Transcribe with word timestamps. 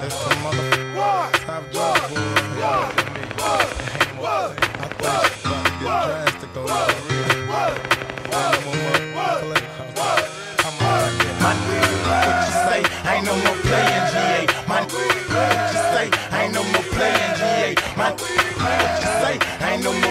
That's 0.00 0.16
the 0.24 0.34
mother 0.36 0.94
top 1.44 1.72
dog 1.72 2.00
boy. 2.08 2.16
Yeah, 2.56 2.88
that 2.88 3.08
nigga. 3.12 3.36
I 4.80 4.88
thought 4.96 5.36
about 7.50 7.74
no 8.32 8.62
more 8.64 9.02
motherfucker. 9.12 10.24
I'm. 10.64 11.12
My 11.42 11.52
what 13.44 13.60
playing 13.60 14.06
GA. 14.12 14.48
My 14.66 14.80
what 14.80 15.04
you 18.24 18.48
playing 18.56 18.96
GA. 19.02 19.36
What 19.60 19.84
no 19.84 19.92
more 20.00 20.09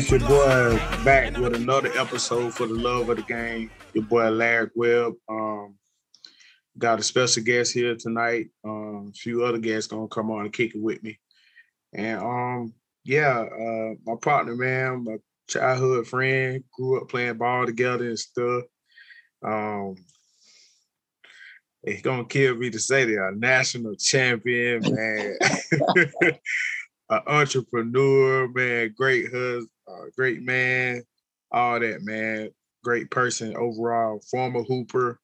It's 0.00 0.10
your 0.10 0.20
boy 0.20 0.76
back 1.04 1.36
with 1.36 1.54
another 1.54 1.90
episode 1.94 2.54
for 2.54 2.66
the 2.66 2.72
love 2.72 3.10
of 3.10 3.18
the 3.18 3.22
game. 3.22 3.70
Your 3.92 4.04
boy 4.04 4.30
Larry 4.30 4.70
Webb. 4.74 5.12
Um, 5.28 5.74
got 6.78 7.00
a 7.00 7.02
special 7.02 7.42
guest 7.42 7.74
here 7.74 7.94
tonight. 7.96 8.46
Um, 8.64 9.08
a 9.10 9.12
few 9.12 9.44
other 9.44 9.58
guests 9.58 9.88
gonna 9.88 10.08
come 10.08 10.30
on 10.30 10.46
and 10.46 10.54
kick 10.54 10.74
it 10.74 10.80
with 10.80 11.02
me. 11.02 11.20
And 11.92 12.18
um, 12.18 12.74
yeah, 13.04 13.40
uh, 13.40 13.94
my 14.06 14.14
partner, 14.22 14.56
man, 14.56 15.04
my 15.04 15.16
childhood 15.46 16.06
friend, 16.06 16.64
grew 16.72 17.02
up 17.02 17.10
playing 17.10 17.36
ball 17.36 17.66
together 17.66 18.08
and 18.08 18.18
stuff. 18.18 18.62
Um, 19.44 19.96
it's 21.82 22.00
gonna 22.00 22.24
kill 22.24 22.56
me 22.56 22.70
to 22.70 22.78
say 22.78 23.04
they're 23.04 23.28
a 23.28 23.36
national 23.36 23.96
champion, 23.96 24.80
man. 24.80 25.36
An 27.10 27.20
entrepreneur, 27.26 28.48
man, 28.48 28.94
great 28.96 29.26
husband, 29.26 29.68
uh, 29.90 30.04
great 30.16 30.42
man, 30.42 31.02
all 31.50 31.80
that, 31.80 32.02
man. 32.02 32.50
Great 32.82 33.10
person 33.10 33.56
overall, 33.56 34.20
former 34.30 34.62
hooper. 34.62 35.18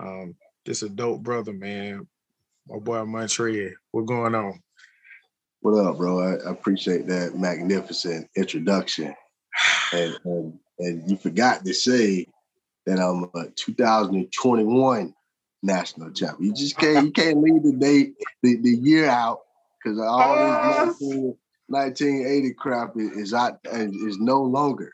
Um, 0.00 0.34
just 0.66 0.82
a 0.82 0.88
dope 0.88 1.22
brother, 1.22 1.52
man. 1.52 2.06
My 2.68 2.78
boy 2.78 3.04
Montreal. 3.04 3.70
What's 3.90 4.08
going 4.08 4.34
on? 4.34 4.60
What 5.60 5.78
up, 5.78 5.96
bro? 5.96 6.20
I, 6.20 6.48
I 6.48 6.50
appreciate 6.50 7.06
that 7.06 7.36
magnificent 7.36 8.28
introduction. 8.36 9.14
And, 9.94 10.18
and 10.24 10.58
and 10.78 11.10
you 11.10 11.18
forgot 11.18 11.66
to 11.66 11.74
say 11.74 12.26
that 12.86 12.98
I'm 12.98 13.24
a 13.34 13.50
2021 13.50 15.14
national 15.62 16.10
champion. 16.12 16.48
You 16.48 16.54
just 16.54 16.78
can't 16.78 17.06
you 17.06 17.12
can't 17.12 17.42
leave 17.42 17.62
the 17.62 17.72
date 17.72 18.14
the, 18.42 18.56
the 18.56 18.70
year 18.70 19.06
out 19.06 19.40
because 19.84 19.98
all 19.98 20.86
these 20.86 21.00
19, 21.00 21.36
1980 21.72 22.54
crap 22.54 22.92
is, 22.96 23.32
out 23.32 23.58
is 23.64 24.18
no 24.18 24.42
longer. 24.42 24.92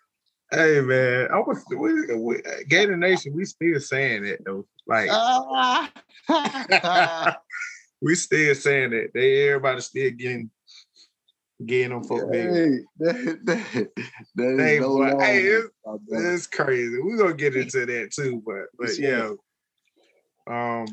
Hey 0.50 0.80
man, 0.80 1.28
I 1.30 1.40
was 1.40 1.62
we, 1.76 2.14
we, 2.14 2.42
Gator 2.68 2.96
Nation. 2.96 3.34
We 3.34 3.44
still 3.44 3.80
saying 3.80 4.24
it 4.24 4.42
though. 4.46 4.64
Like 4.86 5.10
we 8.00 8.14
still 8.14 8.54
saying 8.54 8.92
it. 8.94 9.10
They 9.12 9.48
everybody 9.48 9.80
still 9.82 10.10
getting 10.12 10.50
getting 11.66 11.90
them 11.90 12.02
big. 12.02 12.30
Hey, 12.32 12.78
that, 12.98 13.38
that, 13.44 13.88
that 14.36 14.58
Hey, 14.58 14.78
no 14.80 14.96
boy, 14.96 15.18
hey, 15.18 15.46
it's- 15.48 15.70
It's 16.10 16.46
crazy. 16.46 16.96
We're 17.02 17.18
gonna 17.18 17.34
get 17.34 17.56
into 17.56 17.84
that 17.84 18.12
too, 18.12 18.42
but 18.46 18.66
but 18.78 18.96
yeah. 18.98 19.32
Um 20.48 20.86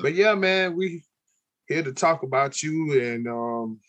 but 0.00 0.14
yeah, 0.14 0.34
man, 0.34 0.76
we 0.76 1.02
here 1.66 1.82
to 1.82 1.92
talk 1.92 2.22
about 2.22 2.62
you 2.62 3.00
and 3.00 3.26
um 3.26 3.80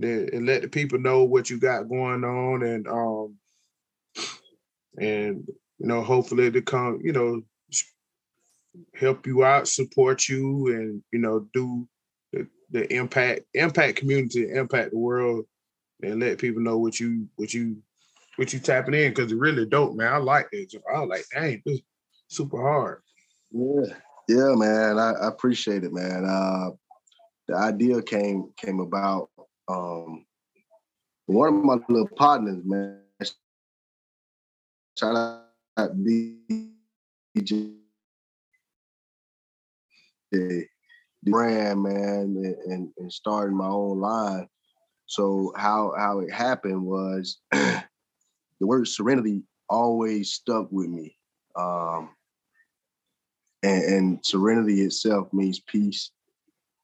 and 0.00 0.46
let 0.46 0.62
the 0.62 0.68
people 0.68 0.98
know 0.98 1.24
what 1.24 1.50
you 1.50 1.58
got 1.58 1.88
going 1.88 2.24
on 2.24 2.62
and 2.62 2.86
um 2.86 3.34
and 4.98 5.46
you 5.78 5.86
know 5.86 6.02
hopefully 6.02 6.50
to 6.50 6.62
come, 6.62 7.00
you 7.02 7.12
know, 7.12 7.42
help 8.94 9.26
you 9.26 9.44
out, 9.44 9.68
support 9.68 10.28
you 10.28 10.68
and 10.68 11.02
you 11.12 11.18
know 11.18 11.46
do 11.52 11.88
the, 12.32 12.46
the 12.70 12.92
impact 12.92 13.40
impact 13.54 13.96
community, 13.96 14.50
impact 14.50 14.92
the 14.92 14.98
world 14.98 15.44
and 16.02 16.20
let 16.20 16.38
people 16.38 16.62
know 16.62 16.78
what 16.78 17.00
you 17.00 17.28
what 17.36 17.52
you 17.52 17.76
what 18.36 18.52
you 18.52 18.60
tapping 18.60 18.94
in 18.94 19.10
because 19.10 19.32
it 19.32 19.38
really 19.38 19.66
dope, 19.66 19.96
man. 19.96 20.12
I 20.12 20.18
like 20.18 20.48
it. 20.52 20.72
I 20.92 21.00
like, 21.00 21.24
dang, 21.32 21.60
this 21.66 21.80
super 22.28 22.60
hard. 22.60 23.02
Yeah, 23.50 23.94
yeah, 24.28 24.54
man. 24.54 24.98
I, 24.98 25.12
I 25.12 25.28
appreciate 25.28 25.82
it, 25.82 25.92
man. 25.92 26.24
Uh, 26.24 26.70
the 27.48 27.56
idea 27.56 28.02
came 28.02 28.50
came 28.56 28.80
about. 28.80 29.30
Um, 29.68 30.24
one 31.26 31.54
of 31.54 31.64
my 31.64 31.76
little 31.88 32.08
partners, 32.16 32.62
man. 32.64 33.00
Shout 34.98 35.16
out 35.76 36.02
DJ 36.02 37.78
the 40.32 40.66
brand, 41.24 41.82
man, 41.82 41.94
and, 41.94 42.56
and, 42.66 42.90
and 42.98 43.12
starting 43.12 43.56
my 43.56 43.68
own 43.68 44.00
line. 44.00 44.48
So 45.06 45.52
how 45.56 45.92
how 45.96 46.20
it 46.20 46.32
happened 46.32 46.82
was 46.82 47.38
the 47.52 47.82
word 48.60 48.88
serenity 48.88 49.42
always 49.68 50.32
stuck 50.32 50.70
with 50.70 50.88
me. 50.88 51.16
Um, 51.56 52.10
and, 53.62 53.84
and 53.84 54.26
serenity 54.26 54.82
itself 54.82 55.32
means 55.32 55.60
peace. 55.60 56.10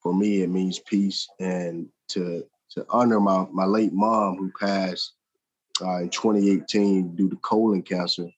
For 0.02 0.14
me, 0.14 0.42
it 0.42 0.50
means 0.50 0.80
peace, 0.80 1.26
and 1.40 1.88
to 2.08 2.44
to 2.72 2.84
honor 2.90 3.20
my 3.20 3.46
my 3.52 3.64
late 3.64 3.92
mom 3.92 4.36
who 4.36 4.50
passed 4.58 5.12
uh, 5.82 6.02
in 6.02 6.08
2018 6.08 7.16
due 7.16 7.28
to 7.28 7.36
colon 7.36 7.82
cancer, 7.82 8.28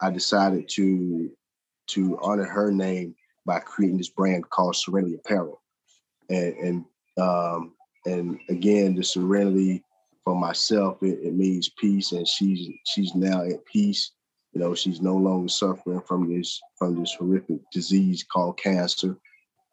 I 0.00 0.10
decided 0.10 0.68
to 0.70 1.30
to 1.88 2.18
honor 2.22 2.44
her 2.44 2.70
name 2.70 3.14
by 3.44 3.58
creating 3.58 3.98
this 3.98 4.08
brand 4.08 4.48
called 4.50 4.76
Serenity 4.76 5.14
Apparel, 5.14 5.60
and 6.28 6.54
and 6.54 6.84
um, 7.20 7.72
and 8.06 8.38
again, 8.48 8.94
the 8.94 9.04
serenity 9.04 9.82
for 10.24 10.34
myself 10.34 11.02
it, 11.02 11.18
it 11.22 11.34
means 11.34 11.70
peace, 11.70 12.12
and 12.12 12.26
she's 12.26 12.68
she's 12.84 13.14
now 13.14 13.42
at 13.42 13.64
peace. 13.66 14.12
You 14.52 14.60
know 14.60 14.74
she's 14.74 15.00
no 15.00 15.16
longer 15.16 15.48
suffering 15.48 16.00
from 16.00 16.32
this 16.32 16.60
from 16.76 16.98
this 16.98 17.14
horrific 17.14 17.60
disease 17.72 18.24
called 18.24 18.58
cancer. 18.58 19.16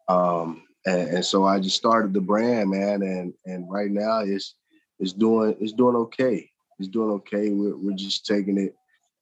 Um 0.08 0.62
and, 0.88 1.08
and 1.08 1.24
so 1.24 1.44
i 1.44 1.58
just 1.58 1.76
started 1.76 2.12
the 2.12 2.20
brand 2.20 2.70
man 2.70 3.02
and 3.02 3.32
and 3.46 3.70
right 3.70 3.90
now 3.90 4.20
it's 4.20 4.54
it's 4.98 5.12
doing 5.12 5.56
it's 5.60 5.72
doing 5.72 5.96
okay. 5.96 6.50
It's 6.78 6.88
doing 6.88 7.10
okay. 7.10 7.50
We're, 7.50 7.76
we're 7.76 7.96
just 7.96 8.26
taking 8.26 8.58
it 8.58 8.74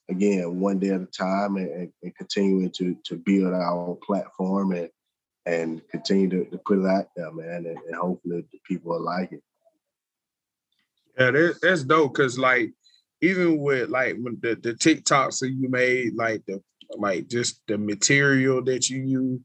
again 0.08 0.60
one 0.60 0.78
day 0.78 0.90
at 0.90 1.00
a 1.00 1.06
time 1.06 1.56
and, 1.56 1.90
and, 2.02 2.14
continuing 2.14 2.70
to 2.70 2.96
to 3.04 3.16
build 3.16 3.52
our 3.52 3.98
platform 4.06 4.72
and 4.72 4.88
and 5.44 5.82
continue 5.88 6.28
to, 6.28 6.44
to 6.50 6.58
put 6.58 6.78
it 6.78 6.86
out 6.86 7.08
there 7.16 7.32
man 7.32 7.66
and, 7.66 7.78
and 7.78 7.94
hopefully 7.94 8.44
the 8.52 8.58
people 8.66 8.92
will 8.92 9.04
like 9.04 9.32
it. 9.32 9.42
Yeah, 11.18 11.30
that, 11.30 11.58
that's 11.62 11.84
dope 11.84 12.14
because 12.14 12.38
like 12.38 12.72
even 13.22 13.58
with 13.58 13.88
like 13.90 14.16
the, 14.40 14.58
the 14.62 14.74
TikToks 14.74 15.40
that 15.40 15.50
you 15.50 15.68
made, 15.68 16.14
like 16.14 16.44
the 16.46 16.62
like 16.96 17.28
just 17.28 17.60
the 17.66 17.76
material 17.76 18.62
that 18.64 18.88
you 18.88 19.02
use, 19.02 19.40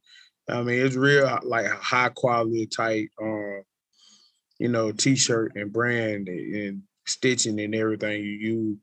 I 0.51 0.62
mean 0.63 0.85
it's 0.85 0.95
real 0.95 1.39
like 1.44 1.67
high 1.67 2.09
quality 2.09 2.67
type 2.67 3.09
um, 3.22 3.63
you 4.59 4.67
know, 4.67 4.91
t-shirt 4.91 5.53
and 5.56 5.73
brand 5.73 6.28
and, 6.28 6.84
stitching 7.07 7.59
and 7.59 7.73
everything 7.73 8.23
you 8.23 8.29
use. 8.29 8.78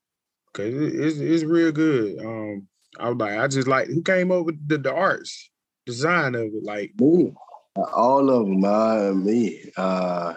Cause 0.53 0.75
it's 0.75 1.19
it's 1.19 1.45
real 1.45 1.71
good. 1.71 2.19
Um 2.19 2.67
I 2.99 3.09
was 3.11 3.19
like, 3.19 3.39
I 3.39 3.47
just 3.47 3.69
like 3.69 3.87
who 3.87 4.03
came 4.03 4.33
up 4.33 4.45
with 4.45 4.69
the, 4.69 4.79
the 4.79 4.93
arts, 4.93 5.51
design 5.87 6.35
of 6.35 6.47
it, 6.47 6.65
like 6.65 6.93
Me, 6.99 7.33
all 7.95 8.29
of 8.29 8.47
them, 8.47 8.65
uh, 8.65 9.13
me. 9.13 9.71
Uh, 9.77 10.35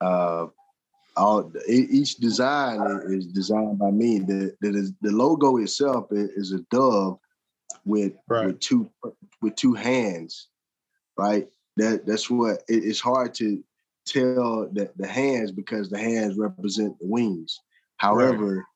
uh, 0.00 0.46
all 1.16 1.52
each 1.68 2.16
design 2.16 2.80
is 3.08 3.26
designed 3.26 3.78
by 3.78 3.90
me. 3.90 4.18
The 4.18 4.54
the, 4.60 4.92
the 5.00 5.12
logo 5.12 5.56
itself 5.58 6.06
is 6.10 6.52
a 6.52 6.58
dove 6.70 7.18
with 7.84 8.12
Right. 8.28 8.46
with 8.46 8.60
two 8.60 8.90
with 9.46 9.56
two 9.56 9.74
hands, 9.74 10.48
right? 11.16 11.48
That 11.76 12.04
that's 12.06 12.28
what 12.28 12.64
it- 12.68 12.84
it's 12.84 13.00
hard 13.00 13.34
to 13.34 13.62
tell 14.04 14.68
the, 14.72 14.90
the 14.96 15.06
hands 15.06 15.52
because 15.52 15.88
the 15.88 15.98
hands 15.98 16.36
represent 16.36 16.98
the 16.98 17.06
wings. 17.06 17.60
However, 17.98 18.66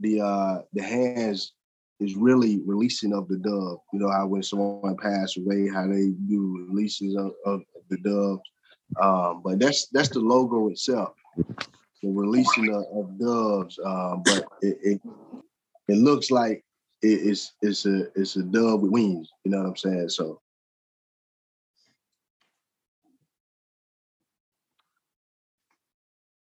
the 0.00 0.20
uh 0.20 0.62
the 0.72 0.82
hands 0.82 1.52
is 2.00 2.16
really 2.16 2.60
releasing 2.66 3.12
of 3.12 3.28
the 3.28 3.36
dove. 3.38 3.78
You 3.92 4.00
know 4.00 4.10
how 4.10 4.26
when 4.26 4.42
someone 4.42 4.96
passed 4.96 5.36
away, 5.38 5.68
how 5.68 5.86
they 5.86 6.10
do 6.28 6.66
releases 6.68 7.14
of, 7.16 7.32
of 7.46 7.60
the 7.90 7.98
dove. 7.98 8.40
Um, 9.00 9.40
but 9.44 9.58
that's 9.60 9.86
that's 9.92 10.08
the 10.10 10.20
logo 10.20 10.68
itself, 10.68 11.14
the 12.02 12.10
releasing 12.10 12.74
of, 12.74 12.84
of 12.98 13.18
doves. 13.18 13.78
Um, 13.86 14.22
but 14.24 14.46
it, 14.62 14.78
it 14.82 15.00
it 15.88 15.98
looks 15.98 16.30
like 16.30 16.64
it's 17.02 17.52
it's 17.62 17.84
a 17.86 18.08
it's 18.14 18.36
a 18.36 18.42
dove 18.42 18.82
with 18.82 18.92
wings. 18.92 19.28
You 19.44 19.50
know 19.50 19.58
what 19.58 19.68
I'm 19.68 19.76
saying? 19.76 20.08
So. 20.08 20.40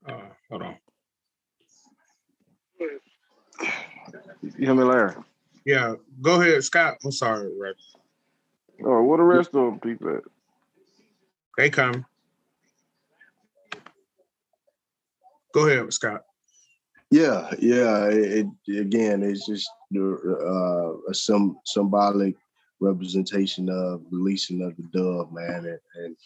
Uh, 0.07 0.19
hold 0.51 0.63
on. 0.63 0.77
You 4.43 4.51
hear 4.59 4.75
me, 4.75 4.83
Larry? 4.83 5.15
Yeah, 5.65 5.95
go 6.21 6.41
ahead, 6.41 6.65
Scott. 6.65 6.99
I'm 7.05 7.13
sorry, 7.13 7.53
Rick. 7.57 7.77
Oh, 8.85 9.03
what 9.03 9.19
the 9.19 9.23
rest 9.23 9.51
of 9.55 9.55
them 9.55 9.79
people 9.79 10.17
at? 10.17 10.25
They 11.57 11.71
come. 11.71 12.05
Go 15.55 15.69
ahead, 15.69 15.93
Scott. 15.93 16.23
Yeah, 17.13 17.51
yeah. 17.59 18.07
It, 18.07 18.47
it 18.67 18.81
again, 18.81 19.23
it's 19.23 19.47
just 19.47 19.69
uh, 19.95 20.93
symbolic 21.65 22.35
representation 22.81 23.69
of 23.69 24.01
releasing 24.11 24.63
of 24.63 24.75
the 24.79 24.85
dove, 24.95 25.31
man, 25.31 25.67
and, 25.67 25.79
and 25.97 26.17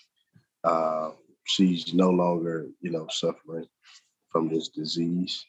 uh, 0.62 1.11
she's 1.43 1.93
no 1.93 2.11
longer, 2.11 2.69
you 2.81 2.93
know, 2.93 3.09
suffering 3.11 3.67
from 4.31 4.49
this 4.49 4.69
disease. 4.69 5.44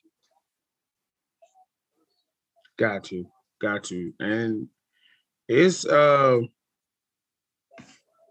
Got 2.80 3.12
you, 3.12 3.28
got 3.62 3.92
you, 3.92 4.16
and 4.20 4.68
it's 5.48 5.86
uh, 5.86 6.40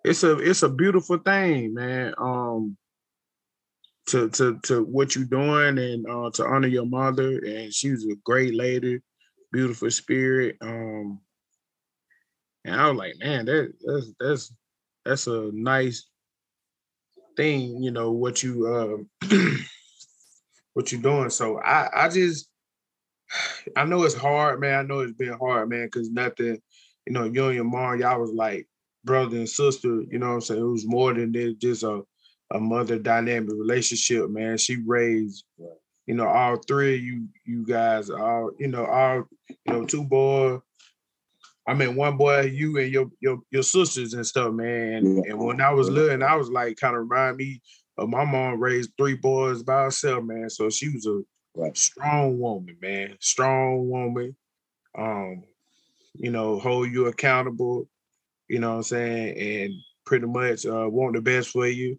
it's 0.02 0.24
a 0.24 0.38
it's 0.38 0.64
a 0.64 0.68
beautiful 0.68 1.18
thing, 1.18 1.72
man. 1.72 2.14
Um, 2.18 2.76
to 4.06 4.28
to 4.30 4.58
to 4.64 4.84
what 4.84 5.14
you're 5.14 5.24
doing 5.24 5.78
and 5.78 6.06
uh, 6.08 6.30
to 6.34 6.46
honor 6.46 6.68
your 6.68 6.86
mother, 6.86 7.38
and 7.38 7.72
she 7.72 7.90
was 7.90 8.04
a 8.04 8.14
great 8.24 8.54
lady, 8.54 9.00
beautiful 9.52 9.90
spirit. 9.90 10.56
Um, 10.60 11.20
and 12.64 12.74
I 12.74 12.88
was 12.88 12.98
like, 12.98 13.14
man, 13.18 13.46
that 13.46 13.72
that's 13.84 14.12
that's 14.18 14.52
that's 15.04 15.26
a 15.26 15.50
nice 15.52 16.08
thing, 17.36 17.82
you 17.82 17.90
know, 17.90 18.12
what 18.12 18.42
you 18.42 18.66
uh 18.66 19.28
what 20.74 20.90
you're 20.90 21.02
doing. 21.02 21.30
So 21.30 21.60
I 21.60 22.06
I 22.06 22.08
just 22.08 22.48
I 23.76 23.84
know 23.84 24.04
it's 24.04 24.14
hard, 24.14 24.60
man. 24.60 24.78
I 24.78 24.82
know 24.82 25.00
it's 25.00 25.12
been 25.12 25.36
hard, 25.38 25.68
man, 25.68 25.86
because 25.86 26.10
nothing, 26.10 26.60
you 27.06 27.12
know, 27.12 27.24
you 27.24 27.46
and 27.46 27.54
your 27.54 27.64
mom, 27.64 28.00
y'all 28.00 28.20
was 28.20 28.32
like 28.32 28.68
brother 29.04 29.36
and 29.36 29.48
sister, 29.48 30.02
you 30.10 30.18
know 30.18 30.28
what 30.28 30.34
I'm 30.34 30.40
saying? 30.40 30.60
It 30.60 30.64
was 30.64 30.86
more 30.86 31.14
than 31.14 31.32
just 31.58 31.82
a, 31.82 32.02
a 32.52 32.60
mother 32.60 32.98
dynamic 32.98 33.50
relationship, 33.50 34.30
man. 34.30 34.56
She 34.58 34.76
raised, 34.86 35.44
you 36.06 36.14
know, 36.14 36.26
all 36.28 36.56
three 36.56 36.94
of 36.96 37.00
you, 37.00 37.28
you 37.44 37.66
guys, 37.66 38.10
all, 38.10 38.50
you 38.58 38.68
know, 38.68 38.84
all, 38.86 39.24
you 39.48 39.72
know, 39.72 39.84
two 39.84 40.04
boys. 40.04 40.60
I 41.68 41.74
mean, 41.74 41.96
one 41.96 42.16
boy, 42.16 42.42
you 42.42 42.78
and 42.78 42.92
your 42.92 43.10
your 43.20 43.40
your 43.50 43.64
sisters 43.64 44.14
and 44.14 44.24
stuff, 44.24 44.52
man. 44.52 45.04
And 45.28 45.38
when 45.38 45.60
I 45.60 45.70
was 45.72 45.90
little, 45.90 46.10
and 46.12 46.22
I 46.22 46.36
was 46.36 46.48
like, 46.48 46.76
kind 46.76 46.94
of 46.94 47.02
remind 47.02 47.36
me 47.38 47.60
of 47.98 48.08
my 48.08 48.24
mom 48.24 48.60
raised 48.60 48.92
three 48.96 49.16
boys 49.16 49.64
by 49.64 49.84
herself, 49.84 50.22
man. 50.22 50.48
So 50.50 50.70
she 50.70 50.88
was 50.90 51.06
a 51.06 51.22
Right. 51.58 51.76
strong 51.76 52.38
woman, 52.38 52.76
man. 52.82 53.16
Strong 53.18 53.88
woman. 53.88 54.36
Um, 54.96 55.42
you 56.14 56.30
know, 56.30 56.58
hold 56.58 56.90
you 56.90 57.06
accountable, 57.06 57.88
you 58.46 58.60
know 58.60 58.70
what 58.72 58.76
I'm 58.76 58.82
saying, 58.84 59.38
and 59.38 59.74
pretty 60.04 60.26
much 60.26 60.66
uh 60.66 60.86
want 60.88 61.14
the 61.14 61.20
best 61.20 61.48
for 61.48 61.66
you 61.66 61.98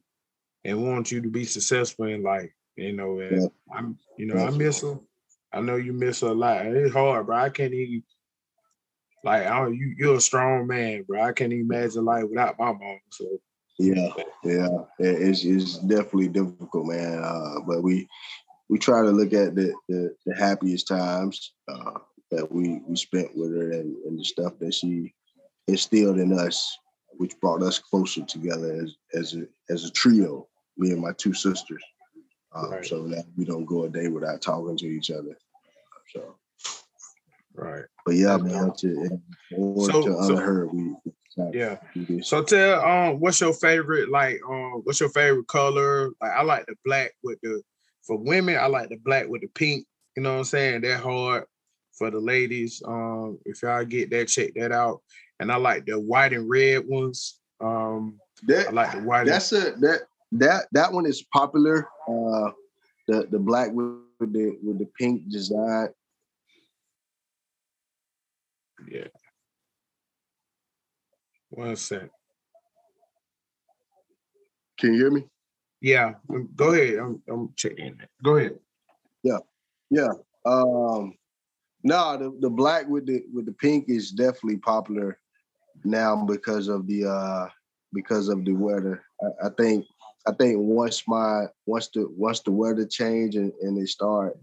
and 0.68 0.84
want 0.86 1.12
you 1.12 1.22
to 1.22 1.30
be 1.30 1.46
successful 1.46 2.06
in 2.06 2.22
life. 2.22 2.52
You 2.76 2.94
know, 2.94 3.20
and 3.20 3.42
Yeah. 3.42 3.48
I'm 3.74 3.98
you 4.18 4.28
know, 4.28 4.38
I 4.38 4.52
miss 4.52 4.82
her. 4.82 5.00
I 5.52 5.62
know 5.62 5.78
you 5.78 5.94
miss 5.94 6.22
her 6.22 6.28
a 6.28 6.34
lot. 6.34 6.68
It's 6.68 6.94
hard, 6.94 7.26
bro. 7.26 7.38
I 7.38 7.50
can't 7.50 7.74
even 7.74 8.04
like 9.24 9.48
I 9.48 9.60
don't 9.60 9.76
you 9.76 9.96
you're 9.98 10.18
a 10.18 10.22
strong 10.22 10.68
man, 10.68 11.04
bro. 11.04 11.22
I 11.22 11.32
can't 11.32 11.54
even 11.54 11.66
imagine 11.66 12.06
life 12.06 12.26
without 12.30 12.60
my 12.60 12.74
mom. 12.74 13.00
So 13.12 13.40
Yeah, 13.80 14.10
yeah. 14.44 14.78
It's 15.00 15.44
it's 15.44 15.78
definitely 15.80 16.28
difficult, 16.28 16.86
man. 16.86 17.24
Uh, 17.24 17.62
but 17.66 17.82
we 17.82 18.08
we 18.70 18.78
try 18.78 19.02
to 19.02 19.10
look 19.10 19.34
at 19.34 19.56
the 19.56 19.74
the, 19.88 20.16
the 20.26 20.36
happiest 20.36 20.88
times 20.88 21.54
uh, 21.68 22.00
that 22.30 22.52
we 22.52 22.82
we 22.88 22.96
spent 22.96 23.36
with 23.36 23.56
her 23.56 23.72
and, 23.72 23.96
and 24.06 24.20
the 24.20 24.24
stuff 24.26 24.54
that 24.60 24.74
she 24.74 25.14
instilled 25.68 26.20
in 26.20 26.38
us, 26.38 26.78
which 27.12 27.40
brought 27.40 27.64
us 27.64 27.80
closer 27.80 28.24
together 28.26 28.82
as 28.84 28.96
as 29.14 29.34
a 29.34 29.48
as 29.70 29.86
a 29.86 29.92
trio. 29.92 30.48
Me 30.78 30.92
and 30.92 31.02
my 31.02 31.12
two 31.14 31.34
sisters. 31.34 31.84
Um, 32.54 32.72
Right. 32.72 32.86
So 32.86 33.08
that 33.10 33.26
we 33.38 33.46
don't 33.46 33.66
go 33.66 33.84
a 33.84 33.90
day 33.90 34.08
without 34.08 34.42
talking 34.42 34.78
to 34.78 34.86
each 34.88 35.12
other. 35.12 35.38
So, 36.14 36.36
right. 37.54 37.84
but 38.06 38.16
yeah, 38.16 38.38
man, 38.38 38.72
to, 38.80 39.20
or 39.56 39.86
So- 39.92 40.02
to 40.04 40.24
so- 40.24 40.36
her, 40.38 40.68
we 40.68 40.96
Yeah. 41.54 41.78
So 42.24 42.42
tell 42.44 42.82
um 42.84 43.20
what's 43.20 43.40
your 43.42 43.54
favorite 43.54 44.10
like 44.10 44.40
um 44.50 44.82
what's 44.86 45.00
your 45.00 45.10
favorite 45.10 45.48
color? 45.48 46.10
Like 46.22 46.32
I 46.32 46.42
like 46.42 46.66
the 46.66 46.76
black 46.84 47.14
with 47.24 47.38
the 47.44 47.62
for 48.04 48.18
women, 48.18 48.58
I 48.58 48.66
like 48.68 48.90
the 48.90 48.96
black 48.98 49.28
with 49.28 49.42
the 49.42 49.48
pink. 49.50 49.86
You 50.16 50.24
know 50.24 50.32
what 50.34 50.40
I'm 50.40 50.44
saying? 50.46 50.82
They're 50.82 50.98
hard 50.98 51.44
for 51.94 52.10
the 52.10 52.20
ladies. 52.20 52.82
Um 52.88 53.38
if 53.46 53.62
y'all 53.62 53.86
get 53.86 54.10
that, 54.12 54.30
check 54.30 54.54
that 54.56 54.72
out. 54.72 55.02
And 55.40 55.52
I 55.52 55.58
like 55.58 55.86
the 55.86 56.00
white 56.00 56.34
and 56.34 56.50
red 56.50 56.88
ones. 56.88 57.40
Um 57.60 58.20
That- 58.48 58.70
I 58.70 58.72
like 58.72 58.92
the 58.94 59.02
white. 59.04 59.22
and- 59.22 59.30
That's 59.30 59.52
a 59.52 59.72
that 59.82 60.02
that 60.34 60.68
that 60.72 60.92
one 60.92 61.06
is 61.06 61.24
popular. 61.34 61.88
Uh, 62.08 62.52
the 63.08 63.28
the 63.32 63.40
black 63.40 63.72
with 63.72 64.00
the 64.20 64.58
with 64.64 64.80
the 64.80 64.90
pink 64.98 65.30
design. 65.30 65.90
yeah. 68.90 69.08
One 71.50 71.76
sec. 71.76 72.10
Can 74.78 74.94
you 74.94 75.00
hear 75.00 75.12
me? 75.12 75.26
Yeah, 75.82 76.16
um, 76.30 76.50
go 76.56 76.74
ahead. 76.74 77.00
I'm 77.00 77.22
I'm 77.30 77.54
checking 77.56 77.86
it. 77.86 78.10
Go 78.24 78.38
ahead. 78.38 78.60
Yeah. 79.24 79.40
Yeah. 79.90 80.12
Um, 80.46 81.14
no, 81.84 82.18
the, 82.18 82.38
the 82.40 82.50
black 82.50 82.88
with 82.88 83.06
the 83.06 83.24
with 83.34 83.46
the 83.46 83.54
pink 83.54 83.86
is 83.88 84.12
definitely 84.12 84.58
popular 84.58 85.20
now 85.84 86.26
because 86.26 86.68
of 86.68 86.88
the 86.88 87.06
uh 87.06 87.48
because 87.94 88.30
of 88.30 88.44
the 88.44 88.54
weather. 88.54 89.04
I, 89.22 89.48
I 89.48 89.50
think 89.58 89.86
I 90.28 90.34
think 90.34 90.58
once 90.60 91.08
my 91.08 91.46
once 91.66 91.88
the 91.94 92.08
once 92.16 92.42
the 92.42 92.52
weather 92.52 92.86
change 92.86 93.36
and, 93.36 93.54
and 93.62 93.78
it 93.78 93.88
start 93.88 94.38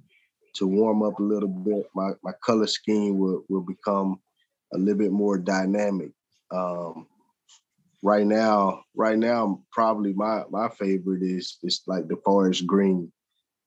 to 0.54 0.66
warm 0.66 1.02
up 1.02 1.18
a 1.18 1.22
little 1.22 1.48
bit, 1.48 1.86
my, 1.94 2.12
my 2.22 2.32
color 2.44 2.66
scheme 2.66 3.18
will, 3.18 3.44
will 3.48 3.60
become 3.60 4.20
a 4.72 4.78
little 4.78 4.98
bit 4.98 5.12
more 5.12 5.36
dynamic. 5.36 6.12
Um, 6.52 7.06
right 8.02 8.26
now, 8.26 8.84
right 8.94 9.18
now, 9.18 9.62
probably 9.72 10.12
my 10.14 10.44
my 10.50 10.68
favorite 10.70 11.22
is 11.22 11.58
is 11.62 11.82
like 11.86 12.08
the 12.08 12.16
forest 12.24 12.66
green, 12.66 13.12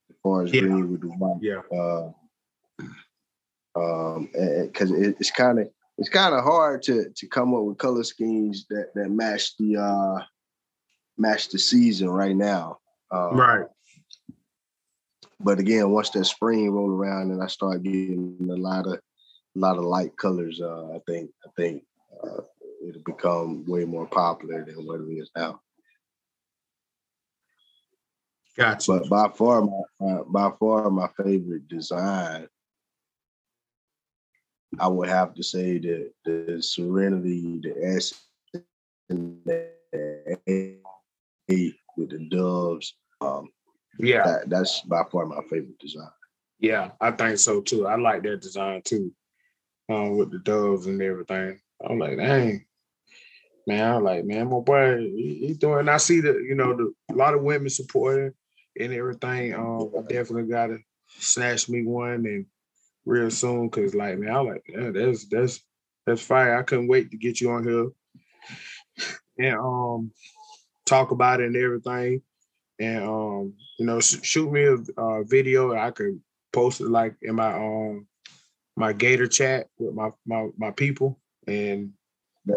the 0.09 0.15
forest 0.23 0.53
Yeah. 0.53 0.61
green 0.61 0.91
with 0.91 1.01
the 1.01 1.07
white 1.07 1.41
Yeah. 1.41 1.61
uh, 1.71 2.11
um, 3.75 4.29
because 4.33 4.91
it, 4.91 5.17
it's 5.19 5.31
kind 5.31 5.59
of 5.59 5.69
it's 5.99 6.09
kind 6.09 6.33
of 6.33 6.43
hard 6.43 6.81
to 6.83 7.11
to 7.15 7.27
come 7.27 7.53
up 7.53 7.63
with 7.63 7.77
color 7.77 8.03
schemes 8.03 8.65
that 8.69 8.91
that 8.95 9.09
match 9.09 9.55
the 9.57 9.77
uh 9.77 10.23
match 11.17 11.49
the 11.49 11.59
season 11.59 12.09
right 12.09 12.35
now. 12.35 12.79
Um, 13.11 13.37
Right. 13.37 13.65
But 15.39 15.59
again, 15.59 15.91
once 15.91 16.09
that 16.11 16.25
spring 16.25 16.71
roll 16.71 16.89
around 16.89 17.31
and 17.31 17.43
I 17.43 17.47
start 17.47 17.83
getting 17.83 18.37
a 18.49 18.55
lot 18.55 18.87
of 18.87 18.93
a 18.93 19.59
lot 19.59 19.77
of 19.77 19.83
light 19.83 20.17
colors, 20.17 20.59
uh, 20.61 20.95
I 20.95 20.99
think 21.07 21.29
I 21.45 21.49
think 21.55 21.83
uh, 22.23 22.41
it'll 22.87 23.01
become 23.05 23.63
way 23.65 23.85
more 23.85 24.07
popular 24.07 24.65
than 24.65 24.85
what 24.85 24.99
it 25.01 25.11
is 25.11 25.29
now. 25.35 25.61
Gotcha. 28.57 28.99
But 28.99 29.09
by 29.09 29.29
far, 29.29 29.61
my, 29.61 29.81
my 29.99 30.21
by 30.27 30.51
far 30.59 30.89
my 30.89 31.07
favorite 31.23 31.67
design, 31.67 32.47
I 34.79 34.87
would 34.87 35.09
have 35.09 35.35
to 35.35 35.43
say 35.43 35.77
that 35.77 36.11
the 36.25 36.61
Serenity, 36.61 37.59
the 37.61 37.75
S, 37.95 38.13
and 39.09 39.39
the 39.45 39.69
A 40.49 40.77
with 41.47 42.09
the 42.09 42.27
doves. 42.29 42.95
Um, 43.21 43.49
yeah. 43.99 44.23
that, 44.23 44.49
that's 44.49 44.81
by 44.81 45.03
far 45.11 45.25
my 45.25 45.41
favorite 45.49 45.79
design. 45.79 46.09
Yeah, 46.59 46.91
I 46.99 47.11
think 47.11 47.37
so 47.37 47.61
too. 47.61 47.87
I 47.87 47.95
like 47.95 48.23
that 48.23 48.41
design 48.41 48.81
too, 48.83 49.13
um, 49.89 50.17
with 50.17 50.31
the 50.31 50.39
doves 50.39 50.87
and 50.87 51.01
everything. 51.01 51.59
I'm 51.87 51.99
like, 51.99 52.17
dang, 52.17 52.65
man. 53.67 53.95
I'm 53.95 54.03
like, 54.03 54.25
man, 54.25 54.49
my 54.49 54.59
boy, 54.59 54.97
he, 54.97 55.47
he 55.47 55.53
doing. 55.53 55.87
I 55.87 55.97
see 55.97 56.19
the, 56.19 56.33
you 56.33 56.55
know, 56.55 56.75
the 56.75 56.93
a 57.13 57.15
lot 57.15 57.35
of 57.35 57.43
women 57.43 57.69
supporting 57.69 58.33
and 58.79 58.93
everything. 58.93 59.53
Um, 59.53 59.91
I 59.97 60.01
definitely 60.01 60.49
gotta 60.49 60.79
snatch 61.19 61.69
me 61.69 61.83
one 61.83 62.25
and 62.25 62.45
real 63.05 63.29
soon, 63.29 63.69
cause 63.69 63.93
like, 63.93 64.17
man, 64.17 64.35
I'm 64.35 64.47
like, 64.47 64.63
yeah, 64.67 64.89
that's 64.89 65.25
that's 65.27 65.61
that's 66.07 66.21
fire. 66.21 66.57
I 66.57 66.63
couldn't 66.63 66.87
wait 66.87 67.11
to 67.11 67.17
get 67.17 67.39
you 67.39 67.51
on 67.51 67.63
here 67.63 67.89
and 69.39 69.57
um 69.57 70.11
talk 70.87 71.11
about 71.11 71.41
it 71.41 71.47
and 71.47 71.55
everything. 71.55 72.21
And 72.79 73.03
um, 73.03 73.53
you 73.79 73.85
know, 73.85 73.99
shoot 73.99 74.51
me 74.51 74.65
a 74.65 74.75
uh, 75.01 75.23
video. 75.23 75.75
I 75.75 75.91
could 75.91 76.19
post 76.53 76.81
it 76.81 76.89
like 76.89 77.15
in 77.21 77.35
my 77.35 77.53
um 77.53 78.07
my 78.75 78.93
Gator 78.93 79.27
chat 79.27 79.67
with 79.77 79.93
my 79.93 80.09
my 80.25 80.49
my 80.57 80.71
people 80.71 81.19
and 81.47 81.93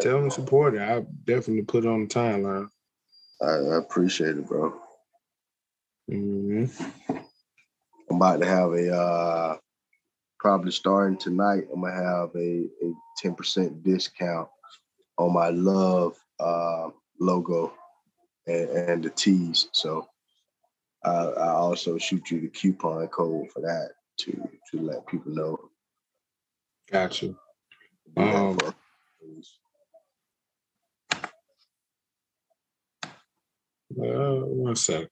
tell 0.00 0.20
them 0.20 0.28
to 0.28 0.34
support 0.34 0.75
it. 0.75 0.82
I 0.82 1.00
definitely 1.25 1.62
put 1.62 1.84
it 1.84 1.88
on 1.88 2.02
the 2.02 2.14
timeline. 2.14 2.68
I, 3.42 3.46
I 3.46 3.78
appreciate 3.78 4.37
it, 4.37 4.46
bro. 4.46 4.75
Mhm. 6.10 6.70
I'm 8.10 8.16
about 8.16 8.40
to 8.40 8.46
have 8.46 8.72
a 8.72 8.94
uh, 8.94 9.56
probably 10.38 10.72
starting 10.72 11.18
tonight. 11.18 11.64
I'm 11.72 11.82
gonna 11.82 11.94
have 11.94 12.30
a 12.37 12.64
a 12.84 12.92
ten 13.18 13.34
percent 13.34 13.82
discount 13.82 14.49
on 15.18 15.32
my 15.32 15.50
love 15.50 16.16
uh, 16.40 16.88
logo 17.20 17.72
and, 18.47 18.68
and 18.70 19.04
the 19.04 19.11
tees. 19.11 19.68
So 19.73 20.09
I, 21.04 21.11
I 21.11 21.49
also 21.49 21.99
shoot 21.99 22.30
you 22.30 22.40
the 22.40 22.49
coupon 22.49 23.06
code 23.09 23.50
for 23.52 23.61
that 23.61 23.90
to 24.20 24.32
to 24.70 24.80
let 24.80 25.06
people 25.06 25.32
know. 25.32 25.59
Got 26.90 27.23
you. 27.23 27.37
Do 28.16 28.25
that 28.25 28.35
Um, 28.35 28.59
Uh, 33.99 34.47
one 34.47 34.76
second. 34.76 35.09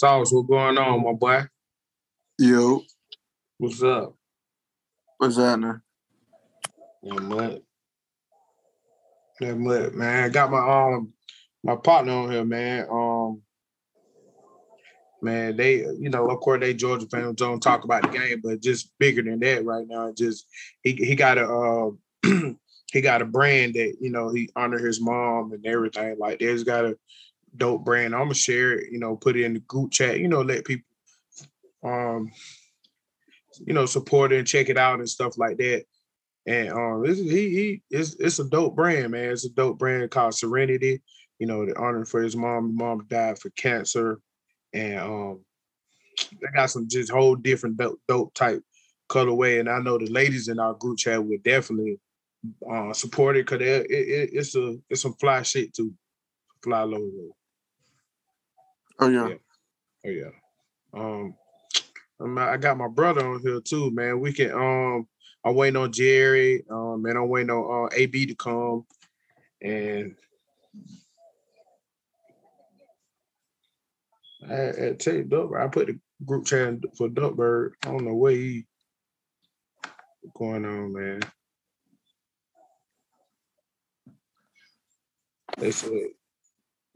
Sauce, 0.00 0.32
what 0.32 0.48
going 0.48 0.78
on, 0.78 1.04
my 1.04 1.12
boy? 1.12 1.42
Yo, 2.38 2.82
What's 3.58 3.82
up? 3.82 4.16
what's 5.18 5.36
happening? 5.36 5.82
Not 7.02 7.22
much. 7.22 7.58
Not 9.42 9.58
much, 9.58 9.92
man. 9.92 10.24
I 10.24 10.28
got 10.30 10.50
my 10.50 10.58
um 10.94 11.12
my 11.62 11.76
partner 11.76 12.12
on 12.12 12.30
here, 12.30 12.46
man. 12.46 12.86
Um 12.90 13.42
man, 15.20 15.58
they 15.58 15.80
you 15.80 16.08
know, 16.08 16.30
of 16.30 16.40
course 16.40 16.60
they 16.60 16.72
Georgia 16.72 17.06
fans 17.06 17.36
don't 17.36 17.60
talk 17.60 17.84
about 17.84 18.00
the 18.00 18.18
game, 18.18 18.40
but 18.42 18.62
just 18.62 18.94
bigger 18.98 19.22
than 19.22 19.40
that 19.40 19.66
right 19.66 19.86
now. 19.86 20.14
Just 20.16 20.46
he 20.82 20.92
he 20.92 21.14
got 21.14 21.36
a 21.36 21.46
uh 21.46 21.90
he 22.90 23.02
got 23.02 23.20
a 23.20 23.26
brand 23.26 23.74
that, 23.74 23.96
you 24.00 24.08
know, 24.08 24.32
he 24.32 24.48
honor 24.56 24.78
his 24.78 24.98
mom 24.98 25.52
and 25.52 25.66
everything. 25.66 26.16
Like 26.18 26.38
there's 26.38 26.64
got 26.64 26.86
a 26.86 26.96
dope 27.56 27.84
brand. 27.84 28.14
I'm 28.14 28.22
gonna 28.22 28.34
share 28.34 28.72
it, 28.72 28.92
you 28.92 28.98
know, 28.98 29.16
put 29.16 29.36
it 29.36 29.44
in 29.44 29.54
the 29.54 29.60
group 29.60 29.90
chat, 29.92 30.20
you 30.20 30.28
know, 30.28 30.42
let 30.42 30.64
people 30.64 30.86
um 31.82 32.30
you 33.66 33.72
know 33.72 33.86
support 33.86 34.32
it 34.32 34.38
and 34.38 34.46
check 34.46 34.68
it 34.68 34.76
out 34.76 34.98
and 34.98 35.08
stuff 35.08 35.36
like 35.38 35.56
that. 35.58 35.84
And 36.46 36.70
um, 36.70 37.02
this 37.06 37.18
he 37.18 37.50
he 37.50 37.82
it's 37.90 38.14
it's 38.14 38.38
a 38.38 38.48
dope 38.48 38.74
brand, 38.74 39.12
man. 39.12 39.30
It's 39.30 39.44
a 39.44 39.50
dope 39.50 39.78
brand 39.78 40.10
called 40.10 40.34
Serenity. 40.34 41.02
You 41.38 41.46
know, 41.46 41.64
the 41.66 41.78
honor 41.78 42.04
for 42.04 42.22
his 42.22 42.36
mom. 42.36 42.76
Mom 42.76 43.06
died 43.08 43.38
for 43.38 43.50
cancer, 43.50 44.20
and 44.72 44.98
um, 44.98 45.44
they 46.32 46.48
got 46.54 46.70
some 46.70 46.88
just 46.88 47.10
whole 47.10 47.34
different 47.36 47.76
dope, 47.76 48.00
dope 48.08 48.34
type 48.34 48.62
colorway. 49.08 49.60
And 49.60 49.68
I 49.68 49.80
know 49.80 49.98
the 49.98 50.06
ladies 50.06 50.48
in 50.48 50.58
our 50.58 50.74
group 50.74 50.98
chat 50.98 51.22
would 51.22 51.42
definitely 51.42 51.98
uh 52.70 52.94
support 52.94 53.36
it 53.36 53.44
because 53.44 53.60
it, 53.60 53.90
it, 53.90 54.30
it's 54.32 54.56
a 54.56 54.78
it's 54.88 55.02
some 55.02 55.14
fly 55.14 55.42
shit 55.42 55.74
too, 55.74 55.92
fly 56.62 56.82
logo. 56.82 57.34
Oh 59.00 59.08
yeah. 59.08 59.28
Yeah. 59.28 59.34
Oh 60.06 60.10
yeah. 60.10 60.30
Um, 60.94 61.34
I'm, 62.20 62.38
got 62.60 62.78
my 62.78 62.88
brother 62.88 63.26
on 63.26 63.40
here 63.40 63.60
too, 63.60 63.90
man. 63.92 64.20
We 64.20 64.32
can 64.32 64.52
um, 64.52 65.08
I'm 65.44 65.54
waiting 65.54 65.76
on 65.76 65.92
Jerry, 65.92 66.64
um, 66.70 67.02
I'm 67.16 67.28
waiting 67.28 67.50
on 67.50 67.86
uh, 67.86 67.96
AB 67.96 68.26
to 68.26 68.34
come, 68.34 68.86
and 69.62 70.14
I, 74.48 74.68
I 74.88 74.92
tell 74.98 75.14
you, 75.14 75.56
I 75.58 75.68
put 75.68 75.88
the 75.88 75.98
group 76.26 76.46
chat 76.46 76.74
for 76.96 77.08
Duckbird. 77.08 77.72
I 77.84 77.88
don't 77.90 78.04
know 78.04 78.14
what 78.14 78.34
he 78.34 78.66
going 80.36 80.64
on, 80.64 80.92
man. 80.92 81.20
They 85.58 85.70
said. 85.72 85.90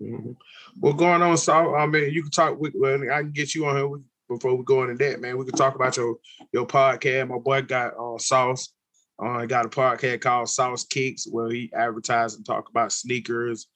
Mhm. 0.00 0.36
What's 0.80 0.98
going 0.98 1.22
on, 1.22 1.36
Saul? 1.36 1.74
I 1.74 1.86
mean, 1.86 2.12
you 2.12 2.22
can 2.22 2.30
talk. 2.30 2.58
With, 2.58 2.74
well, 2.76 3.00
I 3.12 3.20
can 3.22 3.32
get 3.32 3.54
you 3.54 3.66
on 3.66 3.76
here 3.76 4.00
before 4.28 4.54
we 4.56 4.64
go 4.64 4.82
into 4.82 5.02
that, 5.04 5.20
man. 5.20 5.38
We 5.38 5.44
can 5.44 5.54
talk 5.54 5.74
about 5.74 5.96
your 5.96 6.16
your 6.52 6.66
podcast. 6.66 7.28
My 7.28 7.38
boy 7.38 7.62
got 7.62 7.94
uh, 7.98 8.18
Sauce. 8.18 8.72
Uh, 9.18 9.40
he 9.40 9.46
got 9.46 9.66
a 9.66 9.68
podcast 9.68 10.20
called 10.20 10.48
Sauce 10.48 10.84
Kicks, 10.84 11.26
where 11.30 11.48
he 11.50 11.70
advertises 11.72 12.36
and 12.36 12.44
talk 12.44 12.68
about 12.68 12.92
sneakers 12.92 13.68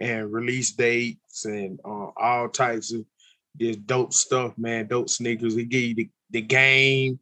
and 0.00 0.32
release 0.32 0.72
dates 0.72 1.44
and 1.44 1.78
uh, 1.84 2.08
all 2.16 2.48
types 2.48 2.92
of 2.92 3.04
just 3.58 3.86
dope 3.86 4.12
stuff, 4.12 4.56
man. 4.56 4.86
Dope 4.86 5.10
sneakers. 5.10 5.54
He 5.54 5.64
give 5.64 5.82
you 5.82 5.94
the, 5.94 6.10
the 6.30 6.40
game, 6.42 7.18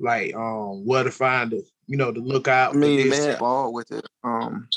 like 0.00 0.34
um, 0.34 0.84
where 0.84 1.04
to 1.04 1.10
find 1.10 1.52
the, 1.52 1.64
you 1.86 1.96
know, 1.96 2.12
to 2.12 2.20
look 2.20 2.48
out. 2.48 2.74
I 2.74 2.78
mean, 2.78 3.08
man, 3.08 3.38
ball 3.38 3.72
with 3.72 3.92
it. 3.92 4.06
Um, 4.24 4.68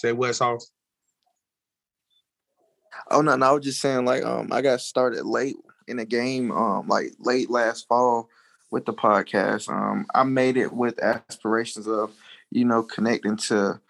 Say 0.00 0.12
what 0.12 0.34
sauce? 0.34 0.70
oh 3.10 3.20
no, 3.20 3.36
no, 3.36 3.46
I 3.46 3.52
was 3.52 3.64
just 3.64 3.80
saying, 3.80 4.04
like, 4.04 4.24
um, 4.24 4.48
I 4.52 4.62
got 4.62 4.80
started 4.80 5.26
late 5.26 5.56
in 5.88 5.98
the 5.98 6.04
game, 6.04 6.50
um, 6.52 6.88
like 6.88 7.12
late 7.18 7.50
last 7.50 7.86
fall 7.86 8.28
with 8.70 8.86
the 8.86 8.94
podcast. 8.94 9.68
Um, 9.68 10.06
I 10.14 10.22
made 10.22 10.56
it 10.56 10.72
with 10.72 11.02
aspirations 11.02 11.86
of, 11.86 12.12
you 12.50 12.64
know, 12.64 12.82
connecting 12.82 13.36
to 13.36 13.80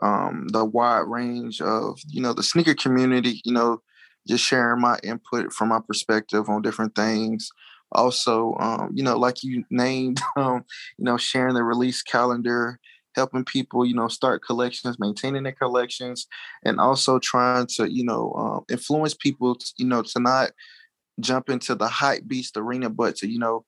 um 0.00 0.48
the 0.48 0.64
wide 0.64 1.06
range 1.06 1.60
of, 1.60 2.00
you 2.08 2.20
know, 2.20 2.32
the 2.32 2.42
sneaker 2.42 2.74
community, 2.74 3.40
you 3.44 3.52
know, 3.52 3.82
just 4.26 4.44
sharing 4.44 4.80
my 4.80 4.98
input 5.04 5.52
from 5.52 5.68
my 5.68 5.80
perspective 5.86 6.48
on 6.48 6.62
different 6.62 6.94
things. 6.94 7.50
Also, 7.92 8.56
um, 8.58 8.90
you 8.94 9.02
know, 9.02 9.18
like 9.18 9.44
you 9.44 9.64
named, 9.70 10.20
um, 10.36 10.64
you 10.98 11.04
know, 11.04 11.18
sharing 11.18 11.54
the 11.54 11.62
release 11.62 12.02
calendar, 12.02 12.80
helping 13.14 13.44
people, 13.44 13.84
you 13.84 13.94
know, 13.94 14.08
start 14.08 14.42
collections, 14.42 14.98
maintaining 14.98 15.42
their 15.42 15.52
collections, 15.52 16.26
and 16.64 16.80
also 16.80 17.18
trying 17.18 17.66
to, 17.66 17.90
you 17.90 18.04
know, 18.04 18.32
um, 18.34 18.64
influence 18.70 19.14
people, 19.14 19.54
t- 19.54 19.66
you 19.76 19.86
know, 19.86 20.02
to 20.02 20.20
not 20.20 20.50
jump 21.20 21.50
into 21.50 21.74
the 21.74 21.88
hype 21.88 22.26
beast 22.26 22.56
arena, 22.56 22.88
but 22.88 23.16
to, 23.16 23.28
you 23.28 23.38
know, 23.38 23.64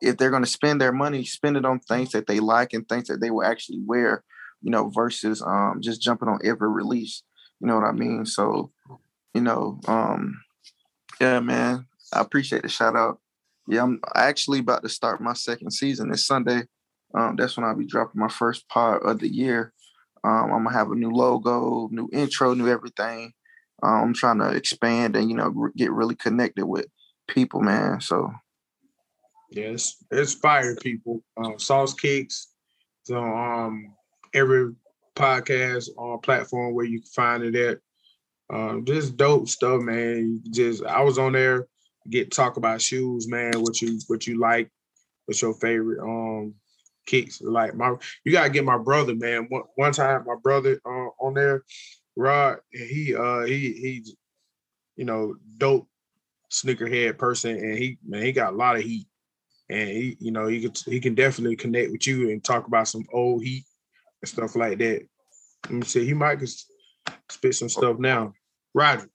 if 0.00 0.16
they're 0.16 0.30
going 0.30 0.42
to 0.44 0.48
spend 0.48 0.80
their 0.80 0.92
money, 0.92 1.24
spend 1.24 1.56
it 1.56 1.64
on 1.64 1.78
things 1.80 2.12
that 2.12 2.26
they 2.26 2.40
like 2.40 2.72
and 2.72 2.88
things 2.88 3.08
that 3.08 3.20
they 3.20 3.30
will 3.30 3.44
actually 3.44 3.80
wear, 3.84 4.24
you 4.62 4.70
know, 4.70 4.88
versus 4.88 5.42
um, 5.42 5.78
just 5.80 6.00
jumping 6.00 6.28
on 6.28 6.40
every 6.44 6.70
release. 6.70 7.22
You 7.60 7.66
know 7.66 7.74
what 7.74 7.84
I 7.84 7.92
mean? 7.92 8.24
So, 8.24 8.72
you 9.34 9.42
know, 9.42 9.78
um, 9.86 10.40
yeah, 11.20 11.40
man, 11.40 11.86
I 12.12 12.20
appreciate 12.20 12.62
the 12.62 12.68
shout 12.68 12.96
out. 12.96 13.20
Yeah, 13.68 13.82
I'm 13.82 14.00
actually 14.14 14.60
about 14.60 14.82
to 14.82 14.88
start 14.88 15.20
my 15.20 15.34
second 15.34 15.70
season 15.70 16.10
this 16.10 16.26
Sunday. 16.26 16.62
Um, 17.14 17.36
that's 17.36 17.56
when 17.56 17.64
I'll 17.64 17.76
be 17.76 17.86
dropping 17.86 18.20
my 18.20 18.28
first 18.28 18.68
part 18.68 19.02
of 19.02 19.18
the 19.18 19.28
year. 19.28 19.72
Um, 20.22 20.52
I'm 20.52 20.64
gonna 20.64 20.72
have 20.72 20.90
a 20.90 20.94
new 20.94 21.10
logo, 21.10 21.88
new 21.90 22.08
intro, 22.12 22.54
new 22.54 22.68
everything. 22.68 23.32
Um, 23.82 24.02
I'm 24.02 24.14
trying 24.14 24.38
to 24.38 24.50
expand 24.50 25.16
and 25.16 25.28
you 25.30 25.36
know 25.36 25.70
get 25.76 25.92
really 25.92 26.14
connected 26.14 26.66
with 26.66 26.86
people, 27.28 27.60
man. 27.60 28.00
So 28.00 28.30
Yes, 29.50 29.96
it's 30.10 30.34
fire, 30.34 30.76
people. 30.76 31.22
Um, 31.36 31.58
Sauce 31.58 31.94
Kicks. 31.94 32.48
So 33.02 33.18
um, 33.18 33.94
every 34.32 34.74
podcast 35.16 35.88
or 35.96 36.20
platform 36.20 36.74
where 36.74 36.84
you 36.84 37.00
can 37.00 37.10
find 37.10 37.42
it 37.42 37.54
at. 37.56 37.78
Um, 38.54 38.84
just 38.84 39.16
dope 39.16 39.48
stuff, 39.48 39.80
man. 39.82 40.42
Just 40.50 40.84
I 40.84 41.02
was 41.02 41.18
on 41.18 41.32
there, 41.32 41.66
get 42.08 42.32
talk 42.32 42.56
about 42.56 42.80
shoes, 42.80 43.28
man. 43.28 43.60
What 43.60 43.80
you 43.80 43.98
what 44.06 44.26
you 44.26 44.40
like? 44.40 44.70
What's 45.26 45.42
your 45.42 45.54
favorite 45.54 46.00
um 46.00 46.54
kicks? 47.06 47.40
Like 47.40 47.74
my, 47.74 47.94
you 48.24 48.32
gotta 48.32 48.50
get 48.50 48.64
my 48.64 48.78
brother, 48.78 49.14
man. 49.14 49.46
One, 49.48 49.62
one 49.76 49.92
time, 49.92 50.24
my 50.26 50.36
brother 50.42 50.80
uh, 50.84 51.08
on 51.20 51.34
there, 51.34 51.64
Rod. 52.16 52.58
He 52.70 53.14
uh 53.14 53.42
he 53.44 53.72
he's 53.72 54.16
you 54.96 55.04
know 55.04 55.36
dope 55.58 55.88
sneakerhead 56.50 57.18
person, 57.18 57.56
and 57.56 57.78
he 57.78 57.98
man 58.06 58.22
he 58.22 58.32
got 58.32 58.52
a 58.52 58.56
lot 58.56 58.76
of 58.76 58.82
heat 58.82 59.06
and 59.70 59.88
he, 59.88 60.16
you 60.18 60.32
know, 60.32 60.48
he 60.48 60.60
can 60.60 60.72
he 60.86 61.00
can 61.00 61.14
definitely 61.14 61.56
connect 61.56 61.92
with 61.92 62.06
you 62.06 62.30
and 62.30 62.42
talk 62.42 62.66
about 62.66 62.88
some 62.88 63.04
old 63.12 63.44
heat 63.44 63.64
and 64.20 64.28
stuff 64.28 64.56
like 64.56 64.78
that. 64.78 65.06
Let 65.66 65.72
me 65.72 65.82
see, 65.82 66.04
he 66.04 66.12
might 66.12 66.40
just 66.40 66.66
spit 67.28 67.54
some 67.54 67.68
stuff 67.68 67.98
now. 67.98 68.32
Roger, 68.74 69.08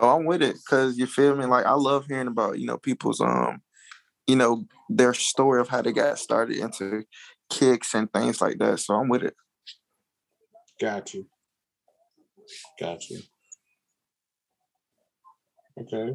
oh, 0.00 0.16
I'm 0.16 0.24
with 0.24 0.42
it 0.42 0.54
because 0.54 0.98
you 0.98 1.06
feel 1.06 1.36
me. 1.36 1.44
Like 1.44 1.64
I 1.64 1.74
love 1.74 2.06
hearing 2.06 2.26
about 2.26 2.58
you 2.58 2.66
know 2.66 2.76
people's 2.76 3.20
um, 3.20 3.62
you 4.28 4.36
know 4.36 4.64
their 4.88 5.14
story 5.14 5.60
of 5.60 5.68
how 5.68 5.82
they 5.82 5.92
got 5.92 6.18
started 6.18 6.58
into 6.58 7.04
kicks 7.50 7.94
and 7.94 8.12
things 8.12 8.40
like 8.40 8.58
that. 8.58 8.78
So 8.78 8.94
I'm 8.94 9.08
with 9.08 9.24
it. 9.24 9.34
got 10.80 11.12
you, 11.14 11.26
got 12.78 13.08
you. 13.10 13.20
Okay. 15.80 16.12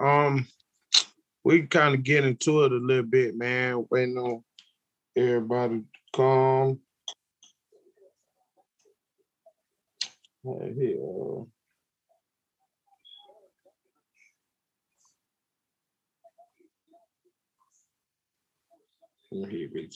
Um, 0.00 0.46
we 1.44 1.62
kind 1.62 1.94
of 1.94 2.02
get 2.02 2.24
into 2.24 2.64
it 2.64 2.72
a 2.72 2.76
little 2.76 3.02
bit, 3.02 3.36
man. 3.36 3.86
Waiting 3.90 4.18
on 4.18 4.44
everybody 5.16 5.82
come. 6.14 6.80
uh, 10.46 10.66
here. 10.76 11.44
Uh, 19.32 19.38
Let 19.38 19.48
me 19.48 19.66
read. 19.72 19.90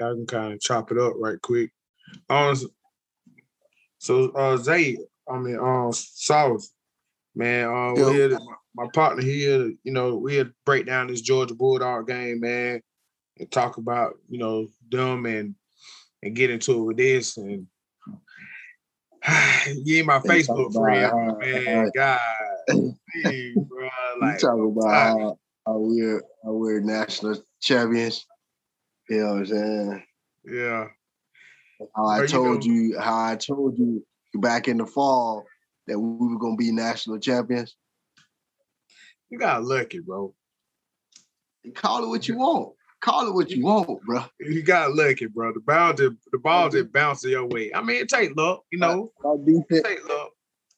I 0.00 0.10
can 0.12 0.26
kind 0.26 0.52
of 0.52 0.60
chop 0.60 0.92
it 0.92 0.98
up 0.98 1.14
right 1.18 1.40
quick. 1.42 1.70
Um, 2.30 2.56
so 3.98 4.30
uh 4.30 4.56
Zay, 4.56 4.96
I 5.28 5.38
mean 5.38 5.58
um 5.58 5.92
Sauce, 5.92 6.72
man, 7.34 7.66
uh 7.66 7.92
we 7.94 8.16
had 8.16 8.38
my 8.74 8.86
partner 8.94 9.22
here, 9.22 9.72
you 9.82 9.92
know, 9.92 10.16
we 10.16 10.36
had 10.36 10.52
break 10.64 10.86
down 10.86 11.08
this 11.08 11.20
Georgia 11.20 11.54
Bulldog 11.54 12.06
game, 12.06 12.40
man, 12.40 12.80
and 13.38 13.50
talk 13.50 13.76
about, 13.78 14.14
you 14.28 14.38
know, 14.38 14.68
them 14.88 15.26
and 15.26 15.54
and 16.22 16.36
get 16.36 16.50
into 16.50 16.74
it 16.80 16.84
with 16.84 16.96
this 16.96 17.36
and 17.36 17.66
you 19.84 19.96
ain't 19.98 20.06
my 20.06 20.18
Facebook 20.20 20.72
friend, 20.72 21.10
how- 21.12 21.36
man. 21.38 21.86
Uh, 21.86 21.90
God, 21.94 22.20
dang, 22.68 23.54
bro, 23.68 23.84
You 23.84 23.90
like 24.20 24.38
talk 24.38 24.58
about 24.58 24.90
how, 24.90 25.28
uh, 25.30 25.34
how 25.66 25.78
we're 25.78 26.22
how 26.44 26.52
we're 26.52 26.80
national 26.80 27.42
champions. 27.60 28.26
You 29.08 29.18
know 29.18 29.26
what 29.32 29.38
I'm 29.38 29.46
saying? 29.46 30.02
yeah. 30.46 30.86
How 31.94 32.06
I 32.06 32.22
you 32.22 32.26
told 32.28 32.66
know- 32.66 32.72
you, 32.74 32.98
how 32.98 33.24
I 33.24 33.36
told 33.36 33.78
you 33.78 34.04
back 34.34 34.68
in 34.68 34.76
the 34.78 34.86
fall 34.86 35.44
that 35.86 35.98
we 35.98 36.26
were 36.28 36.38
gonna 36.38 36.56
be 36.56 36.72
national 36.72 37.18
champions. 37.18 37.76
You 39.30 39.38
got 39.38 39.64
lucky, 39.64 40.00
bro. 40.00 40.34
Call 41.74 42.04
it 42.04 42.08
what 42.08 42.26
you 42.28 42.38
want. 42.38 42.74
Call 43.00 43.28
it 43.28 43.34
what 43.34 43.50
you 43.50 43.64
want, 43.64 44.02
bro. 44.04 44.24
You 44.40 44.62
got 44.62 44.94
lucky, 44.94 45.26
bro. 45.26 45.52
The 45.52 45.60
ball 45.60 45.94
just 45.94 46.16
the 46.32 46.38
ball 46.38 46.68
just 46.68 46.92
bounced 46.92 47.24
your 47.24 47.46
way. 47.46 47.72
I 47.72 47.80
mean, 47.82 47.96
it 47.98 48.08
take 48.08 48.36
luck, 48.36 48.64
you 48.72 48.78
know. 48.78 49.12
My 49.22 49.34
It 49.46 49.68
defense, 49.68 49.86
take 49.86 50.08
luck. 50.08 50.30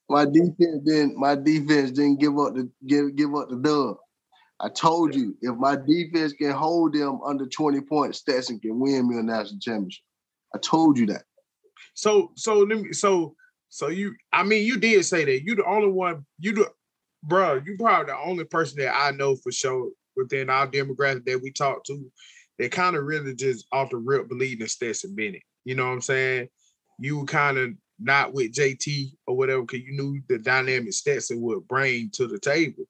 my 0.08 0.24
defense 0.26 0.82
didn't 0.84 1.16
my 1.16 1.34
defense 1.34 1.90
didn't 1.92 2.20
give 2.20 2.38
up 2.38 2.54
the 2.54 2.68
give 2.86 3.16
give 3.16 3.34
up 3.34 3.48
the 3.48 3.56
dub. 3.56 3.96
I 4.60 4.68
told 4.68 5.14
you 5.14 5.34
if 5.40 5.56
my 5.56 5.76
defense 5.76 6.34
can 6.34 6.50
hold 6.52 6.92
them 6.92 7.20
under 7.24 7.46
20 7.46 7.80
points, 7.82 8.18
Stetson 8.18 8.60
can 8.60 8.78
win 8.78 9.08
me 9.08 9.18
a 9.18 9.22
national 9.22 9.58
championship. 9.60 10.02
I 10.54 10.58
told 10.58 10.98
you 10.98 11.06
that. 11.06 11.22
So 11.94 12.32
so 12.36 12.58
let 12.58 12.80
me 12.80 12.92
so 12.92 13.34
so 13.70 13.88
you 13.88 14.14
I 14.32 14.42
mean 14.42 14.66
you 14.66 14.76
did 14.78 15.04
say 15.06 15.24
that. 15.24 15.42
You 15.44 15.54
the 15.54 15.64
only 15.64 15.88
one, 15.88 16.26
you 16.38 16.52
the 16.52 16.70
bro, 17.22 17.62
you 17.64 17.76
probably 17.78 18.12
the 18.12 18.18
only 18.18 18.44
person 18.44 18.80
that 18.80 18.94
I 18.94 19.12
know 19.12 19.36
for 19.36 19.50
sure 19.50 19.90
within 20.16 20.50
our 20.50 20.66
demographic 20.66 21.24
that 21.26 21.40
we 21.42 21.50
talk 21.50 21.84
to 21.84 22.10
they 22.60 22.68
kind 22.68 22.94
of 22.94 23.04
really 23.04 23.34
just 23.34 23.66
off 23.72 23.88
the 23.88 23.96
rip 23.96 24.28
believe 24.28 24.60
in 24.60 24.68
Stetson 24.68 25.14
Bennett. 25.14 25.40
You 25.64 25.74
know 25.74 25.86
what 25.86 25.92
I'm 25.92 26.00
saying? 26.02 26.48
You 26.98 27.24
kind 27.24 27.56
of 27.56 27.70
not 27.98 28.34
with 28.34 28.52
JT 28.52 29.12
or 29.26 29.34
whatever, 29.34 29.62
because 29.62 29.80
you 29.80 29.92
knew 29.92 30.20
the 30.28 30.36
dynamic 30.36 30.92
Stetson 30.92 31.40
would 31.40 31.66
bring 31.66 32.10
to 32.10 32.26
the 32.26 32.38
table. 32.38 32.84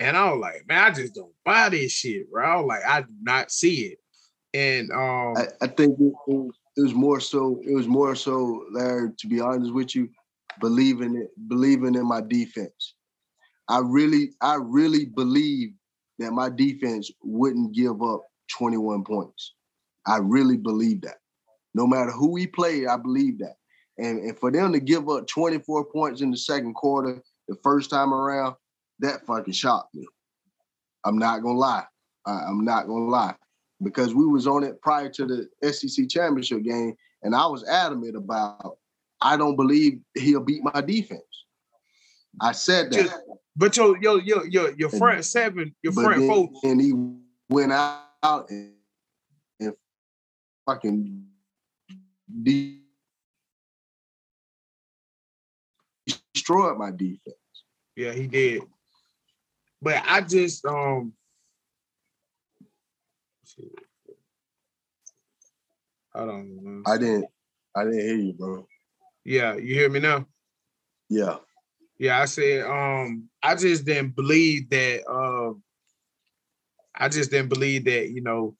And 0.00 0.16
I 0.16 0.32
was 0.32 0.40
like, 0.40 0.64
man, 0.66 0.82
I 0.82 0.90
just 0.90 1.14
don't 1.14 1.32
buy 1.44 1.68
this 1.68 1.92
shit, 1.92 2.28
bro. 2.28 2.44
I 2.44 2.56
was 2.56 2.66
like, 2.66 2.84
I 2.88 3.02
do 3.02 3.14
not 3.22 3.52
see 3.52 3.82
it. 3.82 3.98
And 4.52 4.90
um 4.90 5.34
I, 5.36 5.46
I 5.62 5.66
think 5.68 5.96
it, 6.00 6.02
it, 6.02 6.14
was, 6.26 6.54
it 6.76 6.80
was 6.82 6.94
more 6.94 7.20
so. 7.20 7.60
It 7.64 7.74
was 7.74 7.86
more 7.86 8.16
so, 8.16 8.64
Larry. 8.72 9.10
To 9.16 9.28
be 9.28 9.40
honest 9.40 9.72
with 9.72 9.94
you, 9.94 10.08
believing 10.58 11.14
it, 11.14 11.30
believing 11.46 11.94
in 11.94 12.08
my 12.08 12.20
defense. 12.20 12.94
I 13.68 13.80
really, 13.84 14.32
I 14.40 14.56
really 14.60 15.04
believe 15.04 15.74
that 16.18 16.32
my 16.32 16.48
defense 16.48 17.10
wouldn't 17.22 17.72
give 17.72 18.02
up 18.02 18.24
21 18.56 19.04
points. 19.04 19.54
I 20.06 20.18
really 20.18 20.56
believe 20.56 21.02
that. 21.02 21.18
No 21.74 21.86
matter 21.86 22.10
who 22.10 22.30
we 22.30 22.46
played, 22.46 22.86
I 22.86 22.96
believe 22.96 23.38
that. 23.38 23.56
And, 23.98 24.20
and 24.20 24.38
for 24.38 24.50
them 24.50 24.72
to 24.72 24.80
give 24.80 25.08
up 25.08 25.26
24 25.26 25.84
points 25.86 26.20
in 26.20 26.30
the 26.30 26.36
second 26.36 26.74
quarter, 26.74 27.22
the 27.48 27.56
first 27.62 27.90
time 27.90 28.12
around, 28.12 28.54
that 29.00 29.26
fucking 29.26 29.52
shocked 29.52 29.94
me. 29.94 30.06
I'm 31.04 31.18
not 31.18 31.42
gonna 31.42 31.58
lie. 31.58 31.84
I, 32.26 32.32
I'm 32.48 32.64
not 32.64 32.86
gonna 32.86 33.06
lie 33.06 33.34
because 33.82 34.14
we 34.14 34.26
was 34.26 34.46
on 34.46 34.64
it 34.64 34.80
prior 34.82 35.08
to 35.10 35.26
the 35.62 35.72
SEC 35.72 36.08
championship 36.08 36.62
game, 36.64 36.94
and 37.22 37.34
I 37.34 37.46
was 37.46 37.66
adamant 37.68 38.16
about 38.16 38.78
I 39.20 39.36
don't 39.36 39.56
believe 39.56 40.00
he'll 40.14 40.40
beat 40.40 40.62
my 40.62 40.80
defense. 40.80 41.22
I 42.40 42.52
said 42.52 42.90
that, 42.92 43.04
Just- 43.04 43.16
but 43.58 43.76
your 43.76 43.98
your 44.00 44.20
your 44.22 44.46
your 44.46 44.72
your 44.74 44.88
front 44.88 45.24
seven, 45.24 45.74
your 45.82 45.92
front 45.92 46.20
then, 46.20 46.28
four, 46.28 46.48
and 46.62 46.80
he 46.80 46.92
went 47.50 47.72
out 47.72 48.48
and, 48.48 48.72
and 49.58 49.74
fucking 50.64 51.26
de- 52.42 52.80
destroyed 56.06 56.78
my 56.78 56.92
defense. 56.92 57.36
Yeah, 57.96 58.12
he 58.12 58.28
did. 58.28 58.62
But 59.82 60.04
I 60.06 60.20
just 60.20 60.64
um 60.64 61.12
I 66.14 66.24
don't 66.24 66.64
know. 66.64 66.82
I 66.86 66.96
didn't, 66.96 67.26
I 67.74 67.84
didn't 67.84 68.00
hear 68.00 68.16
you, 68.16 68.32
bro. 68.34 68.66
Yeah, 69.24 69.56
you 69.56 69.74
hear 69.74 69.88
me 69.88 69.98
now? 70.00 70.26
Yeah, 71.08 71.36
Yeah, 71.98 72.20
I 72.20 72.26
said 72.26 72.64
um 72.64 73.28
I 73.42 73.54
just 73.54 73.84
didn't 73.84 74.14
believe 74.14 74.70
that 74.70 75.08
um 75.10 75.62
I 76.94 77.08
just 77.08 77.30
didn't 77.30 77.48
believe 77.48 77.84
that, 77.84 78.10
you 78.10 78.22
know, 78.22 78.56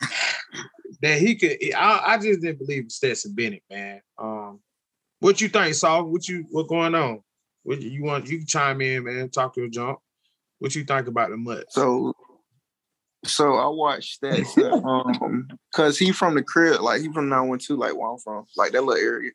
that 1.02 1.18
he 1.18 1.36
could 1.36 1.58
I, 1.74 2.14
I 2.14 2.18
just 2.18 2.40
didn't 2.40 2.58
believe 2.58 2.90
Stetson 2.90 3.34
Bennett, 3.34 3.62
man. 3.70 4.00
Um 4.18 4.60
what 5.20 5.40
you 5.40 5.48
think, 5.48 5.74
Saul? 5.74 6.04
What 6.04 6.26
you 6.28 6.46
what 6.50 6.68
going 6.68 6.94
on? 6.94 7.22
What 7.62 7.82
you 7.82 8.02
want 8.02 8.28
you 8.28 8.44
chime 8.44 8.80
in, 8.80 9.04
man, 9.04 9.28
talk 9.28 9.54
to 9.54 9.64
a 9.64 9.68
jump. 9.68 9.98
What 10.58 10.74
you 10.74 10.84
think 10.84 11.08
about 11.08 11.30
the 11.30 11.36
Mutts? 11.36 11.74
So, 11.74 12.14
so 13.24 13.54
I 13.54 13.68
watched 13.68 14.20
that 14.22 14.82
um, 14.84 15.48
cause 15.74 15.98
he 15.98 16.12
from 16.12 16.34
the 16.34 16.42
crib, 16.42 16.80
like 16.80 17.02
he 17.02 17.12
from 17.12 17.28
912, 17.28 17.78
like 17.78 17.96
where 17.96 18.10
I'm 18.10 18.18
from, 18.18 18.46
like 18.56 18.72
that 18.72 18.82
little 18.82 19.02
area. 19.02 19.30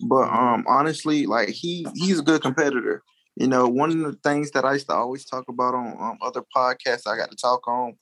But 0.00 0.28
um, 0.30 0.64
honestly, 0.68 1.26
like 1.26 1.48
he 1.48 1.86
he's 1.94 2.20
a 2.20 2.24
good 2.24 2.42
competitor. 2.42 3.02
You 3.36 3.48
know, 3.48 3.68
one 3.68 3.90
of 3.90 3.98
the 3.98 4.18
things 4.24 4.50
that 4.52 4.64
I 4.64 4.74
used 4.74 4.88
to 4.88 4.94
always 4.94 5.26
talk 5.26 5.44
about 5.48 5.74
on 5.74 5.96
um, 6.00 6.18
other 6.22 6.42
podcasts 6.54 7.06
I 7.06 7.16
got 7.16 7.30
to 7.30 7.36
talk 7.36 7.66
on, 7.68 7.94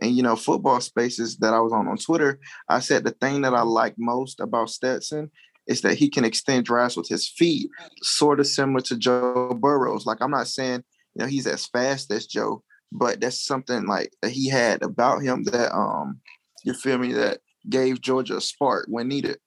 and 0.00 0.16
you 0.16 0.22
know, 0.22 0.36
football 0.36 0.80
spaces 0.80 1.36
that 1.38 1.54
I 1.54 1.60
was 1.60 1.72
on 1.72 1.88
on 1.88 1.96
Twitter. 1.96 2.38
I 2.68 2.80
said 2.80 3.04
the 3.04 3.12
thing 3.12 3.42
that 3.42 3.54
I 3.54 3.62
like 3.62 3.94
most 3.98 4.40
about 4.40 4.70
Stetson 4.70 5.30
is 5.66 5.82
that 5.82 5.94
he 5.94 6.08
can 6.08 6.24
extend 6.24 6.64
drives 6.64 6.96
with 6.96 7.08
his 7.08 7.28
feet, 7.28 7.68
sort 8.02 8.40
of 8.40 8.46
similar 8.46 8.80
to 8.80 8.96
Joe 8.96 9.56
Burrows. 9.60 10.06
Like 10.06 10.18
I'm 10.20 10.30
not 10.30 10.48
saying 10.48 10.84
you 11.14 11.22
know 11.22 11.26
he's 11.26 11.46
as 11.46 11.66
fast 11.66 12.12
as 12.12 12.26
Joe, 12.26 12.62
but 12.92 13.20
that's 13.20 13.44
something 13.44 13.86
like 13.86 14.12
that 14.22 14.30
he 14.32 14.48
had 14.48 14.82
about 14.82 15.22
him 15.22 15.44
that 15.44 15.74
um 15.74 16.20
you 16.64 16.74
feel 16.74 16.98
me 16.98 17.12
that 17.12 17.40
gave 17.68 18.00
Georgia 18.00 18.36
a 18.36 18.40
spark 18.40 18.86
when 18.88 19.08
needed. 19.08 19.38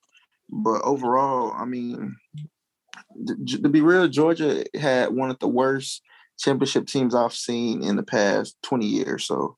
But 0.53 0.83
overall, 0.83 1.51
I 1.55 1.65
mean, 1.65 2.15
to 3.47 3.69
be 3.69 3.81
real, 3.81 4.07
Georgia 4.07 4.63
had 4.75 5.09
one 5.09 5.31
of 5.31 5.39
the 5.39 5.47
worst 5.47 6.01
championship 6.39 6.85
teams 6.85 7.15
I've 7.15 7.33
seen 7.33 7.83
in 7.83 7.95
the 7.95 8.03
past 8.03 8.55
20 8.63 8.85
years. 8.85 9.25
So, 9.25 9.57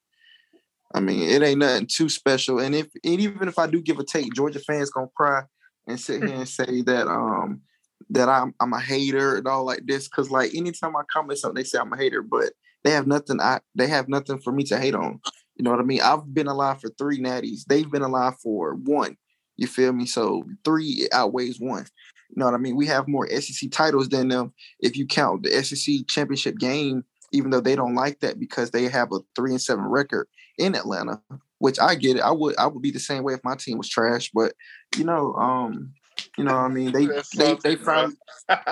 I 0.94 1.02
mean, 1.02 1.22
it 1.22 1.44
ain't 1.44 1.60
nothing 1.60 1.88
too 1.88 2.08
special. 2.08 2.60
And 2.60 2.74
if 2.74 2.88
and 3.04 3.20
even 3.20 3.50
if 3.50 3.60
I 3.60 3.68
do 3.68 3.82
give 3.82 4.00
a 4.00 4.06
take, 4.06 4.34
Georgia 4.34 4.60
fans 4.60 4.90
gonna 4.90 5.08
cry 5.16 5.44
and 5.88 6.00
sit 6.00 6.24
here 6.24 6.34
and 6.36 6.48
say 6.48 6.82
that 6.84 7.08
um 7.08 7.62
that 8.10 8.30
I'm 8.30 8.54
I'm 8.62 8.74
a 8.74 8.80
hater 8.80 9.36
and 9.36 9.48
all 9.48 9.66
like 9.66 9.86
this. 9.86 10.08
Cause 10.08 10.30
like 10.30 10.56
anytime 10.56 10.96
I 10.96 11.02
comment 11.12 11.40
something, 11.40 11.56
they 11.56 11.68
say 11.68 11.80
I'm 11.80 11.92
a 11.92 11.98
hater, 11.98 12.22
but 12.22 12.54
they 12.86 12.92
have 12.92 13.08
nothing 13.08 13.42
I 13.42 13.60
they 13.76 13.88
have 13.88 14.08
nothing 14.08 14.40
for 14.40 14.54
me 14.54 14.64
to 14.66 14.80
hate 14.80 14.96
on. 14.96 15.20
You 15.58 15.64
know 15.64 15.72
what 15.72 15.80
I 15.80 15.84
mean? 15.84 16.02
I've 16.02 16.34
been 16.34 16.48
alive 16.48 16.80
for 16.80 16.90
three 16.90 17.20
natties. 17.20 17.66
They've 17.66 17.90
been 17.90 18.02
alive 18.02 18.36
for 18.42 18.76
one. 18.76 19.18
You 19.58 19.68
feel 19.68 19.94
me? 19.94 20.06
So 20.06 20.46
three 20.64 21.08
outweighs 21.12 21.60
one. 21.60 21.86
You 22.30 22.40
know 22.40 22.46
what 22.46 22.54
I 22.54 22.58
mean? 22.58 22.76
We 22.76 22.88
have 22.88 23.08
more 23.08 23.28
SEC 23.30 23.72
titles 23.72 24.10
than 24.10 24.30
them 24.30 24.54
if 24.80 24.98
you 24.98 25.06
count 25.06 25.44
the 25.44 25.64
SEC 25.64 26.08
championship 26.08 26.58
game, 26.58 27.04
even 27.32 27.52
though 27.52 27.62
they 27.62 27.76
don't 27.76 27.96
like 27.96 28.20
that 28.22 28.40
because 28.40 28.72
they 28.72 28.88
have 28.90 29.12
a 29.12 29.20
three 29.36 29.52
and 29.52 29.62
seven 29.62 29.86
record 29.86 30.28
in 30.58 30.76
Atlanta, 30.76 31.22
which 31.60 31.80
I 31.80 31.96
get 31.96 32.18
it. 32.18 32.22
I 32.22 32.32
would 32.32 32.58
I 32.58 32.68
would 32.68 32.82
be 32.82 32.92
the 32.92 33.00
same 33.00 33.24
way 33.24 33.34
if 33.34 33.44
my 33.44 33.56
team 33.56 33.78
was 33.78 33.90
trash, 33.90 34.32
but 34.34 34.54
you 34.98 35.04
know, 35.04 35.34
um, 35.36 35.94
you 36.38 36.44
know 36.44 36.54
what 36.54 36.62
I 36.62 36.68
mean? 36.70 36.92
They 36.92 37.06
That's 37.06 37.30
they 37.30 37.56
they 37.64 37.76
something, 37.76 37.84
bro. 37.84 37.94
found 37.94 38.18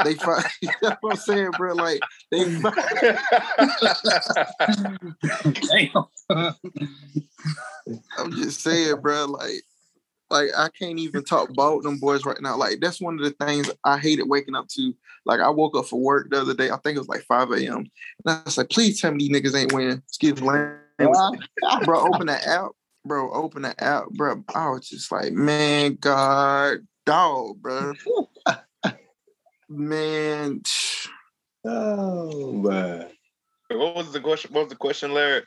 they 0.03 0.13
find 0.15 0.45
that's 0.81 0.97
what 1.01 1.11
I'm 1.11 1.15
saying, 1.17 1.51
bro. 1.57 1.73
Like 1.73 1.99
they 2.31 2.39
I'm 8.17 8.31
just 8.31 8.61
saying, 8.61 9.01
bro. 9.01 9.25
Like 9.25 9.63
like 10.33 10.49
I 10.57 10.67
can't 10.77 10.99
even 10.99 11.23
talk 11.23 11.49
about 11.49 11.83
them 11.83 11.99
boys 11.99 12.25
right 12.25 12.41
now. 12.41 12.57
Like 12.57 12.79
that's 12.81 12.99
one 12.99 13.17
of 13.17 13.23
the 13.23 13.45
things 13.45 13.71
I 13.85 13.97
hated 13.97 14.27
waking 14.27 14.55
up 14.55 14.67
to. 14.69 14.93
Like 15.25 15.39
I 15.39 15.49
woke 15.49 15.77
up 15.77 15.85
for 15.85 16.01
work 16.01 16.29
the 16.29 16.41
other 16.41 16.53
day. 16.53 16.69
I 16.69 16.77
think 16.77 16.95
it 16.95 16.99
was 16.99 17.07
like 17.07 17.21
5 17.21 17.51
a.m. 17.51 17.77
And 17.77 17.87
I 18.25 18.41
was 18.43 18.57
like, 18.57 18.69
please 18.69 18.99
tell 18.99 19.11
me 19.11 19.29
these 19.29 19.29
niggas 19.29 19.57
ain't 19.57 19.71
winning. 19.71 20.01
Excuse 20.09 20.41
me, 20.41 20.47
bro. 21.85 22.01
Open 22.01 22.27
the 22.27 22.39
app, 22.47 22.71
bro. 23.05 23.31
Open 23.31 23.61
the 23.61 23.81
app, 23.81 24.05
bro. 24.09 24.43
I 24.53 24.69
was 24.69 24.89
just 24.89 25.11
like, 25.11 25.31
man, 25.31 25.97
God, 26.01 26.79
dog, 27.05 27.61
bro. 27.61 27.93
man. 29.69 30.61
Oh 31.65 32.51
man. 32.51 33.07
What 33.69 33.95
was 33.95 34.11
the 34.11 34.19
question? 34.19 34.51
What 34.53 34.63
was 34.63 34.69
the 34.69 34.75
question, 34.75 35.13
Larry? 35.13 35.43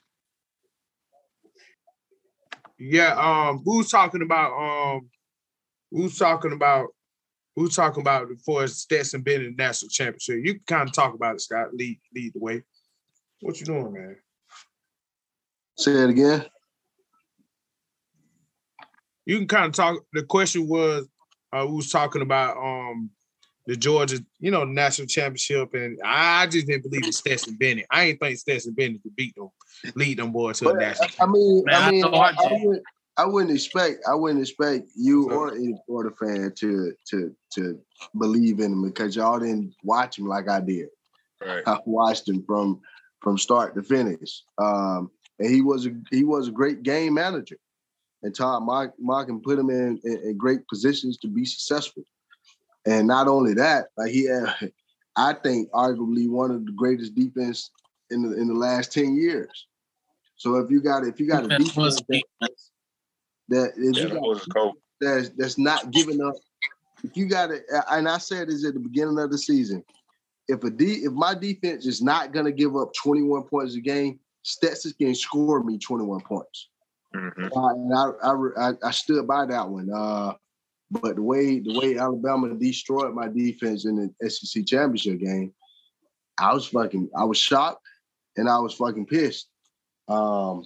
Yeah, 2.78 3.14
um, 3.14 3.62
we 3.64 3.78
was 3.78 3.88
talking 3.88 4.22
about 4.22 4.52
um, 4.52 5.08
we 5.90 6.02
was 6.02 6.18
talking 6.18 6.52
about 6.52 6.88
we 7.56 7.62
was 7.64 7.74
talking 7.74 8.02
about 8.02 8.28
before 8.28 8.66
Stetson 8.66 9.22
been 9.22 9.40
in 9.42 9.56
the 9.56 9.62
national 9.62 9.88
championship. 9.88 10.44
You 10.44 10.54
can 10.54 10.62
kind 10.66 10.88
of 10.88 10.94
talk 10.94 11.14
about 11.14 11.36
it, 11.36 11.40
Scott. 11.40 11.72
Lead 11.72 11.98
lead 12.14 12.34
the 12.34 12.40
way. 12.40 12.62
What 13.40 13.58
you 13.58 13.66
doing, 13.66 13.92
man? 13.92 14.16
Say 15.78 15.92
it 15.92 16.10
again. 16.10 16.44
You 19.24 19.38
can 19.38 19.48
kind 19.48 19.66
of 19.66 19.72
talk. 19.72 20.02
The 20.12 20.22
question 20.22 20.68
was, 20.68 21.08
uh, 21.52 21.64
we 21.66 21.76
was 21.76 21.90
talking 21.90 22.22
about 22.22 22.56
um 22.58 23.10
the 23.66 23.76
Georgia, 23.76 24.18
you 24.38 24.50
know, 24.50 24.64
national 24.64 25.09
championship, 25.09 25.74
and 25.74 25.98
I 26.05 26.46
just 26.46 26.66
didn't 26.66 26.85
believe 26.85 27.05
in 27.05 27.12
Stetson 27.12 27.57
Bennett. 27.57 27.87
I 27.90 28.05
ain't 28.05 28.20
think 28.20 28.38
Stetson 28.38 28.74
Bennett 28.74 29.02
could 29.02 29.16
beat 29.16 29.35
them, 29.35 29.50
lead 29.96 30.18
them 30.18 30.31
boys 30.31 30.59
to 30.59 30.66
But, 30.66 30.74
the 30.74 30.81
national. 30.81 31.09
I 31.20 31.26
mean, 31.26 31.64
Man, 31.64 31.74
I 31.74 31.87
I 31.87 31.90
mean, 31.90 32.05
I, 32.05 32.11
thought 32.11 32.38
I, 32.38 32.52
wouldn't, 32.52 32.83
I 33.18 33.26
wouldn't 33.26 33.52
expect, 33.52 34.05
I 34.09 34.14
wouldn't 34.14 34.40
expect 34.40 34.88
you 34.94 35.31
or 35.33 35.52
any 35.52 35.76
Florida 35.87 36.14
fan 36.16 36.52
to 36.59 36.94
to 37.11 37.35
to 37.55 37.81
believe 38.18 38.61
in 38.61 38.72
him 38.72 38.83
because 38.85 39.16
y'all 39.16 39.40
didn't 39.40 39.74
watch 39.83 40.18
him 40.18 40.26
like 40.26 40.48
I 40.48 40.61
did. 40.61 40.88
Right. 41.44 41.62
I 41.66 41.79
watched 41.87 42.29
him 42.29 42.44
from 42.44 42.81
from 43.20 43.37
start 43.37 43.74
to 43.74 43.83
finish, 43.83 44.42
um, 44.59 45.11
and 45.40 45.50
he 45.50 45.61
was 45.61 45.87
a 45.87 45.90
he 46.12 46.22
was 46.22 46.46
a 46.48 46.52
great 46.52 46.85
game 46.85 47.14
manager. 47.14 47.59
And 48.22 48.35
Todd 48.35 48.62
Mark 48.62 48.94
Monken 49.02 49.42
put 49.42 49.59
him 49.59 49.70
in, 49.70 50.00
in 50.05 50.18
in 50.18 50.38
great 50.38 50.66
positions 50.68 51.18
to 51.18 51.29
be 51.29 51.44
successful. 51.44 52.05
And 52.87 53.07
not 53.07 53.27
only 53.27 53.55
that, 53.55 53.88
like 53.96 54.12
he 54.12 54.27
had, 54.27 54.72
I 55.16 55.33
think 55.33 55.70
arguably 55.70 56.29
one 56.29 56.51
of 56.51 56.64
the 56.64 56.72
greatest 56.72 57.14
defense 57.14 57.70
in 58.11 58.22
the 58.22 58.37
in 58.38 58.49
the 58.49 58.55
last 58.55 58.92
ten 58.92 59.16
years. 59.16 59.66
So 60.37 60.57
if 60.57 60.70
you 60.70 60.81
got 60.81 61.05
if 61.05 61.18
you 61.18 61.27
got 61.27 61.44
a 61.44 61.49
That 61.49 61.59
defense 61.59 62.03
that, 62.09 62.22
that 63.49 63.72
if 63.77 63.96
Yeah, 63.96 64.03
you 64.03 64.09
got 64.11 64.72
that's 65.01 65.31
that's 65.31 65.59
not 65.59 65.90
giving 65.90 66.20
up. 66.20 66.35
If 67.03 67.16
you 67.16 67.27
got 67.27 67.51
it, 67.51 67.64
and 67.90 68.09
I 68.09 68.18
said 68.18 68.49
this 68.49 68.64
at 68.64 68.75
the 68.75 68.81
beginning 68.81 69.18
of 69.18 69.31
the 69.31 69.38
season, 69.38 69.85
if 70.49 70.62
a 70.64 70.70
D, 70.70 71.05
if 71.05 71.12
my 71.12 71.35
defense 71.35 71.87
is 71.87 72.03
not 72.03 72.33
gonna 72.33 72.53
give 72.53 72.77
up 72.77 72.92
21 72.94 73.44
points 73.44 73.75
a 73.75 73.81
game, 73.81 74.18
Stetson 74.42 74.92
can 74.99 75.14
score 75.14 75.62
me 75.62 75.79
21 75.79 76.20
points. 76.20 76.68
Mhm. 77.14 77.51
Uh, 77.55 77.68
and 77.68 77.94
I, 77.94 78.11
I 78.22 78.70
I 78.70 78.72
I 78.85 78.90
stood 78.90 79.27
by 79.27 79.46
that 79.46 79.68
one. 79.68 79.90
Uh, 79.92 80.35
but 80.90 81.16
the 81.16 81.22
way 81.22 81.61
the 81.61 81.79
way 81.79 81.99
Alabama 81.99 82.55
destroyed 82.55 83.14
my 83.14 83.29
defense 83.29 83.85
in 83.85 84.12
the 84.20 84.31
SEC 84.31 84.64
championship 84.66 85.18
game, 85.18 85.53
I 86.38 86.55
was 86.55 86.66
fucking 86.66 87.11
I 87.16 87.25
was 87.25 87.38
shocked 87.38 87.83
and 88.37 88.49
I 88.49 88.59
was 88.59 88.75
fucking 88.75 89.07
pissed. 89.07 89.49
Um, 90.09 90.64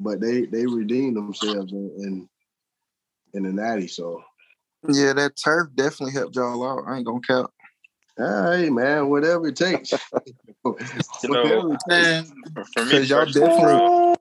but 0.00 0.20
they 0.20 0.46
they 0.46 0.66
redeemed 0.66 1.16
themselves 1.16 1.72
in 1.72 1.90
in, 1.98 2.28
in 3.34 3.42
the 3.44 3.52
natty. 3.52 3.86
So 3.86 4.22
Yeah, 4.88 5.12
that 5.12 5.36
turf 5.36 5.68
definitely 5.74 6.14
helped 6.14 6.34
y'all 6.34 6.66
out. 6.66 6.84
I 6.88 6.96
ain't 6.96 7.06
gonna 7.06 7.20
count. 7.20 7.50
all 8.18 8.26
right, 8.26 8.72
man, 8.72 9.08
whatever 9.08 9.48
it 9.48 9.56
takes. 9.56 9.92
You 10.64 11.28
know, 11.28 11.42
Whatever 11.42 11.74
it 11.74 11.80
takes. 11.90 12.32
For, 12.54 12.64
for 12.64 12.84
me, 12.86 13.00
y'all 13.02 13.26
definitely 13.26 14.16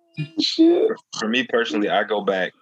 for, 0.88 0.98
for 1.18 1.28
me 1.28 1.46
personally, 1.48 1.90
I 1.90 2.04
go 2.04 2.22
back. 2.22 2.54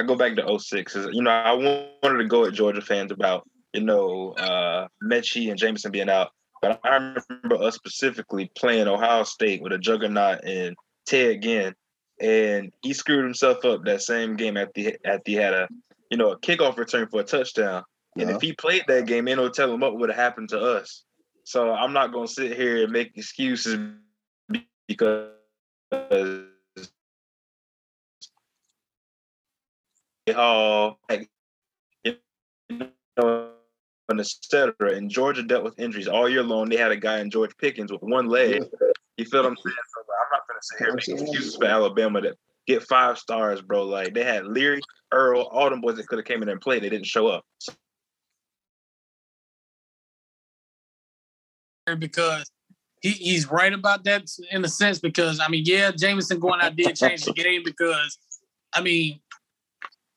I 0.00 0.02
go 0.02 0.16
back 0.16 0.34
to 0.36 0.58
06. 0.58 0.94
'cause, 0.94 1.08
You 1.12 1.22
know, 1.22 1.30
I 1.30 1.52
wanted 1.52 2.18
to 2.18 2.24
go 2.24 2.46
at 2.46 2.54
Georgia 2.54 2.80
fans 2.80 3.12
about 3.12 3.46
you 3.74 3.82
know 3.82 4.32
uh, 4.32 4.88
Metchie 5.04 5.50
and 5.50 5.58
Jameson 5.58 5.92
being 5.92 6.08
out, 6.08 6.30
but 6.62 6.80
I 6.82 6.96
remember 6.96 7.56
us 7.62 7.74
specifically 7.76 8.50
playing 8.56 8.88
Ohio 8.88 9.22
State 9.24 9.62
with 9.62 9.72
a 9.72 9.78
juggernaut 9.78 10.40
and 10.44 10.74
Ted 11.06 11.42
Ginn, 11.42 11.74
and 12.20 12.72
he 12.82 12.94
screwed 12.94 13.24
himself 13.24 13.64
up 13.64 13.84
that 13.84 14.02
same 14.02 14.36
game 14.36 14.56
at 14.56 14.72
the 14.74 14.96
at 15.04 15.22
the 15.24 15.34
had 15.34 15.52
a 15.54 15.68
you 16.10 16.16
know 16.16 16.32
a 16.32 16.38
kickoff 16.38 16.78
return 16.78 17.06
for 17.08 17.20
a 17.20 17.24
touchdown. 17.24 17.84
And 18.16 18.28
if 18.30 18.40
he 18.40 18.52
played 18.52 18.84
that 18.88 19.06
game, 19.06 19.28
ain't 19.28 19.38
no 19.38 19.48
telling 19.48 19.80
what 19.80 19.96
would 19.98 20.08
have 20.08 20.18
happened 20.18 20.48
to 20.48 20.58
us. 20.58 21.04
So 21.44 21.72
I'm 21.72 21.92
not 21.92 22.12
gonna 22.12 22.26
sit 22.26 22.56
here 22.56 22.82
and 22.82 22.92
make 22.92 23.16
excuses 23.16 23.78
because 24.88 25.28
all 30.36 30.98
like, 31.08 31.28
you 32.04 32.16
know, 33.16 33.50
and 34.08 34.20
et 34.20 34.26
cetera. 34.42 34.92
And 34.92 35.10
Georgia 35.10 35.42
dealt 35.42 35.64
with 35.64 35.78
injuries 35.78 36.08
all 36.08 36.28
year 36.28 36.42
long. 36.42 36.68
They 36.68 36.76
had 36.76 36.90
a 36.90 36.96
guy 36.96 37.20
in 37.20 37.30
George 37.30 37.56
Pickens 37.58 37.92
with 37.92 38.02
one 38.02 38.26
leg. 38.26 38.62
You 39.16 39.24
feel 39.24 39.42
what 39.42 39.50
I'm 39.50 39.56
saying? 39.56 39.76
So 39.94 40.00
I'm 40.00 40.28
not 40.32 40.48
gonna 40.48 40.60
sit 40.62 40.78
here 40.78 40.88
and 40.88 40.96
make 40.96 41.08
excuses 41.08 41.56
for 41.56 41.66
Alabama 41.66 42.20
to 42.22 42.36
get 42.66 42.82
five 42.82 43.18
stars, 43.18 43.60
bro. 43.60 43.84
Like 43.84 44.14
they 44.14 44.24
had 44.24 44.46
Leary, 44.46 44.80
Earle, 45.12 45.42
all 45.42 45.70
them 45.70 45.80
boys 45.80 45.96
that 45.96 46.06
could 46.06 46.18
have 46.18 46.26
came 46.26 46.42
in 46.42 46.48
and 46.48 46.60
played. 46.60 46.82
They 46.82 46.88
didn't 46.88 47.06
show 47.06 47.28
up. 47.28 47.44
So 47.58 47.72
because 51.98 52.50
he, 53.00 53.10
he's 53.10 53.50
right 53.50 53.72
about 53.72 54.04
that 54.04 54.30
in 54.50 54.64
a 54.64 54.68
sense 54.68 54.98
because 54.98 55.40
I 55.40 55.48
mean, 55.48 55.64
yeah, 55.66 55.90
Jameson 55.90 56.38
going 56.38 56.60
out 56.60 56.76
did 56.76 56.94
change 56.96 57.24
the 57.24 57.32
game 57.32 57.62
because 57.64 58.18
I 58.72 58.80
mean, 58.80 59.20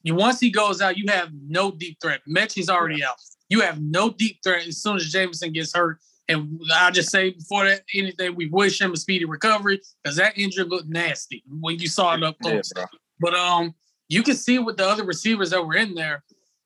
you 0.03 0.15
once 0.15 0.39
he 0.39 0.51
goes 0.51 0.81
out, 0.81 0.97
you 0.97 1.05
have 1.07 1.29
no 1.47 1.71
deep 1.71 1.97
threat. 2.01 2.21
Metchie's 2.27 2.69
already 2.69 3.03
out. 3.03 3.15
You 3.49 3.61
have 3.61 3.81
no 3.81 4.09
deep 4.09 4.39
threat 4.43 4.67
as 4.67 4.81
soon 4.81 4.97
as 4.97 5.11
Jameson 5.11 5.53
gets 5.53 5.73
hurt. 5.73 5.99
And 6.29 6.59
I 6.73 6.91
just 6.91 7.09
say 7.09 7.31
before 7.31 7.65
that 7.65 7.81
anything, 7.93 8.35
we 8.35 8.47
wish 8.47 8.79
him 8.79 8.93
a 8.93 8.97
speedy 8.97 9.25
recovery 9.25 9.81
because 10.03 10.17
that 10.17 10.37
injury 10.37 10.65
looked 10.65 10.87
nasty 10.87 11.43
when 11.59 11.79
you 11.79 11.87
saw 11.87 12.13
it 12.13 12.23
up 12.23 12.37
close. 12.41 12.71
bro. 12.73 12.85
But 13.19 13.33
um, 13.33 13.75
you 14.09 14.23
can 14.23 14.35
see 14.35 14.59
with 14.59 14.77
the 14.77 14.87
other 14.87 15.05
receivers 15.05 15.49
that 15.51 15.65
were 15.65 15.75
in 15.75 15.95
there, 15.95 16.23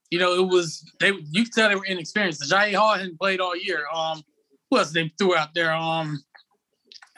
you 0.09 0.19
know, 0.19 0.33
it 0.33 0.47
was 0.47 0.83
they. 0.99 1.11
You 1.31 1.43
could 1.43 1.53
tell 1.53 1.69
they 1.69 1.75
were 1.75 1.85
inexperienced. 1.85 2.49
Jai 2.49 2.71
Hall 2.71 2.95
hadn't 2.95 3.19
played 3.19 3.39
all 3.41 3.55
year. 3.55 3.85
Um, 3.93 4.21
who 4.69 4.77
else 4.77 4.91
they 4.91 5.11
threw 5.17 5.35
out 5.35 5.53
there? 5.53 5.73
Um, 5.73 6.23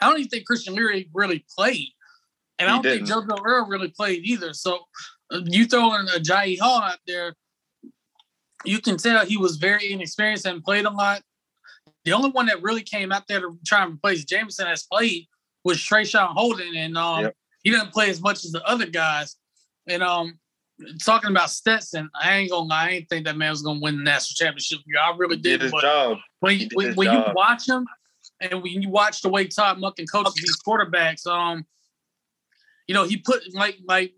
I 0.00 0.08
don't 0.08 0.18
even 0.18 0.28
think 0.28 0.46
Christian 0.46 0.74
Leary 0.74 1.08
really 1.14 1.44
played, 1.56 1.88
and 2.58 2.68
I 2.68 2.72
don't 2.72 2.82
think 2.82 3.06
didn't. 3.06 3.28
JoJo 3.28 3.38
Earle 3.44 3.68
really 3.68 3.92
played 3.96 4.24
either. 4.24 4.52
So 4.54 4.80
you 5.46 5.66
throw 5.66 5.94
in 5.94 6.08
a 6.08 6.20
Jai 6.20 6.56
Hall 6.60 6.82
out 6.82 6.98
there, 7.06 7.34
you 8.64 8.80
can 8.80 8.96
tell 8.96 9.24
he 9.24 9.36
was 9.36 9.56
very 9.56 9.92
inexperienced 9.92 10.46
and 10.46 10.62
played 10.62 10.84
a 10.84 10.90
lot. 10.90 11.22
The 12.04 12.12
only 12.12 12.30
one 12.30 12.46
that 12.46 12.62
really 12.62 12.82
came 12.82 13.12
out 13.12 13.26
there 13.28 13.40
to 13.40 13.58
try 13.66 13.82
and 13.84 13.94
replace 13.94 14.24
Jameson 14.24 14.66
has 14.66 14.84
played 14.90 15.26
was 15.64 15.78
Traeshon 15.78 16.28
Holden, 16.34 16.74
and 16.76 16.96
um, 16.96 17.24
Yep. 17.24 17.36
he 17.62 17.70
didn't 17.70 17.92
play 17.92 18.10
as 18.10 18.20
much 18.20 18.44
as 18.44 18.52
the 18.52 18.62
other 18.64 18.86
guys. 18.86 19.36
And 19.86 20.02
um, 20.02 20.38
talking 21.04 21.30
about 21.30 21.50
Stetson, 21.50 22.08
I 22.20 22.36
ain't 22.38 22.50
gonna 22.50 22.68
lie, 22.68 22.86
I 22.86 22.90
ain't 22.90 23.08
think 23.08 23.26
that 23.26 23.36
man 23.36 23.50
was 23.50 23.62
gonna 23.62 23.80
win 23.80 23.98
the 23.98 24.04
national 24.04 24.34
championship. 24.36 24.80
I 25.00 25.14
really 25.16 25.36
did 25.36 25.42
did. 25.58 25.62
his 25.62 25.72
But 25.72 25.82
job. 25.82 26.18
when, 26.40 26.58
you- 26.60 26.68
when, 26.74 26.94
when 26.94 27.12
you 27.12 27.22
watch 27.34 27.68
him, 27.68 27.86
and 28.40 28.62
when 28.62 28.72
you 28.82 28.88
watch 28.88 29.20
the 29.20 29.28
way 29.28 29.46
Todd 29.46 29.78
Monken 29.78 30.06
coaches 30.10 30.34
these 30.34 30.56
quarterbacks, 30.66 31.26
um, 31.26 31.66
you 32.86 32.94
know, 32.94 33.04
he 33.04 33.18
put 33.18 33.42
like 33.54 33.78
like 33.86 34.14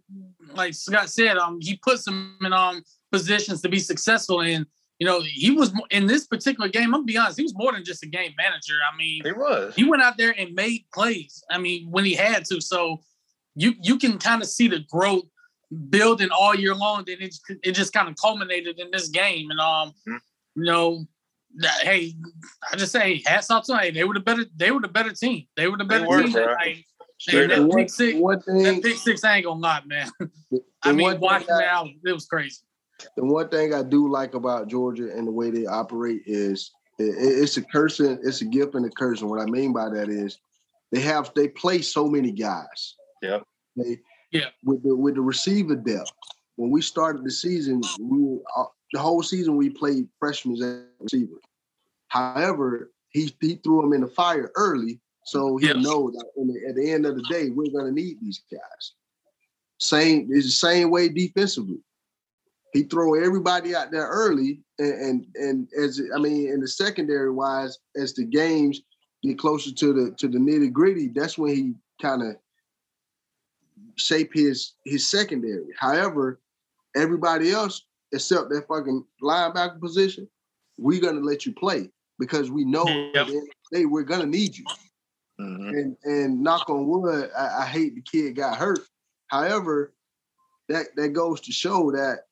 like 0.55 0.75
Scott 0.75 1.09
said, 1.11 1.37
um, 1.39 1.59
he 1.61 1.77
puts 1.77 2.05
them 2.05 2.37
in 2.43 2.53
um 2.53 2.83
positions 3.11 3.61
to 3.63 3.69
be 3.69 3.79
successful. 3.79 4.41
And 4.41 4.67
you 4.99 5.07
know, 5.07 5.21
he 5.21 5.51
was 5.51 5.73
in 5.91 6.07
this 6.07 6.27
particular 6.27 6.69
game. 6.69 6.85
I'm 6.95 7.01
gonna 7.01 7.05
be 7.05 7.17
honest, 7.17 7.39
he 7.39 7.43
was 7.43 7.55
more 7.57 7.73
than 7.73 7.85
just 7.85 8.03
a 8.05 8.07
game 8.07 8.33
manager. 8.37 8.75
I 8.93 8.97
mean, 8.97 9.23
He 9.25 9.33
was. 9.33 9.75
he 9.75 9.85
went 9.85 10.03
out 10.03 10.17
there 10.17 10.35
and 10.39 10.55
made 10.55 10.85
plays. 10.95 11.43
I 11.51 11.59
mean, 11.59 11.91
when 11.91 12.05
he 12.05 12.15
had 12.15 12.45
to. 12.47 12.61
So 12.61 13.03
you 13.55 13.75
you 13.83 13.99
can 13.99 14.19
kind 14.19 14.43
of 14.43 14.49
see 14.49 14.69
the 14.69 14.81
growth 14.91 15.25
building 15.91 16.29
all 16.31 16.55
year 16.55 16.75
long. 16.75 17.05
Then 17.07 17.17
it 17.21 17.35
it 17.63 17.73
just 17.73 17.93
kind 17.93 18.09
of 18.09 18.15
culminated 18.17 18.79
in 18.79 18.91
this 18.91 19.09
game. 19.09 19.51
And 19.51 19.61
um, 19.61 19.93
Mhm. 20.09 20.21
you 20.57 20.65
know, 20.65 21.07
that- 21.57 21.81
hey, 21.83 22.15
I 22.71 22.77
just 22.77 22.93
say 22.93 23.23
hats 23.27 23.51
off 23.51 23.65
to 23.65 23.73
them. 23.73 23.81
Hey, 23.81 23.91
they 23.91 24.05
were 24.05 24.15
the 24.15 24.21
better. 24.21 24.45
They 24.55 24.71
were 24.71 24.81
the 24.81 24.89
better 24.89 25.13
team. 25.13 25.47
They 25.57 25.67
were 25.69 25.77
the 25.79 25.85
better 25.85 26.07
were, 26.07 26.23
team. 26.23 26.85
That 27.27 27.33
night. 27.33 27.41
Straight 27.41 27.43
And 27.45 27.53
up. 27.53 27.59
that 27.59 27.67
one, 27.67 27.79
pick 27.79 27.91
six, 27.91 28.19
one 28.19 28.39
that 28.47 28.81
pick 28.83 28.97
six, 28.97 29.25
ain't 29.25 29.45
gonna 29.45 29.61
lie, 29.61 29.83
man. 29.87 30.11
the 30.51 30.61
I 30.83 30.93
mean, 30.93 31.21
watching 31.21 31.51
I- 31.51 31.59
that 31.61 31.69
out, 31.69 31.89
it 32.05 32.13
was 32.13 32.27
crazy. 32.27 32.59
the 33.17 33.25
one 33.25 33.49
thing 33.49 33.75
I 33.75 33.83
do 33.83 34.11
like 34.11 34.35
about 34.35 34.69
Georgia 34.69 35.11
and 35.17 35.27
the 35.27 35.33
way 35.33 35.51
they 35.51 35.67
operate 35.67 36.23
is 36.27 36.71
it, 36.99 37.15
it's 37.19 37.57
a 37.57 37.63
cursing, 37.63 38.19
it's 38.23 38.41
a 38.43 38.45
gift 38.45 38.75
and 38.75 38.85
a 38.87 38.91
curse. 38.91 39.21
And 39.21 39.31
what 39.31 39.41
I 39.41 39.47
mean 39.47 39.73
by 39.73 39.89
that 39.91 40.09
is 40.09 40.39
they 40.93 41.01
have 41.01 41.33
they 41.35 41.49
play 41.49 41.83
so 41.83 42.07
many 42.07 42.31
guys. 42.33 42.97
Yeah. 43.23 43.41
They 43.77 43.99
Yeah. 44.31 44.51
with 44.65 44.83
the 44.83 44.95
with 44.95 45.15
the 45.15 45.23
receiver 45.23 45.75
depth. 45.77 46.13
when 46.57 46.71
we 46.71 46.83
started 46.83 47.25
the 47.25 47.31
season, 47.31 47.81
we 48.01 48.39
uh, 48.57 48.65
the 48.93 49.01
whole 49.01 49.23
season 49.23 49.57
we 49.57 49.71
played 49.71 50.07
freshmen 50.19 50.55
as 50.63 50.85
receiver. 51.01 51.41
However, 52.09 52.91
he 53.09 53.35
he 53.41 53.55
threw 53.57 53.83
him 53.85 53.93
in 53.95 54.03
the 54.03 54.07
fire 54.07 54.51
early, 54.55 55.01
so 55.25 55.57
he 55.57 55.67
Yes. 55.69 55.77
know 55.77 56.11
that 56.11 56.27
in 56.37 56.49
the, 56.49 56.69
at 56.69 56.75
the 56.77 56.91
end 56.91 57.07
of 57.07 57.17
the 57.17 57.23
day 57.23 57.51
we're 57.51 57.71
gonna 57.77 57.93
need 57.93 58.21
these 58.21 58.43
guys. 58.51 58.93
Same 59.79 60.29
is 60.31 60.45
the 60.45 60.51
same 60.51 60.91
way 60.91 61.09
defensively. 61.09 61.79
He 62.73 62.85
throw 62.85 63.15
everybody 63.15 63.75
out 63.75 63.91
there 63.91 64.07
early, 64.07 64.61
and 64.79 64.93
and, 64.95 65.27
and 65.35 65.69
as 65.79 66.01
I 66.15 66.19
mean, 66.19 66.49
in 66.49 66.61
the 66.61 66.69
secondary 66.69 67.31
wise, 67.31 67.79
as 67.97 68.15
the 68.15 68.25
games 68.25 68.81
get 69.23 69.39
closer 69.39 69.73
to 69.73 69.93
the 69.93 70.11
to 70.17 70.29
the 70.29 70.39
nitty 70.39 70.73
gritty, 70.73 71.09
that's 71.09 71.37
when 71.37 71.55
he 71.55 71.75
kind 72.01 72.23
of 72.23 72.37
shape 73.97 74.33
his 74.33 74.75
his 74.85 75.09
secondary. 75.09 75.67
However, 75.79 76.41
everybody 76.97 77.51
else 77.51 77.85
except 78.13 78.51
that 78.51 78.67
fucking 78.69 79.05
linebacker 79.23 79.81
position, 79.81 80.29
we're 80.79 81.01
gonna 81.01 81.21
let 81.21 81.45
you 81.47 81.53
play 81.53 81.91
because 82.19 82.51
we 82.51 82.65
know 82.65 82.87
Yep. 83.15 83.17
at 83.17 83.27
the 83.27 83.33
end 83.33 83.43
of 83.49 83.55
the 83.71 83.79
day 83.79 83.85
we're 83.87 84.03
gonna 84.03 84.27
need 84.27 84.57
you. 84.57 84.67
Mhm. 85.41 85.69
And 85.71 85.97
and 86.05 86.43
knock 86.43 86.69
on 86.69 86.87
wood, 86.87 87.31
I, 87.37 87.63
I 87.63 87.67
hate 87.67 87.95
the 87.95 88.03
kid 88.03 88.37
got 88.37 88.57
hurt. 88.57 88.81
However, 89.29 89.95
that 90.69 90.87
that 90.97 91.09
goes 91.11 91.41
to 91.43 91.53
show 91.53 91.91
that 91.93 92.27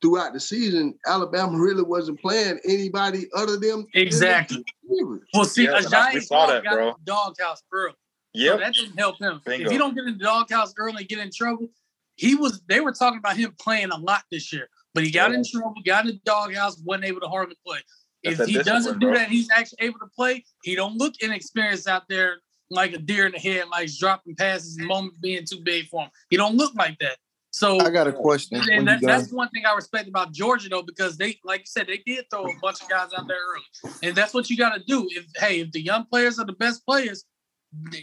throughout 0.00 0.32
the 0.32 0.40
season, 0.40 0.98
Alabama 1.06 1.58
really 1.58 1.82
wasn't 1.82 2.20
playing 2.20 2.60
anybody 2.64 3.26
other 3.34 3.56
than 3.56 3.78
than 3.80 3.86
Exactly. 3.94 4.64
receivers. 4.88 5.22
Well, 5.34 5.44
see, 5.44 5.64
Yeah, 5.64 5.78
a 5.78 5.82
we 5.82 5.86
giant 5.88 6.24
saw 6.24 6.46
dog 6.46 6.48
that, 6.50 6.64
got 6.64 6.72
bro. 6.74 6.88
in 6.88 6.94
the 7.04 7.04
doghouse 7.12 7.62
early. 7.72 7.94
So 8.36 8.58
that 8.58 8.74
didn't 8.74 8.98
help 8.98 9.18
him. 9.18 9.40
Bingo. 9.46 9.64
If 9.64 9.72
he 9.72 9.78
don't 9.78 9.94
get 9.94 10.04
in 10.04 10.18
the 10.18 10.24
doghouse 10.24 10.74
early 10.76 10.98
and 10.98 11.08
get 11.08 11.18
in 11.18 11.30
trouble, 11.34 11.68
he 12.16 12.34
was. 12.34 12.60
They 12.68 12.80
were 12.80 12.92
talking 12.92 13.18
about 13.18 13.36
him 13.36 13.54
playing 13.58 13.90
a 13.90 13.96
lot 13.96 14.22
this 14.30 14.52
year, 14.52 14.68
but 14.94 15.04
he 15.04 15.10
got 15.10 15.32
in 15.32 15.42
trouble, 15.44 15.74
got 15.84 16.04
in 16.04 16.12
the 16.12 16.20
doghouse, 16.24 16.78
wasn't 16.84 17.06
able 17.06 17.20
to 17.20 17.28
hardly 17.28 17.56
play. 17.66 17.78
That's 18.26 18.40
if 18.40 18.48
he 18.48 18.62
doesn't 18.62 18.98
do 18.98 19.08
bro. 19.08 19.16
that, 19.16 19.28
he's 19.28 19.48
actually 19.50 19.78
able 19.86 19.98
to 20.00 20.06
play. 20.06 20.44
He 20.62 20.74
don't 20.74 20.96
look 20.96 21.14
inexperienced 21.20 21.88
out 21.88 22.04
there 22.08 22.38
like 22.70 22.92
a 22.92 22.98
deer 22.98 23.26
in 23.26 23.32
the 23.32 23.38
head, 23.38 23.66
like 23.70 23.88
dropping 23.96 24.34
passes, 24.34 24.76
and 24.76 24.86
moment 24.86 25.20
being 25.20 25.44
too 25.48 25.60
big 25.62 25.86
for 25.86 26.02
him. 26.02 26.10
He 26.30 26.36
don't 26.36 26.56
look 26.56 26.74
like 26.74 26.98
that. 26.98 27.16
So 27.50 27.80
I 27.80 27.90
got 27.90 28.06
a 28.06 28.12
question. 28.12 28.60
and 28.70 28.86
that, 28.86 29.00
done. 29.00 29.08
that's 29.08 29.32
one 29.32 29.48
thing 29.48 29.62
I 29.64 29.74
respect 29.74 30.08
about 30.08 30.32
Georgia 30.32 30.68
though, 30.68 30.82
because 30.82 31.16
they, 31.16 31.38
like 31.44 31.60
you 31.60 31.66
said, 31.66 31.86
they 31.86 32.02
did 32.04 32.26
throw 32.30 32.44
a 32.44 32.52
bunch 32.60 32.82
of 32.82 32.88
guys 32.88 33.10
out 33.16 33.26
there 33.26 33.38
early, 33.38 33.94
and 34.02 34.14
that's 34.14 34.34
what 34.34 34.50
you 34.50 34.56
got 34.56 34.74
to 34.74 34.82
do. 34.84 35.08
If 35.10 35.24
hey, 35.36 35.60
if 35.60 35.72
the 35.72 35.80
young 35.80 36.04
players 36.04 36.38
are 36.38 36.44
the 36.44 36.52
best 36.52 36.84
players, 36.84 37.24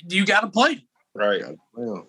you 0.10 0.26
got 0.26 0.42
to 0.42 0.48
play. 0.48 0.76
them. 0.76 0.84
Right. 1.14 1.44
Well, 1.76 2.08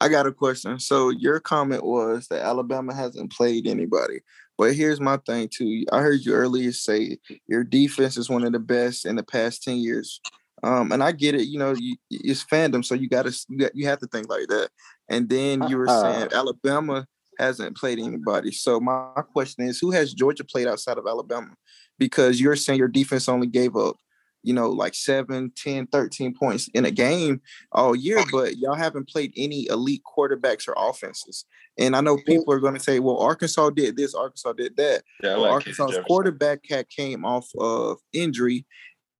I 0.00 0.08
got 0.08 0.26
a 0.26 0.32
question. 0.32 0.78
So 0.78 1.10
your 1.10 1.40
comment 1.40 1.84
was 1.84 2.28
that 2.28 2.44
Alabama 2.44 2.94
hasn't 2.94 3.32
played 3.32 3.66
anybody. 3.66 4.20
But 4.58 4.74
here's 4.74 5.00
my 5.00 5.18
thing 5.18 5.48
too. 5.48 5.84
I 5.92 6.00
heard 6.00 6.20
you 6.24 6.34
earlier 6.34 6.72
say 6.72 7.18
your 7.46 7.62
defense 7.62 8.16
is 8.16 8.28
one 8.28 8.44
of 8.44 8.52
the 8.52 8.58
best 8.58 9.06
in 9.06 9.14
the 9.14 9.22
past 9.22 9.62
10 9.62 9.76
years. 9.76 10.20
Um, 10.64 10.90
and 10.90 11.02
I 11.04 11.12
get 11.12 11.36
it, 11.36 11.46
you 11.46 11.58
know, 11.58 11.72
you, 11.72 11.96
it's 12.10 12.44
fandom, 12.44 12.84
so 12.84 12.96
you 12.96 13.08
gotta 13.08 13.32
you 13.48 13.58
got 13.58 13.76
you 13.76 13.86
have 13.86 14.00
to 14.00 14.08
think 14.08 14.28
like 14.28 14.48
that. 14.48 14.70
And 15.08 15.28
then 15.28 15.68
you 15.68 15.78
were 15.78 15.86
saying 15.86 16.30
Alabama 16.32 17.06
hasn't 17.38 17.76
played 17.76 18.00
anybody. 18.00 18.50
So 18.50 18.80
my 18.80 19.22
question 19.32 19.68
is 19.68 19.78
who 19.78 19.92
has 19.92 20.12
Georgia 20.12 20.42
played 20.44 20.66
outside 20.66 20.98
of 20.98 21.06
Alabama? 21.06 21.54
Because 21.96 22.40
you're 22.40 22.56
saying 22.56 22.80
your 22.80 22.88
defense 22.88 23.28
only 23.28 23.46
gave 23.46 23.76
up, 23.76 23.96
you 24.42 24.54
know, 24.54 24.70
like 24.70 24.94
7, 24.94 25.52
10, 25.56 25.86
13 25.88 26.34
points 26.34 26.68
in 26.74 26.84
a 26.84 26.90
game 26.90 27.40
all 27.72 27.94
year, 27.94 28.22
but 28.30 28.56
y'all 28.56 28.74
haven't 28.74 29.08
played 29.08 29.32
any 29.36 29.66
elite 29.68 30.02
quarterbacks 30.04 30.68
or 30.68 30.74
offenses. 30.76 31.44
And 31.78 31.94
I 31.94 32.00
know 32.00 32.18
people 32.26 32.52
are 32.52 32.60
going 32.60 32.74
to 32.74 32.80
say, 32.80 32.98
well, 32.98 33.18
Arkansas 33.18 33.70
did 33.70 33.96
this, 33.96 34.14
Arkansas 34.14 34.52
did 34.52 34.76
that. 34.76 35.02
Yeah, 35.22 35.34
Well, 35.34 35.42
like 35.42 35.52
Arkansas's 35.52 36.00
quarterback 36.06 36.60
had 36.68 36.88
came 36.88 37.24
off 37.24 37.48
of 37.58 37.98
injury. 38.12 38.66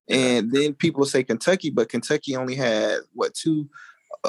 And 0.09 0.51
then 0.51 0.73
people 0.73 1.05
say 1.05 1.23
Kentucky, 1.23 1.69
but 1.69 1.89
Kentucky 1.89 2.35
only 2.35 2.55
had 2.55 2.99
what 3.13 3.35
two 3.35 3.69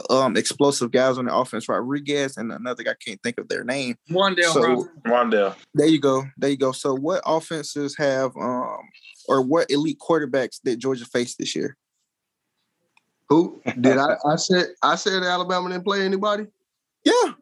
um 0.08 0.36
explosive 0.36 0.90
guys 0.92 1.18
on 1.18 1.24
the 1.24 1.34
offense, 1.34 1.68
Rodriguez 1.68 2.36
and 2.36 2.52
another 2.52 2.82
guy 2.82 2.92
I 2.92 2.94
can't 3.04 3.20
think 3.22 3.38
of 3.38 3.48
their 3.48 3.64
name. 3.64 3.96
One 4.08 4.34
day, 4.34 4.42
So 4.42 4.88
Wan'Dale. 5.06 5.56
there 5.74 5.86
you 5.86 6.00
go. 6.00 6.24
There 6.36 6.50
you 6.50 6.56
go. 6.56 6.72
So 6.72 6.94
what 6.94 7.22
offenses 7.26 7.96
have 7.96 8.30
um 8.36 8.78
or 9.28 9.42
what 9.42 9.70
elite 9.70 9.98
quarterbacks 9.98 10.60
that 10.64 10.76
Georgia 10.78 11.04
faced 11.06 11.38
this 11.38 11.54
year? 11.56 11.76
who 13.28 13.60
did 13.80 13.96
I? 13.96 14.16
I 14.26 14.36
said 14.36 14.66
I 14.82 14.96
said 14.96 15.22
Alabama 15.22 15.68
didn't 15.68 15.84
play 15.84 16.02
anybody. 16.02 16.46
Yeah. 17.04 17.32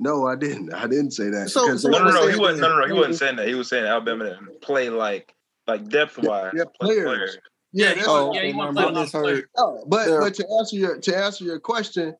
No, 0.00 0.26
I 0.26 0.34
didn't. 0.36 0.72
I 0.74 0.86
didn't 0.86 1.12
say 1.12 1.28
that. 1.30 1.50
So- 1.50 1.76
so 1.76 1.88
No, 1.88 2.02
no, 2.04 2.10
no. 2.10 2.28
He 2.28 2.38
wasn't. 2.38 2.62
No, 2.62 2.68
no, 2.70 2.80
no. 2.80 2.86
He 2.86 2.92
wasn't 2.92 3.16
saying 3.16 3.36
that. 3.36 3.46
He 3.48 3.54
was 3.54 3.68
saying 3.68 3.84
Alabama 3.84 4.24
didn't 4.24 4.60
play 4.60 4.90
like 4.90 5.32
like 5.66 5.88
depth 5.88 6.18
wise. 6.18 6.52
Yeah, 6.56 6.64
players. 6.80 7.34
yeah, 7.36 7.40
Yeah, 7.76 7.94
that's 7.94 8.06
Oh, 8.06 8.26
want- 8.26 8.36
yeah, 8.36 8.42
he 8.42 8.48
okay, 8.50 8.56
want 8.58 8.70
to 8.70 8.74
play 8.74 8.82
a 8.82 8.86
mind. 8.86 8.96
lot 8.96 9.02
of 9.08 9.14
I 9.14 9.18
players. 9.20 9.36
misheard. 9.36 9.48
No, 9.58 9.84
but 9.88 10.08
Yeah. 10.08 10.18
but 10.20 10.34
to 10.36 10.48
answer 10.58 10.76
your 10.76 10.98
to 10.98 11.16
answer 11.16 11.44
your 11.44 11.58
question, 11.60 12.16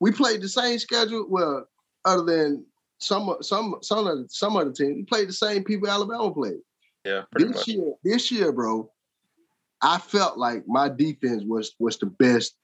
we 0.00 0.12
played 0.12 0.40
the 0.42 0.48
same 0.48 0.78
schedule. 0.78 1.26
Well, 1.28 1.66
other 2.04 2.24
than 2.24 2.64
some 3.00 3.28
of- 3.28 3.44
some 3.44 3.76
some 3.82 4.06
of 4.06 4.18
the, 4.18 4.28
some 4.28 4.56
of 4.56 4.66
the 4.66 4.72
teams, 4.72 4.96
we 4.96 5.02
played 5.04 5.28
the 5.28 5.32
same 5.32 5.64
people 5.64 5.88
Alabama 5.90 6.32
played. 6.32 6.60
Yeah, 7.04 7.24
This 7.36 7.50
much. 7.56 7.68
year, 7.68 7.92
this 8.04 8.30
year, 8.30 8.52
bro, 8.52 8.88
I 9.80 9.98
felt 9.98 10.38
like 10.38 10.66
my 10.68 10.88
defense 10.88 11.42
was 11.44 11.74
was 11.80 11.98
the 11.98 12.06
best 12.06 12.54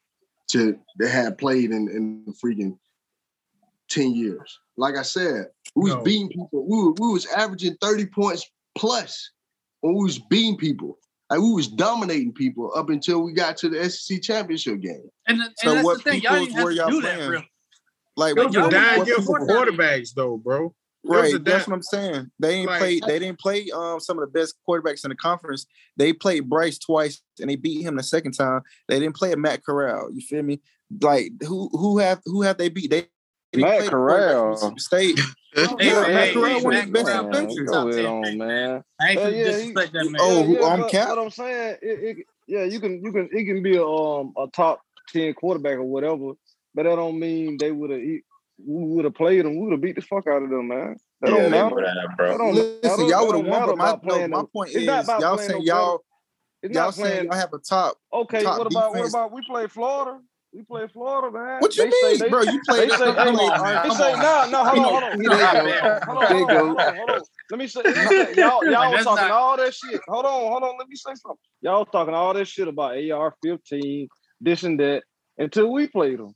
to 0.53 0.79
that 0.99 1.09
had 1.11 1.39
played 1.39 1.73
in 1.73 1.89
in 1.89 2.25
the 2.25 2.33
freaking 2.33 2.79
ten 3.89 4.15
years. 4.15 4.61
Like 4.77 4.97
I 4.97 5.03
said, 5.03 5.51
we 5.75 5.91
was 5.91 5.95
No. 5.97 6.03
beating 6.03 6.29
people. 6.29 6.65
We 6.69 6.77
were, 6.85 6.93
we 6.93 7.13
was 7.13 7.27
averaging 7.27 7.77
thirty 7.81 8.07
points 8.07 8.49
plus 8.77 9.33
when 9.81 9.95
we 9.95 10.05
was 10.05 10.21
beating 10.21 10.57
people. 10.57 10.99
Like 11.31 11.41
we 11.41 11.53
was 11.53 11.69
dominating 11.69 12.33
people 12.33 12.73
up 12.75 12.89
until 12.91 13.21
we 13.23 13.33
got 13.33 13.57
to 13.59 13.69
the 13.69 13.89
SEC 13.91 14.23
championship 14.23 14.81
game. 14.81 15.09
And, 15.27 15.41
and 15.43 15.53
So 15.59 15.75
that's 15.75 15.85
what 15.85 16.03
the 16.05 16.11
thing, 16.11 16.23
y'all 16.23 16.39
didn't 16.41 16.55
have 16.55 16.65
were 16.65 16.71
to 16.71 16.77
y'all 16.77 16.91
do 16.91 17.03
that, 17.03 17.15
playing? 17.17 17.31
really. 17.31 17.51
Like 18.17 18.37
It 18.37 18.39
It 18.41 18.47
was 18.47 18.47
was 18.47 18.55
Y'all 18.57 18.67
a 18.67 18.71
down 18.71 19.07
year 19.07 19.17
for 19.23 19.41
quarterbacks, 19.41 20.15
though, 20.15 20.39
bro. 20.39 20.75
Right, 21.05 21.33
that's 21.45 21.67
down- 21.67 21.71
what 21.71 21.77
I'm 21.77 21.83
saying. 21.83 22.31
They 22.41 22.55
ain't 22.55 22.67
Like- 22.67 22.79
play. 22.81 23.01
They 23.07 23.19
didn't 23.21 23.39
play 23.39 23.69
um 23.75 24.01
some 24.01 24.19
of 24.19 24.23
the 24.31 24.39
best 24.39 24.55
quarterbacks 24.69 25.05
in 25.05 25.11
the 25.11 25.17
conference. 25.17 25.67
They 25.97 26.13
played 26.13 26.49
Bryce 26.49 26.79
twice, 26.79 27.23
and 27.41 27.49
they 27.49 27.57
beat 27.57 27.83
him 27.83 27.97
the 27.97 28.03
second 28.03 28.33
time. 28.33 28.63
They 28.89 28.99
didn't 28.99 29.15
play 29.17 29.35
Matt 29.37 29.65
Corral. 29.65 30.11
You 30.13 30.21
feel 30.21 30.43
me? 30.43 30.61
Like 31.01 31.33
who 31.47 31.69
who 31.73 31.99
have 31.99 32.21
who 32.25 32.43
have 32.43 32.59
they 32.59 32.69
beat? 32.69 32.91
They, 32.91 33.07
they 33.53 33.61
Matt 33.63 33.77
played 33.79 33.87
the 33.87 33.91
Corral. 33.91 34.77
State. 34.79 35.21
Hey, 35.55 35.63
Yeah, 35.63 35.77
hey, 35.79 36.15
Matt 36.15 36.27
hey, 36.29 36.33
Corral 36.35 36.49
hey, 36.51 36.65
one 36.65 36.75
of 36.75 36.79
Matt 36.79 36.87
the 36.87 36.93
best 36.93 37.07
Corral 37.07 37.21
in 37.21 37.27
the 37.27 37.31
was 37.31 37.39
country. 37.39 37.65
top 37.65 37.85
Go 37.85 37.89
ahead 37.89 38.05
10 38.05 38.13
on, 38.13 38.39
man. 38.39 38.85
I 39.01 39.09
ain't 39.11 39.21
Yeah, 39.21 39.29
yeah, 39.29 39.45
disrespect 39.45 39.93
that 39.95 40.11
man. 40.11 40.21
Oh, 40.21 40.45
yeah, 40.45 40.67
I'm 40.67 40.81
but 40.81 40.91
Cap? 40.91 41.09
What 41.09 41.19
I'm 41.19 41.31
saying, 41.31 41.77
it, 41.83 41.87
it, 42.19 42.27
yeah, 42.47 42.65
you 42.65 42.81
can, 42.81 43.03
you 43.05 43.13
can, 43.13 43.29
it 43.33 43.45
can 43.45 43.63
be 43.63 43.77
a 43.77 43.85
um 43.85 44.33
a 44.37 44.47
top 44.49 44.81
ten 45.09 45.33
quarterback 45.35 45.79
or 45.79 45.85
whatever, 45.85 46.33
but 46.75 46.83
that 46.83 46.97
don't 46.97 47.19
mean 47.19 47.57
they 47.59 47.73
would 47.73 47.91
have, 47.91 48.01
we 48.01 48.23
would 48.59 49.05
have 49.05 49.15
played 49.15 49.45
them. 49.45 49.57
We 49.57 49.65
would 49.65 49.73
have 49.73 49.81
beat 49.81 49.97
the 49.97 50.03
fuck 50.03 50.27
out 50.27 50.43
of 50.43 50.51
them, 50.51 50.69
man. 50.69 50.97
That 51.21 51.29
Yeah, 51.29 51.35
don't 51.35 51.51
they 51.51 51.63
matter. 51.63 51.75
would 51.75 51.85
have, 51.85 51.97
That 51.97 52.17
bro. 52.17 52.39
don't 52.39 52.55
Listen, 52.55 52.83
matter. 52.83 53.03
y'all 53.05 53.27
would 53.27 53.37
have 53.37 53.47
won, 53.47 53.67
but 53.67 53.79
my 53.79 53.91
no, 53.91 53.97
playing 53.97 54.31
my 54.31 54.43
point 54.53 54.71
It's 54.71 54.79
is 54.79 55.09
y'all 55.09 55.37
saying 55.39 55.51
no 55.53 55.61
y'all 55.61 56.05
It's 56.63 56.75
y'all 56.75 56.93
saying 56.93 57.05
playing. 57.11 57.25
y'all 57.27 57.35
have 57.37 57.53
a 57.53 57.59
top. 57.59 57.97
Okay, 58.13 58.45
top 58.45 58.59
what 58.59 58.67
about 58.67 58.93
what 58.93 59.09
about 59.09 59.33
we 59.33 59.43
play 59.43 59.67
Florida? 59.67 60.21
We 60.53 60.63
play 60.63 60.87
Florida, 60.93 61.31
man. 61.37 61.61
What 61.61 61.77
you 61.77 61.85
They 61.85 61.91
mean, 61.91 62.19
they- 62.19 62.31
bro? 62.31 62.43
You 62.43 62.61
played. 62.63 62.89
They 62.91 62.97
say, 62.97 63.15
come 63.15 63.37
on, 63.37 63.63
man. 63.63 63.75
man. 63.75 63.89
They 63.89 63.95
say, 63.95 64.17
no, 64.17 64.51
no, 64.51 64.65
hold 64.65 64.79
on, 64.79 64.85
hold 64.85 65.03
on. 65.03 65.11
Hold 65.19 65.39
on, 65.39 65.67
hold 66.07 66.19
on, 66.19 66.29
hold 66.39 66.79
on, 66.79 66.95
hold 66.97 67.11
on. 67.11 67.23
Let 67.51 67.59
me 67.59 67.67
say, 67.67 67.83
let 67.95 68.37
y'all, 68.37 68.65
y'all 68.71 68.93
was 68.93 69.05
talking 69.05 69.23
not- 69.29 69.31
all 69.31 69.57
that 69.59 69.75
shit. 69.75 70.01
Hold 70.09 70.25
on, 70.25 70.33
hold 70.51 70.63
on. 70.63 70.79
Let 70.79 70.89
me 70.89 70.97
say 70.97 71.11
something. 71.15 71.37
Y'all 71.61 71.81
was 71.81 71.89
talking 71.93 72.15
all 72.15 72.33
that 72.35 72.47
shit 72.49 72.67
about 72.69 72.97
AR 72.97 73.35
fifteen, 73.43 74.09
this 74.41 74.63
and 74.63 74.81
that, 74.81 75.03
until 75.37 75.71
we 75.71 75.87
played 75.87 76.19
them. 76.19 76.33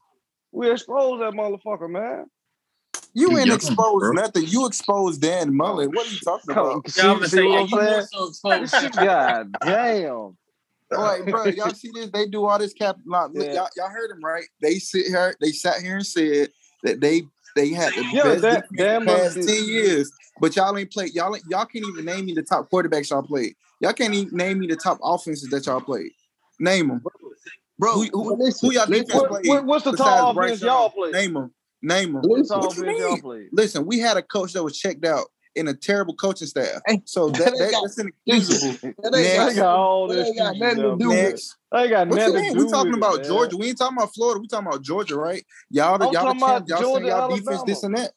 We 0.53 0.71
exposed 0.71 1.23
that 1.23 1.33
motherfucker, 1.33 1.89
man. 1.89 2.27
You 3.15 3.31
You 3.33 3.39
ain't 3.39 3.51
exposed 3.53 4.01
bro. 4.01 4.13
nothing. 4.13 4.45
You 4.47 4.67
exposed 4.67 5.21
Dan 5.23 5.55
Mullen. 5.55 5.91
What 5.91 6.07
are 6.07 6.11
you 6.11 6.19
talking 6.25 6.51
about? 6.51 6.85
Yeah, 6.97 7.05
I'm 7.11 7.17
gonna 7.17 7.29
see 7.29 7.37
say, 7.37 7.47
what 7.47 7.71
yeah, 7.71 7.77
you 7.85 7.91
more 7.91 8.03
so 8.03 8.29
exposed. 8.63 8.95
God 8.97 9.53
damn. 9.61 10.37
Like, 10.99 11.27
bro, 11.27 11.45
y'all 11.47 11.71
see 11.75 11.91
this? 11.95 12.11
They 12.11 12.27
do 12.27 12.47
all 12.47 12.59
this 12.59 12.73
cap. 12.73 12.97
Like, 13.07 13.31
look, 13.33 13.47
Yeah. 13.47 13.55
y'all, 13.55 13.69
y'all 13.77 13.89
heard 13.91 14.11
them 14.11 14.21
right? 14.25 14.45
They 14.61 14.79
sit 14.79 15.07
here. 15.07 15.35
They 15.41 15.51
sat 15.53 15.81
here 15.83 15.97
and 15.97 16.07
said 16.07 16.49
that 16.83 17.01
they 17.01 17.23
they 17.55 17.71
had 17.71 17.93
the 17.95 18.05
Yeah, 18.13 18.23
best 18.25 18.43
that- 18.43 18.69
defense 18.71 18.71
Dan 18.77 18.95
in 19.03 19.07
the 19.07 19.13
Mullen 19.13 19.35
past 19.35 19.49
ten 19.49 19.65
years. 19.65 20.11
But 20.41 20.57
y'all 20.57 20.77
ain't 20.77 20.91
played. 20.91 21.15
Y'all 21.15 21.35
ain't- 21.37 21.45
y'all 21.51 21.67
can't 21.67 21.85
even 21.87 22.05
name 22.05 22.25
me 22.27 22.35
the 22.35 22.43
top 22.43 22.71
quarterbacks 22.71 23.11
y'all 23.11 23.23
played. 23.23 23.55
Y'all 23.81 23.93
can't 23.93 24.15
even 24.15 24.37
name 24.37 24.59
me 24.61 24.67
the 24.67 24.77
top 24.77 24.99
offenses 25.03 25.49
that 25.51 25.67
y'all 25.67 25.81
played. 25.81 26.11
Name 26.59 26.89
them. 26.89 27.03
Bro, 27.79 27.93
Who, 27.95 28.05
who, 28.13 28.37
listen, 28.37 28.69
who 28.69 28.75
y'all 28.75 28.87
listen, 28.87 29.07
defense 29.07 29.23
What, 29.23 29.43
played? 29.43 29.65
what's 29.67 29.85
the 29.85 29.97
top 29.97 30.35
Bryce 30.35 30.51
offense 30.53 30.63
y'all 30.63 30.91
played? 30.91 31.13
Name 31.13 31.35
them. 31.35 31.55
Name 31.83 32.13
them. 32.13 32.23
Tall 32.47 32.61
What 32.61 32.77
you 32.77 32.85
mean? 32.85 33.21
played? 33.21 33.49
Listen, 33.53 33.85
we 33.87 33.99
had 33.99 34.17
a 34.17 34.23
coach 34.23 34.53
that 34.53 34.63
was 34.63 34.79
checked 34.79 35.05
out 35.05 35.27
in 35.55 35.69
a 35.69 35.75
terrible 35.75 36.15
coaching 36.15 36.47
staff. 36.47 36.81
So 37.05 37.29
that, 37.31 37.45
that 37.45 37.59
that, 37.59 37.81
that's 37.83 37.99
inexcusable. 37.99 38.95
That 39.03 39.15
ain't 39.19 39.57
got 39.57 39.77
all 39.77 40.09
That 40.09 40.15
this 40.15 40.29
ain't 40.29 40.39
got 40.39 40.57
nothing 40.57 40.77
to 40.77 40.83
do 40.83 41.09
man. 41.09 41.09
with 41.09 41.17
Next. 41.33 41.57
They 41.73 41.89
got 41.89 42.09
What 42.09 42.17
nothing 42.17 42.35
to 42.35 42.41
mean? 42.41 42.53
do 42.55 42.65
We 42.67 42.71
talking 42.71 42.95
about 42.95 43.19
it, 43.21 43.25
Georgia. 43.25 43.57
We 43.57 43.69
ain't 43.69 43.79
talking 43.79 43.97
about 43.99 44.15
Florida. 44.15 44.41
We 44.41 44.47
talking 44.49 44.67
about 44.67 44.83
Georgia, 44.83 45.17
right? 45.17 45.45
Y'all, 45.71 45.99
the, 45.99 46.07
I'm 46.09 46.13
y'all, 46.13 46.25
the 46.27 46.41
talking 46.41 46.43
about 46.43 46.49
champ, 46.49 46.69
y'all 46.69 46.81
Georgia, 46.81 47.07
y'all 47.07 47.29
defense 47.29 47.47
Alabama. 47.49 47.65
this 47.67 47.83
and 47.83 47.97
that. 47.97 48.13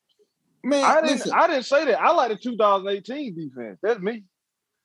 Man, 0.63 0.83
I 0.83 0.95
didn't. 1.01 1.17
listen, 1.17 1.31
I 1.33 1.47
didn't 1.47 1.65
say 1.65 1.85
that. 1.85 2.01
I 2.01 2.11
like 2.11 2.29
the 2.31 2.37
2018 2.37 3.35
defense. 3.35 3.79
That's 3.83 3.99
me. 3.99 4.23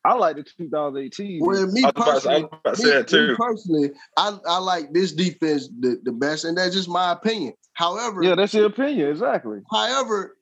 I 0.04 0.14
like 0.14 0.36
the 0.36 0.42
2018. 0.44 1.40
Well, 1.44 1.66
me 1.66 1.82
I 1.84 1.86
was 1.86 1.92
about 1.94 2.04
to- 2.04 2.10
I 2.10 2.12
personally, 2.14 2.42
was 2.42 2.50
about 2.52 2.74
to 2.74 2.82
me, 2.82 2.88
say 2.88 2.96
that 2.96 3.08
too. 3.08 3.28
me 3.28 3.34
personally, 3.36 3.90
I, 4.16 4.38
I 4.46 4.58
like 4.58 4.92
this 4.92 5.12
defense 5.12 5.68
the, 5.80 6.00
the 6.02 6.12
best, 6.12 6.44
and 6.44 6.56
that's 6.56 6.74
just 6.74 6.88
my 6.88 7.12
opinion. 7.12 7.54
However, 7.74 8.22
yeah, 8.22 8.34
that's 8.34 8.52
your 8.54 8.66
opinion. 8.66 9.08
Exactly. 9.10 9.60
however, 9.70 10.36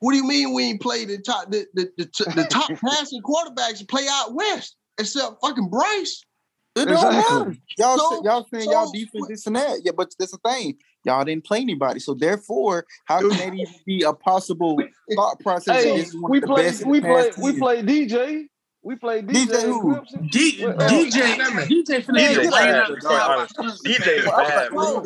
what 0.00 0.12
do 0.12 0.18
you 0.18 0.24
mean 0.26 0.52
we 0.54 0.64
ain't 0.64 0.80
play 0.80 1.04
the 1.04 1.18
top 1.18 1.50
the 1.50 1.66
the, 1.74 1.90
the, 1.96 2.04
the 2.34 2.44
top 2.50 2.70
passing 2.84 3.22
quarterbacks 3.22 3.86
play 3.88 4.06
out 4.08 4.34
west 4.34 4.76
except 4.98 5.36
fucking 5.42 5.68
Bryce? 5.68 6.22
it 6.76 6.84
don't 6.84 6.94
Exactly. 6.94 7.38
matter. 7.38 7.56
Y'all, 7.78 7.98
So- 7.98 8.10
say, 8.10 8.20
y'all 8.24 8.46
saying 8.54 8.70
y'all 8.70 8.86
so- 8.86 8.92
defense 8.92 9.28
this 9.28 9.46
and 9.46 9.56
that. 9.56 9.80
Yeah, 9.84 9.92
but 9.96 10.14
that's 10.18 10.32
the 10.32 10.38
thing. 10.48 10.76
Y'all 11.04 11.24
didn't 11.24 11.44
play 11.44 11.60
anybody. 11.60 12.00
So 12.00 12.14
therefore, 12.14 12.84
how 13.06 13.20
can 13.20 13.30
that 13.30 13.54
even 13.54 13.66
be 13.86 14.02
a 14.02 14.12
possible 14.12 14.76
thought 15.16 15.40
process? 15.40 15.82
Hey, 15.84 15.96
this 15.96 16.08
is 16.08 16.16
one 16.20 16.30
we 16.30 16.38
of 16.38 16.42
the 16.42 16.46
played. 16.48 16.84
We 16.84 17.00
the 17.00 17.06
played. 17.06 17.32
We 17.38 17.50
10? 17.52 17.60
played 17.60 17.86
DJ. 17.86 18.44
We 18.88 18.96
played 18.96 19.26
DJ. 19.26 19.44
DJ 19.48 19.62
who? 19.64 20.00
D, 20.30 20.64
Well, 20.64 20.80
uh, 20.82 20.88
DJ, 20.88 21.34
DJ 21.36 22.02
finna 22.02 22.20
DJ 22.20 22.50
bad, 22.50 22.52
laid 22.54 22.74
out 22.74 22.86
bro. 22.86 22.94
the 22.94 23.00
crowd. 23.02 23.48
DJ 23.84 24.24
bad. 24.24 24.70
So, 24.72 25.04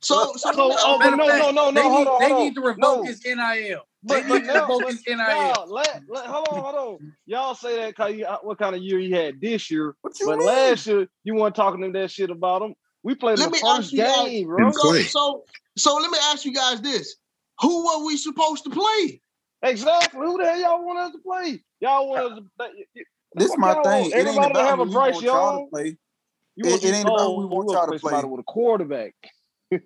so, 0.00 0.32
so, 0.36 0.52
So, 0.52 0.52
oh, 0.54 0.98
Matter 1.00 1.16
but 1.16 1.30
of 1.32 1.38
no, 1.38 1.50
no, 1.50 1.50
no, 1.50 1.70
no. 1.70 1.72
They 1.72 1.82
Hold 1.82 1.98
need, 1.98 2.06
on, 2.06 2.20
they 2.20 2.28
hold 2.28 2.44
need 2.44 2.54
to 2.54 2.60
on. 2.60 2.66
revoke 2.66 2.78
No. 2.78 3.02
his 3.02 3.24
NIL. 3.24 3.80
But, 4.04 4.22
They 4.22 4.28
but 4.28 4.34
need 4.38 4.46
to 4.46 4.52
now, 4.54 4.60
revoke 4.60 4.82
but, 4.82 4.92
his 4.92 5.02
NIL. 5.08 5.16
now, 5.16 5.64
let, 5.66 6.02
let, 6.08 6.26
hold 6.26 6.46
on, 6.48 6.62
hold 6.62 6.74
on. 7.00 7.12
Y'all 7.26 7.54
say 7.56 7.76
that 7.78 7.88
because 7.88 8.14
what 8.42 8.56
kind 8.56 8.76
of 8.76 8.82
year 8.82 9.00
he 9.00 9.10
had 9.10 9.40
this 9.40 9.68
year, 9.68 9.96
What 10.02 10.12
you 10.20 10.26
but 10.26 10.38
mean? 10.38 10.46
last 10.46 10.86
year 10.86 11.08
you 11.24 11.34
weren't 11.34 11.56
talking 11.56 11.80
to 11.82 11.98
that 11.98 12.12
shit 12.12 12.30
about 12.30 12.62
him. 12.62 12.74
We 13.02 13.16
played 13.16 13.40
Let 13.40 13.50
the 13.50 13.58
first 13.58 13.92
you 13.92 13.98
guys- 14.04 14.28
game, 14.28 14.46
bro. 14.46 14.70
So, 14.70 14.92
so, 15.02 15.44
so 15.76 15.94
let 15.96 16.08
me 16.08 16.18
ask 16.30 16.44
you 16.44 16.54
guys 16.54 16.80
this: 16.82 17.16
Who 17.62 17.84
were 17.84 18.06
we 18.06 18.16
supposed 18.16 18.62
to 18.62 18.70
play? 18.70 19.20
Exactly. 19.62 20.20
Who 20.24 20.38
the 20.38 20.44
hell 20.44 20.60
y'all 20.60 20.84
want 20.84 20.98
us 21.00 21.12
to 21.12 21.18
play? 21.18 21.64
Y'all 21.80 22.08
want 22.08 22.32
us 22.32 22.38
to. 22.38 22.68
This 23.34 23.48
Fuck 23.48 23.58
my 23.58 23.82
thing. 23.82 24.10
It 24.10 24.26
ain't 24.26 24.44
about 24.44 24.56
have 24.64 24.76
who 24.76 24.82
a 24.82 24.86
we 24.86 24.90
Bryce 24.92 25.12
want 25.14 25.24
y'all 25.24 25.52
Young. 25.52 25.64
to 25.64 25.70
play. 25.70 25.96
It- 26.56 26.84
it 26.84 26.94
ain't 26.94 27.08
about 27.08 27.26
who 27.26 27.36
we 27.38 27.44
want 27.46 27.68
you 27.68 27.74
y'all 27.74 27.86
want 27.86 27.92
to 27.92 27.98
somebody 27.98 28.22
play. 28.22 28.30
with 28.30 28.40
a 28.40 28.44
quarterback. 28.44 29.14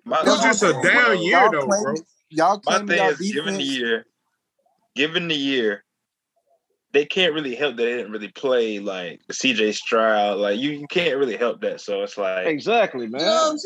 My, 0.05 0.21
It 0.21 0.25
was 0.25 0.41
just 0.41 0.61
a 0.61 0.73
thing, 0.73 0.83
down 0.83 1.21
year 1.21 1.31
Y'all 1.31 1.51
though, 1.51 1.65
bro. 1.67 1.95
y'all 2.29 2.61
My 2.65 2.77
thing 2.79 2.97
y'all 2.97 3.09
is, 3.09 3.17
given 3.31 3.55
the 3.55 3.63
year, 3.63 4.05
given 4.95 5.27
the 5.27 5.35
year, 5.35 5.83
they 6.91 7.05
can't 7.05 7.33
really 7.33 7.55
help 7.55 7.75
that 7.77 7.83
they 7.83 7.97
didn't 7.97 8.11
really 8.11 8.27
play 8.29 8.79
like 8.79 9.21
CJ 9.31 9.73
Stroud. 9.73 10.37
Like 10.37 10.59
you, 10.59 10.71
you 10.71 10.87
can't 10.87 11.17
really 11.17 11.37
help 11.37 11.61
that. 11.61 11.81
So 11.81 12.03
it's 12.03 12.17
like 12.17 12.45
Exactly, 12.47 13.05
You 13.05 13.11
know 13.11 13.17
what 13.17 13.25
man. 13.25 13.51
I'm 13.51 13.57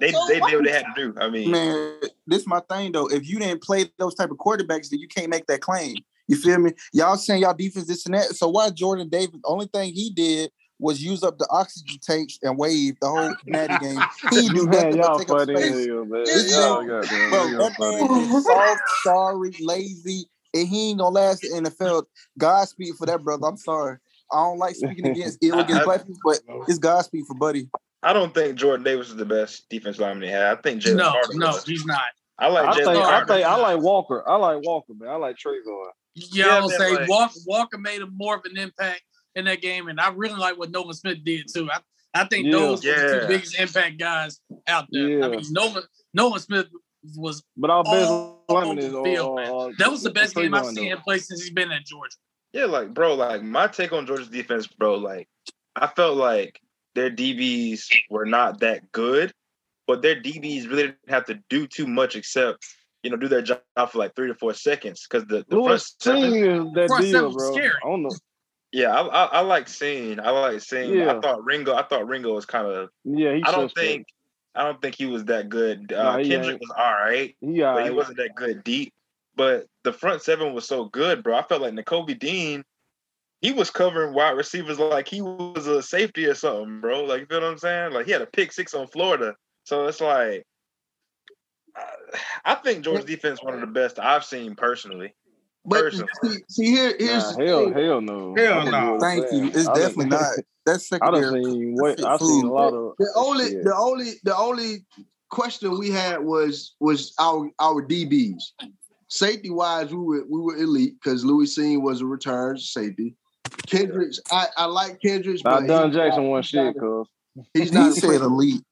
they 0.00 0.06
they, 0.06 0.12
So 0.12 0.26
they, 0.28 0.40
did 0.40 0.54
what 0.54 0.64
they 0.64 0.72
had 0.72 0.84
to 0.94 1.12
do. 1.12 1.14
I 1.20 1.28
mean, 1.30 1.50
Man, 1.50 1.94
this 2.26 2.42
is 2.42 2.46
my 2.46 2.60
thing 2.68 2.92
though. 2.92 3.08
If 3.08 3.28
you 3.28 3.38
didn't 3.38 3.62
play 3.62 3.86
those 3.98 4.14
type 4.14 4.30
of 4.30 4.36
quarterbacks, 4.38 4.88
then 4.90 5.00
you 5.00 5.08
can't 5.08 5.30
make 5.30 5.46
that 5.46 5.60
claim. 5.60 5.96
You 6.32 6.38
feel 6.40 6.58
me? 6.58 6.72
Y'all 6.94 7.16
saying 7.16 7.42
y'all 7.42 7.52
defense 7.54 7.86
this 7.86 8.06
and 8.06 8.14
that. 8.14 8.24
So 8.34 8.48
why 8.48 8.70
Jordan 8.70 9.08
Davis? 9.10 9.40
The 9.42 9.48
only 9.48 9.66
thing 9.66 9.92
he 9.92 10.08
did 10.10 10.50
was 10.78 11.02
use 11.02 11.22
up 11.22 11.36
the 11.38 11.46
oxygen 11.50 11.98
tanks 12.02 12.38
and 12.42 12.56
wave 12.58 12.94
the 13.00 13.08
whole 13.08 13.34
natty 13.46 13.74
game. 13.84 14.00
He 14.30 14.36
didn't 14.48 14.54
do 14.56 14.66
Man, 14.66 14.96
nothing 14.96 14.96
but 14.96 15.06
y'all 15.06 15.18
take 15.18 15.30
up 15.30 15.42
space. 15.42 15.86
hell, 15.86 16.04
man. 16.06 16.24
This 16.24 16.50
Y'all 16.56 16.82
man- 16.82 17.30
Bro, 17.30 17.46
y'all 17.46 17.58
that 17.58 17.74
funny. 17.78 18.08
man 18.08 18.34
is 18.36 18.44
soft, 18.46 18.80
sorry, 19.04 19.50
lazy, 19.60 20.24
and 20.54 20.66
he 20.66 20.88
ain't 20.90 20.98
gonna 21.00 21.14
last 21.14 21.44
in 21.44 21.64
the 21.64 21.70
NFL. 21.70 22.04
Godspeed 22.38 22.94
for 22.98 23.06
that, 23.06 23.22
brother. 23.22 23.46
I'm 23.46 23.56
sorry. 23.58 23.98
I 24.32 24.36
don't 24.36 24.58
like 24.58 24.74
speaking 24.74 25.06
against 25.06 25.38
ill 25.44 25.60
against 25.60 25.82
I- 25.82 25.84
black 25.84 26.00
people, 26.06 26.18
but 26.24 26.40
it's 26.66 26.78
Godspeed 26.78 27.26
for 27.28 27.34
Buddy. 27.34 27.68
I 28.02 28.12
don't 28.12 28.34
think 28.34 28.56
Jordan 28.56 28.82
Davis 28.82 29.10
is 29.10 29.16
the 29.16 29.24
best 29.26 29.68
defense 29.68 29.98
lineman 30.00 30.22
they 30.22 30.28
had. 30.34 30.58
I 30.58 30.60
think 30.62 30.82
Jalen 30.82 30.96
No, 30.96 31.10
Carter 31.12 31.28
no, 31.34 31.46
was. 31.48 31.64
he's 31.64 31.84
not. 31.84 32.00
I 32.38 32.48
like 32.48 32.66
I 32.66 32.72
Jalen 32.72 32.76
think 32.76 32.88
I 32.88 33.10
Carter. 33.10 33.26
think 33.26 33.46
I 33.46 33.56
like 33.56 33.78
Walker. 33.80 34.28
I 34.28 34.34
like 34.36 34.64
Walker, 34.64 34.94
man. 34.98 35.10
I 35.10 35.14
like 35.16 35.36
Travon. 35.36 35.86
Yeah, 36.14 36.46
Yeah, 36.46 36.56
I 36.58 36.60
would 36.62 36.70
man, 36.70 36.78
say 36.78 36.96
like- 36.96 37.08
Walker, 37.08 37.34
Walker 37.46 37.78
made 37.78 38.02
a 38.02 38.06
more 38.06 38.36
of 38.36 38.44
an 38.44 38.58
impact 38.58 39.02
in 39.34 39.44
that 39.46 39.62
game, 39.62 39.88
and 39.88 39.98
I 40.00 40.10
really 40.10 40.34
like 40.38 40.58
what 40.58 40.70
Nolan 40.70 40.92
Smith 40.94 41.18
did 41.24 41.46
too. 41.52 41.70
I, 41.70 41.78
I 42.14 42.24
think 42.26 42.46
Yeah. 42.46 42.52
those 42.52 42.84
were 42.84 42.92
the 42.92 43.20
two 43.22 43.28
biggest 43.28 43.58
impact 43.58 43.98
guys 43.98 44.40
out 44.66 44.86
there. 44.90 45.08
Yeah. 45.08 45.24
I 45.24 45.28
mean, 45.28 45.44
Nolan 45.50 45.84
Nolan 46.12 46.40
Smith 46.40 46.66
was 47.16 47.42
But 47.56 47.70
our 47.70 47.82
best 47.82 48.10
All 48.10 48.44
lineman 48.48 48.78
over 48.78 48.80
is 48.86 48.92
the 48.92 49.00
uh, 49.00 49.04
field, 49.04 49.38
uh, 49.38 49.42
man. 49.42 49.50
uh, 49.50 49.68
that 49.78 49.90
was 49.90 50.02
the 50.02 50.10
best 50.10 50.34
game 50.34 50.54
I've 50.54 50.66
seen 50.66 50.74
though. 50.74 50.82
him 50.82 50.98
play 50.98 51.18
since 51.18 51.40
he's 51.42 51.52
been 51.52 51.72
at 51.72 51.84
Georgia. 51.86 52.16
Yeah, 52.52 52.66
like 52.66 52.92
bro, 52.92 53.14
like 53.14 53.42
my 53.42 53.66
take 53.66 53.92
on 53.92 54.06
Georgia's 54.06 54.28
defense, 54.28 54.66
bro. 54.66 54.96
Like 54.96 55.28
I 55.74 55.86
felt 55.86 56.18
like 56.18 56.60
their 56.94 57.10
DBs 57.10 57.88
were 58.10 58.26
not 58.26 58.60
that 58.60 58.92
good, 58.92 59.32
but 59.86 60.02
their 60.02 60.16
DBs 60.20 60.68
really 60.68 60.82
didn't 60.88 60.98
have 61.08 61.24
to 61.26 61.40
do 61.48 61.66
too 61.66 61.86
much 61.86 62.14
except 62.14 62.62
you 63.02 63.10
know 63.10 63.16
do 63.16 63.28
their 63.28 63.42
job 63.42 63.60
for 63.90 63.98
like 63.98 64.14
three 64.14 64.28
to 64.28 64.34
four 64.34 64.54
seconds 64.54 65.06
because 65.08 65.26
the, 65.26 65.44
the 65.48 65.56
front 65.62 65.82
seven. 66.00 66.30
Singh 66.32 66.72
that 66.74 66.88
Front 66.88 67.02
deal, 67.02 67.12
seven 67.12 67.32
bro. 67.32 67.52
scary. 67.52 67.70
I 67.84 67.88
don't 67.88 68.02
know. 68.02 68.10
Yeah, 68.72 68.88
I, 68.94 69.02
I, 69.06 69.24
I 69.24 69.40
like 69.40 69.68
seeing. 69.68 70.18
I 70.18 70.30
like 70.30 70.60
seeing. 70.60 70.94
Yeah. 70.94 71.16
I 71.16 71.20
thought 71.20 71.44
Ringo. 71.44 71.74
I 71.74 71.82
thought 71.82 72.06
Ringo 72.08 72.32
was 72.34 72.46
kind 72.46 72.66
of. 72.66 72.88
Yeah, 73.04 73.34
he 73.34 73.42
I 73.44 73.50
don't 73.50 73.68
suspect. 73.68 73.76
think. 73.86 74.06
I 74.54 74.64
don't 74.64 74.80
think 74.82 74.94
he 74.94 75.06
was 75.06 75.24
that 75.26 75.48
good. 75.48 75.92
Uh, 75.92 76.02
Nah, 76.02 76.16
Kendrick 76.24 76.52
ain't. 76.52 76.60
was 76.60 76.70
all 76.76 76.92
right, 76.92 77.34
Yeah, 77.40 77.74
but 77.74 77.84
he 77.84 77.90
wasn't 77.90 78.18
that 78.18 78.34
good 78.34 78.62
deep. 78.64 78.92
But 79.34 79.66
the 79.82 79.92
front 79.92 80.22
seven 80.22 80.52
was 80.54 80.66
so 80.66 80.84
good, 80.86 81.22
bro. 81.22 81.36
I 81.36 81.42
felt 81.42 81.62
like 81.62 81.72
N'Kobe 81.74 82.18
Dean. 82.18 82.62
He 83.40 83.50
was 83.52 83.70
covering 83.70 84.14
wide 84.14 84.36
receivers 84.36 84.78
like 84.78 85.08
he 85.08 85.20
was 85.20 85.66
a 85.66 85.82
safety 85.82 86.26
or 86.26 86.34
something, 86.34 86.80
bro. 86.80 87.04
Like 87.04 87.20
you 87.20 87.26
feel 87.26 87.40
what 87.40 87.48
I'm 87.50 87.58
saying? 87.58 87.92
Like 87.92 88.06
he 88.06 88.12
had 88.12 88.22
a 88.22 88.26
pick 88.26 88.52
six 88.52 88.72
on 88.74 88.86
Florida, 88.86 89.34
so 89.64 89.86
it's 89.86 90.00
like. 90.00 90.44
I- 92.14 92.52
I 92.52 92.54
think 92.56 92.84
Georgia's 92.84 93.04
defense 93.04 93.42
one 93.42 93.54
of 93.54 93.60
the 93.60 93.66
best 93.66 93.98
I've 93.98 94.24
seen 94.24 94.54
personally. 94.54 95.14
But 95.64 95.80
Personally. 95.80 96.08
see, 96.24 96.38
see 96.48 96.70
here, 96.72 96.94
here's 96.98 97.36
Nah, 97.38 97.44
hell, 97.44 97.64
thing. 97.66 97.72
hell 97.74 98.00
no. 98.00 98.34
Hell 98.36 98.66
no. 98.70 98.98
Thank 99.00 99.30
you. 99.32 99.46
It's 99.46 99.58
I 99.68 99.72
done- 99.74 99.74
definitely 99.80 100.06
not. 100.06 100.22
That's 100.66 100.92
I 100.92 100.98
done 100.98 101.14
secondary. 101.22 101.44
seen 101.44 101.74
wait, 101.78 101.96
fit 101.98 102.04
I 102.06 102.16
seen 102.18 102.44
a 102.46 102.52
lot 102.52 102.72
of 102.74 102.94
The 102.98 103.12
only, 103.16 103.48
shit. 103.50 103.64
the 103.64 103.74
only, 103.74 104.12
the 104.24 104.36
only 104.36 104.84
question 105.30 105.78
we 105.78 105.90
had 105.90 106.18
was 106.22 106.74
was 106.80 107.14
our 107.20 107.48
our 107.60 107.80
DBs. 107.86 108.42
Safety 109.08 109.50
wise, 109.50 109.90
we 109.92 109.98
were 110.02 110.24
we 110.28 110.40
were 110.40 110.56
elite 110.56 110.94
because 111.02 111.24
Lewis 111.24 111.56
Cine 111.58 111.80
was 111.82 112.00
a 112.00 112.06
return 112.06 112.58
safety. 112.58 113.14
Kendricks, 113.66 114.18
I, 114.30 114.46
I 114.56 114.64
like 114.66 115.00
Kendricks, 115.00 115.42
Nah, 115.44 115.60
but 115.60 115.66
Don 115.68 115.88
he's 115.90 115.96
Jackson 115.96 116.22
not- 116.24 116.28
won 116.30 116.42
he's 116.42 116.48
shit, 116.48 116.74
cuz. 116.78 117.06
He's 117.54 117.72
not 117.72 117.90
a 117.90 117.92
said 117.94 118.20
elite. 118.20 118.62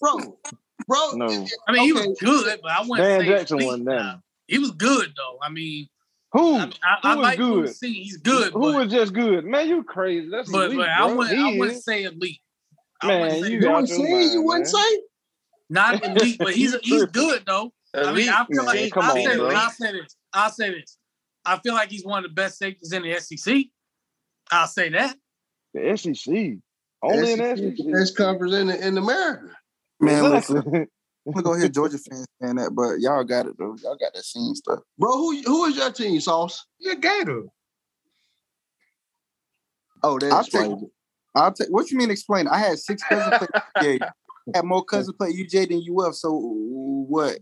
bro, 0.00 0.38
bro. 0.86 1.12
No. 1.12 1.46
I 1.68 1.72
mean, 1.72 1.82
he 1.84 1.92
Okay. 1.92 2.06
was 2.08 2.18
good, 2.20 2.60
but 2.62 2.70
I 2.70 2.80
wouldn't 2.82 2.98
Dan 3.08 3.20
say 3.20 3.26
Jackson 3.26 3.56
elite 3.58 3.66
won 3.68 3.84
now. 3.84 3.92
that. 3.96 4.20
He 4.48 4.58
was 4.58 4.70
good 4.72 5.12
though. 5.16 5.38
I 5.42 5.50
mean, 5.50 5.88
Who? 6.32 6.56
I, 6.56 6.70
I, 6.82 6.98
I 7.02 7.12
Who 7.12 7.18
was 7.18 7.22
like 7.24 7.38
good? 7.38 7.48
Louis 7.48 7.78
C. 7.78 7.92
He's 8.04 8.16
good, 8.18 8.52
Who 8.52 8.60
but, 8.60 8.74
was 8.74 8.92
just 8.92 9.12
good? 9.12 9.44
Man, 9.44 9.68
you 9.68 9.82
crazy. 9.82 10.28
That's 10.30 10.50
but, 10.50 10.66
elite, 10.66 10.78
but 10.78 10.88
I 10.88 11.06
bro. 11.06 11.16
wouldn't 11.16 11.36
He 11.36 11.56
I 11.56 11.58
wouldn't 11.58 11.82
say 11.82 12.04
elite. 12.04 12.40
I 13.02 13.06
Man, 13.08 13.20
wouldn't 13.20 13.44
say 13.44 13.50
you 13.52 13.58
elite. 13.58 13.62
got 13.62 13.88
Louis 13.98 14.10
mind, 14.10 14.32
you 14.32 14.42
wouldn't 14.42 14.72
man. 14.72 14.90
say? 14.90 15.00
not 15.68 16.04
elite, 16.16 16.38
but 16.38 16.54
he's 16.54 16.72
You 16.72 16.80
he's 16.82 16.98
tripping. 16.98 17.12
good 17.12 17.42
though. 17.46 17.72
I 17.94 18.12
mean, 18.12 18.28
I 18.28 18.44
feel 18.44 18.56
Man, 18.58 18.66
like 18.66 18.90
come 18.92 19.04
I 19.04 19.10
on, 19.10 19.24
say 19.24 19.36
bro. 19.36 19.48
this. 19.48 19.58
I 19.58 19.70
say 19.70 19.92
this. 19.92 20.16
I 20.32 20.50
say 20.50 20.70
this. 20.70 20.98
I 21.44 21.58
feel 21.58 21.74
like 21.74 21.90
he's 21.90 22.04
one 22.04 22.24
of 22.24 22.30
the 22.30 22.34
best 22.34 22.58
safeties 22.58 22.92
in 22.92 23.02
the 23.02 23.18
SEC. 23.20 23.56
I'll 24.50 24.66
say 24.66 24.90
that. 24.90 25.16
The 25.74 25.96
SEC. 25.96 26.34
Only 27.02 27.32
in 27.32 27.38
the 27.38 27.56
SEC, 27.56 27.58
SEC. 27.58 27.76
the 27.86 27.92
best 27.92 28.16
conference 28.16 28.54
in 28.54 28.70
in 28.70 28.98
America. 28.98 29.48
Man, 30.00 30.22
listen. 30.30 30.56
Exactly. 30.58 30.86
I'm 31.26 31.32
gonna 31.32 31.42
go 31.42 31.54
hear 31.58 31.68
Georgia 31.68 31.98
fans 31.98 32.26
saying 32.40 32.54
that, 32.56 32.70
but 32.70 33.00
y'all 33.00 33.24
got 33.24 33.46
it 33.46 33.58
though. 33.58 33.76
Y'all 33.82 33.96
got 33.96 34.14
that 34.14 34.24
scene 34.24 34.54
stuff. 34.54 34.78
Bro, 34.96 35.10
who 35.10 35.42
who 35.42 35.64
is 35.64 35.76
your 35.76 35.90
team, 35.90 36.20
Sauce? 36.20 36.64
Yeah, 36.78 36.94
Gator. 36.94 37.42
Oh, 40.04 40.18
that 40.20 40.30
I'll 40.32 40.40
explains 40.40 40.82
it. 40.84 40.90
I'll 41.34 41.52
take. 41.52 41.68
What 41.68 41.90
you 41.90 41.98
mean? 41.98 42.10
Explain. 42.12 42.46
I 42.46 42.58
had 42.58 42.78
six 42.78 43.02
cousins 43.02 43.34
play 43.38 43.48
UGA. 43.98 44.02
I 44.54 44.58
had 44.58 44.64
more 44.64 44.84
cousins 44.84 45.16
play 45.18 45.32
UJ 45.32 45.68
than 45.68 45.82
UF. 45.98 46.14
So 46.14 46.30
what? 46.38 47.38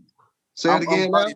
Say 0.55 0.71
it 0.71 0.73
I'm- 0.73 0.83
again 0.83 1.05
I'm 1.07 1.11
now. 1.11 1.19
right. 1.25 1.35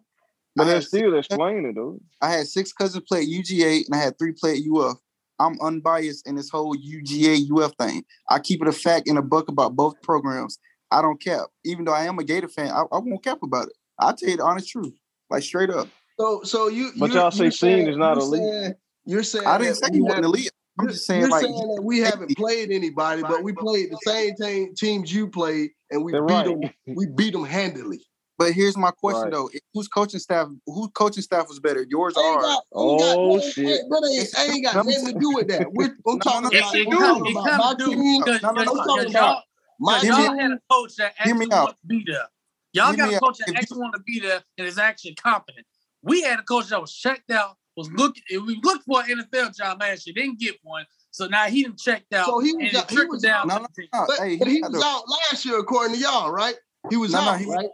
but 0.56 0.66
I 0.68 0.74
that 0.74 0.84
still 0.84 1.18
explain 1.18 1.66
it, 1.66 1.74
though. 1.74 2.00
I 2.22 2.30
had 2.30 2.46
six 2.46 2.72
cousins 2.72 3.04
play 3.06 3.20
at 3.20 3.26
UGA 3.28 3.84
and 3.86 3.94
I 3.94 3.98
had 3.98 4.18
three 4.18 4.32
play 4.32 4.52
at 4.52 4.58
UF. 4.74 4.96
I'm 5.38 5.60
unbiased 5.60 6.26
in 6.26 6.34
this 6.34 6.50
whole 6.50 6.74
UGA 6.74 7.46
UF 7.56 7.72
thing. 7.78 8.04
I 8.28 8.38
keep 8.40 8.60
it 8.62 8.68
a 8.68 8.72
fact 8.72 9.06
in 9.06 9.16
a 9.18 9.22
book 9.22 9.48
about 9.48 9.76
both 9.76 10.00
programs. 10.02 10.58
I 10.90 11.02
don't 11.02 11.20
cap. 11.20 11.46
Even 11.64 11.84
though 11.84 11.92
I 11.92 12.04
am 12.04 12.18
a 12.18 12.24
Gator 12.24 12.48
fan, 12.48 12.70
I, 12.70 12.82
I 12.92 12.98
won't 12.98 13.22
cap 13.22 13.42
about 13.42 13.66
it. 13.68 13.74
I'll 13.98 14.14
tell 14.14 14.28
you 14.28 14.36
the 14.38 14.44
honest 14.44 14.68
truth, 14.70 14.94
like 15.30 15.42
straight 15.42 15.70
up. 15.70 15.88
So 16.18 16.42
so 16.44 16.68
you 16.68 16.90
But 16.98 17.10
you're- 17.10 17.20
y'all 17.20 17.30
say 17.30 17.44
you're 17.44 17.50
Cine 17.52 17.56
saying- 17.58 17.88
is 17.88 17.96
not 17.96 18.16
you're 18.16 18.24
elite. 18.26 18.40
saying- 18.42 18.74
You're 19.06 19.22
saying 19.22 19.46
I 19.46 19.58
didn't 19.58 19.74
say 19.76 19.88
we 19.90 19.96
he 19.98 20.02
wasn't 20.02 20.16
haven't- 20.24 20.30
elite. 20.30 20.50
I'm 20.78 20.84
you're- 20.84 20.92
just 20.94 21.06
saying 21.06 21.20
you're 21.22 21.30
like 21.30 21.42
saying 21.42 21.54
that 21.74 21.82
we 21.82 21.98
haven't 22.00 22.36
played 22.36 22.70
anybody, 22.70 23.22
but 23.22 23.42
we 23.42 23.52
played 23.52 23.90
the 23.90 23.98
same 24.06 24.34
team, 24.36 24.74
teams 24.74 25.12
you 25.12 25.28
played, 25.28 25.70
and 25.90 26.04
we 26.04 26.12
They're 26.12 26.24
beat 26.24 26.34
right. 26.34 26.60
them. 26.86 26.94
We 26.96 27.06
beat 27.06 27.32
them 27.32 27.44
handily. 27.44 28.04
But 28.38 28.52
here's 28.52 28.76
my 28.76 28.92
question 28.92 29.22
Right. 29.24 29.32
though: 29.32 29.50
Whose 29.74 29.88
coaching 29.88 30.20
staff? 30.20 30.46
Whose 30.66 30.90
coaching 30.94 31.24
staff 31.24 31.48
was 31.48 31.58
better, 31.58 31.84
yours 31.88 32.16
or 32.16 32.22
ours? 32.24 32.42
got, 32.44 32.64
Oh, 32.72 32.98
got, 32.98 33.16
no- 33.16 33.40
shit. 33.40 33.66
ain't- 33.80 33.88
brother, 33.88 34.06
it 34.08 34.28
ain't 34.38 34.64
got 34.64 34.76
oh, 34.76 34.82
nothing 34.82 35.06
to 35.06 35.18
do 35.18 35.34
with 35.34 35.48
that. 35.48 35.66
We're, 35.72 35.86
I'm 35.86 35.96
no, 36.06 36.18
talking 36.18 36.42
no, 36.42 36.48
It, 36.50 36.58
about, 36.60 36.74
it, 36.76 36.86
I'm 36.86 36.92
come, 36.92 37.00
talking 37.00 37.26
it 37.26 37.30
about 37.32 37.46
comes 37.46 37.58
my 37.58 37.74
through 37.84 37.94
team. 37.94 38.22
because 38.22 38.42
No, 38.42 38.50
no, 38.52 38.62
no, 38.62 38.70
I'm 38.70 38.76
talking 38.86 39.12
y'all, 39.12 39.22
about 39.24 39.42
my 39.78 40.00
y'all 40.02 40.16
team. 40.28 40.38
had 40.38 40.50
a 40.52 40.60
coach 40.70 40.96
that 40.96 41.14
Hear 41.22 41.34
me 41.34 41.42
actually 41.46 41.52
out. 41.56 41.64
wants 41.66 41.80
to 41.80 41.86
be 41.86 42.04
there. 42.06 42.28
Y'all 42.72 42.94
got 42.94 43.12
a 43.12 43.16
out. 43.16 43.22
coach 43.22 43.38
that 43.38 43.48
If 43.48 43.54
you- 43.54 43.58
actually 43.60 43.78
want 43.78 43.94
to 43.94 44.00
be 44.02 44.20
there 44.20 44.42
and 44.58 44.66
is 44.66 44.78
actually 44.78 45.14
competent. 45.14 45.66
We 46.02 46.22
had 46.22 46.38
a 46.38 46.42
coach 46.42 46.68
that 46.68 46.80
was 46.80 46.94
checked 46.94 47.30
out, 47.30 47.56
was 47.76 47.90
looking, 47.92 48.22
we 48.46 48.60
looked 48.62 48.84
for 48.84 49.02
an 49.02 49.10
NFL 49.20 49.50
job 49.56 49.80
last 49.80 50.06
year, 50.06 50.14
didn't 50.14 50.38
get 50.38 50.56
one. 50.62 50.84
So 51.10 51.26
now 51.26 51.46
he 51.46 51.62
didn't 51.64 51.78
checked 51.78 52.12
out. 52.12 52.26
So 52.26 52.38
he 52.40 52.52
was 52.52 52.60
and 52.60 52.68
it 52.68 52.74
out- 52.76 52.90
he 52.90 53.04
was 53.06 53.22
down. 53.22 53.48
No, 53.48 53.56
no, 53.58 53.66
no. 53.92 54.04
But, 54.06 54.18
Hey, 54.18 54.36
but 54.36 54.46
he 54.48 54.60
got 54.60 54.72
was 54.72 54.84
out 54.84 55.02
last 55.08 55.44
year, 55.44 55.58
according 55.58 55.94
to 55.96 56.00
y'all, 56.00 56.30
right? 56.30 56.54
He 56.90 56.96
was 56.96 57.12
No, 57.12 57.24
no, 57.24 57.30
out, 57.32 57.40
he- 57.40 57.50
right? 57.50 57.68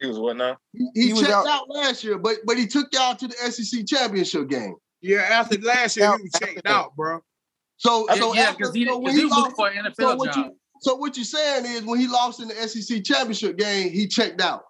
He 0.00 0.06
was 0.06 0.18
what 0.18 0.36
now? 0.36 0.56
He, 0.72 0.88
he 0.94 1.02
he 1.12 1.20
checked 1.20 1.32
out- 1.32 1.46
out. 1.46 1.68
last 1.70 2.04
year, 2.04 2.18
but 2.18 2.36
but 2.44 2.56
he 2.56 2.66
took 2.66 2.86
y'all 2.92 3.16
to 3.16 3.26
the 3.28 3.34
SEC 3.50 3.84
championship 3.84 4.48
game. 4.48 4.74
Yeah, 5.00 5.18
after 5.22 5.58
last 5.60 5.96
year, 5.96 6.16
he 6.16 6.22
was 6.24 6.32
checked 6.38 6.66
out, 6.66 6.94
bro. 6.96 7.20
So 7.78 8.06
Yeah, 8.08 8.14
so 8.16 8.34
yeah, 8.34 8.40
after, 8.42 8.58
because 8.58 8.74
he, 8.74 8.84
so 8.86 8.92
'cause 8.94 9.02
when 9.04 9.12
he 9.14 9.18
he 9.20 9.24
was 9.26 9.36
looking 9.36 9.54
for 9.56 9.68
an 9.68 9.76
NFL 9.86 9.94
so 10.12 10.16
what 10.16 10.32
job. 10.34 10.46
you 10.46 10.56
so 10.80 10.94
what 10.96 11.16
you're 11.16 11.24
saying 11.24 11.64
is 11.66 11.82
when 11.84 11.98
he 12.00 12.06
lost 12.06 12.40
in 12.40 12.48
the 12.48 12.54
SEC 12.54 13.02
championship 13.04 13.56
game, 13.58 13.90
he 13.90 14.06
checked 14.06 14.40
out. 14.40 14.64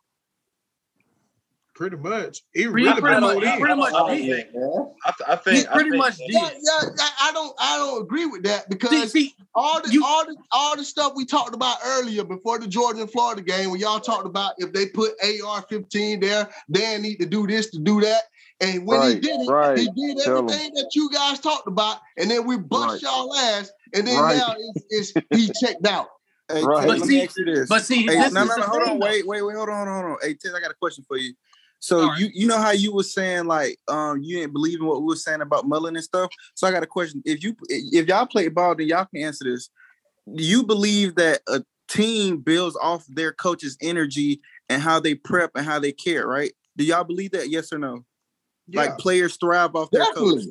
Pretty 1.75 1.97
much. 1.97 2.43
He 2.53 2.67
Pretty- 2.67 2.89
really 2.89 3.01
pretty 3.01 3.21
much- 3.21 3.39
he 3.45 3.49
in. 3.53 3.61
pretty 3.61 3.75
much 3.77 3.95
I 3.95 4.17
did. 4.17 4.51
think. 4.53 4.63
I, 5.05 5.13
th- 5.17 5.29
I 5.29 5.37
think. 5.37 5.59
He 5.61 5.67
I 5.69 5.73
pretty 5.75 5.91
think- 5.91 6.03
much 6.03 6.17
did. 6.17 6.27
Yeah, 6.31 6.51
yeah, 6.61 6.89
yeah, 6.99 7.09
I 7.23 7.31
don't 7.33 7.55
I 7.61 7.77
don't 7.79 8.03
agree 8.03 8.27
with 8.27 8.43
that 8.43 8.69
because 8.69 9.13
see, 9.13 9.37
all 9.55 9.81
the 9.81 9.93
you- 9.93 10.05
all 10.05 10.27
the 10.27 10.37
all 10.51 10.77
the 10.77 10.83
stuff 10.85 11.13
we 11.15 11.25
talked 11.25 11.55
about 11.55 11.77
earlier 11.85 12.25
before 12.25 12.59
the 12.59 12.67
Georgia 12.67 13.03
and 13.03 13.11
Florida 13.13 13.43
game, 13.43 13.71
when 13.71 13.79
y'all 13.79 14.01
talked 14.01 14.27
about 14.27 14.55
if 14.59 14.73
they 14.73 14.87
put 14.87 15.13
AR-15 15.23 16.21
there, 16.21 16.49
they 16.69 16.99
need 16.99 17.17
to 17.21 17.27
do 17.27 17.47
this 17.47 17.71
to 17.71 17.79
do 17.79 18.01
that. 18.01 18.23
And 18.61 18.85
when 18.85 19.01
he 19.13 19.21
did 19.21 19.41
it, 19.43 19.49
right. 19.49 19.79
he 19.79 19.85
did 19.95 20.19
everything 20.27 20.75
that 20.75 20.91
you 20.97 21.09
guys 21.11 21.39
talked 21.39 21.69
about, 21.69 21.99
and 22.17 22.29
then 22.29 22.45
we 22.45 22.57
bust 22.59 22.95
Right. 22.95 23.03
y'all 23.03 23.33
ass, 23.37 23.71
and 23.95 24.07
then 24.07 24.21
Right. 24.21 24.37
now 24.37 24.55
it's, 24.59 25.13
it's 25.15 25.27
he 25.33 25.51
checked 25.61 25.87
out. 25.87 26.09
Hey, 26.51 26.63
Right. 26.65 26.81
Ted, 26.81 26.89
But 26.89 26.99
let 26.99 27.09
see- 27.09 27.17
me 27.19 27.23
ask 27.25 27.39
you 27.39 27.45
this. 27.45 27.69
but 27.69 27.83
see, 27.85 28.07
Hey, 28.07 28.17
no, 28.17 28.45
no, 28.45 28.57
no. 28.57 28.63
Hold 28.67 28.83
on. 28.83 28.99
though. 28.99 29.07
Wait, 29.07 29.27
wait, 29.27 29.43
wait. 29.43 29.57
Hold 29.57 29.69
on, 29.69 29.87
hold 29.87 30.05
on. 30.13 30.17
Hey, 30.23 30.35
Ted, 30.35 30.53
I 30.57 30.61
got 30.61 30.71
a 30.71 30.75
question 30.75 31.05
for 31.07 31.17
you. 31.17 31.35
So 31.81 32.01
All 32.01 32.09
right. 32.09 32.19
you 32.19 32.29
you 32.35 32.47
know 32.49 32.59
how 32.59 32.73
you 32.73 32.93
were 32.93 33.05
saying 33.05 33.45
like 33.47 33.79
um 33.87 34.21
you 34.23 34.39
didn't 34.39 34.53
believe 34.53 34.81
in 34.81 34.87
what 34.87 35.01
we 35.01 35.07
were 35.07 35.17
saying 35.17 35.43
about 35.43 35.69
Mullen 35.69 35.95
and 35.95 36.05
stuff. 36.05 36.31
So 36.55 36.67
I 36.67 36.73
got 36.73 36.83
a 36.83 36.87
question. 36.89 37.23
If 37.25 37.43
you 37.45 37.55
if 37.69 38.09
y'all 38.09 38.27
play 38.27 38.49
ball, 38.49 38.75
then 38.75 38.89
y'all 38.89 39.05
can 39.05 39.23
answer 39.23 39.45
this. 39.45 39.71
Do 40.35 40.43
you 40.43 40.65
believe 40.65 41.15
that 41.17 41.41
a 41.47 41.63
team 41.89 42.39
builds 42.39 42.77
off 42.83 43.05
their 43.09 43.33
coach's 43.33 43.77
energy 43.81 44.41
and 44.69 44.83
how 44.83 44.99
they 45.01 45.15
prep 45.15 45.53
and 45.55 45.65
how 45.65 45.79
they 45.79 45.93
care, 45.93 46.27
right? 46.27 46.53
Do 46.77 46.85
y'all 46.85 47.05
believe 47.05 47.31
that? 47.31 47.49
Yes 47.49 47.73
or 47.73 47.79
no? 47.79 48.05
Yeah. 48.67 48.83
Like 48.83 48.99
players 48.99 49.37
thrive 49.37 49.75
off 49.77 49.91
their 49.93 50.05
coach. 50.13 50.43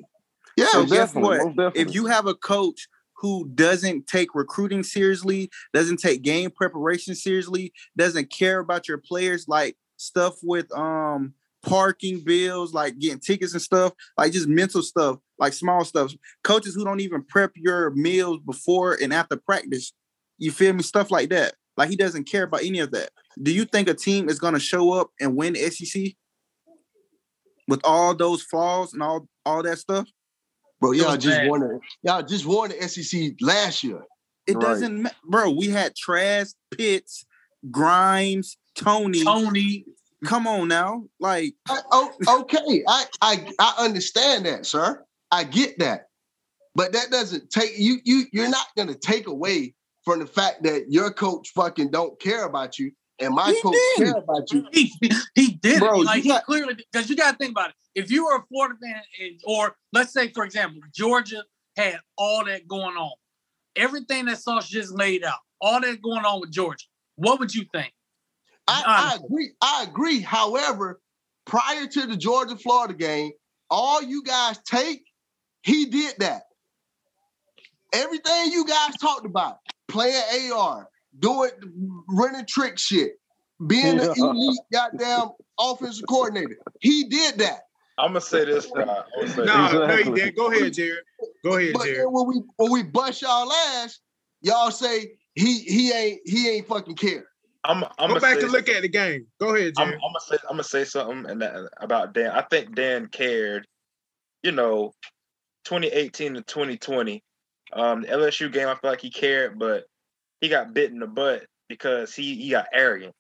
Yeah, 0.56 0.66
So 0.68 0.86
guess 0.86 1.12
definitely, 1.14 1.22
what? 1.38 1.56
definitely. 1.58 1.82
If 1.82 1.94
you 1.94 2.06
have 2.08 2.26
a 2.26 2.34
coach 2.36 2.88
who 3.18 3.50
doesn't 3.50 4.08
take 4.08 4.36
recruiting 4.36 4.84
seriously, 4.84 5.50
doesn't 5.74 5.98
take 5.98 6.22
game 6.22 6.52
preparation 6.52 7.16
seriously, 7.16 7.74
doesn't 7.98 8.30
care 8.32 8.60
about 8.60 8.88
your 8.88 9.00
players, 9.00 9.48
like 9.48 9.76
stuff 9.98 10.36
with 10.44 10.72
um 10.78 11.34
parking 11.64 12.24
bills, 12.24 12.74
like 12.74 12.98
getting 13.00 13.20
tickets 13.20 13.54
and 13.54 13.62
stuff, 13.62 13.94
like 14.18 14.32
just 14.32 14.48
mental 14.48 14.82
stuff, 14.82 15.18
like 15.40 15.54
small 15.54 15.84
stuff. 15.84 16.14
Coaches 16.44 16.76
who 16.76 16.86
don't 16.86 17.02
even 17.02 17.24
prep 17.24 17.52
your 17.56 17.90
meals 17.92 18.40
before 18.46 18.98
and 19.02 19.14
after 19.14 19.36
practice, 19.36 19.94
you 20.38 20.52
feel 20.52 20.74
me? 20.74 20.84
Stuff 20.84 21.12
like 21.12 21.30
that. 21.30 21.56
Like 21.76 21.90
he 21.90 21.96
doesn't 21.96 22.26
care 22.26 22.44
about 22.44 22.64
any 22.64 22.80
of 22.80 22.92
that. 22.92 23.10
Do 23.42 23.52
you 23.52 23.66
think 23.66 23.88
a 23.88 23.94
team 23.94 24.30
is 24.30 24.40
gonna 24.40 24.60
show 24.60 24.92
up 24.92 25.10
and 25.20 25.36
win 25.36 25.56
SEC 25.56 26.14
with 27.68 27.82
all 27.84 28.16
those 28.16 28.42
flaws 28.44 28.94
and 28.94 29.04
all 29.04 29.28
all 29.46 29.64
that 29.64 29.80
stuff? 29.80 30.08
Bro, 30.80 30.92
y'all 30.94 31.18
just 31.18 31.38
bad. 31.38 31.50
won 31.50 31.64
it. 31.64 31.82
Y'all 32.04 32.22
just 32.24 32.46
won 32.46 32.70
the 32.70 32.88
SEC 32.88 33.34
last 33.42 33.84
year. 33.84 34.02
It 34.46 34.56
Right. 34.56 34.62
doesn't, 34.62 35.02
ma- 35.04 35.10
bro. 35.26 35.50
We 35.52 35.68
had 35.70 35.96
Trask, 35.96 36.56
Pitts, 36.72 37.26
Grimes, 37.72 38.58
Toney. 38.76 39.24
Toney, 39.24 39.86
Come 40.26 40.48
on 40.48 40.68
now, 40.68 41.04
like 41.20 41.54
I, 41.70 41.80
oh, 41.92 42.12
okay, 42.42 42.84
I, 42.88 43.06
I 43.22 43.48
I 43.60 43.76
understand 43.86 44.48
that, 44.48 44.66
sir. 44.66 45.04
I 45.30 45.44
get 45.44 45.78
that, 45.78 46.08
but 46.74 46.92
that 46.94 47.12
doesn't 47.12 47.52
take 47.52 47.78
you. 47.78 48.00
You 48.04 48.24
you're 48.34 48.50
not 48.50 48.66
gonna 48.76 48.96
take 48.96 49.28
away 49.28 49.76
from 50.04 50.18
the 50.20 50.26
fact 50.26 50.64
that 50.64 50.86
your 50.90 51.12
coach 51.12 51.50
fucking 51.54 51.92
don't 51.92 52.20
care 52.20 52.46
about 52.46 52.80
you, 52.80 52.92
and 53.20 53.36
my 53.36 53.52
He 53.52 53.62
coach 53.62 53.76
did. 53.98 53.98
care 54.08 54.16
about 54.18 54.52
you. 54.52 54.66
he, 54.72 54.92
he 55.36 55.52
did 55.62 55.80
Bro, 55.82 56.02
it. 56.02 56.06
Like 56.06 56.24
he 56.24 56.30
got- 56.30 56.46
clearly 56.46 56.74
because 56.74 57.08
you 57.12 57.16
got 57.16 57.34
to 57.34 57.38
think 57.38 57.52
about 57.52 57.70
it. 57.70 57.76
If 57.98 58.12
you 58.12 58.26
were 58.26 58.36
a 58.36 58.44
Florida 58.48 58.76
fan, 58.80 59.02
and, 59.20 59.42
or 59.44 59.76
let's 59.92 60.14
say 60.14 60.30
for 60.30 60.46
example, 60.46 60.80
Georgia 60.94 61.44
had 61.76 61.98
all 62.16 62.46
that 62.46 62.68
going 62.68 62.96
on, 62.96 63.12
everything 63.76 64.26
that 64.26 64.38
Sauce 64.38 64.70
just 64.70 64.92
laid 64.94 65.24
out, 65.24 65.40
all 65.60 65.82
that 65.82 66.00
going 66.04 66.24
on 66.24 66.40
with 66.40 66.52
Georgia, 66.52 66.86
what 67.16 67.40
would 67.40 67.56
you 67.56 67.66
think? 67.74 67.92
I, 68.68 68.84
I 68.86 69.26
agree. 69.26 69.52
I 69.62 69.86
agree. 69.90 70.20
However, 70.20 71.02
prior 71.46 71.88
to 71.88 72.06
the 72.06 72.16
Georgia 72.16 72.56
Florida 72.56 72.94
game, 72.94 73.32
all 73.72 74.04
you 74.04 74.22
guys 74.22 74.60
take, 74.60 75.04
he 75.64 75.86
did 75.88 76.14
that. 76.20 76.44
Everything 77.94 78.52
you 78.52 78.64
guys 78.66 78.96
talked 79.02 79.26
about, 79.26 79.58
playing 79.88 80.52
AR, 80.52 80.88
doing 81.18 81.50
running 82.10 82.46
trick 82.46 82.78
shit, 82.78 83.14
being 83.66 84.00
an 84.00 84.12
Yeah. 84.16 84.24
elite 84.24 84.60
goddamn 84.72 85.30
offensive 85.60 86.06
coordinator. 86.08 86.60
He 86.80 87.06
did 87.06 87.40
that. 87.40 87.62
I'm 87.98 88.10
gonna 88.10 88.22
say 88.22 88.46
this. 88.46 88.72
Uh, 88.72 88.80
I'm 88.80 88.86
gonna 89.16 89.28
say 89.28 89.46
No, 89.46 89.64
this. 89.64 89.74
no, 89.74 89.82
you 89.86 89.90
Exactly. 89.92 90.22
did. 90.22 90.36
Go 90.36 90.52
ahead, 90.52 90.74
Jared. 90.74 91.04
Go 91.44 91.58
ahead, 91.58 91.74
But 91.74 91.84
Jared. 91.86 92.06
when 92.10 92.28
we 92.28 92.42
when 92.58 92.72
we 92.72 92.84
bust 92.84 93.22
y'all 93.22 93.52
ass, 93.52 94.00
y'all 94.42 94.72
say 94.72 95.14
he 95.36 95.60
he 95.60 95.92
ain't 95.92 96.22
he 96.26 96.50
ain't 96.50 96.68
fucking 96.68 96.96
care. 96.96 97.26
I'm, 97.64 97.84
I'm 97.84 97.90
Go 97.98 98.08
gonna 98.08 98.20
back 98.20 98.42
and 98.42 98.52
look 98.52 98.70
at 98.70 98.84
the 98.84 98.88
game. 98.88 99.26
Go 99.40 99.56
ahead, 99.56 99.74
I'm, 99.78 99.90
I'm 99.90 100.00
gonna 100.00 100.20
say 100.28 100.38
I'm 100.44 100.54
gonna 100.54 100.64
say 100.64 100.84
something 100.86 101.30
and 101.30 101.42
that, 101.42 101.70
about 101.78 102.14
Dan. 102.14 102.32
I 102.32 102.42
think 102.44 102.76
Dan 102.76 103.08
cared. 103.08 103.68
You 104.44 104.52
know, 104.52 104.94
2018 105.66 106.36
to 106.36 106.42
2020, 106.44 107.24
um, 107.74 108.02
the 108.04 108.08
LSU 108.08 108.54
game. 108.54 108.68
I 108.68 108.76
feel 108.76 108.92
like 108.92 109.02
he 109.02 109.10
cared, 109.10 109.58
but 109.60 109.86
he 110.40 110.48
got 110.48 110.74
bit 110.74 110.92
in 110.92 111.00
the 111.00 111.08
butt 111.08 111.46
because 111.68 112.14
he 112.14 112.36
he 112.36 112.52
got 112.52 112.68
arrogant. 112.72 113.14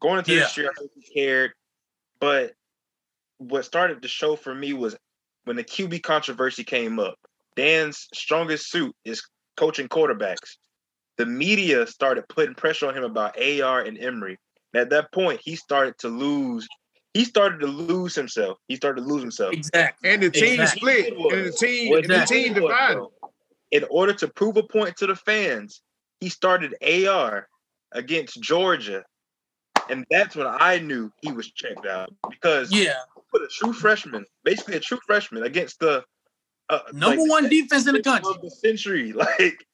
Going 0.00 0.18
into 0.18 0.34
this 0.34 0.56
year, 0.56 0.70
I 0.70 0.78
think 0.78 0.92
he 0.94 1.20
cared, 1.20 1.52
but 2.20 2.52
what 3.38 3.64
started 3.64 4.02
to 4.02 4.08
show 4.08 4.36
for 4.36 4.54
me 4.54 4.72
was 4.72 4.96
when 5.44 5.56
the 5.56 5.64
QB 5.64 6.02
controversy 6.02 6.64
came 6.64 6.98
up. 6.98 7.16
Dan's 7.56 8.08
strongest 8.12 8.70
suit 8.70 8.94
is 9.04 9.22
coaching 9.56 9.88
quarterbacks. 9.88 10.56
The 11.16 11.26
media 11.26 11.86
started 11.86 12.24
putting 12.28 12.54
pressure 12.54 12.88
on 12.88 12.96
him 12.96 13.04
about 13.04 13.40
AR 13.40 13.80
and 13.80 13.98
Emory. 13.98 14.38
And 14.72 14.80
at 14.80 14.90
that 14.90 15.12
point, 15.12 15.40
he 15.44 15.54
started 15.54 15.96
to 15.98 16.08
lose. 16.08 16.66
He 17.12 17.24
started 17.24 17.60
to 17.60 17.68
lose 17.68 18.14
himself. 18.14 18.58
He 18.66 18.74
started 18.74 19.02
to 19.02 19.06
lose 19.06 19.22
himself. 19.22 19.52
Exactly. 19.52 20.10
And 20.10 20.22
the 20.22 20.30
team 20.30 20.60
Exactly. 20.60 21.02
split. 21.04 21.12
And 21.32 21.46
the 21.46 21.52
team, 21.52 21.90
What 21.90 22.04
and 22.04 22.12
the 22.12 22.26
team 22.26 22.54
divided. 22.54 23.04
In 23.70 23.84
order 23.90 24.12
to 24.14 24.28
prove 24.28 24.56
a 24.56 24.62
point 24.64 24.96
to 24.96 25.06
the 25.06 25.14
fans, 25.16 25.82
he 26.20 26.28
started 26.28 26.74
AR 26.82 27.48
against 27.92 28.40
Georgia. 28.40 29.04
And 29.88 30.04
that's 30.10 30.34
when 30.34 30.46
I 30.48 30.78
knew 30.78 31.12
he 31.22 31.30
was 31.30 31.50
checked 31.52 31.86
out 31.86 32.12
because 32.28 32.72
Yeah, 32.72 32.94
put 33.34 33.42
a 33.42 33.48
true 33.48 33.72
freshman, 33.72 34.24
basically 34.44 34.76
a 34.76 34.80
true 34.80 34.98
freshman, 35.06 35.42
against 35.42 35.80
the 35.80 36.04
uh, 36.70 36.78
number 36.92 37.22
like, 37.22 37.30
one 37.30 37.48
defense 37.48 37.86
in 37.86 37.94
the 37.94 38.02
country. 38.02 38.34
of 38.34 38.40
the 38.40 38.50
century. 38.50 39.12
Like, 39.16 39.66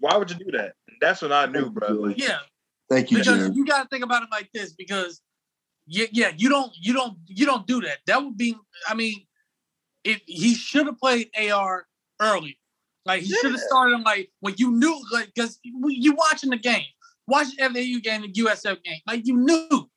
why 0.00 0.16
would 0.16 0.30
you 0.30 0.36
do 0.36 0.50
that? 0.52 0.74
That's 1.00 1.22
what 1.22 1.32
I 1.32 1.46
knew, 1.46 1.70
bro. 1.70 1.88
Like, 1.90 2.18
Yeah, 2.18 2.38
Thank 2.90 3.10
you, 3.10 3.18
because 3.18 3.38
Jared. 3.38 3.54
you 3.54 3.64
got 3.64 3.84
to 3.84 3.88
think 3.88 4.04
about 4.04 4.22
it 4.22 4.28
like 4.30 4.50
this 4.52 4.72
because 4.72 5.20
yeah 5.86 6.06
yeah 6.12 6.30
you 6.36 6.48
don't 6.48 6.72
you 6.80 6.92
don't 6.92 7.16
you 7.26 7.46
don't 7.46 7.66
do 7.66 7.80
that 7.80 7.98
that 8.06 8.22
would 8.22 8.36
be 8.36 8.54
i 8.88 8.94
mean 8.94 9.14
if 10.04 10.20
he 10.26 10.54
should 10.54 10.86
have 10.86 10.98
played 10.98 11.28
ar 11.50 11.86
early 12.20 12.58
like 13.04 13.22
he 13.22 13.34
should 13.34 13.50
have 13.50 13.60
started 13.60 13.94
him 13.94 14.02
like 14.02 14.30
when 14.40 14.54
you 14.58 14.70
knew 14.70 15.00
like 15.12 15.32
because 15.34 15.58
you 15.62 16.14
watching 16.14 16.50
the 16.50 16.56
game 16.56 16.84
watching 17.26 17.56
fau 17.58 17.68
game 17.68 18.22
the 18.22 18.32
usf 18.34 18.82
game 18.82 19.00
like 19.06 19.26
you 19.26 19.36
knew 19.36 19.90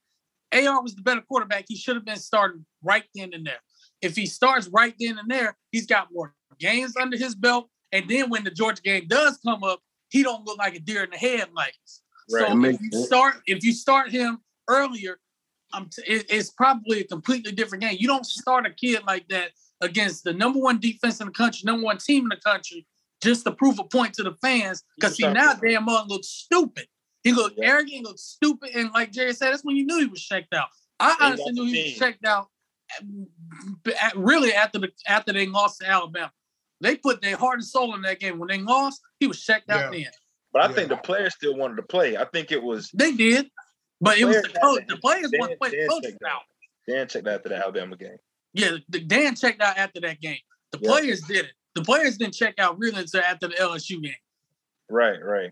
ar 0.53 0.81
was 0.81 0.95
the 0.95 1.01
better 1.01 1.21
quarterback 1.21 1.65
he 1.67 1.75
should 1.75 1.95
have 1.95 2.05
been 2.05 2.17
starting 2.17 2.65
right 2.83 3.05
then 3.15 3.33
and 3.33 3.45
there 3.45 3.59
if 4.01 4.15
he 4.15 4.25
starts 4.25 4.67
right 4.67 4.95
then 4.99 5.17
and 5.17 5.29
there 5.29 5.57
he's 5.71 5.85
got 5.85 6.07
more 6.13 6.33
games 6.59 6.95
under 6.97 7.17
his 7.17 7.35
belt 7.35 7.69
and 7.91 8.09
then 8.09 8.29
when 8.29 8.43
the 8.43 8.51
georgia 8.51 8.81
game 8.81 9.05
does 9.07 9.37
come 9.45 9.63
up 9.63 9.79
he 10.09 10.23
don't 10.23 10.45
look 10.45 10.57
like 10.57 10.75
a 10.75 10.79
deer 10.79 11.03
in 11.03 11.09
the 11.09 11.17
headlights 11.17 12.01
Right. 12.31 12.47
so 12.47 12.65
if 12.65 12.81
you 12.81 12.91
sense. 12.91 13.05
start 13.07 13.35
if 13.45 13.63
you 13.63 13.71
start 13.71 14.09
him 14.11 14.39
earlier, 14.67 15.19
I'm 15.73 15.89
t- 15.89 16.01
it- 16.07 16.25
it's 16.27 16.49
probably 16.49 17.01
a 17.01 17.03
completely 17.03 17.51
different 17.51 17.83
game. 17.83 17.97
You 17.99 18.07
don't 18.07 18.25
start 18.25 18.65
a 18.65 18.71
kid 18.71 19.03
like 19.05 19.27
that 19.27 19.51
against 19.81 20.23
the 20.23 20.33
number 20.33 20.59
one 20.59 20.79
defense 20.79 21.19
in 21.21 21.27
the 21.27 21.33
country, 21.33 21.61
number 21.65 21.83
one 21.83 21.99
team 21.99 22.23
in 22.23 22.29
the 22.29 22.37
country, 22.37 22.87
just 23.21 23.43
to 23.45 23.51
prove 23.51 23.77
a 23.77 23.83
point 23.83 24.15
to 24.15 24.23
the 24.23 24.33
fans. 24.41 24.81
Because 24.95 25.17
see 25.17 25.27
now 25.27 25.53
Mullen 25.81 26.07
looks 26.07 26.27
stupid. 26.29 26.87
He 27.25 27.33
looked 27.33 27.57
Yeah. 27.57 27.69
arrogant, 27.71 27.91
he 27.91 28.01
looked 28.03 28.19
stupid, 28.19 28.69
and 28.75 28.91
like 28.93 29.11
Jerry 29.11 29.33
said, 29.33 29.51
that's 29.51 29.63
when 29.63 29.75
you 29.75 29.85
knew 29.85 29.99
he 29.99 30.05
was 30.05 30.23
checked 30.23 30.53
out. 30.53 30.69
I 30.99 31.09
He 31.09 31.17
honestly 31.25 31.51
knew 31.53 31.65
the 31.65 31.73
he 31.81 31.83
was 31.89 31.97
checked 31.99 32.23
out. 32.23 32.49
at- 32.95 33.93
at- 34.01 34.15
really 34.15 34.53
after 34.53 34.77
the 34.77 34.91
after 35.07 35.33
they 35.33 35.47
lost 35.47 35.79
to 35.81 35.87
Alabama. 35.89 36.31
They 36.81 36.95
put 36.97 37.21
their 37.23 37.35
heart 37.35 37.55
and 37.55 37.65
soul 37.65 37.95
in 37.95 38.03
that 38.03 38.19
game. 38.19 38.37
When 38.37 38.47
they 38.47 38.59
lost, 38.59 39.01
he 39.19 39.25
was 39.27 39.43
checked 39.43 39.71
out 39.71 39.91
Yeah. 39.91 40.03
then. 40.03 40.11
But 40.53 40.61
I 40.61 40.67
Yeah. 40.69 40.75
think 40.75 40.89
the 40.89 40.97
players 40.97 41.33
still 41.33 41.55
wanted 41.55 41.77
to 41.77 41.83
play. 41.83 42.15
I 42.15 42.25
think 42.25 42.51
it 42.51 42.61
was 42.61 42.91
They 42.93 43.11
did, 43.11 43.49
but 43.99 44.19
it 44.19 44.25
was 44.25 44.35
the 44.43 44.49
Players 44.49 44.57
coach. 44.61 44.87
The 44.87 44.97
players 44.97 45.31
Dan- 45.31 45.39
want 45.39 45.51
to 45.53 45.57
play 45.57 45.69
the 45.71 45.77
Dan 45.77 45.87
coach 45.89 46.03
checked 46.03 46.23
out. 46.23 46.31
out. 46.31 46.41
Dan 46.87 47.07
checked 47.07 47.27
out 47.27 47.33
after 47.33 47.49
the 47.49 47.55
Alabama 47.57 47.97
game. 47.97 48.17
Yeah, 48.53 48.77
the- 48.87 48.99
Dan 49.01 49.35
checked 49.35 49.61
out 49.61 49.77
after 49.77 49.99
that 50.01 50.21
game. 50.21 50.39
The 50.71 50.79
Yeah. 50.79 50.89
players 50.91 51.21
did 51.21 51.45
it. 51.45 51.51
The 51.73 51.81
players 51.83 52.17
didn't 52.17 52.35
check 52.35 52.59
out 52.59 52.77
really 52.77 52.99
until 53.01 53.21
after 53.21 53.47
the 53.47 53.59
LSU 53.59 53.99
game. 53.99 54.15
Right, 54.89 55.21
right. 55.21 55.51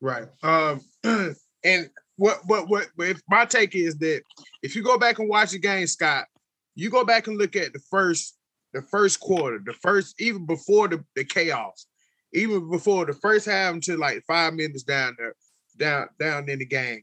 Right. 0.00 0.24
Um, 0.42 0.80
and 1.64 1.90
what, 2.16 2.40
what, 2.46 2.68
what, 2.68 2.88
what 2.96 3.08
if 3.08 3.20
my 3.28 3.44
take 3.44 3.74
is 3.74 3.96
that 3.98 4.22
if 4.62 4.74
you 4.76 4.82
go 4.82 4.98
back 4.98 5.18
and 5.18 5.28
watch 5.28 5.52
the 5.52 5.58
game, 5.58 5.86
Scott, 5.86 6.26
you 6.74 6.90
go 6.90 7.04
back 7.04 7.26
and 7.26 7.38
look 7.38 7.56
at 7.56 7.72
the 7.72 7.80
first, 7.90 8.36
the 8.72 8.82
first 8.82 9.20
quarter, 9.20 9.60
the 9.64 9.72
first, 9.74 10.20
even 10.20 10.46
before 10.46 10.88
the, 10.88 11.04
the 11.16 11.24
chaos, 11.24 11.86
even 12.32 12.70
before 12.70 13.06
the 13.06 13.14
first 13.14 13.46
half 13.46 13.74
until 13.74 13.98
like 13.98 14.22
five 14.26 14.54
minutes 14.54 14.82
down 14.82 15.16
there, 15.18 15.34
down, 15.76 16.08
down 16.18 16.48
in 16.48 16.58
the 16.58 16.66
game. 16.66 17.02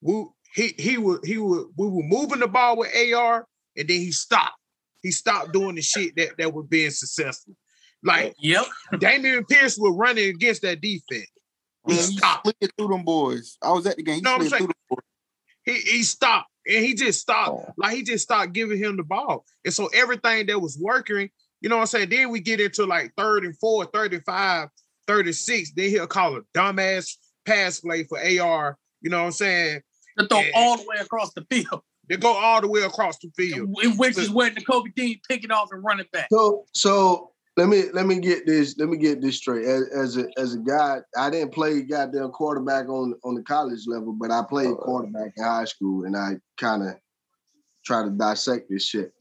We, 0.00 0.26
he, 0.54 0.74
he 0.78 0.98
would, 0.98 1.24
he 1.24 1.38
would, 1.38 1.68
we 1.78 1.88
were 1.88 2.02
moving 2.02 2.40
the 2.40 2.48
ball 2.48 2.76
with 2.76 2.90
AR 3.14 3.46
and 3.76 3.88
then 3.88 4.00
he 4.00 4.12
stopped. 4.12 4.56
He 5.02 5.10
stopped 5.10 5.52
doing 5.52 5.76
the 5.76 5.82
shit 5.82 6.14
that, 6.16 6.36
that 6.38 6.52
was 6.52 6.66
being 6.68 6.90
successful. 6.90 7.54
Like 8.04 8.34
Yep. 8.40 8.64
Dameon 8.94 9.48
Pierce 9.48 9.78
was 9.78 9.94
running 9.96 10.28
against 10.28 10.62
that 10.62 10.80
defense. 10.80 11.30
He 11.86 11.94
he 11.94 12.00
stopped. 12.00 12.46
slid 12.46 12.70
through 12.78 12.88
them 12.88 13.04
boys. 13.04 13.56
I 13.62 13.72
was 13.72 13.86
at 13.86 13.96
the 13.96 14.02
game. 14.02 14.16
He 14.16 14.20
No, 14.22 14.34
I'm 14.34 14.48
saying- 14.48 14.64
through 14.64 14.72
boys. 14.88 14.98
he 15.64 15.72
he 15.74 16.02
stopped 16.02 16.48
and 16.66 16.84
he 16.84 16.94
just 16.94 17.20
stopped 17.20 17.50
Oh. 17.50 17.74
like 17.76 17.94
he 17.96 18.02
just 18.02 18.24
stopped 18.24 18.52
giving 18.52 18.78
him 18.78 18.96
the 18.96 19.02
ball 19.02 19.44
and 19.64 19.74
so 19.74 19.88
everything 19.94 20.46
that 20.46 20.60
was 20.60 20.78
working 20.80 21.28
you 21.60 21.68
know 21.68 21.76
what 21.76 21.82
i'm 21.82 21.86
saying 21.88 22.08
then 22.08 22.30
we 22.30 22.38
get 22.40 22.60
into 22.60 22.84
like 22.86 23.12
third 23.16 23.44
and 23.44 23.56
four 23.58 23.84
35 23.86 24.68
36 25.08 25.72
then 25.72 25.90
he'll 25.90 26.06
call 26.06 26.36
a 26.36 26.40
dumbass 26.56 27.16
pass 27.44 27.80
play 27.80 28.04
for 28.04 28.18
ar 28.40 28.78
you 29.00 29.10
know 29.10 29.18
what 29.20 29.26
i'm 29.26 29.32
saying 29.32 29.80
To 30.18 30.26
throw 30.28 30.40
Yeah. 30.40 30.50
all 30.54 30.76
the 30.76 30.84
way 30.86 30.96
across 31.00 31.32
the 31.34 31.44
field, 31.50 31.82
they 32.08 32.16
go 32.16 32.32
all 32.32 32.60
the 32.60 32.68
way 32.68 32.82
across 32.82 33.18
the 33.18 33.30
field 33.36 33.68
which 33.98 34.16
is 34.18 34.30
where 34.30 34.50
the 34.50 34.60
Kobe 34.60 34.90
Dean 34.94 35.20
pick 35.28 35.42
it 35.44 35.50
off 35.50 35.70
and 35.72 35.82
run 35.82 35.98
it 36.00 36.10
back. 36.12 36.28
So 36.30 36.64
so 36.72 37.31
let 37.56 37.68
me 37.68 37.84
let 37.92 38.06
me 38.06 38.18
get 38.18 38.46
this 38.46 38.76
let 38.78 38.88
me 38.88 38.96
get 38.96 39.20
this 39.20 39.36
straight. 39.36 39.66
As, 39.66 39.88
as 39.88 40.16
a 40.16 40.26
as 40.38 40.54
a 40.54 40.58
guy, 40.58 40.98
I 41.16 41.28
didn't 41.28 41.52
play 41.52 41.82
goddamn 41.82 42.30
quarterback 42.30 42.88
on 42.88 43.14
on 43.24 43.34
the 43.34 43.42
college 43.42 43.86
level, 43.86 44.12
but 44.12 44.30
I 44.30 44.42
played 44.48 44.68
oh, 44.68 44.76
quarterback 44.76 45.32
in 45.36 45.44
high 45.44 45.66
school, 45.66 46.04
and 46.04 46.16
I 46.16 46.36
kind 46.58 46.82
of 46.82 46.94
try 47.84 48.04
to 48.04 48.10
dissect 48.10 48.70
this 48.70 48.86
shit. 48.86 49.12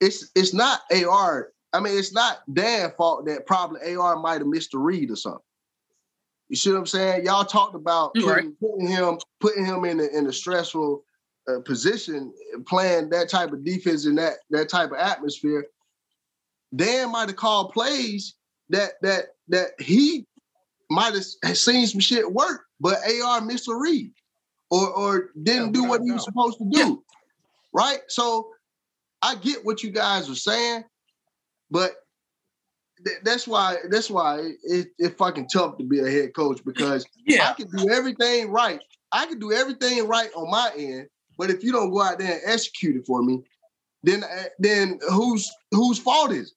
It's 0.00 0.30
it's 0.34 0.52
not 0.52 0.80
AR. 0.92 1.50
I 1.72 1.80
mean, 1.80 1.96
it's 1.96 2.12
not 2.12 2.38
Dan 2.52 2.90
fault 2.96 3.26
that 3.26 3.46
probably 3.46 3.94
AR 3.94 4.18
might 4.18 4.40
have 4.40 4.46
missed 4.46 4.74
a 4.74 4.78
read 4.78 5.10
or 5.10 5.16
something. 5.16 5.42
You 6.48 6.56
see 6.56 6.72
what 6.72 6.78
I'm 6.78 6.86
saying? 6.86 7.26
Y'all 7.26 7.44
talked 7.44 7.74
about 7.74 8.12
You're 8.14 8.34
putting, 8.34 8.56
putting 8.60 8.88
him 8.88 9.18
putting 9.38 9.64
him 9.64 9.84
in 9.84 10.00
a, 10.00 10.06
in 10.06 10.26
a 10.26 10.32
stressful 10.32 11.04
uh, 11.48 11.60
position, 11.60 12.32
playing 12.66 13.10
that 13.10 13.28
type 13.28 13.52
of 13.52 13.64
defense 13.64 14.06
in 14.06 14.14
that 14.16 14.34
that 14.50 14.68
type 14.68 14.90
of 14.90 14.98
atmosphere. 14.98 15.66
Dan 16.74 17.10
might 17.12 17.28
have 17.28 17.36
called 17.36 17.72
plays 17.72 18.34
that 18.68 18.92
that 19.02 19.26
that 19.48 19.70
he 19.80 20.26
might 20.90 21.14
have 21.14 21.56
seen 21.56 21.86
some 21.86 22.00
shit 22.00 22.30
work, 22.30 22.62
but 22.80 22.98
AR 23.22 23.40
missed 23.40 23.68
a 23.68 23.74
read 23.74 24.12
or 24.70 24.88
or 24.90 25.30
didn't 25.42 25.66
Yeah, 25.66 25.72
do 25.72 25.84
what 25.84 26.02
he 26.02 26.12
was 26.12 26.24
supposed 26.24 26.58
to 26.58 26.68
do. 26.70 27.02
Right? 27.72 28.00
So 28.08 28.50
I 29.22 29.34
get 29.36 29.64
what 29.64 29.82
you 29.82 29.90
guys 29.90 30.28
are 30.30 30.34
saying, 30.34 30.84
but 31.70 31.92
th- 33.04 33.18
that's 33.24 33.46
why 33.48 33.76
that's 33.90 34.10
why 34.10 34.40
it, 34.64 34.88
it 34.98 35.18
fucking 35.18 35.48
tough 35.48 35.78
to 35.78 35.84
be 35.84 36.00
a 36.00 36.10
head 36.10 36.34
coach 36.34 36.60
because 36.64 37.06
I 37.50 37.54
can 37.54 37.68
do 37.70 37.90
everything 37.90 38.50
right. 38.50 38.80
I 39.12 39.26
can 39.26 39.38
do 39.38 39.52
everything 39.52 40.06
right 40.06 40.30
on 40.36 40.50
my 40.50 40.70
end, 40.76 41.08
but 41.38 41.50
if 41.50 41.62
you 41.64 41.72
don't 41.72 41.90
go 41.90 42.02
out 42.02 42.18
there 42.18 42.32
and 42.32 42.40
execute 42.44 42.96
it 42.96 43.06
for 43.06 43.22
me, 43.22 43.42
then 44.02 44.22
uh, 44.24 44.44
then 44.58 44.98
whose 45.08 45.50
whose 45.70 45.98
fault 45.98 46.32
is 46.32 46.48
it? 46.48 46.54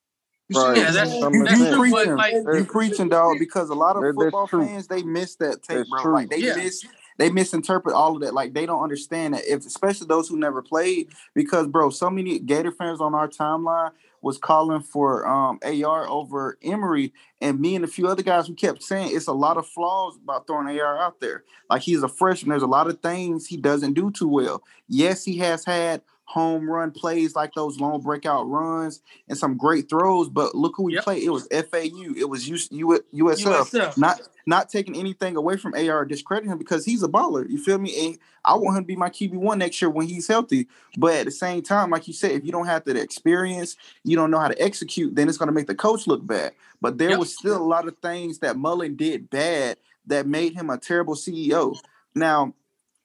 You 0.50 0.62
Right. 0.62 0.78
yeah, 0.78 0.92
that's, 0.92 1.12
saying? 1.12 1.34
You, 1.34 1.46
that's 1.46 1.60
you 1.60 1.78
preaching, 1.78 2.16
like, 2.18 2.34
you 2.34 2.66
preaching, 2.66 3.08
dog, 3.08 3.38
because 3.40 3.70
a 3.70 3.74
lot 3.74 3.96
of 3.96 4.04
That- 4.04 4.16
football 4.16 4.48
fans 4.48 4.88
they 4.88 5.02
miss 5.02 5.36
that 5.38 5.64
tape, 5.64 5.78
That's 5.78 5.90
bro. 5.90 6.02
true. 6.02 6.14
Like 6.14 6.30
they 6.30 6.40
Yeah. 6.40 6.58
miss, 6.58 6.84
they 7.18 7.30
misinterpret 7.30 7.96
all 7.96 8.16
of 8.16 8.22
that. 8.24 8.34
Like 8.34 8.54
they 8.54 8.66
don't 8.66 8.84
understand 8.84 9.34
that, 9.34 9.46
if 9.46 9.66
especially 9.66 10.08
those 10.08 10.28
who 10.28 10.38
never 10.38 10.62
played. 10.62 11.08
Because, 11.36 11.68
bro, 11.68 11.90
so 11.90 12.10
many 12.10 12.38
Gator 12.40 12.72
fans 12.74 13.00
on 13.00 13.16
our 13.16 13.30
timeline 13.30 13.92
was 14.22 14.38
calling 14.38 14.82
for 14.82 15.28
um 15.28 15.60
AR 15.64 16.08
over 16.08 16.58
Emory, 16.64 17.14
and 17.40 17.60
me 17.60 17.76
and 17.76 17.86
a 17.86 17.88
few 17.88 18.08
other 18.08 18.24
guys 18.24 18.50
we 18.50 18.56
kept 18.56 18.84
saying 18.84 19.12
it's 19.14 19.28
a 19.28 19.34
lot 19.34 19.58
of 19.58 19.68
flaws 19.68 20.18
about 20.22 20.48
throwing 20.48 20.80
AR 20.80 21.00
out 21.00 21.20
there. 21.20 21.44
Like 21.70 21.82
he's 21.82 22.04
a 22.04 22.10
freshman, 22.10 22.50
there's 22.50 22.64
a 22.64 22.68
lot 22.68 22.88
of 22.88 23.00
things 23.02 23.48
he 23.48 23.58
doesn't 23.58 23.94
do 23.94 24.12
too 24.12 24.28
well. 24.28 24.64
Yes, 24.88 25.24
he 25.24 25.38
has 25.38 25.66
had 25.66 26.02
home 26.26 26.70
run 26.70 26.92
plays 26.92 27.36
like 27.36 27.54
those 27.54 27.80
long 27.80 28.00
breakout 28.02 28.50
runs 28.50 29.02
and 29.28 29.38
some 29.38 29.58
great 29.58 29.90
throws. 29.90 30.30
But 30.30 30.56
look 30.56 30.74
who 30.78 30.84
we 30.84 30.94
Yep. 30.96 31.04
played. 31.04 31.24
It 31.24 31.30
was 31.30 31.48
FAU. 31.52 32.14
It 32.16 32.30
was 32.30 32.48
U- 32.48 32.58
U- 32.72 33.04
USF. 33.30 33.72
USF. 33.74 33.98
Not 33.98 34.22
not 34.48 34.70
taking 34.70 34.96
anything 34.96 35.36
away 35.36 35.56
from 35.56 35.74
AR 35.76 36.04
discrediting 36.04 36.52
him 36.52 36.58
because 36.58 36.84
he's 36.84 37.04
a 37.04 37.08
baller. 37.08 37.48
You 37.48 37.62
feel 37.64 37.78
me? 37.78 38.08
And 38.08 38.18
I 38.44 38.56
want 38.56 38.76
him 38.78 38.84
to 38.84 38.88
be 38.88 38.96
my 38.96 39.10
QB 39.10 39.38
one 39.38 39.60
next 39.60 39.80
year 39.82 39.90
when 39.92 40.08
he's 40.08 40.28
healthy. 40.28 40.68
But 40.98 41.14
at 41.16 41.26
the 41.26 41.32
same 41.32 41.62
time, 41.62 41.92
like 41.92 42.08
you 42.08 42.14
said, 42.14 42.32
if 42.32 42.44
you 42.46 42.52
don't 42.52 42.66
have 42.66 42.84
the 42.84 43.00
experience, 43.00 43.76
you 44.04 44.16
don't 44.16 44.32
know 44.32 44.40
how 44.40 44.48
to 44.48 44.60
execute, 44.62 45.14
then 45.16 45.30
it's 45.30 45.38
going 45.38 45.48
to 45.48 45.54
make 45.54 45.68
the 45.68 45.76
coach 45.76 46.08
look 46.08 46.26
bad. 46.26 46.54
But 46.82 46.98
there 46.98 47.12
Yep. 47.12 47.20
was 47.20 47.36
still 47.38 47.58
a 47.58 47.64
lot 47.64 47.88
of 47.88 47.98
things 48.00 48.40
that 48.40 48.58
Mullen 48.58 48.96
did 48.96 49.30
bad 49.30 49.78
that 50.08 50.26
made 50.26 50.54
him 50.54 50.70
a 50.72 50.78
terrible 50.80 51.16
CEO. 51.16 51.76
Now, 52.16 52.54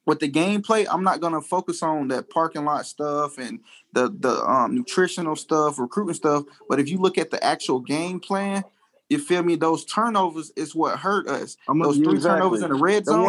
with 0.06 0.20
the 0.20 0.30
gameplay, 0.30 0.86
I'm 0.90 1.02
not 1.04 1.20
gonna 1.20 1.42
focus 1.42 1.82
on 1.82 2.08
that 2.08 2.30
parking 2.30 2.64
lot 2.64 2.86
stuff 2.86 3.38
and 3.38 3.60
the 3.92 4.08
the 4.20 4.40
um, 4.44 4.74
nutritional 4.74 5.36
stuff, 5.36 5.78
recruiting 5.78 6.14
stuff. 6.14 6.44
But 6.68 6.80
if 6.80 6.88
you 6.88 6.98
look 6.98 7.18
at 7.18 7.30
the 7.30 7.42
actual 7.44 7.80
game 7.80 8.20
plan, 8.20 8.64
you 9.10 9.18
feel 9.18 9.42
me? 9.42 9.56
Those 9.56 9.84
turnovers 9.84 10.52
is 10.56 10.74
what 10.74 10.98
hurt 10.98 11.28
us. 11.28 11.56
I'm 11.68 11.78
Those 11.80 11.96
three 11.98 12.14
exactly. 12.14 12.38
turnovers 12.40 12.62
in 12.62 12.70
the 12.70 12.76
red 12.76 13.04
The 13.04 13.10
zone, 13.12 13.22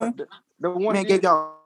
one- 0.00 0.14
The 0.60 0.70
one 0.70 0.94
man, 0.94 1.04
gave 1.04 1.22
y'all. 1.22 1.61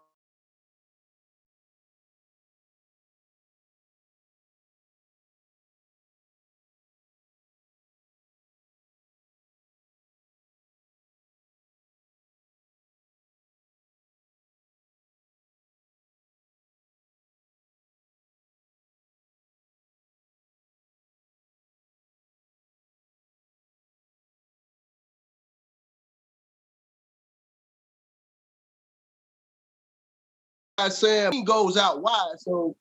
I 30.78 30.88
said 30.88 31.32
he 31.32 31.42
goes 31.42 31.76
out 31.76 32.02
wide, 32.02 32.34
so 32.38 32.76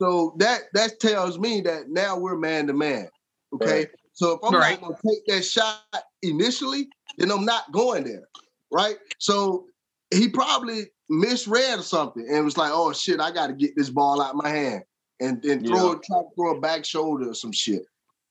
so 0.00 0.34
that 0.38 0.62
that 0.74 0.98
tells 1.00 1.38
me 1.38 1.60
that 1.62 1.88
now 1.88 2.18
we're 2.18 2.36
man 2.36 2.66
to 2.66 2.72
man. 2.72 3.08
Okay, 3.54 3.80
Right. 3.80 3.88
so 4.12 4.32
if 4.32 4.40
I'm 4.44 4.54
Right. 4.54 4.80
not 4.80 4.80
gonna 4.80 4.96
take 5.06 5.26
that 5.26 5.42
shot 5.44 5.82
initially, 6.22 6.88
then 7.18 7.30
I'm 7.30 7.44
not 7.44 7.70
going 7.72 8.04
there. 8.04 8.28
Right. 8.72 8.98
So 9.18 9.66
he 10.12 10.28
probably 10.28 10.90
misread 11.08 11.82
something 11.82 12.26
and 12.28 12.44
was 12.44 12.56
like, 12.56 12.72
"Oh 12.72 12.92
shit, 12.92 13.20
I 13.20 13.30
got 13.30 13.48
to 13.48 13.52
get 13.52 13.76
this 13.76 13.90
ball 13.90 14.20
out 14.20 14.34
of 14.34 14.42
my 14.42 14.48
hand 14.48 14.84
and 15.20 15.42
then 15.42 15.64
throw 15.64 15.86
Yeah. 15.88 15.92
it, 15.92 16.02
try 16.04 16.18
to 16.18 16.28
throw 16.34 16.56
a 16.56 16.60
back 16.60 16.84
shoulder 16.84 17.30
or 17.30 17.34
some 17.34 17.52
shit." 17.52 17.84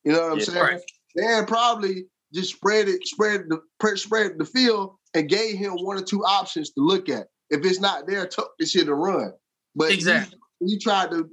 You 0.03 0.13
know 0.13 0.21
what 0.23 0.31
I'm 0.33 0.39
Yeah. 0.39 0.45
saying? 0.45 0.63
Right. 0.63 0.81
Dan 1.17 1.45
probably 1.45 2.05
just 2.33 2.53
spread 2.53 2.87
it, 2.87 3.05
spread 3.07 3.49
the 3.49 3.97
spread 3.97 4.37
the 4.37 4.45
field 4.45 4.95
and 5.13 5.27
gave 5.29 5.57
him 5.57 5.73
one 5.73 5.97
or 5.97 6.03
two 6.03 6.23
options 6.25 6.69
to 6.71 6.81
look 6.81 7.09
at. 7.09 7.27
If 7.49 7.65
it's 7.65 7.79
not 7.79 8.07
there, 8.07 8.27
tuck 8.27 8.51
the 8.59 8.65
shit 8.65 8.87
and 8.87 9.01
run. 9.01 9.33
But 9.75 9.89
he- 9.89 9.95
Exactly. 9.95 10.37
he, 10.59 10.77
tried 10.77 11.11
to 11.11 11.29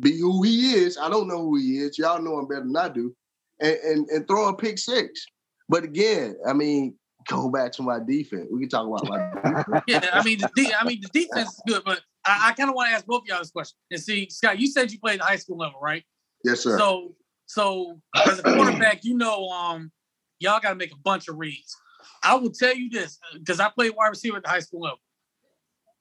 be 0.00 0.18
who 0.18 0.42
he 0.42 0.74
is. 0.74 0.98
I 0.98 1.08
don't 1.08 1.28
know 1.28 1.38
who 1.38 1.56
he 1.56 1.78
is. 1.78 1.98
Y'all 1.98 2.20
know 2.22 2.38
him 2.38 2.48
better 2.48 2.62
than 2.62 2.76
I 2.76 2.88
do. 2.88 3.14
And 3.60 3.76
and, 3.76 4.08
and 4.08 4.28
throw 4.28 4.48
a 4.48 4.56
pick 4.56 4.78
six. 4.78 5.24
But 5.68 5.84
again, 5.84 6.36
I 6.46 6.52
mean, 6.52 6.96
go 7.28 7.48
back 7.48 7.72
to 7.72 7.82
my 7.82 7.98
defense. 7.98 8.48
We 8.50 8.60
can 8.60 8.68
talk 8.68 8.86
about 8.86 9.08
my 9.08 9.30
defense. 9.44 9.84
Yeah, 9.86 10.10
I 10.12 10.22
mean, 10.24 10.38
the 10.40 10.50
de- 10.54 10.74
I 10.74 10.84
mean, 10.84 11.00
the 11.00 11.08
defense 11.08 11.50
is 11.50 11.62
good, 11.66 11.82
but 11.84 12.00
I, 12.26 12.48
I 12.48 12.52
kind 12.54 12.68
of 12.68 12.74
want 12.74 12.90
to 12.90 12.94
ask 12.94 13.06
both 13.06 13.22
of 13.22 13.28
y'all 13.28 13.38
this 13.38 13.50
question. 13.50 13.76
And 13.90 14.00
see, 14.00 14.28
Scott, 14.30 14.58
you 14.58 14.66
said 14.66 14.90
you 14.92 14.98
played 14.98 15.14
at 15.14 15.20
the 15.20 15.24
high 15.26 15.36
school 15.36 15.58
level, 15.58 15.80
right? 15.80 16.04
yes, 16.44 16.60
sir. 16.60 16.76
So, 16.78 17.14
so 17.46 18.00
as 18.26 18.38
a 18.38 18.42
quarterback, 18.42 19.04
you 19.04 19.16
know, 19.16 19.48
um, 19.48 19.92
y'all 20.38 20.60
got 20.60 20.70
to 20.70 20.74
make 20.74 20.92
a 20.92 20.98
bunch 20.98 21.28
of 21.28 21.38
reads. 21.38 21.76
I 22.24 22.34
will 22.34 22.50
tell 22.50 22.74
you 22.74 22.90
this 22.90 23.18
because 23.34 23.60
I 23.60 23.68
played 23.68 23.92
wide 23.96 24.08
receiver 24.08 24.36
at 24.38 24.44
the 24.44 24.48
high 24.48 24.60
school 24.60 24.82
level. 24.82 24.98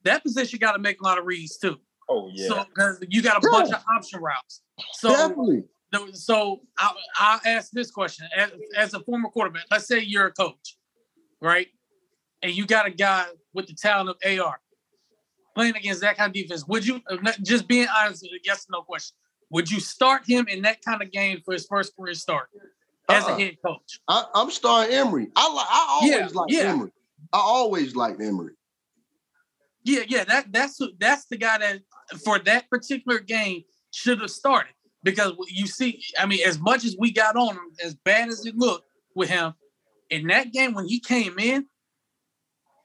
That 0.03 0.23
position 0.23 0.59
got 0.59 0.73
to 0.73 0.79
make 0.79 1.01
a 1.01 1.03
lot 1.03 1.17
of 1.17 1.25
reads 1.25 1.57
too. 1.57 1.77
Oh 2.09 2.29
yeah. 2.33 2.47
So 2.47 2.65
because 2.73 3.03
you 3.09 3.21
got 3.21 3.37
a 3.43 3.47
Yeah. 3.47 3.59
bunch 3.59 3.73
of 3.73 3.83
option 3.95 4.19
routes. 4.21 4.61
So 4.93 5.09
Definitely. 5.09 5.63
So 6.13 6.61
I, 6.77 6.93
I'll 7.19 7.41
ask 7.45 7.71
this 7.71 7.91
question 7.91 8.25
as, 8.35 8.51
as 8.77 8.93
a 8.93 9.01
former 9.01 9.27
quarterback. 9.29 9.65
Let's 9.69 9.87
say 9.87 9.99
you're 9.99 10.27
a 10.27 10.31
coach, 10.31 10.77
right? 11.41 11.67
and 12.43 12.51
you 12.53 12.65
got 12.65 12.87
a 12.87 12.89
guy 12.91 13.25
with 13.53 13.67
the 13.67 13.73
talent 13.75 14.09
of 14.09 14.39
AR 14.39 14.59
playing 15.55 15.75
against 15.75 16.01
that 16.01 16.17
kind 16.17 16.29
of 16.29 16.33
defense, 16.33 16.65
would 16.67 16.85
you 16.85 16.99
uh, 17.09 17.17
just 17.43 17.67
being 17.67 17.87
honest, 17.95 18.27
yes 18.43 18.65
or 18.69 18.71
no 18.79 18.81
question? 18.81 19.15
Would 19.51 19.69
you 19.69 19.79
start 19.79 20.23
him 20.25 20.47
in 20.47 20.61
that 20.63 20.83
kind 20.83 21.01
of 21.01 21.11
game 21.11 21.41
for 21.43 21.53
his 21.53 21.65
first 21.69 21.95
career 21.95 22.13
start 22.13 22.47
as 23.09 23.23
a 23.25 23.31
Uh-uh. 23.31 23.37
head 23.37 23.57
coach? 23.63 23.99
I, 24.07 24.25
I'm 24.33 24.49
starting 24.49 24.95
Emory. 24.95 25.27
I 25.35 25.53
like. 25.53 25.67
I 25.69 25.87
always 25.89 26.11
Yeah, 26.11 26.27
liked 26.39 26.51
yeah. 26.51 26.73
Emory. 26.73 26.91
I 27.33 27.39
always 27.39 27.95
liked 27.95 28.21
Emory. 28.21 28.53
Yeah, 29.83 30.03
yeah, 30.07 30.23
that 30.25 30.51
that's 30.51 30.77
who- 30.77 30.93
that's 30.99 31.25
the 31.25 31.37
guy 31.37 31.57
that 31.57 31.81
for 32.23 32.39
that 32.39 32.69
particular 32.69 33.19
game 33.19 33.63
should 33.91 34.21
have 34.21 34.31
started 34.31 34.73
because 35.03 35.33
you 35.47 35.67
see, 35.67 36.03
I 36.19 36.25
mean, 36.25 36.39
as 36.45 36.59
much 36.59 36.85
as 36.85 36.95
we 36.97 37.11
got 37.11 37.35
on 37.35 37.55
him, 37.55 37.71
as 37.83 37.95
bad 37.95 38.29
as 38.29 38.45
it 38.45 38.55
looked 38.55 38.85
with 39.15 39.29
him 39.29 39.53
in 40.09 40.27
that 40.27 40.51
game 40.51 40.73
when 40.73 40.87
he 40.87 40.99
came 40.99 41.39
in, 41.39 41.67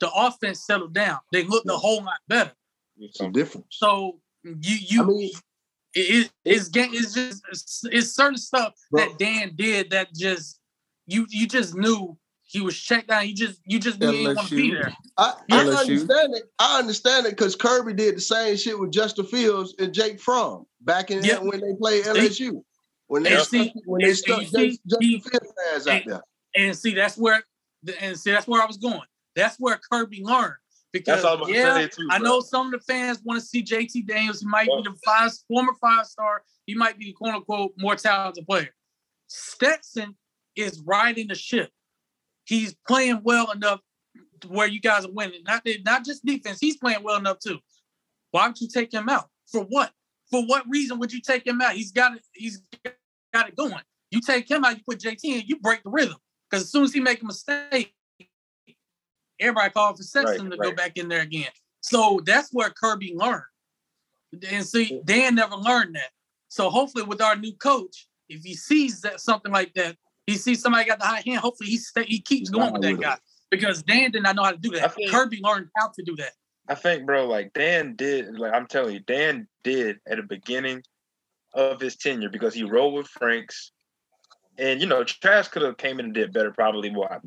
the 0.01 0.11
offense 0.13 0.65
settled 0.65 0.95
down. 0.95 1.19
They 1.33 1.43
looked 1.45 1.69
a 1.69 1.77
whole 1.77 2.03
lot 2.03 2.21
better. 2.29 2.53
It's 2.99 3.21
a 3.21 3.31
difference. 3.31 3.67
So 3.71 4.21
you 4.45 4.77
you 4.81 5.03
I 5.03 5.07
mean, 5.07 5.31
it, 5.95 6.01
it, 6.01 6.31
it's 6.45 6.69
game 6.69 6.91
it's 6.93 7.15
just 7.15 7.43
it's, 7.51 7.83
it's 7.85 8.15
certain 8.15 8.39
stuff 8.39 8.75
that 8.93 9.19
Dan 9.19 9.53
did 9.57 9.91
that 9.91 10.15
just 10.15 10.61
you 11.07 11.27
you 11.31 11.47
just 11.47 11.75
knew 11.75 12.17
he 12.49 12.61
was 12.61 12.79
checked 12.79 13.11
out. 13.11 13.27
You 13.29 13.35
just 13.35 13.61
you 13.67 13.79
just 13.79 13.99
knew 14.01 14.13
didn't 14.13 14.37
want 14.37 14.49
to 14.49 14.55
be 14.57 14.71
there. 14.73 14.93
I, 15.19 15.35
I 15.51 15.61
understand 15.61 16.35
it. 16.37 16.45
I 16.59 16.79
understand 16.79 17.27
it 17.27 17.31
because 17.31 17.57
Kirby 17.57 17.93
did 17.93 18.17
the 18.17 18.21
same 18.21 18.57
shit 18.57 18.79
with 18.79 18.93
Justin 18.93 19.27
Fields 19.27 19.75
and 19.79 19.93
Jake 19.93 20.21
Fromm 20.21 20.67
back 20.81 21.11
in 21.11 21.25
Yep. 21.25 21.43
when 21.43 21.61
they 21.61 21.75
played 21.79 22.05
LSU. 22.05 22.63
When 23.09 23.23
they 23.25 23.35
And 23.35 23.41
stuck, 23.43 23.49
see- 23.51 23.73
when 23.85 24.01
they 24.03 24.09
and 24.09 24.17
stuck 24.19 24.41
you 24.43 24.47
see, 24.47 24.69
Justin 24.89 25.01
he- 25.01 25.21
Fields 25.21 25.53
ass 25.75 25.87
out 25.87 26.03
and- 26.03 26.11
there. 26.13 26.23
And 26.57 26.77
see, 26.77 26.95
that's 26.95 27.17
where 27.19 27.43
and 28.01 28.19
see 28.19 28.31
that's 28.31 28.47
where 28.47 28.63
I 28.63 28.67
was 28.67 28.77
going. 28.79 29.03
That's 29.35 29.57
where 29.59 29.79
Kirby 29.91 30.23
learned. 30.25 30.55
Because 30.93 31.23
That's 31.23 31.25
all 31.27 31.37
I 31.37 31.41
was 31.41 31.49
about 31.51 31.55
to 31.55 31.59
yeah, 31.61 31.75
say, 31.75 31.89
too, 31.89 32.09
I 32.11 32.19
bro. 32.19 32.27
know 32.29 32.41
some 32.41 32.67
of 32.67 32.73
the 32.73 32.79
fans 32.91 33.21
want 33.23 33.39
to 33.39 33.45
see 33.47 33.63
JT 33.63 34.07
Daniels. 34.07 34.41
He 34.41 34.47
might 34.47 34.67
be 34.67 34.83
the 34.85 34.97
five 35.05 35.31
former 35.47 35.75
five 35.79 36.07
star. 36.07 36.43
He 36.65 36.75
might 36.75 36.97
be 36.99 37.13
quote 37.13 37.35
unquote 37.35 37.73
more 37.77 37.97
talented 37.97 38.47
player. 38.47 38.71
Stetson 39.27 40.17
is 40.55 40.81
riding 40.81 41.29
the 41.29 41.35
ship. 41.35 41.71
He's 42.47 42.75
playing 42.87 43.21
well 43.23 43.51
enough 43.51 43.81
to 44.41 44.49
where 44.49 44.69
you 44.69 44.81
guys 44.81 45.05
are 45.05 45.13
winning. 45.13 45.43
Not 45.45 45.67
not 45.85 46.05
just 46.05 46.25
defense. 46.25 46.59
He's 46.61 46.77
playing 46.77 47.03
well 47.03 47.19
enough 47.19 47.39
too. 47.41 47.59
Why 48.31 48.47
would 48.47 48.61
you 48.61 48.69
take 48.69 48.93
him 48.93 49.09
out? 49.09 49.29
For 49.51 49.63
what? 49.63 49.93
For 50.31 50.45
what 50.45 50.65
reason 50.69 50.99
would 50.99 51.13
you 51.13 51.21
take 51.21 51.47
him 51.47 51.61
out? 51.61 51.73
He's 51.73 51.93
got 51.93 52.17
it. 52.17 52.23
He's 52.33 52.63
got 53.33 53.49
it 53.49 53.57
going. 53.57 53.75
You 54.11 54.21
take 54.21 54.51
him 54.51 54.65
out. 54.65 54.77
You 54.77 54.83
put 54.89 55.01
JT 55.01 55.19
in. 55.25 55.43
You 55.47 55.59
break 55.59 55.83
the 55.83 55.91
rhythm. 55.91 56.17
Because 56.49 56.65
as 56.65 56.71
soon 56.71 56.85
as 56.85 56.93
he 56.93 57.01
make 57.01 57.23
a 57.23 57.27
mistake, 57.27 57.93
everybody 59.41 59.71
call 59.71 59.95
for 59.97 60.03
Stetson 60.03 60.49
Right, 60.49 60.51
to 60.53 60.57
go 60.57 60.73
back 60.73 60.97
in 60.97 61.09
there 61.09 61.23
again. 61.23 61.51
So 61.81 62.21
that's 62.25 62.51
where 62.53 62.71
Kirby 62.71 63.15
learned. 63.17 63.43
And 64.51 64.65
see, 64.65 65.01
Dan 65.05 65.35
never 65.35 65.57
learned 65.57 65.97
that. 65.97 66.11
So 66.49 66.71
hopefully, 66.71 67.05
with 67.05 67.21
our 67.21 67.37
new 67.37 67.55
coach, 67.55 68.07
if 68.29 68.43
he 68.43 68.55
sees 68.55 69.01
that 69.03 69.21
something 69.21 69.53
like 69.53 69.73
that, 69.75 69.97
he 70.27 70.35
sees 70.37 70.61
somebody 70.61 70.85
got 70.85 70.99
the 70.99 71.07
high 71.07 71.23
hand. 71.25 71.39
Hopefully, 71.41 71.71
he 71.71 71.77
stay, 71.79 72.05
he 72.05 72.21
keeps 72.21 72.51
going 72.51 72.73
with 72.73 72.83
that 72.83 73.01
guy 73.01 73.17
because 73.51 73.83
Dan 73.83 74.11
did 74.11 74.23
not 74.23 74.37
know 74.37 74.43
how 74.45 74.53
to 74.53 74.59
do 74.59 74.71
that. 74.73 74.95
think- 74.95 75.11
Kirby 75.11 75.41
learned 75.43 75.69
how 75.77 75.89
to 75.89 76.03
do 76.05 76.17
that. 76.17 76.33
I 76.69 76.75
think, 76.75 77.07
bro, 77.07 77.27
like 77.27 77.53
Dan 77.53 77.95
did, 77.95 78.37
like 78.39 78.53
I'm 78.53 78.67
telling 78.67 78.95
you, 78.95 79.01
Dan 79.01 79.47
did 79.63 79.99
at 80.09 80.17
the 80.17 80.25
beginning 80.25 80.83
of 81.55 81.81
his 81.81 81.97
tenure 81.97 82.29
because 82.29 82.55
he 82.55 82.65
rolled 82.65 82.95
with 82.95 83.07
Franks, 83.07 83.71
and 84.59 84.81
you 84.81 84.87
know, 84.87 85.05
Trask 85.05 85.51
could 85.53 85.63
have 85.63 85.77
came 85.77 86.01
in 86.01 86.07
and 86.07 86.15
did 86.15 86.33
better, 86.33 86.51
probably. 86.53 86.91
Well, 86.91 87.09
I- 87.11 87.19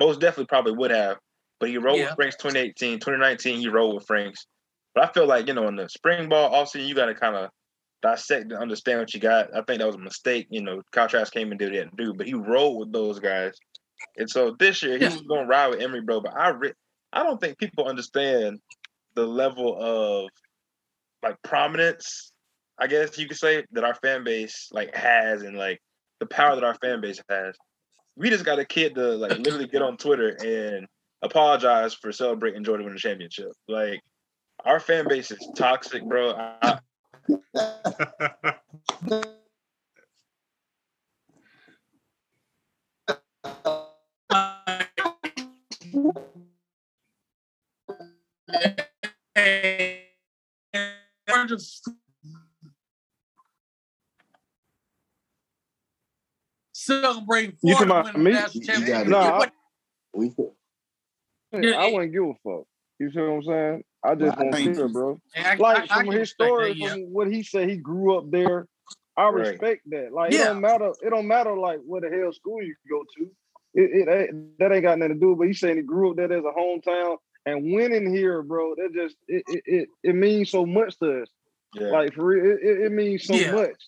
most 0.00 0.20
definitely 0.20 0.46
probably 0.46 0.72
would 0.72 0.90
have, 0.92 1.16
but 1.58 1.68
he 1.70 1.78
rolled 1.78 1.98
Yeah. 1.98 2.06
with 2.10 2.16
Franks 2.16 2.36
2018, 2.36 3.00
2019. 3.00 3.58
He 3.58 3.68
rolled 3.68 3.94
with 3.96 4.06
Franks, 4.06 4.46
but 4.94 5.02
I 5.08 5.12
feel 5.12 5.26
like 5.26 5.48
you 5.48 5.54
know, 5.54 5.66
in 5.66 5.74
the 5.76 5.88
spring 5.88 6.28
ball 6.28 6.50
offseason, 6.52 6.86
you 6.86 6.94
got 6.94 7.06
to 7.06 7.14
kind 7.14 7.34
of 7.34 7.50
dissect 8.02 8.52
and 8.52 8.60
understand 8.60 9.00
what 9.00 9.14
you 9.14 9.20
got. 9.20 9.54
I 9.54 9.62
think 9.62 9.78
that 9.78 9.86
was 9.86 9.96
a 9.96 10.00
mistake. 10.00 10.46
You 10.50 10.62
know, 10.62 10.82
Kyle 10.92 11.08
Trask 11.08 11.32
came 11.32 11.50
and 11.50 11.58
did 11.58 11.68
that 11.68 11.72
he 11.72 11.78
had 11.78 11.90
to 11.90 12.04
do, 12.04 12.14
but 12.14 12.26
he 12.26 12.34
rolled 12.34 12.78
with 12.78 12.92
those 12.92 13.18
guys, 13.18 13.54
and 14.16 14.28
so 14.28 14.54
this 14.58 14.82
year 14.82 14.96
he 14.96 15.04
Yeah. 15.04 15.10
was 15.10 15.22
going 15.22 15.42
to 15.42 15.48
ride 15.48 15.68
with 15.68 15.80
Emory, 15.80 16.02
bro. 16.02 16.20
But 16.20 16.36
I, 16.36 16.48
re- 16.50 16.72
I 17.12 17.22
don't 17.22 17.40
think 17.40 17.58
people 17.58 17.86
understand 17.86 18.60
the 19.14 19.26
level 19.26 19.76
of 19.80 20.30
like 21.22 21.36
prominence, 21.42 22.32
I 22.78 22.86
guess 22.86 23.18
you 23.18 23.26
could 23.26 23.38
say, 23.38 23.64
that 23.72 23.84
our 23.84 23.94
fan 23.94 24.24
base 24.24 24.68
like 24.72 24.94
has 24.94 25.42
and 25.42 25.56
like 25.56 25.80
the 26.20 26.26
power 26.26 26.54
that 26.54 26.64
our 26.64 26.74
fan 26.74 27.00
base 27.00 27.20
has. 27.28 27.56
We 28.16 28.30
just 28.30 28.44
got 28.44 28.58
a 28.58 28.64
kid 28.64 28.94
to 28.94 29.16
like 29.16 29.38
literally 29.38 29.66
get 29.66 29.82
on 29.82 29.96
Twitter 29.96 30.36
and 30.42 30.86
apologize 31.22 31.94
for 31.94 32.12
celebrating 32.12 32.64
Jordan 32.64 32.84
winning 32.84 32.96
the 32.96 33.00
championship. 33.00 33.48
Like 33.68 34.00
our 34.64 34.80
fan 34.80 35.06
base 35.08 35.30
is 35.30 35.46
toxic, 35.56 36.04
bro. 36.04 36.32
I, 36.32 36.78
Celebrating 56.72 57.56
You 57.62 57.74
talking 57.74 57.88
Florida 57.88 58.04
winning 58.04 58.24
me? 58.24 58.30
the 58.32 58.38
national 58.38 58.62
You 58.62 58.66
got 58.66 58.76
it. 58.76 58.86
championship. 58.86 59.08
Nah, 59.10 59.38
What- 59.38 59.52
We 60.14 60.30
I 61.74 61.86
wouldn't 61.92 62.12
give 62.12 62.24
a 62.24 62.34
fuck. 62.44 62.66
You 62.98 63.10
see 63.10 63.18
what 63.20 63.26
I'm 63.26 63.42
saying? 63.42 63.84
I 64.06 64.14
just 64.14 64.38
I 64.38 64.42
don't 64.42 64.52
think- 64.54 64.76
care, 64.76 64.88
bro. 64.88 65.20
I- 65.36 65.52
I- 65.52 65.54
Like 65.56 65.90
I 65.90 65.96
from 65.96 66.04
can 66.04 66.12
his 66.12 66.20
respect 66.20 66.38
that, 66.38 66.46
story, 66.46 66.72
yeah. 66.72 66.88
from 66.90 67.00
what 67.12 67.32
he 67.32 67.42
said, 67.42 67.68
he 67.68 67.76
grew 67.76 68.16
up 68.16 68.30
there. 68.30 68.66
I 69.16 69.28
Right. 69.30 69.48
respect 69.48 69.82
that. 69.90 70.12
Like 70.12 70.32
it 70.34 70.38
don't 70.38 70.60
matter. 70.60 70.92
It 71.02 71.10
don't 71.10 71.26
matter 71.26 71.56
like 71.56 71.80
what 71.84 72.02
the 72.02 72.10
hell 72.10 72.32
school 72.32 72.62
you 72.62 72.74
go 72.88 73.02
to. 73.18 73.30
It, 73.74 74.08
it 74.08 74.08
ain't, 74.08 74.58
that 74.58 74.72
ain't 74.72 74.82
got 74.82 74.98
nothing 74.98 75.14
to 75.14 75.20
do. 75.20 75.34
But 75.36 75.46
he's 75.48 75.58
saying 75.60 75.76
he 75.76 75.82
grew 75.82 76.10
up 76.10 76.16
there 76.16 76.32
as 76.32 76.44
a 76.44 76.52
hometown 76.58 77.16
and 77.46 77.72
winning 77.72 78.12
here, 78.14 78.42
bro. 78.42 78.74
That 78.74 78.92
just 78.94 79.16
it 79.28 79.42
it, 79.48 79.62
it, 79.66 79.88
it 80.02 80.14
means 80.14 80.50
so 80.50 80.66
much 80.66 80.98
to 80.98 81.22
us. 81.22 81.28
yeah. 81.74 81.88
Like 81.88 82.12
for 82.14 82.26
real, 82.26 82.44
it, 82.52 82.58
it, 82.62 82.80
it 82.86 82.92
means 82.92 83.24
so 83.24 83.34
Yeah. 83.34 83.52
much. 83.52 83.82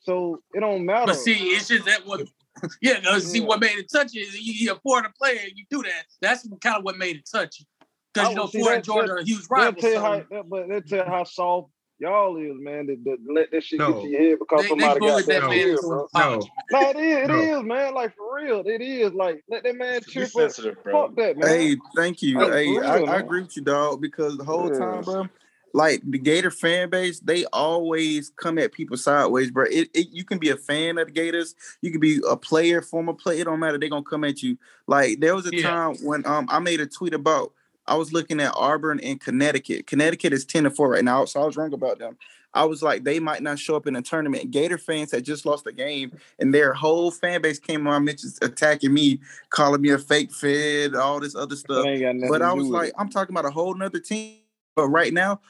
So 0.00 0.40
it 0.54 0.60
don't 0.60 0.84
matter. 0.86 1.06
But 1.06 1.16
see, 1.16 1.34
it's 1.50 1.68
just 1.68 1.84
that 1.86 2.06
what, 2.06 2.22
yeah. 2.80 3.00
no, 3.00 3.18
See, 3.18 3.40
Yeah. 3.40 3.46
what 3.46 3.60
made 3.60 3.76
it 3.78 3.90
touchy 3.92 4.20
is 4.20 4.34
you, 4.40 4.52
you 4.54 4.72
a 4.72 4.78
foreign 4.80 5.10
player, 5.20 5.40
you 5.54 5.64
do 5.70 5.82
that. 5.82 6.04
That's 6.22 6.48
kind 6.62 6.76
of 6.76 6.84
what 6.84 6.96
made 6.96 7.16
it 7.16 7.28
touchy. 7.30 7.66
Because 8.14 8.30
you 8.30 8.36
know, 8.36 8.42
would 8.42 8.50
see 8.52 8.58
Florida 8.58 8.70
that- 8.72 8.76
and 8.76 8.84
Georgia 8.84 9.12
are 9.12 9.22
huge 9.22 9.46
They'll 9.48 9.48
rivals. 9.50 9.80
tell 9.80 9.92
So 9.94 10.00
how, 10.00 10.22
that, 10.30 10.48
but 10.48 10.68
they 10.68 10.80
tell 10.80 11.04
you 11.04 11.10
how 11.10 11.24
soft 11.24 11.70
y'all 11.98 12.36
is, 12.36 12.56
man. 12.58 12.86
To, 12.86 12.96
to 12.96 13.18
let 13.32 13.50
that 13.50 13.64
shit 13.64 13.78
No. 13.80 13.92
get 13.94 14.02
to 14.02 14.08
your 14.08 14.20
head 14.20 14.38
because 14.38 14.62
they, 14.62 14.68
they 14.68 14.68
somebody 14.68 15.00
got 15.00 15.16
that 15.16 15.26
that 15.26 15.40
man 15.42 15.52
here, 15.52 15.70
into 15.72 15.78
an 15.80 15.88
bro. 15.88 16.04
apology. 16.04 16.52
No, 16.70 16.90
it 16.90 16.96
is. 16.96 17.28
It 17.28 17.30
is, 17.30 17.56
No. 17.56 17.62
man. 17.62 17.94
Like 17.94 18.16
for 18.16 18.36
real, 18.36 18.62
it 18.66 18.80
is. 18.80 19.12
Like 19.12 19.42
let 19.48 19.62
that 19.64 19.76
man 19.76 20.00
Be 20.00 20.10
cheer 20.10 20.26
for. 20.26 20.42
sensitive, 20.42 20.82
bro. 20.82 21.06
Fuck 21.06 21.16
that, 21.16 21.36
man. 21.38 21.48
Hey, 21.48 21.76
thank 21.96 22.22
you. 22.22 22.38
Hey, 22.38 22.50
Hey, 22.50 22.74
for 22.74 22.84
I, 22.84 22.96
real, 22.96 23.10
I 23.10 23.16
agree 23.18 23.42
with 23.42 23.56
you, 23.56 23.62
dog, 23.62 24.00
because 24.00 24.36
the 24.36 24.44
whole 24.44 24.68
Yeah. 24.70 24.78
time, 24.78 25.02
bro, 25.02 25.28
like 25.74 26.02
the 26.04 26.18
Gator 26.18 26.50
fan 26.50 26.88
base, 26.90 27.20
they 27.20 27.44
always 27.46 28.30
come 28.30 28.58
at 28.58 28.72
people 28.72 28.96
sideways, 28.96 29.50
bro. 29.50 29.64
It, 29.70 29.90
it 29.94 30.08
you 30.10 30.24
can 30.24 30.38
be 30.38 30.50
a 30.50 30.56
fan 30.56 30.98
of 30.98 31.06
the 31.08 31.12
Gators, 31.12 31.54
you 31.82 31.90
can 31.90 32.00
be 32.00 32.20
a 32.28 32.36
player, 32.36 32.80
former 32.82 33.12
player, 33.12 33.42
it 33.42 33.44
don't 33.44 33.60
matter. 33.60 33.78
They're 33.78 33.88
gonna 33.88 34.02
come 34.02 34.24
at 34.24 34.42
you. 34.42 34.56
Like 34.86 35.20
there 35.20 35.34
was 35.34 35.46
a 35.46 35.50
Yeah. 35.50 35.62
time 35.70 35.96
when 36.02 36.26
um 36.26 36.46
I 36.50 36.58
made 36.58 36.80
a 36.80 36.86
tweet 36.86 37.14
about 37.14 37.52
I 37.88 37.94
was 37.94 38.12
looking 38.12 38.40
at 38.40 38.52
Auburn 38.54 39.00
and 39.00 39.20
Connecticut. 39.20 39.86
Connecticut 39.86 40.32
is 40.32 40.44
10 40.44 40.64
to 40.64 40.70
4 40.70 40.90
right 40.90 41.04
now, 41.04 41.24
so 41.24 41.42
I 41.42 41.46
was 41.46 41.56
wrong 41.56 41.72
about 41.72 41.98
them. 41.98 42.16
I 42.54 42.64
was 42.64 42.82
like, 42.82 43.04
they 43.04 43.20
might 43.20 43.42
not 43.42 43.58
show 43.58 43.76
up 43.76 43.86
in 43.86 43.96
a 43.96 44.02
tournament. 44.02 44.50
Gator 44.50 44.78
fans 44.78 45.12
had 45.12 45.24
just 45.24 45.44
lost 45.44 45.66
a 45.66 45.72
game, 45.72 46.12
and 46.38 46.52
their 46.52 46.72
whole 46.72 47.10
fan 47.10 47.42
base 47.42 47.58
came 47.58 47.86
on 47.86 48.06
just 48.06 48.42
attacking 48.42 48.92
me, 48.92 49.20
calling 49.50 49.80
me 49.80 49.90
a 49.90 49.98
fake 49.98 50.32
fed, 50.32 50.94
all 50.94 51.20
this 51.20 51.34
other 51.34 51.56
stuff. 51.56 51.84
That 51.84 51.90
ain't 51.90 52.00
got 52.00 52.16
nothing 52.16 52.30
But 52.30 52.42
I 52.42 52.52
was 52.52 52.66
like, 52.68 52.88
it. 52.88 52.94
I'm 52.98 53.10
talking 53.10 53.34
about 53.34 53.44
a 53.44 53.50
whole 53.50 53.74
nother 53.74 54.00
team. 54.00 54.38
But 54.76 54.88
right 54.88 55.12
now, 55.12 55.40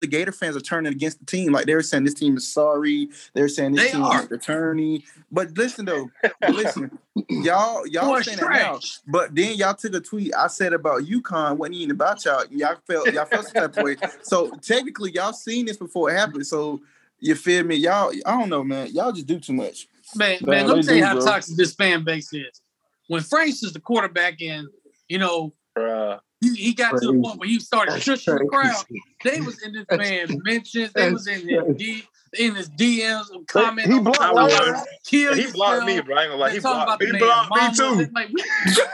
the 0.00 0.06
Gator 0.06 0.32
fans 0.32 0.56
are 0.56 0.60
turning 0.60 0.92
against 0.92 1.18
the 1.18 1.26
team. 1.26 1.52
Like 1.52 1.66
they're 1.66 1.82
saying 1.82 2.04
this 2.04 2.14
team 2.14 2.36
is 2.36 2.46
sorry. 2.52 3.08
They're 3.34 3.48
saying 3.48 3.72
this 3.72 3.86
They 3.86 3.92
team 3.92 4.02
are. 4.02 4.22
is 4.22 4.30
attorney. 4.30 5.04
But 5.30 5.56
listen 5.56 5.84
though, 5.86 6.10
listen, 6.48 6.90
y'all 7.28 7.86
y'all 7.86 8.06
Boy, 8.06 8.22
saying 8.22 8.38
that 8.38 8.50
now. 8.50 8.72
trash. 8.74 9.00
But 9.06 9.34
then 9.34 9.56
y'all 9.56 9.74
took 9.74 9.94
a 9.94 10.00
tweet 10.00 10.34
I 10.34 10.46
said 10.46 10.72
about 10.72 11.02
UConn 11.02 11.56
wasn't 11.56 11.76
even 11.76 11.90
about 11.92 12.24
y'all. 12.24 12.44
Y'all 12.50 12.76
felt 12.86 13.12
y'all 13.12 13.24
felt 13.24 13.46
some 13.46 13.54
type 13.54 13.76
of 13.76 13.84
way. 13.84 13.96
So 14.22 14.50
technically 14.62 15.12
y'all 15.12 15.32
seen 15.32 15.66
this 15.66 15.76
before 15.76 16.10
it 16.10 16.14
happened. 16.16 16.46
So 16.46 16.80
you 17.20 17.34
feel 17.34 17.64
me? 17.64 17.74
Y'all, 17.76 18.12
I 18.24 18.38
don't 18.38 18.48
know, 18.48 18.62
man. 18.62 18.88
Y'all 18.92 19.10
just 19.12 19.26
do 19.26 19.40
too 19.40 19.52
much. 19.52 19.88
Man, 20.14 20.38
Nah, 20.42 20.52
man, 20.52 20.66
let 20.68 20.76
me 20.76 20.82
tell 20.84 20.96
you 20.96 21.04
how 21.04 21.14
bro. 21.14 21.24
toxic 21.24 21.56
this 21.56 21.74
fan 21.74 22.04
base 22.04 22.32
is. 22.32 22.60
When 23.08 23.22
Franks 23.22 23.62
is 23.62 23.72
the 23.72 23.80
quarterback 23.80 24.40
and 24.40 24.68
you 25.08 25.18
know 25.18 25.52
Bruh. 25.76 26.20
He, 26.40 26.54
he 26.54 26.74
got 26.74 26.98
to 26.98 27.06
the 27.06 27.18
point 27.20 27.38
where 27.38 27.48
he 27.48 27.58
started 27.58 27.94
That's 27.94 28.04
shushing 28.06 28.38
the 28.38 28.44
crowd. 28.44 28.84
They 29.24 29.40
was 29.40 29.62
in 29.62 29.72
this 29.72 29.86
man's 29.90 30.36
mentions. 30.44 30.92
They 30.92 31.10
was 31.10 31.26
in 31.26 31.48
his 31.48 31.76
deep. 31.76 32.04
in 32.38 32.54
his 32.54 32.68
DMs 32.70 33.26
comment. 33.48 33.92
he 33.92 33.98
blocked 33.98 34.20
my 34.20 34.48
I. 34.48 34.84
Kill 35.04 35.34
He 35.34 35.46
blocked 35.50 35.86
me, 35.86 36.00
bro. 36.00 36.16
I 36.16 36.22
ain't 36.22 36.30
gonna 36.30 36.36
lie. 36.36 36.50
He 36.50 36.60
talking 36.60 36.74
blocked 36.76 36.88
about 36.88 36.98
the 37.00 37.06
He 37.06 37.12
man 37.12 37.20
blocked 37.20 37.78
me 37.78 38.04
too. 38.04 38.10
Like, 38.14 38.28
we, 38.32 38.44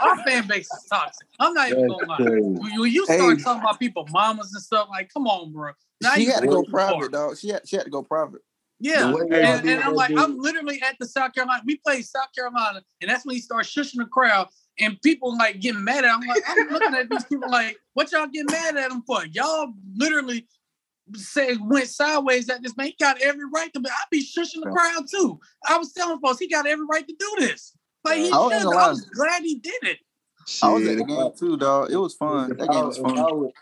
our 0.01 0.17
fan 0.19 0.47
base 0.47 0.73
is 0.73 0.85
toxic. 0.91 1.27
I'm 1.39 1.53
not 1.53 1.69
even 1.69 1.81
That's 1.83 1.93
gonna 1.93 2.07
lie. 2.07 2.17
crazy. 2.17 2.47
When 2.59 2.81
when 2.81 2.93
you 2.93 3.05
start 3.07 3.39
Hey. 3.39 3.43
talking 3.45 3.61
about 3.61 3.79
people 3.79 4.07
mamas 4.11 4.53
and 4.55 4.63
stuff, 4.63 4.89
like, 4.91 5.13
come 5.13 5.27
on, 5.27 5.53
bro. 5.53 5.73
Now 6.01 6.15
she 6.15 6.23
you 6.23 6.33
had 6.33 6.41
to 6.41 6.47
go 6.47 6.63
too 6.63 6.71
far. 6.73 6.89
private, 6.89 7.13
dog. 7.13 7.37
She 7.39 7.49
had 7.49 7.69
she 7.69 7.77
had 7.77 7.85
to 7.85 7.91
go 7.91 8.03
private. 8.03 8.41
Yeah, 8.81 9.07
The 9.07 9.17
way 9.17 9.23
y'all 9.31 9.57
and, 9.59 9.69
and 9.69 9.81
I'm 9.81 9.95
like, 9.95 10.13
I'm 10.17 10.37
literally 10.39 10.83
at 10.83 10.97
the 10.99 11.07
South 11.07 11.33
Carolina. 11.33 11.63
We 11.65 11.77
played 11.77 12.05
South 12.05 12.29
Carolina, 12.37 12.83
and 13.01 13.11
that's 13.11 13.25
when 13.25 13.35
he 13.37 13.41
started 13.41 13.69
shushing 13.69 13.99
the 13.99 14.05
crowd, 14.07 14.49
and 14.79 15.01
people 15.03 15.37
like 15.37 15.61
getting 15.61 15.85
mad 15.85 16.05
at 16.05 16.15
him. 16.15 16.21
I'm 16.23 16.29
like, 16.29 16.43
I'm 16.49 16.69
looking 16.69 16.95
at 16.95 17.09
these 17.11 17.25
people 17.25 17.51
like, 17.51 17.77
what 17.95 18.11
y'all 18.13 18.27
getting 18.27 18.51
mad 18.51 18.77
at 18.77 18.91
him 18.91 19.03
for? 19.07 19.25
Y'all 19.27 19.73
literally 19.97 20.47
said 21.15 21.59
went 21.61 21.87
sideways 21.89 22.49
at 22.49 22.63
this 22.63 22.77
man. 22.77 22.87
He 22.89 22.97
got 22.99 23.21
every 23.23 23.45
right 23.55 23.73
to 23.75 23.81
be. 23.81 23.89
I'd 23.89 24.11
be 24.11 24.25
shushing 24.25 24.63
the 24.63 24.71
crowd 24.71 25.05
too. 25.11 25.39
I 25.69 25.77
was 25.79 25.93
telling 25.93 26.19
folks 26.21 26.39
he 26.39 26.49
got 26.49 26.67
every 26.67 26.87
right 26.91 27.07
to 27.07 27.15
do 27.19 27.35
this. 27.39 27.77
Like 28.05 28.19
he 28.19 28.31
I 28.31 28.37
was 28.39 28.63
should. 28.63 28.75
I 28.75 28.89
was 28.89 29.01
glad 29.07 29.43
he 29.43 29.57
did 29.57 29.83
it. 29.83 29.99
I 30.63 30.69
was 30.73 30.83
at 30.83 30.89
Shit, 30.89 30.99
the 30.99 31.05
game 31.05 31.31
too, 31.39 31.57
dog. 31.57 31.91
It 31.91 31.97
was 31.97 32.15
fun. 32.15 32.51
if 32.53 32.59
That 32.59 32.71
I 32.71 32.73
game 32.75 32.87
was- 32.87 32.99
was 33.01 33.13
if 33.13 33.19
I 33.19 33.23
fun. 33.29 33.39
would- 33.41 33.53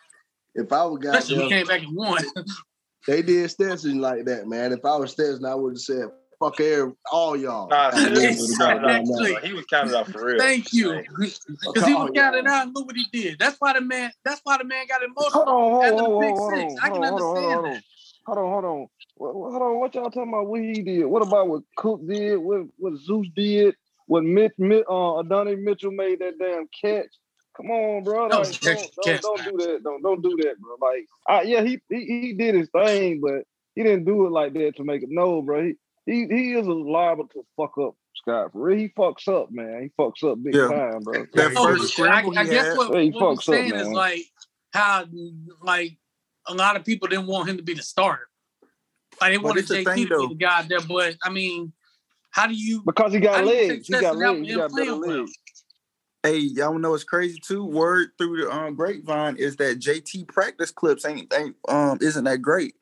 If 0.55 0.73
I 0.73 0.85
would 0.85 1.05
Especially 1.05 1.37
we 1.37 1.43
goddamn, 1.43 1.59
came 1.59 1.67
back 1.67 1.83
and 1.83 1.97
won. 1.97 2.23
they 3.07 3.23
did 3.23 3.51
Stetson 3.51 4.01
like 4.01 4.25
that, 4.27 4.47
man. 4.49 4.73
If 4.73 4.85
I 4.85 4.97
was 4.97 5.13
Stetson, 5.13 5.45
I 5.45 5.55
would 5.55 5.75
have 5.75 5.79
said, 5.81 6.09
"Fuck 6.43 6.61
every, 6.61 6.93
all 7.13 7.37
y'all." 7.37 7.69
Nah, 7.69 7.91
I 7.91 7.95
was 7.95 8.57
counted 8.59 8.85
out. 8.85 9.01
Exactly. 9.01 9.49
He 9.49 9.55
was 9.55 9.65
counted 9.67 9.97
out 9.97 10.09
for 10.09 10.25
real. 10.25 10.39
Thank 10.39 10.73
you. 10.73 11.03
Because 11.17 11.45
he 11.87 11.95
was 11.95 12.11
counted 12.15 12.47
out 12.47 12.67
and 12.67 12.75
look 12.75 12.87
what 12.87 12.97
he 12.97 13.07
did. 13.13 13.39
That's 13.39 13.57
why 13.59 13.75
the 13.75 13.81
man. 13.81 14.11
That's 14.25 14.41
why 14.45 14.59
the 14.59 14.65
man 14.65 14.87
got 14.87 15.01
Hold 15.03 15.11
emotional 15.17 15.49
on, 15.49 15.73
hold 15.73 15.85
on, 15.85 15.99
hold 15.99 16.25
on, 16.25 16.37
hold 16.37 16.53
on, 16.53 16.79
I 16.83 16.91
can 16.91 17.05
hold 17.05 17.05
on, 17.05 17.23
hold 17.23 17.23
on, 17.23 17.37
understand 17.37 17.53
hold 17.53 17.65
that. 17.65 17.77
on. 17.77 17.83
Hold 18.27 18.39
on, 18.39 18.53
hold 18.53 18.65
on. 18.65 18.87
What, 19.17 19.35
what- 19.35 19.51
hold 19.51 19.63
on, 19.63 19.81
what 19.81 19.95
y'all 19.95 20.05
talking 20.05 20.29
about? 20.29 20.47
What 20.47 20.61
he 20.61 20.83
did? 20.83 21.05
What 21.05 21.23
about 21.23 21.49
what 21.49 21.63
Cook 21.77 22.07
did? 22.07 22.37
What 22.37 22.67
what 22.79 22.97
Zeus 22.99 23.29
did? 23.35 23.75
What 24.07 24.25
Mitch, 24.25 24.53
Mitch 24.59 24.85
uh, 24.89 25.21
Adonai 25.21 25.55
Mitchell 25.55 25.93
made 25.93 26.19
that 26.21 26.39
damn 26.39 26.67
catch? 26.69 27.09
Come 27.57 27.71
on, 27.71 28.03
bro. 28.03 28.27
Like, 28.27 28.39
was 28.39 28.57
a 28.57 28.61
don't, 28.65 28.91
don't, 28.97 29.23
don't 29.23 29.45
do 29.45 29.65
that. 29.65 29.81
Don't 29.85 30.03
don't 30.03 30.23
do 30.23 30.37
that, 30.43 30.55
bro. 30.59 30.77
Like, 30.81 31.07
uh, 31.29 31.43
yeah, 31.45 31.63
he, 31.63 31.81
he 31.89 32.05
he 32.05 32.33
did 32.33 32.55
his 32.55 32.69
thing, 32.71 33.21
but 33.21 33.45
he 33.75 33.83
didn't 33.83 34.05
do 34.05 34.27
it 34.27 34.31
like 34.31 34.55
that 34.55 34.77
to 34.77 34.85
make 34.85 35.03
it. 35.03 35.09
No, 35.11 35.43
bro. 35.43 35.65
He 35.65 35.75
he 36.07 36.27
he 36.27 36.53
is 36.55 36.67
liable 36.67 37.29
to 37.29 37.45
fuck 37.57 37.73
up 37.79 37.95
Scott. 38.17 38.53
For 38.53 38.63
real, 38.63 38.79
he 38.79 38.89
fucks 38.89 39.29
up, 39.29 39.51
man. 39.51 39.83
He 39.83 40.03
fucks 40.03 40.23
up 40.25 40.43
big 40.43 40.55
Yeah. 40.55 40.69
time, 40.69 41.01
bro. 41.03 41.27
That 41.35 41.53
Oh, 41.57 41.67
first 41.69 41.85
I, 41.85 41.87
scramble 41.87 42.37
I 42.37 42.45
he 42.45 42.51
guess 42.51 42.77
what, 42.77 42.95
Yeah, 42.95 43.01
he 43.03 43.11
what 43.11 43.21
we're 43.21 43.35
fucks 43.37 43.39
up, 43.39 43.45
saying 43.45 43.75
is 43.75 43.89
like 43.89 44.25
how 44.73 45.07
like 45.63 45.97
a 46.47 46.55
lot 46.55 46.77
of 46.77 46.85
people 46.85 47.09
didn't 47.09 47.27
want 47.27 47.49
him 47.49 47.57
to 47.57 47.63
be 47.63 47.75
the 47.75 47.83
starter. 47.83 48.29
Like 49.21 49.33
they 49.33 49.39
But 49.39 49.47
wanted 49.47 49.61
it's 49.61 49.69
the 49.69 49.77
JT 49.77 49.85
thing, 49.85 50.05
to 50.05 50.09
though. 50.09 50.29
be 50.29 50.35
the 50.35 50.41
guy 50.41 50.59
out 50.59 50.69
there, 50.69 50.81
but 50.81 51.17
I 51.23 51.31
mean, 51.31 51.73
how 52.31 52.47
do 52.47 52.55
you 52.55 52.83
Because 52.85 53.13
he 53.13 53.21
got 53.21 53.45
do 53.45 53.51
you 53.51 53.57
take 53.57 53.69
legs. 53.69 53.89
He 53.89 53.95
got 54.01 54.17
legs. 54.17 54.49
He 54.49 54.55
got 54.57 54.71
play 54.71 54.83
better 54.83 54.95
him 54.95 55.01
well? 55.01 55.19
legs. 55.21 55.33
Hey, 56.25 56.39
y'all 56.39 56.79
know 56.79 56.91
what's 56.91 57.03
crazy 57.03 57.41
too? 57.41 57.65
Word 57.65 58.11
through 58.17 58.43
the 58.43 58.51
um, 58.51 58.77
grapevine 58.77 59.37
is 59.37 59.57
that 59.57 59.81
JT 59.81 60.29
practice 60.29 60.71
clips 60.71 61.05
ain't 61.05 61.33
ain't 61.35 61.57
um 61.69 61.99
isn't 62.01 62.25
that 62.25 62.39
great. 62.39 62.75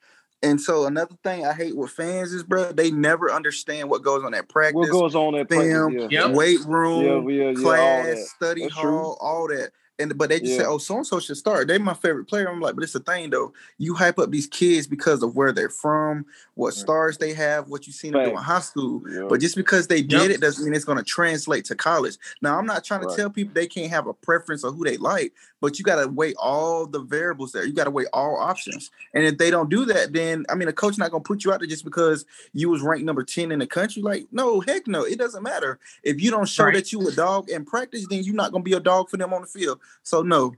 And 0.43 0.61
so 0.61 0.86
another 0.86 1.14
thing 1.22 1.45
I 1.45 1.53
hate 1.53 1.76
with 1.76 1.91
fans 1.91 2.32
is, 2.32 2.43
bro, 2.43 2.72
they 2.72 2.91
never 2.91 3.30
understand 3.30 3.91
what 3.91 4.03
goes 4.03 4.24
on 4.24 4.32
at 4.34 4.49
practice, 4.49 4.74
What 4.76 4.91
goes 4.91 5.14
on 5.14 5.34
at 5.34 5.49
film, 5.51 5.93
practice? 5.93 6.12
Yeah. 6.12 6.26
Yep. 6.28 6.36
weight 6.36 6.61
room, 6.66 7.28
Yeah, 7.28 7.34
yeah, 7.34 7.43
yeah, 7.43 7.49
all 7.49 7.55
class, 7.62 8.07
that. 8.07 8.26
study 8.36 8.62
That's 8.62 8.74
true. 8.76 8.91
hall, 8.91 9.18
all 9.20 9.49
that. 9.49 9.70
And 9.99 10.16
but 10.16 10.30
they 10.30 10.41
just 10.41 10.57
say, 10.57 10.64
oh, 10.64 10.78
so 10.78 10.97
and 10.97 11.07
so 11.07 11.20
should 11.20 11.36
start. 11.36 11.68
They 11.68 11.76
my 11.76 11.93
favorite 11.93 12.24
player. 12.26 12.49
I'm 12.49 12.59
like, 12.59 12.74
but 12.74 12.82
it's 12.84 12.95
the 12.95 13.01
thing 13.01 13.28
though. 13.28 13.53
You 13.76 13.93
hype 13.95 14.18
up 14.18 14.30
these 14.30 14.47
kids 14.47 14.86
because 14.86 15.22
of 15.22 15.36
where 15.36 15.53
they're 15.53 15.68
from, 15.68 16.24
what 16.55 16.72
stars 16.72 17.18
they 17.18 17.34
have, 17.34 17.68
what 17.68 17.86
you 17.86 17.93
seen 17.93 18.12
them 18.12 18.24
do 18.24 18.30
in 18.30 18.36
high 18.36 18.61
school. 18.61 19.03
Yeah. 19.07 19.26
But 19.28 19.41
just 19.43 19.57
because 19.57 19.88
they 19.88 20.01
did 20.01 20.22
Yep. 20.22 20.30
it 20.30 20.41
doesn't 20.41 20.64
mean 20.64 20.72
it's 20.72 20.86
going 20.86 20.97
to 20.97 21.05
translate 21.05 21.66
to 21.66 21.74
college. 21.74 22.16
Now, 22.41 22.57
I'm 22.57 22.64
not 22.64 22.82
trying 22.82 23.03
to 23.03 23.09
Right. 23.09 23.16
tell 23.18 23.28
people 23.28 23.53
they 23.53 23.66
can't 23.66 23.91
have 23.91 24.07
a 24.07 24.14
preference 24.14 24.64
of 24.64 24.74
who 24.74 24.84
they 24.84 24.97
like, 24.97 25.34
but 25.61 25.79
you 25.79 25.85
got 25.85 26.03
to 26.03 26.09
weigh 26.09 26.35
all 26.35 26.87
the 26.87 27.01
variables 27.01 27.53
there. 27.53 27.65
You 27.65 27.73
got 27.73 27.85
to 27.85 27.91
weigh 27.91 28.07
all 28.13 28.37
options. 28.37 28.91
And 29.15 29.25
if 29.25 29.39
they 29.39 29.51
don't 29.51 29.69
do 29.69 29.85
that, 29.87 30.13
then 30.13 30.45
I 30.49 30.55
mean, 30.55 30.69
a 30.69 30.73
coach 30.73 30.97
not 30.99 31.11
going 31.11 31.23
to 31.23 31.27
put 31.29 31.45
you 31.45 31.53
out 31.53 31.61
there 31.61 31.69
just 31.69 31.85
because 31.85 32.25
you 32.53 32.71
was 32.71 32.83
ranked 32.83 33.05
number 33.05 33.23
10 33.25 33.53
in 33.53 33.59
the 33.59 33.67
country. 33.67 34.03
Like, 34.03 34.27
no, 34.33 34.61
heck 34.61 34.87
no. 34.87 35.05
It 35.05 35.19
doesn't 35.19 35.43
matter. 35.43 35.79
If 36.03 36.21
you 36.21 36.31
don't 36.31 36.49
show 36.49 36.65
Right. 36.65 36.75
that 36.75 36.93
you 36.93 37.07
a 37.09 37.13
dog 37.13 37.51
in 37.51 37.65
practice, 37.65 38.07
then 38.09 38.23
you're 38.25 38.35
not 38.35 38.53
going 38.53 38.65
to 38.65 38.69
be 38.69 38.77
a 38.77 38.81
dog 38.81 39.11
for 39.11 39.17
them 39.17 39.33
on 39.33 39.43
the 39.43 39.47
field. 39.47 39.81
So 40.03 40.23
no. 40.23 40.55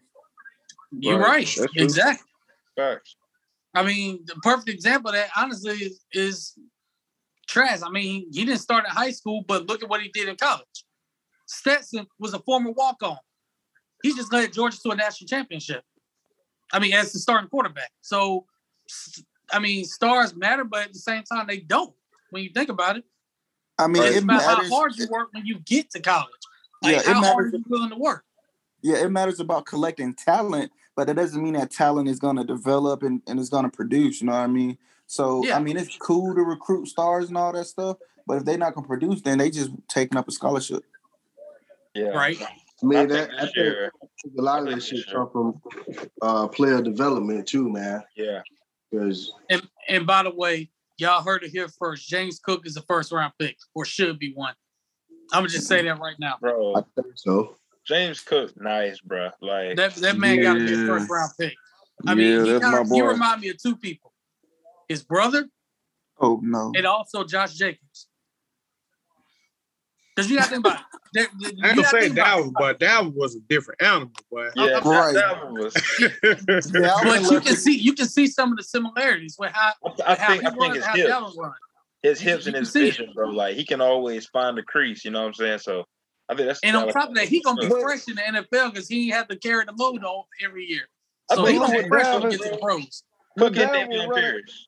You're 0.92 1.18
Right. 1.18 1.48
right. 1.59 1.68
Exactly. 1.76 2.26
facts. 2.76 3.16
I 3.74 3.82
mean, 3.82 4.20
the 4.26 4.34
perfect 4.36 4.68
example 4.68 5.09
of 5.11 5.14
that, 5.16 5.30
honestly, 5.36 5.72
is, 5.76 6.00
is 6.12 6.55
Trask. 7.48 7.84
I 7.84 7.90
mean, 7.90 8.26
he 8.32 8.44
didn't 8.44 8.61
start 8.61 8.84
at 8.86 8.92
high 8.92 9.11
school, 9.11 9.44
but 9.48 9.66
look 9.66 9.82
at 9.82 9.88
what 9.88 10.00
he 10.00 10.09
did 10.09 10.28
in 10.28 10.36
college. 10.36 10.64
Stetson 11.46 12.07
was 12.18 12.34
a 12.34 12.38
former 12.40 12.70
walk-on. 12.70 13.16
He 14.03 14.14
just 14.14 14.32
led 14.32 14.53
Georgia 14.53 14.78
to 14.82 14.90
a 14.90 14.96
national 14.96 15.28
championship. 15.28 15.82
I 16.72 16.78
mean, 16.78 16.92
as 16.94 17.12
the 17.12 17.18
starting 17.18 17.48
quarterback. 17.48 17.90
So, 18.00 18.46
I 19.50 19.59
mean, 19.59 19.84
stars 19.84 20.34
matter, 20.34 20.64
but 20.64 20.82
at 20.84 20.92
the 20.92 20.98
same 20.98 21.22
time, 21.22 21.46
they 21.46 21.59
don't. 21.59 21.92
When 22.30 22.42
you 22.42 22.50
think 22.50 22.68
about 22.70 22.96
it, 22.96 23.05
I 23.78 23.86
mean, 23.86 24.03
it's 24.03 24.16
it 24.16 24.24
about 24.24 24.40
matters. 24.42 24.68
how 24.70 24.74
hard 24.76 24.96
you 24.96 25.07
work 25.11 25.28
when 25.32 25.44
you 25.46 25.59
get 25.61 25.90
to 25.90 26.00
college. 26.00 26.30
Like, 26.82 26.94
Yeah, 26.94 27.00
it 27.00 27.07
how 27.07 27.22
hard 27.22 27.46
matters. 27.46 27.55
are 27.55 27.57
you 27.59 27.64
willing 27.68 27.90
to 27.90 27.96
work? 27.96 28.24
Yeah, 28.82 28.96
it 29.05 29.11
matters 29.11 29.38
about 29.38 29.66
collecting 29.66 30.14
talent, 30.14 30.72
but 30.96 31.07
that 31.07 31.16
doesn't 31.16 31.42
mean 31.42 31.55
that 31.55 31.70
talent 31.70 32.09
is 32.09 32.18
going 32.18 32.36
to 32.36 32.44
develop 32.44 33.03
and, 33.03 33.22
and 33.26 33.38
is 33.38 33.48
going 33.50 33.64
to 33.64 33.70
produce. 33.70 34.20
You 34.20 34.26
know 34.26 34.32
what 34.32 34.38
I 34.40 34.46
mean? 34.46 34.78
So, 35.07 35.44
Yeah. 35.44 35.57
I 35.57 35.61
mean, 35.61 35.76
it's 35.76 35.96
cool 35.98 36.34
to 36.34 36.40
recruit 36.42 36.88
stars 36.88 37.28
and 37.28 37.36
all 37.36 37.53
that 37.53 37.66
stuff, 37.66 37.98
but 38.26 38.38
if 38.38 38.44
they're 38.44 38.59
not 38.59 38.74
going 38.74 38.84
to 38.84 38.88
produce, 38.88 39.20
then 39.20 39.38
they 39.38 39.50
just 39.50 39.70
taking 39.88 40.16
up 40.16 40.26
a 40.26 40.32
scholarship. 40.32 40.82
Yeah. 41.94 42.09
Right. 42.09 42.38
I 42.82 42.86
mean, 42.86 42.98
I 42.98 43.06
that, 43.06 43.28
think 43.28 43.30
I 43.38 43.40
this 43.42 43.44
think 43.54 43.56
year, 43.56 43.92
a 44.38 44.42
lot 44.42 44.62
of 44.62 44.74
that 44.74 44.82
shit 44.82 45.06
come 45.10 45.30
from 45.30 45.62
uh, 46.20 46.48
player 46.48 46.82
development 46.82 47.46
too, 47.46 47.70
man. 47.70 48.02
yeah. 48.16 48.40
Because 48.90 49.32
And 49.48 49.62
and 49.88 50.06
by 50.06 50.22
the 50.22 50.34
way, 50.34 50.70
y'all 50.98 51.22
heard 51.22 51.44
it 51.44 51.50
here 51.50 51.68
first. 51.78 52.08
James 52.08 52.38
Cook 52.40 52.66
is 52.66 52.76
a 52.76 52.82
first 52.82 53.12
round 53.12 53.32
pick, 53.38 53.56
or 53.74 53.84
should 53.84 54.18
be 54.18 54.32
one. 54.34 54.54
I'm 55.32 55.40
gonna 55.40 55.48
just 55.48 55.66
say 55.66 55.82
that 55.82 55.98
right 56.00 56.16
now. 56.18 56.36
Bro, 56.40 56.76
I 56.76 56.82
think 56.94 57.14
so. 57.14 57.56
James 57.86 58.20
Cook, 58.20 58.52
nice, 58.60 59.00
bro. 59.00 59.30
Like, 59.40 59.76
That 59.76 59.94
that 59.96 60.18
man 60.18 60.42
got 60.42 60.54
to 60.54 60.60
be 60.60 60.74
a 60.74 60.86
first 60.86 61.10
round 61.10 61.32
pick. 61.38 61.54
I 62.06 62.14
mean, 62.14 62.26
yeah, 62.26 62.42
he, 62.42 62.52
that's 62.52 62.64
my 62.64 62.78
kinda, 62.82 62.94
he 62.94 63.02
remind 63.02 63.40
me 63.40 63.48
of 63.48 63.62
two 63.62 63.76
people: 63.76 64.12
his 64.88 65.02
brother 65.02 65.48
Oh, 66.20 66.40
no. 66.42 66.72
and 66.76 66.86
also 66.86 67.24
Josh 67.24 67.54
Jacobs. 67.54 68.08
Because 70.14 70.30
you 70.30 70.36
got 70.36 70.44
to 70.44 70.50
think 70.50 70.66
about 70.66 70.78
it. 70.80 70.84
There- 71.14 71.26
there- 71.40 71.50
I 71.62 71.68
ain't 71.68 71.76
you 71.76 71.82
gonna 71.82 71.88
say 71.88 72.00
think 72.02 72.12
about 72.14 72.24
that 72.26 72.38
it. 72.38 72.40
one, 72.42 72.52
but 72.58 72.78
that 72.80 73.14
was 73.14 73.36
a 73.36 73.40
different 73.40 73.82
animal, 73.82 74.10
boy. 74.30 74.48
yeah, 74.56 74.66
that, 74.66 74.84
Right. 74.84 75.14
that 75.14 75.50
was. 75.52 75.74
Yeah, 76.74 76.98
But 77.02 77.30
you 77.30 77.40
can 77.40 77.56
see 77.56 77.76
you 77.76 77.94
can 77.94 78.06
see 78.06 78.26
some 78.26 78.50
of 78.52 78.58
the 78.58 78.64
similarities 78.64 79.36
with 79.38 79.52
how, 79.52 79.72
I, 79.84 80.12
I 80.12 80.14
how 80.14 80.28
think, 80.28 80.40
he 80.42 80.46
I 80.46 80.50
think 80.50 80.60
runs, 80.62 80.74
his 80.76 80.84
how 80.84 80.94
hips, 80.94 81.10
Dalvin 81.10 81.36
run. 81.38 81.52
his 82.02 82.20
hips 82.20 82.46
you 82.46 82.50
and 82.50 82.56
his 82.58 82.72
see 82.72 82.80
it. 82.88 82.96
vision, 82.96 83.12
bro. 83.14 83.28
Like, 83.30 83.56
he 83.56 83.64
can 83.64 83.80
always 83.80 84.26
find 84.26 84.56
the 84.56 84.62
crease. 84.62 85.04
You 85.04 85.10
know 85.12 85.20
what 85.20 85.28
I'm 85.28 85.34
saying? 85.34 85.58
So, 85.58 85.84
I 86.28 86.34
think 86.34 86.46
that's. 86.48 86.60
And 86.62 86.76
on 86.76 86.88
top 86.88 87.08
of 87.10 87.14
that, 87.16 87.28
he 87.28 87.40
gonna 87.40 87.60
be 87.62 87.68
But- 87.68 87.80
fresh 87.82 88.08
in 88.08 88.14
the 88.16 88.22
NFL 88.22 88.70
because 88.72 88.88
he 88.88 89.04
ain't 89.06 89.14
have 89.14 89.28
to 89.28 89.36
carry 89.36 89.64
the 89.64 89.72
load 89.76 90.02
on 90.04 90.24
every 90.44 90.64
year. 90.66 90.88
So 91.30 91.44
think 91.44 91.48
he 91.54 91.58
gonna 91.58 91.82
be 91.82 91.88
fresh 91.88 92.06
when 92.22 92.30
he 92.32 92.36
Dalvin- 92.36 92.40
get 92.40 92.42
to 92.44 92.50
the 92.50 92.58
pros. 92.58 92.80
Cook 92.84 93.02
But 93.36 93.46
and 93.46 93.56
that 93.56 93.88
was 93.88 93.96
Dameon 93.98 94.08
running- 94.08 94.14
Pierce. 94.30 94.66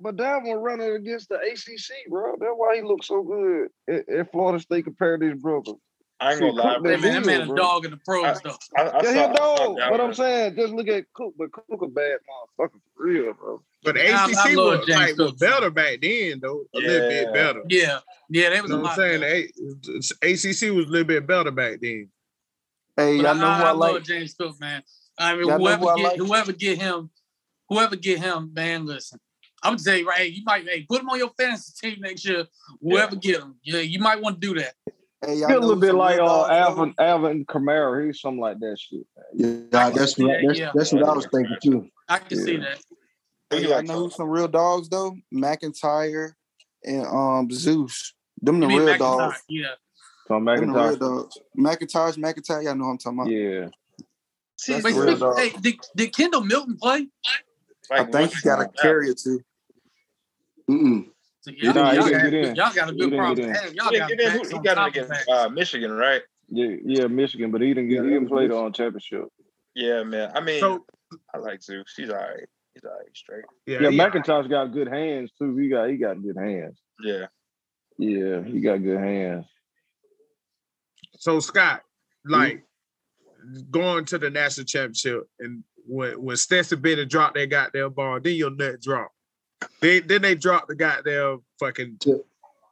But 0.00 0.16
that 0.16 0.42
one 0.42 0.58
running 0.58 0.92
against 0.96 1.28
the 1.28 1.36
ACC, 1.36 2.08
bro. 2.08 2.32
That's 2.38 2.52
why 2.56 2.76
he 2.76 2.82
looks 2.82 3.06
so 3.06 3.22
good 3.22 3.68
at, 3.88 4.08
at 4.08 4.32
Florida 4.32 4.58
State 4.60 4.84
compared 4.84 5.20
to 5.20 5.30
his 5.30 5.40
brother. 5.40 5.72
I 6.20 6.32
ain't 6.32 6.40
gonna 6.40 6.52
See, 6.52 6.58
lie, 6.58 6.78
bro. 6.78 6.90
Hey, 6.90 6.96
man, 7.00 7.12
that 7.12 7.26
man 7.26 7.46
deal, 7.46 7.52
a 7.54 7.56
dog 7.56 7.84
in 7.84 7.90
the 7.90 7.96
pros 7.98 8.40
though. 8.42 8.56
I, 8.76 8.82
I 8.82 8.84
yeah, 8.84 9.02
saw, 9.02 9.10
he 9.12 9.18
a 9.18 9.28
I 9.28 9.34
saw 9.34 9.74
dog. 9.76 9.78
But 9.90 10.00
I'm 10.00 10.14
saying, 10.14 10.56
just 10.56 10.72
look 10.72 10.88
at 10.88 11.04
Cook. 11.14 11.34
But 11.38 11.52
Cook 11.52 11.82
a 11.82 11.86
bad 11.86 12.18
motherfucker 12.58 12.70
for 12.72 13.04
real, 13.04 13.32
bro. 13.34 13.62
But 13.82 13.96
I- 13.96 14.00
I 14.00 14.24
ACC 14.26 14.56
was 14.56 14.88
like 14.88 15.18
was 15.18 15.32
better 15.32 15.70
back 15.70 16.00
then, 16.02 16.40
though. 16.40 16.64
A 16.74 16.78
little 16.78 17.08
bit 17.08 17.26
Yeah. 17.26 17.32
better. 17.32 17.62
Yeah, 17.68 17.98
yeah, 18.28 18.50
they 18.50 18.56
You 18.56 18.62
was 18.62 18.70
know 18.70 18.76
a 18.76 18.80
what 18.80 18.84
lot. 18.84 18.98
I'm 18.98 19.20
saying? 19.20 19.20
better. 19.20 20.22
A- 20.22 20.30
ACC 20.32 20.74
was 20.76 20.86
a 20.86 20.90
little 20.90 21.04
bit 21.04 21.26
better 21.26 21.50
back 21.50 21.80
then. 21.80 22.10
Hey, 22.96 23.16
But 23.16 23.26
y'all 23.26 23.34
I, 23.36 23.40
know 23.40 23.54
who 23.54 23.62
I, 23.62 23.66
I, 23.66 23.68
I 23.68 23.72
like? 23.72 23.94
love 23.94 24.02
James 24.04 24.34
Cook, 24.34 24.60
man. 24.60 24.82
I 25.18 25.36
mean, 25.36 25.48
whoever 25.48 25.76
who 25.82 25.88
I 25.88 25.96
get 25.96 26.04
like? 26.04 26.16
whoever 26.16 26.52
get 26.52 26.78
him, 26.78 27.10
whoever 27.68 27.96
get 27.96 28.18
him, 28.18 28.52
man. 28.52 28.84
Listen, 28.86 29.18
I'm 29.62 29.72
gonna 29.72 29.84
tell 29.84 29.96
you 29.96 30.08
right. 30.08 30.18
Hey, 30.18 30.26
you 30.28 30.42
might 30.44 30.66
hey 30.68 30.86
put 30.88 31.02
him 31.02 31.08
on 31.10 31.18
your 31.18 31.30
fantasy 31.38 31.72
team 31.90 32.00
next 32.00 32.24
year. 32.24 32.46
Whoever 32.80 33.16
get 33.16 33.40
him, 33.40 33.56
yeah, 33.62 33.80
you 33.80 33.98
might 33.98 34.20
want 34.20 34.40
to 34.40 34.46
do 34.54 34.58
that. 34.60 34.74
Hey, 35.24 35.34
y'all 35.34 35.50
a 35.52 35.60
little 35.60 35.76
bit 35.76 35.94
like 35.94 36.18
uh. 36.18 36.46
Alvin 36.46 36.94
Alvin 36.98 37.44
Kamara. 37.44 38.06
He's 38.06 38.20
something 38.20 38.40
like 38.40 38.58
that 38.60 38.78
shit. 38.78 39.06
Man. 39.34 39.68
Yeah, 39.72 39.90
that's 39.90 40.16
what 40.18 40.28
Yeah, 40.28 40.46
that's, 40.46 40.58
yeah. 40.58 40.72
that's 40.74 40.92
what 40.92 41.04
I 41.04 41.12
was 41.12 41.26
thinking 41.32 41.56
too. 41.62 41.88
I 42.08 42.18
can 42.18 42.38
see 42.38 42.56
that. 42.56 42.78
Who 43.50 43.56
Hey, 43.56 43.62
you 43.64 43.68
y'all 43.68 43.82
know 43.82 44.02
Tom? 44.02 44.10
some 44.12 44.28
real 44.28 44.48
dogs 44.48 44.88
though? 44.88 45.16
McIntosh 45.34 46.32
and 46.84 47.06
um 47.06 47.50
Zeus. 47.50 48.14
Them 48.40 48.60
the 48.60 48.66
real 48.66 48.78
McIntosh? 48.80 48.98
dogs. 48.98 49.42
Yeah. 49.48 49.66
Tom 50.26 50.44
Them 50.46 50.68
the 50.68 50.72
real 50.72 50.96
McIntosh. 50.96 50.98
dogs. 50.98 51.38
McIntosh's 51.58 52.16
McIntosh. 52.16 52.64
Y'all 52.64 52.74
know 52.76 52.84
who 52.84 52.90
I'm 52.92 52.98
talking 52.98 53.18
about. 53.20 53.30
Yeah. 53.30 53.68
See, 54.56 54.72
That's 54.74 54.84
Wait, 54.84 54.94
real 54.94 55.16
speak, 55.16 55.52
hey, 55.54 55.60
did, 55.60 55.74
did 55.96 56.16
Kendall 56.16 56.44
Milton 56.44 56.76
play? 56.76 57.08
I 57.90 58.04
think 58.04 58.32
he 58.34 58.40
got 58.42 58.60
a 58.60 58.68
carrier 58.68 59.14
too. 59.14 59.40
Mm-mm. 60.70 61.06
So 61.40 61.50
y'all, 61.50 61.74
Nah, 61.74 61.92
y'all, 61.92 62.10
got, 62.10 62.32
y'all 62.32 62.72
got 62.74 62.90
a 62.90 62.92
good 62.92 63.12
problem. 63.16 63.36
get 63.36 63.46
in. 63.46 63.52
Damn, 63.52 63.74
y'all 63.74 63.98
got 63.98 64.10
he, 64.10 64.16
did- 64.16 64.46
he 64.46 64.58
got 64.58 64.74
top 64.74 64.88
it 64.96 65.04
against 65.04 65.28
uh, 65.28 65.48
Michigan, 65.48 65.92
right? 65.92 66.22
Yeah, 66.48 66.76
yeah, 66.84 67.06
Michigan, 67.06 67.50
but 67.50 67.60
he 67.60 67.68
didn't 67.68 67.88
get. 67.88 68.02
He 68.04 68.10
didn't 68.10 68.28
play 68.28 68.46
the 68.48 68.56
on 68.56 68.72
championship. 68.72 69.24
Yeah, 69.74 70.02
man. 70.02 70.32
I 70.34 70.40
mean, 70.40 70.60
So 70.60 70.84
I 71.32 71.38
like 71.38 71.62
Zeus. 71.62 71.94
He's 71.96 72.10
all 72.10 72.16
right. 72.16 72.46
He's 72.74 72.84
all 72.84 72.90
right, 72.90 73.16
straight. 73.16 73.44
yeah, 73.66 73.82
Yeah, 73.82 73.88
yeah. 73.88 74.10
McIntosh 74.10 74.50
got 74.50 74.72
good 74.72 74.88
hands 74.88 75.30
too. 75.38 75.56
He 75.56 75.68
got 75.68 75.88
he 75.88 75.96
got 75.96 76.22
good 76.22 76.36
hands. 76.36 76.78
Yeah. 77.02 77.26
Yeah, 77.98 78.42
he 78.42 78.60
got 78.60 78.82
good 78.82 78.98
hands. 78.98 79.46
So 81.18 81.38
Scott, 81.40 81.82
like 82.24 82.64
going 83.70 84.04
to 84.06 84.18
the 84.18 84.30
national 84.30 84.66
championship, 84.66 85.22
and 85.38 85.62
when 85.86 86.20
when 86.22 86.36
Stetson 86.36 86.80
Bennett 86.80 87.08
dropped 87.10 87.34
that 87.36 87.46
goddamn 87.50 87.92
ball, 87.92 88.20
then 88.20 88.34
your 88.34 88.50
nut 88.50 88.80
dropped. 88.80 89.14
Then 89.80 90.02
then 90.06 90.22
they 90.22 90.34
dropped 90.34 90.68
the 90.68 90.74
goddamn 90.74 91.42
fucking 91.58 91.98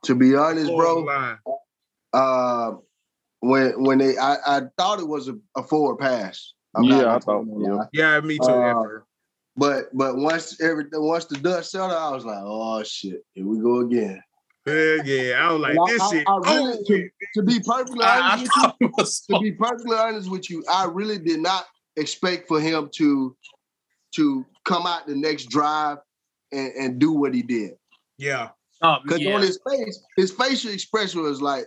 To 0.05 0.15
be 0.15 0.35
honest, 0.35 0.71
bro, 0.75 1.01
line. 1.01 1.39
uh, 2.13 2.73
when 3.41 3.83
when 3.83 3.99
they 3.99 4.17
I, 4.17 4.37
I 4.47 4.61
thought 4.77 5.01
it 5.01 5.09
was 5.09 5.29
a, 5.29 5.37
a 5.57 5.63
forward 5.63 5.99
pass. 5.99 6.53
I'm 6.75 6.85
Yeah, 6.85 7.15
I 7.15 7.19
thought- 7.19 7.47
yeah. 7.59 7.85
Yeah, 7.93 8.21
me 8.21 8.39
too. 8.39 8.53
Uh, 8.53 8.85
But 9.57 9.97
but 9.97 10.17
once 10.17 10.61
everything 10.61 11.03
once 11.03 11.25
the 11.27 11.37
dust 11.39 11.71
settled, 11.73 11.93
I 11.93 12.11
was 12.11 12.25
like, 12.25 12.39
oh 12.41 12.83
shit, 12.85 13.25
here 13.35 13.47
we 13.47 13.59
go 13.61 13.81
again. 13.81 14.23
Hell 14.67 15.05
yeah, 15.07 15.47
I 15.49 15.53
was 15.53 15.61
like, 15.63 15.79
this 15.89 16.03
I- 16.03 16.11
shit. 16.11 16.25
I 16.29 16.37
really- 16.37 16.73
over 16.73 16.83
to, 16.87 17.09
to 17.35 17.43
be 17.43 17.61
perfectly 17.61 18.05
I, 18.05 18.19
I 18.19 18.33
honest 18.33 18.53
with 18.57 18.75
you, 18.81 18.89
thought 18.97 19.09
to 19.31 19.41
be 19.41 19.53
perfectly 19.53 19.97
honest 19.97 20.31
with 20.31 20.51
you, 20.51 20.65
I 20.71 20.85
really 20.87 21.19
did 21.19 21.41
not 21.41 21.67
expect 21.97 22.49
for 22.49 22.61
him 22.61 22.89
to 22.97 23.37
to 24.17 24.47
come 24.65 24.87
out 24.87 25.07
the 25.07 25.15
next 25.17 25.47
drive 25.47 25.99
and, 26.53 26.73
and 26.75 26.99
do 26.99 27.13
what 27.13 27.35
he 27.35 27.43
did. 27.43 27.73
yeah, 28.19 28.51
oh, 28.83 28.97
Because 29.03 29.21
yeah. 29.21 29.35
on 29.35 29.41
his 29.43 29.59
face, 29.69 30.03
his 30.17 30.31
facial 30.33 30.73
expression 30.73 31.23
was 31.23 31.41
like, 31.43 31.67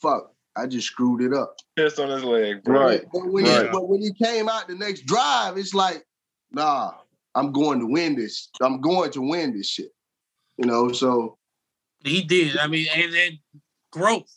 fuck, 0.00 0.32
I 0.56 0.66
just 0.66 0.86
screwed 0.88 1.22
it 1.22 1.32
up. 1.36 1.56
Pissed 1.76 1.98
on 2.00 2.08
his 2.10 2.24
leg, 2.24 2.62
bro. 2.64 2.80
Right. 2.84 3.02
But 3.12 3.26
when, 3.26 3.44
Right. 3.44 3.66
he, 3.66 3.68
but 3.72 3.88
when 3.88 4.00
he 4.02 4.12
came 4.12 4.48
out 4.48 4.68
the 4.68 4.74
next 4.74 5.06
drive, 5.06 5.56
it's 5.58 5.74
like, 5.74 6.04
nah, 6.50 6.92
I'm 7.34 7.52
going 7.52 7.80
to 7.80 7.86
win 7.86 8.16
this. 8.16 8.48
I'm 8.60 8.80
going 8.80 9.10
to 9.12 9.20
win 9.22 9.56
this 9.56 9.68
shit. 9.68 9.90
You 10.58 10.66
know, 10.66 10.92
so 10.92 11.38
He 12.04 12.22
did. 12.22 12.58
I 12.58 12.66
mean, 12.66 12.86
and 12.94 13.12
then 13.12 13.38
growth. 13.90 14.30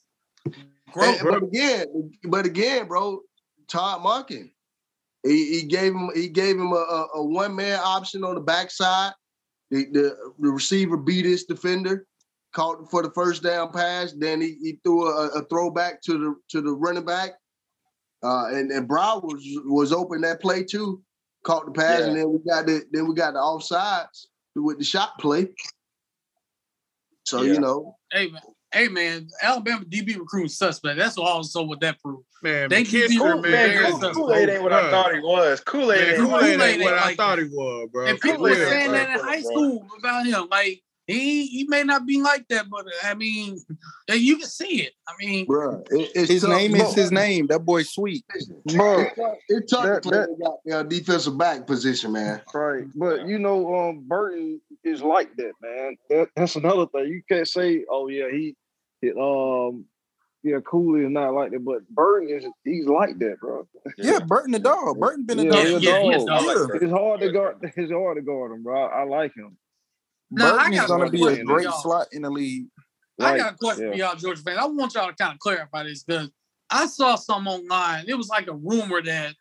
Growth. 0.92 1.20
And- 1.22 1.30
but 1.30 1.44
again, 1.44 2.12
but 2.24 2.46
again, 2.46 2.88
bro, 2.88 3.20
Todd 3.68 4.02
Monken, 4.02 4.52
he, 5.24 5.60
he 5.60 5.64
gave 5.68 5.92
him 5.94 6.10
he 6.16 6.30
gave 6.30 6.56
him 6.56 6.72
a, 6.72 6.76
a, 6.76 7.08
a 7.16 7.24
one 7.26 7.56
man 7.56 7.80
option 7.84 8.24
on 8.24 8.36
the 8.36 8.42
backside. 8.42 9.12
The, 9.76 9.86
the 9.92 10.18
the 10.40 10.50
receiver 10.50 10.96
beat 10.96 11.26
his 11.26 11.44
defender, 11.44 12.08
caught 12.54 12.90
for 12.90 13.04
the 13.04 13.12
first 13.12 13.44
down 13.44 13.74
pass. 13.74 14.14
Then 14.14 14.40
he, 14.40 14.56
he 14.62 14.80
threw 14.84 15.06
a, 15.06 15.28
a 15.40 15.42
throwback 15.46 16.02
to 16.04 16.18
the 16.18 16.36
to 16.52 16.62
the 16.62 16.72
running 16.72 17.04
back, 17.04 17.32
uh, 18.24 18.48
and 18.54 18.72
and 18.72 18.88
Brown 18.88 19.20
was 19.22 19.44
was 19.66 19.92
open 19.92 20.22
that 20.22 20.40
play 20.42 20.64
too. 20.64 21.02
Caught 21.44 21.66
the 21.66 21.72
pass, 21.74 22.00
Yeah. 22.00 22.08
and 22.08 22.16
then 22.16 22.32
we 22.32 22.40
got 22.40 22.66
the 22.66 22.86
then 22.92 23.06
we 23.06 23.16
got 23.16 23.34
the 23.34 23.40
offsides 23.40 24.28
with 24.56 24.78
the 24.78 24.86
shot 24.86 25.20
play. 25.20 25.50
So 27.26 27.42
Yeah. 27.42 27.54
you 27.54 27.60
know, 27.60 27.98
Hey 28.14 28.30
man, 28.32 28.42
hey 28.76 28.88
man, 28.90 29.28
Alabama 29.42 29.84
DB 29.86 30.18
recruiting 30.20 30.50
suspect. 30.50 30.98
That's 31.00 31.18
all 31.18 31.26
also 31.28 31.64
what 31.64 31.80
that 31.82 32.00
proved. 32.02 32.26
man. 32.44 32.70
They 32.70 32.84
McKinstry, 32.84 33.08
keep- 33.08 33.20
man, 33.22 33.42
man, 33.42 33.52
man, 33.52 33.92
Kool- 34.00 34.14
Kool 34.14 34.34
Aid 34.34 34.50
ain't 34.50 34.64
what 34.64 34.74
I 34.74 34.92
thought 34.92 35.14
he 35.16 35.20
was. 35.22 35.60
Kool 35.62 35.92
Aid 35.92 36.00
Man, 36.00 36.10
ain't. 36.10 36.18
Kool-Aid 36.18 36.30
Kool-Aid 36.60 36.80
what 36.82 36.94
ain't 36.94 37.02
I 37.06 37.16
thought 37.16 37.36
that. 37.38 37.44
he 37.48 37.50
was, 37.56 37.90
bro. 37.92 38.06
and 38.08 38.20
people 38.20 38.38
For 38.38 38.42
were 38.44 38.56
saying 38.56 38.90
bro. 38.90 38.98
that 39.00 39.10
in 39.20 39.26
high 39.26 39.42
bro. 39.42 39.52
school 39.52 39.88
about 40.00 40.26
him. 40.28 40.48
Like 40.52 40.82
he 41.08 41.46
he 41.48 41.66
may 41.68 41.84
not 41.84 42.06
be 42.08 42.20
like 42.22 42.48
that, 42.50 42.66
but 42.70 42.86
I 43.04 43.14
mean, 43.14 43.60
you 44.12 44.38
can 44.38 44.48
see 44.48 44.82
it. 44.82 44.94
I 45.08 45.14
mean, 45.20 45.46
bro, 45.46 45.84
it, 45.92 46.28
His 46.30 46.42
tough. 46.42 46.50
name 46.50 46.72
Look, 46.72 46.88
is 46.90 46.94
his 46.96 47.12
name. 47.12 47.46
That 47.48 47.60
boy 47.60 47.84
sweet. 47.84 48.26
Bro, 48.76 49.02
It's 49.02 49.16
tough, 49.16 49.36
it's 49.50 49.72
tough 49.72 49.84
That- 49.86 50.04
to 50.04 50.10
play 50.10 50.18
that- 50.18 50.30
that 50.40 50.58
goddamn 50.68 50.90
defensive 50.90 51.38
back 51.38 51.68
position, 51.68 52.12
man. 52.12 52.42
right. 52.54 52.86
But 52.96 53.28
you 53.28 53.38
know, 53.38 53.76
um, 53.90 54.04
Burton 54.08 54.60
is 54.84 55.02
like 55.04 55.30
that, 55.38 55.52
man. 55.62 55.96
That, 56.10 56.30
that's 56.36 56.56
another 56.56 56.88
thing. 56.88 57.06
You 57.08 57.22
can't 57.30 57.48
say, 57.48 57.86
oh 57.90 58.08
yeah, 58.08 58.30
he, 58.32 58.56
he 59.14 59.20
um, 59.20 59.86
yeah, 60.44 60.60
Cooley 60.60 61.06
is 61.06 61.10
not 61.12 61.34
like 61.34 61.52
that, 61.52 61.66
but 61.66 61.88
Burton 61.90 62.30
is 62.30 62.46
he's 62.64 62.86
like 62.86 63.18
that, 63.20 63.40
bro. 63.40 63.68
Yeah, 63.98 64.20
Burton 64.20 64.52
the 64.52 64.60
dog. 64.60 65.00
Burton 65.00 65.26
been 65.26 65.40
a 65.40 65.44
Yeah, 65.44 65.50
dog. 65.50 65.82
yeah, 65.82 66.00
yeah, 66.04 66.18
dog. 66.18 66.28
dog. 66.28 66.30
I 66.30 66.46
like. 66.46 66.82
It's 66.82 66.92
hard 66.92 67.20
to 67.22 67.32
guard. 67.32 67.58
It's 67.76 67.92
hard 67.92 68.18
to 68.18 68.22
guard 68.22 68.52
him, 68.52 68.64
bro. 68.64 68.86
I, 68.86 69.02
I 69.02 69.04
like 69.06 69.36
him. 69.36 69.58
Now, 70.30 70.56
I 70.56 70.70
Burton 70.70 70.74
is 70.74 70.88
gonna 70.88 71.10
be 71.10 71.26
a 71.26 71.44
great 71.44 71.68
slot 71.82 72.08
in 72.12 72.22
the 72.24 72.30
league. 72.30 72.68
I 73.20 73.38
got 73.38 73.54
a 73.54 73.58
question 73.58 73.92
for 73.92 73.98
y'all, 73.98 74.16
Georgia 74.16 74.42
fans. 74.42 74.60
I 74.60 74.66
want 74.66 74.94
y'all 74.94 75.08
to 75.08 75.16
kind 75.16 75.34
of 75.34 75.40
clarify 75.40 75.84
this 75.84 76.04
because 76.04 76.30
I 76.70 76.88
saw 76.88 77.16
some 77.16 77.48
online. 77.48 78.06
It 78.08 78.16
was 78.16 78.28
like 78.28 78.48
a 78.48 78.54
rumor 78.54 79.02
that 79.02 79.36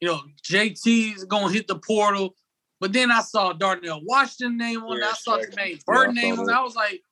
you 0.00 0.08
know 0.08 0.20
JT's 0.44 1.24
gonna 1.24 1.52
hit 1.52 1.68
the 1.68 1.78
portal, 1.78 2.34
but 2.80 2.92
then 2.92 3.10
I 3.10 3.20
saw 3.22 3.52
Darnell 3.52 4.00
Washington 4.04 4.58
name 4.58 4.82
on. 4.82 4.98
it. 4.98 5.04
I 5.04 5.12
saw 5.12 5.36
the 5.36 5.44
Jackson. 5.44 5.56
name 5.64 5.76
Yeah, 5.76 5.94
Bird 5.94 6.14
name 6.14 6.38
on. 6.40 6.50
I 6.50 6.60
was 6.62 6.74
like, 6.74 7.02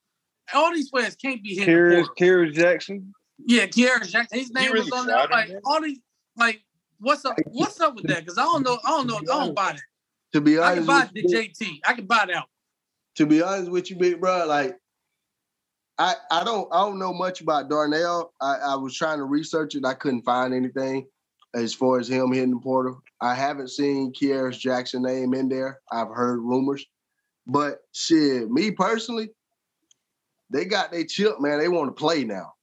all 0.55 0.73
these 0.73 0.91
players 0.91 1.17
can't 1.17 1.43
be 1.43 1.55
hitting 1.55 1.75
the 1.75 2.09
Terry, 2.17 2.53
Jackson. 2.53 3.13
Yeah, 3.47 3.67
Kearis 3.67 4.09
Jackson. 4.09 4.39
His 4.39 4.51
name 4.51 4.73
really 4.73 4.91
was 4.91 5.01
on 5.01 5.07
there. 5.07 5.27
Like 5.31 5.49
him, 5.49 5.61
all 5.65 5.81
these, 5.81 6.01
like, 6.37 6.63
what's 6.99 7.25
up? 7.25 7.37
What's 7.47 7.81
up 7.81 7.95
with 7.95 8.07
that? 8.07 8.21
Because 8.21 8.39
I 8.39 8.43
don't 8.43 8.65
know. 8.65 8.79
I 8.85 8.91
don't 8.91 9.07
know. 9.07 9.17
I 9.17 9.47
don't 9.47 9.55
buy 9.55 9.73
that. 9.73 9.83
To 10.33 10.41
be 10.41 10.59
honest, 10.59 10.71
I 10.71 10.75
can 10.75 10.91
honest, 10.91 11.13
buy 11.15 11.21
with 11.21 11.31
the 11.31 11.39
you, 11.39 11.49
JT. 11.51 11.81
I 11.87 11.93
can 11.95 12.07
buy 12.07 12.27
that. 12.27 12.45
to 13.17 13.27
be 13.27 13.43
honest 13.43 13.71
with 13.71 13.91
you, 13.91 13.97
big 13.97 14.21
bro, 14.21 14.47
like 14.47 14.77
I, 15.99 16.15
I 16.31 16.45
don't 16.45 16.69
I 16.73 16.81
don't 16.81 16.99
know 16.99 17.13
much 17.13 17.41
about 17.41 17.71
Darnell. 17.71 18.33
I, 18.41 18.55
I 18.57 18.75
was 18.77 18.97
trying 18.97 19.19
to 19.19 19.25
research 19.25 19.75
it. 19.75 19.85
I 19.85 19.95
couldn't 19.95 20.23
find 20.23 20.55
anything 20.55 21.07
as 21.55 21.75
far 21.75 21.99
as 21.99 22.09
him 22.09 22.33
hitting 22.33 22.51
the 22.51 22.61
portal. 22.61 23.01
I 23.21 23.35
haven't 23.35 23.71
seen 23.71 24.13
Kearis 24.13 24.59
Jackson 24.59 25.03
name 25.03 25.35
in 25.35 25.49
there. 25.49 25.81
I've 25.91 26.09
heard 26.09 26.41
rumors, 26.41 26.85
but 27.47 27.79
shit, 27.93 28.51
me 28.51 28.71
personally, 28.71 29.31
they 30.51 30.65
got 30.65 30.91
their 30.93 31.05
chip, 31.05 31.41
man. 31.41 31.59
They 31.59 31.69
want 31.69 31.89
to 31.89 31.99
play 31.99 32.25
now. 32.25 32.55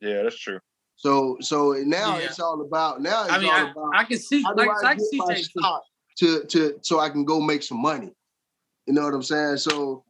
Yeah, 0.00 0.22
that's 0.22 0.38
true. 0.38 0.58
So 0.96 1.36
so 1.40 1.72
now 1.72 2.18
Yeah. 2.18 2.26
it's 2.26 2.40
all 2.40 2.60
about 2.60 3.00
now 3.00 3.24
it's 3.24 3.32
I 3.32 3.38
mean, 3.38 3.48
all 3.48 3.56
I, 3.56 3.70
about 3.70 3.90
I 3.94 4.04
can 4.04 4.18
see. 4.18 4.42
how 4.42 4.54
do 4.54 4.60
Like, 4.60 4.70
I 4.70 4.90
I 4.90 4.94
get 4.94 4.98
can 4.98 5.04
see 5.06 5.18
my 5.18 5.34
JT. 5.34 5.42
stock 5.44 5.82
to 6.18 6.44
to 6.44 6.78
so 6.82 7.00
I 7.00 7.08
can 7.10 7.24
go 7.24 7.40
make 7.40 7.62
some 7.62 7.80
money. 7.80 8.10
You 8.86 8.94
know 8.94 9.04
what 9.04 9.14
I'm 9.14 9.22
saying? 9.22 9.58
So 9.58 10.04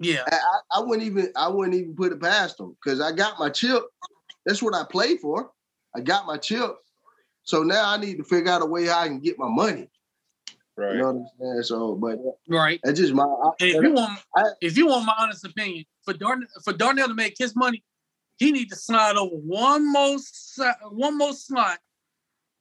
Yeah. 0.00 0.24
I, 0.30 0.36
I 0.36 0.78
I 0.78 0.80
wouldn't 0.80 1.06
even 1.06 1.32
I 1.36 1.48
wouldn't 1.48 1.74
even 1.76 1.94
put 1.96 2.12
it 2.12 2.20
past 2.20 2.58
them 2.58 2.76
because 2.82 3.00
I 3.00 3.12
got 3.12 3.38
my 3.38 3.50
chip. 3.50 3.82
That's 4.46 4.62
what 4.62 4.74
I 4.74 4.84
play 4.84 5.16
for. 5.16 5.50
I 5.96 6.00
got 6.00 6.26
my 6.26 6.36
chip. 6.36 6.76
So 7.44 7.62
now 7.62 7.88
I 7.88 7.96
need 7.96 8.16
to 8.18 8.24
figure 8.24 8.50
out 8.50 8.62
a 8.62 8.66
way 8.66 8.86
how 8.86 9.00
I 9.00 9.08
can 9.08 9.20
get 9.20 9.38
my 9.38 9.48
money. 9.48 9.88
Right. 10.76 10.92
You 10.94 10.98
know 11.02 11.12
what 11.12 11.46
I'm 11.46 11.52
saying? 11.54 11.62
So, 11.62 11.94
but 11.94 12.18
Right. 12.48 12.80
that's 12.82 12.98
just 12.98 13.12
my. 13.14 13.22
I, 13.24 13.50
if 13.60 13.82
you 13.82 13.92
want, 13.92 14.18
I- 14.36 14.42
if 14.60 14.76
you 14.76 14.86
want 14.88 15.06
my 15.06 15.14
honest 15.18 15.44
opinion, 15.44 15.84
for 16.04 16.14
Darnell, 16.14 16.48
for 16.64 16.72
Darnell 16.72 17.08
to 17.08 17.14
make 17.14 17.36
his 17.38 17.54
money, 17.54 17.84
he 18.38 18.50
need 18.50 18.70
to 18.70 18.76
slide 18.76 19.16
over 19.16 19.36
one 19.36 19.90
more, 19.92 20.16
one 20.90 21.16
more 21.16 21.32
slot 21.32 21.78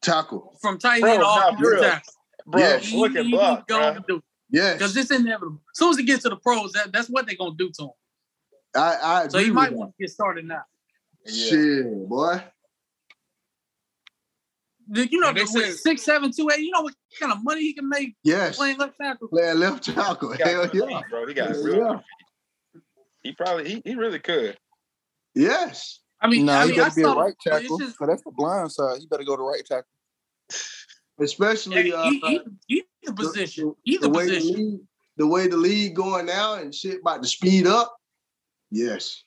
tackle. 0.01 0.57
from 0.61 0.77
tight 0.77 1.03
end 1.03 1.23
off 1.23 1.57
for 1.59 1.71
real. 1.71 1.81
tackle. 1.81 2.13
Bro, 2.45 2.61
Yeah. 2.61 2.79
look 2.93 3.15
at 3.15 3.25
block, 3.31 3.67
bro. 3.67 3.95
do 4.07 4.21
Yes, 4.49 4.73
because 4.77 4.95
it's 4.95 5.09
inevitable. 5.09 5.61
As 5.73 5.79
soon 5.79 5.89
as 5.89 5.97
he 5.97 6.03
gets 6.03 6.21
to 6.23 6.29
the 6.29 6.35
pros, 6.35 6.73
that, 6.73 6.91
that's 6.91 7.07
what 7.09 7.25
they're 7.25 7.35
gonna 7.35 7.55
do 7.57 7.71
to 7.79 7.83
him. 7.85 7.89
I, 8.75 8.97
I 9.23 9.27
So 9.29 9.39
he 9.39 9.49
might 9.49 9.73
want 9.73 9.91
to 9.97 10.03
get 10.03 10.11
started 10.11 10.45
now. 10.45 10.61
Yeah. 11.25 11.49
Shit, 11.49 12.07
boy. 12.09 12.43
You 14.91 15.19
know, 15.19 15.33
they 15.33 15.41
with 15.41 15.49
said- 15.49 15.73
six, 15.77 16.03
seven, 16.03 16.31
two, 16.31 16.49
eight. 16.51 16.59
You 16.59 16.71
know 16.71 16.81
what 16.81 16.93
kind 17.19 17.31
of 17.31 17.43
money 17.43 17.61
he 17.61 17.73
can 17.73 17.87
make 17.89 18.15
Yes, 18.23 18.57
playing 18.57 18.77
left 18.77 18.97
tackle? 18.99 19.27
playing 19.29 19.59
left 19.59 19.83
tackle. 19.83 20.33
He 20.33 20.43
Hell 20.43 20.69
yeah. 20.73 20.87
feet, 20.87 21.03
bro. 21.09 21.27
He 21.27 21.33
got 21.33 21.49
Hell 21.49 21.63
real. 21.63 21.77
yeah. 21.77 21.97
feet. 21.97 22.81
He 23.23 23.31
probably 23.33 23.69
he, 23.69 23.81
he 23.85 23.95
really 23.95 24.19
could. 24.19 24.57
Yes. 25.35 25.99
I 26.21 26.27
mean, 26.27 26.45
nah, 26.45 26.59
I 26.59 26.65
he 26.65 26.71
mean, 26.71 26.79
I 26.79 26.83
better 26.83 26.95
be 26.95 27.01
a 27.01 27.05
saw. 27.05 27.19
right 27.19 27.33
tackle. 27.45 27.77
just- 27.79 27.97
So 27.97 28.05
that's 28.05 28.23
the 28.23 28.31
blind 28.31 28.71
side. 28.71 28.99
He 28.99 29.07
better 29.07 29.23
go 29.23 29.35
to 29.35 29.41
right 29.43 29.65
tackle. 29.65 29.87
Especially 31.19 31.89
yeah, 31.89 31.95
uh, 31.95 32.09
he- 32.09 32.41
he- 32.67 32.83
Either 33.05 33.13
position, 33.15 33.75
the 33.85 33.91
either 33.91 34.09
way 34.09 34.25
the 34.27 34.35
position. 34.35 34.55
league, 34.71 34.79
the 35.17 35.27
way 35.27 35.47
the 35.47 35.57
league 35.57 35.95
going 35.95 36.25
now 36.25 36.55
and 36.55 36.73
shit 36.73 37.01
about 37.01 37.21
to 37.21 37.27
speed 37.27 37.67
up. 37.67 37.95
Yes. 38.71 39.23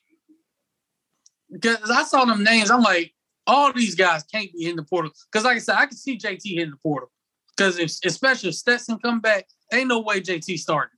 Because 1.51 1.89
I 1.89 2.03
saw 2.03 2.25
them 2.25 2.43
names, 2.43 2.69
I'm 2.71 2.81
like, 2.81 3.13
all 3.45 3.71
these 3.71 3.95
guys 3.95 4.23
can't 4.23 4.51
be 4.51 4.65
in 4.67 4.75
the 4.75 4.83
portal. 4.83 5.11
Because 5.31 5.45
like 5.45 5.55
I 5.57 5.59
said, 5.59 5.75
I 5.75 5.85
can 5.85 5.95
see 5.95 6.17
JT 6.17 6.41
hitting 6.55 6.71
the 6.71 6.77
portal. 6.77 7.09
Because 7.57 7.79
if 7.79 7.91
especially 8.05 8.49
if 8.49 8.55
Stetson 8.55 8.99
come 8.99 9.19
back, 9.19 9.47
ain't 9.73 9.87
no 9.87 9.99
way 9.99 10.21
JT 10.21 10.59
starting. 10.59 10.95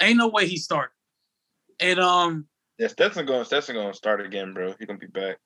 Ain't 0.00 0.18
no 0.18 0.28
way 0.28 0.46
he 0.46 0.58
starting. 0.58 0.92
And 1.80 1.98
um, 1.98 2.46
Yeah, 2.78 2.88
Stetson 2.88 3.24
going 3.24 3.44
Stetson 3.44 3.74
going 3.74 3.90
to 3.90 3.96
start 3.96 4.20
again, 4.20 4.52
bro. 4.52 4.74
He 4.78 4.86
gonna 4.86 4.98
be 4.98 5.06
back. 5.06 5.38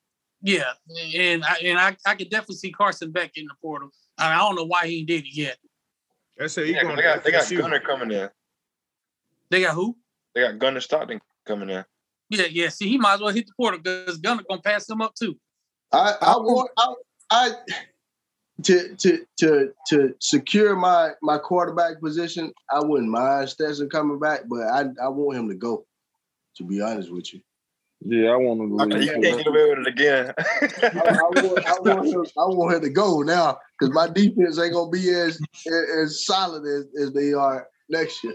yeah, 0.42 0.72
and 1.14 1.44
I 1.44 1.56
and 1.62 1.78
I, 1.78 1.96
I 2.04 2.14
could 2.16 2.30
definitely 2.30 2.56
see 2.56 2.72
Carson 2.72 3.12
Beck 3.12 3.32
in 3.36 3.44
the 3.46 3.54
portal. 3.62 3.90
I, 4.18 4.34
I 4.34 4.38
don't 4.38 4.56
know 4.56 4.64
why 4.64 4.86
he 4.86 5.04
did 5.04 5.24
it 5.24 5.34
yet. 5.34 5.58
That's 6.36 6.58
it. 6.58 6.66
He 6.66 6.72
going 6.74 6.96
they 6.96 7.02
got 7.02 7.24
they 7.24 7.30
got 7.30 7.46
to 7.46 7.56
Gunner 7.56 7.80
coming 7.80 8.10
in. 8.10 8.28
They 9.50 9.60
got 9.60 9.74
who? 9.74 9.96
They 10.34 10.42
got 10.42 10.58
Gunner 10.58 10.80
Stockton 10.80 11.20
coming 11.46 11.70
in. 11.70 11.84
Yeah, 12.30 12.46
yeah. 12.50 12.68
See, 12.68 12.88
he 12.88 12.98
might 12.98 13.14
as 13.14 13.20
well 13.20 13.32
hit 13.32 13.46
the 13.46 13.52
portal 13.56 13.80
because 13.80 14.18
Gunner 14.18 14.42
gonna 14.48 14.60
pass 14.60 14.88
him 14.88 15.00
up 15.00 15.14
too. 15.14 15.38
I, 15.92 16.14
I 16.20 16.36
want 16.36 16.70
I, 16.76 16.94
I 17.30 17.50
to 18.62 18.94
to 18.96 19.26
to 19.38 19.72
to 19.88 20.14
secure 20.20 20.76
my 20.76 21.10
my 21.22 21.38
quarterback 21.38 22.00
position. 22.00 22.52
I 22.70 22.80
wouldn't 22.80 23.10
mind 23.10 23.50
Stetson 23.50 23.88
coming 23.90 24.18
back, 24.18 24.42
but 24.48 24.62
I 24.62 24.84
I 25.02 25.08
want 25.08 25.38
him 25.38 25.48
to 25.48 25.54
go. 25.54 25.84
To 26.56 26.64
be 26.64 26.80
honest 26.80 27.12
with 27.12 27.34
you, 27.34 27.42
Yeah, 28.00 28.30
I 28.30 28.36
want 28.36 28.62
him 28.62 28.78
to 28.78 29.04
You 29.04 29.10
can't 29.10 29.22
get 29.22 29.46
away 29.46 29.68
with 29.68 29.80
it 29.80 29.88
again. 29.88 30.32
I, 30.38 30.86
I 30.86 31.42
want, 31.42 31.66
I, 31.66 31.80
want 31.80 32.06
him, 32.08 32.24
I 32.38 32.46
want 32.46 32.76
him 32.76 32.80
to 32.80 32.88
go 32.88 33.20
now 33.20 33.58
because 33.78 33.94
my 33.94 34.08
defense 34.08 34.58
ain't 34.58 34.72
gonna 34.72 34.90
be 34.90 35.10
as 35.10 35.38
as 36.02 36.24
solid 36.24 36.64
as, 36.64 36.86
as 36.98 37.12
they 37.12 37.34
are 37.34 37.68
next 37.90 38.24
year. 38.24 38.32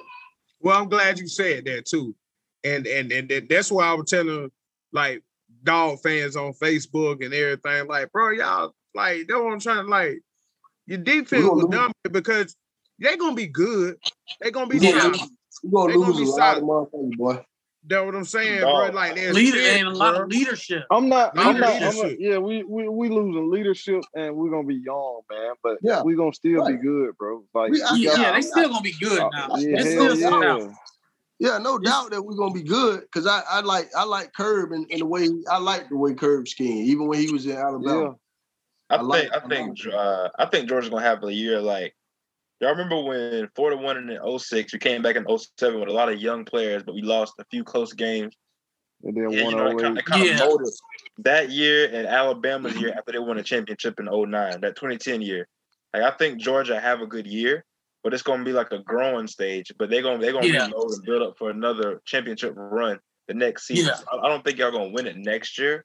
Well, 0.60 0.80
I'm 0.80 0.88
glad 0.88 1.18
you 1.18 1.28
said 1.28 1.66
that 1.66 1.88
too, 1.88 2.14
and 2.64 2.86
and 2.86 3.12
and 3.12 3.50
that's 3.50 3.72
why 3.72 3.88
I 3.88 3.94
was 3.94 4.08
telling 4.08 4.52
like 4.94 5.24
dog 5.64 6.00
fans 6.02 6.36
on 6.36 6.54
Facebook 6.54 7.24
and 7.26 7.34
everything, 7.34 7.88
like, 7.88 8.12
bro, 8.12 8.32
y'all 8.32 8.74
like 8.96 9.28
that's 9.28 9.40
what 9.40 9.54
I'm 9.54 9.60
trying 9.60 9.84
to 9.86 9.90
like. 9.90 10.22
Your 10.88 10.98
defense 11.00 11.44
gonna 11.44 11.54
was 11.54 11.64
lose. 11.66 11.72
dumb 11.72 11.92
because 12.12 12.56
they're 13.00 13.18
gonna 13.18 13.36
be 13.36 13.48
good. 13.48 13.98
They're 14.40 14.52
gonna 14.52 14.68
be 14.68 14.80
We 14.80 14.92
gonna 14.92 15.02
solid. 15.02 15.14
lose, 15.22 15.30
we 15.64 15.72
gonna 15.72 15.88
They 15.88 15.94
gonna 16.00 16.08
lose 16.14 16.18
be 16.18 16.24
a 16.24 16.30
lot 16.36 16.58
of 16.58 16.64
solid. 16.64 16.64
motherfuckers, 16.92 17.18
boy. 17.18 17.46
That's 17.84 18.06
what 18.06 18.14
I'm 18.16 18.26
saying, 18.26 18.62
Dog. 18.62 18.92
bro. 18.92 18.96
Like 18.96 19.16
there's 19.16 19.36
Leader 19.36 19.58
shit, 19.58 19.80
and 19.80 19.88
a 19.88 19.92
lot 19.92 20.14
bro. 20.16 20.24
of 20.26 20.30
leadership. 20.30 20.84
I'm 20.92 21.10
not. 21.10 21.32
I'm 21.36 21.60
not. 21.60 21.70
I'm 21.70 21.82
Leadership. 21.82 22.20
not 22.20 22.20
yeah, 22.20 22.38
we, 22.38 22.64
we 22.64 22.88
we 22.88 23.10
losing 23.10 23.50
leadership, 23.50 24.02
and 24.16 24.36
we're 24.36 24.52
gonna 24.52 24.68
be 24.68 24.76
young, 24.76 25.22
man. 25.32 25.54
But 25.64 25.78
Yeah. 25.82 26.04
we 26.04 26.16
gonna 26.16 26.34
still 26.34 26.62
Right. 26.62 26.80
be 26.80 26.88
good, 26.88 27.18
bro. 27.18 27.44
Like, 27.56 27.72
We- 27.72 27.82
I- 27.82 27.96
Yeah, 27.96 28.12
Yeah, 28.14 28.22
yeah, 28.22 28.32
they 28.34 28.42
still 28.42 28.70
gonna 28.70 28.82
be 28.82 28.94
good 29.00 29.20
uh, 29.20 29.30
now. 29.34 29.48
yeah, 29.58 29.80
It's 29.80 29.90
still 29.90 30.16
yeah. 30.16 30.58
yeah. 30.60 30.74
Yeah, 31.40 31.58
no 31.58 31.80
doubt 31.80 32.12
that 32.12 32.22
we're 32.22 32.36
gonna 32.36 32.54
be 32.54 32.62
good 32.62 33.02
because 33.02 33.26
I, 33.26 33.42
I 33.50 33.62
like 33.62 33.90
I 33.98 34.04
like 34.04 34.32
Curb 34.34 34.74
and, 34.74 34.86
and 34.92 35.02
the 35.02 35.06
way 35.08 35.28
I 35.50 35.58
like 35.58 35.90
the 35.90 35.98
way 35.98 36.14
Curb 36.14 36.48
skiing, 36.48 36.86
even 36.86 37.08
when 37.08 37.18
he 37.20 37.32
was 37.32 37.48
in 37.48 37.54
Alabama. 37.58 38.16
I, 38.92 38.98
I 38.98 39.02
like- 39.02 39.22
think 39.32 39.34
I 39.36 39.48
think 39.48 39.94
uh, 39.94 40.30
I 40.38 40.46
think 40.48 40.70
Georgia's 40.70 40.90
gonna 40.90 41.06
have 41.06 41.24
a 41.24 41.34
year 41.34 41.60
like 41.62 41.96
y'all 42.60 42.72
remember 42.72 43.02
when 43.02 43.50
Florida 43.56 43.82
won 43.82 43.98
in 43.98 44.40
06, 44.40 44.74
we 44.74 44.78
came 44.80 45.02
back 45.02 45.16
in 45.16 45.26
07 45.26 45.80
with 45.80 45.90
a 45.90 45.94
lot 45.94 46.10
of 46.12 46.22
young 46.22 46.46
players, 46.46 46.84
but 46.84 46.94
we 46.94 47.02
lost 47.02 47.34
a 47.40 47.46
few 47.50 47.64
close 47.64 47.92
games. 47.94 48.36
And 49.04 49.16
then 49.18 49.32
Yeah, 49.32 49.46
one 49.46 49.52
you 49.54 49.58
know, 49.58 49.68
it 49.68 49.74
oh 49.74 49.78
kind, 49.80 49.98
eight. 49.98 50.00
it 50.02 50.06
kind 50.06 50.26
Yeah. 50.26 50.46
of 50.46 50.60
that 51.20 51.50
year 51.50 51.90
and 51.92 52.06
Alabama's 52.06 52.78
year 52.78 52.94
after 52.96 53.14
they 53.14 53.18
won 53.20 53.40
a 53.40 53.44
championship 53.44 54.00
in 54.00 54.06
09, 54.08 54.62
that 54.62 54.76
2010 54.76 55.22
year. 55.24 55.48
Like 55.94 56.04
I 56.04 56.12
think 56.16 56.40
Georgia 56.40 56.80
have 56.80 57.02
a 57.02 57.08
good 57.08 57.26
year, 57.26 57.66
but 58.04 58.14
it's 58.14 58.22
gonna 58.22 58.44
be 58.44 58.54
like 58.54 58.72
a 58.72 58.78
growing 58.80 59.26
stage. 59.28 59.72
But 59.80 59.90
they're 59.90 60.04
gonna 60.04 60.20
they're 60.20 60.32
gonna 60.34 60.46
Yeah. 60.46 60.68
reload 60.68 60.92
and 60.92 61.04
build 61.04 61.24
up 61.24 61.38
for 61.40 61.50
another 61.50 62.00
championship 62.06 62.54
run 62.56 63.00
the 63.28 63.34
next 63.34 63.66
season. 63.66 63.88
Yeah. 63.98 64.04
I, 64.20 64.26
I 64.26 64.30
don't 64.30 64.44
think 64.44 64.60
y'all 64.60 64.72
gonna 64.72 64.90
win 64.92 65.08
it 65.08 65.18
next 65.18 65.58
year. 65.58 65.84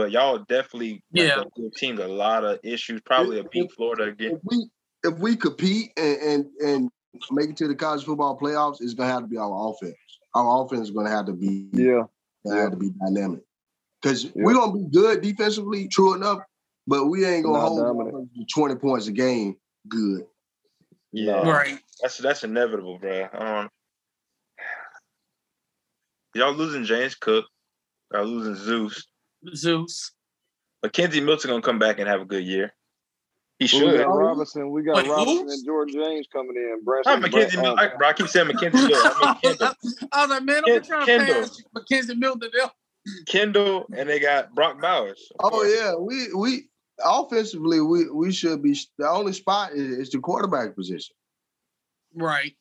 But 0.00 0.12
y'all 0.12 0.38
definitely 0.48 1.04
got 1.14 1.46
Yeah. 1.58 1.66
a 1.66 1.70
team, 1.76 1.98
a 1.98 2.08
lot 2.08 2.42
of 2.42 2.58
issues, 2.62 3.02
probably 3.04 3.38
a 3.38 3.44
beat 3.44 3.70
Florida 3.72 4.04
again. 4.04 4.30
If 4.32 4.40
we 4.44 4.66
if 5.04 5.18
we 5.18 5.36
compete 5.36 5.92
and, 5.98 6.16
and 6.22 6.46
and 6.64 6.90
make 7.30 7.50
it 7.50 7.58
to 7.58 7.68
the 7.68 7.74
college 7.74 8.04
football 8.04 8.38
playoffs, 8.38 8.78
it's 8.80 8.94
gonna 8.94 9.10
have 9.12 9.20
to 9.20 9.26
be 9.26 9.36
our 9.36 9.68
offense. 9.68 9.94
Our 10.34 10.64
offense 10.64 10.88
is 10.88 10.90
gonna 10.90 11.10
have 11.10 11.26
to 11.26 11.34
be 11.34 11.68
Yeah, 11.74 12.04
gonna 12.46 12.62
have 12.62 12.70
to 12.70 12.78
be 12.78 12.92
dynamic. 12.98 13.42
Because 14.00 14.32
we're 14.34 14.54
gonna 14.54 14.72
be 14.72 14.86
good 14.90 15.20
defensively, 15.20 15.86
true 15.88 16.14
enough, 16.14 16.38
but 16.86 17.08
we 17.08 17.26
ain't 17.26 17.44
gonna 17.44 17.58
Not 17.58 17.68
hold 17.68 17.80
dominant. 17.80 18.14
motherfuckers 18.16 18.34
to 18.36 18.54
20 18.54 18.74
points 18.76 19.06
a 19.06 19.12
game 19.12 19.58
good. 19.86 20.24
Yeah, 21.12 21.46
Right. 21.46 21.78
that's 22.00 22.16
that's 22.16 22.42
inevitable, 22.42 22.98
bro. 22.98 23.28
Um, 23.34 23.68
y'all 26.34 26.54
losing 26.54 26.84
James 26.84 27.14
Cook, 27.16 27.44
y'all 28.14 28.24
losing 28.24 28.54
Zeus. 28.54 29.06
Zeus. 29.54 30.12
McKenzie 30.84 31.22
Milton 31.22 31.50
gonna 31.50 31.62
come 31.62 31.78
back 31.78 31.98
and 31.98 32.08
have 32.08 32.20
a 32.20 32.24
good 32.24 32.44
year. 32.44 32.72
He 33.58 33.66
But 33.66 33.72
we 33.72 33.78
should. 33.90 33.98
got 34.00 34.08
Robinson. 34.08 34.70
We 34.70 34.82
got 34.82 34.96
Wait, 34.96 35.06
who? 35.06 35.12
Robinson 35.12 35.48
and 35.50 35.64
George 35.66 35.92
James 35.92 36.26
coming 36.32 36.56
in. 36.56 36.70
Not 36.82 36.84
Branson, 36.84 37.20
Mackenzie 37.20 37.56
Bra- 37.56 37.62
Milton. 37.64 37.90
uh, 37.92 37.98
Bro, 37.98 38.08
I 38.08 38.12
keep 38.14 38.28
saying 38.28 38.48
McKenzie 38.48 38.88
Milton. 38.88 39.12
I 39.14 39.32
mean 39.34 39.40
Kendall. 39.58 39.74
I 40.12 40.20
was 40.22 40.30
like, 40.30 40.42
man, 40.44 40.56
I'm 40.58 40.64
Ken- 40.64 40.82
trying 40.82 41.00
to 41.06 41.06
Kendall. 41.06 41.34
pass 41.42 41.62
McKenzie 41.76 42.16
Milton. 42.18 42.50
Kendall, 43.26 43.86
and 43.96 44.08
they 44.08 44.18
got 44.20 44.54
Brock 44.54 44.80
Bowers. 44.80 45.30
Oh 45.40 45.50
course. 45.50 45.70
yeah, 45.78 45.94
we 45.96 46.32
we 46.34 46.68
offensively 47.04 47.80
we 47.82 48.08
we 48.10 48.32
should 48.32 48.62
be 48.62 48.78
the 48.98 49.08
only 49.08 49.32
spot 49.34 49.72
is, 49.72 49.98
is 49.98 50.10
the 50.10 50.18
quarterback 50.20 50.74
position. 50.74 51.14
Right. 52.14 52.54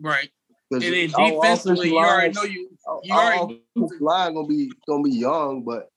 right. 0.00 0.28
And 0.72 0.82
then 0.82 1.08
defensively, 1.10 1.90
you 1.90 1.98
already 1.98 2.32
know 2.32 2.42
you. 2.42 2.68
our- 2.86 3.00
You 3.04 3.14
already. 3.14 3.62
line 4.00 4.34
gonna 4.34 4.48
be 4.48 4.70
gonna 4.88 5.02
be 5.04 5.10
young, 5.12 5.62
but 5.62 5.90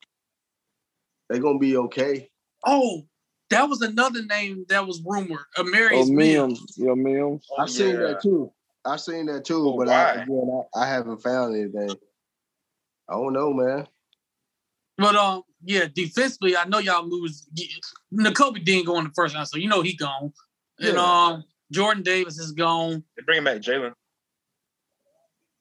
they're 1.29 1.39
gonna 1.39 1.59
be 1.59 1.77
okay. 1.77 2.29
Oh, 2.65 3.03
that 3.49 3.69
was 3.69 3.81
another 3.81 4.23
name 4.25 4.65
that 4.69 4.85
was 4.85 5.01
rumored. 5.05 5.39
oh, 5.57 5.63
Amarius 5.63 6.09
Mills. 6.09 6.59
Mims. 6.59 6.75
Yeah, 6.77 6.93
Mims. 6.95 7.47
Oh, 7.51 7.61
I 7.61 7.65
seen 7.67 7.95
yeah. 7.95 7.99
that 8.01 8.21
too. 8.21 8.51
I 8.85 8.97
seen 8.97 9.25
that 9.27 9.45
too, 9.45 9.69
Oh, 9.69 9.77
but? 9.77 9.89
I, 9.89 10.23
again, 10.23 10.63
I, 10.75 10.81
I 10.83 10.87
haven't 10.87 11.21
found 11.21 11.55
anything. 11.55 11.95
I 13.07 13.13
don't 13.13 13.33
know, 13.33 13.53
man. 13.53 13.87
But 14.97 15.15
um, 15.15 15.43
yeah, 15.63 15.85
defensively, 15.93 16.55
I 16.57 16.65
know 16.65 16.79
y'all 16.79 17.07
lose. 17.07 17.47
Nakobe 18.13 18.85
go 18.85 18.97
in 18.97 19.05
the 19.05 19.11
first 19.15 19.35
round, 19.35 19.47
so 19.47 19.57
you 19.57 19.67
know 19.67 19.81
he 19.81 19.95
gone. 19.95 20.33
And 20.79 20.95
Yeah. 20.95 21.01
um, 21.27 21.43
Jordan 21.71 22.03
Davis 22.03 22.37
is 22.37 22.51
gone. 22.51 23.03
They 23.15 23.23
bringing 23.23 23.43
back 23.43 23.61
Jalen. 23.61 23.93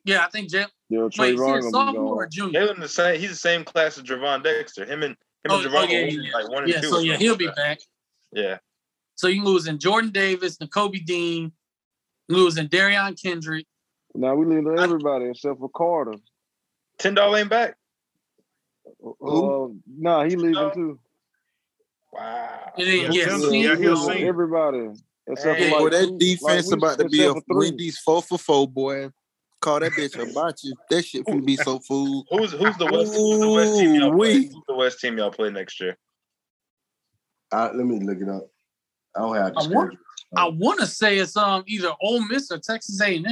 Yeah, 0.04 0.24
I 0.24 0.30
think 0.30 0.50
Jalen. 0.50 0.68
Yeah, 0.88 1.08
Wait, 1.18 1.36
Travon 1.36 1.58
is 1.58 1.64
he 1.64 1.68
a 1.68 1.70
sophomore 1.70 2.22
or 2.24 2.26
junior? 2.26 2.60
Jalen 2.66 2.80
the 2.80 2.88
same. 2.88 3.20
He's 3.20 3.30
the 3.30 3.36
same 3.36 3.64
class 3.64 3.98
as 3.98 4.04
Gervon 4.04 4.42
Dexter. 4.42 4.84
Him 4.84 5.02
and 5.02 5.12
him 5.12 5.16
Oh, 5.50 5.62
and 5.64 5.74
oh, 5.74 5.82
yeah, 5.84 5.98
yeah, 6.00 6.06
yeah. 6.06 6.32
like 6.34 6.48
one 6.50 6.62
and 6.64 6.72
Yeah, 6.72 6.80
two. 6.80 6.88
so 6.88 6.98
yeah, 7.00 7.16
he'll 7.16 7.36
be 7.36 7.48
back. 7.48 7.78
Yeah, 8.32 8.58
So 9.14 9.28
you 9.28 9.42
losing 9.44 9.78
Jordan 9.78 10.10
Davis, 10.10 10.58
Nakobe 10.58 11.04
Dean, 11.04 11.52
losing 12.28 12.68
Derion 12.68 13.20
Kendrick. 13.20 13.66
Now 14.14 14.34
we 14.34 14.46
leave 14.46 14.66
everybody 14.78 15.26
except 15.30 15.58
for 15.58 15.68
Carter. 15.70 16.14
Tindall 16.98 17.36
ain't 17.36 17.48
back. 17.48 17.76
Uh, 19.04 19.68
nah, 19.86 20.24
he 20.24 20.36
leaving 20.36 20.70
too. 20.74 20.98
Wow. 22.12 22.72
And 22.76 22.86
then, 22.86 22.96
Yeah, 22.96 23.08
yeah, 23.12 23.24
Kendall, 23.26 23.48
Steen 23.48 23.64
yeah, 23.64 23.76
he'll 23.76 23.96
see. 23.96 24.24
Everybody 24.24 24.88
except 25.26 25.58
Hey. 25.58 25.70
for 25.70 25.74
like 25.76 25.80
Boy, 25.84 25.90
that 25.98 26.06
two- 26.08 26.18
defense 26.18 26.66
like 26.68 26.76
about 26.78 26.98
to 26.98 27.08
be 27.08 27.24
a 27.24 27.32
three. 27.34 27.42
Wendy's 27.48 27.98
four 27.98 28.22
for 28.22 28.38
four, 28.38 28.66
boy. 28.68 29.10
Call 29.60 29.80
that 29.80 29.92
bitch 29.92 30.14
about 30.30 30.62
you. 30.62 30.74
That 30.90 31.04
shit 31.04 31.26
finna 31.26 31.44
be 31.44 31.56
so 31.56 31.80
food. 31.80 32.24
Who's 32.30 32.52
who's 32.52 32.76
the 32.76 32.86
West? 32.86 33.14
Who's 33.14 33.40
the 33.40 33.48
West 33.50 33.78
team 33.78 33.94
y'all 33.96 34.12
play? 34.16 34.34
Who's 34.34 34.54
the 34.68 34.74
West 34.76 35.00
team 35.00 35.18
y'all 35.18 35.30
play 35.32 35.50
next 35.50 35.80
year? 35.80 35.96
I, 37.52 37.64
let 37.72 37.86
me 37.86 37.98
look 37.98 38.18
it 38.20 38.28
up. 38.28 38.46
I 39.16 39.20
don't 39.20 39.34
have 39.36 39.54
the 39.54 39.60
I 39.60 39.66
want- 39.74 39.98
I 40.36 40.48
want 40.48 40.78
to 40.80 40.86
say 40.86 41.16
it's 41.18 41.36
um 41.36 41.64
either 41.66 41.90
Ole 42.02 42.20
Miss 42.28 42.50
or 42.50 42.58
Texas 42.58 43.00
A&M. 43.00 43.24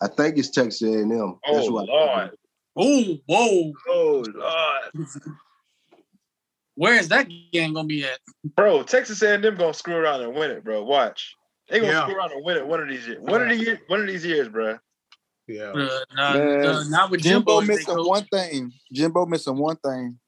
I 0.00 0.08
think 0.08 0.38
it's 0.38 0.48
Texas 0.50 0.82
A&M. 0.82 1.08
That's 1.10 1.66
Oh 1.68 1.70
what- 1.72 1.86
Lord! 1.86 2.30
Oh, 2.76 3.18
whoa! 3.26 3.72
Oh 3.88 4.24
Lord! 4.34 5.06
Where 6.76 6.94
is 6.98 7.08
that 7.10 7.28
game 7.52 7.74
gonna 7.74 7.86
be 7.86 8.04
at? 8.04 8.18
Bro, 8.56 8.82
Texas 8.84 9.22
A&M 9.22 9.42
gonna 9.42 9.74
screw 9.74 9.94
around 9.94 10.22
and 10.22 10.34
win 10.34 10.50
it, 10.50 10.64
bro. 10.64 10.82
Watch. 10.82 11.36
They 11.68 11.78
gonna 11.80 11.92
Yeah. 11.92 12.02
screw 12.02 12.16
around 12.16 12.32
and 12.32 12.44
win 12.44 12.56
it 12.56 12.66
one 12.66 12.80
of 12.82 12.88
these 12.88 13.06
years. 13.06 13.20
One 13.20 13.42
of 13.42 13.48
the 13.48 13.56
year, 13.56 13.80
one 13.86 14.00
of 14.00 14.06
these 14.08 14.24
years, 14.26 14.48
bro. 14.48 14.78
Yeah, 15.46 15.72
Uh, 15.74 15.98
nah, 16.14 16.22
uh, 16.32 16.84
not 16.88 17.10
with 17.10 17.20
Jimbo 17.22 17.60
Jimbo. 17.60 17.74
missing 17.74 17.94
one 17.96 18.24
thing. 18.24 18.72
Jimbo 18.92 19.26
missing 19.26 19.56
one 19.56 19.76
thing. 19.76 20.18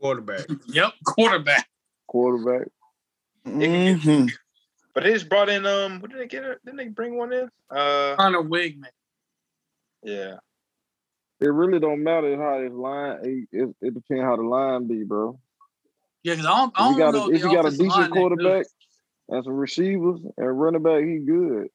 quarterback. 0.00 0.46
Yep, 0.68 0.92
quarterback. 1.04 1.66
quarterback. 2.06 2.68
Mhm. 3.46 4.30
But 4.94 5.04
they 5.04 5.12
just 5.12 5.28
brought 5.28 5.48
in 5.48 5.64
um. 5.66 6.00
What 6.00 6.10
did 6.10 6.20
they 6.20 6.26
get? 6.26 6.42
Didn't 6.64 6.76
they 6.78 6.88
bring 6.88 7.16
one 7.16 7.32
in? 7.32 7.48
Uh, 7.70 8.16
Hunter 8.16 8.42
Weigman. 8.42 8.84
yeah. 10.02 10.36
It 11.38 11.48
really 11.48 11.78
don't 11.78 12.02
matter 12.02 12.34
how 12.40 12.62
his 12.62 12.72
line. 12.72 13.18
It, 13.22 13.48
it, 13.52 13.76
it 13.82 13.94
depends 13.94 14.22
how 14.24 14.36
the 14.36 14.42
line 14.42 14.88
be, 14.88 15.04
bro. 15.04 15.38
Yeah, 16.22 16.32
because 16.32 16.46
I 16.46 16.56
don't, 16.56 16.72
I 16.74 16.88
If 16.88 16.88
don't 16.88 16.92
you 16.92 16.98
got 17.04 17.14
know 17.14 17.26
a, 17.26 17.30
if 17.34 17.42
you 17.42 17.52
got 17.54 17.66
a 17.66 17.76
decent 17.76 18.10
quarterback 18.10 18.66
and 19.28 19.44
some 19.44 19.52
receivers 19.52 20.20
and 20.38 20.60
running 20.60 20.82
back, 20.82 21.04
he 21.04 21.18
good. 21.18 21.68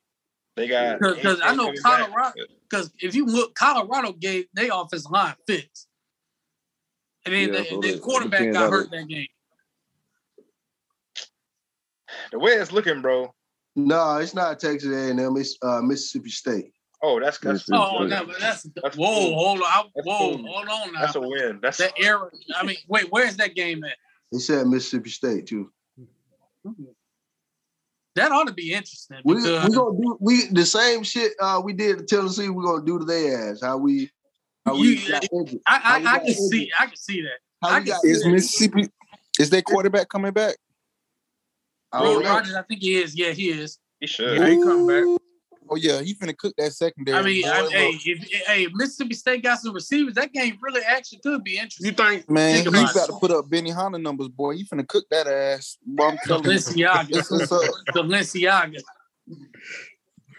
They 0.56 0.68
got 0.68 1.00
Because 1.00 1.40
I 1.44 1.56
know. 1.56 1.72
Colorado. 1.82 2.34
Because 2.70 2.92
if 3.00 3.16
you 3.16 3.26
look, 3.26 3.56
Colorado 3.56 4.12
gave 4.14 4.46
their 4.54 4.70
offensive 4.74 5.12
line 5.12 5.36
fits, 5.48 5.88
and 7.26 7.34
then 7.34 7.50
Yeah, 7.54 7.60
the, 7.60 7.66
so 7.66 7.82
the 7.82 8.00
quarterback 8.00 8.52
got 8.54 8.70
hurt 8.72 8.92
they- 8.92 8.98
that 9.00 9.08
game. 9.08 9.28
The 12.32 12.40
way 12.40 12.52
it's 12.54 12.72
looking, 12.72 13.02
bro. 13.02 13.34
No, 13.76 14.18
it's 14.18 14.34
not 14.34 14.60
Texas 14.60 14.92
A&M. 14.94 15.38
It's 15.38 15.58
uh, 15.62 15.82
Mississippi 15.82 16.30
State. 16.30 16.74
Oh, 17.02 17.20
that's 17.20 17.38
that's 17.40 17.70
Mississippi 17.70 17.78
Oh 17.80 17.98
State. 18.06 18.10
no, 18.10 18.26
but 18.26 18.40
that's, 18.40 18.64
That's 18.84 18.98
whoa, 18.98 19.14
cool. 19.14 19.34
hold 19.36 19.58
on, 19.60 19.66
I, 19.66 19.84
That's 19.96 20.08
whoa, 20.08 20.36
cool. 20.38 20.48
hold 20.48 20.68
on 20.68 20.94
now. 20.94 21.00
that's 21.02 21.16
a 21.16 21.22
win. 21.22 21.60
That's 21.62 21.78
that 21.78 21.94
era. 21.98 22.30
I 22.56 22.64
mean, 22.66 22.76
wait, 22.88 23.08
where's 23.12 23.38
that 23.38 23.56
game 23.56 23.84
at? 23.86 23.96
They 24.32 24.40
said 24.40 24.68
Mississippi 24.68 25.10
State 25.10 25.48
too. 25.48 25.72
That 28.16 28.32
ought 28.32 28.48
to 28.48 28.54
be 28.54 28.74
interesting 28.74 29.18
We 29.24 29.36
because 29.36 29.70
we 29.70 29.76
gonna 29.76 29.98
do 29.98 30.18
we 30.20 30.48
the 30.52 30.66
same 30.66 31.04
shit 31.04 31.32
uh, 31.40 31.62
we 31.64 31.74
did 31.74 32.00
to 32.00 32.04
Tennessee. 32.06 32.50
We're 32.50 32.64
gonna 32.66 32.86
do 32.86 33.00
to 33.00 33.06
their 33.06 33.52
ass. 33.52 33.62
How 33.62 33.78
we 33.78 34.10
how 34.66 34.74
we 34.78 34.98
You- 34.98 35.10
got 35.10 35.26
injured. 35.32 35.60
I, 35.68 35.78
How 35.80 36.00
we 36.00 36.06
I, 36.06 36.10
I 36.12 36.18
got 36.18 36.26
can 36.26 36.34
see. 36.36 36.72
I 36.80 36.86
can 36.88 36.96
see 36.98 37.22
that. 37.22 37.40
How 37.62 37.70
I 37.76 37.80
can 37.80 37.88
got 37.88 38.02
see 38.02 38.10
Is 38.10 38.18
injured. 38.18 38.34
Mississippi? 38.34 38.88
Is 39.40 39.50
their 39.50 39.62
quarterback 39.62 40.10
coming 40.10 40.34
back? 40.34 40.56
I 41.94 42.02
Will. 42.02 42.22
Rogers, 42.22 42.54
I 42.54 42.62
think 42.64 42.82
he 42.82 42.96
is. 42.96 43.18
Yeah, 43.18 43.32
he 43.32 43.50
is. 43.50 43.80
He 44.00 44.08
should. 44.08 44.38
Yeah, 44.38 44.48
he 44.50 44.62
come 44.62 44.88
back. 44.88 45.21
Oh 45.74 45.78
yeah, 45.78 46.02
he 46.02 46.14
finna 46.14 46.38
cook 46.38 46.54
that 46.58 46.74
secondary. 46.74 47.18
I 47.18 47.22
mean, 47.22 47.44
Boy, 47.44 47.50
I, 47.50 47.70
hey, 47.70 48.00
if, 48.06 48.46
hey, 48.46 48.68
Mississippi 48.74 49.14
State 49.16 49.42
got 49.42 49.58
some 49.60 49.74
receivers, 49.74 50.16
that 50.16 50.34
game 50.34 50.58
really 50.62 50.82
actually 50.86 51.20
could 51.20 51.46
be 51.46 51.54
interesting. 51.56 51.86
You 51.86 51.94
think? 51.94 52.30
man, 52.30 52.56
think 52.56 52.76
he's 52.76 52.92
about 52.92 52.96
about 52.96 53.06
to 53.08 53.14
put 53.22 53.32
up 53.32 53.46
Benihana 53.50 54.02
numbers, 54.02 54.28
boy. 54.28 54.56
He 54.58 54.66
finna 54.66 54.86
cook 54.86 55.06
that 55.12 55.28
ass. 55.28 55.78
Boy, 55.86 56.08
I'm 56.10 56.18
telling 56.26 56.44
you. 56.44 56.52
Balenciaga, 56.52 57.08
This 57.08 57.32
uh, 57.32 57.68
Balenciaga. 57.96 58.82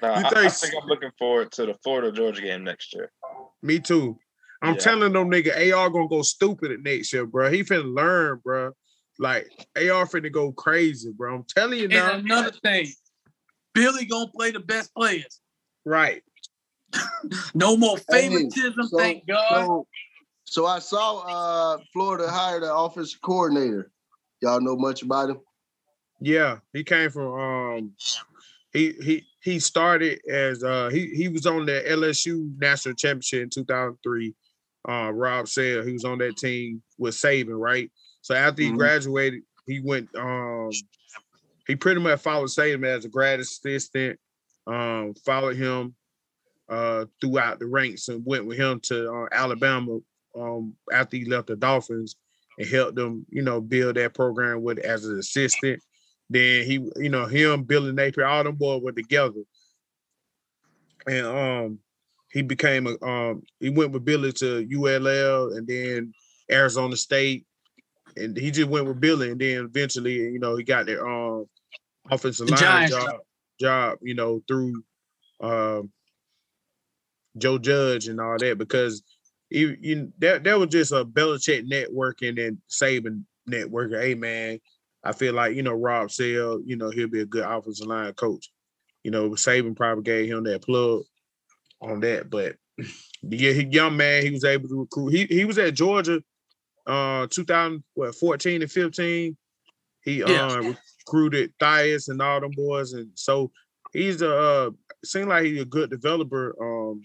Nah, 0.02 0.18
You 0.18 0.24
I, 0.24 0.28
I 0.28 0.30
think- 0.48 0.52
think 0.52 0.74
I'm 0.82 0.88
looking 0.88 1.12
forward 1.18 1.50
to 1.52 1.64
the 1.64 1.74
Florida 1.82 2.12
Georgia 2.12 2.42
game 2.42 2.64
next 2.64 2.92
year. 2.94 3.10
Me 3.62 3.78
too. 3.78 4.18
I'm 4.60 4.74
Yeah. 4.74 4.80
telling 4.80 5.12
them 5.14 5.30
nigga 5.30 5.72
AR 5.74 5.88
gonna 5.88 6.08
go 6.08 6.20
stupid 6.20 6.72
at 6.72 6.80
next 6.82 7.10
year, 7.12 7.24
bro. 7.24 7.50
He 7.50 7.62
finna 7.64 7.90
learn, 7.92 8.40
bro. 8.44 8.72
Like 9.18 9.48
AR 9.76 10.04
finna 10.06 10.30
go 10.30 10.52
crazy, 10.52 11.10
bro. 11.16 11.36
I'm 11.36 11.44
telling 11.48 11.78
you 11.78 11.88
now. 11.88 12.12
And 12.12 12.24
another 12.26 12.52
thing, 12.62 12.92
Billy 13.74 14.04
gonna 14.04 14.30
play 14.30 14.50
the 14.50 14.60
best 14.60 14.94
players. 14.94 15.40
Right. 15.84 16.22
No 17.54 17.76
more 17.76 17.96
Hey, 18.10 18.28
favoritism, 18.28 18.88
so- 18.88 18.98
thank 18.98 19.26
God. 19.26 19.48
So, 19.48 19.86
so 20.44 20.66
I 20.66 20.78
saw 20.80 21.76
uh 21.76 21.78
Florida 21.92 22.30
hired 22.30 22.62
an 22.62 22.70
offensive 22.70 23.20
coordinator. 23.22 23.90
Y'all 24.40 24.60
know 24.60 24.76
much 24.76 25.02
about 25.02 25.30
him? 25.30 25.40
Yeah, 26.20 26.58
he 26.72 26.84
came 26.84 27.10
from 27.10 27.32
um 27.32 27.92
he 28.72 28.92
he 29.02 29.24
he 29.42 29.58
started 29.60 30.20
as 30.28 30.62
uh 30.64 30.88
he 30.90 31.06
he 31.14 31.28
was 31.28 31.46
on 31.46 31.64
the 31.66 31.82
LSU 31.88 32.52
national 32.58 32.94
championship 32.94 33.42
in 33.44 33.50
2003. 33.50 34.34
Uh 34.88 35.10
Rob 35.12 35.48
Sale 35.48 35.84
he 35.84 35.92
was 35.92 36.04
on 36.04 36.18
that 36.18 36.36
team 36.36 36.82
with 36.98 37.14
Saban, 37.14 37.58
right? 37.58 37.90
So 38.20 38.34
after 38.34 38.62
he 38.62 38.70
Mhm. 38.72 38.76
graduated, 38.76 39.42
he 39.66 39.80
went 39.80 40.08
um 40.16 40.70
he 41.66 41.76
pretty 41.76 42.00
much 42.00 42.20
followed 42.20 42.48
Saban 42.48 42.84
as 42.84 43.04
a 43.04 43.08
grad 43.08 43.40
assistant, 43.40 44.18
um 44.66 45.14
followed 45.24 45.56
him 45.56 45.94
uh 46.68 47.04
throughout 47.20 47.58
the 47.58 47.66
ranks 47.66 48.08
and 48.08 48.24
went 48.24 48.46
with 48.46 48.58
him 48.58 48.80
to 48.80 49.12
uh, 49.12 49.26
Alabama 49.32 49.98
um 50.38 50.74
after 50.92 51.16
he 51.16 51.24
left 51.24 51.48
the 51.48 51.56
Dolphins 51.56 52.16
and 52.58 52.68
helped 52.68 52.94
them, 52.94 53.26
you 53.30 53.42
know, 53.42 53.60
build 53.60 53.96
that 53.96 54.14
program 54.14 54.62
with 54.62 54.78
as 54.78 55.04
an 55.06 55.18
assistant. 55.18 55.82
Then 56.30 56.64
he, 56.64 56.74
you 56.96 57.08
know, 57.08 57.26
him, 57.26 57.64
Billy 57.64 57.92
Napier, 57.92 58.26
all 58.26 58.44
them 58.44 58.56
boys 58.56 58.82
were 58.82 58.92
together. 58.92 59.42
And 61.06 61.26
um 61.26 61.78
he 62.30 62.42
became 62.42 62.86
a 62.86 63.04
um 63.04 63.42
he 63.60 63.70
went 63.70 63.92
with 63.92 64.04
Billy 64.04 64.32
to 64.32 64.66
ULL 64.72 65.52
and 65.54 65.66
then 65.66 66.12
Arizona 66.50 66.96
State. 66.96 67.46
And 68.16 68.36
he 68.36 68.50
just 68.50 68.68
went 68.68 68.86
with 68.86 69.00
Billy 69.00 69.30
and 69.30 69.40
then 69.40 69.64
eventually, 69.64 70.14
you 70.14 70.38
know, 70.38 70.56
he 70.56 70.64
got 70.64 70.86
their 70.86 71.06
um 71.06 71.46
offensive 72.10 72.50
line 72.50 72.60
Giants 72.60 72.94
job, 72.94 73.20
job, 73.60 73.98
you 74.02 74.14
know, 74.14 74.42
through 74.48 74.82
um 75.40 75.90
Joe 77.38 77.58
Judge 77.58 78.08
and 78.08 78.20
all 78.20 78.38
that 78.38 78.58
because 78.58 79.02
you, 79.50 79.76
you 79.80 80.12
that 80.18 80.44
that 80.44 80.58
was 80.58 80.68
just 80.68 80.92
a 80.92 81.04
Belichick 81.04 81.68
networking 81.70 82.44
and 82.46 82.58
Saban 82.68 83.24
networking. 83.48 84.00
Hey 84.00 84.14
man, 84.14 84.58
I 85.04 85.12
feel 85.12 85.34
like 85.34 85.54
you 85.54 85.62
know 85.62 85.72
Rob 85.72 86.10
Sale, 86.10 86.60
you 86.64 86.76
know 86.76 86.90
he'll 86.90 87.08
be 87.08 87.20
a 87.20 87.26
good 87.26 87.44
offensive 87.44 87.86
line 87.86 88.12
coach. 88.14 88.50
You 89.02 89.10
know 89.10 89.30
Saban 89.30 89.76
probably 89.76 90.04
gave 90.04 90.28
him 90.28 90.44
that 90.44 90.62
plug 90.62 91.02
on 91.80 92.00
that, 92.00 92.30
but 92.30 92.56
yeah, 93.22 93.52
he 93.52 93.64
young 93.64 93.96
man, 93.96 94.22
he 94.22 94.30
was 94.30 94.44
able 94.44 94.68
to 94.68 94.80
recruit. 94.80 95.12
He 95.12 95.26
he 95.26 95.44
was 95.44 95.58
at 95.58 95.74
Georgia, 95.74 96.22
uh, 96.86 97.26
2014 97.30 98.62
and 98.62 98.70
15. 98.70 99.36
He 100.04 100.18
Yeah. 100.18 100.46
uh, 100.48 100.74
recruited 101.06 101.52
Thias 101.60 102.08
and 102.08 102.20
all 102.20 102.40
them 102.40 102.50
boys, 102.56 102.92
and 102.92 103.10
so 103.14 103.52
he's 103.92 104.20
a 104.22 104.34
uh, 104.36 104.70
seemed 105.04 105.28
like 105.28 105.44
he's 105.44 105.60
a 105.62 105.64
good 105.64 105.90
developer. 105.90 106.56
Um, 106.60 107.02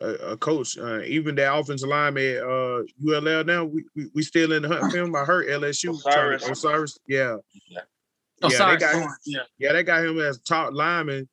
a, 0.00 0.08
a 0.32 0.36
coach, 0.36 0.76
uh, 0.76 1.00
even 1.02 1.34
that 1.36 1.54
offensive 1.56 1.88
lineman 1.88 2.36
at 2.36 2.42
uh, 2.42 2.82
ULL 3.08 3.44
now, 3.44 3.64
we, 3.64 3.82
we 3.96 4.10
we 4.14 4.22
still 4.22 4.52
in 4.52 4.62
the 4.62 4.68
hunt 4.68 4.92
for 4.92 4.98
him. 4.98 5.16
I 5.16 5.24
heard 5.24 5.48
LSU 5.48 6.00
trying 6.02 6.38
to- 6.38 6.50
O'Cyrus. 6.50 6.50
O'Cyrus, 6.50 6.98
yeah. 7.08 7.36
Yeah. 7.70 7.80
Oh, 8.42 8.50
yeah, 8.50 8.58
sorry, 8.58 8.76
they 8.76 8.80
got 8.80 8.94
him, 8.94 9.08
yeah. 9.24 9.40
yeah, 9.58 9.72
they 9.72 9.82
got 9.82 10.04
him 10.04 10.20
as 10.20 10.38
top 10.42 10.74
lineman 10.74 11.26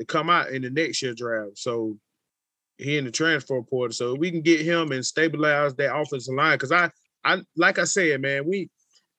to 0.00 0.04
come 0.04 0.28
out 0.28 0.50
in 0.50 0.62
the 0.62 0.70
next 0.70 1.00
year 1.00 1.14
draft. 1.14 1.56
So 1.56 1.96
he 2.78 2.96
in 2.96 3.04
the 3.04 3.10
transfer 3.10 3.60
portal. 3.62 3.92
So 3.92 4.14
we 4.14 4.30
can 4.30 4.40
get 4.40 4.60
him 4.60 4.92
and 4.92 5.04
stabilize 5.04 5.74
that 5.74 5.94
offensive 5.94 6.34
line. 6.34 6.58
Cause 6.58 6.72
I 6.72 6.90
I 7.24 7.42
like 7.56 7.78
I 7.78 7.84
said, 7.84 8.20
man, 8.20 8.46
we 8.46 8.70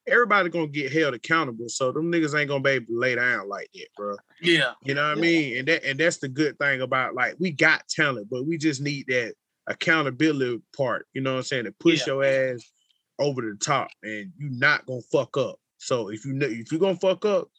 everybody 0.07 0.49
gonna 0.49 0.68
get 0.68 0.91
held 0.91 1.14
accountable. 1.14 1.70
So 1.70 1.91
them 1.91 2.12
niggas 2.12 2.38
ain't 2.38 2.49
gonna 2.49 2.64
be 2.64 2.72
able 2.72 2.88
to 2.88 2.99
lay 2.99 3.16
down 3.16 3.47
like 3.49 3.70
that, 3.74 3.88
bro. 3.95 4.16
Yeah. 4.41 4.74
You 4.84 4.93
know 4.93 5.07
what 5.10 5.18
I 5.18 5.22
mean? 5.22 5.57
And 5.57 5.68
that 5.68 5.84
and 5.84 5.99
that's 5.99 6.18
the 6.18 6.30
good 6.30 6.57
thing 6.57 6.82
about 6.82 7.16
like 7.16 7.36
we 7.39 7.51
got 7.51 7.88
talent, 7.89 8.28
but 8.32 8.47
we 8.47 8.57
just 8.57 8.82
need 8.82 9.05
that 9.07 9.34
accountability 9.68 10.62
part. 10.76 11.05
You 11.14 11.22
know 11.22 11.34
what 11.34 11.38
I'm 11.39 11.43
saying? 11.43 11.66
To 11.66 11.72
push 11.74 12.07
Yeah. 12.07 12.14
your 12.14 12.24
ass 12.24 12.72
over 13.20 13.41
the 13.41 13.57
top, 13.60 13.89
and 14.01 14.32
you 14.38 14.49
not 14.51 14.86
gonna 14.86 15.01
fuck 15.12 15.38
up. 15.38 15.57
So 15.78 16.10
if 16.10 16.26
you 16.26 16.34
know 16.34 16.47
if 16.47 16.72
you're 16.72 16.80
gonna 16.80 16.95
fuck 16.95 17.26
up, 17.26 17.49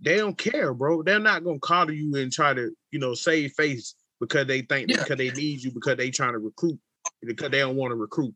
they 0.00 0.16
don't 0.16 0.36
care, 0.36 0.74
bro. 0.74 1.02
They're 1.02 1.18
not 1.18 1.44
gonna 1.44 1.58
coddle 1.60 1.94
you 1.94 2.14
and 2.16 2.32
try 2.32 2.54
to 2.54 2.70
you 2.90 2.98
know 2.98 3.14
save 3.14 3.52
face 3.52 3.94
because 4.20 4.46
they 4.46 4.62
think 4.62 4.88
Yeah. 4.90 4.98
because 4.98 5.16
they 5.16 5.30
need 5.30 5.62
you 5.62 5.70
because 5.70 5.96
they 5.96 6.10
trying 6.10 6.32
to 6.32 6.38
recruit 6.38 6.78
because 7.22 7.50
they 7.50 7.58
don't 7.58 7.76
want 7.76 7.90
to 7.92 7.96
recruit. 7.96 8.34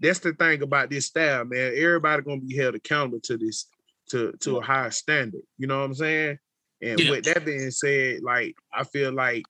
That's 0.00 0.18
the 0.18 0.32
thing 0.34 0.62
about 0.62 0.90
this 0.90 1.06
style, 1.06 1.44
man. 1.44 1.72
Everybody 1.76 2.22
gonna 2.22 2.40
be 2.40 2.56
held 2.56 2.74
accountable 2.74 3.20
to 3.20 3.36
this 3.36 3.66
to 4.10 4.32
to 4.40 4.58
a 4.58 4.62
higher 4.62 4.90
standard. 4.90 5.42
You 5.58 5.66
know 5.66 5.78
what 5.78 5.84
I'm 5.86 5.94
saying? 5.94 6.38
And 6.82 7.00
Yeah. 7.00 7.10
with 7.10 7.24
that 7.24 7.44
being 7.44 7.70
said, 7.70 8.22
like 8.22 8.54
I 8.72 8.84
feel 8.84 9.12
like 9.12 9.44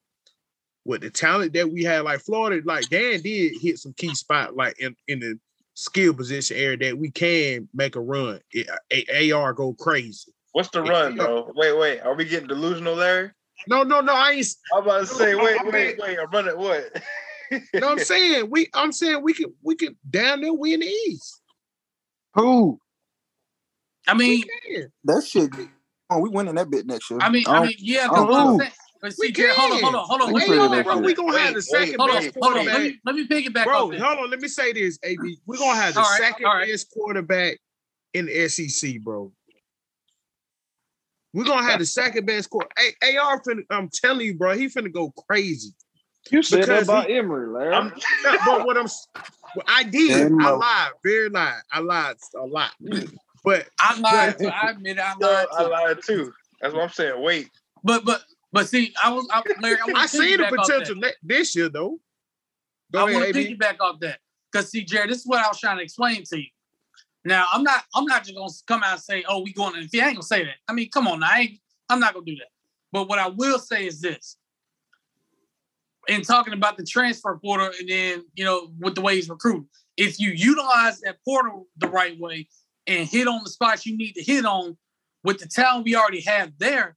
with 0.84 1.00
the 1.00 1.10
talent 1.10 1.52
that 1.54 1.68
we 1.70 1.82
had, 1.82 2.02
like 2.04 2.20
Florida, 2.20 2.62
like 2.64 2.88
Dan 2.88 3.20
did 3.20 3.54
hit 3.60 3.78
some 3.78 3.92
key 3.94 4.14
spot, 4.14 4.54
like 4.54 4.78
in, 4.78 4.94
in 5.08 5.18
the 5.18 5.38
skill 5.74 6.14
position 6.14 6.56
area 6.56 6.76
that 6.76 6.96
we 6.96 7.10
can 7.10 7.68
make 7.74 7.96
a 7.96 8.00
run. 8.00 8.40
It, 8.52 8.68
a, 9.10 9.32
AR 9.32 9.52
go 9.52 9.74
crazy. 9.74 10.32
What's 10.52 10.70
the 10.70 10.82
run, 10.82 11.16
though? 11.16 11.52
Wait, 11.56 11.76
wait. 11.76 12.00
Are 12.00 12.14
we 12.14 12.24
getting 12.24 12.46
delusional, 12.48 12.94
Larry? 12.94 13.30
No, 13.68 13.82
no, 13.82 14.00
no. 14.00 14.14
I 14.14 14.32
ain't. 14.32 14.46
I'm 14.74 14.82
about 14.82 15.00
to 15.00 15.06
say, 15.06 15.34
wait, 15.34 15.60
I 15.60 15.64
wait, 15.64 15.98
wait. 15.98 16.18
I'm 16.18 16.30
running 16.30 16.56
what? 16.58 17.02
No, 17.74 17.88
I'm 17.88 17.98
saying 18.12 18.48
we. 18.50 18.68
I'm 18.74 18.92
saying 18.92 19.22
we 19.22 19.34
can. 19.34 19.52
We 19.62 19.74
can 19.76 19.96
down 20.08 20.40
there 20.40 20.52
win 20.54 20.80
the 20.80 20.86
East. 20.86 21.40
Who? 22.34 22.78
I 24.06 24.14
mean, 24.14 24.44
We 24.66 24.74
can. 24.76 24.92
That 25.04 25.24
shit. 25.24 25.50
Oh, 26.10 26.18
we 26.18 26.28
winning 26.28 26.54
that 26.54 26.70
bit 26.70 26.86
next 26.86 27.10
year. 27.10 27.18
I 27.20 27.28
mean, 27.30 27.44
I 27.48 27.54
don't- 27.54 27.66
mean, 27.66 27.74
yeah. 27.78 28.02
Oh, 28.02 28.04
I 28.04 28.08
'cause 28.08 28.16
don't 28.18 28.28
what 28.28 28.38
I'm 28.40 28.46
know. 28.46 28.58
saying- 28.58 28.72
But 29.02 29.14
We 29.18 29.26
see, 29.26 29.32
Jared, 29.32 29.56
hold 29.56 29.72
on, 29.72 29.80
hold 29.82 29.94
on, 29.94 30.06
hold 30.06 30.22
on. 30.22 30.32
We 30.32 30.40
Let 30.40 30.48
me 30.48 30.56
pretty 30.56 30.62
piggyback 30.68 30.70
much 30.70 30.84
bro, 30.86 30.98
we 31.00 31.14
gonna 31.14 31.38
have 31.38 31.54
the 31.54 31.62
second 31.62 31.96
Hold 32.00 32.10
on, 32.10 32.16
best 32.22 32.34
hold 32.40 32.56
on. 32.56 32.64
Let 32.64 32.74
quarterback. 32.74 32.92
me 32.92 33.00
let 33.04 33.14
me 33.14 33.28
piggyback 33.28 33.64
Bro, 33.64 33.76
off 33.84 33.90
that. 33.90 34.00
hold 34.00 34.18
on. 34.20 34.30
Let 34.30 34.40
me 34.40 34.48
say 34.48 34.72
this, 34.72 34.98
AB. 35.02 35.38
We're 35.46 35.58
gonna 35.58 35.74
have 35.76 35.94
the 35.94 36.00
All 36.00 36.06
right, 36.08 36.18
second 36.18 36.46
all 36.46 36.54
right. 36.54 36.68
best 36.68 36.90
quarterback 36.90 37.58
in 38.14 38.26
the 38.26 38.48
SEC, 38.48 38.98
bro. 39.02 39.32
We're 41.36 41.44
gonna 41.44 41.64
have 41.68 41.80
the 41.80 41.84
second 41.84 42.24
best 42.24 42.48
quarter. 42.48 42.70
Hey, 42.78 43.18
AR 43.18 43.42
finna, 43.42 43.60
I'm 43.68 43.90
telling 43.90 44.24
you, 44.24 44.34
bro, 44.34 44.56
he 44.56 44.68
finna 44.68 44.90
go 44.90 45.12
crazy. 45.28 45.74
You 46.30 46.42
said 46.42 46.64
that 46.64 46.84
about 46.84 47.08
he- 47.08 47.14
Emory, 47.18 47.46
Larry. 47.46 47.74
I'm, 47.74 47.92
but 48.46 48.64
what 48.64 48.78
I'm 48.78 48.86
s- 48.86 49.06
what 49.52 49.66
I 49.68 49.82
did, 49.82 50.08
Damn, 50.30 50.40
I 50.40 50.44
bro. 50.44 50.58
lied, 50.58 50.90
very 51.04 51.28
lied. 51.28 51.60
I 51.70 51.80
lied 51.80 52.16
a 52.36 52.46
lot. 52.46 52.70
But 53.44 53.66
I 53.78 54.00
lied. 54.00 54.38
Too. 54.38 54.48
I 54.62 54.70
admit 54.70 54.98
I 54.98 55.12
no, 55.20 55.26
lied. 55.30 55.46
I 55.52 55.62
Too. 55.62 55.68
lied 55.70 55.98
too. 56.06 56.32
That's 56.62 56.72
what 56.72 56.84
I'm 56.84 56.88
saying. 56.88 57.22
Wait. 57.22 57.50
But 57.84 58.06
but 58.06 58.22
but 58.50 58.66
see, 58.66 58.94
I 59.04 59.12
was 59.12 59.28
I, 59.30 59.42
Larry, 59.60 59.76
I, 59.94 60.04
I 60.04 60.06
see 60.06 60.36
the 60.36 60.44
piggyback 60.44 60.50
that. 60.52 60.66
potential 60.66 61.02
this 61.22 61.54
year, 61.54 61.68
though. 61.68 62.00
Go 62.92 63.06
I 63.06 63.12
want 63.12 63.26
to 63.26 63.32
piggyback 63.34 63.76
off 63.80 64.00
that 64.00 64.20
because 64.50 64.70
see, 64.70 64.84
Jared, 64.84 65.10
this 65.10 65.18
is 65.18 65.26
what 65.26 65.44
I 65.44 65.48
was 65.48 65.60
trying 65.60 65.76
to 65.76 65.82
explain 65.82 66.24
to 66.24 66.38
you. 66.40 66.46
Now, 67.26 67.44
I'm 67.52 67.64
not, 67.64 67.82
I'm 67.92 68.04
not 68.04 68.22
just 68.22 68.36
gonna 68.36 68.52
come 68.68 68.84
out 68.84 68.92
and 68.92 69.02
say, 69.02 69.24
"Oh, 69.28 69.40
we 69.40 69.52
going." 69.52 69.74
to 69.74 69.88
See, 69.88 70.00
I 70.00 70.06
ain't 70.06 70.14
gonna 70.14 70.22
say 70.22 70.44
that. 70.44 70.54
I 70.68 70.72
mean, 70.72 70.88
come 70.90 71.08
on, 71.08 71.24
I 71.24 71.40
ain't, 71.40 71.58
I'm 71.88 71.98
not 71.98 72.14
gonna 72.14 72.24
do 72.24 72.36
that. 72.36 72.50
But 72.92 73.08
what 73.08 73.18
I 73.18 73.26
will 73.26 73.58
say 73.58 73.84
is 73.84 74.00
this: 74.00 74.36
in 76.06 76.22
talking 76.22 76.52
about 76.52 76.76
the 76.76 76.84
transfer 76.84 77.36
portal, 77.42 77.72
and 77.80 77.88
then 77.88 78.24
you 78.36 78.44
know, 78.44 78.70
with 78.78 78.94
the 78.94 79.00
way 79.00 79.16
he's 79.16 79.28
recruited, 79.28 79.64
if 79.96 80.20
you 80.20 80.30
utilize 80.30 81.00
that 81.00 81.16
portal 81.24 81.66
the 81.76 81.88
right 81.88 82.16
way 82.16 82.46
and 82.86 83.08
hit 83.08 83.26
on 83.26 83.42
the 83.42 83.50
spots 83.50 83.84
you 83.84 83.96
need 83.96 84.12
to 84.12 84.22
hit 84.22 84.44
on 84.44 84.78
with 85.24 85.40
the 85.40 85.48
talent 85.48 85.84
we 85.84 85.96
already 85.96 86.20
have 86.20 86.52
there, 86.58 86.96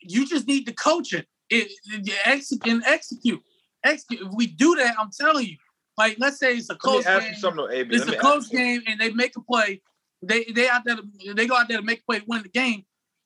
you 0.00 0.28
just 0.28 0.46
need 0.46 0.64
to 0.66 0.72
coach 0.72 1.12
it. 1.12 1.26
It, 1.50 1.72
it 1.86 2.12
execute 2.24 2.72
and 2.72 2.84
execute. 2.86 3.42
Execute. 3.84 4.28
If 4.28 4.32
we 4.32 4.46
do 4.46 4.76
that, 4.76 4.94
I'm 4.96 5.10
telling 5.10 5.46
you, 5.46 5.56
like 5.98 6.16
let's 6.18 6.38
say 6.38 6.56
it's 6.56 6.70
a 6.70 6.76
close 6.76 7.04
game. 7.04 7.22
you 7.28 7.34
something, 7.34 7.66
AB. 7.70 7.94
It's 7.94 8.06
a 8.06 8.16
close 8.16 8.46
game, 8.48 8.82
and 8.86 9.00
they 9.00 9.10
make 9.10 9.36
a 9.36 9.42
play. 9.42 9.82
They 10.22 10.44
they 10.54 10.68
out 10.68 10.82
there. 10.84 10.96
To, 10.96 11.34
they 11.34 11.46
go 11.46 11.56
out 11.56 11.68
there 11.68 11.78
to 11.78 11.84
make 11.84 12.00
a 12.00 12.04
play 12.04 12.22
win 12.26 12.42
the 12.42 12.48
game. 12.48 12.84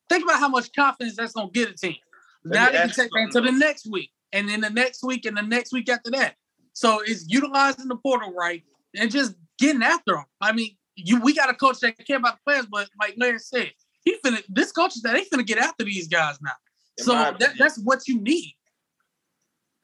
Think 0.09 0.25
about 0.25 0.41
how 0.41 0.49
much 0.49 0.73
confidence 0.75 1.17
that's 1.17 1.33
gonna 1.33 1.51
get 1.51 1.69
a 1.69 1.75
team. 1.75 1.97
Let 2.45 2.55
now 2.55 2.67
they 2.67 2.79
can 2.79 2.89
take 2.91 3.11
that 3.11 3.29
to 3.33 3.41
the 3.43 3.53
next 3.53 3.87
week, 3.87 4.11
and 4.33 4.49
then 4.49 4.63
the 4.63 4.71
next 4.71 5.05
week, 5.05 5.27
and 5.27 5.37
the 5.37 5.43
next 5.43 5.73
week 5.73 5.89
after 5.91 6.11
that. 6.13 6.37
So 6.73 7.01
it's 7.05 7.27
utilizing 7.29 7.89
the 7.89 7.97
portal 7.97 8.33
right 8.33 8.63
and 8.97 9.11
just 9.11 9.35
getting 9.59 9.83
after 9.83 10.15
them. 10.15 10.25
I 10.41 10.53
mean, 10.53 10.71
you 10.97 11.21
we 11.21 11.35
got 11.35 11.51
a 11.51 11.55
coach 11.55 11.81
that 11.81 11.95
care 12.07 12.17
about 12.17 12.37
the 12.37 12.41
players, 12.51 12.67
but 12.67 12.89
like 12.99 13.15
Larry 13.19 13.39
said, 13.39 13.71
he 14.03 14.17
finna 14.25 14.43
this 14.49 14.73
coach 14.73 14.97
is 14.97 15.03
that 15.03 15.13
they 15.13 15.25
finna 15.25 15.47
get 15.47 15.59
after 15.59 15.85
these 15.85 16.09
guys 16.09 16.39
now. 16.41 16.53
In 16.97 17.05
So 17.05 17.13
that, 17.13 17.53
that's 17.59 17.79
what 17.79 18.09
you 18.09 18.21
need. 18.21 18.57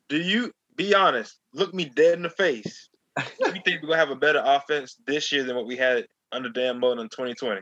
Do 0.09 0.16
you 0.16 0.52
be 0.79 0.95
honest? 0.95 1.39
Look 1.53 1.75
me 1.75 1.85
dead 1.85 2.15
in 2.15 2.23
the 2.23 2.31
face. 2.31 2.89
You 3.41 3.53
think 3.65 3.83
we're 3.83 3.89
gonna 3.89 3.97
have 3.97 4.11
a 4.11 4.17
better 4.17 4.41
offense 4.45 4.97
this 5.07 5.31
year 5.33 5.43
than 5.45 5.57
what 5.57 5.67
we 5.67 5.77
had 5.77 6.07
under 6.33 6.49
Dan 6.49 6.79
Mullen 6.81 7.01
in 7.01 7.09
2020? 7.09 7.61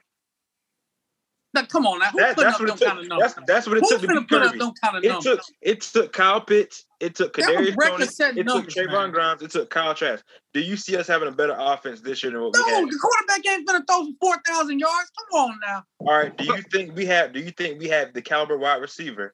Now, 1.55 1.65
come 1.65 1.87
on 1.87 1.99
now, 2.01 2.11
who's 2.11 2.21
That, 2.21 2.37
that's 2.37 2.55
up 2.57 2.61
what 2.61 2.69
it 2.69 2.85
kind 2.85 2.99
of 2.99 3.05
took. 3.05 3.09
numbers? 3.09 3.35
That's, 3.35 3.47
that's 3.47 3.67
what 3.67 3.79
it 3.79 3.81
Who's 3.81 3.89
took 3.89 4.01
to 4.03 4.17
up 4.19 4.29
Kirby. 4.29 4.59
kind 4.83 4.97
of 4.99 5.05
It 5.05 5.09
numbers? 5.09 5.25
took 5.25 5.41
it 5.63 5.81
took 5.81 6.13
Kyle 6.13 6.41
Pitts, 6.43 6.85
it 7.01 7.15
took 7.15 7.33
Kadarius 7.35 7.75
Toney, 7.83 8.05
it 8.41 8.47
took 8.47 8.67
Trevon 8.69 8.93
man. 8.93 9.11
Grimes, 9.13 9.41
it 9.41 9.51
took 9.53 9.71
Kyle 9.71 9.95
Trask. 9.95 10.23
Do 10.53 10.61
you 10.61 10.77
see 10.77 10.95
us 10.99 11.07
having 11.07 11.29
a 11.29 11.33
better 11.33 11.57
offense 11.59 12.03
this 12.03 12.23
year 12.23 12.33
than 12.33 12.43
what 12.43 12.53
we 12.55 12.61
had? 12.61 12.83
No, 12.83 12.87
the 12.91 12.99
quarterback 13.01 13.47
ain't 13.51 13.67
gonna 13.67 13.83
throw 13.89 14.05
for 14.05 14.13
four 14.21 14.37
thousand 14.47 14.79
yards. 14.81 15.11
Come 15.33 15.41
on 15.41 15.59
now. 15.67 15.83
All 16.01 16.09
right. 16.19 16.37
Do 16.37 16.45
you 16.45 16.61
think 16.71 16.95
we 16.95 17.07
have? 17.07 17.33
Do 17.33 17.41
you 17.41 17.51
think 17.53 17.81
we 17.81 17.89
have 17.89 18.13
the 18.13 18.21
caliber 18.21 18.59
wide 18.59 18.83
receiver 18.83 19.33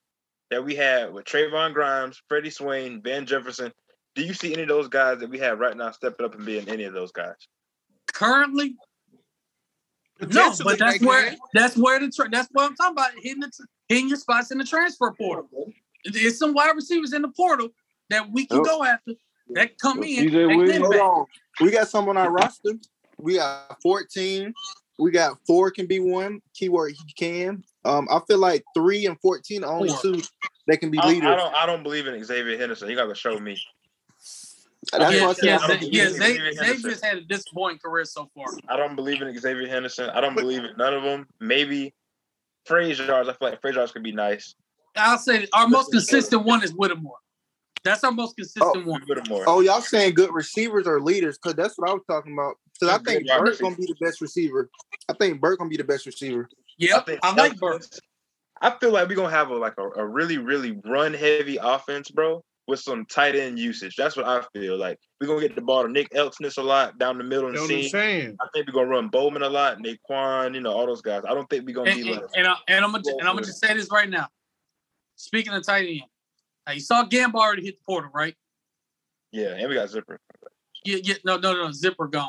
that 0.52 0.62
we 0.62 0.74
had 0.74 1.12
with 1.14 1.24
Trevon 1.24 1.72
Grimes, 1.72 2.20
Freddie 2.28 2.50
Swain, 2.50 3.00
Van 3.02 3.24
Jefferson? 3.24 3.72
Do 4.14 4.22
you 4.22 4.34
see 4.34 4.52
any 4.52 4.62
of 4.62 4.68
those 4.68 4.88
guys 4.88 5.18
that 5.20 5.30
we 5.30 5.38
have 5.38 5.58
right 5.58 5.74
now 5.74 5.90
stepping 5.90 6.26
up 6.26 6.34
and 6.34 6.44
being 6.44 6.68
any 6.68 6.84
of 6.84 6.92
those 6.92 7.10
guys? 7.10 7.36
Currently, 8.12 8.76
no, 10.20 10.52
but 10.62 10.78
that's 10.78 10.98
they 10.98 11.06
where 11.06 11.30
can. 11.30 11.38
that's 11.54 11.76
where 11.76 11.98
the 11.98 12.10
tra- 12.10 12.28
that's 12.30 12.48
what 12.52 12.66
I'm 12.66 12.76
talking 12.76 12.92
about. 12.92 13.10
Hitting 13.22 13.40
the 13.40 13.50
hitting 13.88 14.08
your 14.08 14.18
spots 14.18 14.50
in 14.50 14.58
the 14.58 14.64
transfer 14.64 15.10
portal. 15.12 15.72
There's 16.04 16.38
some 16.38 16.52
wide 16.52 16.76
receivers 16.76 17.14
in 17.14 17.22
the 17.22 17.28
portal 17.28 17.70
that 18.10 18.30
we 18.30 18.46
can 18.46 18.58
Yep. 18.58 18.66
go 18.66 18.84
after 18.84 19.12
that 19.54 19.78
come 19.78 20.02
in. 20.02 20.28
TJ 20.28 20.70
and 20.74 20.84
Hold 20.84 20.90
back. 20.92 21.00
on. 21.00 21.26
We 21.60 21.70
got 21.70 21.88
some 21.88 22.08
on 22.10 22.18
our 22.18 22.30
roster. 22.30 22.72
We 23.18 23.36
got 23.36 23.80
14. 23.82 24.52
We 24.98 25.10
got 25.10 25.38
four 25.46 25.70
can 25.70 25.86
be 25.86 26.00
one. 26.00 26.42
Keyword 26.54 26.92
he 26.92 27.12
can. 27.14 27.64
Um, 27.84 28.08
I 28.10 28.20
feel 28.26 28.38
like 28.38 28.64
three 28.74 29.06
and 29.06 29.18
14 29.20 29.64
are 29.64 29.72
only 29.72 29.92
two 30.00 30.20
that 30.68 30.78
can 30.78 30.90
be 30.90 30.98
I, 30.98 31.08
leaders. 31.08 31.28
I 31.28 31.36
don't. 31.36 31.54
I 31.54 31.66
don't 31.66 31.82
believe 31.82 32.06
in 32.06 32.14
Xzavier 32.14 32.58
Henderson. 32.58 32.88
You 32.88 32.96
got 32.96 33.06
to 33.06 33.14
show 33.14 33.38
me. 33.38 33.60
That's 34.92 35.14
yeah, 35.14 35.22
what 35.22 35.30
I 35.30 35.32
said. 35.32 35.44
yeah, 35.44 35.56
I 35.56 35.58
don't 35.58 35.68
Zay- 35.68 35.78
believe 35.78 35.94
yeah, 35.94 36.04
in 36.04 36.12
Xzavier 36.12 36.52
Zay 36.52 36.88
just 36.88 37.04
had 37.04 37.18
a 37.18 37.20
disappointing 37.22 37.78
career 37.78 38.04
so 38.04 38.28
far. 38.34 38.46
I 38.68 38.76
don't 38.76 38.96
believe 38.96 39.22
in 39.22 39.28
Xzavier 39.34 39.68
Henderson. 39.68 40.10
I 40.10 40.20
don't 40.20 40.34
believe 40.34 40.64
in 40.64 40.76
none 40.76 40.94
of 40.94 41.02
them. 41.02 41.26
Maybe 41.40 41.94
Frazier. 42.66 43.12
I 43.14 43.24
feel 43.24 43.36
like 43.40 43.60
Frazier 43.60 43.86
could 43.88 44.02
be 44.02 44.12
nice. 44.12 44.54
I'll 44.96 45.18
say 45.18 45.46
our 45.52 45.68
most 45.68 45.90
consistent 45.90 46.44
one 46.44 46.62
is 46.62 46.72
Whittemore. 46.74 47.16
That's 47.84 48.04
our 48.04 48.12
most 48.12 48.36
consistent 48.36 48.86
Oh, 48.86 48.90
one. 48.90 49.02
Whittemore. 49.08 49.44
Oh, 49.46 49.60
y'all 49.60 49.80
saying 49.80 50.14
good 50.14 50.32
receivers 50.32 50.86
or 50.86 51.00
leaders? 51.00 51.38
Because 51.38 51.56
that's 51.56 51.76
what 51.76 51.90
I 51.90 51.94
was 51.94 52.02
talking 52.08 52.32
about. 52.32 52.54
Because 52.78 52.94
I 52.94 53.02
think 53.02 53.26
Burke's 53.26 53.60
gonna 53.60 53.76
be 53.76 53.86
the 53.86 53.96
best 54.00 54.20
receiver. 54.20 54.70
I 55.08 55.14
think 55.14 55.40
Burke 55.40 55.58
gonna 55.58 55.70
be 55.70 55.76
the 55.76 55.84
best 55.84 56.06
receiver. 56.06 56.48
Yep, 56.78 57.06
think 57.06 57.20
I, 57.22 57.34
like 57.34 57.52
Elksnis- 57.52 57.60
Burke. 57.60 57.82
I 58.60 58.70
feel 58.78 58.92
like 58.92 59.08
we're 59.08 59.16
gonna 59.16 59.30
have 59.30 59.50
a 59.50 59.56
like 59.56 59.74
a, 59.78 59.82
a 60.00 60.06
really, 60.06 60.38
really 60.38 60.78
run 60.84 61.12
heavy 61.14 61.58
offense, 61.60 62.10
bro, 62.10 62.44
with 62.68 62.78
some 62.78 63.04
tight 63.06 63.34
end 63.34 63.58
usage. 63.58 63.96
That's 63.96 64.16
what 64.16 64.24
I 64.26 64.40
feel 64.52 64.76
like. 64.76 64.98
We're 65.20 65.26
gonna 65.26 65.40
get 65.40 65.56
the 65.56 65.62
ball 65.62 65.82
to 65.82 65.88
Nick 65.90 66.10
Elksnis 66.12 66.58
a 66.58 66.62
lot 66.62 66.96
down 66.98 67.18
the 67.18 67.24
middle 67.24 67.46
and 67.48 67.56
You 67.56 67.68
know 67.68 67.74
I'm 67.76 67.82
see. 67.82 68.34
I 68.40 68.46
think 68.54 68.68
we're 68.68 68.72
gonna 68.74 68.86
run 68.86 69.08
Bowman 69.08 69.42
a 69.42 69.48
lot, 69.48 69.78
Naquan, 69.78 70.54
you 70.54 70.60
know, 70.60 70.70
all 70.72 70.86
those 70.86 71.02
guys. 71.02 71.22
I 71.28 71.34
don't 71.34 71.50
think 71.50 71.66
we're 71.66 71.74
gonna 71.74 71.90
And, 71.90 72.02
be 72.02 72.12
and, 72.12 72.20
like 72.20 72.30
and, 72.36 72.46
I, 72.46 72.54
and 72.68 72.84
I'm 72.84 72.92
gonna 72.92 73.02
and 73.18 73.28
I'm 73.28 73.34
gonna 73.34 73.46
just 73.46 73.60
say 73.60 73.74
this 73.74 73.88
right 73.90 74.08
now. 74.08 74.28
Speaking 75.16 75.52
of 75.54 75.64
tight 75.66 75.88
end, 75.88 76.02
now 76.66 76.72
you 76.74 76.80
saw 76.80 77.02
Gamble 77.04 77.40
already 77.40 77.64
hit 77.64 77.78
the 77.78 77.84
portal, 77.84 78.10
right? 78.14 78.36
yeah, 79.32 79.54
and 79.58 79.68
we 79.68 79.74
got 79.74 79.88
Zipper. 79.90 80.20
Yeah, 80.84 80.98
yeah, 81.02 81.14
no, 81.24 81.36
no, 81.36 81.54
no, 81.54 81.72
Zipper 81.72 82.06
gone. 82.06 82.28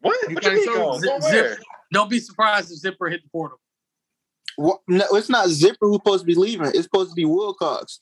What? 0.00 0.16
You 0.28 0.34
what 0.34 0.44
you 0.44 0.50
think 0.50 0.66
mean 0.66 0.74
so? 0.76 0.82
going? 0.82 1.00
Zip- 1.00 1.10
Go 1.10 1.18
where? 1.26 1.58
Don't 1.92 2.08
be 2.10 2.20
surprised 2.20 2.70
if 2.70 2.78
Zipper 2.78 3.08
hit 3.08 3.22
the 3.22 3.28
portal. 3.30 3.60
What? 4.58 4.80
No, 4.88 5.04
it's 5.12 5.28
not 5.28 5.48
Zipper 5.50 5.86
who's 5.86 5.98
supposed 5.98 6.22
to 6.22 6.26
be 6.26 6.34
leaving. 6.34 6.66
It's 6.66 6.82
supposed 6.82 7.10
to 7.10 7.14
be 7.14 7.24
Wilcox. 7.24 8.00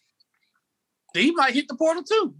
He 1.13 1.31
might 1.33 1.53
hit 1.53 1.69
the 1.69 1.75
portal 1.75 2.03
too. 2.03 2.35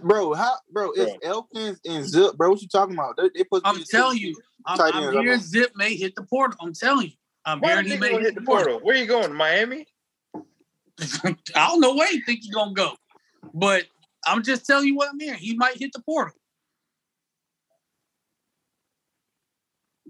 Bro, 0.00 0.32
how? 0.32 0.54
Bro, 0.72 0.92
it's 0.92 1.12
Elksnis 1.22 1.76
and 1.86 2.08
Zip. 2.08 2.38
Bro, 2.38 2.48
what 2.48 2.62
you 2.62 2.68
talking 2.68 2.94
about? 2.94 3.18
They, 3.18 3.28
they 3.34 3.40
supposed 3.40 3.64
to 3.64 3.70
I'm 3.70 3.76
be 3.76 3.84
telling 3.84 4.16
you, 4.16 4.34
I'm, 4.64 4.78
tight 4.78 4.94
I'm 4.94 5.12
hearing 5.12 5.26
know. 5.26 5.36
Zip 5.36 5.72
may 5.76 5.94
hit 5.94 6.14
the 6.16 6.22
portal. 6.22 6.56
I'm 6.62 6.72
telling 6.72 7.08
you, 7.08 7.12
I'm 7.44 7.60
Why 7.60 7.72
hearing 7.72 7.86
you 7.86 7.92
he 7.92 7.98
may 7.98 8.10
gonna 8.12 8.22
hit 8.22 8.34
the 8.34 8.40
portal. 8.40 8.80
Where 8.80 8.96
you 8.96 9.04
going? 9.04 9.34
Miami? 9.34 9.86
I 11.22 11.34
don't 11.54 11.80
know 11.80 11.94
where 11.94 12.10
you 12.10 12.22
think 12.24 12.40
you're 12.44 12.54
gonna 12.54 12.72
go, 12.72 12.94
but 13.52 13.84
I'm 14.26 14.42
just 14.42 14.64
telling 14.64 14.86
you 14.86 14.96
what 14.96 15.10
I'm 15.10 15.20
hearing. 15.20 15.38
He 15.38 15.54
might 15.54 15.76
hit 15.76 15.92
the 15.92 16.00
portal. 16.00 16.32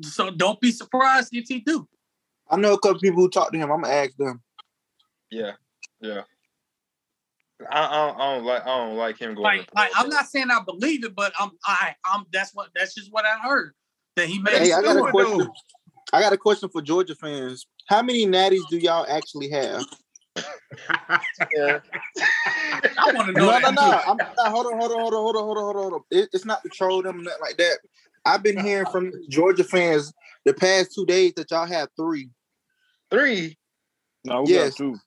So 0.03 0.31
don't 0.31 0.61
be 0.61 0.71
surprised 0.71 1.31
if 1.33 1.49
he 1.49 1.59
do. 1.59 1.89
I 2.51 2.57
know 2.57 2.75
a 2.75 2.79
couple 2.79 3.01
people 3.01 3.21
who 3.21 3.31
talk 3.31 3.53
to 3.53 3.59
him. 3.59 3.71
I'm 3.71 3.83
gonna 3.83 3.95
ask 3.95 4.17
them. 4.17 4.43
Yeah, 5.31 5.53
yeah. 6.01 6.23
I, 7.71 7.87
I, 7.87 8.07
don't, 8.07 8.21
I 8.21 8.35
don't 8.35 8.45
like 8.45 8.63
I 8.63 8.67
don't 8.67 8.97
like 8.97 9.19
him 9.19 9.35
going. 9.35 9.45
Like, 9.45 9.69
like 9.75 9.91
I'm 9.95 10.09
not 10.09 10.27
saying 10.27 10.51
I 10.51 10.61
believe 10.65 11.05
it, 11.05 11.15
but 11.15 11.33
I'm 11.39 11.51
I 11.65 11.95
I'm 12.05 12.25
that's 12.33 12.55
what 12.55 12.69
that's 12.75 12.95
just 12.95 13.13
what 13.13 13.25
I 13.25 13.39
heard 13.39 13.75
that 14.17 14.29
he 14.29 14.39
made. 14.39 14.55
Hey, 14.55 14.73
I 14.73 14.83
got 14.83 14.97
a 14.97 15.05
it, 15.05 15.11
question. 15.11 15.39
though. 15.39 15.55
I 16.13 16.21
got 16.21 16.33
a 16.33 16.39
question 16.39 16.69
for 16.71 16.83
Georgia 16.83 17.15
fans. 17.15 17.67
How 17.87 18.03
many 18.03 18.27
natties 18.27 18.69
do 18.69 18.79
y'all 18.79 19.07
actually 19.09 19.51
have? 19.51 19.85
Yeah. 21.57 21.79
I 22.99 23.13
want 23.13 23.29
to 23.29 23.33
know 23.33 23.47
No, 23.47 23.53
that. 23.53 23.63
no, 23.63 23.71
no. 23.71 24.01
I'm 24.07 24.17
not, 24.17 24.53
hold 24.53 24.67
on, 24.67 24.79
hold 24.79 24.93
on, 24.93 24.99
hold 24.99 25.15
on, 25.15 25.21
hold 25.21 25.37
on, 25.37 25.43
hold 25.43 25.57
on, 25.59 25.65
hold 25.65 25.77
on, 25.77 25.83
hold 25.83 25.93
on. 25.95 26.01
It, 26.11 26.29
it's 26.33 26.45
not 26.45 26.63
to 26.63 26.69
troll 26.69 27.03
them, 27.03 27.23
nothing 27.23 27.41
like 27.41 27.57
that. 27.59 27.79
I've 28.25 28.43
been 28.43 28.59
hearing 28.59 28.87
from 28.87 29.13
Georgia 29.29 29.65
fans 29.65 30.13
the 30.45 30.55
past 30.55 30.95
two 30.95 31.07
days 31.07 31.35
that 31.35 31.51
y'all 31.51 31.67
have 31.67 31.89
three. 31.97 32.31
Three. 33.11 33.57
No, 34.25 34.43
we 34.43 34.53
Yes. 34.53 34.71
got 34.71 34.77
two. 34.77 35.01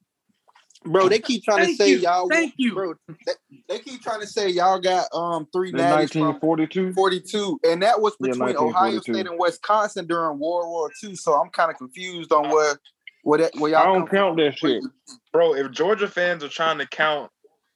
Bro, 0.86 1.10
they 1.10 1.20
keep 1.20 1.44
trying 1.44 1.60
Thank 1.60 1.78
to 1.78 1.84
say 1.84 1.90
you. 1.92 1.98
y'all. 2.00 2.28
Thank 2.30 2.54
you. 2.58 2.74
Bro, 2.74 2.96
they, 3.26 3.34
they 3.70 3.80
keep 3.80 4.02
trying 4.02 4.20
to 4.20 4.28
say 4.28 4.50
y'all 4.50 4.80
got 4.82 5.08
um 5.14 5.48
three 5.54 5.70
In 5.70 5.76
natties 5.76 6.12
from 6.12 6.36
1942. 6.42 6.94
42, 6.94 7.60
and 7.64 7.82
that 7.84 8.02
was 8.02 8.16
Yeah, 8.20 8.34
between 8.34 8.58
Ohio 8.58 9.00
State 9.00 9.28
and 9.28 9.40
Wisconsin 9.40 10.08
during 10.08 10.40
World 10.40 10.68
War 10.68 10.92
II. 11.02 11.16
So 11.16 11.34
I'm 11.36 11.50
kind 11.52 11.72
of 11.72 11.78
confused 11.78 12.34
on 12.34 12.50
where 12.50 12.76
where 13.24 13.40
that 13.40 13.56
where 13.56 13.72
y'all. 13.72 13.80
I 13.82 13.86
don't 13.86 14.00
come 14.00 14.08
from. 14.10 14.18
count 14.18 14.38
that 14.38 14.58
shit. 14.58 14.84
Bro, 15.32 15.56
if 15.56 15.72
Georgia 15.72 16.08
fans 16.10 16.44
are 16.44 16.50
trying 16.50 16.80
to 16.80 16.88
count 16.88 17.32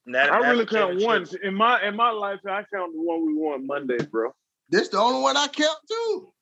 Nat- 0.06 0.32
I 0.32 0.38
really 0.40 0.66
count 0.66 1.02
one. 1.02 1.28
In 1.44 1.54
my 1.54 1.82
in 1.86 1.96
my 1.96 2.12
life, 2.12 2.40
I 2.46 2.64
count 2.74 2.94
the 2.94 3.02
one 3.02 3.26
we 3.26 3.34
won 3.36 3.66
Monday, 3.68 4.04
bro. 4.06 4.34
This 4.70 4.90
the 4.90 5.00
only 5.00 5.22
one 5.22 5.38
I 5.38 5.48
count 5.48 5.78
too. 5.90 6.34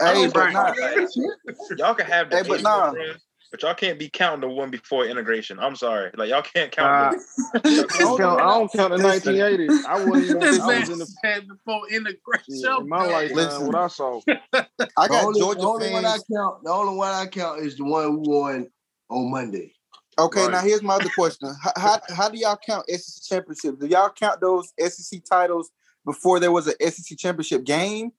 I 0.00 0.14
Hey, 0.14 0.26
but 0.26 0.52
think- 0.52 0.52
nah, 0.52 0.74
Y'all 1.78 1.94
can 1.94 2.06
have 2.06 2.30
the 2.30 2.36
Hey, 2.36 2.48
but 2.48 2.62
nah. 2.62 2.90
runs, 2.90 3.22
but 3.50 3.62
y'all 3.62 3.74
can't 3.74 3.98
be 3.98 4.08
counting 4.08 4.40
the 4.48 4.54
one 4.54 4.70
before 4.70 5.06
integration. 5.06 5.58
I'm 5.58 5.76
sorry, 5.76 6.10
like 6.16 6.30
y'all 6.30 6.42
can't 6.42 6.70
Uh, 6.78 7.12
count. 7.12 7.16
I 7.54 7.60
don't 7.98 8.18
count, 8.18 8.40
I 8.40 8.44
don't 8.58 8.72
count 8.72 8.92
the 8.92 8.98
1980s. 8.98 9.84
I 9.86 9.96
wasn't 9.96 10.26
even. 10.30 10.40
This 10.40 10.60
I 10.60 10.78
was 10.80 10.88
in 10.90 10.98
the 10.98 11.06
said 11.24 11.48
before 11.48 11.88
integration. 11.90 12.44
yeah, 12.48 12.76
in 12.78 12.88
my 12.88 13.02
lifetime. 13.02 13.36
Listen. 13.36 13.66
What 13.66 13.74
I 13.76 13.88
saw. 13.88 14.20
I 14.98 15.08
The 15.08 15.08
got 15.08 15.24
only, 15.24 15.40
Georgia 15.40 15.60
the 15.60 15.66
only 15.66 15.90
one 15.92 16.04
I 16.04 16.18
count, 16.32 16.64
the 16.64 16.70
only 16.70 16.96
one 16.96 17.12
I 17.14 17.26
count 17.26 17.60
is 17.60 17.76
the 17.76 17.84
one 17.84 18.20
we 18.20 18.28
won 18.28 18.68
on 19.08 19.30
Monday. 19.30 19.72
Okay, 20.18 20.42
Right. 20.42 20.50
now 20.52 20.60
here's 20.60 20.82
my 20.82 20.94
other 20.94 21.10
question: 21.10 21.54
how, 21.62 21.72
how 21.76 22.00
how 22.14 22.28
do 22.28 22.38
y'all 22.38 22.56
count 22.56 22.86
SEC 22.88 23.22
championships? 23.28 23.78
Do 23.78 23.86
y'all 23.86 24.10
count 24.10 24.40
those 24.40 24.72
SEC 24.80 25.22
titles 25.24 25.70
before 26.04 26.40
there 26.40 26.52
was 26.52 26.66
a 26.68 26.90
SEC 26.90 27.18
championship 27.18 27.64
game, 27.64 28.12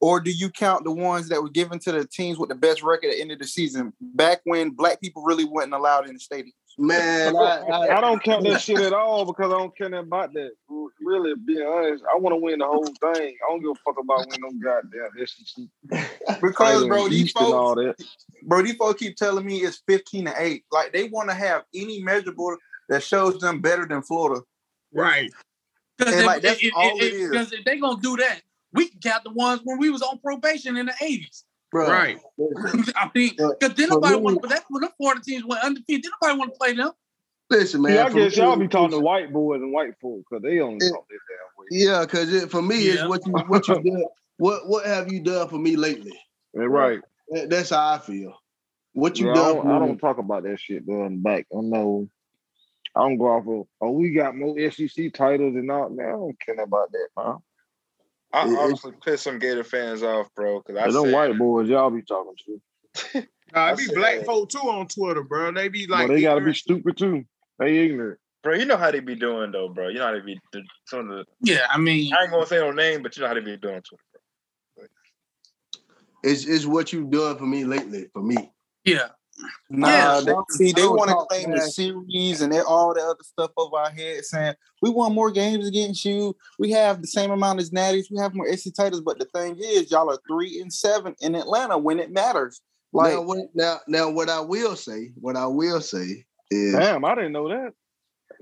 or 0.00 0.20
do 0.20 0.30
you 0.30 0.50
count 0.50 0.84
the 0.84 0.92
ones 0.92 1.28
that 1.28 1.42
were 1.42 1.48
given 1.50 1.78
to 1.80 1.92
the 1.92 2.04
teams 2.06 2.38
with 2.38 2.48
the 2.48 2.54
best 2.54 2.82
record 2.82 3.08
at 3.08 3.16
the 3.16 3.20
end 3.20 3.32
of 3.32 3.38
the 3.38 3.46
season, 3.46 3.92
back 4.00 4.40
when 4.44 4.70
black 4.70 5.00
people 5.00 5.22
really 5.22 5.44
wasn't 5.44 5.74
allowed 5.74 6.08
in 6.08 6.14
the 6.14 6.20
stadiums? 6.20 6.52
Man, 6.80 7.34
I, 7.36 7.40
I, 7.40 7.98
I 7.98 8.00
don't 8.00 8.22
count 8.22 8.44
that 8.44 8.60
shit 8.60 8.78
at 8.78 8.92
all 8.92 9.24
because 9.24 9.52
I 9.52 9.58
don't 9.58 9.76
care 9.76 9.88
nothing 9.88 10.06
about 10.06 10.32
that. 10.34 10.50
Really, 11.00 11.34
being 11.44 11.66
honest, 11.66 12.04
I 12.12 12.16
want 12.16 12.34
to 12.34 12.36
win 12.36 12.60
the 12.60 12.66
whole 12.66 12.84
thing. 12.84 13.34
I 13.36 13.50
don't 13.50 13.60
give 13.60 13.70
a 13.70 13.74
fuck 13.84 13.98
about 14.00 14.28
winning 14.28 14.42
them 14.42 14.60
goddamn 14.60 15.26
SEC. 15.26 15.64
Because 16.40 16.84
bro, 16.86 17.08
these 17.08 17.24
East 17.24 17.36
all 17.36 17.74
folks, 17.74 17.96
that. 17.98 18.06
bro, 18.44 18.62
these 18.62 18.76
folks 18.76 19.00
keep 19.00 19.16
telling 19.16 19.44
me 19.44 19.58
it's 19.58 19.82
15 19.88 20.26
to 20.26 20.34
8. 20.36 20.64
Like 20.70 20.92
they 20.92 21.04
want 21.08 21.30
to 21.30 21.34
have 21.34 21.64
any 21.74 22.00
measurable 22.00 22.56
that 22.88 23.02
shows 23.02 23.38
them 23.40 23.60
better 23.60 23.84
than 23.86 24.02
Florida. 24.02 24.42
Right. 24.92 25.32
Because 25.96 26.12
And, 26.14 26.20
if, 26.20 26.26
like, 26.26 26.42
that's 26.42 26.62
if- 26.62 26.72
all 26.76 26.96
if- 26.98 27.02
it 27.02 27.12
is. 27.14 27.30
because 27.30 27.52
if 27.52 27.64
they 27.64 27.78
gonna 27.78 28.00
do 28.00 28.16
that, 28.18 28.40
we 28.72 28.88
can 28.88 29.00
count 29.00 29.24
the 29.24 29.30
ones 29.30 29.60
when 29.64 29.78
we 29.78 29.90
was 29.90 30.02
on 30.02 30.18
probation 30.18 30.76
in 30.76 30.86
the 30.86 30.94
eighties. 31.02 31.44
bro, 31.70 31.88
Right. 31.88 32.18
I 32.96 33.10
mean, 33.14 33.30
because 33.36 33.74
then 33.74 33.88
for 33.88 33.94
nobody 33.94 34.16
me- 34.16 34.22
want 34.22 34.42
to. 34.42 34.48
That 34.48 34.64
when 34.68 34.82
the 34.82 34.90
Florida 34.96 35.20
teams 35.24 35.44
went 35.44 35.62
undefeated, 35.62 36.04
Then 36.04 36.12
nobody 36.22 36.38
want 36.38 36.52
to 36.54 36.58
play 36.58 36.74
them. 36.74 36.90
listen, 37.50 37.82
man. 37.82 37.94
Yeah, 37.94 38.04
I 38.04 38.10
for 38.10 38.14
guess 38.16 38.36
me, 38.36 38.42
y'all 38.42 38.56
be 38.56 38.68
talking 38.68 38.90
to 38.90 39.00
white 39.00 39.32
boys 39.32 39.60
and 39.62 39.72
white 39.72 39.94
folks 40.00 40.24
because 40.30 40.42
they 40.42 40.60
only 40.60 40.84
It- 40.86 40.90
talk 40.92 41.06
this 41.08 41.18
damn 41.28 41.58
way. 41.58 41.66
Yeah, 41.70 42.00
because 42.04 42.50
for 42.50 42.62
me, 42.62 42.86
Yeah. 42.86 42.92
it's 42.94 43.08
what 43.08 43.26
you 43.26 43.32
what 43.48 43.68
you 43.68 43.74
done. 43.82 44.04
What 44.38 44.68
what 44.68 44.86
have 44.86 45.10
you 45.12 45.20
done 45.20 45.48
for 45.48 45.58
me 45.58 45.76
lately? 45.76 46.18
Right. 46.54 47.00
That- 47.30 47.50
That's 47.50 47.70
how 47.70 47.94
I 47.94 47.98
feel. 47.98 48.34
What 48.92 49.18
you 49.18 49.26
Yeah, 49.26 49.32
I, 49.32 49.34
done? 49.34 49.54
don't, 49.54 49.62
for 49.64 49.72
I 49.72 49.78
don't 49.78 49.98
talk 49.98 50.18
about 50.18 50.42
that 50.44 50.58
shit 50.60 50.86
going 50.86 51.20
back. 51.20 51.46
I 51.56 51.60
know. 51.60 52.08
I 52.96 53.00
don't 53.00 53.18
go 53.18 53.26
off 53.26 53.46
of, 53.46 53.66
oh, 53.80 53.90
we 53.92 54.10
got 54.10 54.34
more 54.34 54.58
SEC 54.70 55.12
titles 55.12 55.54
and 55.54 55.70
all. 55.70 55.90
Man, 55.90 56.06
I 56.06 56.10
don't 56.12 56.40
care 56.40 56.60
about 56.60 56.90
that, 56.90 57.08
man. 57.16 57.36
I 58.32 58.46
It- 58.48 58.58
honestly 58.58 58.92
pissed 59.04 59.24
some 59.24 59.38
Gator 59.38 59.64
fans 59.64 60.02
off, 60.02 60.28
bro, 60.34 60.60
because 60.60 60.76
I 60.76 60.84
Hey, 60.86 60.92
them 60.92 61.04
said, 61.04 61.12
white 61.14 61.38
boys, 61.38 61.68
y'all 61.68 61.90
be 61.90 62.02
talking 62.02 62.34
to. 62.46 62.60
Nah, 63.54 63.60
I 63.64 63.72
it 63.72 63.78
be 63.78 63.84
said- 63.84 63.94
black 63.94 64.24
folk 64.26 64.50
too 64.50 64.58
on 64.58 64.86
Twitter, 64.88 65.22
bro. 65.22 65.50
They 65.52 65.68
be 65.68 65.86
Like, 65.86 66.00
like, 66.00 66.08
they 66.08 66.20
gotta 66.22 66.42
be 66.42 66.52
stupid 66.52 66.98
too. 66.98 67.24
They 67.58 67.78
ignorant. 67.78 68.18
bro, 68.42 68.54
you 68.54 68.66
know 68.66 68.76
how 68.76 68.90
they 68.90 69.00
be 69.00 69.14
doing 69.14 69.50
though, 69.52 69.68
bro. 69.70 69.88
You 69.88 69.98
know 70.00 70.06
how 70.06 70.12
they 70.12 70.20
be 70.20 70.38
the- 70.52 70.62
some 70.86 71.10
of 71.10 71.16
the. 71.18 71.24
Yeah, 71.40 71.66
I 71.70 71.78
mean, 71.78 72.12
I 72.12 72.22
ain't 72.24 72.30
gonna 72.32 72.44
say 72.46 72.58
no 72.58 72.70
name, 72.72 73.02
but 73.02 73.16
you 73.16 73.22
know 73.22 73.28
how 73.28 73.34
they 73.34 73.40
be 73.40 73.56
doing 73.56 73.80
to 73.82 73.96
it. 74.84 74.90
It's, 76.24 76.46
it's 76.46 76.66
what 76.66 76.92
you've 76.92 77.10
done 77.10 77.38
for 77.38 77.46
me 77.46 77.64
lately. 77.64 78.08
For 78.12 78.22
me, 78.22 78.52
yeah. 78.84 79.08
Nah, 79.70 79.88
Yeah. 79.88 80.20
they, 80.20 80.34
see, 80.56 80.72
they 80.72 80.88
want 80.88 81.10
to 81.10 81.16
claim 81.28 81.50
the 81.50 81.60
series 81.60 82.40
and 82.40 82.52
all 82.66 82.94
the 82.94 83.02
other 83.02 83.22
stuff 83.22 83.50
over 83.56 83.76
our 83.76 83.90
head, 83.90 84.24
saying 84.24 84.54
we 84.82 84.90
won 84.90 85.14
more 85.14 85.30
games 85.30 85.66
against 85.68 86.04
you. 86.04 86.34
We 86.58 86.70
have 86.72 87.00
the 87.02 87.06
same 87.06 87.30
amount 87.30 87.60
as 87.60 87.70
Natties. 87.70 88.06
We 88.10 88.18
have 88.18 88.34
more 88.34 88.50
SC 88.56 88.74
titles. 88.74 89.02
But 89.02 89.18
the 89.18 89.26
thing 89.26 89.56
is, 89.58 89.90
y'all 89.90 90.10
are 90.10 90.18
three 90.28 90.60
and 90.60 90.72
seven 90.72 91.14
in 91.20 91.34
Atlanta 91.34 91.76
when 91.78 91.98
it 92.00 92.10
matters. 92.10 92.60
Like, 92.92 93.12
now, 93.14 93.22
what, 93.22 93.38
now, 93.54 93.80
now, 93.86 94.10
what 94.10 94.30
I 94.30 94.40
will 94.40 94.74
say, 94.74 95.10
what 95.20 95.36
I 95.36 95.46
will 95.46 95.80
say 95.82 96.24
is, 96.50 96.72
Damn, 96.74 97.04
I 97.04 97.14
didn't 97.14 97.32
know 97.32 97.48
that. 97.48 97.72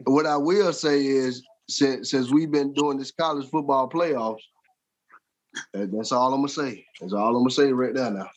what 0.04 0.26
I 0.26 0.36
will 0.36 0.72
say 0.72 1.04
is, 1.04 1.42
since 1.68 2.10
since 2.10 2.30
we've 2.30 2.52
been 2.52 2.72
doing 2.72 2.96
this 2.96 3.10
college 3.10 3.48
football 3.50 3.88
playoffs, 3.90 4.38
that's 5.74 6.12
all 6.12 6.32
I'm 6.32 6.40
gonna 6.40 6.48
say. 6.48 6.84
That's 7.00 7.12
all 7.12 7.28
I'm 7.34 7.42
gonna 7.42 7.50
say 7.50 7.72
right 7.72 7.92
there. 7.92 8.10
Now, 8.12 8.28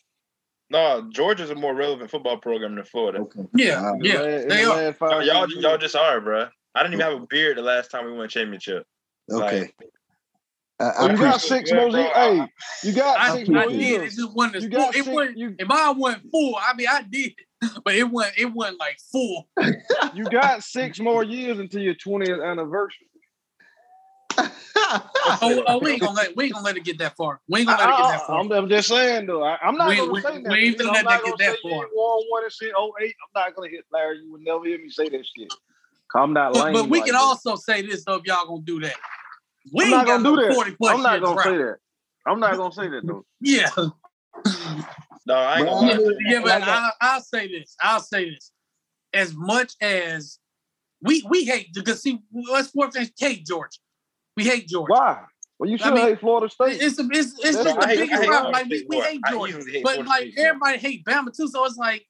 No, 0.71 1.09
Georgia's 1.11 1.49
a 1.49 1.55
more 1.55 1.73
relevant 1.73 2.11
football 2.11 2.37
program 2.37 2.75
than 2.75 2.83
Florida. 2.85 3.19
okay. 3.19 3.41
Yeah, 3.55 3.81
Wow. 3.81 3.93
In 3.93 3.99
the 3.99 4.07
yeah, 4.07 4.19
la- 4.19 4.25
they 4.25 4.45
the 4.47 4.63
are. 4.63 4.75
last 4.75 4.99
Y'all, 5.01 5.09
five, 5.09 5.23
y'all, 5.25 5.47
six 5.47 5.61
y'all 5.61 5.71
years. 5.71 5.81
just 5.81 5.95
are, 5.95 6.21
bro. 6.21 6.47
I 6.75 6.83
didn't 6.83 6.93
even 6.93 7.05
have 7.11 7.21
a 7.21 7.25
beard 7.25 7.57
the 7.57 7.61
last 7.63 7.89
time 7.89 8.05
we 8.05 8.11
won 8.11 8.25
a 8.25 8.27
championship. 8.27 8.85
Okay. 9.31 9.61
Like, 9.61 9.75
I, 10.79 10.85
I 11.07 11.11
you 11.11 11.17
got 11.17 11.41
six 11.41 11.71
Yeah, 11.71 11.75
more 11.77 11.89
bro, 11.89 11.99
years. 11.99 12.13
Hey, 12.13 12.47
you 12.87 12.93
got 12.93 13.19
I, 13.19 13.35
six 13.35 13.49
I 13.49 13.51
more 13.51 13.67
did. 13.67 14.01
It 14.03 14.11
just 14.11 14.33
wasn't 14.33 14.63
You 14.63 14.69
full. 14.69 14.77
got 14.79 14.89
It 14.95 15.03
six- 15.03 15.07
wasn't. 15.09 15.37
you- 15.37 15.55
If 15.59 15.67
mine 15.67 15.97
wasn't 15.97 16.31
full, 16.31 16.55
I 16.55 16.73
mean, 16.75 16.87
I 16.89 17.01
did, 17.01 17.33
but 17.83 17.95
it 17.95 18.03
wasn't. 18.09 18.37
It 18.37 18.45
wasn't 18.53 18.79
like 18.79 18.97
full. 19.11 19.49
You 20.13 20.23
got 20.25 20.63
six 20.63 20.99
more 20.99 21.23
years 21.23 21.59
until 21.59 21.81
your 21.81 21.93
20th 21.95 22.43
anniversary. 22.43 23.07
Oh, 25.41 25.63
oh, 25.67 25.79
we 25.79 25.91
ain't 25.91 26.01
gonna 26.01 26.13
let. 26.13 26.35
We 26.35 26.45
ain't 26.45 26.53
gonna 26.53 26.65
let 26.65 26.75
it 26.77 26.83
get 26.83 26.97
that 26.99 27.15
far. 27.15 27.39
We 27.47 27.59
ain't 27.59 27.69
gonna 27.69 27.79
let 27.79 27.89
it 27.89 27.97
get 27.97 28.07
that 28.09 28.21
I, 28.23 28.25
far. 28.25 28.39
am 28.39 28.51
I'm 28.51 28.69
just 28.69 28.87
saying 28.87 29.27
though. 29.27 29.43
I, 29.43 29.57
am 29.61 29.75
not 29.77 29.89
We- 29.89 29.97
gonna 29.97 30.11
we- 30.11 30.21
say 30.21 30.39
we 30.39 30.67
ain't 30.67 30.77
gonna 30.79 30.91
let 30.91 31.05
that 31.05 31.23
get 31.23 31.37
that 31.37 31.57
far. 31.61 31.71
ain't 31.71 31.89
won 31.93 32.23
one 32.29 32.43
and 32.43 32.51
shit. 32.51 32.73
Oh 32.75 32.91
eight. 33.01 33.15
I'm 33.35 33.41
not 33.43 33.55
gonna 33.55 33.69
hit 33.69 33.85
Larry. 33.91 34.19
You 34.19 34.31
would 34.31 34.41
never 34.41 34.65
hear 34.65 34.79
me 34.79 34.89
say 34.89 35.07
that 35.09 35.25
shit. 35.37 35.53
I'm 36.15 36.33
not 36.33 36.53
But, 36.53 36.63
lame. 36.63 36.73
but 36.73 36.89
we 36.89 36.99
like 36.99 37.05
can 37.05 37.13
that. 37.13 37.21
also 37.21 37.55
say 37.55 37.83
this 37.83 38.03
though. 38.05 38.15
If 38.15 38.25
y'all 38.25 38.47
gonna 38.47 38.61
do 38.63 38.79
that, 38.81 38.95
we 39.71 39.83
I'm 39.85 39.93
ain't 39.93 40.07
not 40.07 40.23
gonna 40.23 40.23
do 40.37 40.41
that. 40.41 40.53
forty 40.55 40.71
plus 40.71 40.95
I'm 40.95 41.03
not 41.03 41.21
gonna 41.21 41.43
say 41.43 41.57
that. 41.57 41.75
I'm 42.25 42.39
not 42.39 42.57
gonna 42.57 42.73
say 42.73 42.87
that 42.89 43.05
though. 43.05 43.25
Yeah, 43.41 43.69
no, 45.27 45.35
I 45.35 45.57
ain't 45.59 45.67
But 45.67 45.73
gonna 45.73 45.91
I 45.93 46.13
yeah, 46.27 46.41
but 46.41 46.51
I- 46.63 46.65
I, 46.65 46.91
I'll 47.01 47.21
say 47.21 47.47
this. 47.47 47.75
I'll 47.81 47.99
say 47.99 48.31
this. 48.31 48.51
As 49.13 49.33
much 49.35 49.73
as 49.81 50.39
we 51.01 51.23
we 51.29 51.45
hate 51.45 51.73
because 51.73 52.01
see, 52.01 52.19
us 52.51 52.69
sports 52.69 52.97
fans 52.97 53.11
hate 53.17 53.45
Georgia. 53.45 53.77
We 54.39 54.45
hate 54.45 54.69
Georgia. 54.69 54.93
Why? 54.93 55.21
Well, 55.59 55.69
you 55.69 55.75
I 55.75 55.83
should 55.83 55.93
mean, 55.95 56.07
hate 56.07 56.19
Florida 56.21 56.49
State. 56.49 56.81
It's 56.81 56.95
the 56.95 57.09
it's, 57.11 57.33
it's 57.43 57.61
just 57.61 57.63
the 57.77 57.87
biggest 57.87 58.23
I 58.23 58.25
problem. 58.25 58.53
Like 58.53 58.69
we, 58.69 58.85
we 58.87 59.01
hate 59.01 59.19
I 59.25 59.31
Georgia, 59.33 59.57
hate 59.69 59.83
but 59.83 59.95
Florida 59.95 60.09
like 60.09 60.31
State 60.31 60.45
everybody 60.45 60.77
hate 60.77 61.03
Bama 61.03 61.35
too. 61.35 61.49
So 61.49 61.65
it's 61.65 61.75
like 61.75 62.05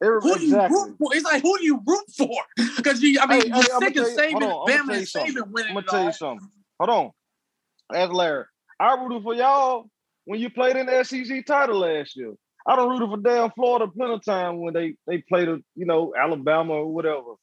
who 0.00 0.38
do 0.38 0.44
you 0.44 0.60
root 0.60 0.96
for? 0.98 1.14
It's 1.14 1.24
like 1.24 1.40
who 1.40 1.56
do 1.56 1.64
you 1.64 1.80
root 1.86 2.04
for? 2.16 2.36
Because 2.76 3.00
you, 3.00 3.20
I 3.20 3.26
mean, 3.26 3.42
Hey, 3.42 3.46
you're 3.46 3.80
hey, 3.80 3.86
sick 3.86 3.96
of 3.96 4.06
saving 4.06 4.40
Bama 4.40 4.96
and 4.96 5.06
saving 5.06 5.52
winning 5.52 5.70
I'm 5.70 5.74
gonna 5.74 5.86
tell 5.86 6.04
you 6.04 6.12
something. 6.12 6.48
Hold 6.80 6.90
on. 6.90 7.96
Ask 7.96 8.12
Larry. 8.12 8.44
I 8.80 8.94
rooted 8.94 9.22
for 9.22 9.34
y'all 9.34 9.88
when 10.24 10.40
you 10.40 10.50
played 10.50 10.74
in 10.74 10.86
the 10.86 11.04
SEC 11.04 11.46
title 11.46 11.78
last 11.78 12.16
year. 12.16 12.34
I 12.66 12.74
don't 12.74 12.90
rooted 12.90 13.08
for 13.10 13.16
damn 13.18 13.52
Florida 13.52 13.86
plenty 13.86 14.14
of 14.14 14.24
time 14.24 14.60
when 14.60 14.74
they 14.74 14.96
they 15.06 15.18
played, 15.28 15.48
a, 15.48 15.58
you 15.76 15.86
know, 15.86 16.12
Alabama 16.20 16.72
or 16.72 16.92
whatever. 16.92 17.34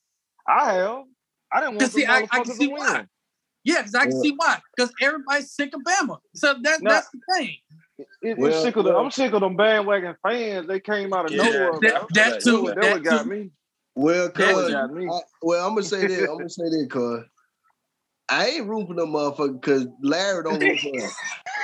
I 0.45 0.73
have. 0.73 1.03
I 1.53 1.61
didn't 1.61 1.75
want 1.75 1.85
to 1.85 1.91
see, 1.91 2.05
I, 2.05 2.27
I 2.29 2.39
can 2.41 2.53
see 2.53 2.67
why. 2.67 3.05
Win. 3.65 3.75
Yeah, 3.75 3.81
because 3.81 3.95
I 3.95 4.03
can 4.03 4.11
Yeah. 4.11 4.21
see 4.21 4.33
why. 4.35 4.59
Because 4.75 4.93
everybody's 5.01 5.51
sick 5.51 5.73
of 5.75 5.81
Bama. 5.81 6.19
So 6.35 6.55
that, 6.63 6.79
Nah. 6.81 6.89
that's 6.91 7.09
the 7.09 7.19
thing. 7.35 7.55
It, 7.97 8.07
it's 8.21 8.39
Well, 8.39 8.61
sick 8.61 8.75
of 8.75 8.85
the, 8.85 8.95
I'm 8.95 9.11
sick 9.11 9.33
of 9.33 9.41
them 9.41 9.55
bandwagon 9.55 10.15
fans. 10.21 10.67
They 10.67 10.79
came 10.79 11.13
out 11.13 11.25
of 11.25 11.31
Yeah, 11.31 11.43
nowhere. 11.43 11.79
That, 11.81 11.81
man. 11.81 12.07
that 12.13 12.33
That 12.33 12.41
too. 12.41 12.61
what, 12.63 12.75
that 12.75 12.81
That 12.81 13.03
got 13.03 13.25
too. 13.25 13.29
me. 13.29 13.51
Well, 13.95 14.29
That 14.35 14.45
That 14.45 14.53
what 14.53 14.61
cuz, 14.61 14.67
too. 14.67 14.73
got 14.73 14.93
me. 14.93 15.07
I, 15.07 15.19
well, 15.41 15.67
I'm 15.67 15.75
gonna 15.75 15.83
say 15.83 16.05
this. 16.05 16.27
I'm 16.27 16.37
gonna 16.37 16.49
say 16.49 16.69
this, 16.69 16.87
cuz 16.89 17.23
I 18.27 18.47
ain't 18.47 18.67
rooting 18.67 18.87
for 18.87 18.93
them 18.95 19.09
motherfucker 19.13 19.61
because 19.61 19.87
Larry 20.01 20.43
don't 20.43 20.59
root 20.59 20.79
for 20.79 21.05
us. 21.07 21.13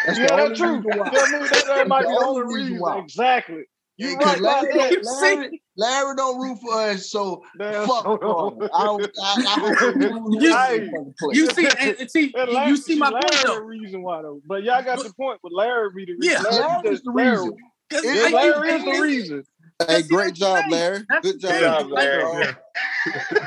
That's 0.06 0.20
yeah, 0.20 0.26
the 0.28 0.32
only 0.32 0.50
that's 0.50 0.60
true. 0.60 0.76
reason 0.78 0.98
why. 0.98 1.10
That, 1.12 1.64
that 1.68 1.88
might 1.88 2.02
be 2.02 2.06
the 2.06 2.12
the 2.14 2.20
only 2.20 2.42
only 2.42 2.56
reason 2.56 2.74
reason. 2.74 2.80
why. 2.80 3.00
Exactly. 3.00 3.64
You 3.98 4.18
Because 4.18 4.40
right 4.40 4.42
about 4.42 4.64
Larry, 4.70 4.80
that. 4.92 5.06
See? 5.06 5.36
Larry, 5.36 5.62
Larry 5.82 6.16
don't 6.16 6.40
root 6.42 6.58
for 6.62 6.74
us, 6.74 7.10
so 7.10 7.44
Damn, 7.58 7.88
fuck 7.88 8.04
so- 8.04 8.18
Florida. 8.18 8.70
I 8.74 8.84
don't. 8.86 9.12
I, 9.22 9.44
I 9.48 9.60
hope 9.60 9.96
they 10.00 10.06
You- 10.08 10.40
this 10.40 10.54
Hey, 10.54 10.80
motherfucking 10.90 11.18
place. 11.18 11.38
You 11.38 11.48
see, 11.50 11.68
and, 11.80 11.96
and 12.00 12.12
see, 12.12 12.34
And 12.36 12.48
you, 12.50 12.56
Larry, 12.56 12.70
you 12.70 12.78
see 12.78 12.96
my 12.98 13.10
Larry 13.10 13.22
point 13.22 13.42
the 13.42 13.48
though. 13.48 13.60
reason 13.62 14.02
why 14.04 14.22
though. 14.22 14.42
But 14.46 14.64
y'all 14.64 14.84
got 14.84 14.98
But- 14.98 15.08
the 15.08 15.14
point. 15.14 15.40
But 15.44 15.52
Larry 15.54 15.90
be 15.96 16.06
the 16.06 16.14
reason. 16.14 16.24
Yeah. 16.44 16.48
reason. 16.48 16.62
Larry, 16.62 16.84
Larry's 16.84 17.02
the 17.04 17.12
Larry, 17.12 17.32
reason. 17.42 17.54
Because 17.90 18.06
It- 18.06 18.34
Larry 18.34 18.70
is 18.72 18.84
the 18.86 19.02
reason. 19.02 19.44
hey, 19.88 20.02
great 20.04 20.34
job. 20.36 20.66
Larry. 20.70 21.00
That's 21.10 21.26
Good 21.26 21.42
the 21.42 21.48
job. 21.48 21.52
thing. 21.52 21.62
job, 21.62 21.92
Larry. 21.92 22.56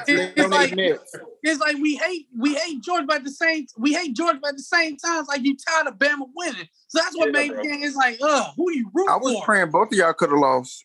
it's 0.06 0.48
like 0.50 0.72
it's 1.42 1.60
like 1.60 1.76
we 1.76 1.94
hate 1.96 2.26
we 2.36 2.54
hate 2.54 2.82
George, 2.82 3.06
but 3.06 3.16
at 3.16 3.24
the 3.24 3.30
same 3.30 3.66
we 3.78 3.92
hate 3.94 4.14
Georgia, 4.14 4.38
but 4.42 4.50
at 4.50 4.56
the 4.56 4.62
same 4.62 4.96
time, 4.96 5.20
it's 5.20 5.28
like 5.28 5.42
you 5.42 5.56
tired 5.56 5.86
of 5.86 5.94
Bama 5.94 6.26
winning. 6.34 6.66
So 6.88 6.98
that's 7.00 7.16
what 7.16 7.26
Yeah, 7.26 7.32
made 7.32 7.52
bro. 7.52 7.62
the 7.62 7.68
game. 7.68 7.82
It's 7.82 7.96
like, 7.96 8.18
uh, 8.22 8.50
who 8.56 8.72
do 8.72 8.78
you 8.78 8.90
root 8.92 9.08
I 9.08 9.16
was 9.16 9.34
for? 9.34 9.44
praying 9.44 9.70
both 9.70 9.92
of 9.92 9.98
y'all 9.98 10.12
could 10.12 10.30
have 10.30 10.38
lost. 10.38 10.84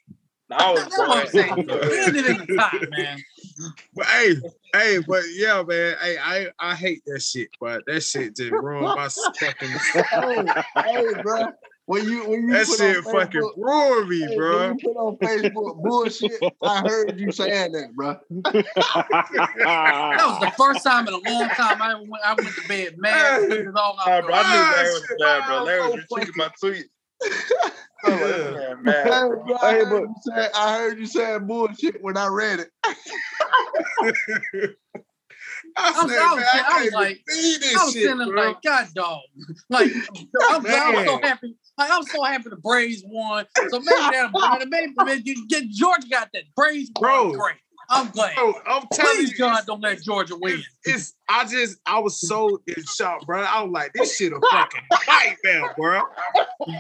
I 0.51 0.71
was 0.71 0.81
That's 0.83 0.97
what 0.97 1.11
I'm 1.11 1.27
saying. 1.27 1.65
going. 1.65 1.81
End 1.83 2.17
it 2.17 2.25
in 2.25 2.37
the 2.37 2.57
tie, 2.57 2.87
man. 2.89 3.23
But 3.95 4.05
hey, 4.07 4.35
hey, 4.73 4.99
but 5.07 5.23
yeah, 5.33 5.63
man. 5.63 5.95
Hey, 6.01 6.17
I 6.17 6.47
I 6.59 6.75
hate 6.75 7.03
that 7.05 7.21
shit, 7.21 7.49
but 7.59 7.83
that 7.85 8.01
shit 8.01 8.35
just 8.35 8.51
ruined 8.51 8.95
my 8.95 9.09
fucking. 9.39 9.69
hey, 10.11 10.45
hey, 10.83 11.13
bro. 11.21 11.47
When 11.85 12.07
you 12.07 12.29
when 12.29 12.47
you 12.47 12.53
That 12.53 12.67
put 12.67 12.77
shit 12.77 12.97
on 12.97 13.03
fucking 13.03 13.51
ruined 13.57 14.09
me, 14.09 14.19
hey, 14.21 14.35
bro. 14.35 14.67
when 14.69 14.77
you 14.77 14.93
put 14.93 14.99
on 14.99 15.17
Facebook 15.17 15.81
bullshit, 15.81 16.39
I 16.61 16.81
heard 16.81 17.19
you 17.19 17.31
saying 17.31 17.71
that, 17.71 17.93
bro. 17.93 18.17
That 18.31 20.25
was 20.27 20.39
the 20.39 20.53
first 20.55 20.83
time 20.83 21.07
in 21.07 21.13
a 21.13 21.17
long 21.17 21.49
time 21.49 21.81
I 21.81 21.95
went, 21.95 22.23
I 22.23 22.33
went 22.35 22.55
to 22.55 22.67
bed 22.67 22.95
mad. 22.97 23.41
Hey. 23.41 23.47
This 23.47 23.67
is 23.67 23.75
all 23.75 23.97
Nah, 24.05 24.17
I 24.17 24.21
bro, 24.21 24.35
I 24.35 24.43
knew 24.43 24.75
Larry 24.75 24.93
was 24.93 25.15
bad, 25.19 25.47
bro. 25.47 25.63
Larry 25.63 25.81
was 25.81 26.01
so 26.07 26.15
retweeting 26.17 26.35
my 26.35 26.51
tweet. 26.59 26.85
I 28.05 28.09
was 28.11 28.21
man 28.21 28.77
Hey, 28.77 29.09
mad, 29.09 29.27
bro. 29.27 29.43
bro, 29.45 29.57
I, 29.61 29.73
heard 29.73 30.07
you 30.07 30.15
say, 30.21 30.47
I 30.55 30.77
heard 30.77 30.99
you 30.99 31.05
saying 31.05 31.47
bullshit 31.47 32.01
when 32.01 32.15
I 32.17 32.27
read 32.27 32.59
it. 32.61 32.69
I 35.77 35.91
was- 35.91 36.11
said, 36.11 36.19
I 36.19 36.33
was- 36.33 36.37
man, 36.37 36.45
I 36.45 36.63
I 36.79 36.83
was 36.85 36.93
like- 36.93 37.21
believe 37.27 37.59
this 37.59 37.75
I 37.77 37.83
was 37.83 37.93
shit, 37.93 38.01
sitting 38.03 38.17
there 38.19 38.27
bro. 38.27 38.47
like, 38.47 38.61
God 38.61 38.87
dog. 38.95 39.19
Like 39.69 39.91
I'm, 39.91 40.65
I 40.65 40.91
was 40.91 41.05
so 41.05 41.11
Man. 41.19 41.23
happy. 41.23 41.55
Like 41.77 41.89
I'm 41.91 42.03
so 42.03 42.23
happy 42.23 42.49
the 42.49 42.55
Braves 42.57 43.03
won. 43.05 43.45
So 43.69 43.79
maybe 43.79 43.85
that 43.89 44.31
maybe, 44.69 44.93
maybe 45.03 45.21
you 45.25 45.47
get 45.47 45.69
Georgia 45.69 46.07
got 46.09 46.29
that. 46.33 46.43
Braves 46.55 46.89
won. 46.99 47.31
Bro. 47.31 47.39
Great. 47.39 47.55
I'm 47.89 48.09
glad. 48.09 48.35
Bro, 48.35 48.53
I'm 48.67 48.87
telling 48.91 49.15
Please 49.17 49.31
you, 49.31 49.37
God 49.37 49.63
don't 49.65 49.81
let 49.81 50.01
Georgia 50.01 50.35
win. 50.39 50.59
It's, 50.59 50.67
it's 50.83 51.13
I 51.27 51.45
just 51.45 51.77
I 51.85 51.99
was 51.99 52.19
so 52.19 52.61
in 52.67 52.83
shock, 52.85 53.25
bro. 53.25 53.41
I 53.41 53.63
was 53.63 53.71
like, 53.71 53.93
this 53.93 54.15
shit 54.15 54.31
a 54.31 54.39
fucking 54.51 54.81
nightmare, 55.07 55.73
bro. 55.75 56.03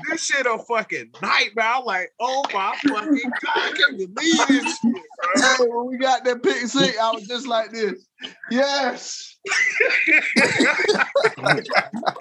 This 0.09 0.23
shit 0.23 0.45
a 0.45 0.59
fucking 0.59 1.11
nightmare. 1.21 1.65
I'm 1.65 1.85
like, 1.85 2.11
oh 2.19 2.43
my 2.53 2.75
fucking 2.87 3.31
god, 3.41 3.55
I 3.55 3.71
can't 3.75 3.97
believe 3.97 4.47
this 4.47 4.79
shit, 4.79 4.81
bro. 4.83 5.41
Hey, 5.41 5.55
when 5.59 5.87
we 5.87 5.97
got 5.97 6.23
that 6.25 6.43
pick 6.43 6.57
six, 6.67 6.97
I 6.99 7.11
was 7.11 7.27
just 7.27 7.47
like 7.47 7.71
this. 7.71 8.05
Yes. 8.51 9.37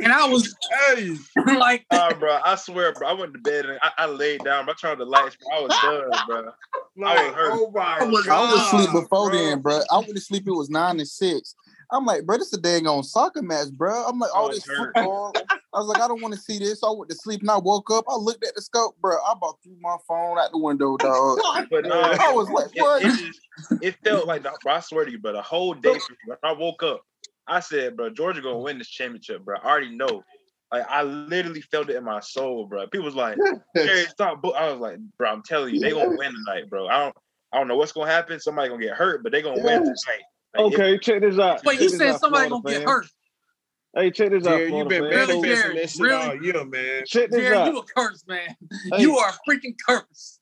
And 0.01 0.13
I 0.13 0.27
was 0.29 0.55
hey, 0.95 1.17
like, 1.59 1.85
Nah, 1.93 2.15
bro, 2.15 2.39
I 2.45 2.55
swear, 2.55 2.93
bro. 2.93 3.09
I 3.09 3.13
went 3.13 3.33
to 3.35 3.39
bed 3.41 3.67
and 3.67 3.79
I, 3.83 3.91
I 3.99 4.07
laid 4.07 4.45
down. 4.45 4.65
Bro, 4.65 4.75
I 4.75 4.77
turned 4.81 5.01
on 5.01 5.07
the 5.09 5.11
lights, 5.11 5.37
bro. 5.37 5.57
I 5.57 5.61
was 5.61 5.79
done, 5.83 6.27
bro. 6.27 6.53
like, 6.97 7.35
hurt. 7.35 7.53
oh 7.55 7.71
my 7.75 7.99
I 8.01 8.05
was, 8.05 8.25
god. 8.27 8.51
I 8.51 8.53
was 8.53 8.63
asleep 8.63 9.03
before 9.03 9.31
bro. 9.31 9.39
then, 9.39 9.61
bro. 9.61 9.81
I 9.91 9.99
went 9.99 10.15
to 10.15 10.21
sleep. 10.21 10.47
It 10.47 10.53
was 10.53 10.71
nine 10.71 10.99
to 10.99 11.07
six. 11.07 11.55
I'm 11.91 12.05
like, 12.05 12.27
bro, 12.27 12.37
this 12.37 12.49
is 12.49 12.59
a 12.59 12.61
dang 12.61 12.87
on 12.87 13.03
soccer 13.03 13.43
match, 13.43 13.69
bro. 13.73 14.05
I'm 14.07 14.19
like, 14.19 14.35
all 14.35 14.49
was 14.49 14.59
this 14.59 14.67
hurt. 14.67 14.95
football. 14.95 15.33
I 15.75 15.79
was 15.79 15.87
like, 15.87 16.01
I 16.01 16.09
don't 16.09 16.21
want 16.21 16.35
to 16.35 16.41
see 16.41 16.59
this. 16.59 16.81
So 16.81 16.93
I 16.93 16.97
went 16.97 17.11
to 17.11 17.17
sleep 17.17 17.41
and 17.41 17.51
I 17.51 17.57
woke 17.57 17.91
up. 17.91 18.05
I 18.09 18.17
looked 18.17 18.45
at 18.45 18.55
the 18.55 18.63
scope, 18.63 18.97
bro. 19.01 19.17
I 19.17 19.33
about 19.33 19.59
threw 19.63 19.77
my 19.81 19.97
phone 20.07 20.39
out 20.39 20.51
the 20.53 20.59
window, 20.59 20.97
oh 21.03 21.39
dog. 21.57 21.69
But 21.71 21.87
uh, 21.87 21.89
no, 21.89 22.01
I 22.01 22.33
was 22.33 22.51
like, 22.51 22.77
it, 22.77 22.83
what? 22.83 23.03
it, 23.03 23.09
just, 23.09 23.41
it 23.83 23.97
felt 24.05 24.27
like, 24.27 24.43
the, 24.43 24.53
bro, 24.63 24.75
I 24.75 24.81
swear 24.81 25.05
to 25.05 25.11
you, 25.11 25.19
bro, 25.19 25.33
the 25.33 25.43
whole 25.43 25.75
day, 25.75 25.99
when 26.27 26.39
I 26.43 26.53
woke 26.53 26.83
up, 26.83 27.03
I 27.47 27.61
said, 27.61 27.97
bro, 27.97 28.11
Georgia 28.11 28.43
gonna 28.43 28.59
win 28.59 28.79
this 28.79 28.89
championship, 28.89 29.45
bro. 29.45 29.57
I 29.63 29.67
already 29.67 29.97
know. 29.97 30.23
Like 30.71 30.85
I 30.89 31.03
literally 31.03 31.63
felt 31.63 31.89
it 31.89 31.97
in 31.97 32.05
my 32.05 32.21
soul, 32.21 32.67
bro. 32.67 32.87
People 32.89 33.07
was 33.07 33.15
like, 33.15 33.39
Jerry, 33.75 34.05
stop. 34.09 34.45
I 34.45 34.71
was 34.71 34.81
like, 34.81 34.99
bro, 35.17 35.31
I'm 35.31 35.43
telling 35.43 35.75
you, 35.75 35.81
they 35.81 35.93
gonna 35.93 36.11
win 36.11 36.35
tonight, 36.35 36.69
bro. 36.69 36.89
I 36.89 37.05
don't, 37.05 37.17
I 37.53 37.59
don't 37.59 37.69
know 37.69 37.77
what's 37.77 37.93
gonna 37.93 38.11
happen. 38.11 38.39
Somebody 38.39 38.69
gonna 38.69 38.83
get 38.83 38.95
hurt, 38.95 39.23
but 39.23 39.33
they 39.33 39.41
gonna 39.41 39.63
win 39.63 39.83
tonight. 39.83 40.25
Like, 40.57 40.73
it- 40.73 40.75
Okay, 40.81 40.99
check 40.99 41.21
this 41.23 41.39
out. 41.39 41.65
Wait, 41.65 41.75
Check 41.75 41.83
you 41.83 41.89
said 41.91 42.09
out, 42.11 42.21
somebody 42.21 42.49
Florida 42.49 42.63
gonna 42.69 42.79
get 42.79 42.87
fans. 42.89 42.91
hurt. 42.91 43.07
Hey, 43.97 44.11
check 44.11 44.31
this 44.31 44.47
out, 44.47 44.51
Jerry, 44.51 44.63
you 44.65 44.69
Florida 44.71 44.89
been 44.89 45.03
fans. 45.03 45.15
Really, 45.29 45.41
manifesting 45.41 45.63
Jerry? 45.73 45.75
that 45.81 45.91
shit 45.91 46.01
Really? 46.01 46.15
all 46.25 46.45
year, 46.45 46.65
man. 46.65 47.03
Check 47.07 47.31
this 47.31 47.41
Jerry, 47.41 47.57
out. 47.57 47.73
you 47.73 47.79
a 47.79 47.85
curse, 47.85 48.25
man. 48.27 48.57
Hey, 48.93 49.01
You 49.03 49.19
are 49.19 49.31
a 49.31 49.51
freaking 49.51 49.75
curse. 49.87 50.41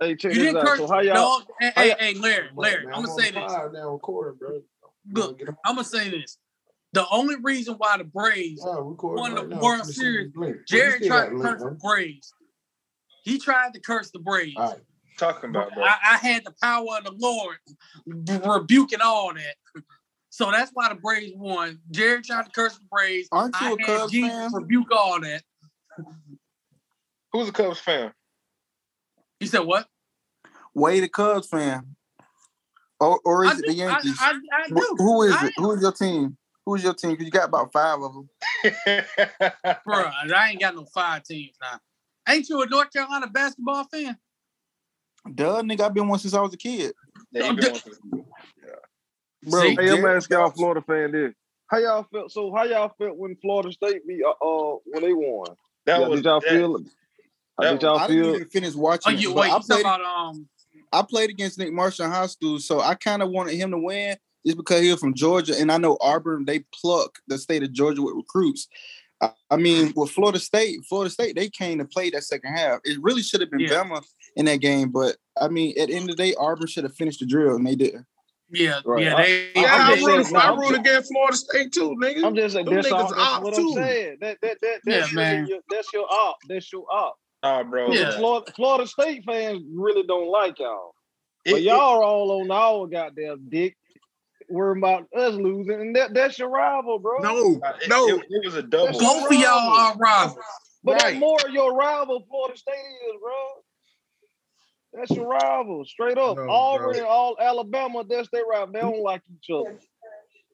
hey, 0.00 0.16
check 0.16 0.32
You 0.32 0.38
this 0.38 0.46
didn't 0.48 0.56
out. 0.58 0.66
curse. 0.66 0.78
So 0.78 0.86
how 0.88 1.00
y'all? 1.00 1.14
Dog. 1.14 1.42
Hey, 1.60 1.72
how 1.74 1.82
hey, 1.82 1.88
y'all- 1.88 1.96
hey, 2.00 2.14
Larry, 2.14 2.48
Larry, 2.54 2.84
Man, 2.86 2.94
I'm 2.94 3.04
gonna 3.04 3.22
say 3.22 3.30
this. 3.30 3.34
fire 3.52 3.70
Now 3.72 3.90
recording, 3.92 4.38
bro. 4.38 4.62
Look, 5.12 5.40
I'm 5.64 5.74
gonna 5.76 5.84
say 5.84 6.10
this. 6.10 6.38
The 6.92 7.06
only 7.10 7.36
reason 7.36 7.74
why 7.74 7.98
the 7.98 8.04
Braves 8.04 8.62
oh, 8.64 8.72
Yeah, 8.72 8.80
recording 8.82 9.20
won 9.22 9.34
the 9.34 9.40
right 9.42 9.50
now. 9.50 9.60
World 9.60 9.86
Series, 9.86 10.26
you 10.26 10.32
the 10.32 10.40
link. 10.40 10.56
Jerry 10.66 11.06
tried 11.06 11.28
to 11.30 11.38
curse 11.40 11.62
the. 11.62 11.70
Braves. 11.82 12.32
He 13.24 13.38
tried 13.38 13.74
to 13.74 13.80
curse 13.80 14.10
the 14.10 14.18
Braves. 14.20 14.54
All 14.56 14.70
right. 14.70 14.80
Talking 15.16 15.50
about, 15.50 15.74
bro. 15.74 15.84
I, 15.84 15.96
I 16.12 16.16
had 16.16 16.44
the 16.44 16.54
power 16.62 16.98
of 16.98 17.04
the 17.04 17.12
Lord 17.16 17.56
rebuking 18.06 19.00
all 19.02 19.32
that. 19.34 19.82
So 20.30 20.50
that's 20.50 20.70
why 20.74 20.88
the 20.88 20.94
Braves 20.96 21.32
won. 21.36 21.78
Jerry 21.90 22.22
tried 22.22 22.44
to 22.44 22.50
curse 22.50 22.74
the 22.76 22.84
Braves. 22.90 23.28
Aren't 23.32 23.58
you 23.60 23.68
I 23.68 23.70
a 23.72 23.78
had 23.80 23.86
Cubs 23.86 24.12
Jesus 24.12 24.36
fan? 24.36 24.50
rebuke 24.54 24.88
all 24.92 25.20
that. 25.20 25.42
Who's 27.32 27.48
a 27.48 27.52
Cubs 27.52 27.78
fan? 27.80 28.12
He 29.40 29.46
said, 29.46 29.60
"What? 29.60 29.88
Wade 30.74 31.04
a 31.04 31.08
Cubs 31.08 31.48
fan. 31.48 31.96
Or, 33.00 33.20
or 33.24 33.44
is 33.44 33.52
I 33.52 33.54
it 33.54 33.62
do. 33.62 33.66
the 33.68 33.74
Yankees? 33.74 34.16
I, 34.20 34.30
I 34.52 34.68
Wh- 34.68 34.76
do. 34.76 34.96
who 34.98 35.22
is 35.22 35.32
I 35.32 35.46
it? 35.46 35.54
Who 35.56 35.72
is 35.72 35.82
your 35.82 35.92
team? 35.92 36.36
Who's 36.64 36.82
your 36.82 36.94
team? 36.94 37.10
Because 37.12 37.26
you 37.26 37.30
got 37.30 37.48
about 37.48 37.72
five 37.72 38.00
of 38.00 38.12
them. 38.14 38.28
Bruh, 38.64 40.12
I 40.34 40.48
ain't 40.50 40.60
got 40.60 40.74
no 40.74 40.84
five 40.86 41.22
teams 41.24 41.56
now. 41.60 41.78
Ain't 42.28 42.48
you 42.48 42.60
a 42.62 42.66
North 42.66 42.92
Carolina 42.92 43.28
basketball 43.28 43.84
fan? 43.84 44.18
Duh, 45.34 45.62
nigga, 45.62 45.80
I've 45.82 45.94
been 45.94 46.08
one 46.08 46.18
since 46.18 46.34
I 46.34 46.40
was 46.40 46.54
a 46.54 46.56
kid. 46.56 46.92
Yeah, 47.32 47.50
he 47.50 47.56
been 47.56 47.70
on 47.72 47.74
some- 47.76 48.24
Bro, 49.48 49.60
See? 49.62 49.68
Hey, 49.68 49.90
I'm 49.90 49.96
Jerry 49.96 50.16
asking 50.16 50.36
y'all 50.38 50.50
Florida 50.50 50.80
fan 50.86 51.12
this. 51.12 51.32
How 51.68 51.78
y'all 51.78 52.06
felt? 52.12 52.32
So 52.32 52.52
how 52.54 52.64
y'all 52.64 52.92
felt 52.98 53.16
when 53.16 53.36
Florida 53.36 53.72
State 53.72 54.06
beat 54.06 54.22
uh, 54.24 54.30
uh 54.30 54.78
when 54.86 55.02
they 55.02 55.12
won? 55.12 55.48
that 55.84 56.00
Yeah, 56.00 56.08
was 56.08 56.18
did 56.20 56.24
y'all 56.26 56.40
that- 56.40 56.48
feel? 56.50 56.78
How 57.58 57.64
that 57.64 57.70
did 57.72 57.82
y'all 57.82 57.98
I 57.98 58.06
didn't 58.08 58.34
even 58.34 58.48
finish 58.48 58.74
Oh, 58.74 58.78
watching 58.80 59.14
it, 59.14 59.20
you 59.20 59.32
wait. 59.32 59.52
I 59.52 59.58
played. 59.60 59.80
about 59.80 60.00
um? 60.02 60.48
I 60.92 61.02
played 61.02 61.30
against 61.30 61.58
Nick 61.58 61.72
Marshall 61.72 62.06
in 62.06 62.10
high 62.12 62.26
school, 62.26 62.58
so 62.58 62.80
I 62.80 62.94
kind 62.94 63.22
of 63.22 63.30
wanted 63.30 63.54
him 63.54 63.70
to 63.72 63.78
win 63.78 64.16
just 64.44 64.56
because 64.56 64.80
he 64.82 64.90
was 64.90 65.00
from 65.00 65.14
Georgia, 65.14 65.54
and 65.58 65.70
I 65.72 65.78
know 65.78 65.96
Auburn 66.00 66.44
they 66.44 66.60
pluck 66.74 67.18
the 67.28 67.38
state 67.38 67.62
of 67.62 67.72
Georgia 67.72 68.02
with 68.02 68.14
recruits. 68.14 68.68
I, 69.20 69.30
I 69.50 69.56
mean, 69.56 69.92
with 69.96 70.10
Florida 70.10 70.38
State, 70.38 70.80
Florida 70.88 71.10
State 71.10 71.34
they 71.36 71.48
came 71.48 71.78
to 71.78 71.84
play 71.84 72.10
that 72.10 72.24
second 72.24 72.52
half. 72.52 72.80
It 72.84 72.98
really 73.02 73.22
should 73.22 73.40
have 73.40 73.50
been 73.50 73.60
Yeah. 73.60 73.82
Bama 73.84 74.04
in 74.36 74.44
that 74.46 74.58
game, 74.60 74.90
but 74.90 75.16
I 75.40 75.48
mean, 75.48 75.74
at 75.78 75.88
the 75.88 75.94
end 75.94 76.08
of 76.10 76.16
the 76.16 76.22
day, 76.22 76.34
Auburn 76.38 76.66
should 76.66 76.84
have 76.84 76.94
finished 76.94 77.20
the 77.20 77.26
drill, 77.26 77.56
and 77.56 77.66
they 77.66 77.74
didn't. 77.74 78.06
Yeah, 78.50 78.80
Right. 78.84 79.02
yeah. 79.02 79.16
I- 79.16 79.22
They, 79.24 79.50
Yeah, 79.56 79.74
I'm 79.74 79.80
I 79.80 79.94
just 79.96 80.06
root, 80.06 80.24
saying, 80.26 80.36
I 80.36 80.54
no, 80.54 80.68
against 80.76 81.12
Florida 81.12 81.36
State 81.36 81.72
too, 81.72 81.96
nigga. 82.00 82.24
I'm 82.24 82.36
just 82.36 82.54
saying 82.54 82.66
Them 82.66 82.74
that's, 82.76 82.92
all, 82.92 83.12
that's 83.12 83.42
what 83.42 83.54
too. 83.54 83.68
I'm 83.70 83.74
saying. 83.74 84.16
That 84.20 84.38
that 84.42 84.58
that 84.62 84.80
that's 84.84 85.10
Yeah, 85.12 85.16
man. 85.16 85.46
your, 85.48 85.58
that's 85.68 85.92
your 85.92 86.06
op. 86.08 86.36
That's 86.48 86.72
your 86.72 86.84
op. 86.92 87.16
Nah, 87.42 87.64
bro. 87.64 87.92
Yeah. 87.92 88.16
Florida, 88.16 88.52
Florida 88.54 88.86
State 88.86 89.24
fans 89.24 89.62
really 89.74 90.04
don't 90.06 90.28
like 90.28 90.58
y'all. 90.60 90.94
But 91.44 91.54
it- 91.54 91.62
y'all 91.62 91.80
are 91.98 92.02
all 92.04 92.40
on 92.40 92.50
our 92.50 92.86
goddamn 92.86 93.48
dick. 93.48 93.76
Worrying 94.48 94.78
about 94.78 95.08
us 95.16 95.34
losing, 95.34 95.80
and 95.80 95.96
that, 95.96 96.14
that's 96.14 96.38
your 96.38 96.48
rival, 96.50 97.00
bro. 97.00 97.18
No, 97.18 97.60
uh, 97.64 97.72
it- 97.82 97.88
no. 97.88 98.06
it, 98.06 98.24
it 98.30 98.44
was 98.44 98.54
a 98.54 98.62
double. 98.62 98.86
That's 98.86 98.98
both 99.00 99.26
of 99.26 99.32
y'all 99.32 99.70
are 99.72 99.96
rivals. 99.96 100.38
But 100.84 101.02
Right. 101.02 101.14
that 101.14 101.18
more 101.18 101.38
your 101.50 101.74
rival 101.74 102.24
Florida 102.28 102.56
State 102.56 102.74
is, 102.74 103.20
bro. 103.20 103.32
That's 104.96 105.10
your 105.10 105.28
rival, 105.28 105.84
straight 105.84 106.16
up. 106.16 106.36
No, 106.36 106.48
Auburn 106.48 106.96
and 106.96 107.04
all 107.04 107.36
Alabama, 107.40 108.02
that's 108.08 108.28
their 108.30 108.46
rival. 108.46 108.72
They 108.72 108.80
don't 108.80 109.02
like 109.02 109.22
each 109.30 109.50
other. 109.50 109.78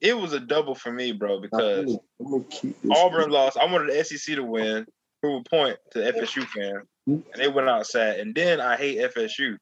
It 0.01 0.17
was 0.19 0.33
a 0.33 0.41
double 0.41 0.75
for 0.75 0.91
me, 0.93 1.13
bro, 1.13 1.41
because 1.41 1.97
I'm 2.21 2.31
gonna 2.31 2.45
keep 2.51 2.81
this. 2.83 2.91
Auburn 2.99 3.31
lost. 3.31 3.57
I 3.57 3.67
wanted 3.67 3.95
the 3.95 4.05
SEC 4.05 4.35
to 4.35 4.43
win, 4.43 4.85
prove 5.23 5.43
a 5.47 5.49
point 5.49 5.79
to 5.93 6.01
FSU 6.01 6.45
fans, 6.49 6.89
and 7.07 7.25
they 7.37 7.47
went 7.47 7.69
outside. 7.69 8.19
And 8.19 8.35
then 8.35 8.61
I 8.61 8.77
hate 8.77 8.99
FSU. 8.99 9.57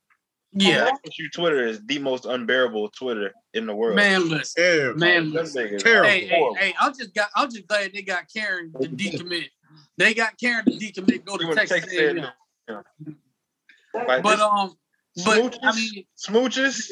Yeah, 0.52 0.90
FSU 1.07 1.31
Twitter 1.32 1.66
is 1.66 1.81
the 1.85 1.98
most 1.98 2.24
unbearable 2.24 2.89
Twitter 2.90 3.32
in 3.52 3.66
the 3.66 3.74
world. 3.74 3.97
man. 3.97 4.28
Listen, 4.31 4.65
Yeah, 4.65 4.93
man. 4.97 5.24
Them 5.24 5.32
Listen. 5.32 5.66
niggas 5.66 5.82
Terrible. 5.82 6.09
Hey, 6.09 6.27
hey, 6.27 6.51
hey! 6.59 6.74
I'm 6.81 6.97
just 6.97 7.15
got. 7.15 7.28
I'm 7.36 7.51
just 7.51 7.66
glad 7.69 7.93
they 7.93 8.02
got 8.02 8.24
Karen 8.35 8.73
to 8.81 8.89
decommit. 8.89 9.51
They 9.98 10.15
got 10.15 10.39
Karen 10.39 10.65
to 10.65 10.70
decommit. 10.73 11.24
Go 11.27 11.36
to 11.36 11.55
Texas 11.55 11.82
Texas 11.82 11.98
A&M. 11.98 12.27
A&M. 12.69 13.16
Like, 13.95 14.23
But 14.23 14.41
um, 14.41 14.75
but 15.25 15.39
I 15.39 15.41
smooches, 15.41 15.75
mean, 15.77 16.05
smooches. 16.17 16.91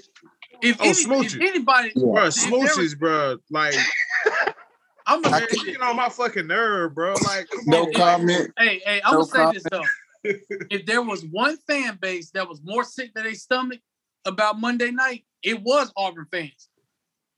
if, 0.62 0.77
Oh, 0.81 0.85
any, 0.85 0.91
if 0.91 1.07
smooches. 1.07 1.41
anybody, 1.41 1.93
bro, 1.95 2.03
if 2.05 2.15
there 2.15 2.25
was- 2.25 2.37
smooches, 2.37 2.99
bro. 2.99 3.37
Like, 3.51 3.75
I'm 5.07 5.23
gonna 5.23 5.41
man, 5.41 5.49
say 5.49 5.57
you 5.59 5.65
this. 5.65 5.73
get 5.79 5.83
on 5.83 5.97
my 5.97 6.09
fucking 6.11 6.47
nerve, 6.47 6.95
bro. 6.95 7.15
Like, 7.25 7.49
come 7.49 7.61
No 7.66 7.83
on, 7.85 7.93
comment. 7.95 8.53
Hey, 8.59 8.81
hey, 8.85 9.01
I'm 9.05 9.15
No 9.15 9.25
gonna 9.25 9.53
say 9.53 9.59
this 9.59 9.65
though. 9.70 9.85
if 10.70 10.85
there 10.85 11.01
was 11.03 11.25
one 11.25 11.57
fan 11.66 11.99
base 12.01 12.31
that 12.33 12.47
was 12.49 12.61
more 12.62 12.85
sick 12.85 13.15
to 13.15 13.23
their 13.23 13.35
stomach 13.35 13.81
about 14.27 14.61
Monday 14.61 14.91
night, 14.91 15.25
it 15.43 15.62
was 15.62 15.91
Auburn 15.97 16.27
fans. 16.31 16.69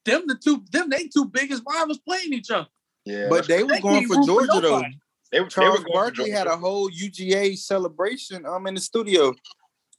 Them 0.05 0.23
the 0.27 0.35
two, 0.35 0.65
them 0.73 0.89
they 0.91 1.07
two 1.09 1.27
biggest 1.27 1.63
rivals 1.69 1.99
playing 1.99 2.33
each 2.33 2.51
other. 2.51 2.67
Yeah, 3.05 3.27
But 3.29 3.47
they 3.47 3.63
was 3.63 3.73
They 3.75 3.81
going 3.81 3.95
can't 4.01 4.07
for 4.09 4.17
root 4.17 4.27
for 4.27 4.47
Georgia 4.47 4.61
though. 4.61 4.83
Nobody. 5.33 5.33
they, 5.33 5.39
they 5.39 5.41
were 5.41 5.51
Charles 5.51 5.77
going 5.81 5.87
for 5.87 5.93
Barkley 5.93 6.31
had 6.31 6.47
a 6.47 6.57
whole 6.57 6.91
UGA 6.91 7.57
celebration 7.59 8.47
um 8.47 8.67
in 8.67 8.75
the 8.75 8.81
studio. 8.81 9.35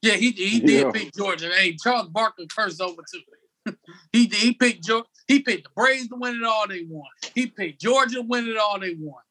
Yeah, 0.02 0.14
he 0.14 0.32
he 0.32 0.60
Yeah. 0.60 0.66
did 0.68 0.94
pick 0.94 1.14
Georgia. 1.14 1.52
Hey, 1.54 1.76
Charles 1.76 2.08
Barkley 2.10 2.48
cursed 2.48 2.82
over 2.82 3.02
too. 3.12 3.74
he 4.12 4.28
did- 4.28 4.40
he 4.40 4.54
picked 4.54 4.84
Georgia. 4.84 5.08
He 5.28 5.40
picked 5.40 5.64
the 5.66 5.70
Braves 5.76 6.08
to 6.10 6.16
win 6.16 6.36
it 6.36 6.44
all. 6.44 6.68
They 6.68 6.84
won. 6.90 7.06
He 7.36 7.48
picked 7.48 7.80
Georgia 7.82 8.16
to 8.16 8.22
win 8.24 8.48
it 8.48 8.58
all. 8.58 8.80
They 8.80 8.96
won. 9.00 9.22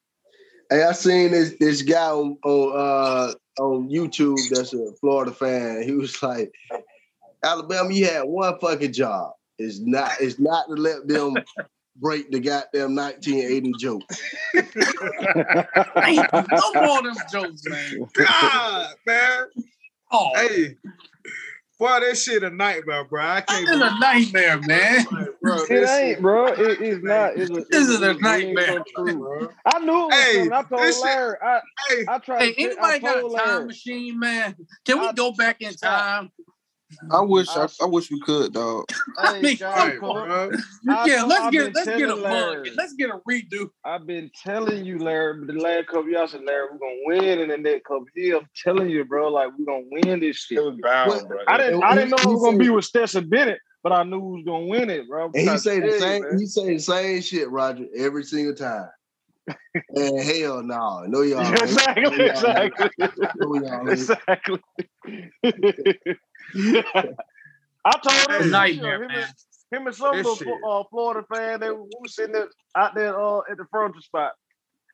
Hey, 0.70 0.85
I 0.85 0.93
seen 0.93 1.32
this 1.32 1.55
this 1.59 1.82
guy 1.82 2.10
on 2.10 2.39
on, 2.44 2.72
uh, 3.59 3.62
on 3.62 3.90
YouTube 3.90 4.48
that's 4.51 4.72
a 4.72 4.93
Florida 5.01 5.32
fan. 5.32 5.82
He 5.82 5.93
was 5.93 6.22
like, 6.22 6.55
Alabama, 7.44 7.93
you 7.93 8.06
had 8.06 8.22
one 8.22 8.56
fucking 8.60 8.93
job. 8.93 9.32
It's 9.59 9.81
not 9.81 10.12
it's 10.20 10.39
not 10.39 10.66
to 10.68 10.74
let 10.74 11.09
them 11.09 11.35
break 12.01 12.31
the 12.31 12.40
goddamn 12.40 12.94
1980 12.94 13.72
joke. 13.78 14.02
Hey, 14.55 16.16
no 16.16 16.72
more 16.74 16.98
of 16.98 17.05
them 17.05 17.14
jokes, 17.32 17.62
man. 17.66 18.09
God, 18.14 18.94
man. 19.06 19.44
Oh, 20.12 20.31
Hey, 20.35 20.77
boy, 21.78 22.01
that 22.01 22.16
shit 22.18 22.43
a 22.43 22.51
nightmare, 22.51 23.05
bro. 23.05 23.22
I 23.22 23.40
can't. 23.43 23.68
is 23.68 23.81
a 23.81 23.98
nightmare, 24.01 24.59
man. 24.66 25.06
it, 25.12 25.40
bro. 25.40 25.56
It 25.56 25.70
ain't, 25.70 25.89
shit- 25.89 26.20
bro. 26.20 26.47
It 26.48 26.81
is 26.81 27.02
not. 27.02 27.36
It's 27.36 27.51
a, 27.51 27.64
This 27.70 27.89
is 27.89 28.02
a 28.02 28.10
it's 28.10 28.20
nightmare. 28.20 28.82
true. 28.97 29.18
bro. 29.18 29.48
I 29.66 29.78
knew 29.81 29.93
it 29.93 30.06
was 30.06 30.14
Hey, 30.14 30.35
coming. 30.39 30.52
I 30.52 30.62
told 30.62 30.82
this 30.82 30.97
shit- 30.97 31.05
Larry. 31.05 31.36
I, 31.43 31.60
Hey, 31.89 32.05
I 32.09 32.18
tried 32.18 32.43
Hey, 32.43 32.52
to. 32.55 32.60
I 32.62 32.64
anybody 32.94 32.98
got 33.01 33.16
a 33.18 33.20
time 33.20 33.31
Larry. 33.32 33.66
machine, 33.66 34.18
man? 34.18 34.56
Can 34.85 35.01
we 35.01 35.06
I- 35.06 35.12
go 35.12 35.32
back 35.32 35.60
in 35.60 35.74
time? 35.74 36.31
I 36.90 37.04
mm-hmm. 37.16 37.30
wish 37.30 37.48
I, 37.56 37.64
I- 37.64 37.68
I 37.82 37.84
wish 37.86 38.10
we 38.10 38.20
could, 38.20 38.52
dog. 38.52 38.84
I 39.18 39.34
Hey, 39.36 39.42
mean, 39.42 39.56
John 39.56 39.72
right, 39.76 39.98
Cook, 39.98 40.00
bro. 40.26 40.50
I 40.88 41.06
yeah, 41.06 41.16
told- 41.18 41.28
let's 41.28 41.40
I've 41.42 41.52
get 41.52 41.74
let's 41.74 41.86
get 41.88 42.02
a 42.10 42.16
mug. 42.16 42.22
Larry. 42.22 42.70
Let's 42.76 42.92
get 42.94 43.10
a 43.10 43.20
redo. 43.30 43.70
I've 43.84 44.06
been 44.06 44.30
telling 44.42 44.84
you, 44.84 44.98
Larry, 44.98 45.44
but 45.44 45.54
the 45.54 45.60
last 45.60 45.86
couple 45.86 46.08
y'all 46.10 46.26
said, 46.26 46.42
Larry, 46.44 46.66
we're 46.72 46.78
gonna 46.78 47.00
win 47.24 47.38
in 47.40 47.48
the 47.48 47.58
next 47.58 47.84
couple 47.84 48.06
years. 48.16 48.40
I'm 48.42 48.48
telling 48.62 48.90
you, 48.90 49.04
bro, 49.04 49.28
like 49.28 49.50
we're 49.58 49.64
gonna 49.66 49.86
win 49.90 50.20
this 50.20 50.36
shit. 50.38 50.58
It 50.58 50.64
was 50.64 50.76
bound, 50.82 51.10
What- 51.10 51.28
bro. 51.28 51.38
I 51.46 51.56
didn't, 51.58 51.82
I 51.84 51.94
didn't 51.94 52.10
know 52.10 52.16
it 52.18 52.26
was 52.34 52.42
gonna 52.42 52.58
be 52.58 52.70
with 52.70 52.84
Stetson 52.84 53.28
Bennett, 53.28 53.60
but 53.82 53.92
I 53.92 54.02
knew 54.02 54.18
we 54.18 54.36
was 54.38 54.44
gonna 54.44 54.66
win 54.66 54.90
it, 54.90 55.08
bro. 55.08 55.26
I'm 55.26 55.30
And 55.34 55.48
he 55.50 55.58
say 55.58 55.80
the 55.80 55.92
same 55.98 56.22
man. 56.22 56.38
he 56.38 56.46
say 56.46 56.74
the 56.74 56.78
same 56.80 57.20
shit, 57.22 57.48
Roger, 57.50 57.86
every 57.96 58.24
single 58.24 58.54
time. 58.54 58.88
and 59.94 60.20
hell 60.22 60.62
no, 60.62 61.04
no 61.06 61.22
y'all. 61.22 61.40
exactly, 61.52 62.02
No, 62.02 62.10
y'all 62.10 62.26
exactly, 62.26 62.98
No, 63.36 63.54
y'all 63.54 63.88
exactly. 63.88 64.60
I 67.85 67.98
told 68.02 68.43
him, 68.43 68.51
Nightmare, 68.51 69.02
him, 69.02 69.09
man. 69.09 69.22
and, 69.72 69.81
him 69.81 69.86
and 69.86 69.97
some 69.97 70.16
This 70.16 70.27
little 70.27 70.59
uh, 70.68 70.85
Florida 70.90 71.27
fan, 71.32 71.60
they 71.60 71.70
were, 71.70 71.82
we 71.82 71.90
were 72.01 72.09
sitting 72.09 72.32
there, 72.32 72.48
out 72.77 72.94
there 72.94 73.18
uh, 73.18 73.39
at 73.51 73.56
the 73.56 73.64
furniture 73.70 74.01
spot. 74.02 74.32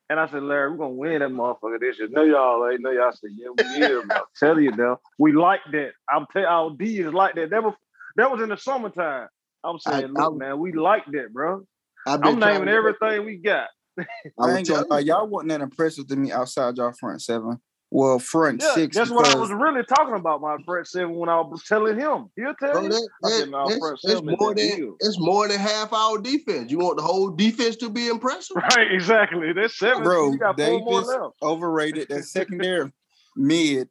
And 0.09 0.19
I 0.21 0.29
said, 0.29 0.43
Larry, 0.43 0.71
we're 0.71 0.77
gonna 0.77 0.93
win 0.93 1.19
that 1.19 1.29
motherfucker 1.29 1.79
this 1.81 1.99
year. 1.99 2.07
No, 2.09 2.23
y'all 2.23 2.69
ain't. 2.69 2.81
No, 2.81 2.91
y'all 2.91 3.11
said, 3.11 3.31
yeah, 3.35 3.49
we 3.57 3.83
is. 3.83 4.03
I'm 4.09 4.21
telling 4.39 4.63
you 4.63 4.71
now. 4.71 4.99
We 5.19 5.33
like 5.33 5.59
that. 5.73 5.91
I'm 6.09 6.25
telling 6.31 6.47
our 6.47 6.71
D 6.77 6.99
is 6.99 7.13
like 7.13 7.35
that. 7.35 7.49
That 7.49 7.63
was 7.63 7.73
that 8.15 8.31
was 8.31 8.41
in 8.41 8.47
the 8.49 8.55
summertime. 8.57 9.27
I'm 9.65 9.79
saying, 9.79 10.03
I- 10.05 10.07
look, 10.07 10.21
I'm- 10.21 10.37
man, 10.37 10.59
we 10.59 10.71
like 10.71 11.05
that, 11.11 11.33
bro. 11.33 11.63
I've 12.05 12.21
been 12.21 12.35
I'm 12.35 12.39
naming 12.39 12.69
everything 12.69 13.25
we 13.25 13.35
got. 13.35 13.67
I 13.99 14.03
I 14.39 14.45
was 14.45 14.55
ain't 14.55 14.67
gonna 14.69 14.79
telling 14.85 14.89
lie, 14.89 14.99
y'all 14.99 15.27
wasn't 15.27 15.49
that 15.49 15.59
impressive 15.61 16.07
to 16.07 16.15
me 16.15 16.31
outside 16.31 16.77
y'all 16.77 16.93
front 16.97 17.21
seven. 17.21 17.59
Well, 17.89 18.19
front 18.19 18.61
Yeah, 18.61 18.73
six. 18.73 18.97
that's 18.97 19.09
what 19.09 19.25
I 19.25 19.35
was 19.35 19.49
really 19.49 19.81
talking 19.83 20.15
about. 20.15 20.41
My 20.41 20.57
front 20.65 20.87
seven 20.87 21.15
when 21.15 21.29
I 21.29 21.39
was 21.39 21.63
telling 21.63 21.97
him. 21.97 22.29
He'll 22.35 22.53
tell 22.55 22.73
Bro, 22.73 22.81
you. 22.83 22.89
that, 22.89 23.09
that, 23.21 23.29
said, 23.31 23.49
"Nah, 23.49 23.67
that's, 23.69 23.79
front 23.79 23.99
that's 24.03 24.21
more 24.23 24.53
than 24.53 24.55
deal." 24.77 24.95
it's 24.99 25.17
more 25.19 25.47
than 25.47 25.57
half 25.57 25.93
our 25.93 26.17
defense. 26.17 26.69
You 26.69 26.79
want 26.79 26.97
the 26.97 27.03
whole 27.03 27.29
defense 27.29 27.77
to 27.77 27.89
be 27.89 28.07
impressive? 28.09 28.57
Right, 28.57 28.91
exactly. 28.91 29.53
That's 29.53 29.77
seven. 29.77 30.03
Bro, 30.03 30.33
you 30.33 30.37
got 30.37 30.59
four 30.59 30.79
more 30.81 31.01
left. 31.01 31.35
overrated. 31.41 32.09
That 32.09 32.25
secondary 32.25 32.91
mid. 33.37 33.87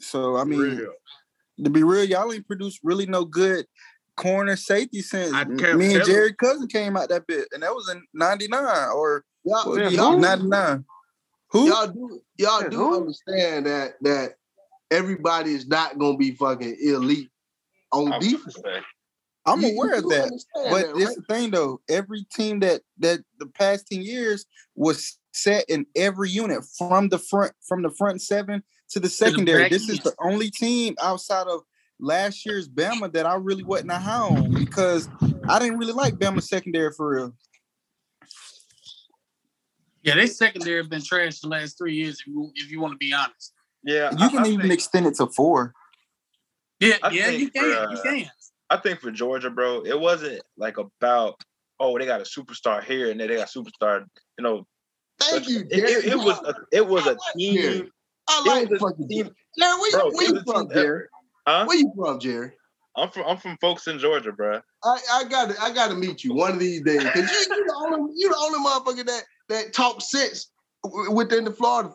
So 0.00 0.36
I 0.36 0.44
mean, 0.44 0.60
Real. 0.60 0.92
to 1.64 1.70
be 1.70 1.82
real, 1.82 2.04
y'all 2.04 2.32
ain't 2.32 2.46
produced 2.46 2.78
really 2.84 3.06
no 3.06 3.24
good 3.24 3.66
corner 4.16 4.54
safety 4.54 5.00
since 5.02 5.32
I 5.32 5.42
m- 5.42 5.58
kept 5.58 5.74
me 5.76 5.86
and 5.86 5.92
telling- 5.94 6.06
Jerry 6.06 6.32
Cousin 6.34 6.68
came 6.68 6.96
out 6.96 7.08
that 7.08 7.26
bit, 7.26 7.48
and 7.52 7.64
that 7.64 7.74
was 7.74 7.88
in 7.88 8.02
'99 8.14 8.90
or 8.94 9.24
Y'all, 9.44 9.78
Yeah, 9.78 9.88
yeah, 9.88 10.14
'99. 10.14 10.84
Who? 11.50 11.68
y'all 11.68 11.86
do 11.88 12.20
y'all 12.38 12.62
Yeah, 12.62 12.68
do 12.68 12.76
who? 12.76 12.96
understand 12.96 13.66
that 13.66 13.94
that 14.02 14.34
everybody 14.90 15.52
is 15.52 15.66
not 15.66 15.98
gonna 15.98 16.16
be 16.16 16.32
fucking 16.32 16.76
elite 16.80 17.30
on 17.92 18.12
I 18.12 18.18
was 18.18 18.26
defense. 18.26 18.84
I'm 19.46 19.60
You- 19.60 19.68
you 19.68 19.74
aware 19.74 19.94
of 19.94 20.08
that. 20.08 20.30
But 20.54 20.86
that, 20.94 20.96
it's 20.96 21.16
the 21.16 21.22
thing 21.22 21.50
though, 21.50 21.80
every 21.88 22.24
team 22.24 22.60
that 22.60 22.82
that 22.98 23.20
the 23.38 23.46
past 23.46 23.88
10 23.88 24.02
years 24.02 24.46
was 24.74 25.18
set 25.32 25.64
in 25.68 25.86
every 25.94 26.30
unit 26.30 26.64
from 26.76 27.08
the 27.08 27.18
front 27.18 27.52
from 27.66 27.82
the 27.82 27.90
front 27.90 28.22
seven 28.22 28.62
to 28.90 29.00
the 29.00 29.08
secondary. 29.08 29.68
This 29.68 29.88
is 29.88 30.00
the 30.00 30.14
only 30.20 30.50
team 30.50 30.96
outside 31.00 31.46
of 31.46 31.62
last 32.00 32.44
year's 32.46 32.68
Bama 32.68 33.12
that 33.12 33.26
I 33.26 33.34
really 33.34 33.62
wasn't 33.64 33.90
a 33.90 33.98
high 33.98 34.18
on 34.20 34.52
because 34.54 35.08
I 35.48 35.58
didn't 35.58 35.78
really 35.78 35.92
like 35.92 36.14
Bama 36.14 36.42
secondary 36.42 36.92
for 36.92 37.08
real. 37.10 37.34
Yeah, 40.02 40.14
they 40.14 40.26
secondary 40.26 40.76
have 40.78 40.88
been 40.90 41.02
trash 41.02 41.40
the 41.40 41.48
last 41.48 41.76
three 41.78 41.94
years. 41.94 42.20
If 42.20 42.26
you, 42.28 42.50
if 42.54 42.70
you 42.70 42.80
want 42.80 42.92
to 42.92 42.98
be 42.98 43.12
honest. 43.12 43.52
yeah, 43.82 44.10
You 44.12 44.26
I, 44.26 44.28
can 44.28 44.38
I 44.44 44.48
even 44.48 44.60
think, 44.62 44.72
extend 44.72 45.06
it 45.06 45.14
to 45.16 45.26
four. 45.26 45.74
Yeah, 46.80 46.94
I 47.02 47.10
yeah, 47.10 47.28
you 47.30 47.48
think 47.48 47.56
for, 47.56 47.60
can, 47.62 47.90
you 47.90 47.96
uh, 47.98 48.02
can. 48.02 48.30
I 48.70 48.76
think 48.76 49.00
for 49.00 49.10
Georgia, 49.10 49.50
bro, 49.50 49.82
it 49.82 49.98
wasn't 49.98 50.40
like 50.56 50.76
about 50.78 51.40
oh 51.80 51.98
they 51.98 52.06
got 52.06 52.20
a 52.20 52.24
superstar 52.24 52.82
here 52.82 53.10
and 53.10 53.18
then 53.20 53.28
they 53.28 53.36
got 53.36 53.48
superstar. 53.48 54.04
You 54.38 54.44
know, 54.44 54.66
Thank 55.20 55.44
such- 55.44 55.48
you, 55.48 55.60
it, 55.70 55.84
it, 55.84 56.04
it 56.12 56.16
was 56.16 56.38
a, 56.44 56.54
it 56.72 56.86
was 56.86 57.06
a 57.06 57.16
team. 57.36 57.56
Jerry. 57.56 57.90
I 58.28 58.42
It 58.44 58.48
like 58.48 58.70
was 58.70 58.80
a 58.80 58.84
fucking 58.84 59.08
team. 59.08 59.24
Jerry. 59.24 59.34
Where, 59.80 59.90
Bro, 59.90 60.04
you, 60.10 60.16
where 60.16 60.28
you 60.28 60.42
from, 60.46 60.70
Jerry? 60.70 61.06
Huh? 61.46 61.64
Where 61.66 61.78
you 61.78 61.92
from, 61.96 62.20
Jerry? 62.20 62.52
I'm 62.96 63.10
from 63.10 63.24
I'm 63.26 63.36
from 63.38 63.56
folks 63.60 63.86
in 63.86 63.98
Georgia, 63.98 64.32
bro. 64.32 64.60
I, 64.84 64.98
I 65.12 65.24
got 65.24 65.50
to 65.50 65.62
I 65.62 65.72
got 65.72 65.88
to 65.88 65.94
meet 65.94 66.24
you 66.24 66.34
one 66.34 66.52
of 66.52 66.58
these 66.58 66.82
days 66.82 67.02
because 67.02 67.30
you 67.30 67.56
you 67.56 67.66
the 67.66 67.74
only 67.76 68.12
you 68.16 68.28
the 68.28 68.36
only 68.36 68.58
motherfucker 68.58 69.06
that 69.06 69.22
that 69.48 69.72
talk 69.72 70.00
sense 70.00 70.50
within 71.10 71.44
the 71.44 71.50
Florida 71.52 71.94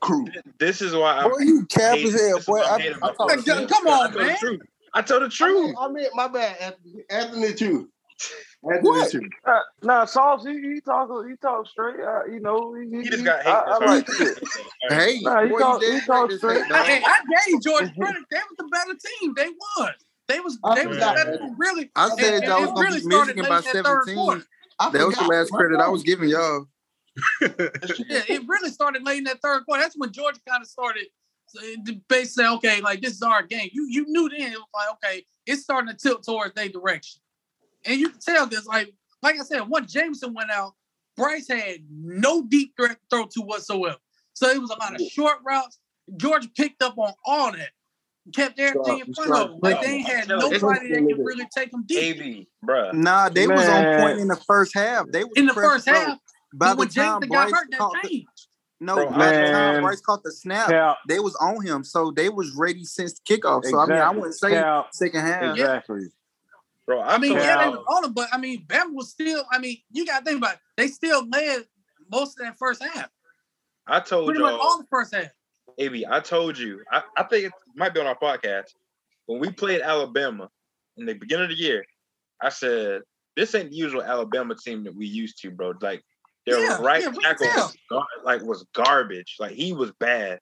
crew. 0.00 0.26
This 0.58 0.80
is 0.82 0.94
why 0.94 1.18
I'm 1.18 1.30
Boy, 1.30 1.38
you 1.40 1.66
cap 1.66 1.98
as 1.98 2.12
hell, 2.14 2.40
boy. 2.46 2.58
why 2.58 2.64
I'm 2.64 2.80
I, 2.80 2.82
hating 2.82 2.96
I 2.96 2.98
about 2.98 3.16
thought 3.16 3.68
come 3.68 3.86
I 3.88 3.90
on, 3.90 4.12
the 4.12 4.18
man. 4.18 4.36
truth. 4.38 4.60
I 4.94 5.02
told 5.02 5.22
the 5.22 5.26
I 5.26 5.28
truth. 5.28 5.64
mean, 5.66 5.74
I 5.78 5.88
mean, 5.88 6.06
my 6.14 6.28
bad, 6.28 6.56
Anthony. 6.60 7.04
Anthony 7.10 7.54
too. 7.54 7.88
Anthony 8.64 8.88
What? 8.88 9.10
too. 9.10 9.28
Uh, 9.46 9.58
nah, 9.82 10.04
Sauce, 10.04 10.44
he, 10.44 10.52
he 10.60 10.80
talk 10.80 11.08
he 11.28 11.34
talk 11.36 11.66
straight. 11.66 12.00
Uh, 12.00 12.24
you 12.26 12.40
know, 12.40 12.74
he, 12.74 12.88
He 12.88 13.02
he, 13.02 13.08
just 13.10 13.24
got 13.24 13.42
hate. 13.42 13.50
I, 13.50 13.60
I 13.60 13.78
like 13.78 14.08
it. 14.08 14.38
hey, 14.90 15.18
Nah, 15.22 15.42
he 15.42 15.48
boy, 15.48 15.58
talk- 15.58 15.82
he 15.82 15.88
dead 15.90 16.06
talk 16.06 16.30
straight. 16.30 16.58
hate, 16.58 16.68
dog. 16.68 16.86
Hey, 16.86 17.02
I 17.04 17.20
gave 17.50 17.62
George 17.62 17.94
credit. 17.96 18.22
They 18.30 18.36
was 18.38 18.56
the 18.58 18.68
better 18.70 18.98
team. 19.20 19.34
They 19.34 19.48
won. 19.78 19.92
They 20.28 20.40
was. 20.40 20.58
I 20.64 20.74
They 20.74 20.86
was 20.86 20.98
the 20.98 21.02
better 21.04 21.38
team. 21.38 21.54
Really. 21.58 21.90
I 21.96 22.10
said 22.10 22.34
and 22.34 22.44
y'all 22.44 22.60
was 22.62 22.70
gonna 22.70 22.82
really 22.82 22.98
beat 22.98 23.04
started 23.04 23.36
Michigan 23.36 23.50
by 23.50 23.58
in 23.58 23.62
that 23.64 23.84
third 23.84 24.04
17. 24.06 24.44
That 24.92 25.06
was 25.06 25.16
the 25.16 25.24
last 25.24 25.52
credit 25.52 25.80
I 25.80 25.88
was 25.88 26.02
giving 26.02 26.28
y'all. 26.28 26.66
Yeah, 27.40 28.22
it 28.28 28.42
really 28.46 28.70
started 28.70 29.04
late 29.04 29.18
in 29.18 29.24
that 29.24 29.40
third 29.42 29.64
quarter. 29.64 29.82
That's 29.82 29.96
when 29.96 30.12
Georgia 30.12 30.40
kind 30.48 30.62
of 30.62 30.68
started 30.68 31.06
uh, 31.56 31.60
to 31.86 32.00
basically 32.08 32.44
say, 32.44 32.48
okay, 32.48 32.80
like 32.80 33.00
this 33.00 33.14
is 33.14 33.22
our 33.22 33.42
game. 33.42 33.68
You 33.72 33.86
you 33.88 34.06
knew 34.08 34.28
then 34.28 34.52
it 34.52 34.56
was 34.56 34.68
like, 34.74 34.88
okay, 34.94 35.24
it's 35.46 35.62
starting 35.62 35.88
to 35.88 35.96
tilt 35.96 36.22
towards 36.24 36.54
their 36.54 36.68
direction. 36.68 37.20
And 37.84 37.98
you 37.98 38.10
can 38.10 38.20
tell 38.20 38.46
this, 38.46 38.66
like, 38.66 38.92
like 39.22 39.36
I 39.40 39.44
said, 39.44 39.68
once 39.68 39.92
Jameson 39.92 40.34
went 40.34 40.50
out, 40.50 40.74
Bryce 41.16 41.48
had 41.48 41.78
no 41.90 42.44
deep 42.44 42.74
threat 42.76 42.92
to 42.92 42.98
throw 43.10 43.26
to 43.26 43.40
whatsoever. 43.42 43.96
So 44.34 44.48
it 44.48 44.60
was 44.60 44.70
a 44.70 44.78
lot 44.78 44.94
of 44.94 45.06
short 45.08 45.38
routes. 45.44 45.78
Georgia 46.16 46.48
picked 46.56 46.82
up 46.82 46.96
on 46.98 47.12
all 47.24 47.52
that. 47.52 47.70
Kept 48.32 48.58
everything 48.60 49.00
in 49.00 49.12
front 49.14 49.30
of 49.30 49.36
start 49.36 49.50
them. 49.50 49.58
Like 49.62 49.80
they 49.80 50.00
had 50.00 50.28
telling 50.28 50.52
you. 50.52 50.58
nobody 50.60 50.92
that 50.92 51.06
could 51.06 51.24
really 51.24 51.46
take 51.54 51.72
them 51.72 51.82
deep. 51.84 52.16
AB, 52.16 52.48
bruh. 52.64 52.94
Nah, 52.94 53.28
they 53.28 53.48
was 53.48 53.68
on 53.68 54.00
point 54.00 54.20
in 54.20 54.28
the 54.28 54.36
first 54.36 54.74
half. 54.74 55.06
They 55.10 55.24
was 55.24 55.32
In 55.34 55.46
the 55.46 55.54
first 55.54 55.88
half, 55.88 56.18
By 56.52 56.66
but 56.66 56.74
the 56.74 56.78
when 56.78 56.88
time 56.88 57.20
Jameson 57.20 57.28
got 57.28 57.50
hurt, 57.50 57.70
that 57.70 57.78
caught 57.78 57.96
the, 58.02 58.26
no, 58.80 58.96
Bro, 58.96 59.10
by 59.12 59.32
the 59.32 59.50
time 59.50 59.82
Bryce 59.82 60.00
caught 60.00 60.22
the 60.22 60.32
snap, 60.32 60.68
Cap, 60.68 60.98
they 61.08 61.20
was 61.20 61.36
on 61.36 61.64
him, 61.64 61.84
so 61.84 62.10
they 62.10 62.28
was 62.28 62.52
ready 62.56 62.84
since 62.84 63.20
kickoff. 63.20 63.64
So 63.64 63.78
I 63.78 63.86
mean, 63.86 63.92
I 63.92 63.96
Exactly. 63.96 64.18
wouldn't 64.18 64.34
say 64.34 64.50
Cap, 64.50 64.88
second 64.92 65.20
half. 65.20 65.56
exactly. 65.56 66.06
Bro, 66.86 67.00
I, 67.00 67.14
I 67.14 67.18
mean, 67.18 67.32
told 67.32 67.44
yeah, 67.44 67.64
they 67.64 67.68
was 67.68 67.84
on 67.88 68.02
them, 68.02 68.12
but 68.12 68.28
I 68.32 68.38
mean, 68.38 68.64
Bama 68.66 68.92
was 68.92 69.10
still. 69.10 69.44
I 69.52 69.58
mean, 69.58 69.78
you 69.92 70.04
got 70.04 70.20
to 70.20 70.24
think 70.24 70.38
about 70.38 70.54
it. 70.54 70.60
They 70.76 70.88
still 70.88 71.26
led 71.28 71.64
most 72.10 72.40
of 72.40 72.46
that 72.46 72.58
first 72.58 72.82
half. 72.82 73.08
I 73.86 74.00
told 74.00 74.26
Pretty 74.26 74.40
y'all, 74.40 74.60
all 74.60 74.78
the 74.78 74.86
first 74.90 75.14
half. 75.14 75.28
AB, 75.78 76.04
I 76.08 76.20
told 76.20 76.58
you. 76.58 76.82
I, 76.90 77.02
I 77.16 77.22
think 77.22 77.46
it 77.46 77.52
might 77.76 77.94
be 77.94 78.00
on 78.00 78.06
our 78.06 78.18
podcast. 78.18 78.74
When 79.26 79.40
we 79.40 79.50
played 79.50 79.80
Alabama 79.80 80.50
in 80.96 81.06
the 81.06 81.14
beginning 81.14 81.44
of 81.44 81.50
the 81.50 81.56
year, 81.56 81.84
I 82.40 82.48
said, 82.48 83.02
this 83.36 83.54
ain't 83.54 83.70
the 83.70 83.76
usual 83.76 84.02
Alabama 84.02 84.54
team 84.54 84.84
that 84.84 84.94
we 84.94 85.06
used 85.06 85.40
to, 85.42 85.50
bro. 85.50 85.72
Like 85.80 86.02
their 86.46 86.60
Yeah, 86.60 86.78
right 86.80 87.02
yeah, 87.02 87.12
tackle 87.20 87.46
was 87.46 87.76
gar- 87.90 88.06
like 88.24 88.42
was 88.42 88.64
garbage. 88.74 89.36
Like 89.38 89.52
he 89.52 89.72
was 89.72 89.92
bad. 89.92 90.40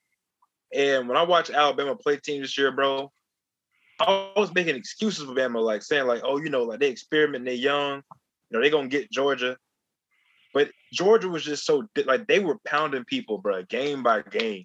And 0.73 1.09
when 1.09 1.17
I 1.17 1.23
watched 1.23 1.51
Alabama 1.51 1.97
play 1.97 2.17
team 2.17 2.43
this 2.43 2.57
year, 2.57 2.71
bro, 2.73 3.11
I 4.01 4.33
was 4.37 4.55
making 4.55 4.77
excuses 4.77 5.25
for 5.27 5.33
Bama, 5.33 5.63
like 5.63 5.83
saying 5.83 6.07
like, 6.07 6.23
oh, 6.25 6.39
you 6.39 6.49
know, 6.49 6.63
like 6.63 6.81
they 6.81 6.89
experiment, 6.89 7.45
they're 7.45 7.55
young, 7.55 7.97
you 7.97 8.03
know, 8.53 8.61
they're 8.61 8.71
gonna 8.71 8.89
get 8.89 9.11
Georgia. 9.11 9.57
But 10.55 10.71
Georgia 10.93 11.29
was 11.29 11.45
just 11.45 11.65
so 11.65 11.87
like 12.07 12.27
they 12.27 12.39
were 12.39 12.59
pounding 12.65 13.05
people, 13.05 13.39
bro, 13.39 13.63
game 13.65 14.03
by 14.03 14.23
game. 14.23 14.65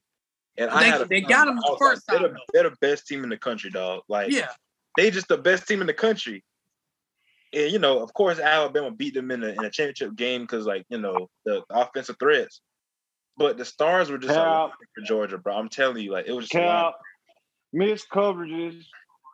And 0.57 0.69
I 0.69 0.83
They- 0.83 0.89
had 0.89 1.01
a 1.01 1.05
they 1.05 1.21
got 1.21 1.45
them 1.45 1.57
the 1.57 1.61
was 1.67 1.79
like, 1.81 1.91
first 1.91 2.07
time, 2.07 2.21
They're 2.21 2.29
the, 2.31 2.37
they're 2.53 2.69
the 2.69 2.75
best 2.81 3.07
team 3.07 3.23
in 3.23 3.29
the 3.29 3.37
country, 3.37 3.69
dog. 3.71 4.03
Like 4.07 4.31
Yeah, 4.31 4.49
they 4.95 5.11
just 5.11 5.27
the 5.27 5.37
best 5.37 5.67
team 5.67 5.81
in 5.81 5.87
the 5.87 5.93
country. 5.93 6.43
And 7.56 7.72
you 7.72 7.80
know, 7.80 8.03
of 8.03 8.14
course, 8.14 8.40
Alabama 8.40 8.91
beat 8.91 9.14
them 9.14 9.32
in 9.32 9.44
a 9.44 9.48
in 9.48 9.65
a 9.65 9.69
championship 9.69 10.15
game 10.15 10.41
because 10.41 10.65
like 10.65 10.86
you 10.90 10.98
know 10.98 11.30
the 11.45 11.64
offensive 11.69 12.18
threats. 12.19 12.61
But 13.38 13.57
the 13.57 13.65
stars 13.65 14.10
were 14.10 14.18
just 14.18 14.36
a 14.36 14.40
lot 14.40 14.69
Cap. 14.72 14.80
for 14.95 15.02
Georgia, 15.06 15.38
bro. 15.38 15.56
I'm 15.56 15.69
telling 15.69 16.03
you, 16.03 16.11
like 16.11 16.27
it 16.27 16.34
was 16.34 16.48
just 16.48 16.56
a 16.56 16.65
lot. 16.65 16.95
Missed 17.73 18.10
coverages, 18.10 18.84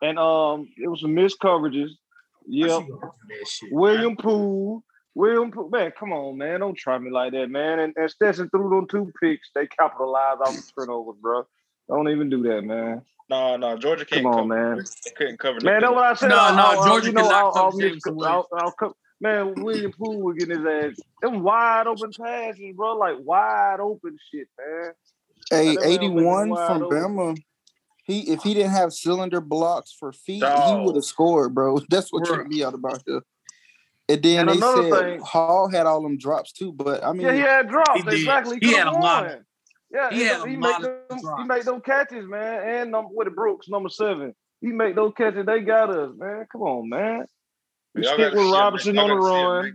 and 0.02 0.18
um, 0.18 0.68
it 0.76 0.88
was 0.88 1.00
some 1.00 1.14
missed 1.14 1.38
coverages. 1.40 1.90
Yep. 2.46 2.82
William 3.70 4.16
Poole. 4.16 4.82
William 5.14 5.52
Poole. 5.52 5.68
Man, 5.68 5.92
come 5.98 6.12
on, 6.12 6.38
man. 6.38 6.60
Don't 6.60 6.76
try 6.76 6.98
me 6.98 7.10
like 7.10 7.32
that, 7.32 7.50
man. 7.50 7.78
And, 7.78 7.92
and 7.96 8.10
Stetson 8.10 8.48
threw 8.50 8.70
them 8.70 8.88
two 8.88 9.12
picks. 9.20 9.50
They 9.54 9.66
capitalized 9.66 10.40
off 10.40 10.56
the 10.56 10.72
turnovers, 10.76 11.16
bro. 11.20 11.46
Don't 11.88 12.08
even 12.08 12.30
do 12.30 12.42
that, 12.44 12.62
man. 12.62 13.02
No, 13.32 13.56
no, 13.56 13.76
Georgia 13.78 14.04
can't 14.04 14.22
Come 14.24 14.32
on, 14.34 14.48
cover. 14.48 14.74
man. 14.76 14.84
They 15.04 15.10
couldn't 15.16 15.38
cover. 15.38 15.58
Man, 15.62 15.80
that's 15.80 15.92
what 15.92 16.04
I 16.04 16.14
said. 16.14 16.28
No, 16.28 16.36
I'll- 16.36 16.56
no, 16.56 16.62
I'll- 16.62 16.86
Georgia 16.86 17.06
you 17.06 17.12
know, 17.14 17.22
cannot 17.22 17.34
I'll- 17.34 17.46
I'll 17.64 17.70
cover 17.72 17.76
miss- 17.76 18.06
I'll- 18.06 18.48
I'll 18.52 18.72
co- 18.72 18.96
Man, 19.20 19.54
William 19.62 19.92
Poole 19.92 20.20
was 20.20 20.36
getting 20.36 20.58
his 20.58 20.66
ass. 20.66 20.96
Them 21.22 21.44
wide 21.44 21.86
open 21.86 22.10
passes, 22.12 22.74
bro. 22.74 22.96
Like 22.96 23.14
wide 23.20 23.78
open 23.78 24.18
shit, 24.30 24.48
man. 24.58 24.92
Hey, 25.48 25.76
like, 25.76 25.86
81 25.86 26.48
from 26.56 26.82
open. 26.82 26.98
Bama. 26.98 27.36
He 28.04 28.22
if 28.32 28.42
he 28.42 28.52
didn't 28.52 28.72
have 28.72 28.92
cylinder 28.92 29.40
blocks 29.40 29.92
for 29.92 30.12
feet, 30.12 30.42
he 30.44 30.74
would 30.84 30.96
have 30.96 31.04
scored, 31.04 31.54
bro. 31.54 31.78
That's 31.88 32.12
what 32.12 32.24
Bruh. 32.24 32.34
tripped 32.34 32.50
me 32.50 32.64
out 32.64 32.74
about 32.74 33.00
here. 33.06 33.22
And 34.08 34.20
then 34.24 34.48
And 34.48 34.60
they 34.60 34.60
said 34.60 34.90
thing- 34.92 35.20
Hall 35.20 35.68
had 35.70 35.86
all 35.86 36.02
them 36.02 36.18
drops 36.18 36.52
too, 36.52 36.72
but 36.72 37.04
I 37.04 37.12
mean, 37.12 37.22
Yeah, 37.22 37.32
he 37.34 37.38
had 37.40 37.68
drops. 37.68 37.92
He 37.94 38.02
did. 38.02 38.14
exactly. 38.14 38.58
He 38.60 38.72
had 38.74 38.86
could've 38.88 38.98
a 38.98 39.04
lot 39.04 39.24
won. 39.24 39.32
of- 39.34 39.44
Yeah, 39.92 40.10
he 40.10 40.22
and 40.22 40.40
had 40.40 40.48
he 40.48 40.56
lot 40.56 40.80
make 40.82 40.90
them, 41.08 41.18
he 41.18 41.22
drops. 41.22 41.48
make 41.48 41.64
those 41.64 41.82
catches, 41.84 42.26
man. 42.26 42.68
And 42.68 42.90
number 42.90 43.10
with 43.12 43.26
the 43.26 43.30
Brooks, 43.30 43.68
number 43.68 43.88
seven. 43.88 44.34
He 44.60 44.68
make 44.68 44.94
those 44.94 45.12
catches. 45.16 45.44
They 45.44 45.60
got 45.60 45.90
us, 45.90 46.10
man. 46.16 46.46
Come 46.50 46.62
on, 46.62 46.88
man. 46.88 47.26
We 47.94 48.02
Y'all 48.04 48.14
stick 48.14 48.32
with 48.32 48.52
Robinson 48.52 48.98
on 48.98 49.08
the 49.08 49.14
gotta 49.16 49.26
see 49.26 49.38
him 49.38 49.46
run. 49.46 49.74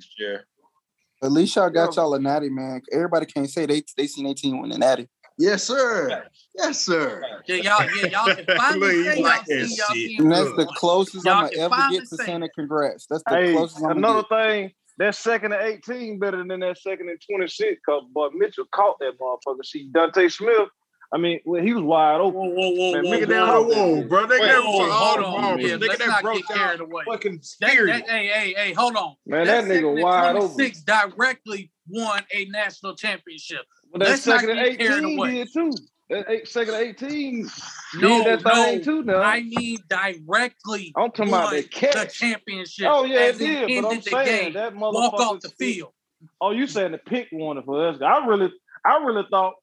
at 1.23 1.31
least 1.31 1.55
y'all 1.55 1.69
got 1.69 1.95
y'all 1.95 2.13
a 2.15 2.19
natty, 2.19 2.49
man. 2.49 2.81
Everybody 2.91 3.27
can't 3.27 3.49
say 3.49 3.65
they 3.65 3.83
they 3.95 4.07
seen 4.07 4.25
their 4.25 4.33
team 4.33 4.61
win 4.61 4.71
a 4.71 4.77
natty. 4.77 5.07
Yes, 5.37 5.63
sir. 5.65 6.25
Yes, 6.55 6.79
sir. 6.83 7.21
yeah, 7.45 7.55
y'all, 7.57 7.95
yeah, 7.95 8.07
y'all 8.07 8.35
can 8.35 8.45
Look, 8.47 8.57
finally 8.57 8.95
he 8.95 9.03
say 9.03 9.21
y'all 9.21 9.43
seen 9.45 9.59
y'all 9.59 9.67
shit. 9.67 10.07
team. 10.09 10.21
And 10.23 10.31
that's 10.31 10.51
the 10.53 10.65
closest 10.65 11.25
Y'all 11.25 11.35
I'm 11.35 11.51
gonna 11.51 11.57
ever 11.61 11.75
get 11.91 12.01
to 12.09 12.17
say 12.17 12.25
saying 12.25 12.49
congrats. 12.55 13.05
That's 13.07 13.21
the 13.23 13.35
Hey, 13.35 13.51
closest 13.53 13.83
I'm 13.85 13.97
another 13.97 14.23
gonna 14.23 14.47
thing, 14.47 14.71
that 14.99 15.15
second 15.15 15.53
and 15.53 15.61
18 15.61 16.19
better 16.19 16.43
than 16.45 16.59
that 16.59 16.77
second 16.79 17.09
and 17.09 17.19
26 17.29 17.79
because 17.85 18.03
but 18.13 18.33
Mitchell 18.33 18.65
caught 18.73 18.97
that 18.99 19.13
motherfucker. 19.19 19.63
See, 19.65 19.89
Dante 19.93 20.27
Smith, 20.29 20.69
I 21.13 21.17
mean, 21.17 21.39
well, 21.45 21.61
he 21.61 21.73
was 21.73 21.83
wide 21.83 22.19
open. 22.19 22.33
Whoa, 22.39 22.49
whoa, 22.49 22.69
whoa, 22.71 22.91
Man, 22.93 23.03
whoa, 23.03 23.09
look 23.11 23.21
at 23.21 23.27
whoa, 23.29 23.35
that 23.35 23.47
Whoa, 23.47 23.61
whoa. 23.63 23.95
whoa, 24.01 24.07
bro. 24.07 24.25
They 24.27 24.39
Wait, 24.39 24.47
never 24.47 24.61
whoa, 24.67 24.89
hold 24.91 25.19
the 25.19 25.25
on. 25.25 25.41
marbles. 25.41 25.69
Yeah, 25.69 25.75
Nigga, 25.77 25.87
let's 25.87 25.99
that 25.99 26.07
not 26.07 26.23
broke 26.23 26.37
get 26.47 26.57
carried 26.57 26.79
down 26.79 26.91
away. 26.91 27.03
fucking 27.09 27.35
That, 27.37 27.45
spirit. 27.45 27.87
that, 28.05 28.09
hey, 28.09 28.27
hey, 28.27 28.53
hey, 28.57 28.73
hold 28.73 28.95
on. 28.97 29.15
Man, 29.25 29.45
that 29.47 29.65
second 29.65 29.83
nigga 29.83 30.03
wide 30.03 30.35
open. 30.35 30.49
26 30.55 30.81
directly 30.81 31.71
won 31.87 32.23
a 32.33 32.45
national 32.45 32.95
championship. 32.95 33.61
But 33.93 33.99
that 33.99 34.09
Let's 34.09 34.27
not 34.27 34.41
second 34.41 34.57
and 34.57 34.77
get 34.77 34.79
carried 34.85 35.03
18 35.05 35.17
away. 35.17 35.31
did 35.35 35.47
too. 35.53 35.71
That 36.09 36.29
eight, 36.29 36.47
second 36.47 36.75
eighteen. 36.75 37.49
No, 37.95 38.23
did 38.23 38.39
that 38.41 38.75
no. 38.75 38.79
too 38.81 39.03
now. 39.03 39.21
I 39.21 39.41
mean 39.41 39.77
directly. 39.89 40.93
I'm 40.95 41.11
talking 41.11 41.27
about 41.33 41.51
the 41.51 41.63
catch. 41.63 41.93
the 41.95 42.05
championship. 42.05 42.87
Oh 42.89 43.03
yeah, 43.03 43.19
as 43.19 43.41
it 43.41 43.49
in 43.49 43.67
did. 43.67 43.81
But 43.83 43.89
I'm 43.91 43.95
the 43.97 44.01
saying 44.03 44.43
game. 44.43 44.53
that 44.53 44.75
Walk 44.75 44.95
motherfucker. 45.13 45.19
off 45.19 45.39
the 45.41 45.49
field. 45.49 45.91
Oh, 46.41 46.51
you 46.51 46.65
saying 46.65 46.93
the 46.93 46.97
pick 46.97 47.27
won 47.31 47.57
it 47.57 47.65
for 47.65 47.89
us? 47.89 48.01
I 48.01 48.25
really, 48.25 48.51
I 48.85 48.97
really 49.03 49.25
thought 49.29 49.55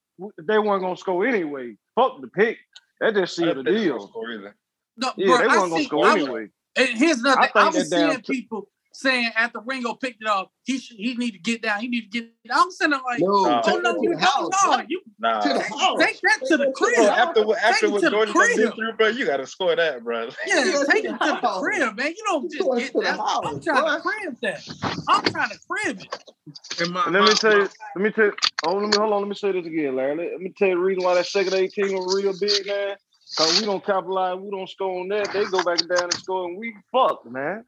they 0.43 0.59
weren't 0.59 0.83
gonna 0.83 0.97
score 0.97 1.27
anyway. 1.27 1.77
Fuck 1.97 2.21
the 2.21 2.29
pick. 2.29 2.59
That 3.01 3.15
just 3.15 3.39
I 3.41 3.45
sealed 3.45 3.57
the 3.59 3.63
didn't 3.63 3.65
think 3.65 3.77
they 3.79 3.85
deal. 3.85 3.97
gonna 3.99 4.09
score 4.09 4.31
either. 4.33 4.57
No, 4.97 5.13
Yeah, 5.17 5.27
bro, 5.27 5.39
they 5.39 5.47
weren't 5.47 5.59
gonna 5.71 5.77
see, 5.77 5.85
score 5.87 6.07
I 6.07 6.15
was- 6.15 6.23
anyway. 6.25 6.47
And 6.77 6.89
here's 6.99 7.23
nothing. 7.23 7.43
I 7.43 7.61
I, 7.61 7.63
think 7.71 7.75
was 7.77 7.91
seeing 7.91 8.21
people 8.23 8.69
saying 8.95 9.31
after 9.37 9.59
Ringo 9.61 9.95
picked 9.95 10.23
it 10.23 10.29
up, 10.29 10.51
he 10.65 10.79
should 10.79 10.97
he 10.97 11.15
need 11.17 11.33
to 11.33 11.39
get 11.39 11.63
down. 11.63 11.81
He 11.81 11.89
need 11.89 12.11
to 12.13 12.21
get. 12.21 12.31
I'm 12.51 12.71
sitting 12.71 12.93
there 12.93 13.01
like, 13.05 13.19
No, 13.21 13.43
Nah. 13.43 13.63
oh 13.65 13.71
take 13.73 13.83
no, 13.83 13.91
it 13.91 13.95
to 13.95 13.99
you 14.03 14.09
the 14.15 14.21
don't 14.21 14.55
house. 14.55 14.67
know. 14.79 14.85
You 14.89 15.01
Nah. 15.19 15.41
To 15.41 15.49
the 15.49 15.61
house. 15.61 15.99
take 16.03 16.21
that 16.21 16.39
to 16.47 16.57
the 16.57 16.65
Bro, 16.65 16.73
crib. 16.75 16.99
after 17.01 17.47
what 17.47 17.59
after 17.59 17.87
it 17.87 17.93
what 17.93 18.01
to 18.03 18.07
the 18.07 18.11
Georgia 18.11 18.33
been 18.57 18.73
through, 18.73 18.93
bro, 18.93 19.09
you 19.09 19.27
gotta 19.27 19.47
score 19.47 19.75
that, 19.77 20.03
bro. 20.05 20.29
Yeah, 20.47 20.65
Yeah, 20.65 20.83
take 20.91 21.05
it 21.05 21.09
to 21.13 21.19
the 21.19 21.35
house. 21.35 21.61
crib, 21.61 21.97
man. 21.97 22.07
You 22.09 22.25
don't 22.27 22.51
just 22.51 22.63
Going 22.63 22.79
get 22.79 22.93
to 22.93 22.99
the 22.99 23.05
that. 23.05 23.21
I'm 23.21 23.61
trying 23.61 23.83
boy. 23.83 23.95
to 23.95 24.01
crib 24.01 24.37
that. 24.43 24.69
I'm 25.09 25.25
trying 25.25 25.51
to 25.51 25.59
crib 25.69 26.01
it. 26.01 26.81
And 26.81 26.93
my, 26.93 27.05
And 27.05 27.15
let 27.15 27.21
me 27.23 27.29
my- 27.29 27.33
tell 27.35 27.53
you, 27.53 27.63
my- 27.65 27.69
let 27.97 28.05
me 28.05 28.11
tell 28.11 28.25
you, 28.27 28.33
oh, 28.67 28.75
let 28.77 28.89
me 28.91 28.97
hold 28.97 29.13
on, 29.13 29.21
let 29.23 29.29
me 29.29 29.35
say 29.35 29.53
this 29.53 29.67
again, 29.67 29.97
Larry. 29.97 30.17
Let, 30.17 30.33
let 30.33 30.41
me 30.41 30.53
tell 30.57 30.69
you 30.69 30.75
the 30.77 30.81
reason 30.81 31.03
why 31.05 31.15
that 31.15 31.27
second 31.27 31.55
18 31.55 31.95
was 31.97 32.23
real 32.23 32.33
big, 32.39 32.67
man. 32.67 32.97
Cause 33.37 33.59
we 33.59 33.67
don't 33.67 33.85
capitalize, 33.85 34.39
we 34.39 34.51
don't 34.51 34.69
score 34.69 35.01
on 35.01 35.09
that. 35.09 35.33
They 35.33 35.45
go 35.47 35.65
back 35.65 35.79
down 35.79 36.05
and 36.05 36.13
score, 36.15 36.45
and 36.49 36.57
we 36.57 36.73
fucked, 36.93 37.27
man. 37.27 37.65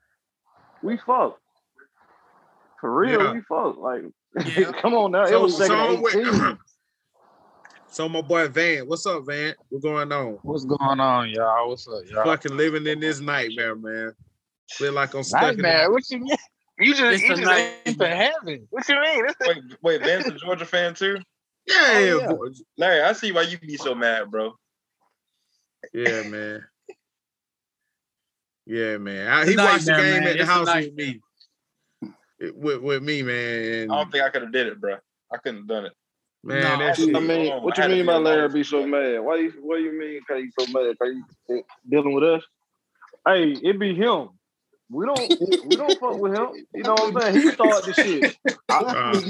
We 0.86 0.96
fucked. 0.98 1.40
For 2.80 2.94
real, 2.94 3.20
Yeah. 3.22 3.32
we 3.32 3.40
fucked. 3.40 3.78
Like, 3.78 4.02
Yeah. 4.56 4.70
come 4.80 4.94
on 4.94 5.10
now. 5.10 5.24
it 5.24 5.28
So, 5.28 5.42
was 5.42 5.56
second 5.56 5.76
so, 6.10 6.20
18. 6.20 6.58
so 7.88 8.08
my 8.08 8.20
boy 8.22 8.46
Van, 8.48 8.86
what's 8.86 9.04
up, 9.06 9.24
Van? 9.26 9.54
What's 9.68 9.82
going 9.84 10.12
on? 10.12 10.38
What's 10.42 10.64
going 10.64 11.00
on, 11.00 11.28
y'all? 11.30 11.68
What's 11.68 11.88
up, 11.88 12.02
y'all? 12.08 12.24
Fucking 12.24 12.56
living 12.56 12.86
in 12.86 13.00
this 13.00 13.18
nightmare, 13.20 13.74
man. 13.74 14.12
Feel 14.70 14.92
like 14.92 15.14
I'm 15.14 15.22
stuck 15.24 15.42
in 15.42 15.46
Nightmare. 15.56 15.86
the- 15.86 15.92
What 15.92 16.10
you 16.10 16.18
mean? 16.20 16.36
You 16.78 16.94
just 16.94 17.02
It's 17.14 17.22
you 17.22 17.32
a 17.32 17.36
just 17.36 17.46
nightmare. 17.48 17.72
ain't 17.86 17.98
to 17.98 18.08
heaven. 18.08 18.68
What 18.70 18.88
you 18.88 19.00
mean? 19.00 19.24
Wait, 19.40 19.58
wait, 19.82 20.00
Van's 20.02 20.26
a 20.26 20.32
Georgia 20.32 20.66
fan 20.66 20.94
too? 20.94 21.16
Yeah, 21.66 21.76
Oh, 22.20 22.20
yeah. 22.46 22.62
Larry, 22.76 23.02
I 23.02 23.12
see 23.12 23.32
why 23.32 23.42
you 23.42 23.58
be 23.58 23.76
so 23.76 23.92
mad, 23.94 24.30
bro. 24.30 24.54
yeah, 25.92 26.22
man. 26.28 26.64
Yeah, 28.66 28.98
man. 28.98 29.28
I, 29.28 29.46
he 29.46 29.54
a 29.54 29.56
watched 29.56 29.86
the 29.86 29.92
game 29.92 30.00
man. 30.02 30.22
at 30.24 30.32
the 30.34 30.40
It's 30.40 30.50
house 30.50 30.74
with 30.74 30.94
me. 30.94 31.20
It- 32.38 32.54
With, 32.56 32.82
with 32.82 33.02
me, 33.02 33.22
man. 33.22 33.90
I 33.90 33.96
don't 34.02 34.10
think 34.10 34.24
I 34.24 34.28
could 34.30 34.42
have 34.42 34.52
did 34.52 34.66
it, 34.66 34.80
bro. 34.80 34.96
I 35.32 35.36
couldn't 35.38 35.60
have 35.60 35.68
done 35.68 35.86
it. 35.86 35.92
man, 36.44 36.78
No. 36.78 36.84
that 36.86 36.98
I 36.98 37.20
mean, 37.20 37.52
Oh, 37.52 37.60
what 37.60 37.76
you 37.76 37.82
had 37.82 37.90
mean 37.90 38.06
by. 38.06 38.16
Larry 38.16 38.48
be 38.48 38.62
so 38.62 38.86
mad? 38.86 39.20
Why 39.20 39.36
you 39.36 39.52
what 39.62 39.76
you 39.80 39.98
mean 39.98 40.20
cause 40.28 40.40
you 40.40 40.50
so 40.58 40.66
mad? 40.66 40.96
Cause 41.00 41.14
you 41.48 41.64
dealing 41.88 42.12
with 42.12 42.24
us? 42.24 42.42
Hey, 43.26 43.52
it 43.62 43.78
be 43.78 43.94
him. 43.94 44.28
We 44.90 45.06
don't 45.06 45.32
we 45.64 45.76
don't 45.76 45.98
fuck 45.98 46.18
with 46.18 46.34
him. 46.34 46.66
You 46.74 46.84
know 46.84 46.94
what 46.94 47.16
I'm 47.16 47.20
saying? 47.34 47.42
He 47.46 47.52
started 47.52 47.88
the 47.94 47.94
shit. 47.94 48.36
Uh, 48.68 49.20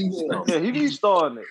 Yeah, 0.49 0.59
he 0.59 0.73
be 0.73 0.89
starting 0.89 1.39
it. 1.39 1.45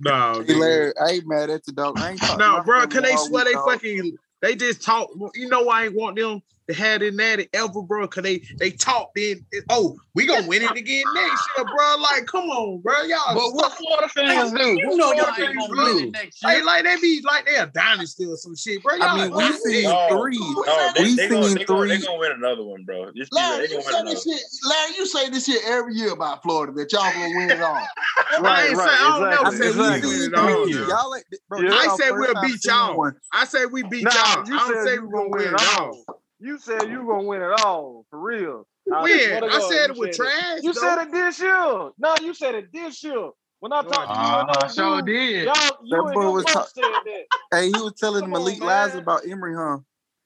no, 0.00 0.42
Hey, 0.44 0.52
nigga. 0.52 0.60
Larry, 0.60 0.92
I 0.98 1.08
ain't 1.10 1.28
mad 1.28 1.50
at 1.50 1.64
the 1.64 1.72
dog. 1.72 1.96
I 2.00 2.10
ain't 2.10 2.20
No, 2.38 2.56
my 2.58 2.64
bro, 2.64 2.80
family 2.80 2.94
cause 2.94 3.02
they 3.02 3.16
swear 3.28 3.44
they 3.44 3.52
dog. 3.52 3.70
fucking 3.70 4.16
they 4.42 4.54
just 4.56 4.82
talk. 4.82 5.10
You 5.34 5.48
know 5.48 5.62
why 5.62 5.82
I 5.82 5.84
ain't 5.86 5.94
want 5.94 6.16
them 6.16 6.42
to 6.68 6.74
have 6.74 7.02
it 7.02 7.14
natty 7.14 7.48
ever, 7.52 7.82
bro. 7.82 8.06
Cause 8.08 8.22
they 8.24 8.42
they 8.58 8.70
talk 8.70 9.10
then. 9.14 9.44
Oh, 9.68 9.96
we 10.14 10.26
gonna 10.26 10.46
win 10.46 10.62
it 10.62 10.70
again 10.72 11.04
next 11.14 11.48
year, 11.56 11.64
bro. 11.64 11.96
Like, 12.00 12.26
come 12.26 12.48
on, 12.50 12.80
bro. 12.80 13.02
Y'all. 13.02 13.34
But 13.34 13.54
what 13.54 13.72
Florida 13.72 14.08
fans 14.08 14.52
do? 14.52 14.58
You 14.80 14.88
What 14.88 14.96
know 14.96 15.12
y'all 15.12 15.24
Florida 15.34 15.42
ain't 15.42 15.54
fans 15.54 15.68
gonna 15.68 15.84
win 15.84 15.98
do? 15.98 16.08
it 16.08 16.12
next 16.12 16.44
Like, 16.44 16.56
year. 16.56 16.64
like 16.64 16.84
they 16.84 16.96
be 17.00 17.22
like 17.24 17.46
they 17.46 17.56
a 17.56 17.66
dynasty 17.66 18.26
or 18.26 18.36
some 18.36 18.56
shit, 18.56 18.82
bro. 18.82 18.94
Y'all 18.96 19.04
I 19.08 19.22
mean, 19.24 19.30
like, 19.32 19.50
we 19.64 19.72
seen 19.72 19.84
No, 19.84 20.06
oh, 20.10 20.22
three. 20.22 20.38
No, 20.38 20.92
they, 20.94 21.02
We 21.02 21.14
they, 21.14 21.28
gonna, 21.28 21.46
seen 21.48 21.58
they, 21.58 21.64
gonna, 21.64 21.86
they 21.88 21.96
three. 21.98 22.06
gonna 22.06 22.18
win 22.18 22.32
another 22.32 22.64
one, 22.64 22.84
bro. 22.84 23.10
Just 23.16 23.32
Larry, 23.32 23.62
you 23.70 23.80
say 23.82 23.92
win 23.96 24.04
this 24.06 24.26
another. 24.26 24.38
shit. 24.38 24.40
Larry, 24.64 24.92
you 24.96 25.06
say 25.06 25.30
this 25.30 25.46
shit 25.46 25.62
every 25.66 25.94
year 25.94 26.12
about 26.12 26.42
Florida 26.42 26.72
that 26.72 26.92
y'all 26.92 27.12
gonna 27.12 27.36
win 27.36 27.50
it 27.50 27.60
all. 27.60 27.76
I 28.16 28.38
Right, 28.40 28.72
right, 28.74 28.88
I 29.00 29.18
don't 29.18 29.32
exactly, 29.32 29.46
I 29.46 29.50
said 29.50 29.60
we 29.60 29.86
exactly. 29.86 30.10
win 30.10 30.22
it 30.22 30.34
all. 30.34 30.68
Y'all, 30.68 31.20
bro, 31.48 31.60
I 31.70 31.96
said 31.96 32.10
we'll 32.12 32.42
beat 32.42 32.64
y'all. 32.64 33.12
I 33.32 33.44
say 33.44 33.66
we 33.66 33.82
beat 33.84 34.02
y'all. 34.02 34.12
I 34.14 34.44
don't 34.44 34.74
said 34.74 34.84
say 34.84 34.98
we 34.98 35.08
gonna 35.10 35.12
gonna 35.12 35.28
win 35.28 35.30
win 35.30 35.54
it 35.54 35.60
it 35.62 35.78
all. 35.80 36.04
All. 36.40 36.46
You 36.46 36.58
said 36.58 36.88
you 36.90 37.02
were 37.02 37.14
gonna 37.14 37.26
win 37.26 37.42
it 37.42 37.60
all 37.60 38.06
for 38.10 38.18
real. 38.20 38.66
Now, 38.86 39.02
When 39.02 39.18
swear 39.18 39.50
I 39.50 39.60
said 39.68 39.90
it 39.90 39.96
was 39.96 40.16
said 40.16 40.24
trash. 40.26 40.58
You 40.62 40.72
though. 40.74 40.80
said 40.80 41.02
it 41.02 41.12
this 41.12 41.40
year. 41.40 41.90
No, 41.98 42.16
you 42.22 42.34
said 42.34 42.54
it 42.54 42.72
this 42.72 43.02
year. 43.02 43.30
When 43.60 43.72
I 43.72 43.82
talked 43.82 44.14
to 44.14 44.20
you 44.20 44.26
and 44.38 44.50
Uh, 44.50 44.60
those 44.66 44.74
sure 44.74 45.02
dudes, 45.02 45.06
did. 45.06 45.44
y'all, 45.46 45.76
you 45.82 45.96
That 45.96 46.02
and 46.04 46.14
boy 46.14 46.30
was 46.30 46.44
both 46.44 46.52
talk- 46.52 46.68
said 46.68 46.84
that. 47.04 47.24
Hey, 47.52 47.66
he 47.66 47.72
was 47.72 47.94
telling 47.94 48.20
Come 48.22 48.30
Malik 48.32 48.60
on, 48.60 48.66
lies 48.66 48.94
about 48.94 49.26
Emory, 49.26 49.54
huh? 49.56 49.78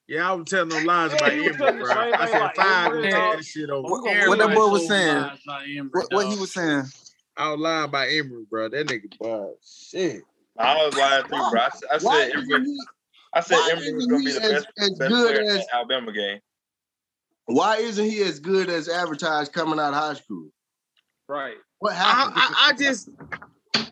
Yeah, 0.09 0.31
I 0.31 0.32
was 0.35 0.49
telling 0.49 0.70
them 0.70 0.85
lies 0.85 1.12
about 1.12 1.32
Emory, 1.32 1.55
telling 1.57 1.78
the 1.78 1.85
bro. 1.85 1.95
same 1.95 2.15
I 2.15 2.19
thing 2.24 2.32
said 2.32 2.41
like 2.41 2.57
five 2.57 2.93
and 2.93 3.05
take 3.05 3.15
all. 3.15 3.37
that 3.37 3.45
shit 3.45 3.70
over. 3.70 3.89
What, 3.89 4.03
gonna 4.03 4.28
what 4.28 4.39
that 4.39 4.55
boy 4.55 4.69
was 4.69 4.87
saying? 4.89 5.15
told 5.15 5.23
lies 5.28 5.39
about 5.45 5.62
Emory, 5.62 5.91
What, 5.93 6.12
what 6.12 6.27
he 6.27 6.37
was 6.39 6.53
saying? 6.53 6.85
I 7.37 7.51
was 7.53 7.61
lying 7.61 7.85
about 7.85 8.09
Emory, 8.09 8.45
bro. 8.51 8.69
That 8.69 8.87
nigga, 8.89 9.19
bro. 9.19 9.55
Shit. 9.65 10.23
I 10.59 10.74
was 10.85 10.97
lying 10.97 11.23
too, 11.24 11.28
bro. 11.51 11.61
I, 11.61 11.66
s- 11.66 11.82
I 11.91 11.99
Why 11.99 12.19
said 12.23 12.28
isn't 12.37 12.51
Emory, 12.51 12.65
he? 12.65 12.78
I 13.35 13.40
said 13.40 13.57
Why 13.57 13.70
Emory 13.73 13.93
was 13.93 14.05
isn't 14.05 14.11
gonna 14.11 14.24
be 14.24 14.32
the 14.32 14.43
as, 14.43 14.52
best 14.52 14.66
as 14.78 14.90
best 14.98 15.11
good 15.11 15.27
player 15.28 15.40
in 15.43 15.48
as? 15.48 15.57
that 15.59 15.66
Alabama 15.74 16.12
game. 16.12 16.39
Why 17.47 17.77
isn't 17.77 18.05
he 18.05 18.23
as 18.23 18.39
good 18.39 18.69
as 18.69 18.89
advertised 18.89 19.52
coming 19.52 19.78
out 19.78 19.93
of 19.93 19.98
high 19.98 20.15
school? 20.15 20.51
Right. 21.28 21.57
What 21.78 21.93
I, 21.93 21.97
happened? 21.97 22.35
I, 22.36 22.70
I 22.70 22.77
just, 22.77 23.09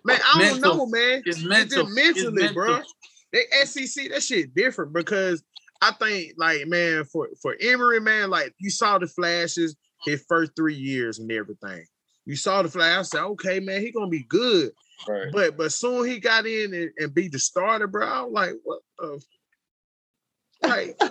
man, 0.04 0.18
I 0.34 0.48
don't 0.50 0.60
know, 0.60 0.86
man. 0.86 1.22
It's 1.24 1.38
It's 1.38 1.46
mental. 1.46 1.84
just 1.84 1.94
mentally, 1.94 2.44
it's 2.44 2.52
bro. 2.52 2.66
mental. 2.66 2.90
They 3.32 3.44
SEC, 3.64 4.10
that 4.10 4.22
shit 4.22 4.54
different 4.54 4.92
because 4.92 5.42
I 5.82 5.92
think, 5.92 6.34
like, 6.36 6.66
man, 6.66 7.04
for 7.04 7.28
for 7.40 7.56
Emory, 7.60 8.00
man, 8.00 8.30
like 8.30 8.54
you 8.58 8.70
saw 8.70 8.98
the 8.98 9.06
flashes 9.06 9.76
his 10.04 10.24
first 10.28 10.52
three 10.56 10.74
years 10.74 11.18
and 11.18 11.30
everything. 11.30 11.84
You 12.26 12.36
saw 12.36 12.62
the 12.62 12.68
flash. 12.68 12.98
I 12.98 13.02
said, 13.02 13.22
okay, 13.22 13.60
man, 13.60 13.80
he 13.80 13.90
gonna 13.90 14.08
be 14.08 14.24
good. 14.28 14.70
Right. 15.08 15.28
But 15.32 15.56
but 15.56 15.72
soon 15.72 16.06
he 16.06 16.18
got 16.18 16.46
in 16.46 16.74
and, 16.74 16.90
and 16.98 17.14
be 17.14 17.28
the 17.28 17.38
starter, 17.38 17.86
bro. 17.86 18.06
I 18.06 18.22
was 18.22 18.32
like, 18.32 18.52
what 18.64 18.80
the 18.98 19.20
like 20.62 20.96
uh, 21.00 21.08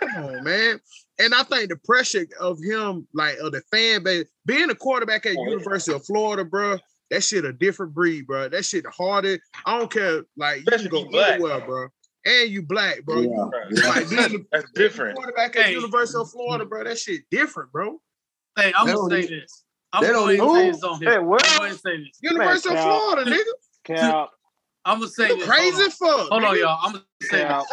come 0.00 0.24
on, 0.24 0.44
man. 0.44 0.80
And 1.18 1.34
I 1.34 1.42
think 1.44 1.70
the 1.70 1.76
pressure 1.84 2.26
of 2.38 2.58
him, 2.62 3.08
like 3.14 3.38
of 3.38 3.52
the 3.52 3.62
fan 3.70 4.02
base, 4.02 4.26
being 4.44 4.68
a 4.70 4.74
quarterback 4.74 5.24
at 5.26 5.36
Oh, 5.36 5.42
yeah. 5.44 5.50
University 5.52 5.94
of 5.96 6.04
Florida, 6.04 6.44
bro, 6.44 6.76
that 7.10 7.22
shit 7.24 7.44
a 7.46 7.52
different 7.52 7.94
breed, 7.94 8.26
bro. 8.26 8.48
That 8.50 8.64
shit 8.64 8.84
harder. 8.86 9.38
I 9.64 9.78
don't 9.78 9.90
care, 9.90 10.22
like 10.36 10.58
you 10.60 10.64
can 10.78 10.88
go 10.88 11.04
you 11.04 11.08
black. 11.10 11.32
anywhere, 11.34 11.60
bro. 11.64 11.88
And 12.26 12.50
you 12.50 12.62
black, 12.62 13.04
bro. 13.04 13.20
You- 13.20 13.50
like 13.70 14.10
being 14.10 14.22
the 14.28 14.44
That's 14.52 14.70
different. 14.72 15.16
quarterback 15.16 15.56
at 15.56 15.66
Hey. 15.66 15.72
University 15.72 16.20
of 16.20 16.30
Florida, 16.30 16.66
bro. 16.66 16.84
That 16.84 16.98
shit 16.98 17.22
different, 17.30 17.72
bro. 17.72 17.98
Hey, 18.56 18.72
I'm 18.76 18.86
gonna 18.86 19.22
say 19.22 19.26
this. 19.28 19.64
I'm 19.92 20.02
they 20.02 20.10
gonna 20.12 20.36
don't 20.36 20.46
go 20.46 20.54
ahead 20.56 20.64
and 20.66 20.68
even- 20.68 20.74
say 20.74 20.80
this 20.80 20.82
on 20.84 21.00
here. 21.00 21.10
Hey, 21.10 21.16
I'm 21.16 21.26
what? 21.26 21.42
gonna 21.42 21.56
go 21.58 21.64
ahead 21.64 21.70
and 21.72 21.80
say 21.80 21.96
this. 21.98 22.18
University 22.20 22.74
of 22.74 22.80
Florida, 22.82 23.30
nigga. 23.30 23.52
Cap, 23.84 24.28
I'm 24.86 24.98
gonna 25.00 25.10
say 25.10 25.28
this. 25.36 25.44
crazy 25.46 25.72
Hold 25.76 25.92
fuck. 25.92 26.28
Hold 26.30 26.44
on, 26.44 26.58
y'all. 26.58 26.78
I'm 26.82 26.92
gonna 26.92 27.04
say 27.22 27.42
cap. 27.42 27.64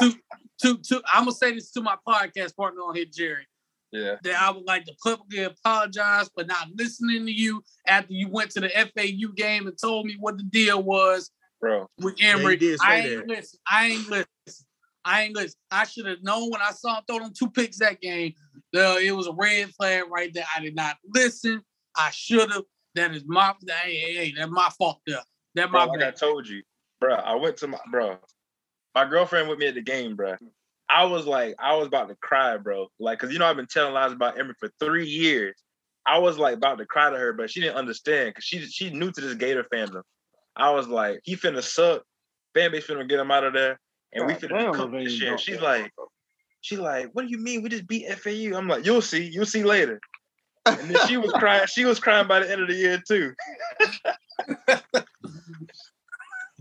this. 0.00 0.16
To, 0.62 0.78
to, 0.78 1.02
I'm 1.12 1.24
gonna 1.24 1.32
say 1.32 1.52
this 1.52 1.72
to 1.72 1.80
my 1.82 1.96
podcast 2.08 2.54
partner 2.56 2.82
on 2.82 2.94
here, 2.94 3.04
Jerry. 3.12 3.46
Yeah. 3.90 4.14
That 4.22 4.40
I 4.40 4.50
would 4.50 4.64
like 4.64 4.84
to 4.86 4.94
publicly 5.02 5.42
apologize 5.42 6.30
for 6.34 6.44
not 6.44 6.68
listening 6.76 7.26
to 7.26 7.32
you 7.32 7.62
after 7.86 8.12
you 8.14 8.28
went 8.28 8.50
to 8.52 8.60
the 8.60 8.68
FAU 8.70 9.32
game 9.36 9.66
and 9.66 9.76
told 9.78 10.06
me 10.06 10.16
what 10.18 10.38
the 10.38 10.44
deal 10.44 10.82
was 10.82 11.30
Bro. 11.60 11.88
with 11.98 12.14
Yeah, 12.18 12.34
you 12.36 12.40
Emory. 12.40 12.56
did 12.56 12.78
say 12.80 12.86
I 12.86 12.96
ain't 13.00 13.26
that. 13.26 13.28
listen. 13.28 13.58
I 13.70 13.86
ain't 13.88 14.08
listen. 14.08 14.66
I 15.04 15.22
ain't 15.22 15.34
listen. 15.34 15.58
I 15.72 15.84
should 15.84 16.06
have 16.06 16.22
known 16.22 16.48
when 16.50 16.62
I 16.62 16.70
saw 16.70 16.96
him 16.98 17.02
throw 17.08 17.18
them 17.18 17.32
two 17.36 17.50
picks 17.50 17.78
that 17.80 18.00
game. 18.00 18.32
Uh, 18.74 18.96
it 19.02 19.12
was 19.12 19.26
a 19.26 19.32
red 19.32 19.70
flag 19.74 20.04
right 20.10 20.32
there. 20.32 20.44
I 20.56 20.60
did 20.60 20.76
not 20.76 20.96
listen. 21.12 21.60
I 21.96 22.10
should 22.12 22.50
have. 22.52 22.62
That 22.94 23.14
is 23.14 23.24
my. 23.26 23.52
Hey, 23.82 23.96
hey, 23.96 24.14
hey, 24.14 24.34
that's 24.38 24.50
my 24.50 24.70
fault 24.78 25.00
there. 25.06 25.18
That 25.54 25.70
Bro, 25.70 25.86
my 25.86 25.92
like 25.92 26.02
I 26.02 26.10
told 26.10 26.48
you, 26.48 26.62
bro. 27.00 27.14
I 27.14 27.34
went 27.34 27.56
to 27.58 27.66
my 27.68 27.78
bro. 27.90 28.18
My 28.94 29.08
girlfriend 29.08 29.48
with 29.48 29.58
me 29.58 29.66
at 29.68 29.74
the 29.74 29.82
game, 29.82 30.16
bro. 30.16 30.36
I 30.88 31.04
was 31.04 31.26
like, 31.26 31.54
I 31.58 31.74
was 31.76 31.86
about 31.86 32.08
to 32.08 32.16
cry, 32.16 32.58
bro. 32.58 32.88
Like, 32.98 33.18
cause 33.18 33.32
you 33.32 33.38
know 33.38 33.46
I've 33.46 33.56
been 33.56 33.66
telling 33.66 33.94
lies 33.94 34.12
about 34.12 34.38
Emory 34.38 34.54
for 34.60 34.70
three 34.78 35.06
years. 35.06 35.54
I 36.04 36.18
was 36.18 36.36
like 36.38 36.54
about 36.54 36.78
to 36.78 36.86
cry 36.86 37.10
to 37.10 37.16
her, 37.16 37.32
but 37.32 37.50
she 37.50 37.60
didn't 37.60 37.76
understand 37.76 38.30
because 38.30 38.44
she 38.44 38.60
she 38.66 38.90
new 38.90 39.10
to 39.12 39.20
this 39.20 39.34
Gator 39.34 39.64
fandom. 39.72 40.02
I 40.56 40.70
was 40.70 40.88
like, 40.88 41.20
he 41.24 41.36
finna 41.36 41.62
suck. 41.62 42.02
Fan 42.54 42.70
base 42.70 42.86
finna 42.86 43.08
get 43.08 43.18
him 43.18 43.30
out 43.30 43.44
of 43.44 43.54
there, 43.54 43.78
and 44.12 44.26
we 44.26 44.34
finna 44.34 44.48
damn, 44.50 44.72
be 44.72 44.78
cooked 44.78 44.92
this 44.92 45.20
year. 45.20 45.30
don't- 45.30 45.40
She's 45.40 45.60
like, 45.60 45.90
she 46.60 46.76
like, 46.76 47.10
what 47.12 47.22
do 47.22 47.30
you 47.30 47.38
mean 47.38 47.62
we 47.62 47.68
just 47.70 47.86
beat 47.86 48.08
FAU? 48.18 48.56
I'm 48.56 48.68
like, 48.68 48.84
you'll 48.84 49.00
see, 49.00 49.24
you'll 49.24 49.46
see 49.46 49.64
later. 49.64 49.98
And 50.66 50.90
then 50.90 51.06
she 51.06 51.16
was 51.16 51.32
crying. 51.38 51.66
She 51.66 51.84
was 51.84 51.98
crying 51.98 52.28
by 52.28 52.40
the 52.40 52.50
end 52.50 52.60
of 52.60 52.68
the 52.68 52.74
year 52.74 53.02
too. 53.06 53.32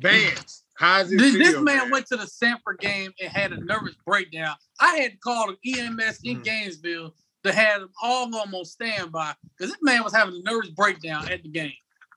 Vance, 0.02 0.64
how's 0.76 1.10
This, 1.10 1.34
this 1.38 1.60
man 1.62 1.90
went 1.92 2.08
to 2.08 2.18
the 2.18 2.26
Samford 2.26 2.80
game 2.80 3.12
and 3.20 3.30
had 3.30 3.52
a 3.54 3.64
nervous 3.64 3.96
breakdown. 4.06 4.56
I 4.80 4.96
had 4.98 5.12
to 5.14 5.18
call 5.18 5.48
the 5.48 5.58
EMS 5.80 6.20
in 6.24 6.40
Mhm. 6.40 6.44
Gainesville 6.44 7.16
to 7.44 7.54
have 7.54 7.82
them 7.82 7.92
all 8.02 8.26
of 8.26 8.32
them 8.32 8.56
on 8.56 8.66
standby 8.66 9.34
because 9.58 9.72
this 9.72 9.82
man 9.82 10.04
was 10.04 10.14
having 10.14 10.36
a 10.36 10.42
nervous 10.44 10.70
breakdown 10.72 11.28
at 11.32 11.44
the 11.44 11.50
game. 11.50 11.74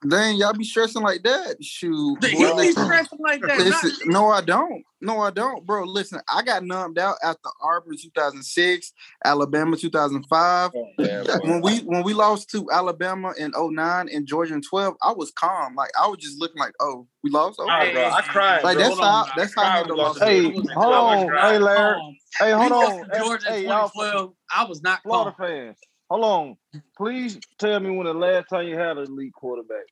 Dang, 0.09 0.37
y'all 0.37 0.53
be 0.53 0.65
stressing 0.65 1.03
like 1.03 1.23
that. 1.23 1.57
Shoot. 1.63 2.19
He 2.25 2.35
boy, 2.37 2.55
be 2.63 2.73
stressing 2.73 3.19
like 3.21 3.41
that. 3.43 3.59
Listen, 3.59 3.91
Not, 4.07 4.07
no, 4.07 4.29
I 4.29 4.41
don't. 4.43 4.83
No, 5.01 5.21
I 5.21 5.31
don't, 5.31 5.65
bro. 5.67 5.85
Listen, 5.85 6.21
I 6.35 6.43
got 6.43 6.65
numbed 6.65 6.99
out 6.99 7.17
after 7.23 7.49
Auburn 7.63 7.97
2006, 8.01 8.93
Alabama 9.25 9.77
2005. 9.77 10.73
Yeah, 10.99 11.23
boy. 11.25 11.39
When 11.43 11.61
we 11.63 11.79
when 11.81 12.03
we 12.03 12.15
lost 12.15 12.51
to 12.51 12.71
Alabama 12.71 13.33
in 13.39 13.53
09 13.57 14.09
and 14.09 14.27
Georgia 14.27 14.55
in 14.55 14.63
12, 14.63 14.95
I 15.03 15.13
was 15.13 15.31
calm. 15.33 15.75
Like 15.75 15.91
I 16.01 16.07
was 16.07 16.19
just 16.19 16.41
looking 16.41 16.59
like, 16.59 16.73
oh, 16.81 17.07
we 17.23 17.31
lost. 17.31 17.61
Nah, 17.61 17.83
Okay. 17.83 17.93
bro, 17.93 18.05
I 18.05 18.23
cried. 18.23 18.65
Like 18.65 18.77
bro. 18.77 18.85
that's 18.85 18.97
Hold 18.97 19.09
on, 19.09 19.15
how 19.15 19.25
now. 19.27 19.33
that's 19.37 19.55
how 19.55 19.63
I 19.63 19.65
Cried 19.67 19.77
handle 19.77 19.97
we 19.97 20.03
lost 20.03 20.21
Hey, 20.21 20.41
to 20.41 20.47
I 20.47 20.53
was 20.55 20.69
hold 20.75 20.95
on. 20.95 21.37
Hey, 21.39 21.59
Larry. 21.59 21.95
calm. 21.95 22.17
Hey, 22.39 22.51
hold 22.53 22.73
on. 22.73 23.11
Georgia 23.19 23.47
Hey, 23.49 23.63
y'all 23.65 23.89
2012. 23.89 24.33
I 24.55 24.65
was 24.65 24.83
not 24.83 25.03
Florida 25.03 25.35
calm. 25.39 25.49
fans. 25.49 25.79
Hold 26.11 26.25
on. 26.25 26.83
Please 26.97 27.39
tell 27.59 27.81
me 27.81 27.91
when 27.91 28.07
the 28.07 28.15
last 28.15 28.49
time 28.49 28.67
you 28.69 28.79
had 28.79 28.99
an 28.99 29.05
elite 29.05 29.33
quarterback. 29.35 29.85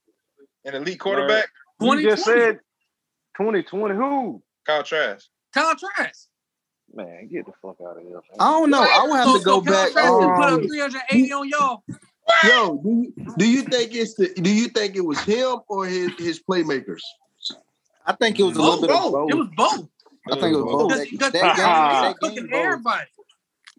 An 0.65 0.75
elite 0.75 1.01
quarterback, 1.01 1.47
You 1.81 2.01
just 2.03 2.25
2020. 2.25 2.41
said 2.41 2.61
2020. 3.37 3.95
Who? 3.95 4.43
Kyle 4.67 4.83
Trask. 4.83 5.27
Kyle 5.53 5.75
Trask. 5.77 6.29
Man, 6.95 7.29
get 7.29 7.47
the 7.47 7.53
fuck 7.63 7.77
out 7.81 7.97
of 7.97 8.03
here. 8.03 8.21
I 8.39 8.51
don't 8.51 8.71
know. 8.71 8.83
I 8.83 9.03
would 9.09 9.17
have 9.17 9.25
So, 9.29 9.39
to 9.39 9.45
go 9.45 9.61
so 9.61 9.63
Kyle 9.63 9.73
back. 9.73 9.93
Trask 9.93 10.09
can 10.09 10.35
put 10.37 10.45
up 10.45 10.61
Um, 10.61 10.69
380 10.69 11.33
on 11.33 11.49
y'all. 11.49 11.83
Yo, 12.45 12.77
do 12.83 12.91
you, 12.91 13.35
do 13.39 13.49
you 13.49 13.63
think 13.63 13.95
it's 13.95 14.15
the 14.15 14.29
do 14.35 14.55
you 14.55 14.69
think 14.69 14.95
it 14.95 15.01
was 15.05 15.19
him 15.21 15.59
or 15.69 15.87
his 15.87 16.13
his 16.19 16.41
playmakers? 16.43 17.01
I 18.07 18.13
think 18.15 18.39
it 18.39 18.45
was 18.45 18.57
a 18.57 18.63
little 18.63 18.81
Both. 18.81 18.89
bit 18.89 18.97
of 18.97 19.13
both. 19.13 19.31
It 19.31 19.35
was 19.35 19.49
both. 19.57 19.89
I 20.31 20.41
think 20.41 20.55
it 20.57 20.61
was 20.63 20.65
both. 20.65 20.89
Because 20.89 20.99
That, 20.99 21.11
because 21.11 21.33
that 21.33 21.57
he 21.57 21.63
got 21.63 21.93
game, 21.93 21.97
he 21.97 22.09
that 22.13 22.19
cooking 22.21 22.47
both. 22.51 22.65
everybody. 22.65 23.07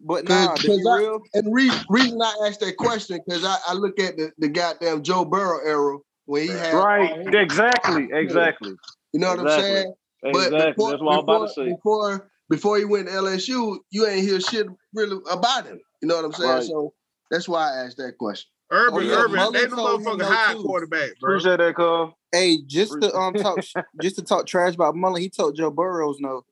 But 0.00 0.26
Cause, 0.26 0.46
nah, 0.46 0.54
to 0.54 0.88
I, 0.90 0.98
real, 0.98 1.22
and 1.34 1.54
re, 1.54 1.70
reason 1.88 2.20
I 2.20 2.46
asked 2.46 2.60
that 2.60 2.76
question 2.76 3.20
because 3.26 3.44
I, 3.44 3.56
I 3.68 3.72
look 3.72 3.98
at 3.98 4.16
the, 4.16 4.30
the 4.38 4.48
goddamn 4.48 5.02
Joe 5.02 5.24
Burrow 5.24 5.60
era 5.64 5.98
when 6.26 6.42
he 6.42 6.48
had 6.48 6.72
Right. 6.74 7.34
Exactly. 7.34 8.08
Exactly. 8.12 8.74
you 9.12 9.20
know 9.20 9.28
what 9.30 9.40
I'm 9.40 9.46
Exactly. 9.46 9.74
saying? 9.74 9.94
But 10.22 10.28
Exactly. 10.30 10.72
before, 10.72 10.90
That's 10.90 11.02
what 11.02 11.12
I 11.12 11.16
was 11.16 11.22
about 11.24 11.46
to 11.48 11.52
say. 11.54 11.68
before 11.74 12.30
before 12.50 12.78
he 12.78 12.84
went 12.84 13.08
to 13.08 13.12
LSU, 13.14 13.78
you 13.90 14.06
ain't 14.06 14.22
hear 14.26 14.40
shit 14.40 14.66
really 14.92 15.18
about 15.30 15.66
him. 15.66 15.80
You 16.02 16.08
know 16.08 16.16
what 16.16 16.24
I'm 16.26 16.32
saying? 16.32 16.50
Right. 16.50 16.62
So 16.62 16.92
that's 17.30 17.48
why 17.48 17.70
I 17.72 17.84
asked 17.86 17.96
that 17.98 18.16
question. 18.18 18.48
Urban, 18.70 18.94
Oh, 18.98 19.00
yeah, 19.00 19.14
Urban, 19.16 19.36
Mullen 19.36 19.52
they 19.52 19.66
the 19.66 19.76
told 19.76 20.00
him 20.00 20.06
motherfucking 20.06 20.22
high 20.24 20.52
too. 20.54 20.62
quarterback, 20.62 21.10
bro. 21.20 21.30
Appreciate 21.34 21.58
that, 21.58 21.74
call. 21.74 22.18
hey, 22.32 22.58
just 22.66 22.92
to 23.00 23.14
um 23.14 23.34
talk 23.34 23.58
just 24.02 24.16
to 24.16 24.22
talk 24.22 24.46
trash 24.46 24.74
about 24.74 24.96
Mullen, 24.96 25.20
he 25.22 25.28
told 25.28 25.56
Joe 25.56 25.70
Burrows 25.70 26.16
no, 26.20 26.44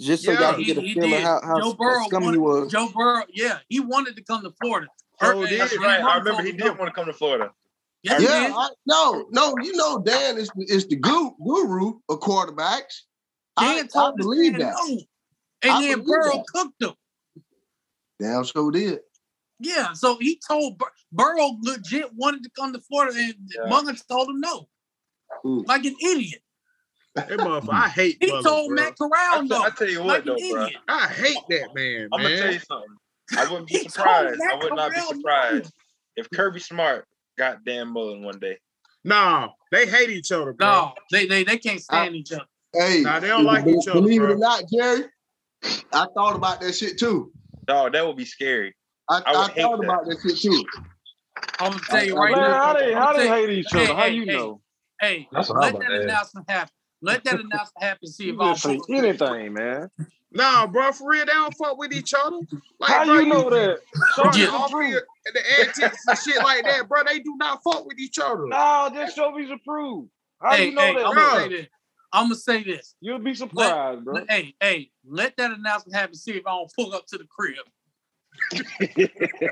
just 0.00 0.24
so 0.24 0.32
Yeah, 0.32 0.40
y'all 0.40 0.54
can 0.54 0.64
get 0.64 0.78
a 0.78 0.80
he 0.80 0.94
feel 0.94 1.14
of 1.14 1.22
how 1.22 1.40
how 1.42 1.60
Joe 1.60 1.74
Burrow 1.74 2.04
scummy 2.06 2.32
he 2.32 2.38
wanted, 2.38 2.62
was. 2.62 2.72
Joe 2.72 2.88
Burrow, 2.94 3.22
yeah, 3.32 3.58
he 3.68 3.80
wanted 3.80 4.16
to 4.16 4.22
come 4.24 4.42
to 4.42 4.50
Florida. 4.60 4.88
So 5.20 5.40
Or- 5.40 5.46
did. 5.46 5.60
That's 5.60 5.72
and 5.74 5.82
right. 5.82 6.02
I 6.02 6.18
remember 6.18 6.42
he 6.42 6.52
did 6.52 6.76
want 6.78 6.88
to 6.88 6.92
come 6.92 7.06
to 7.06 7.12
Florida. 7.12 7.52
Yes, 8.02 8.20
he 8.20 8.26
yeah. 8.26 8.52
I, 8.56 8.68
no, 8.86 9.26
no, 9.30 9.54
you 9.62 9.74
know 9.76 10.00
Dan 10.00 10.38
is 10.38 10.50
is 10.56 10.86
the 10.86 10.96
guru, 10.96 11.32
guru 11.44 11.98
of 12.08 12.20
quarterbacks. 12.20 13.02
I, 13.56 13.76
Dan 13.76 13.84
I 13.84 13.88
told 13.88 14.16
this 14.16 14.24
believe 14.26 14.58
that. 14.58 14.74
no. 14.88 15.00
And 15.62 15.72
I 15.72 15.82
then 15.82 16.02
Burrow 16.02 16.36
that. 16.36 16.44
cooked 16.52 16.82
him. 16.82 16.94
Damn, 18.18 18.44
so 18.44 18.70
did. 18.70 19.00
Yeah, 19.58 19.92
so 19.92 20.16
he 20.18 20.40
told 20.46 20.78
Bur- 20.78 20.86
Burrow 21.12 21.50
legit 21.60 22.14
wanted 22.14 22.42
to 22.44 22.50
come 22.58 22.72
to 22.72 22.80
Florida, 22.80 23.18
and 23.18 23.34
Yeah. 23.54 23.68
Mullen 23.68 23.96
told 24.08 24.30
him 24.30 24.40
no, 24.40 24.68
Mm. 25.44 25.66
like 25.66 25.84
an 25.84 25.96
idiot. 26.02 26.40
That 27.14 27.28
motherfucker, 27.28 27.72
I 27.74 27.88
hate 27.94 28.16
He 28.20 28.28
Mullen, 28.28 28.42
told 28.44 28.68
bro. 28.68 28.76
Matt 28.76 28.96
Corral 28.96 29.42
t- 29.42 29.48
no, 29.48 29.62
I 29.62 29.70
tell 29.70 29.88
you 29.90 29.98
like 30.02 30.24
what, 30.24 30.38
an 30.38 30.42
though, 30.42 30.54
bro. 30.54 30.64
idiot. 30.64 30.80
I 30.88 31.06
hate 31.08 31.36
that 31.50 31.74
man, 31.74 32.08
I'm 32.12 32.22
gonna 32.22 32.38
tell 32.38 32.52
you 32.52 32.58
something. 32.60 32.96
I 33.36 33.44
wouldn't 33.50 33.68
be 33.68 33.76
surprised. 33.80 34.40
I 34.50 34.54
would 34.56 34.74
not 34.74 34.90
be 34.90 34.96
Corral 34.96 35.10
no. 35.12 35.16
surprised 35.18 35.72
if 36.16 36.30
Kirby 36.30 36.60
Smart 36.60 37.06
got 37.38 37.64
Dan 37.64 37.88
Mullen 37.88 38.22
one 38.22 38.38
day. 38.38 38.58
No, 39.04 39.52
they 39.72 39.86
hate 39.86 40.10
each 40.10 40.30
other, 40.32 40.52
bro. 40.52 40.66
No, 40.66 40.92
they 41.10 41.26
they 41.26 41.44
they 41.44 41.58
can't 41.58 41.80
stand 41.80 42.14
each 42.14 42.32
other. 42.32 42.44
Hey, 42.72 43.00
Nah, 43.02 43.18
they 43.18 43.28
don't 43.28 43.44
like 43.44 43.64
be- 43.64 43.72
each 43.72 43.88
other, 43.88 44.00
believe 44.00 44.22
it 44.22 44.30
or 44.30 44.36
not, 44.36 44.62
Jerry, 44.72 45.04
I 45.92 46.06
thought 46.14 46.36
about 46.36 46.60
that 46.60 46.74
shit 46.74 46.98
too. 46.98 47.32
Dog, 47.66 47.92
that 47.92 48.06
would 48.06 48.16
be 48.16 48.24
scary. 48.24 48.74
I, 49.08 49.18
I 49.18 49.20
I, 49.30 49.48
thought 49.48 49.54
that. 49.54 49.84
about 49.84 50.04
that 50.06 50.18
shit 50.22 50.38
too. 50.38 50.64
I'm 51.58 51.72
gonna 51.72 51.82
tell 51.88 52.04
you 52.04 52.16
right 52.16 52.32
Man, 52.36 52.42
now. 52.42 52.58
how 52.60 52.72
they 52.74 52.92
how 52.92 53.12
they 53.12 53.28
hate 53.28 53.50
each 53.50 53.72
Hey, 53.72 53.84
other? 53.84 53.94
How 53.94 54.02
hey, 54.02 54.10
you 54.12 54.24
hey. 54.26 54.36
know? 54.36 54.60
Hey, 55.00 55.28
That's 55.32 55.48
what 55.48 55.64
I'm 55.64 55.72
let 55.74 55.80
that 55.80 55.88
to 55.88 56.02
announcement 56.02 56.50
happen. 56.50 56.72
Let 57.02 57.24
that 57.24 57.40
announcement 57.40 57.82
happen. 57.82 58.08
See 58.08 58.28
if 58.28 58.38
I 58.38 58.52
just 58.52 58.62
say 58.62 58.76
don't 58.76 58.86
pull 58.86 58.98
up. 58.98 59.04
anything, 59.04 59.52
man. 59.54 59.88
Nah, 60.32 60.66
bro, 60.66 60.92
for 60.92 61.08
real, 61.10 61.24
they 61.24 61.32
don't 61.32 61.54
fuck 61.56 61.78
with 61.78 61.92
each 61.92 62.12
other. 62.14 62.36
Like, 62.78 62.90
How 62.92 63.04
bro, 63.04 63.18
you 63.18 63.26
know 63.26 63.50
that? 63.50 63.78
Show 64.14 64.22
Bro, 64.22 64.32
Yeah. 64.34 64.46
some 64.46 64.54
off 64.60 64.72
proof. 65.32 65.44
the 65.44 65.60
antics 65.84 66.06
and 66.06 66.18
shit 66.18 66.42
like 66.42 66.64
that, 66.64 66.88
bro, 66.88 67.02
they 67.04 67.20
do 67.20 67.36
not 67.38 67.62
fuck 67.62 67.86
with 67.86 67.98
each 67.98 68.18
other. 68.18 68.46
No, 68.46 68.90
just 68.92 69.16
show 69.16 69.30
me 69.32 69.48
some 69.48 69.60
proof. 69.60 70.06
How 70.40 70.56
Hey, 70.56 70.66
you 70.66 70.74
know 70.74 70.82
hey, 70.82 70.94
that? 70.94 71.06
I'm 71.06 71.14
bro? 71.14 71.24
gonna 71.24 71.42
say 71.42 71.48
this. 71.48 71.66
I'm 72.12 72.24
gonna 72.24 72.34
say 72.36 72.62
this. 72.64 72.94
You'll 73.00 73.18
be 73.18 73.34
surprised, 73.34 74.04
bro. 74.04 74.14
Let- 74.14 74.30
hey, 74.30 74.54
hey, 74.60 74.90
let 75.06 75.36
that 75.36 75.52
announcement 75.52 75.96
happen. 75.96 76.14
See 76.14 76.32
if 76.32 76.46
I 76.46 76.50
don't 76.50 76.72
pull 76.74 76.92
up 76.94 77.06
to 77.08 77.18
the 77.18 77.26
crib. 77.26 77.56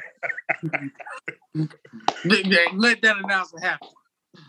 Let 2.25 2.75
let 2.75 3.03
that 3.03 3.17
announcement 3.19 3.65
happen. 3.65 3.89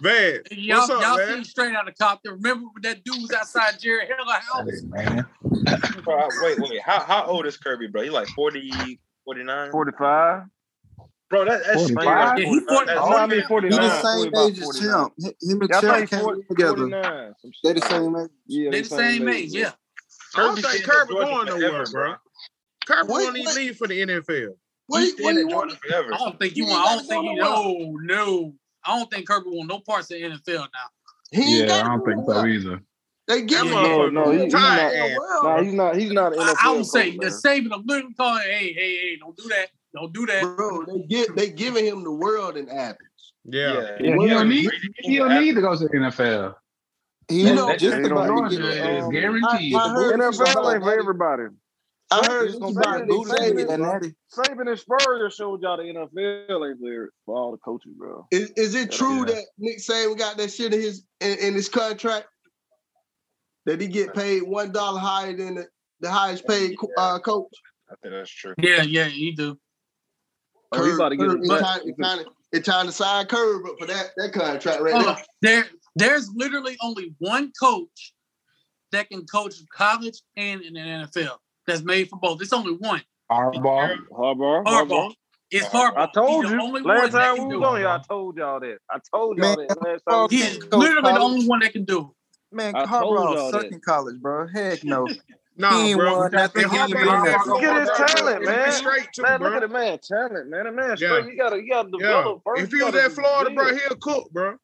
Man, 0.02 0.40
Y'all, 0.52 0.80
what's 0.80 0.90
up, 0.90 1.02
y'all 1.02 1.18
man? 1.18 1.36
seen 1.36 1.44
straight 1.44 1.76
out 1.76 1.88
of 1.88 1.96
Compton. 1.98 2.34
Remember 2.34 2.66
when 2.72 2.82
that 2.84 3.04
dude 3.04 3.22
was 3.22 3.32
outside 3.32 3.80
Jerry 3.80 4.06
Heller 4.08 4.34
house? 4.34 4.70
Hey, 4.70 4.88
man. 4.88 5.26
Bro, 6.04 6.30
wait, 6.42 6.60
wait. 6.60 6.82
How 6.82 7.00
how 7.02 7.26
old 7.26 7.46
is 7.46 7.58
Kirby, 7.58 7.88
bro? 7.88 8.04
He 8.04 8.10
like 8.10 8.28
40, 8.30 9.00
49? 9.26 9.72
45. 9.72 10.44
Bro, 11.30 11.46
that, 11.46 11.62
that's 11.66 11.76
45? 11.76 12.04
scary. 12.04 12.44
Yeah, 12.44 12.50
he 12.50 12.60
45. 12.60 12.88
That's 12.88 13.00
Oh, 13.02 13.14
I 13.18 13.28
mean, 13.28 13.44
scary. 13.44 13.62
He 13.70 13.78
the 13.78 14.02
same 14.02 14.36
age 14.36 14.58
as 14.60 14.64
49. 14.64 14.90
Champ. 14.90 15.14
Him 15.42 15.62
and 15.62 15.70
Yeah, 15.70 15.82
Champ 15.82 16.10
came 16.10 16.20
40, 16.22 16.42
together. 16.50 16.76
49. 16.78 17.34
They 17.44 17.52
shit 17.70 17.76
the 17.76 17.82
same 17.90 18.16
age. 18.16 18.30
Yeah, 18.48 18.72
They 18.72 18.82
the 18.82 18.90
same 18.90 19.30
age, 19.30 19.50
yeah. 19.54 19.72
I 20.36 20.40
don't 20.42 20.50
Kirby 20.56 20.62
think 20.62 20.74
staying 20.74 20.84
at 20.84 20.90
Kirby 20.90 21.14
Georgia 21.14 21.52
going 21.52 21.62
nowhere, 21.62 21.86
bro. 21.92 22.16
Kirby 22.88 23.08
won't 23.12 23.38
even 23.38 23.56
leave 23.56 23.78
for 23.78 23.88
the 23.88 24.00
NFL. 24.02 24.54
What, 24.88 25.02
He's 25.04 25.14
do 25.14 25.24
what 25.24 25.34
do 25.34 25.40
you 25.40 25.48
want? 25.48 25.72
Forever. 25.74 26.14
I 26.14 26.18
don't 26.18 26.40
think 26.40 26.56
you 26.56 26.66
He 26.66 26.72
want. 26.72 26.88
I 26.88 26.96
don't 26.96 27.06
think 27.08 27.26
go 27.26 27.30
he. 27.32 27.36
No, 27.36 27.98
no. 28.02 28.54
I 28.84 28.98
don't 28.98 29.12
think 29.12 29.28
Kirby 29.28 29.50
want 29.52 29.70
no 29.70 29.80
parts 29.82 30.10
of 30.12 30.18
the 30.20 30.24
NFL 30.26 30.58
now. 30.62 30.68
He 31.32 31.60
Yeah, 31.64 31.84
I 31.86 31.88
don't 31.90 32.04
think 32.06 32.26
so 32.26 32.46
either. 32.46 32.82
They 33.28 33.44
give 33.44 33.60
him 33.60 33.68
Yeah. 33.68 33.74
motherfucker 33.76 34.14
No, 34.14 34.32
he- 34.32 34.44
he's 34.46 34.54
not- 34.54 34.80
ass. 34.80 35.18
Nah, 35.44 35.62
he's 35.62 35.74
not. 35.74 35.96
He's 35.96 36.12
not 36.12 36.34
an 36.34 36.40
I, 36.40 36.44
NFL. 36.54 36.56
I 36.64 36.72
would 36.74 36.86
say 36.88 37.12
coach, 37.12 37.20
the 37.20 37.26
man. 37.30 37.32
saving 37.40 37.72
of 37.72 37.86
little 37.86 38.10
calling. 38.18 38.42
Hey, 38.42 38.74
hey, 38.74 38.98
hey! 38.98 39.18
Don't 39.20 39.38
do 39.38 39.48
that. 39.50 39.70
Don't 39.94 40.14
do 40.14 40.26
that. 40.28 40.44
bro. 40.56 40.86
They 40.86 40.99
get 41.07 41.36
they 41.36 41.49
giving 41.49 41.86
him 41.86 42.03
the 42.03 42.11
world 42.11 42.57
in 42.57 42.70
Athens. 42.70 42.99
Yeah. 43.45 43.98
Yeah, 43.99 44.16
he 44.18 44.28
don't 44.28 44.49
need 44.49 44.70
he 44.98 45.18
don't 45.18 45.40
need 45.40 45.56
to 45.56 45.61
go 45.61 45.76
to 45.76 45.84
the 45.84 45.90
NFL. 45.90 46.56
You 47.30 47.44
was 47.44 47.56
know, 47.56 47.76
just 47.76 47.98
they 47.98 48.10
about 48.10 48.49
to 48.49 48.57
get 48.57 48.57
to. 48.57 48.64
the, 48.64 48.98
It's 48.98 49.06
um, 49.06 49.11
guaranteed. 49.11 49.76
I, 49.76 49.80
I 49.80 49.90
NFL 49.90 50.52
about 50.52 50.74
ain't 50.74 50.84
for 50.84 50.99
everybody. 50.99 51.44
I 52.11 52.26
heard 52.26 52.45
was 52.45 52.53
this 52.53 52.61
gonna 52.61 52.80
about 52.80 52.98
get 52.98 53.07
Nick 53.07 53.18
booted 53.18 53.38
to 53.38 53.53
get 53.53 53.68
that 53.68 54.14
Saban. 54.34 54.68
and 54.68 54.80
Spurrier 54.80 55.30
showed 55.30 55.61
y'all 55.61 55.78
the 55.78 55.84
NFL 55.84 56.70
ain't 56.72 56.82
there 56.82 57.10
for 57.26 57.38
all 57.38 57.52
the 57.52 57.57
coaches, 57.57 57.91
bro. 57.95 58.28
Is, 58.32 58.49
is 58.52 58.74
it 58.74 58.91
true 58.91 59.20
Yeah. 59.20 59.26
that 59.26 59.44
Nick 59.60 59.78
Saban 59.78 60.18
got 60.18 60.38
that 60.38 60.52
shit 60.52 60.74
in 60.74 60.82
his 60.82 61.06
in, 61.22 61.38
in 61.38 61.53
his 61.53 61.70
contract? 61.70 62.28
That 63.68 63.80
he 63.80 63.88
get 63.88 64.16
paid 64.16 64.41
one 64.41 64.72
dollar 64.72 64.99
higher 64.99 65.36
than 65.38 65.56
the, 65.56 65.68
the 65.99 66.10
highest 66.10 66.48
paid 66.48 66.76
uh, 66.98 67.20
coach? 67.20 67.52
I 67.91 67.94
think 68.02 68.16
that's 68.16 68.32
true. 68.32 68.56
Yeah, 68.57 68.82
yeah, 68.82 69.06
you 69.07 69.36
do. 69.36 69.60
Oh, 70.72 70.96
about 70.96 71.10
to 71.10 71.18
get 71.18 71.28
Curb, 71.28 71.40
his 71.40 71.50
it's 71.50 71.50
butt. 71.50 71.62
time, 71.62 71.82
it's 71.86 72.00
time, 72.00 72.18
to- 72.20 72.32
it's 72.52 72.68
time 72.68 72.86
to 72.86 72.91
sign 72.91 73.26
Curb 73.28 73.66
up 73.66 73.76
for 73.80 73.86
that, 73.88 74.12
that 74.18 74.34
contract 74.34 74.82
right 74.82 74.94
Hold 74.94 75.18
there. 75.41 75.64
There, 75.64 75.66
there's 75.96 76.30
literally 76.36 76.78
only 76.82 77.14
one 77.20 77.52
coach 77.60 78.14
that 78.91 79.10
can 79.10 79.26
coach 79.26 79.56
college 79.76 80.22
and 80.36 80.62
in 80.62 80.74
the 80.74 80.80
NFL. 80.80 81.38
That's 81.68 81.84
made 81.84 82.10
for 82.10 82.18
both. 82.20 82.41
It's 82.41 82.54
only 82.54 82.74
one. 82.74 83.02
Harbaugh. 83.32 83.96
Harbaugh. 84.12 84.66
Harbaugh. 84.66 85.14
It's 85.52 85.68
Harbaugh. 85.68 85.98
I 85.98 86.10
told 86.14 86.30
He's 86.44 86.52
the 86.52 86.56
you 86.58 86.62
only 86.62 86.82
last 86.82 86.98
one 86.98 87.12
that 87.12 87.28
time 87.28 87.36
can 87.38 87.48
we 87.48 87.54
do 87.56 87.60
was 87.60 87.68
on 87.70 87.76
it. 87.76 87.80
here. 87.80 87.88
I 87.90 88.00
told 88.08 88.38
y'all 88.38 88.60
that. 88.60 88.78
I 88.90 89.00
told 89.14 89.38
y'all 89.38 89.56
Man, 89.56 89.68
that 89.68 89.82
last 89.82 90.04
time. 90.10 90.28
He 90.30 90.41
is 90.41 90.58
Coach 90.58 90.74
literally 90.74 91.14
the 91.14 91.20
only 91.20 91.48
one 91.48 91.60
that 91.60 91.74
can 91.74 91.84
do 91.86 92.00
it. 92.52 92.56
Man, 92.56 92.74
Harbaugh 92.74 93.02
y'all 93.36 93.52
that. 93.52 93.62
sucking 93.62 93.82
college, 93.82 94.20
bro. 94.20 94.48
Heck 94.48 94.84
no. 94.84 95.08
Nah, 95.60 95.72
He 95.72 95.90
ain't 95.90 95.99
bro. 95.99 96.18
won 96.19 96.31
nothing. 96.31 96.69
He 96.69 96.77
ain't 96.77 96.91
been 96.94 97.03
got 97.06 97.18
in 97.18 97.23
there 97.23 97.31
that 97.34 97.41
for- 97.44 97.49
Look 97.49 97.64
at 97.64 97.81
his 97.81 98.14
talent, 98.15 98.45
man. 98.45 98.72
straight 98.72 99.07
too, 99.14 99.22
man, 99.23 99.40
bro. 99.40 99.49
look 99.49 99.56
at 99.64 99.68
the 99.69 99.73
man 99.73 99.99
talent, 100.02 100.49
man. 100.49 100.64
The 100.65 100.72
man 100.72 100.90
Yeah. 100.91 100.95
straight. 100.95 101.26
You 101.26 101.38
gotta, 101.38 101.56
you 101.61 101.69
gotta 101.69 101.90
Yeah. 101.99 102.07
develop 102.07 102.41
first. 102.45 102.61
If 102.64 102.72
You 102.72 102.77
he 102.80 102.84
was 102.86 102.95
at 102.95 103.11
Florida, 103.11 103.49
bro, 103.53 103.65
build. 103.65 103.80
he'll 103.81 103.98
cook, 103.98 104.31
bro. 104.31 104.56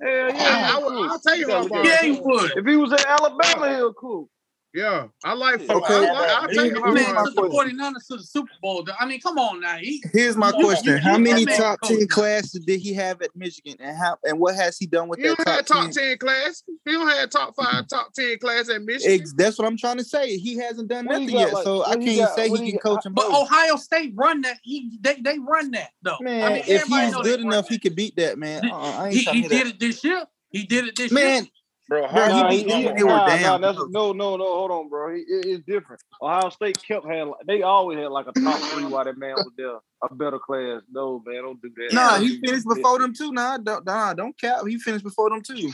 Hell 0.00 0.10
yeah, 0.10 0.72
I, 0.76 0.78
he'll. 0.78 1.10
I'll 1.10 1.18
tell 1.18 1.36
you 1.36 1.46
gotta 1.46 1.64
look 1.64 1.72
Harbaugh. 1.72 1.86
at- 1.86 2.04
it. 2.04 2.06
Yeah, 2.06 2.08
will 2.08 2.14
he 2.14 2.20
would. 2.20 2.56
If 2.58 2.66
he 2.66 2.76
was 2.76 2.92
at 2.92 3.04
Alabama, 3.06 3.76
he'll 3.76 3.92
cook. 3.94 4.28
Yeah, 4.74 5.06
I 5.22 5.34
like. 5.34 5.60
Yeah. 5.62 5.72
Okay. 5.72 5.94
I 5.94 6.00
like, 6.12 6.30
I'll 6.30 6.48
take 6.48 6.74
the 6.74 6.80
Harbaugh. 6.80 6.94
man 6.94 7.24
took 7.24 7.34
the 7.36 7.48
question. 7.48 7.78
49ers 7.78 8.06
to 8.10 8.16
the 8.16 8.22
Super 8.24 8.50
Bowl. 8.60 8.84
I 8.98 9.06
mean, 9.06 9.20
come 9.20 9.38
on 9.38 9.60
now. 9.60 9.76
He, 9.76 10.02
Here's 10.12 10.36
my 10.36 10.50
Come 10.50 10.58
on, 10.62 10.64
question: 10.66 10.98
How 10.98 11.16
many 11.16 11.44
top 11.46 11.80
ten 11.82 12.00
coach. 12.00 12.08
classes 12.08 12.64
did 12.64 12.80
he 12.80 12.92
have 12.94 13.22
at 13.22 13.30
Michigan, 13.36 13.76
and 13.78 13.96
how 13.96 14.16
and 14.24 14.40
what 14.40 14.56
has 14.56 14.76
he 14.76 14.86
done 14.86 15.06
with 15.06 15.20
He 15.20 15.28
that 15.28 15.36
don't 15.36 15.44
top 15.44 15.54
have 15.56 15.66
top 15.66 15.82
ten? 15.84 15.92
ten 15.92 16.18
class. 16.18 16.64
He 16.84 16.90
don't 16.90 17.08
have 17.08 17.30
top 17.30 17.54
five, 17.54 17.86
top 17.88 18.12
ten 18.14 18.36
class 18.40 18.68
at 18.68 18.82
Michigan. 18.82 19.20
Ex- 19.20 19.32
that's 19.34 19.60
what 19.60 19.68
I'm 19.68 19.76
trying 19.76 19.98
to 19.98 20.04
say. 20.04 20.36
He 20.38 20.56
hasn't 20.58 20.88
done 20.88 21.06
What 21.06 21.20
nothing 21.20 21.34
got, 21.36 21.38
yet, 21.38 21.52
like- 21.54 21.64
so 21.64 21.84
I 21.84 21.94
can't 21.94 22.16
got- 22.18 22.34
say 22.34 22.48
he 22.48 22.56
he 22.64 22.70
can 22.72 22.80
coach 22.80 23.06
him. 23.06 23.14
but 23.14 23.28
both. 23.28 23.42
Ohio 23.48 23.76
State 23.76 24.12
run 24.16 24.40
that. 24.40 24.58
He, 24.64 24.98
they 25.00 25.20
they 25.20 25.38
run 25.38 25.70
that 25.70 25.90
though. 26.02 26.18
Man, 26.20 26.42
I 26.42 26.48
mean, 26.54 26.64
if 26.66 26.82
he's 26.82 27.14
good 27.14 27.38
enough, 27.42 27.68
he 27.68 27.78
could 27.78 27.94
beat 27.94 28.16
that 28.16 28.38
man. 28.38 28.68
Uh-uh, 28.68 28.76
I 29.02 29.06
ain't 29.10 29.14
He, 29.16 29.22
he 29.42 29.42
did 29.48 29.68
it 29.68 29.78
this 29.78 30.02
year. 30.02 30.24
He 30.50 30.64
did 30.66 30.86
it 30.86 30.96
this 30.96 31.10
Man, 31.12 31.44
year. 31.44 31.52
Bro, 31.88 32.00
Bro, 32.00 32.08
how 32.08 32.28
he 32.28 32.42
Nah, 32.42 32.50
he, 32.50 32.58
he, 32.62 32.64
they 32.64 33.04
were 33.04 33.10
nah, 33.10 33.26
down. 33.26 33.60
nah, 33.60 33.72
no, 33.72 34.12
no, 34.12 34.36
no. 34.36 34.44
Hold 34.44 34.70
on, 34.70 34.88
bro. 34.88 35.14
He, 35.14 35.20
it, 35.20 35.46
it's 35.46 35.64
different. 35.66 36.00
Ohio 36.22 36.48
State 36.48 36.82
kept 36.86 37.06
had 37.06 37.28
they 37.46 37.62
always 37.62 37.98
had 37.98 38.10
like 38.10 38.26
a 38.26 38.32
top 38.32 38.58
three 38.72 38.84
while 38.88 39.04
that 39.04 39.18
man 39.18 39.34
was 39.36 39.52
there, 39.56 39.76
a 40.02 40.14
better 40.14 40.38
class. 40.38 40.80
No, 40.90 41.22
man, 41.26 41.42
don't 41.42 41.60
do 41.60 41.70
that. 41.76 41.94
Nah, 41.94 42.18
he 42.18 42.40
finished 42.40 42.66
before 42.66 42.98
them 42.98 43.12
too. 43.12 43.32
Nah, 43.32 43.58
don't, 43.58 43.84
nah, 43.84 44.14
don't 44.14 44.38
cap. 44.38 44.66
He 44.66 44.78
finished 44.78 45.04
before 45.04 45.28
them 45.28 45.42
too. 45.42 45.70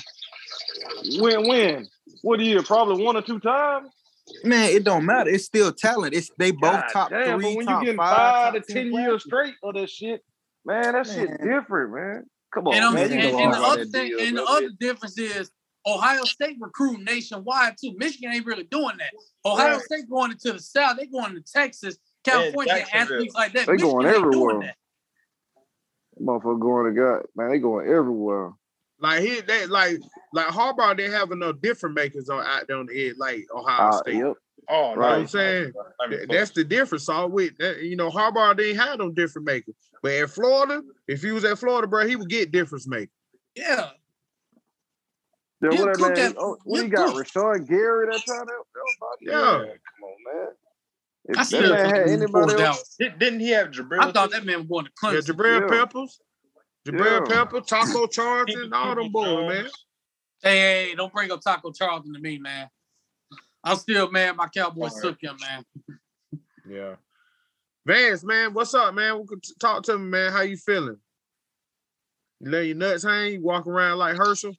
When, 1.20 1.46
when? 1.46 1.88
What 2.22 2.40
year? 2.40 2.62
Probably 2.62 3.04
one 3.04 3.16
or 3.16 3.22
two 3.22 3.38
times. 3.38 3.90
Man, 4.44 4.70
it 4.70 4.84
don't 4.84 5.04
matter. 5.04 5.30
It's 5.30 5.44
still 5.44 5.72
talent. 5.72 6.14
It's 6.14 6.30
they 6.38 6.50
both 6.50 6.72
God 6.72 6.84
top 6.92 7.10
damn, 7.10 7.40
three, 7.40 7.50
but 7.50 7.56
when 7.56 7.66
top 7.66 7.80
you 7.80 7.86
getting 7.86 7.98
five, 7.98 8.34
five 8.34 8.54
top 8.54 8.66
to 8.66 8.72
ten 8.72 8.92
years 8.92 9.22
classes. 9.22 9.22
straight 9.24 9.54
of 9.62 9.74
that 9.74 9.90
shit, 9.90 10.24
man, 10.64 10.92
that 10.94 11.06
shit 11.06 11.30
different, 11.42 11.94
man. 11.94 12.24
Come 12.52 12.66
on, 12.66 12.74
And, 12.74 12.94
man. 12.94 13.04
and, 13.04 13.12
and, 13.12 13.36
and 13.36 13.52
the 13.52 13.58
other 13.58 13.84
thing, 13.84 14.08
deal, 14.08 14.20
and 14.20 14.36
the 14.36 14.44
other 14.44 14.70
difference 14.78 15.18
is 15.18 15.50
Ohio 15.86 16.24
State 16.24 16.56
recruit 16.60 17.00
nationwide 17.02 17.76
too. 17.80 17.94
Michigan 17.96 18.32
ain't 18.32 18.46
really 18.46 18.64
doing 18.64 18.96
that. 18.98 19.12
Ohio 19.44 19.74
Right. 19.76 19.82
State 19.82 20.10
going 20.10 20.30
into 20.32 20.52
the 20.52 20.58
South. 20.58 20.96
They 20.98 21.06
going 21.06 21.34
to 21.34 21.40
Texas, 21.40 21.96
California, 22.24 22.72
and 22.74 22.80
Jacksonville. 22.82 23.16
athletes 23.16 23.34
like 23.34 23.52
that. 23.54 23.66
They 23.66 23.72
Michigan 23.72 23.92
going 23.92 24.06
everywhere. 24.06 24.60
that. 24.60 24.76
Motherfucker 26.20 26.60
going 26.60 26.94
to 26.94 27.00
God, 27.00 27.22
man. 27.34 27.50
They 27.50 27.58
going 27.58 27.88
everywhere. 27.88 28.52
Like 28.98 29.22
he, 29.22 29.40
they 29.40 29.64
like 29.66 29.98
like 30.34 30.48
Harbaugh 30.48 30.94
didn't 30.94 31.12
have 31.14 31.30
enough 31.30 31.56
different 31.62 31.94
makers 31.94 32.28
on 32.28 32.44
out 32.44 32.66
there 32.68 32.76
on 32.76 32.86
the 32.86 33.08
edge 33.08 33.16
like 33.16 33.46
Ohio 33.54 33.88
Uh, 33.88 33.92
State. 33.92 34.16
yep. 34.16 34.34
Oh, 34.68 34.90
You 34.90 34.96
know 34.96 35.00
Right. 35.00 35.08
what 35.12 35.18
I'm 35.20 35.26
saying? 35.26 35.72
Th- 36.10 36.28
That's 36.28 36.50
the 36.50 36.64
difference. 36.64 37.08
All 37.08 37.30
with 37.30 37.56
that, 37.58 37.82
you 37.82 37.96
know, 37.96 38.10
Harbaugh 38.10 38.54
didn't 38.54 38.76
have 38.76 38.98
them 38.98 39.14
different 39.14 39.46
makers. 39.46 39.74
But 40.02 40.12
at 40.12 40.28
Florida, 40.30 40.82
if 41.08 41.22
he 41.22 41.30
was 41.32 41.44
at 41.46 41.58
Florida, 41.58 41.86
bro, 41.88 42.06
he 42.06 42.16
would 42.16 42.28
get 42.28 42.52
difference 42.52 42.86
makers. 42.86 43.08
Yeah. 43.54 43.90
Yeah, 45.62 45.70
He'll 45.72 45.86
what 45.86 45.92
that 45.92 45.98
cook 46.02 46.16
man? 46.16 46.32
that- 46.32 46.36
Oh, 46.38 46.56
what 46.64 46.76
he 46.78 46.82
he'll 46.86 46.90
got? 46.96 47.14
cook. 47.14 47.26
Rashan 47.26 47.68
Gary 47.68 48.06
that 48.06 48.22
time? 48.26 48.46
That, 48.46 48.46
that 48.46 48.82
was 49.00 49.16
Yeah. 49.20 49.32
Come 49.32 50.04
on, 50.04 50.34
man. 50.34 50.48
If 51.28 51.36
I 51.36 51.40
that 51.40 51.46
still 51.46 51.70
man 51.74 51.94
had 51.94 52.08
anybody 52.08 52.62
else, 52.62 52.78
out. 52.78 52.84
Did, 52.98 53.18
didn't 53.18 53.40
he 53.40 53.50
have 53.50 53.68
Jabril? 53.68 54.00
I 54.00 54.10
thought 54.12 54.30
that 54.30 54.44
man 54.46 54.58
was 54.60 54.66
going 54.68 54.86
to 54.86 54.90
Yeah, 55.02 55.10
Clemson. 55.20 55.26
Jabril 55.36 55.60
Yeah. 55.60 55.78
Peppers, 55.78 56.20
Jabril 56.88 57.28
Yeah. 57.28 57.36
Pepper, 57.36 57.60
Taco 57.60 58.06
Charlton, 58.10 58.72
all 58.72 58.94
them 58.94 59.12
boys, 59.12 59.48
man. 59.48 59.64
Hey, 60.42 60.58
hey, 60.58 60.88
hey, 60.88 60.94
don't 60.94 61.12
bring 61.12 61.30
up 61.30 61.42
Taco 61.42 61.70
Charlton 61.72 62.14
to 62.14 62.20
me, 62.20 62.38
man. 62.38 62.68
I'm 63.62 63.76
still 63.76 64.10
mad 64.10 64.36
my 64.36 64.48
Cowboys 64.48 64.92
All 64.92 65.00
right. 65.00 65.02
took 65.02 65.22
him, 65.22 65.36
man. 65.42 66.40
Yeah. 66.66 66.94
Vance, 67.84 68.24
man, 68.24 68.54
what's 68.54 68.72
up, 68.72 68.94
man? 68.94 69.18
We 69.18 69.26
could 69.26 69.42
t- 69.42 69.52
talk 69.60 69.82
to 69.84 69.98
me, 69.98 70.06
man. 70.08 70.32
How 70.32 70.40
you 70.40 70.56
feeling? 70.56 70.96
You 72.40 72.50
let 72.50 72.66
your 72.66 72.76
nuts 72.76 73.02
hang? 73.04 73.34
You 73.34 73.42
walk 73.42 73.66
around 73.66 73.98
like 73.98 74.16
Herschel? 74.16 74.54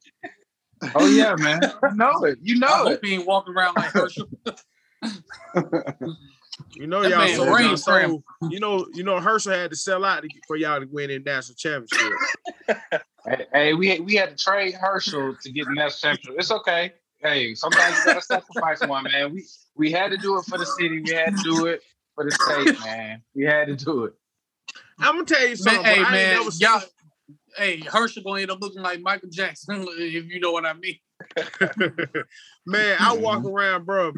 Oh 0.94 1.06
yeah, 1.06 1.34
man. 1.36 1.60
You 1.82 1.94
know 1.96 2.24
it. 2.24 2.38
You 2.42 2.56
I 2.56 2.58
know 2.58 2.66
hope 2.84 2.92
it. 2.92 3.00
he 3.04 3.14
ain't 3.14 3.26
walking 3.26 3.54
around 3.54 3.74
like 3.76 3.90
Herschel. 3.90 4.26
You 6.76 6.86
know 6.86 7.02
That 7.02 7.10
y'all 7.10 7.18
man 7.20 7.36
sold, 7.36 7.48
brain 7.48 7.68
y'all 7.68 7.76
cramp. 7.78 8.10
sold. 8.10 8.52
You 8.52 8.60
know, 8.60 8.86
you 8.94 9.02
know 9.02 9.20
Herschel 9.20 9.52
had 9.52 9.70
to 9.70 9.76
sell 9.76 10.04
out 10.04 10.22
to, 10.22 10.28
for 10.46 10.56
y'all 10.56 10.80
to 10.80 10.86
win 10.86 11.10
in 11.10 11.22
national 11.22 11.56
championship. 11.56 12.12
Hey, 13.26 13.46
hey, 13.52 13.74
we 13.74 14.00
we 14.00 14.14
had 14.14 14.36
to 14.36 14.42
trade 14.42 14.74
Herschel 14.74 15.36
to 15.42 15.52
get 15.52 15.66
the 15.66 15.74
national 15.74 16.12
championship. 16.12 16.34
It's 16.38 16.50
okay. 16.50 16.92
Hey, 17.20 17.54
sometimes 17.54 17.98
you 17.98 18.04
gotta 18.04 18.20
sacrifice 18.22 18.80
one, 18.86 19.04
man. 19.04 19.32
We 19.34 19.44
we 19.76 19.92
had 19.92 20.10
to 20.12 20.16
do 20.18 20.38
it 20.38 20.44
for 20.44 20.58
the 20.58 20.66
city. 20.66 21.00
We 21.02 21.12
had 21.12 21.36
to 21.36 21.42
do 21.42 21.66
it 21.66 21.82
for 22.14 22.24
the 22.24 22.30
state, 22.32 22.78
man. 22.80 23.22
We 23.34 23.44
had 23.44 23.66
to 23.68 23.76
do 23.76 24.04
it. 24.04 24.14
I'm 24.98 25.14
gonna 25.16 25.24
tell 25.26 25.46
you 25.46 25.56
something. 25.56 25.82
Man, 25.82 25.94
hey, 25.94 26.00
bro. 26.02 26.04
I 26.04 26.06
ain't 26.06 26.12
man, 26.12 26.36
never 26.44 26.50
y'all. 26.58 26.82
Hey, 27.56 27.80
Herschel 27.80 28.22
gonna 28.22 28.42
end 28.42 28.50
up 28.50 28.60
looking 28.60 28.82
like 28.82 29.00
Michael 29.00 29.28
Jackson, 29.30 29.82
if 29.98 30.24
you 30.26 30.40
know 30.40 30.52
what 30.52 30.64
I 30.66 30.72
mean. 30.74 30.98
man, 32.66 32.96
I 33.00 33.12
Mm-hmm. 33.14 33.22
walk 33.22 33.44
around, 33.44 33.86
bro. 33.86 34.12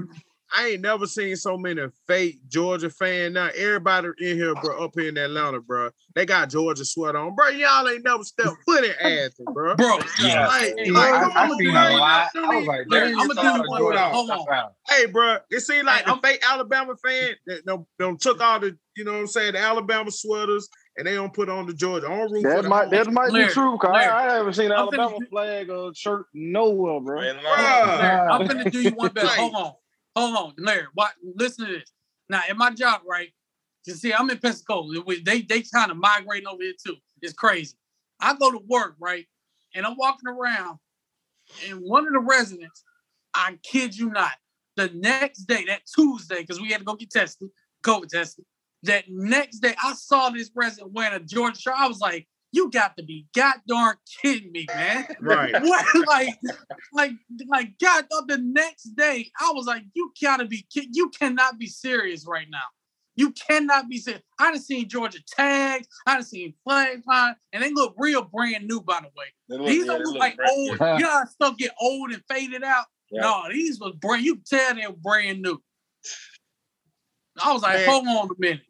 I 0.57 0.69
ain't 0.69 0.83
never 0.83 1.07
seen 1.07 1.35
so 1.35 1.59
many 1.59 1.83
fake 2.07 2.39
Georgia 2.49 2.89
fan. 2.89 3.33
Now 3.33 3.49
everybody 3.57 4.09
in 4.21 4.37
here, 4.37 4.55
bro, 4.55 4.85
up 4.85 4.93
here 4.95 5.09
in 5.09 5.17
Atlanta, 5.19 5.61
bro, 5.61 5.91
they 6.15 6.25
got 6.27 6.49
Georgia 6.49 6.85
sweat 6.85 7.17
on, 7.17 7.35
bro. 7.35 7.49
Y'all 7.49 7.89
ain't 7.89 8.05
never 8.05 8.23
stepped 8.23 8.57
foot 8.65 8.85
in 8.85 8.93
Athens, 9.01 9.35
bro. 9.53 9.75
Bro, 9.75 9.99
Yeah. 10.23 10.47
Like, 10.47 10.75
Hey, 10.79 10.91
like, 10.91 11.13
I, 11.15 11.21
come 11.21 11.33
I 11.35 11.49
on, 11.49 11.59
seen 11.59 11.73
bro. 11.73 11.81
a 11.83 11.97
lot. 11.97 12.29
You 12.35 12.45
I 12.45 12.55
was 12.57 12.67
like, 12.67 12.81
Larry, 12.89 13.11
damn, 13.11 13.21
I'ma 13.21 13.35
do 13.35 13.41
all 13.41 13.57
you 13.57 13.63
the 13.65 13.69
one 13.69 13.81
Georgia 13.81 13.97
better. 13.99 14.15
Hold 14.15 14.31
on. 14.31 14.71
Hey, 14.89 15.07
bro, 15.07 15.37
it 15.51 15.61
seems 15.61 15.85
like 15.87 15.97
Hey, 16.01 16.05
the 16.05 16.11
I'm- 16.11 16.21
fake 16.21 16.43
Alabama 16.49 16.95
fan 17.05 17.35
that 17.47 17.67
don't, 17.67 17.87
don't 17.99 18.21
took 18.21 18.41
all 18.41 18.61
the, 18.61 18.77
you 18.97 19.05
know 19.05 19.13
what 19.15 19.19
I'm 19.21 19.27
saying, 19.27 19.55
the 19.55 19.59
Alabama 19.59 20.11
sweaters, 20.13 20.69
and 20.97 21.07
they 21.07 21.15
don't 21.15 21.33
put 21.33 21.49
on 21.49 21.67
the 21.67 21.75
Georgia. 21.75 22.07
On 22.07 22.31
root 22.33 22.43
for 22.43 22.49
that 22.55 22.63
the 22.63 22.69
might 22.69 22.91
that 22.91 23.11
might 23.13 23.31
Larry, 23.33 23.47
be 23.47 23.53
true. 23.53 23.77
Cause 23.79 23.91
Larry, 23.93 24.07
I, 24.09 24.29
I 24.29 24.33
haven't 24.35 24.53
seen 24.55 24.67
an 24.67 24.73
I'm 24.73 24.89
finna 24.89 24.99
Alabama 24.99 25.19
do- 25.19 25.27
flag 25.27 25.71
or 25.71 25.95
shirt 25.95 26.27
nowhere, 26.35 27.01
bro. 27.01 27.21
Man, 27.21 27.37
Larry, 27.43 28.21
I'm 28.31 28.47
gonna 28.47 28.71
do 28.71 28.81
you 28.83 28.91
one 28.91 29.13
better. 29.13 29.29
Hold 29.29 29.55
on, 29.55 29.73
hold 30.17 30.37
on, 30.37 30.55
Larry. 30.59 30.87
What? 30.95 31.13
Listen 31.37 31.67
to 31.67 31.73
this. 31.73 31.93
Now, 32.29 32.43
in 32.49 32.57
my 32.57 32.71
job, 32.71 33.03
right? 33.09 33.31
You 33.87 33.95
see, 33.95 34.13
I'm 34.13 34.31
in 34.31 34.39
Pensacola. 34.39 35.01
We- 35.07 35.23
They 35.23 35.43
they 35.43 35.63
kind 35.63 35.91
of 35.91 35.97
migrating 35.97 36.47
over 36.49 36.63
here 36.63 36.73
too. 36.85 36.97
It's 37.21 37.33
crazy. 37.35 37.77
I 38.21 38.35
go 38.37 38.51
to 38.51 38.61
work, 38.67 38.95
right, 39.01 39.27
and 39.75 39.85
I'm 39.85 39.97
walking 39.97 40.29
around, 40.29 40.79
and 41.69 41.81
one 41.81 42.07
of 42.07 42.13
the 42.13 42.21
residents, 42.21 42.85
I 43.35 43.59
kid 43.63 43.97
you 43.97 44.11
not, 44.11 44.33
the 44.77 44.89
next 44.95 45.45
day, 45.45 45.65
that 45.67 45.83
Tuesday, 45.93 46.41
because 46.41 46.61
we 46.61 46.69
had 46.71 46.79
to 46.79 46.85
go 46.85 46.95
get 46.95 47.11
tested, 47.11 47.49
COVID 47.83 48.09
tested. 48.09 48.45
That 48.85 49.05
next 49.09 49.61
day, 49.61 49.75
I 49.83 49.95
saw 49.95 50.31
this 50.31 50.49
president 50.51 50.93
wearing 50.93 51.15
a 51.15 51.21
Georgia 51.25 51.59
shirt. 51.61 51.75
I 51.77 51.89
was 51.89 52.01
like, 52.01 52.27
"You 52.53 52.71
got 52.71 52.97
to 52.97 53.03
be 53.03 53.27
god 53.35 53.57
darn 53.67 53.97
kidding 54.23 54.53
me, 54.53 54.67
man!" 54.75 55.07
Right. 55.21 55.53
what 55.63 55.85
like 56.07 56.29
like 56.93 57.13
like 57.49 57.73
god 57.81 58.07
the 58.29 58.39
next 58.39 58.95
day 58.97 59.31
i 59.41 59.53
was 59.53 59.67
like 59.67 59.83
you 59.95 60.13
gotta 60.23 60.45
be 60.47 60.65
kidding! 60.73 60.91
you 60.93 61.09
cannot 61.11 61.59
be 61.59 61.67
serious 61.67 62.27
right 62.27 62.47
now 62.51 62.59
you 63.17 63.31
cannot 63.33 63.89
be 63.89 63.99
serious 63.99 64.23
i 64.39 64.51
done 64.51 64.61
seen 64.61 64.89
georgia 64.89 65.19
tags 65.27 65.87
i 66.07 66.15
done 66.15 66.23
seen 66.23 66.55
flag 66.65 67.03
fine 67.05 67.35
and 67.53 67.63
they 67.63 67.71
look 67.73 67.95
real 67.99 68.23
brand 68.23 68.67
new 68.67 68.81
by 68.81 69.01
the 69.01 69.09
way 69.17 69.27
look- 69.49 69.67
these 69.67 69.87
yeah, 69.87 69.93
don't 69.93 70.03
look 70.03 70.15
look 70.15 70.21
like 70.21 70.39
old 70.49 70.81
new. 70.81 70.87
you 70.99 71.01
know 71.05 71.11
how 71.11 71.25
stuff 71.25 71.57
get 71.57 71.73
old 71.81 72.11
and 72.13 72.23
faded 72.29 72.63
out 72.63 72.87
Yeah. 73.11 73.23
no 73.23 73.43
these 73.51 73.79
was 73.81 73.95
brand 73.97 74.25
you 74.25 74.37
can 74.37 74.45
tell 74.45 74.75
they're 74.75 74.93
brand 74.93 75.43
new 75.43 75.61
i 77.43 77.53
was 77.53 77.63
like 77.63 77.75
Man. 77.77 77.89
hold 77.89 78.07
on 78.09 78.29
a 78.37 78.41
minute 78.41 78.63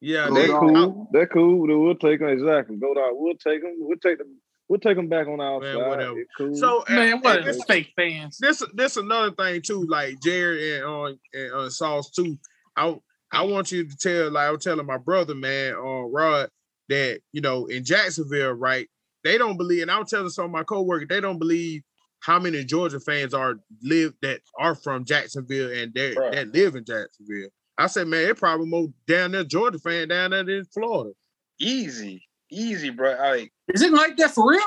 Yeah, 0.00 0.28
Go 0.28 0.34
they, 0.34 0.40
That 0.42 0.46
dog. 0.48 0.60
cool. 0.60 1.08
That 1.12 1.30
cool. 1.32 1.82
We'll 1.84 1.94
take 1.96 2.20
them 2.20 2.28
exactly. 2.30 2.76
Go 2.76 2.94
down. 2.94 3.10
We'll 3.12 3.34
take 3.34 3.62
them. 3.62 3.74
We'll 3.78 3.98
take 3.98 4.18
them. 4.18 4.38
We'll 4.68 4.80
take 4.80 4.96
them 4.96 5.08
back 5.08 5.26
on 5.26 5.40
our 5.40 5.60
Man, 5.60 5.76
side. 5.76 5.88
whatever. 5.88 6.24
Cool. 6.38 6.54
So 6.54 6.84
man 6.88 7.20
what 7.20 7.38
and 7.38 7.46
this, 7.48 7.56
the 7.58 7.64
fake 7.64 7.92
fans 7.96 8.38
this 8.38 8.62
this 8.74 8.96
another 8.96 9.32
thing 9.32 9.62
too. 9.62 9.84
Like 9.88 10.20
Jerry 10.22 10.76
and 10.76 10.84
uh, 10.84 11.12
and 11.34 11.52
uh, 11.52 11.68
Sauce 11.70 12.10
too. 12.10 12.38
I 12.76 12.96
I 13.32 13.42
want 13.42 13.72
you 13.72 13.86
to 13.88 13.96
tell 13.96 14.30
like 14.30 14.46
I 14.46 14.50
was 14.52 14.62
telling 14.64 14.86
my 14.86 14.96
brother 14.98 15.34
man, 15.34 15.74
uh, 15.74 16.02
Rod, 16.08 16.50
that 16.88 17.20
you 17.32 17.40
know 17.40 17.66
in 17.66 17.84
Jacksonville, 17.84 18.52
right? 18.52 18.88
They 19.24 19.36
don't 19.38 19.56
believe, 19.58 19.82
and 19.82 19.90
I 19.90 19.98
was 19.98 20.08
telling 20.08 20.28
some 20.30 20.46
of 20.46 20.50
my 20.52 20.62
coworkers, 20.62 21.08
they 21.08 21.20
don't 21.20 21.38
believe 21.40 21.82
how 22.20 22.38
many 22.38 22.64
Georgia 22.64 23.00
fans 23.00 23.34
are 23.34 23.56
live 23.82 24.12
that 24.22 24.40
are 24.58 24.74
from 24.74 25.04
Jacksonville 25.04 25.72
and 25.72 25.92
they 25.92 26.14
Right. 26.14 26.32
that 26.32 26.48
live 26.54 26.76
in 26.76 26.84
Jacksonville. 26.84 27.48
I 27.80 27.86
said, 27.86 28.06
man, 28.08 28.28
it 28.28 28.36
probably 28.36 28.66
more 28.66 28.88
down 29.06 29.32
there 29.32 29.44
Georgia 29.44 29.78
fan 29.78 30.08
down 30.08 30.30
there 30.30 30.44
than 30.44 30.64
Florida. 30.66 31.12
Easy, 31.58 32.22
easy, 32.50 32.90
bro. 32.90 33.16
Like, 33.18 33.52
is 33.72 33.82
it 33.82 33.92
like 33.92 34.16
that 34.16 34.32
for 34.32 34.50
real 34.50 34.60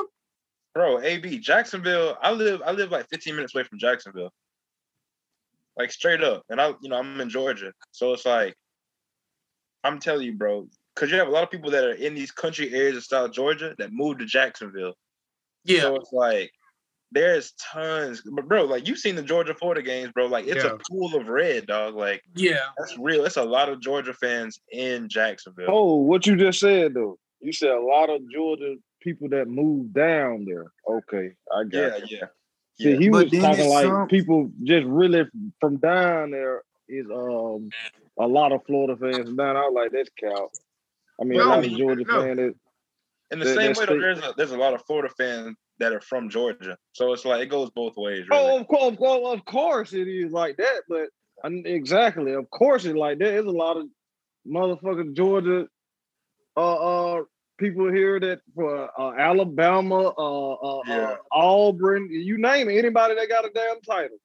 bro, 0.74 1.02
AB 1.02 1.40
Jacksonville. 1.40 2.18
I 2.22 2.32
live, 2.32 2.62
I 2.66 2.72
live 2.72 2.92
like 2.92 3.08
15 3.10 3.36
minutes 3.36 3.54
away 3.56 3.64
from 3.64 3.80
Jacksonville. 3.80 4.32
Like 5.78 5.92
straight 5.92 6.24
up, 6.24 6.44
and 6.50 6.62
I, 6.62 6.74
you 6.82 6.90
know, 6.90 6.98
I'm 6.98 7.20
in 7.20 7.30
Georgia, 7.30 7.74
so 7.92 8.14
it's 8.14 8.28
like, 8.28 8.56
I'm 9.84 10.00
telling 10.00 10.26
you, 10.26 10.34
bro, 10.34 10.68
because 10.94 11.10
you 11.10 11.18
have 11.18 11.28
a 11.28 11.32
lot 11.32 11.44
of 11.44 11.50
people 11.50 11.72
that 11.72 11.84
are 11.84 11.94
in 11.94 12.14
these 12.14 12.32
country 12.32 12.72
areas 12.74 12.98
of 12.98 13.04
South 13.04 13.32
Georgia 13.32 13.74
that 13.80 13.92
moved 13.92 14.20
to 14.20 14.26
Jacksonville. 14.26 14.94
yeah 15.66 15.82
So 15.82 15.96
it's 15.96 16.14
like 16.14 16.52
there's 17.14 17.52
tons, 17.54 18.22
but 18.36 18.48
bro, 18.48 18.64
like 18.66 18.88
you've 18.88 18.98
seen 18.98 19.16
the 19.16 19.22
Georgia 19.22 19.54
Florida 19.54 19.82
games, 19.82 20.12
bro. 20.14 20.26
Like 20.28 20.48
it's 20.48 20.64
Yeah. 20.64 20.72
a 20.74 20.78
pool 20.90 21.16
of 21.16 21.28
red, 21.28 21.68
dog. 21.68 21.96
Like 21.96 22.22
yeah 22.36 22.60
that's 22.78 22.98
real. 22.98 23.26
It's 23.26 23.38
a 23.38 23.44
lot 23.44 23.70
of 23.70 23.80
Georgia 23.82 24.14
fans 24.14 24.60
in 24.72 25.08
Jacksonville. 25.10 25.68
oh, 25.70 25.96
what 25.98 26.26
you 26.28 26.36
just 26.36 26.60
said 26.60 26.94
though. 26.94 27.18
You 27.42 27.54
said 27.54 27.70
a 27.72 27.82
lot 27.82 28.10
of 28.10 28.22
Georgia 28.32 28.76
people 29.02 29.30
that 29.30 29.48
moved 29.48 29.94
down 29.94 30.46
there. 30.46 30.72
Okay, 30.90 31.32
I 31.54 31.64
got 31.64 31.72
yeah, 31.72 31.98
you. 31.98 32.18
yeah. 32.22 32.28
See, 32.80 32.92
Yeah. 32.92 32.98
he 32.98 33.10
But 33.10 33.32
was 33.32 33.42
talking 33.42 33.70
like 33.70 33.86
some- 33.86 34.08
people 34.08 34.52
just 34.64 34.86
really 34.88 35.26
from 35.60 35.78
down 35.78 36.32
there 36.32 36.64
is 36.90 37.06
um 37.12 37.70
a 38.20 38.28
lot 38.28 38.52
of 38.52 38.64
Florida 38.66 38.96
fans 38.98 39.28
from 39.28 39.36
down. 39.36 39.58
I 39.58 39.62
was 39.62 39.74
like, 39.74 39.92
that's 39.92 40.10
cow. 40.20 40.50
I 41.22 41.26
mean, 41.26 41.40
a 41.40 41.44
No, 41.44 41.50
lot 41.50 41.66
of 41.66 41.72
Georgia 41.72 42.04
no. 42.08 42.22
fans. 42.22 42.38
That, 42.38 42.56
In 43.32 43.40
the 43.40 43.46
That- 43.46 43.56
same 43.56 43.74
way, 43.74 43.86
though, 43.88 44.00
there's 44.02 44.20
a 44.20 44.34
there's 44.38 44.52
a 44.52 44.58
lot 44.58 44.74
of 44.74 44.86
Florida 44.86 45.14
fans 45.18 45.56
that 45.80 45.94
are 45.94 46.02
from 46.02 46.30
Georgia, 46.30 46.78
so 46.94 47.14
it's 47.14 47.26
like 47.26 47.42
it 47.42 47.50
goes 47.50 47.70
both 47.72 47.94
ways. 47.98 48.28
Really. 48.30 48.42
oh, 48.42 48.60
of 48.60 48.68
course, 48.68 48.94
of 48.94 48.98
course, 48.98 49.40
of 49.40 49.46
course, 49.46 49.94
it 49.94 50.08
is 50.08 50.32
like 50.32 50.58
that. 50.58 50.82
But 50.88 51.10
I 51.44 51.50
exactly, 51.66 52.34
of 52.34 52.50
course, 52.50 52.86
it's 52.86 52.96
like 52.96 53.20
that. 53.20 53.26
There's 53.26 53.46
a 53.46 53.50
lot 53.50 53.78
of 53.78 53.88
motherfucking 54.48 55.16
Georgia 55.16 55.68
uh 56.56 57.16
uh 57.18 57.24
people 57.58 57.92
here 57.92 58.20
that 58.20 58.42
for 58.56 58.90
uh, 59.00 59.14
Alabama, 59.18 60.14
uh, 60.18 60.54
uh, 60.54 60.82
Yeah. 60.88 60.96
uh 61.12 61.16
Auburn, 61.32 62.10
you 62.12 62.38
name 62.38 62.70
it, 62.70 62.78
anybody 62.78 63.16
that 63.16 63.30
got 63.30 63.46
a 63.46 63.52
damn 63.54 63.82
title. 63.82 64.18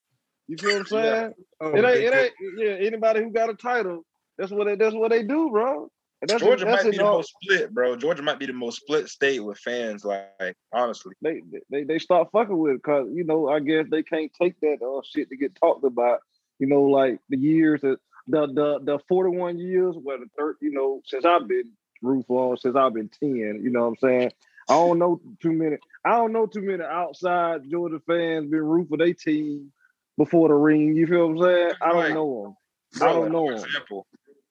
You 0.48 0.56
feel 0.56 0.70
what 0.72 0.78
I'm 0.80 0.86
saying? 0.86 1.32
Oh, 1.60 1.74
It 1.74 1.84
ain't, 1.84 2.04
it 2.04 2.14
ain't, 2.14 2.32
yeah. 2.56 2.86
Anybody 2.86 3.20
who 3.22 3.30
got 3.30 3.50
a 3.50 3.54
title, 3.54 4.02
that's 4.38 4.50
what 4.50 4.64
they, 4.66 4.76
that's 4.76 4.94
what 4.94 5.10
they 5.10 5.22
do, 5.22 5.50
bro. 5.50 5.90
That's 6.20 6.42
Georgia 6.42 6.64
that's 6.64 6.84
might 6.84 6.90
be 6.90 6.96
the 6.98 7.04
all- 7.04 7.16
most 7.18 7.34
split, 7.40 7.72
bro. 7.72 7.96
Georgia 7.96 8.22
might 8.22 8.38
be 8.38 8.46
the 8.46 8.52
most 8.52 8.80
split 8.80 9.08
state 9.08 9.40
with 9.40 9.58
fans. 9.58 10.04
Like 10.04 10.56
honestly, 10.72 11.14
they 11.22 11.42
they 11.70 11.84
they 11.84 11.98
start 11.98 12.28
fucking 12.32 12.58
with 12.58 12.72
it 12.72 12.82
because 12.82 13.08
you 13.12 13.24
know 13.24 13.48
I 13.48 13.60
guess 13.60 13.86
they 13.90 14.02
can't 14.02 14.32
take 14.40 14.58
that 14.60 14.78
uh, 14.82 15.00
shit 15.04 15.28
to 15.30 15.36
get 15.36 15.54
talked 15.54 15.84
about. 15.84 16.20
You 16.58 16.66
know, 16.66 16.82
like 16.82 17.20
the 17.28 17.38
years 17.38 17.80
that 17.82 17.98
the 18.26 18.46
the 18.48 18.78
the 18.82 18.98
forty 19.08 19.36
one 19.36 19.58
years, 19.58 19.94
where 20.02 20.18
the 20.18 20.26
third, 20.36 20.56
you 20.60 20.72
know, 20.72 21.00
since 21.04 21.24
I've 21.24 21.46
been 21.46 21.70
root 22.02 22.24
for 22.26 22.50
'em, 22.52 22.56
since 22.56 22.74
I've 22.74 22.94
been 22.94 23.08
ten. 23.10 23.60
You 23.62 23.70
know 23.70 23.82
what 23.82 23.86
I'm 23.88 23.96
saying? 23.98 24.32
I 24.68 24.74
don't 24.74 24.98
know 24.98 25.20
too 25.40 25.52
many. 25.52 25.76
I 26.04 26.10
don't 26.16 26.32
know 26.32 26.46
too 26.46 26.62
many 26.62 26.82
outside 26.82 27.70
Georgia 27.70 28.00
fans 28.06 28.50
been 28.50 28.62
root 28.64 28.88
for 28.88 28.96
their 28.98 29.14
team 29.14 29.72
before 30.16 30.48
the 30.48 30.54
ring. 30.54 30.96
You 30.96 31.06
feel 31.06 31.28
what 31.32 31.46
I'm 31.48 31.54
saying? 31.54 31.72
I 31.80 31.92
don't 31.92 32.14
know 32.14 32.42
them. 32.42 32.56
Bro, 32.98 33.08
I 33.08 33.12
don't 33.12 33.22
like, 33.22 33.32
know 33.32 33.46
For 33.46 33.52
'em. 33.52 33.64
example, 33.64 34.06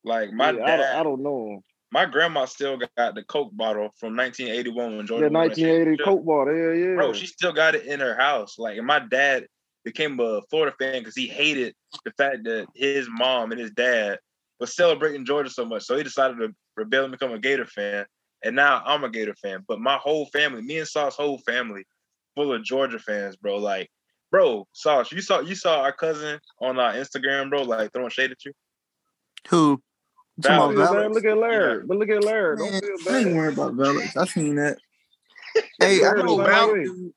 like 0.08 0.32
my 0.32 0.52
Yeah, 0.52 0.64
I, 0.64 0.66
dad, 0.66 0.78
don't, 0.78 0.96
I 0.96 1.04
don't 1.04 1.24
know 1.24 1.64
my 1.92 2.06
grandma 2.06 2.46
still 2.46 2.78
got 2.98 3.16
the 3.16 3.24
Coke 3.24 3.56
bottle 3.56 3.90
from 3.98 4.16
1981 4.16 4.98
when 4.98 5.08
Georgia. 5.08 5.26
The 5.26 5.32
1980. 5.32 6.04
Coke 6.04 6.26
bottle. 6.26 6.56
Yeah, 6.56 6.74
yeah. 6.74 6.96
Bro, 6.96 7.14
she 7.14 7.28
still 7.28 7.54
got 7.54 7.76
it 7.76 7.86
in 7.86 8.00
her 8.00 8.16
house. 8.16 8.58
Like, 8.58 8.78
and 8.78 8.88
my 8.88 9.00
dad 9.00 9.48
became 9.86 10.20
a 10.20 10.42
Florida 10.50 10.76
fan 10.78 11.00
because 11.00 11.16
he 11.16 11.28
hated 11.28 11.74
the 12.04 12.12
fact 12.12 12.44
that 12.44 12.68
his 12.76 13.08
mom 13.10 13.52
and 13.52 13.60
his 13.60 13.72
dad 13.72 14.20
was 14.60 14.76
celebrating 14.76 15.26
Georgia 15.26 15.50
so 15.50 15.66
much. 15.66 15.84
So 15.84 15.96
he 15.96 16.04
decided 16.04 16.38
to 16.40 16.54
rebel 16.76 17.04
and 17.04 17.12
become 17.12 17.32
a 17.32 17.40
Gator 17.40 17.66
fan. 17.66 18.06
And 18.44 18.56
now 18.56 18.84
I'm 18.86 19.04
a 19.04 19.10
Gator 19.10 19.36
fan. 19.36 19.64
But 19.68 19.80
my 19.80 19.96
whole 19.96 20.26
family, 20.28 20.62
me 20.62 20.80
and 20.80 20.88
Sauce 20.88 21.16
whole 21.16 21.38
family, 21.40 21.86
full 22.36 22.54
of 22.54 22.64
Georgia 22.64 23.00
fans, 23.00 23.38
bro. 23.38 23.58
Like, 23.58 23.90
bro, 24.30 24.68
Sauce, 24.74 25.12
you 25.12 25.22
saw 25.22 25.40
you 25.40 25.56
saw 25.56 25.82
our 25.82 25.94
cousin 25.94 26.40
on 26.62 26.80
our 26.80 26.94
Instagram, 26.94 27.50
bro, 27.50 27.64
like 27.64 27.94
throwing 27.94 28.10
shade 28.10 28.32
at 28.32 28.44
you. 28.44 28.52
Who? 29.48 29.82
You 30.38 30.44
Valid. 30.44 30.78
man, 30.78 31.14
look 31.14 31.26
at 31.26 31.38
Larry. 31.38 31.84
But 31.86 31.98
look 31.98 32.10
at 32.10 32.24
Larry. 32.24 32.58
Don't 32.58 32.72
Man, 32.72 32.82
feel 32.82 33.14
I 33.14 33.18
ain't 33.18 33.28
bad. 33.28 33.36
worried 33.36 33.54
about 33.54 33.74
Valix. 33.74 34.16
I 34.16 34.26
seen 34.26 34.56
that. 34.56 34.78
hey, 35.80 36.06
I 36.06 36.14
know 36.14 36.38
the 36.38 36.44
white 36.44 36.84
dude. 36.84 37.14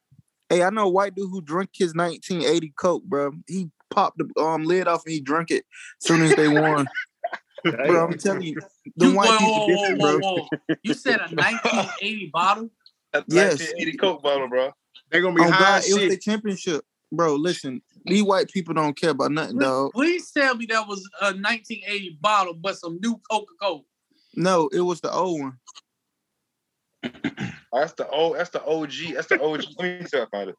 Hey, 0.48 0.62
I 0.62 0.70
know 0.70 0.86
a 0.86 0.90
white 0.90 1.14
dude 1.14 1.30
who 1.30 1.42
drank 1.42 1.70
his 1.74 1.94
1980 1.94 2.72
Coke, 2.78 3.05
bro. 3.05 3.32
He 3.47 3.70
popped 3.90 4.18
the 4.18 4.42
um 4.42 4.64
lid 4.64 4.88
off 4.88 5.05
and 5.05 5.12
he 5.12 5.20
drank 5.20 5.51
it 5.51 5.64
as 6.01 6.06
soon 6.06 6.22
as 6.22 6.34
they 6.34 6.48
won. 6.48 6.88
bro, 7.64 8.06
I'm 8.06 8.18
telling 8.18 8.42
you, 8.42 8.56
the 8.97 9.06
You, 9.06 9.12
white 9.14 9.28
whoa, 9.28 9.66
whoa, 9.66 9.94
whoa, 9.97 10.18
whoa, 10.18 10.18
whoa. 10.18 10.76
You 10.82 10.94
said 10.94 11.16
a 11.20 11.34
1980 11.34 12.30
bottle? 12.32 12.70
That's 13.12 13.26
Yes. 13.28 13.60
1980 13.60 13.98
Coke 13.98 14.22
bottle, 14.22 14.48
bro. 14.48 14.70
They're 15.10 15.20
gonna 15.20 15.34
be 15.34 15.42
Oh 15.42 15.51
high 15.51 15.59
God, 15.59 15.78
as 15.80 15.90
it 15.90 15.94
was 16.01 16.09
the 16.09 16.16
championship, 16.16 16.84
bro. 17.12 17.34
Listen, 17.34 17.82
these 18.05 18.22
white 18.22 18.48
people 18.48 18.74
don't 18.74 18.97
care 18.97 19.10
about 19.10 19.32
nothing, 19.32 19.56
Please, 19.56 19.64
dog. 19.64 19.93
please 19.93 20.31
tell 20.31 20.55
me 20.56 20.66
that 20.66 20.86
was 20.89 21.09
a 21.20 21.27
1980 21.27 22.18
bottle, 22.20 22.55
but 22.55 22.77
some 22.78 22.98
new 23.02 23.20
Coca 23.31 23.52
Cola. 23.60 23.82
No, 24.35 24.68
it 24.72 24.81
was 24.81 25.01
the 25.01 25.12
old 25.12 25.40
one. 25.40 25.59
Oh, 27.05 27.10
that's 27.72 27.93
the 27.94 28.09
old. 28.09 28.36
That's 28.36 28.51
the 28.51 28.64
OG. 28.64 29.14
That's 29.14 29.27
the 29.28 29.43
OG. 29.43 29.64
Let 29.78 30.01
me 30.01 30.06
see 30.06 30.16
if 30.18 30.28
I 30.32 30.36
find 30.36 30.51
it. 30.51 30.56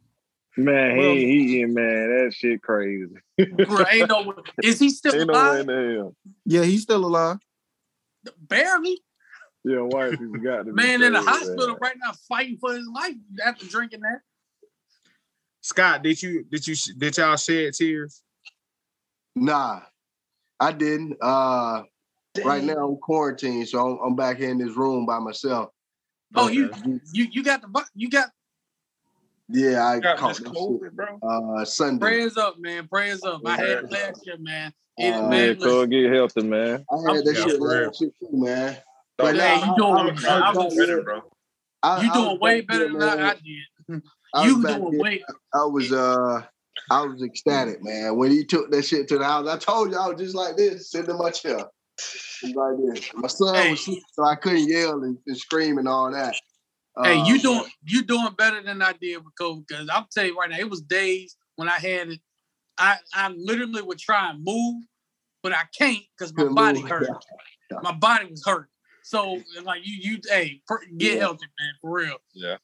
Man, 0.57 0.95
he 0.95 1.01
Bro. 1.01 1.11
ain't 1.11 1.22
eating, 1.23 1.73
man. 1.73 2.09
That 2.26 2.34
shit 2.34 2.61
crazy. 2.61 3.05
Bro, 3.38 3.85
ain't 3.89 4.09
no, 4.09 4.34
is 4.61 4.80
he 4.80 4.89
still 4.89 5.13
Ain't 5.15 5.30
alive? 5.30 5.61
in 5.61 5.65
the 5.68 5.95
hell. 5.95 6.15
Yeah, 6.45 6.63
he's 6.63 6.81
still 6.81 7.05
alive. 7.05 7.38
Barely. 8.38 8.99
Yeah, 9.63 9.80
white 9.80 10.11
people 10.19 10.39
got 10.39 10.57
to 10.57 10.63
be 10.65 10.72
Man 10.72 11.01
in 11.03 11.13
the 11.13 11.22
hospital 11.22 11.68
man. 11.68 11.77
right 11.81 11.95
now 12.03 12.11
fighting 12.27 12.57
for 12.59 12.73
his 12.73 12.88
life 12.88 13.15
after 13.45 13.65
drinking 13.68 14.01
that. 14.01 14.19
Scott, 15.61 16.03
did 16.03 16.21
you 16.21 16.43
did 16.49 16.65
you 16.67 16.75
did 16.97 17.17
y'all 17.17 17.35
shed 17.38 17.73
tears? 17.73 18.21
Nah, 19.35 19.81
I 20.59 20.71
didn't. 20.71 21.17
Uh, 21.21 21.83
right 22.43 22.63
now 22.63 22.88
I'm 22.89 22.97
quarantined, 22.97 23.67
so 23.67 23.79
I'm, 23.99 24.07
I'm 24.07 24.15
back 24.15 24.39
in 24.39 24.57
this 24.57 24.75
room 24.75 25.05
by 25.05 25.19
myself. 25.19 25.69
Oh, 26.35 26.45
But, 26.45 26.53
you 26.53 26.65
uh, 26.65 26.77
you 27.13 27.27
you 27.31 27.43
got 27.43 27.61
the 27.61 27.67
bu- 27.67 27.81
you 27.93 28.09
got 28.09 28.29
yeah, 29.49 29.85
I 29.85 29.99
got 29.99 30.17
caught 30.17 30.29
this 30.29 30.39
this 30.39 30.47
shit, 30.47 30.57
COVID, 30.57 30.91
bro. 30.93 31.19
uh 31.21 31.65
Sunday. 31.65 32.05
prayers 32.05 32.38
up, 32.38 32.57
man. 32.57 32.88
Prayers 32.88 33.23
up. 33.23 33.41
I 33.45 33.55
had 33.57 33.69
it 33.69 33.91
last 33.91 34.25
year, 34.25 34.38
man. 34.39 34.73
It, 34.97 35.13
Uh, 35.13 35.21
Yeah, 35.21 35.27
man, 35.27 35.59
so 35.59 35.67
listen, 35.81 35.89
get 35.89 36.11
healthy, 36.13 36.43
man. 36.43 36.85
I 36.91 37.13
had 37.13 37.25
that 37.25 37.33
Yeah, 37.35 37.43
shit 37.43 37.59
real. 37.59 37.85
last 37.85 38.01
year 38.01 38.11
too, 38.19 38.29
man. 38.31 38.77
But 39.17 39.35
Hey, 39.35 39.38
now, 39.38 39.65
you 39.65 39.71
I- 39.71 39.75
doing- 39.75 39.91
I- 39.93 39.99
I'm 39.99 40.07
I- 40.07 40.09
a 40.09 40.13
I- 40.31 40.49
I'm 40.49 40.57
a 40.57 40.61
I- 40.61 41.03
bro. 41.03 41.21
I- 41.83 42.03
you 42.03 42.13
doing 42.13 42.29
was 42.31 42.39
way 42.39 42.61
back 42.61 42.67
better 42.67 42.89
here, 42.89 42.99
than 42.99 43.09
I, 43.09 43.15
man. 43.15 43.25
I 43.25 43.33
did. 43.35 44.03
I 44.33 44.47
You 44.47 44.55
was 44.55 44.63
back 44.65 44.77
doing 44.77 44.91
here. 44.93 45.01
way. 45.01 45.23
I 45.53 45.65
was 45.65 45.91
uh 45.91 46.41
I 46.89 47.01
was 47.03 47.21
ecstatic, 47.23 47.83
man. 47.83 48.17
When 48.17 48.31
he 48.31 48.43
took 48.45 48.71
that 48.71 48.83
shit 48.83 49.07
to 49.09 49.17
the 49.17 49.23
house, 49.25 49.47
I 49.47 49.57
told 49.57 49.91
you 49.91 49.97
I 49.97 50.07
was 50.07 50.19
just 50.19 50.35
like 50.35 50.57
this, 50.57 50.91
sitting 50.91 51.11
in 51.11 51.17
my 51.17 51.31
chair. 51.31 51.57
Like 51.57 52.77
this. 52.95 53.11
My 53.13 53.27
son 53.27 53.55
Hey. 53.55 53.71
was 53.71 53.85
sick, 53.85 53.99
so 54.13 54.23
I 54.23 54.35
couldn't 54.35 54.67
yell 54.67 55.03
and, 55.03 55.17
and 55.27 55.37
scream 55.37 55.77
and 55.77 55.87
all 55.87 56.11
that. 56.11 56.35
Hey, 57.03 57.15
you 57.25 57.35
Uh, 57.35 57.41
doing 57.41 57.63
you 57.85 58.03
doing 58.03 58.33
better 58.37 58.61
than 58.61 58.81
I 58.81 58.93
did 58.93 59.17
with 59.23 59.33
COVID 59.39 59.67
because 59.67 59.89
I'm 59.91 60.05
tell 60.11 60.25
you 60.25 60.37
right 60.37 60.49
now, 60.49 60.57
it 60.57 60.69
was 60.69 60.81
days 60.81 61.37
when 61.55 61.69
I 61.69 61.79
had 61.79 62.09
it. 62.09 62.19
I 62.77 62.97
I 63.13 63.29
literally 63.29 63.81
would 63.81 63.99
try 63.99 64.29
and 64.29 64.43
move, 64.43 64.83
but 65.43 65.53
I 65.53 65.63
can't 65.77 65.99
because 66.17 66.33
my 66.35 66.45
body 66.49 66.81
move. 66.81 66.89
hurt. 66.89 67.09
Yeah. 67.71 67.77
My 67.83 67.93
body 67.93 68.25
was 68.29 68.43
hurt. 68.45 68.69
So 69.03 69.41
like 69.63 69.81
you 69.85 70.11
you 70.13 70.19
hey 70.27 70.61
pr- 70.67 70.83
get 70.97 71.13
Yeah. 71.13 71.19
healthy, 71.19 71.45
man, 71.59 71.73
for 71.81 71.91
real. 71.91 72.17
Yeah, 72.33 72.57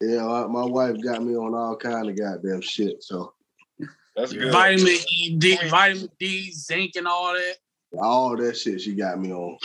Yeah, 0.00 0.24
my, 0.24 0.46
my 0.46 0.64
wife 0.64 0.96
got 1.02 1.22
me 1.22 1.34
on 1.36 1.54
all 1.54 1.76
kind 1.76 2.08
of 2.08 2.18
goddamn 2.18 2.60
shit. 2.60 3.02
So 3.02 3.32
that's 4.14 4.32
good. 4.32 4.52
Vitamin 4.52 4.96
E, 5.10 5.36
D, 5.36 5.58
vitamin 5.68 6.08
D, 6.18 6.52
zinc, 6.52 6.96
and 6.96 7.06
all 7.06 7.32
that. 7.34 7.56
all 7.98 8.36
that 8.36 8.56
shit 8.56 8.80
she 8.80 8.94
got 8.94 9.18
me 9.18 9.32
on. 9.32 9.56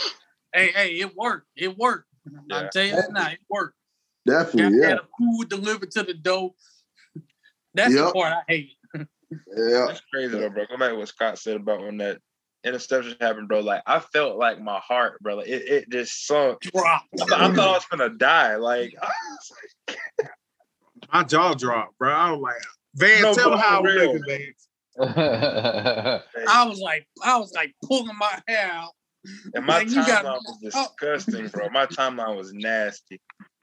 Hey, 0.52 0.72
hey, 0.72 0.88
it 1.00 1.14
worked. 1.16 1.48
It 1.56 1.76
worked. 1.76 2.08
Yeah. 2.30 2.56
I'm 2.56 2.68
telling 2.72 2.90
you 2.90 2.96
that 2.96 3.12
now, 3.12 3.30
it 3.30 3.40
worked. 3.48 3.76
Got 4.26 4.44
Definitely, 4.44 4.78
yeah. 4.78 4.88
had 4.88 4.98
a 4.98 5.08
food 5.18 5.48
delivered 5.48 5.90
to 5.92 6.02
the 6.02 6.14
door. 6.14 6.54
That's 7.74 7.94
the 7.94 8.12
part 8.12 8.32
I 8.32 8.42
hate. 8.48 8.70
Yeah. 9.56 9.86
That's 9.88 10.02
crazy 10.12 10.38
though, 10.38 10.50
bro. 10.50 10.66
Go 10.66 10.76
back 10.76 10.90
to 10.90 10.96
what 10.96 11.08
Scott 11.08 11.38
said 11.38 11.56
about 11.56 11.80
when 11.80 11.96
that 11.96 12.18
interception 12.64 13.16
happened, 13.20 13.48
bro. 13.48 13.60
Like 13.60 13.82
I 13.86 13.98
felt 13.98 14.36
like 14.38 14.60
my 14.60 14.78
heart, 14.78 15.20
bro. 15.20 15.36
Like, 15.36 15.48
it, 15.48 15.62
it 15.68 15.90
just 15.90 16.26
sunk. 16.26 16.60
Drop. 16.60 17.02
I, 17.20 17.24
thought- 17.24 17.40
I 17.40 17.54
thought 17.54 17.68
I 17.68 17.72
was 17.72 17.84
gonna 17.86 18.08
die. 18.10 18.56
Like, 18.56 18.94
I 19.00 19.06
was 19.06 19.52
like 19.88 20.28
My 21.12 21.22
jaw 21.24 21.54
dropped, 21.54 21.98
bro. 21.98 22.10
I 22.12 22.30
was 22.30 22.40
like, 22.40 22.62
Van, 22.94 23.22
No, 23.22 23.34
tell 23.34 23.56
how 23.56 23.78
I 23.78 23.80
was 23.80 23.94
real. 23.94 24.12
looking, 24.14 24.52
I 26.48 26.64
was 26.66 26.78
like, 26.78 27.06
I 27.24 27.36
was 27.38 27.52
like 27.54 27.74
pulling 27.84 28.16
my 28.18 28.40
hair 28.46 28.70
out. 28.72 28.90
and 29.54 29.64
my 29.66 29.78
Like, 29.78 29.88
you 29.88 29.96
got- 29.96 30.24
timeline 30.24 30.40
was 30.62 30.72
oh. 30.74 30.86
disgusting, 30.98 31.48
bro. 31.48 31.68
My 31.70 31.86
timeline 31.86 32.36
was 32.36 32.52
nasty. 32.52 33.20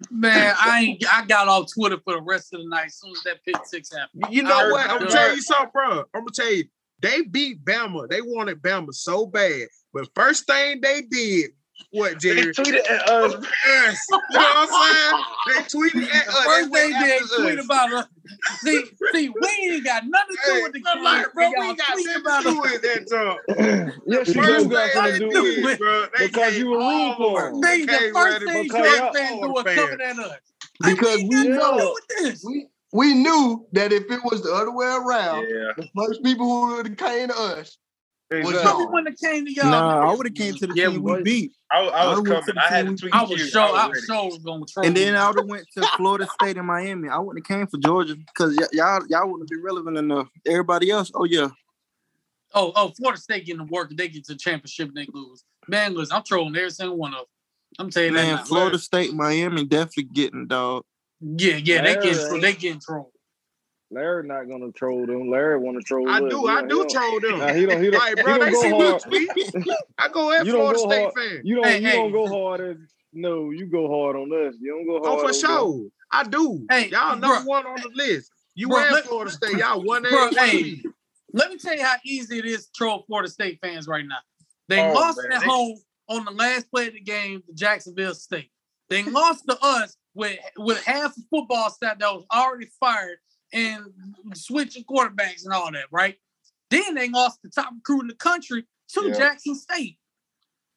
Man, 0.09 0.55
I 0.57 0.79
ain't. 0.81 1.13
I 1.13 1.25
got 1.25 1.47
off 1.49 1.67
Twitter 1.73 1.97
for 2.05 2.13
the 2.13 2.21
rest 2.21 2.53
of 2.53 2.61
the 2.61 2.67
night 2.69 2.85
as 2.87 2.95
soon 2.99 3.11
as 3.11 3.21
that 3.25 3.43
pick 3.43 3.57
six 3.65 3.89
happened. 3.93 4.33
You 4.33 4.43
know 4.43 4.57
I 4.57 4.71
what? 4.71 4.89
I'm 4.89 4.99
gonna 4.99 5.11
tell 5.11 5.35
you 5.35 5.41
something, 5.41 5.69
bro. 5.73 5.99
I'm 6.13 6.21
gonna 6.21 6.27
tell 6.33 6.51
you, 6.53 6.63
they 7.01 7.21
beat 7.21 7.63
Bama. 7.63 8.09
They 8.09 8.21
wanted 8.21 8.61
Bama 8.61 8.93
so 8.93 9.25
bad, 9.25 9.67
but 9.93 10.07
first 10.15 10.45
thing 10.47 10.81
they 10.81 11.01
did, 11.01 11.51
what, 11.91 12.19
Jerry? 12.19 12.41
They 12.41 12.47
tweeted 12.49 12.89
at 12.91 13.09
us. 13.09 13.33
Us. 13.69 14.07
You 14.11 14.17
know 14.17 14.41
what 14.41 14.69
I'm 14.69 15.13
saying? 15.13 15.23
They 15.47 15.61
tweeted 15.63 16.13
at 16.13 16.27
us. 16.27 16.43
first 16.45 16.71
They 16.73 16.79
thing 16.81 16.91
they 17.01 17.17
after 17.17 17.35
tweet 17.37 17.59
us. 17.59 17.65
about 17.65 17.93
us. 17.93 18.05
See, 18.59 18.83
see, 19.13 19.29
we 19.29 19.47
ain't 19.71 19.83
got 19.85 20.03
nothing 20.05 20.35
to 20.35 20.53
do 20.53 20.63
with 20.63 20.73
the 20.73 20.83
I'm 20.87 21.03
like, 21.03 21.33
bro, 21.33 21.43
Y'all 21.49 21.59
we 21.69 21.75
got 21.75 21.93
tweet 21.93 22.05
nothing 22.07 22.21
about 22.21 22.43
to 22.43 22.49
do 22.51 22.63
us. 22.63 22.71
with 22.71 22.81
that 22.81 23.09
talk. 23.09 23.93
yes, 24.07 24.27
you 24.35 24.41
First 24.43 24.69
do 24.69 24.75
got 24.75 24.91
thing 24.91 25.03
they 25.03 25.11
to 25.13 25.19
do 25.19 25.29
do 25.31 25.41
with 25.63 25.73
it. 25.73 25.79
bro, 25.79 26.05
they 26.17 26.27
Because 26.27 26.57
you 26.57 26.69
were 26.69 26.81
all 26.81 27.07
rude 27.07 27.15
for 27.17 27.23
over. 27.23 27.47
'em. 27.55 27.61
They, 27.61 27.85
the 27.85 28.11
first 28.13 28.45
thing 28.45 28.63
because 28.63 28.77
Georgia 28.85 28.97
y'all 28.97 29.13
fans 29.13 29.29
do 29.39 29.45
all 29.47 29.53
was 29.53 29.63
coming 29.63 30.01
at 30.01 30.19
us. 30.19 30.37
I 30.83 30.93
Because 30.93 31.17
we 31.23 31.29
got 31.29 31.45
nothing 31.47 31.51
to 31.51 31.55
know 31.57 31.95
do 32.09 32.23
this. 32.23 32.43
we 32.45 32.67
we 32.91 33.13
knew 33.13 33.67
that 33.73 33.91
if 33.91 34.09
it 34.09 34.23
was 34.23 34.41
the 34.41 34.53
other 34.53 34.71
way 34.71 34.87
around, 34.87 35.45
Yeah, 35.49 35.71
the 35.77 35.89
first 35.95 36.23
people 36.23 36.45
who 36.47 36.75
would 36.77 36.87
have 36.87 36.97
came 36.97 37.27
to 37.29 37.35
us 37.37 37.77
Exactly. 38.31 38.59
So 38.63 38.77
we 38.77 38.85
wouldn't 38.93 39.19
came 39.19 39.45
to 39.45 39.51
y'all. 39.51 39.71
Nah, 39.71 40.11
I 40.11 40.13
would 40.13 40.27
have 40.27 40.35
came 40.35 40.53
to 40.53 40.67
the 40.67 40.73
Yeah, 40.75 40.89
team 40.89 41.01
we 41.01 41.23
beat, 41.23 41.51
I, 41.71 41.81
was- 41.81 41.91
I 41.93 42.05
was 42.05 42.17
I 42.17 42.21
went 42.21 42.45
to 42.45 42.53
coming. 42.53 42.57
I 42.57 42.67
had 42.75 42.85
to 42.87 42.95
tweet 42.95 43.13
I 43.13 43.21
was 43.23 43.31
you. 43.31 43.37
sure. 43.37 43.61
I 43.63 43.87
was 43.87 43.95
ready. 43.95 44.05
sure 44.05 44.25
was 44.25 44.37
gonna 44.37 44.65
troll. 44.65 44.85
and 44.85 44.95
then. 44.95 45.15
I 45.15 45.27
would 45.27 45.37
have 45.37 45.47
went 45.47 45.65
to 45.73 45.87
Florida 45.97 46.27
State 46.27 46.57
and 46.57 46.67
Miami. 46.67 47.09
I 47.09 47.17
wouldn't 47.17 47.45
have 47.47 47.57
came 47.57 47.65
for 47.67 47.77
Georgia 47.77 48.15
because 48.15 48.55
y- 48.55 48.67
y'all 48.71 49.01
y'all 49.09 49.27
wouldn't 49.27 49.49
have 49.49 49.49
been 49.49 49.63
relevant 49.63 49.97
enough. 49.97 50.29
Everybody 50.45 50.91
else, 50.91 51.11
oh 51.15 51.23
yeah, 51.23 51.49
Oh, 52.53 52.71
oh, 52.75 52.89
Florida 52.97 53.19
State 53.19 53.45
getting 53.45 53.65
the 53.65 53.71
work. 53.71 53.89
They 53.95 54.07
get 54.07 54.25
to 54.25 54.33
the 54.33 54.39
championship 54.39 54.89
and 54.89 54.97
they 54.97 55.07
lose. 55.11 55.43
Man, 55.67 55.95
listen, 55.95 56.15
I'm 56.15 56.23
trolling 56.23 56.55
every 56.55 56.71
single 56.71 56.97
one 56.97 57.13
of 57.13 57.19
them. 57.19 57.25
I'm 57.79 57.89
telling 57.89 58.09
you 58.09 58.13
man, 58.15 58.35
that. 58.37 58.47
Florida 58.47 58.77
State, 58.79 59.13
Miami 59.13 59.65
definitely 59.65 60.03
getting 60.03 60.47
dog. 60.47 60.83
Yeah, 61.21 61.55
yeah, 61.57 61.81
they 61.81 61.95
Larry 61.95 62.03
getting 62.03 62.19
tro- 62.25 62.33
ain't. 62.33 62.41
they 62.41 62.53
getting 62.53 62.79
trolled. 62.79 63.11
Larry 63.91 64.27
not 64.27 64.47
gonna 64.47 64.71
troll 64.71 65.05
them. 65.07 65.31
Larry 65.31 65.57
want 65.59 65.77
to 65.77 65.83
troll. 65.83 66.07
I 66.07 66.19
do, 66.19 66.25
He 66.25 66.47
I 66.47 66.59
don't- 66.61 66.67
do 66.69 66.75
he 66.75 66.79
don't- 66.81 66.91
troll 66.91 67.19
them. 67.19 67.39
Nah, 67.39 67.53
he 67.53 67.65
don't. 67.65 67.83
He 67.83 67.89
don't. 67.89 67.99
Like, 67.99 68.17
he 68.17 68.23
bro, 68.23 68.37
don't 68.37 68.45
they 68.45 68.51
go 68.51 68.61
see 68.61 68.69
hard. 68.69 69.11
me 69.11 69.25
tweet. 69.27 69.77
I 69.97 70.07
go 70.09 70.31
at 70.33 70.45
Florida 70.47 70.79
go 70.79 70.89
State 70.89 71.01
hard. 71.01 71.13
fan. 71.15 71.41
You 71.43 71.55
don't. 71.55 71.65
Hey, 71.65 71.79
you 71.79 71.87
hey. 71.87 71.95
don't 71.95 72.11
go 72.11 72.27
hard 72.27 72.61
as 72.61 72.77
no. 73.13 73.49
You 73.49 73.65
go 73.65 73.87
hard 73.89 74.15
on 74.15 74.47
us. 74.47 74.55
You 74.61 74.71
don't 74.71 74.85
go 74.85 74.99
Oh, 75.03 75.17
hard. 75.17 75.21
for 75.21 75.27
on 75.27 75.33
sure. 75.33 75.89
I 76.11 76.23
do. 76.23 76.65
Hey, 76.69 76.89
y'all 76.89 77.15
bruh. 77.15 77.19
number 77.21 77.49
one 77.49 77.65
on 77.65 77.81
the 77.81 77.89
list. 77.95 78.31
You 78.55 78.69
Bruh, 78.69 78.83
and 78.85 78.93
let- 78.95 79.05
Florida 79.05 79.31
State. 79.31 79.57
Y'all 79.57 79.81
one 79.83 80.05
A. 80.05 80.09
Bruh, 80.09 80.37
hey. 80.37 80.83
Let 81.33 81.49
me 81.51 81.57
tell 81.57 81.75
you 81.75 81.83
how 81.83 81.95
easy 82.05 82.37
it 82.39 82.45
is 82.45 82.65
to 82.67 82.71
troll 82.75 83.03
Florida 83.07 83.29
State 83.29 83.59
fans 83.61 83.87
right 83.87 84.05
now. 84.05 84.17
They 84.67 84.81
Oh, 84.81 84.93
lost 84.93 85.19
man, 85.23 85.31
at 85.33 85.41
they- 85.41 85.47
home 85.47 85.77
on 86.09 86.25
the 86.25 86.31
last 86.31 86.69
play 86.71 86.87
of 86.87 86.93
the 86.93 87.01
game 87.01 87.41
to 87.47 87.53
Jacksonville 87.53 88.13
State. 88.15 88.51
They 88.89 89.03
lost 89.03 89.45
to 89.47 89.57
us 89.63 89.95
with 90.15 90.37
with 90.57 90.83
half 90.83 91.15
the 91.15 91.23
football 91.29 91.69
staff 91.69 91.99
that 91.99 92.13
was 92.13 92.25
already 92.33 92.67
fired 92.79 93.17
and 93.53 93.83
switching 94.33 94.83
quarterbacks 94.83 95.43
and 95.45 95.53
all 95.53 95.71
that, 95.71 95.85
right? 95.91 96.15
Then 96.69 96.95
they 96.95 97.09
lost 97.09 97.39
the 97.43 97.49
top 97.49 97.71
recruit 97.73 98.01
in 98.01 98.07
the 98.07 98.15
country 98.15 98.65
to 98.93 99.07
Yeah. 99.07 99.13
Jackson 99.17 99.55
State. 99.55 99.97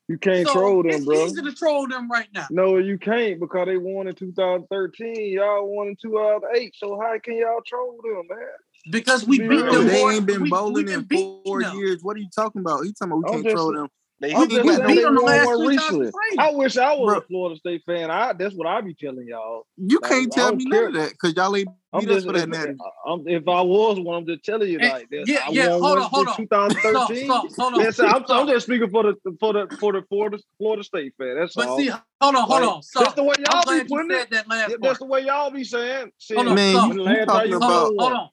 You 0.08 0.18
can't 0.18 0.46
so 0.46 0.52
troll 0.54 0.82
them, 0.82 0.82
bro. 0.82 0.94
it's 0.94 1.04
bro. 1.04 1.24
easy 1.26 1.42
to 1.42 1.54
troll 1.54 1.86
them 1.88 2.10
right 2.10 2.28
now. 2.34 2.46
No, 2.50 2.76
you 2.78 2.98
can't 2.98 3.38
because 3.40 3.66
they 3.66 3.76
won 3.78 4.08
in 4.08 4.14
2013. 4.14 5.32
Y'all 5.32 5.66
won 5.74 5.88
in 5.88 5.96
2008. 6.00 6.74
So 6.76 6.98
how 7.00 7.18
can 7.22 7.36
y'all 7.36 7.60
troll 7.66 7.98
them, 8.02 8.22
man? 8.28 8.46
Because 8.90 9.26
we 9.26 9.38
Be 9.38 9.48
beat 9.48 9.64
them. 9.70 9.86
they 9.86 10.02
ain't 10.02 10.26
been 10.26 10.42
We- 10.42 10.50
bowling 10.50 10.72
we 10.74 10.84
been 10.84 10.94
in 11.00 11.04
beating 11.04 11.40
four 11.44 11.62
them. 11.62 11.76
years. 11.78 12.02
What 12.02 12.16
are 12.16 12.20
you 12.20 12.28
talking 12.34 12.60
about? 12.60 12.84
You 12.84 12.92
talking 12.92 13.12
about 13.12 13.18
we 13.18 13.24
I'm 13.28 13.32
can't 13.34 13.44
just- 13.44 13.54
troll 13.56 13.72
them. 13.74 13.88
They, 14.22 14.32
I'm 14.32 14.48
We 14.48 14.54
just 14.54 14.62
beat 14.62 14.86
saying 14.86 15.04
on 15.04 15.14
the 15.16 15.20
last 15.20 15.46
one 15.46 15.66
recently. 15.66 16.10
I 16.38 16.52
wish 16.52 16.76
I 16.76 16.94
was 16.94 17.08
Bro. 17.08 17.18
a 17.18 17.20
Florida 17.22 17.56
State 17.56 17.82
fan. 17.84 18.08
I 18.10 18.32
that's 18.32 18.54
what 18.54 18.68
I 18.68 18.80
be 18.80 18.94
telling 18.94 19.26
y'all. 19.26 19.66
You 19.76 19.98
Like, 19.98 20.10
can't 20.12 20.32
tell 20.32 20.54
me 20.54 20.64
none 20.64 20.84
of 20.86 20.92
that 20.94 21.10
because 21.10 21.34
y'all 21.34 21.56
ain't 21.56 21.68
I'm 21.92 22.00
beat 22.00 22.10
us 22.10 22.14
just 22.16 22.26
for 22.26 22.32
that 22.34 22.48
if, 22.48 22.54
natty. 22.54 22.76
I'm, 23.04 23.26
if 23.26 23.48
I 23.48 23.60
was 23.62 23.98
one, 23.98 24.16
I'm 24.16 24.26
just 24.26 24.44
telling 24.44 24.68
you 24.68 24.78
Eh, 24.80 24.88
like 24.88 25.08
that. 25.10 25.24
yeah, 25.26 25.40
I 25.46 25.50
yeah, 25.50 25.70
won 25.72 25.82
hold 25.82 25.98
on, 25.98 26.08
hold 26.10 26.28
on. 26.28 26.36
2013. 26.36 27.24
Stop, 27.24 27.50
stop, 27.50 27.58
hold 27.58 27.74
on. 27.74 27.80
That's, 27.80 27.98
I'm, 27.98 28.24
I'm 28.28 28.46
just 28.46 28.66
speaking 28.66 28.90
for 28.90 29.02
the 29.02 29.14
for 29.40 29.52
the 29.52 29.66
for 29.80 29.92
the 29.92 30.02
Florida 30.08 30.38
Florida 30.56 30.84
State 30.84 31.14
fan. 31.18 31.36
That's 31.38 31.56
But 31.56 31.68
all. 31.68 31.76
see, 31.78 31.88
hold 31.88 32.00
on, 32.22 32.34
hold 32.34 32.48
Like, 32.48 32.70
on. 32.70 32.82
that's 32.94 33.14
the 33.14 33.24
way 33.24 33.34
y'all 33.44 33.64
glad 33.64 33.82
be 33.88 33.88
putting 33.88 34.10
it. 34.12 34.30
that 34.30 34.48
last 34.48 34.70
Yeah, 34.70 34.76
that's 34.80 34.98
the 35.00 35.06
way 35.06 35.24
y'all 35.26 35.50
be 35.50 35.64
saying. 35.64 36.12
Shit, 36.18 36.36
Hold 36.36 36.48
on, 36.48 36.54
Man, 36.54 36.74
you, 36.74 37.10
you 37.10 37.26
talking 37.26 37.54
about 37.54 37.92
hold 37.98 38.12
on. 38.12 38.28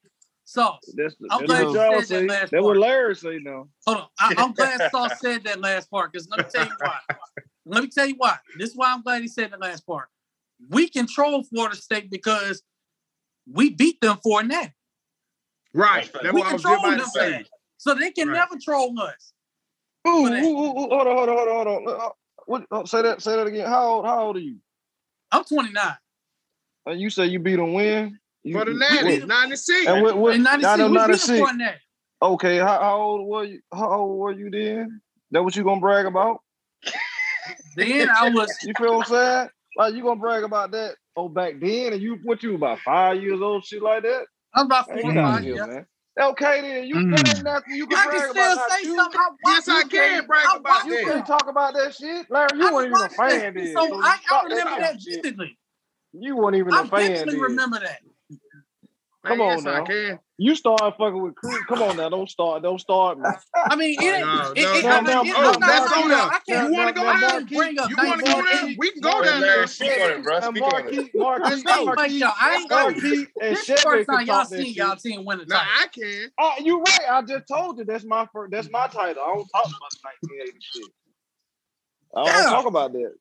Sauce. 0.49 0.93
That's, 0.95 1.15
I'm 1.29 1.41
that's 1.41 1.47
glad 1.47 1.63
what 1.67 1.73
you 1.73 2.01
said 2.01 2.05
say. 2.05 2.21
that 2.21 2.27
last 2.27 2.51
That's 2.51 2.63
what 2.63 2.63
part. 2.63 2.77
Larry 2.77 3.15
say 3.15 3.39
now. 3.39 3.67
Hold 3.85 3.97
on. 3.97 4.07
I, 4.19 4.33
I'm 4.37 4.53
glad 4.53 4.81
Sauce 4.91 5.19
said 5.19 5.43
that 5.43 5.61
last 5.61 5.91
part 5.91 6.11
because 6.11 6.27
let 6.29 6.39
me 6.39 6.45
tell 6.51 6.65
you 6.65 6.71
why. 6.79 6.97
Let 7.65 7.83
me 7.83 7.89
tell 7.89 8.07
you 8.07 8.15
why. 8.17 8.37
This 8.57 8.71
is 8.71 8.75
why 8.75 8.91
I'm 8.91 9.03
glad 9.03 9.21
he 9.21 9.27
said 9.27 9.51
the 9.51 9.57
last 9.57 9.85
part. 9.85 10.07
We 10.69 10.89
control 10.89 11.43
Florida 11.43 11.75
State 11.75 12.09
because 12.09 12.63
we 13.51 13.69
beat 13.69 14.01
them 14.01 14.17
for 14.23 14.43
that. 14.43 14.71
Right. 15.73 16.09
That's 16.11 16.23
That's 16.23 16.33
We 16.33 16.41
what 16.41 16.49
I 16.49 16.53
was 16.53 16.63
control 16.63 16.75
just 16.77 16.85
about 16.85 16.97
them 16.97 16.99
to 16.99 17.11
for 17.11 17.19
say. 17.19 17.31
that. 17.31 17.45
So 17.77 17.93
they 17.93 18.11
can 18.11 18.27
Right. 18.29 18.33
never 18.33 18.55
troll 18.61 18.99
us. 18.99 19.33
Ooh, 20.07 20.11
ooh, 20.11 20.25
ooh, 20.25 20.29
ooh, 20.31 20.89
hold 20.89 21.07
on, 21.07 21.15
hold 21.15 21.29
on, 21.29 21.35
hold 21.35 21.47
on, 21.49 21.65
hold 21.67 21.87
on. 21.87 22.01
Uh, 22.01 22.09
What, 22.47 22.65
uh, 22.71 22.85
say 22.85 23.03
that, 23.03 23.21
say 23.21 23.35
that 23.35 23.45
again. 23.45 23.67
How 23.67 23.87
old, 23.87 24.05
how 24.05 24.25
old 24.25 24.37
are 24.37 24.39
you? 24.39 24.57
I'm 25.31 25.43
29. 25.43 25.95
And 26.87 26.99
you 26.99 27.11
say 27.11 27.27
you 27.27 27.37
beat 27.39 27.57
them 27.57 27.73
when? 27.73 28.19
You, 28.43 28.53
For 28.57 28.65
the 28.65 28.71
you- 28.71 28.79
Natty, 28.79 29.19
what- 29.19 29.27
96. 29.27 29.87
And 29.87 30.01
what, 30.03 30.17
what, 30.17 30.35
In 30.35 30.43
96, 30.43 30.89
we 30.89 30.95
96. 30.95 31.79
Okay, 32.21 32.57
how, 32.57 32.79
how 32.79 33.01
old 33.01 33.27
were 33.27 33.43
you? 33.45 33.61
How 33.73 33.91
old 34.01 34.19
were 34.19 34.31
you 34.31 34.49
then? 34.49 35.01
That 35.31 35.43
what 35.43 35.55
you 35.55 35.63
gonna 35.63 35.79
brag 35.81 36.05
about? 36.05 36.41
Then 37.75 38.09
I 38.09 38.29
was 38.29 38.55
You 38.63 38.73
feel 38.77 38.97
what 38.97 39.07
I'm 39.09 39.13
saying? 39.13 39.49
Like 39.77 39.93
you 39.93 40.03
gonna 40.03 40.19
brag 40.19 40.43
about 40.43 40.71
that? 40.71 40.95
Oh, 41.15 41.29
back 41.29 41.59
then, 41.59 41.93
and 41.93 42.01
you 42.01 42.19
what 42.23 42.41
you 42.43 42.55
about 42.55 42.79
five 42.79 43.21
years 43.21 43.41
old, 43.41 43.63
shit 43.65 43.81
like 43.81 44.03
that? 44.03 44.25
I'm 44.53 44.65
about 44.65 44.85
four 44.87 44.97
or 44.97 45.01
get 45.13 45.15
five 45.15 45.37
of 45.39 45.43
here, 45.43 45.55
years. 45.55 45.67
man. 45.67 45.85
Okay, 46.19 46.61
then 46.61 46.83
you 46.87 46.95
Mm. 46.95 47.15
that 47.15 47.43
nothing 47.43 47.75
you 47.75 47.87
can 47.87 47.97
I 47.97 48.05
brag 48.05 48.19
can 48.21 48.29
about. 48.31 48.35
still 48.35 48.55
Not 48.55 48.71
say 48.71 48.81
you. 48.83 48.95
something. 48.95 49.21
I 49.21 49.29
Yes, 49.51 49.67
I 49.69 49.73
watched 49.77 49.89
can 49.91 50.25
brag 50.27 50.45
I 50.47 50.55
about 50.57 50.63
watched 50.69 50.85
You 50.87 51.05
can't 51.05 51.27
talk 51.27 51.47
about 51.49 51.73
that 51.75 51.95
shit, 51.95 52.25
Larry. 52.29 52.49
You 52.57 52.67
I 52.67 52.73
weren't 52.73 52.85
even 52.87 52.97
a 52.97 53.01
watched 53.01 53.17
that. 53.17 53.29
fan 53.41 53.53
then. 53.53 53.73
So 53.73 53.87
So 53.87 54.01
I, 54.01 54.17
I 54.31 54.43
remember 54.43 54.79
that 54.81 54.95
of 54.95 55.01
vividly. 55.01 55.57
You 56.13 56.35
weren't 56.35 56.55
even 56.57 56.73
I 56.73 56.81
a 56.81 56.85
fan 56.85 56.89
vividly 57.11 57.33
then. 57.33 57.41
remember 57.41 57.79
that. 57.79 57.99
Come 59.25 59.41
on 59.41 59.63
yes, 59.63 59.63
now. 59.63 60.19
You 60.37 60.55
start 60.55 60.79
fucking 60.79 61.21
with 61.21 61.35
Creed. 61.35 61.67
Come 61.67 61.81
on 61.81 61.97
now, 61.97 62.07
don't 62.07 62.29
start, 62.29 62.63
don't 62.63 62.79
start 62.79 63.19
me. 63.19 63.29
I 63.53 63.75
mean, 63.75 63.99
it 63.99 64.05
oh, 64.05 64.15
ain't. 64.15 64.25
No, 64.25 64.51
it, 64.51 64.63
no, 64.63 64.73
it, 64.79 64.83
no, 64.83 64.89
I 64.89 65.01
no. 65.01 65.23
mean, 65.23 65.31
it, 65.33 65.37
Oh, 65.37 65.51
I'm 65.53 65.59
not 65.59 65.67
let's 65.69 65.91
saying 65.91 66.03
go 66.03 66.09
that. 66.09 66.43
there. 66.47 66.55
I 66.55 66.59
can't. 66.59 66.71
You 66.71 66.77
wanna 66.79 66.93
go 66.93 67.07
I 67.07 67.19
there? 67.19 67.29
can't 67.29 67.49
bring 67.49 67.79
up 67.79 67.89
You 67.89 67.95
want 67.97 68.19
to 68.19 68.25
go 68.25 68.31
there? 68.31 68.43
1980. 68.43 68.77
We 68.79 68.91
can 68.91 69.01
go 69.01 69.09
Mark- 69.09 69.25
down 69.25 69.41
Larry, 69.41 69.57
there. 69.57 69.67
speak 69.67 69.91
on 69.91 70.11
it, 70.11 70.23
bro. 70.23 70.35
And 70.37 70.43
Speak 70.45 70.63
on 70.63 70.69
it. 70.69 70.71
Marquis, 70.71 71.11
Marquis, 71.15 71.49
Let's 71.49 71.63
go. 71.63 71.83
Like, 71.83 71.95
Marquis, 71.97 72.17
y'all, 72.19 72.33
I 72.39 72.55
ain't- 72.55 72.69
Marquis, 72.71 73.27
and 73.41 73.55
This 73.55 73.59
is 73.59 73.67
the 73.67 73.73
Chevy 73.73 73.81
first 73.83 74.07
can 74.09 74.15
time 74.17 74.27
y'all 74.27 74.35
talk 74.37 74.49
that 74.49 74.55
seen 74.55 74.65
shit. 74.67 74.75
y'all 74.77 74.95
team 74.95 75.25
win 75.25 75.37
the 75.39 75.45
No, 75.45 75.55
title. 75.55 75.71
I 75.77 75.87
can. 75.87 76.31
Oh, 76.39 76.53
you 76.63 76.81
right. 76.81 76.99
I 77.11 77.21
just 77.23 77.47
told 77.47 77.77
you 77.77 77.83
that's 77.83 78.05
my 78.05 78.25
first, 78.31 78.51
that's 78.51 78.69
my 78.71 78.87
title. 78.87 79.21
I 79.21 79.27
don't 79.35 79.47
talk 79.49 79.65
about 79.65 79.91
the 79.91 79.99
1980 80.29 80.57
shit. 80.61 80.85
I 82.15 82.23
don't 82.25 82.51
talk 82.51 82.65
about 82.65 82.93
that. 82.93 83.13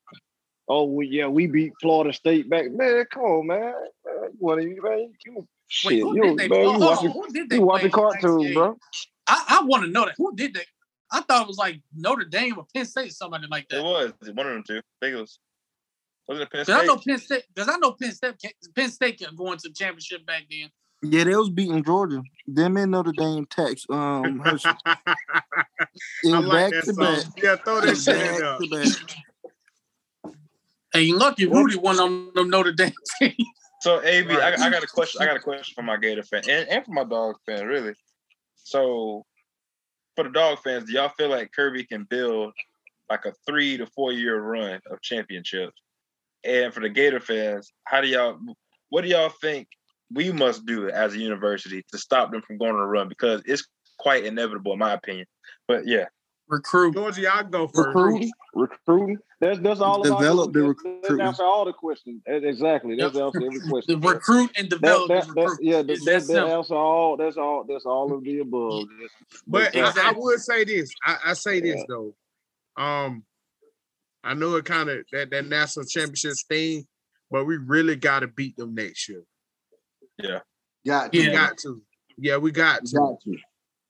Oh, 0.69 1.01
yeah, 1.01 1.27
we 1.27 1.47
beat 1.49 1.73
Florida 1.81 2.13
State 2.13 2.49
back. 2.49 2.71
Man, 2.71 3.05
come 3.11 3.23
on, 3.23 3.47
man. 3.49 3.73
man 4.07 4.31
what 4.39 4.59
are 4.59 4.63
you, 4.63 4.81
man? 4.83 5.13
You, 5.27 5.49
shit, 5.69 5.91
Wait, 5.91 6.01
who 6.01 6.17
you, 6.17 6.23
did 6.23 6.39
they? 6.39 6.49
man, 6.49 6.63
you 6.75 6.79
watching, 6.81 7.11
who 7.11 7.29
did 7.29 7.49
they 7.51 7.57
you 7.57 7.63
watching 7.63 7.91
cartoons, 7.91 8.55
bro. 8.55 8.77
I, 9.27 9.45
I 9.61 9.65
want 9.65 9.85
to 9.85 9.91
know 9.91 10.05
that. 10.07 10.15
Who 10.19 10.35
did 10.35 10.55
they? 10.55 10.65
I 11.13 11.21
thought 11.23 11.43
it 11.43 11.49
was 11.49 11.57
like 11.59 11.81
Notre 11.95 12.25
Dame 12.25 12.59
or 12.59 12.67
Penn 12.75 12.85
State, 12.85 13.13
somebody 13.13 13.47
like 13.51 13.65
It 13.71 13.77
that. 13.77 13.83
was 13.85 14.13
one 14.35 14.47
of 14.47 14.53
them 14.55 14.65
two. 14.67 14.79
I 14.79 14.83
think 15.07 15.17
it 15.17 15.21
was. 15.21 15.39
Was 16.27 16.41
it 16.41 16.51
Penn 16.51 16.61
Because 16.67 16.69
I 16.83 16.85
know 16.85 16.97
State? 16.97 17.07
Penn 17.07 17.19
State. 17.19 17.43
Because 17.55 17.69
I 17.69 17.77
know 17.79 17.93
Penn 17.93 18.13
State. 18.13 18.35
Penn 18.75 18.91
State 18.91 19.19
kept 19.19 19.37
going 19.37 19.57
to 19.59 19.69
the 19.69 19.75
championship 19.75 20.27
back 20.27 20.43
then. 20.51 20.69
Yeah, 21.03 21.25
they 21.25 21.35
was 21.37 21.49
beating 21.49 21.83
Georgia. 21.85 22.23
Them 22.47 22.77
and 22.77 22.91
Notre 22.91 23.13
Dame 23.13 23.47
tax 23.47 23.85
um 23.89 24.39
Herschel. 24.45 24.75
I 24.87 25.05
like 26.25 26.51
back 26.51 26.71
that 26.73 26.85
to 26.85 26.93
back. 26.95 27.21
song. 27.21 27.33
Yeah, 27.43 27.57
throw 27.57 27.81
that 27.81 27.97
shit 27.97 28.17
in 28.17 28.27
Back 28.27 28.39
there. 28.39 28.59
to 28.59 28.67
back. 30.25 30.35
And 30.95 31.09
lucky 31.11 31.47
Rudy 31.47 31.77
won 31.77 32.01
on 32.01 32.33
them 32.35 32.51
Notre 32.51 32.73
Dame 32.73 32.93
team. 33.19 33.33
So 33.81 34.03
AB, 34.03 34.29
Right. 34.29 34.59
I, 34.59 34.67
I 34.67 34.71
got 34.71 34.83
a 34.83 34.87
question. 34.87 35.23
I 35.23 35.27
got 35.27 35.37
a 35.37 35.41
question 35.41 35.75
for 35.75 35.83
my 35.83 35.97
Gator 35.97 36.23
fan 36.23 36.43
and, 36.49 36.69
and 36.69 36.85
for 36.85 36.93
my 36.93 37.05
dog 37.05 37.37
fan, 37.47 37.67
really. 37.67 37.95
So 38.57 39.25
for 40.17 40.25
the 40.25 40.31
dog 40.31 40.59
fans, 40.63 40.85
do 40.85 40.93
y'all 40.93 41.11
feel 41.11 41.29
like 41.29 41.53
Kirby 41.53 41.85
can 41.85 42.05
build 42.05 42.53
like 43.09 43.25
a 43.25 43.33
three 43.47 43.77
to 43.77 43.87
four 43.87 44.13
year 44.13 44.41
run 44.41 44.81
of 44.91 45.01
championships? 45.01 45.81
And 46.45 46.73
for 46.73 46.81
the 46.81 46.89
Gator 46.89 47.21
fans, 47.21 47.73
how 47.85 48.01
do 48.01 48.09
y'all 48.09 48.39
what 48.91 49.03
do 49.03 49.09
y'all 49.09 49.33
think 49.41 49.69
we 50.13 50.33
must 50.33 50.65
do 50.67 50.89
as 50.89 51.15
a 51.15 51.19
university 51.19 51.85
to 51.93 51.99
stop 51.99 52.33
them 52.33 52.43
from 52.43 52.59
going 52.59 52.73
on 52.73 52.81
a 52.81 52.87
run? 52.87 53.09
Because 53.09 53.43
it's 53.47 53.67
quite 53.99 54.25
inevitable 54.25 54.73
in 54.73 54.79
my 54.79 54.93
opinion. 54.93 55.27
But 55.67 55.87
yeah. 55.87 56.07
Recruit. 56.49 56.95
Georgia, 56.95 57.21
y'all 57.23 57.43
go 57.45 57.69
first. 57.69 57.89
Recruiting, 57.89 58.33
recruiting. 58.55 59.19
That's 59.41 59.59
that's 59.61 59.81
all 59.81 60.05
about 60.07 60.19
Develop 60.19 60.53
the 60.53 60.63
recruiting. 60.63 61.21
Answer 61.21 61.43
all 61.45 61.65
the 61.65 61.73
questions. 61.73 62.23
Exactly. 62.27 62.97
That's 62.97 63.15
Yep. 63.15 63.23
answer 63.25 63.47
every 63.47 63.59
The 63.61 63.69
question. 63.69 64.01
recruit 64.01 64.51
and 64.57 64.69
develop 64.69 65.09
that, 65.09 65.27
the 65.29 65.35
that, 65.35 65.41
recruit. 65.43 65.59
yeah, 65.63 65.83
that, 65.83 65.91
It's 65.91 66.05
that, 66.07 66.27
that 66.27 66.33
that 66.33 66.49
answer 66.49 66.75
all. 66.75 67.17
That's 67.17 67.37
all. 67.37 67.65
That's 67.69 67.85
all 67.87 68.13
of 68.13 68.25
the 68.25 68.39
above. 68.41 68.85
But 69.47 69.77
I, 69.77 69.93
I 70.11 70.13
would 70.17 70.41
say 70.41 70.65
this. 70.65 70.91
I, 71.05 71.17
I 71.27 71.33
say 71.35 71.61
this 71.61 71.77
Yeah. 71.77 71.85
though. 71.89 72.15
Um, 72.83 73.25
I 74.25 74.35
know 74.35 74.57
it 74.57 74.65
kind 74.65 74.89
of 74.89 75.05
that 75.13 75.31
that 75.31 75.47
national 75.47 75.85
championship 75.87 76.35
thing, 76.49 76.87
but 77.31 77.45
we 77.45 77.57
really 77.59 77.97
got 77.97 78.21
to 78.21 78.29
beat 78.29 78.57
them 78.57 78.75
next 78.75 79.09
year. 79.09 79.23
Yeah. 80.19 80.41
Got 80.87 81.13
to. 81.13 81.19
We 81.19 81.31
got 81.31 81.59
to. 81.59 81.83
Yeah, 82.17 82.39
we 82.39 82.51
got 82.51 82.85
to. 82.87 82.97
Got 82.97 83.21
to. 83.23 83.37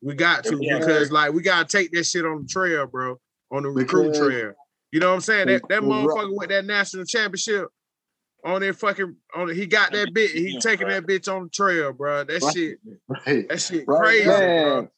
We 0.00 0.14
got 0.14 0.44
to 0.44 0.58
Yeah. 0.60 0.78
because 0.78 1.10
like 1.10 1.32
we 1.32 1.42
gotta 1.42 1.66
take 1.66 1.90
that 1.92 2.04
shit 2.04 2.24
on 2.24 2.42
the 2.42 2.48
trail, 2.48 2.86
bro. 2.86 3.18
On 3.50 3.62
the 3.62 3.68
recruit 3.70 4.12
Because- 4.12 4.18
trail. 4.28 4.52
You 4.92 5.00
know 5.00 5.08
what 5.08 5.14
I'm 5.16 5.20
saying? 5.20 5.46
That 5.48 5.62
that 5.68 5.82
motherfucker 5.82 6.36
with 6.36 6.48
that 6.50 6.64
national 6.64 7.04
championship 7.04 7.68
on 8.44 8.60
that 8.62 8.76
fucking 8.76 9.16
on 9.34 9.50
it, 9.50 9.56
he 9.56 9.66
got 9.66 9.92
that 9.92 10.14
bit. 10.14 10.30
He 10.30 10.58
taking 10.60 10.88
that 10.88 11.04
bitch 11.04 11.30
on 11.30 11.44
the 11.44 11.48
trail, 11.50 11.92
bro. 11.92 12.24
That 12.24 12.40
Right. 12.42 12.54
shit, 12.54 12.78
Right. 13.08 13.48
that 13.48 13.60
shit 13.60 13.84
Right 13.86 14.00
crazy, 14.00 14.26
now. 14.28 14.36
bro. 14.36 14.80
Man, 14.80 14.88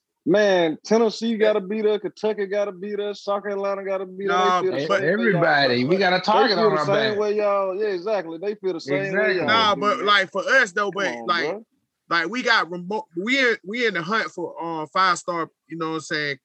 man, 0.71 0.79
Tennessee 0.85 1.37
got 1.39 1.55
to 1.55 1.61
beat 1.61 1.87
us. 1.87 2.01
Kentucky 2.03 2.47
got 2.47 2.67
to 2.67 2.73
beat 2.73 3.01
us. 3.01 3.25
South 3.25 3.43
Carolina 3.43 3.83
got 3.85 3.99
to 3.99 4.07
beat 4.07 4.31
us. 4.31 4.63
Nah, 4.65 4.71
They 4.71 4.87
but 4.87 5.03
Everybody, 5.03 5.85
we 5.85 5.97
got 5.97 6.13
a 6.13 6.17
They 6.17 6.23
target 6.23 6.57
feel 6.59 6.67
on 6.67 6.75
the 6.75 6.81
our 6.83 6.87
same 6.87 7.19
way 7.19 7.37
y'all. 7.37 7.75
Yeah, 7.81 7.89
exactly. 7.89 8.39
They 8.41 8.55
feel 8.57 8.75
the 8.75 8.81
same 8.81 9.03
Exactly. 9.03 9.29
way 9.31 9.37
y'all. 9.39 9.47
Nah, 9.47 9.75
but 9.75 10.03
like 10.05 10.31
for 10.31 10.43
us 10.47 10.73
though, 10.73 10.91
but 10.93 11.07
on, 11.09 11.27
like 11.27 11.49
bro. 11.51 11.67
Like 12.11 12.29
we 12.29 12.43
got 12.43 12.71
remote 12.71 13.05
we 13.17 13.39
in 13.39 13.57
we 13.67 13.87
in 13.87 13.95
the 13.95 14.03
hunt 14.03 14.31
for 14.33 14.61
um 14.63 14.87
five 14.93 15.17
star, 15.19 15.49
you 15.69 15.79
know 15.79 15.91
what 15.91 15.95
I'm 15.95 16.01
saying, 16.01 16.37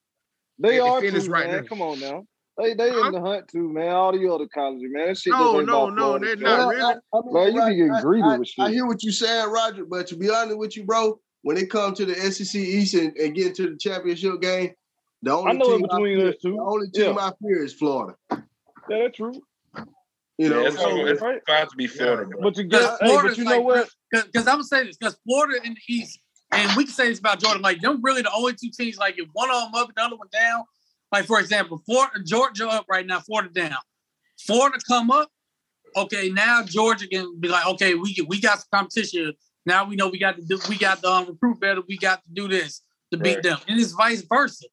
They 0.60 0.70
They 0.70 0.80
are 0.80 1.02
finished 1.02 1.26
too, 1.26 1.32
right 1.32 1.48
man. 1.50 1.64
now. 1.64 1.68
Come 1.68 1.82
on 1.82 2.00
now. 2.00 2.24
They 2.58 2.74
they 2.76 2.90
Huh? 2.92 3.08
in 3.08 3.12
the 3.12 3.20
hunt 3.22 3.48
too, 3.50 3.68
man. 3.74 3.90
All 3.90 4.14
the 4.18 4.32
other 4.32 4.48
colleges, 4.48 4.84
man. 4.90 5.08
That 5.08 5.18
shit 5.18 5.32
No, 5.32 5.60
no, 5.60 5.90
no, 5.90 6.18
they're 6.18 6.30
State. 6.38 6.44
not 6.44 6.58
Well, 6.60 6.70
really. 6.70 6.82
I, 6.82 7.18
I 7.18 7.22
mean, 7.22 7.34
Man, 7.34 7.54
you 7.54 7.60
right, 7.60 7.70
be 7.70 7.76
getting 7.76 7.92
I- 7.92 8.02
greedy 8.02 8.24
I, 8.28 8.38
with 8.38 8.50
I 8.60 8.70
hear 8.72 8.86
what 8.86 9.04
you're 9.04 9.12
saying, 9.12 9.50
Roger. 9.52 9.86
But 9.86 10.08
to 10.08 10.16
be 10.16 10.30
honest 10.30 10.58
with 10.58 10.78
you, 10.78 10.86
bro, 10.86 11.20
when 11.42 11.58
it 11.58 11.70
comes 11.70 11.98
to 11.98 12.06
the 12.06 12.16
SEC 12.16 12.56
East 12.62 12.94
and, 12.94 13.16
and 13.18 13.36
get 13.36 13.48
into 13.48 13.70
the 13.72 13.78
championship 13.78 14.40
game, 14.42 14.72
the 15.22 15.32
only 15.32 15.50
I 15.52 15.54
know 15.54 15.66
team 15.66 15.82
between 15.82 16.18
fear, 16.20 16.30
us 16.30 16.36
two. 16.42 16.54
the 16.54 16.62
only 16.62 16.90
team 16.92 17.16
Yeah. 17.18 17.26
I 17.26 17.32
fear 17.42 17.64
is 17.64 17.74
Florida. 17.74 18.16
Yeah, 18.32 18.38
that's 19.04 19.18
true. 19.18 19.34
You 20.38 20.50
know, 20.50 20.62
Yeah, 20.62 20.68
it's, 20.68 20.78
so- 20.78 20.90
gonna, 20.90 21.06
it's 21.06 21.22
right. 21.22 21.42
about 21.48 21.70
to 21.70 21.76
be 21.78 21.88
Florida, 21.88 22.26
bro. 22.26 22.42
But 22.42 22.58
you 22.58 22.66
Because 22.66 22.86
got, 22.86 23.02
hey, 23.04 23.18
but 23.22 23.38
you 23.38 23.44
know 23.46 23.52
like, 23.52 23.64
what? 23.64 23.90
Because 24.12 24.48
I'm 24.48 24.56
gonna 24.56 24.64
say 24.64 24.84
this, 24.86 24.98
because 24.98 25.18
Florida 25.26 25.60
in 25.66 25.74
the 25.76 25.94
East, 25.94 26.20
and 26.52 26.76
we 26.76 26.84
can 26.86 26.94
say 26.94 27.10
this 27.10 27.20
about 27.20 27.40
Jordan, 27.40 27.62
like 27.62 27.82
them 27.82 28.00
really 28.04 28.22
the 28.22 28.32
only 28.34 28.54
two 28.54 28.70
teams. 28.78 28.98
Like 28.98 29.16
if 29.18 29.28
one 29.34 29.50
of 29.50 29.62
them 29.64 29.76
up 29.76 29.88
and 29.88 29.96
the 29.96 30.02
other 30.04 30.16
one 30.18 30.28
down. 30.32 30.64
Like 31.12 31.26
for 31.26 31.40
example, 31.40 31.82
Florida, 31.86 32.20
Georgia 32.26 32.68
up 32.68 32.86
right 32.90 33.06
now, 33.06 33.20
Florida 33.22 33.50
down. 33.50 33.78
Florida 34.40 34.78
come 34.88 35.10
up, 35.12 35.30
okay. 35.96 36.30
Now 36.30 36.64
Georgia 36.64 37.08
can 37.08 37.40
be 37.40 37.48
like, 37.48 37.66
okay, 37.68 37.94
we 37.94 38.18
we 38.28 38.42
got 38.42 38.60
some 38.60 38.68
competition. 38.74 39.34
Now 39.66 39.86
we 39.86 39.96
know 39.96 40.10
we 40.10 40.20
got 40.20 40.36
to 40.36 40.42
do, 40.44 40.60
we 40.68 40.78
got 40.78 41.02
to 41.04 41.10
um, 41.10 41.28
recruit 41.28 41.60
better. 41.62 41.82
We 41.88 41.98
got 41.98 42.24
to 42.24 42.30
do 42.34 42.48
this 42.50 42.82
to 43.12 43.18
beat 43.18 43.36
Right. 43.36 43.44
them, 43.44 43.60
and 43.70 43.80
it's 43.80 43.94
vice 43.94 44.24
versa. 44.24 44.66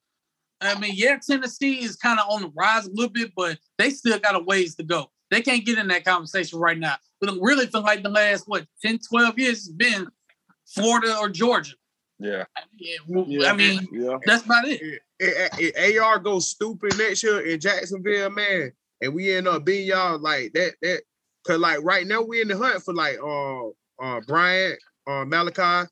I 0.61 0.77
mean, 0.79 0.95
yeah, 0.97 1.19
Tennessee 1.25 1.83
is 1.85 1.97
kind 1.97 2.19
of 2.19 2.27
on 2.29 2.43
the 2.43 2.53
rise 2.57 2.87
a 2.87 2.91
little 2.91 3.11
bit, 3.13 3.33
but 3.37 3.59
they 3.79 3.91
still 3.91 4.19
got 4.19 4.35
a 4.35 4.41
ways 4.41 4.75
to 4.77 4.83
go. 4.83 5.12
They 5.33 5.41
can't 5.43 5.65
get 5.65 5.79
in 5.79 5.89
that 5.89 6.05
conversation 6.05 6.59
right 6.59 6.79
now. 6.79 6.97
But 7.21 7.31
it 7.35 7.39
really 7.41 7.67
feel 7.67 7.81
like 7.83 8.03
the 8.03 8.11
last, 8.11 8.45
what, 8.47 8.67
10, 8.83 8.99
12 9.09 9.39
years 9.39 9.67
has 9.67 9.69
been 9.71 10.07
Florida 10.67 11.17
or 11.19 11.29
Georgia. 11.31 11.75
Yeah. 12.19 12.45
Yeah, 12.79 12.97
well, 13.09 13.25
Yeah. 13.27 13.51
I 13.51 13.57
mean, 13.57 13.89
Yeah. 13.91 14.19
that's 14.25 14.45
about 14.45 14.69
it. 14.69 14.81
If- 15.19 15.59
if 15.59 15.99
AR 16.01 16.19
goes 16.19 16.49
stupid 16.49 16.99
next 16.99 17.23
year 17.23 17.41
in 17.41 17.59
Jacksonville, 17.61 18.31
man, 18.31 18.73
and 19.01 19.15
we 19.15 19.33
end 19.33 19.49
up 19.49 19.65
being 19.65 19.87
y'all 19.87 20.19
like 20.19 20.53
that, 20.53 20.75
that, 20.83 21.03
cause 21.47 21.59
like 21.59 21.79
right 21.83 22.07
now 22.07 22.21
we 22.23 22.41
in 22.41 22.49
the 22.49 22.57
hunt 22.57 22.83
for 22.85 22.93
like 22.93 23.19
uh 23.23 23.69
uh 24.03 24.21
Bryant, 24.27 24.79
uh 25.07 25.25
Malachi, 25.25 25.89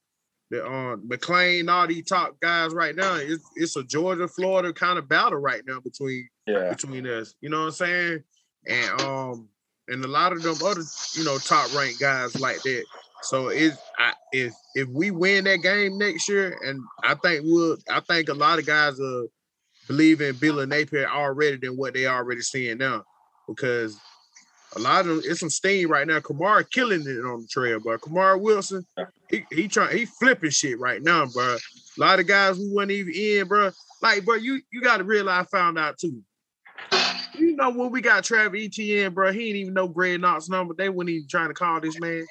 the 0.51 0.67
uh 0.67 0.97
McLean, 1.05 1.69
all 1.69 1.87
these 1.87 2.07
top 2.07 2.39
guys 2.41 2.73
right 2.75 2.95
now. 2.97 3.15
It's 3.17 3.45
it's 3.57 3.77
a 3.77 3.85
Georgia 3.85 4.27
Florida 4.29 4.73
kind 4.73 4.99
of 4.99 5.09
battle 5.09 5.39
right 5.39 5.63
now 5.67 5.79
between 5.81 6.29
Yeah. 6.47 6.71
between 6.71 7.07
us. 7.07 7.35
You 7.41 7.51
know 7.51 7.61
what 7.61 7.67
I'm 7.67 7.73
saying? 7.73 8.25
And 8.67 9.01
um 9.01 9.49
and 9.89 10.05
a 10.05 10.09
lot 10.09 10.33
of 10.33 10.43
them 10.43 10.57
other 10.65 10.83
you 11.15 11.25
know 11.25 11.39
top 11.39 11.75
ranked 11.75 12.01
guys 12.01 12.39
like 12.41 12.63
that. 12.63 12.85
So 13.23 13.49
it's 13.49 13.77
I, 13.99 14.13
if 14.33 14.55
if 14.75 14.89
we 14.89 15.11
win 15.11 15.45
that 15.45 15.63
game 15.63 15.99
next 15.99 16.29
year, 16.29 16.59
and 16.65 16.81
I 17.03 17.15
think 17.15 17.45
we'll, 17.45 17.77
I 17.89 18.01
think 18.01 18.29
a 18.29 18.35
lot 18.35 18.59
of 18.59 18.67
guys 18.67 18.99
uh 19.01 19.25
believe 19.87 20.21
in 20.21 20.37
Billy 20.37 20.67
Napier 20.67 21.09
already 21.09 21.57
than 21.57 21.77
what 21.77 21.95
they 21.95 22.07
already 22.07 22.41
seeing 22.41 22.79
now, 22.79 23.05
because 23.49 23.99
a 24.77 24.79
lot 24.79 25.01
of 25.01 25.07
them 25.07 25.23
it's 25.25 25.41
some 25.41 25.51
steam 25.51 25.91
right 25.91 26.07
now. 26.07 26.21
Kamara 26.21 26.69
killing 26.71 27.03
it 27.03 27.25
on 27.25 27.43
the 27.43 27.49
trail, 27.51 27.81
but 27.85 28.01
Kamara 28.01 28.41
Wilson, 28.41 28.87
he 29.29 29.45
he 29.51 29.69
trying 29.69 29.97
he 29.97 30.07
flipping 30.07 30.51
shit 30.51 30.79
right 30.79 31.03
now, 31.03 31.27
bro. 31.27 31.57
A 31.57 32.01
lot 32.01 32.21
of 32.21 32.27
guys 32.27 32.57
who 32.57 32.75
wasn't 32.75 32.93
even 32.93 33.15
in, 33.15 33.49
bro. 33.49 33.71
Like, 34.01 34.25
bro, 34.25 34.37
you 34.37 34.61
you 34.73 34.81
got 34.81 34.99
to 34.99 35.05
realize 35.05 35.47
I 35.53 35.57
found 35.57 35.79
out 35.79 35.99
too. 35.99 36.23
You 37.51 37.57
know 37.57 37.71
when 37.71 37.91
we 37.91 38.01
got 38.01 38.23
Travis 38.23 38.63
Etienne, 38.65 39.13
bro, 39.13 39.33
he 39.33 39.47
didn't 39.47 39.57
even 39.57 39.75
know 39.75 39.89
Greg 39.89 40.21
Knox 40.21 40.49
number. 40.49 40.73
They 40.73 40.89
weren't 40.89 41.11
even 41.11 41.27
trying 41.29 41.49
to 41.49 41.55
call 41.55 41.81
this 41.81 41.99
man. 41.99 42.25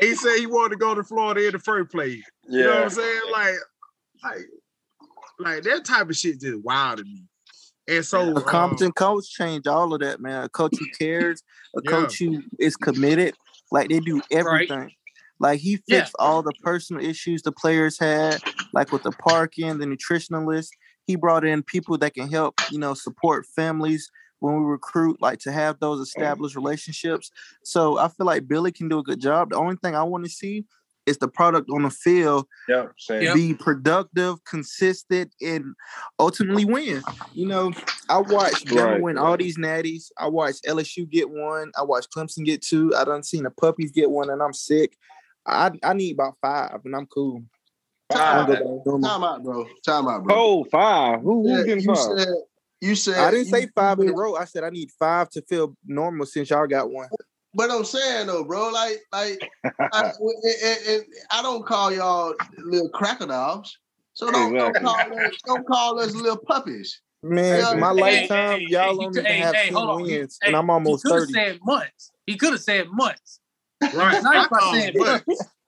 he 0.00 0.12
said 0.16 0.38
he 0.38 0.46
wanted 0.46 0.70
to 0.70 0.76
go 0.76 0.92
to 0.92 1.04
Florida 1.04 1.46
in 1.46 1.52
the 1.52 1.60
first 1.60 1.92
place. 1.92 2.18
You 2.48 2.64
know 2.64 2.70
what 2.70 2.82
I'm 2.82 2.90
saying? 2.90 3.20
Like, 3.30 3.54
like, 4.24 4.38
like 5.38 5.62
that 5.62 5.84
type 5.84 6.10
of 6.10 6.16
shit 6.16 6.40
just 6.40 6.64
wild 6.64 6.98
to 6.98 7.04
me. 7.04 7.22
And 7.86 8.04
so, 8.04 8.34
A 8.34 8.38
um, 8.38 8.44
competent 8.44 8.96
coach 8.96 9.30
change 9.30 9.68
all 9.68 9.94
of 9.94 10.00
that, 10.00 10.20
man. 10.20 10.42
A 10.42 10.48
coach 10.48 10.76
who 10.80 10.86
cares, 10.98 11.44
a 11.76 11.80
Yeah. 11.84 11.90
coach 11.90 12.18
who 12.18 12.42
is 12.58 12.76
committed. 12.76 13.36
Like 13.70 13.88
they 13.88 14.00
do 14.00 14.20
everything. 14.32 14.90
Like 15.38 15.60
he 15.60 15.78
Yeah. 15.86 16.00
fixed 16.00 16.16
all 16.18 16.42
the 16.42 16.54
personal 16.54 17.04
issues 17.04 17.42
the 17.42 17.52
players 17.52 18.00
had, 18.00 18.40
like 18.72 18.90
with 18.90 19.04
the 19.04 19.12
parking, 19.12 19.78
the 19.78 19.86
nutritionalist. 19.86 20.70
He 21.06 21.14
brought 21.14 21.44
in 21.44 21.62
people 21.62 21.98
that 21.98 22.14
can 22.14 22.28
help, 22.28 22.56
you 22.68 22.80
know, 22.80 22.94
support 22.94 23.46
families 23.46 24.10
when 24.40 24.56
we 24.58 24.70
recruit, 24.70 25.20
like 25.22 25.38
to 25.40 25.52
have 25.52 25.78
those 25.80 26.00
established 26.00 26.56
relationships. 26.56 27.30
So 27.62 27.98
I 27.98 28.08
feel 28.08 28.26
like 28.26 28.48
Billy 28.48 28.72
can 28.72 28.88
do 28.88 28.98
a 28.98 29.02
good 29.02 29.20
job. 29.20 29.50
The 29.50 29.56
only 29.56 29.76
thing 29.76 29.94
I 29.94 30.02
want 30.02 30.24
to 30.24 30.30
see 30.30 30.64
is 31.06 31.16
the 31.18 31.28
product 31.28 31.70
on 31.70 31.82
the 31.82 31.90
field 31.90 32.46
Yeah. 32.68 32.86
Same. 32.98 33.22
Yep. 33.22 33.34
be 33.34 33.54
productive, 33.54 34.42
consistent, 34.44 35.34
and 35.40 35.74
ultimately 36.18 36.64
win. 36.64 37.02
You 37.32 37.46
know, 37.46 37.72
I 38.08 38.18
watched 38.18 38.66
Bama 38.66 38.84
Right. 38.92 39.02
win 39.02 39.18
all 39.18 39.36
these 39.36 39.56
natties. 39.56 40.10
I 40.18 40.28
watched 40.28 40.64
LSU 40.66 41.06
get 41.06 41.30
one. 41.30 41.72
I 41.78 41.82
watched 41.82 42.08
Clemson 42.14 42.44
get 42.44 42.62
two. 42.62 42.94
I 42.94 43.04
done 43.04 43.22
seen 43.22 43.44
the 43.44 43.50
puppies 43.50 43.92
get 43.92 44.10
one, 44.10 44.30
and 44.30 44.42
I'm 44.42 44.52
sick. 44.52 44.96
I 45.46 45.70
I 45.82 45.94
need 45.94 46.14
about 46.14 46.34
five, 46.42 46.80
and 46.84 46.94
I'm 46.94 47.06
cool. 47.06 47.42
Time 48.12 48.20
I'll 48.20 48.42
out, 48.42 48.48
back 48.48 48.58
to 48.58 48.64
normal. 48.84 49.00
time 49.08 49.24
out, 49.24 49.42
bro. 49.44 49.66
Time 49.84 50.08
out, 50.08 50.24
bro. 50.24 50.34
Oh, 50.36 50.64
five. 50.64 51.20
Who 51.22 51.48
Yeah, 51.48 51.56
who's 51.56 51.64
getting 51.64 51.84
you 51.84 51.94
five? 51.94 52.18
said 52.18 52.34
you 52.80 52.94
said 52.94 53.18
I 53.18 53.30
didn't 53.30 53.46
say 53.46 53.66
five 53.74 53.98
in 54.00 54.08
a 54.08 54.12
row. 54.12 54.36
I 54.36 54.44
said 54.44 54.64
I 54.64 54.70
need 54.70 54.90
five 54.98 55.28
to 55.30 55.42
feel 55.42 55.76
normal 55.86 56.26
since 56.26 56.50
y'all 56.50 56.66
got 56.66 56.90
one. 56.90 57.08
But 57.54 57.70
I'm 57.70 57.84
saying 57.84 58.28
though, 58.28 58.44
bro, 58.44 58.68
like, 58.68 59.00
like, 59.12 59.40
I, 59.92 60.12
and, 60.20 60.54
and- 60.64 60.86
and 60.88 61.04
I 61.32 61.42
don't 61.42 61.66
call 61.66 61.92
y'all 61.92 62.34
little 62.58 62.88
crocodiles. 62.90 63.76
So 64.12 64.30
don't, 64.30 64.52
don't 64.54 64.74
call 64.76 64.94
us 65.18 65.34
don't 65.46 65.66
call 65.66 65.98
us 65.98 66.14
little 66.14 66.36
puppies. 66.38 67.00
Man, 67.22 67.58
Yeah. 67.60 67.74
my 67.74 67.88
Hey, 67.94 68.00
lifetime, 68.20 68.60
hey, 68.60 68.66
y'all 68.68 68.80
hey, 68.82 68.86
don't 68.86 69.00
he- 69.00 69.06
even 69.20 69.24
hey, 69.24 69.38
have 69.38 69.54
hey, 69.54 69.70
10 69.70 70.00
wins, 70.02 70.38
Hey, 70.40 70.48
and 70.48 70.56
I'm 70.56 70.70
almost 70.70 71.02
he 71.04 71.10
could 71.10 71.18
have 71.20 71.28
30. 71.28 71.32
said 71.32 71.58
months. 71.62 72.10
He 72.26 72.36
could 72.36 72.52
have 72.52 72.60
said 72.62 72.86
months. 72.90 73.40
right? 73.82 74.14
It's 74.14 74.24
nice 74.24 74.48
by 74.48 74.60
saying 74.72 74.94
but- 74.98 75.26
months. 75.26 75.44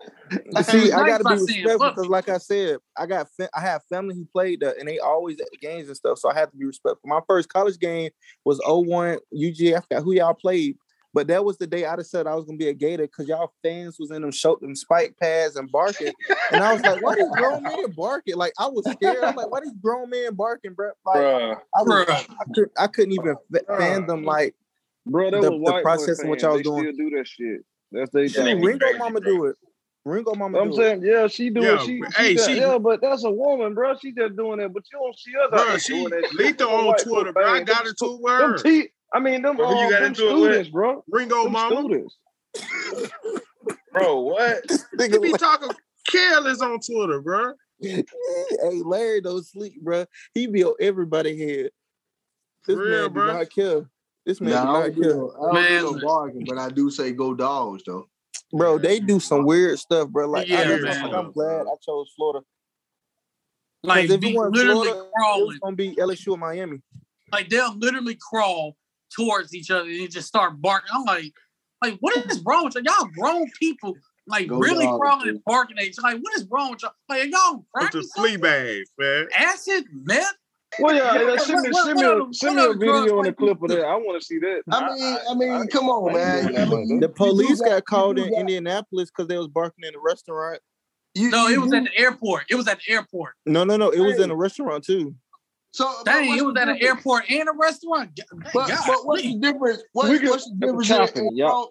See, 0.63 0.93
I 0.93 1.07
got 1.07 1.19
to 1.19 1.25
by 1.25 1.35
be 1.37 1.41
respectful 1.43 1.91
because, 1.91 2.07
like 2.09 2.29
I 2.29 2.39
said, 2.39 2.79
I 2.97 3.07
got 3.07 3.29
fa- 3.37 3.51
I 3.55 3.61
have 3.61 3.83
family 3.91 4.15
who 4.15 4.25
played 4.33 4.61
that, 4.61 4.79
and 4.79 4.89
they 4.89 4.99
always 4.99 5.41
at 5.41 5.49
the 5.51 5.59
games 5.59 5.89
and 5.89 5.97
stuff. 5.97 6.19
So 6.19 6.31
I 6.31 6.35
have 6.35 6.51
to 6.51 6.57
be 6.57 6.65
respectful. 6.65 7.09
My 7.09 7.21
first 7.29 7.49
college 7.49 7.79
game 7.79 8.11
was 8.45 8.61
01 8.67 9.19
UGA. 9.35 9.77
I 9.77 9.81
forgot 9.81 10.03
who 10.03 10.13
y'all 10.15 10.35
played, 10.35 10.77
but 11.15 11.27
that 11.29 11.45
was 11.45 11.59
the 11.59 11.67
day 11.67 11.85
I 11.85 11.97
decided 11.97 12.27
I 12.27 12.35
was 12.35 12.45
gonna 12.45 12.59
be 12.59 12.69
a 12.69 12.75
Gator 12.75 13.05
because 13.05 13.29
y'all 13.29 13.53
fans 13.63 13.97
was 13.99 14.11
in 14.11 14.23
them 14.23 14.31
short 14.33 14.61
them 14.61 14.75
spike 14.75 15.15
pads 15.21 15.57
and 15.57 15.71
barking, 15.71 16.13
and 16.53 16.63
I 16.63 16.73
was 16.73 16.83
like, 16.83 17.03
"Why 17.03 17.15
these 17.17 17.31
grown 17.37 17.63
men 17.63 17.91
barking?" 17.97 18.37
Like 18.37 18.53
I 18.59 18.67
was 18.69 18.85
scared. 18.91 19.23
I'm 19.23 19.37
like, 19.37 19.51
"Why 19.51 19.61
these 19.61 19.75
grown 19.83 20.11
men 20.11 20.35
barking, 20.35 20.75
bro?" 20.75 20.91
Like 21.05 21.17
Bruh. 21.17 21.57
I, 21.77 21.83
was, 21.83 22.07
Bruh. 22.07 22.11
I, 22.11 22.45
could, 22.55 22.71
I 22.79 22.87
couldn't 22.87 23.13
even 23.13 23.37
fa- 23.53 23.61
fathom 23.69 24.25
like 24.25 24.55
Bro, 25.07 25.31
the- 25.33 25.41
the 25.41 25.81
process 25.83 26.23
of 26.23 26.29
what 26.29 26.41
fans. 26.41 26.43
y'all 26.43 26.53
they 26.53 26.57
was 26.59 26.63
doing. 26.63 26.95
still 26.95 27.09
do 27.11 27.17
that 27.17 27.27
shit. 27.27 27.61
That's 27.91 28.11
they 28.13 28.25
Yeah. 28.27 28.45
thing. 28.55 28.63
Ringo 28.63 28.87
Mama 28.99 29.21
bro. 29.21 29.31
do 29.31 29.45
it. 29.47 29.57
Ringo 30.05 30.35
Mama 30.35 30.59
I'm 30.59 30.71
do 30.71 30.75
it. 30.75 30.77
saying, 30.77 31.03
yeah, 31.05 31.27
she 31.29 31.51
doing. 31.51 31.67
Yeah, 31.67 31.79
she, 31.79 32.01
but- 32.01 32.13
she, 32.15 32.23
hey, 32.23 32.35
got- 32.35 32.47
she- 32.49 32.57
yeah, 32.57 32.79
but 32.79 33.01
that's 33.01 33.25
a 33.25 33.31
woman, 33.31 33.73
bro. 33.75 33.95
She 34.01 34.13
just 34.13 34.37
doing 34.37 34.59
that. 34.59 34.73
But 34.73 34.83
you 34.93 34.99
don't 34.99 35.17
see 35.19 35.31
us 35.37 35.45
out 35.45 35.51
Bro, 35.53 35.65
there 35.67 35.79
she 35.79 35.93
doing 35.93 36.11
that 36.11 36.29
shit. 36.31 36.39
Lethal 36.39 36.67
Them 36.69 36.79
on 36.81 36.87
white 36.87 36.99
Twitter, 37.03 37.33
bro. 37.33 37.45
I 37.53 37.63
got 37.63 37.79
them 37.79 37.87
into 37.87 37.97
stu- 37.97 38.15
it 38.15 38.21
with 38.21 38.39
Them 38.39 38.51
her. 38.51 38.59
te- 38.59 38.89
I 39.15 39.21
mean, 39.21 39.43
them, 39.43 39.57
Bro, 39.57 39.67
who 39.69 39.75
you 39.79 39.85
um, 39.85 39.91
got 39.91 39.99
them 40.01 40.07
into 40.09 40.29
it 40.29 40.33
with? 40.35 40.41
students, 40.43 40.71
bro. 40.71 41.05
Ringo 41.09 41.43
Them 41.45 41.53
Mama. 41.53 41.77
students. 41.81 42.19
Bro, 43.93 44.21
what? 44.23 44.65
He 44.99 45.19
be 45.19 45.33
talking 45.33 45.71
careless 46.09 46.61
on 46.63 46.81
Twitter, 46.81 47.21
bro. 47.21 47.53
hey, 47.81 48.05
Larry 48.85 49.21
don't 49.21 49.45
sleep, 49.45 49.81
bro. 49.83 50.07
He 50.35 50.47
be 50.47 50.65
on 50.65 50.75
everybody 50.81 51.39
head. 51.39 51.71
This 52.67 52.77
For 52.77 52.83
real, 52.83 53.03
man 53.03 53.13
bro. 53.13 53.27
do 53.27 53.33
not 53.39 53.51
care. 53.51 53.91
This 54.25 54.41
man 54.41 54.51
Nah, 54.53 54.63
do 54.63 54.69
I 54.69 54.73
not 54.73 54.83
don't, 54.83 54.95
do 54.95 55.03
care. 55.03 55.13
I 55.13 55.17
don't 55.43 55.55
Man. 55.55 55.83
do 55.83 55.93
no 55.93 56.07
barking, 56.07 56.45
but 56.47 56.59
I 56.59 56.69
do 56.71 56.91
say 56.91 57.13
go 57.13 57.35
dogs 57.35 57.83
though. 57.87 58.09
Bro, 58.53 58.79
they 58.79 59.01
do 59.01 59.19
some 59.19 59.45
weird 59.45 59.79
stuff, 59.79 60.09
bro. 60.09 60.29
Like, 60.29 60.47
I, 60.51 60.63
Yeah, 60.63 60.77
that's 60.77 60.99
man. 60.99 61.11
why 61.11 61.19
I'm 61.19 61.33
glad 61.33 61.63
I 61.63 61.75
chose 61.85 62.13
Florida. 62.17 62.45
Like 63.83 64.11
if 64.11 64.21
be 64.21 64.31
it 64.31 64.37
wasn't 64.37 64.55
literally 64.55 64.89
Florida, 64.89 64.99
it 64.99 65.03
was 65.03 65.11
crawling. 65.17 65.59
gonna 65.63 65.77
be 65.77 65.95
LSU 65.97 66.33
or 66.33 66.39
Miami. 66.39 66.81
Like 67.33 67.49
they'll 67.49 67.77
literally 67.77 68.17
crawl 68.21 68.77
towards 69.15 69.55
each 69.55 69.71
other 69.71 69.89
and 69.89 70.11
just 70.11 70.29
start 70.29 70.61
barking. 70.61 70.91
I'm 70.95 71.05
like, 71.05 71.33
like 71.83 71.97
what 72.01 72.17
is 72.31 72.43
wrong 72.45 72.65
with 72.65 72.75
y'all? 72.75 72.85
Y'all 72.85 73.09
grown 73.19 73.51
people 73.59 73.97
like 74.27 74.47
Go 74.47 74.59
really 74.59 74.85
dogs, 74.85 75.01
crawling 75.01 75.29
and 75.31 75.45
barking 75.45 75.79
at 75.79 75.85
each 75.85 75.99
other. 75.99 76.15
Like, 76.15 76.23
what 76.23 76.37
is 76.37 76.47
wrong 76.49 76.71
with 76.71 76.83
y'all? 76.83 76.93
Like, 77.09 77.31
y'all 77.33 77.57
With 77.57 77.67
cracking 77.75 78.03
the 78.03 78.09
flea 78.15 78.37
bags, 78.37 78.91
man. 78.99 79.27
Acid, 79.37 79.85
meth? 79.93 80.35
Well, 80.79 80.95
yeah, 80.95 81.15
Yeah, 81.15 81.21
yeah, 81.21 81.27
what- 81.31 81.41
send 81.43 81.63
me, 81.63 81.71
what- 81.71 81.85
send 81.85 81.99
me, 81.99 82.05
other- 82.05 82.21
a, 82.23 82.35
send 82.35 82.57
me 82.57 82.65
a 82.65 82.73
video 82.75 83.19
and 83.19 83.29
a 83.29 83.33
clip 83.33 83.63
of 83.63 83.69
that. 83.69 83.85
I 83.85 83.95
want 83.97 84.21
to 84.21 84.27
see 84.27 84.39
that. 84.39 84.63
I 84.71 84.95
mean, 84.95 85.19
I 85.31 85.35
mean, 85.35 85.51
I- 85.51 85.67
come 85.67 85.89
on, 85.91 86.11
I 86.11 86.15
man. 86.15 86.57
I 86.57 86.65
mean, 86.65 87.01
The 87.01 87.09
police 87.09 87.61
got- 87.61 87.69
got 87.71 87.85
called 87.85 88.19
in 88.19 88.33
Indianapolis 88.35 89.11
because 89.11 89.29
they 89.29 89.37
was 89.37 89.49
barking 89.49 89.85
in 89.87 89.95
a 89.95 89.99
restaurant. 90.01 90.61
you- 91.15 91.29
No, 91.31 91.49
you 91.49 91.57
it 91.57 91.61
was 91.61 91.71
do- 91.73 91.77
at 91.77 91.85
the 91.85 91.99
airport. 91.99 92.45
It 92.49 92.55
was 92.55 92.67
at 92.69 92.79
the 92.87 92.93
airport. 92.95 93.35
No, 93.45 93.65
no, 93.65 93.77
no. 93.77 93.91
It 93.91 94.01
was 94.01 94.19
in 94.19 94.31
a 94.31 94.37
restaurant 94.37 94.83
too. 94.85 95.15
So, 95.75 95.91
Dang, 96.05 96.29
what's 96.29 96.41
it 96.41 96.45
was 96.45 96.57
at 96.57 96.69
an 96.69 96.79
airport 96.83 97.31
and 97.31 97.49
a 97.49 97.53
restaurant. 97.53 98.19
But, 98.55 98.69
God, 98.69 98.79
but 98.87 99.07
what's 99.07 99.23
the 99.23 99.37
difference? 99.39 99.83
What, 99.93 100.11
We 100.11 100.19
can- 100.19 100.29
what's 100.31 100.49
the 100.49 100.57
difference 100.57 100.89
chopping, 100.89 101.23
in, 101.27 101.29
in 101.33 101.37
yeah. 101.37 101.65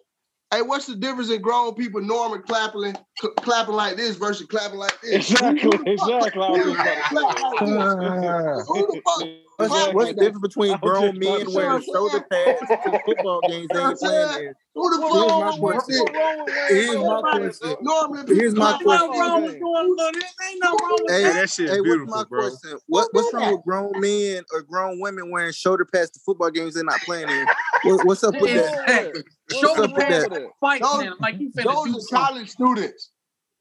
Crawl- 0.51 0.59
Hey, 0.59 0.67
what's 0.67 0.85
the 0.85 0.95
difference 0.95 1.29
in 1.29 1.41
grown 1.41 1.73
people 1.75 2.01
normally 2.01 2.39
clapping, 2.43 2.95
cl- 3.21 3.33
clapping 3.37 3.73
like 3.75 3.95
this 3.97 4.15
versus 4.17 4.47
clapping 4.47 4.79
like 4.79 4.99
this? 5.01 5.31
Exactly, 5.31 5.61
Who 5.61 5.69
the 5.71 5.77
fuck- 5.77 5.87
exactly. 5.87 6.41
I 6.43 6.49
was 6.49 6.61
who 6.63 6.73
just 6.73 6.83
the 6.83 7.19
about 7.19 7.39
fuck 7.39 7.59
to 7.59 7.65
clap 7.65 7.89
say 7.89 8.05
like 8.07 8.21
that. 8.21 8.55
this? 8.57 8.67
Who 8.67 8.87
the 8.87 9.01
fuck? 9.05 9.27
What's, 9.57 9.73
clap 9.73 9.93
what's 9.93 10.07
like 10.07 10.15
the 10.15 10.21
difference 10.21 10.41
between 10.41 10.77
grown 10.79 11.19
just 11.19 11.19
men 11.19 11.53
wearing 11.53 11.81
say 11.81 11.91
shoulder 11.93 12.25
pads 12.31 12.59
to 12.67 12.99
football 13.05 13.41
games 13.47 13.67
they 13.71 13.79
ain't 13.79 13.99
playing 13.99 14.43
in? 14.47 14.53
Who 14.73 14.89
the 14.89 15.01
fuck? 15.01 15.11
wrong 15.13 15.39
my 15.41 15.57
question. 15.57 15.99
what's 15.99 16.17
wrong 16.17 16.45
with 16.45 16.53
Here's 16.69 16.95
my 16.95 17.21
question. 17.21 17.75
Normally 17.81 18.35
Here's 18.35 18.55
my 18.55 18.79
question. 18.81 18.87
like 18.87 19.19
wrong 19.19 19.41
this. 19.41 19.51
with 19.51 19.59
doing 19.59 19.95
but 19.97 20.13
there 20.13 20.49
ain't 20.49 20.63
no 20.63 20.69
wrong 20.71 20.97
with 21.03 21.11
Hey, 21.11 21.17
Hey, 21.17 21.23
that. 21.23 21.33
that 21.33 21.49
shit's 21.49 21.71
hey, 21.71 21.81
what's 21.81 21.83
beautiful, 21.83 22.15
my 22.15 22.23
bro. 22.23 22.49
question? 22.49 22.79
What, 22.87 23.07
what's 23.11 23.33
wrong 23.33 23.51
with 23.51 23.63
grown 23.63 23.91
men 24.01 24.43
or 24.53 24.61
grown 24.63 24.99
women 24.99 25.29
wearing 25.29 25.51
shoulder 25.53 25.85
pads 25.85 26.09
to 26.11 26.19
football 26.25 26.49
games 26.49 26.73
they're 26.73 26.83
not 26.83 26.99
playing 27.01 27.29
in? 27.29 27.45
What, 27.83 28.05
what's 28.07 28.23
up 28.23 28.33
with 28.39 28.53
that? 28.55 29.23
Wrong 29.53 29.75
with 29.81 29.95
that? 29.95 30.01
Exactly. 30.01 30.01
What's 30.01 30.01
Shoulder 30.01 30.01
pads 30.01 30.09
that? 30.09 30.21
wrong 30.21 30.29
with 30.31 30.41
that? 30.41 30.59
fighting 30.59 30.87
Those- 30.87 31.01
him 31.03 31.13
like 31.19 31.39
you 31.39 31.49
finna 31.51 31.85
do 31.85 31.91
Those 31.93 32.13
are 32.13 32.17
college 32.17 32.49
students. 32.49 33.11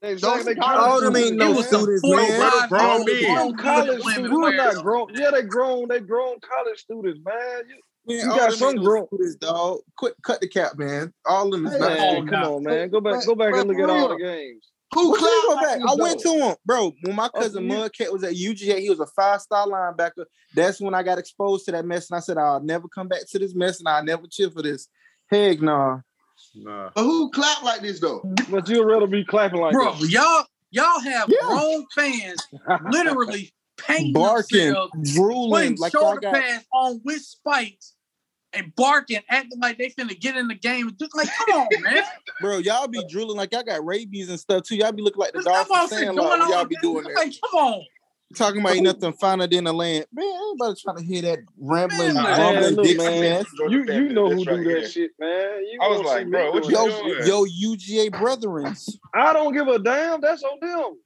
Exactly. 0.03 0.37
Those 0.43 0.45
They 0.45 0.61
are 0.61 0.73
All 0.79 0.87
college 0.99 1.03
them 1.03 1.15
ain't 1.15 1.25
students, 1.27 1.45
no 1.45 1.53
man. 1.53 1.63
some 1.63 1.81
students, 1.81 2.01
forty 2.01 2.21
man. 2.27 2.51
five 2.51 2.69
Grown 2.69 3.03
year 3.07 3.21
men. 3.21 3.35
Grown 3.35 3.51
grown 3.51 3.57
college 3.57 4.01
students. 4.01 4.31
We're 4.33 4.55
not 4.55 4.83
grown. 4.83 5.07
Yeah, 5.13 5.31
they 5.31 5.41
grown. 5.43 5.87
They 5.89 5.99
grown 5.99 6.35
college 6.39 6.79
students, 6.79 7.19
man. 7.23 7.61
You, 7.69 7.75
Man, 8.07 8.17
You 8.17 8.25
got 8.29 8.53
some 8.53 8.75
grown- 8.77 9.05
students, 9.05 9.35
dog. 9.35 9.77
Quit, 9.95 10.15
cut 10.23 10.41
the 10.41 10.47
cap, 10.47 10.71
man. 10.75 11.13
All 11.23 11.45
of 11.45 11.51
them 11.51 11.67
is 11.67 11.73
Hey, 11.73 11.79
not 11.79 11.89
man, 11.89 12.15
come 12.15 12.25
now. 12.41 12.55
on, 12.55 12.63
man. 12.63 12.89
Go 12.89 12.99
back. 12.99 13.23
Go 13.27 13.35
back 13.35 13.51
but 13.51 13.59
and 13.59 13.69
look 13.69 13.77
at 13.77 13.89
all 13.91 14.09
the 14.09 14.17
games. 14.17 14.71
Who 14.95 15.11
What 15.11 15.21
you 15.21 15.25
mean 15.27 15.41
clap 15.45 15.55
go 15.55 15.61
back? 15.67 15.79
this 15.81 15.91
I 15.91 16.01
went 16.01 16.19
to 16.21 16.29
him, 16.49 16.55
bro. 16.65 16.91
When 17.03 17.15
my 17.15 17.29
cousin 17.29 17.63
you- 17.69 17.71
Mudcat 17.77 18.11
was 18.11 18.23
at 18.23 18.33
UGA, 18.35 18.79
he 18.81 18.89
was 18.89 18.99
a 18.99 19.05
five 19.05 19.39
star 19.39 19.67
linebacker. 19.67 20.25
That's 20.55 20.81
when 20.81 20.95
I 20.95 21.03
got 21.03 21.19
exposed 21.19 21.65
to 21.65 21.73
that 21.73 21.85
mess, 21.85 22.09
and 22.09 22.17
I 22.17 22.21
said, 22.21 22.39
"I'll 22.39 22.59
never 22.59 22.87
come 22.87 23.07
back 23.07 23.21
to 23.29 23.37
this 23.39 23.53
mess, 23.53 23.77
and 23.79 23.87
I'll 23.87 24.03
never 24.03 24.23
cheer 24.27 24.49
for 24.49 24.63
this." 24.63 24.87
Heck 25.31 25.61
no. 25.61 26.01
Nah. 26.55 26.89
But 26.93 27.03
who 27.03 27.31
clap 27.31 27.63
like 27.63 27.81
this 27.81 27.99
though? 27.99 28.21
But 28.49 28.67
you'd 28.67 28.83
rather 28.85 29.07
be 29.07 29.23
clapping 29.23 29.61
like 29.61 29.73
Bro, 29.73 29.93
this. 29.95 30.11
y'all 30.11 30.45
y'all 30.71 30.99
have 30.99 31.29
Yeah. 31.29 31.37
grown 31.47 31.85
fans 31.95 32.45
literally 32.91 33.53
painting 33.77 34.13
barking, 34.13 34.67
themselves, 34.67 35.15
drooling, 35.15 35.77
like 35.77 35.93
y'all 35.93 36.03
shoulder 36.03 36.19
got. 36.21 36.33
pads 36.33 36.65
on 36.73 37.01
with 37.05 37.21
spikes 37.21 37.95
and 38.53 38.75
barking, 38.75 39.21
acting 39.29 39.59
like 39.61 39.77
they 39.77 39.89
finna 39.89 40.19
get 40.19 40.35
in 40.35 40.49
the 40.49 40.55
game. 40.55 40.91
Just 40.99 41.15
like, 41.15 41.29
come 41.37 41.61
on, 41.61 41.67
man. 41.83 42.03
Bro, 42.41 42.57
y'all 42.59 42.87
be 42.87 43.03
drooling 43.09 43.37
like 43.37 43.53
y'all 43.53 43.63
got 43.63 43.85
rabies 43.85 44.29
and 44.29 44.39
stuff 44.39 44.63
too. 44.63 44.75
Y'all 44.75 44.91
be 44.91 45.01
looking 45.01 45.19
like 45.21 45.31
the 45.31 45.41
dog 45.41 45.67
what 45.69 45.83
I'm 45.83 45.87
from 45.87 45.97
saying. 45.97 46.03
Sandlot 46.07 46.25
Going 46.25 46.39
when 46.41 46.49
y'all 46.49 46.65
be 46.65 46.75
doing 46.81 47.03
that. 47.05 47.15
Like, 47.15 47.33
come 47.49 47.59
on. 47.59 47.81
Talking 48.35 48.61
about 48.61 48.75
ain't 48.75 48.83
nothing 48.83 49.13
finer 49.13 49.47
than 49.47 49.63
the 49.65 49.73
land. 49.73 50.05
Man, 50.13 50.31
everybody 50.43 50.79
trying 50.81 50.97
to 50.97 51.03
hear 51.03 51.21
that 51.23 51.39
rambling, 51.57 52.13
Man, 52.13 52.23
Man, 52.23 52.39
rumbling 52.39 52.75
look, 52.75 52.97
man. 52.97 53.45
You 53.69 53.83
you 53.83 54.09
know 54.13 54.29
who 54.29 54.45
do 54.45 54.63
that 54.63 54.89
shit, 54.91 55.11
man. 55.19 55.63
You 55.71 55.79
I 55.81 55.87
was 55.89 56.01
like, 56.01 56.29
bro, 56.29 56.51
what 56.51 56.65
you. 56.65 56.71
Yo, 56.71 56.87
doing? 56.87 57.15
yo, 57.25 57.45
UGA 57.75 58.11
brethrens. 58.11 58.97
I 59.13 59.33
don't 59.33 59.53
give 59.53 59.67
a 59.67 59.79
damn. 59.79 60.21
That's 60.21 60.43
on 60.43 60.59
them. 60.61 60.97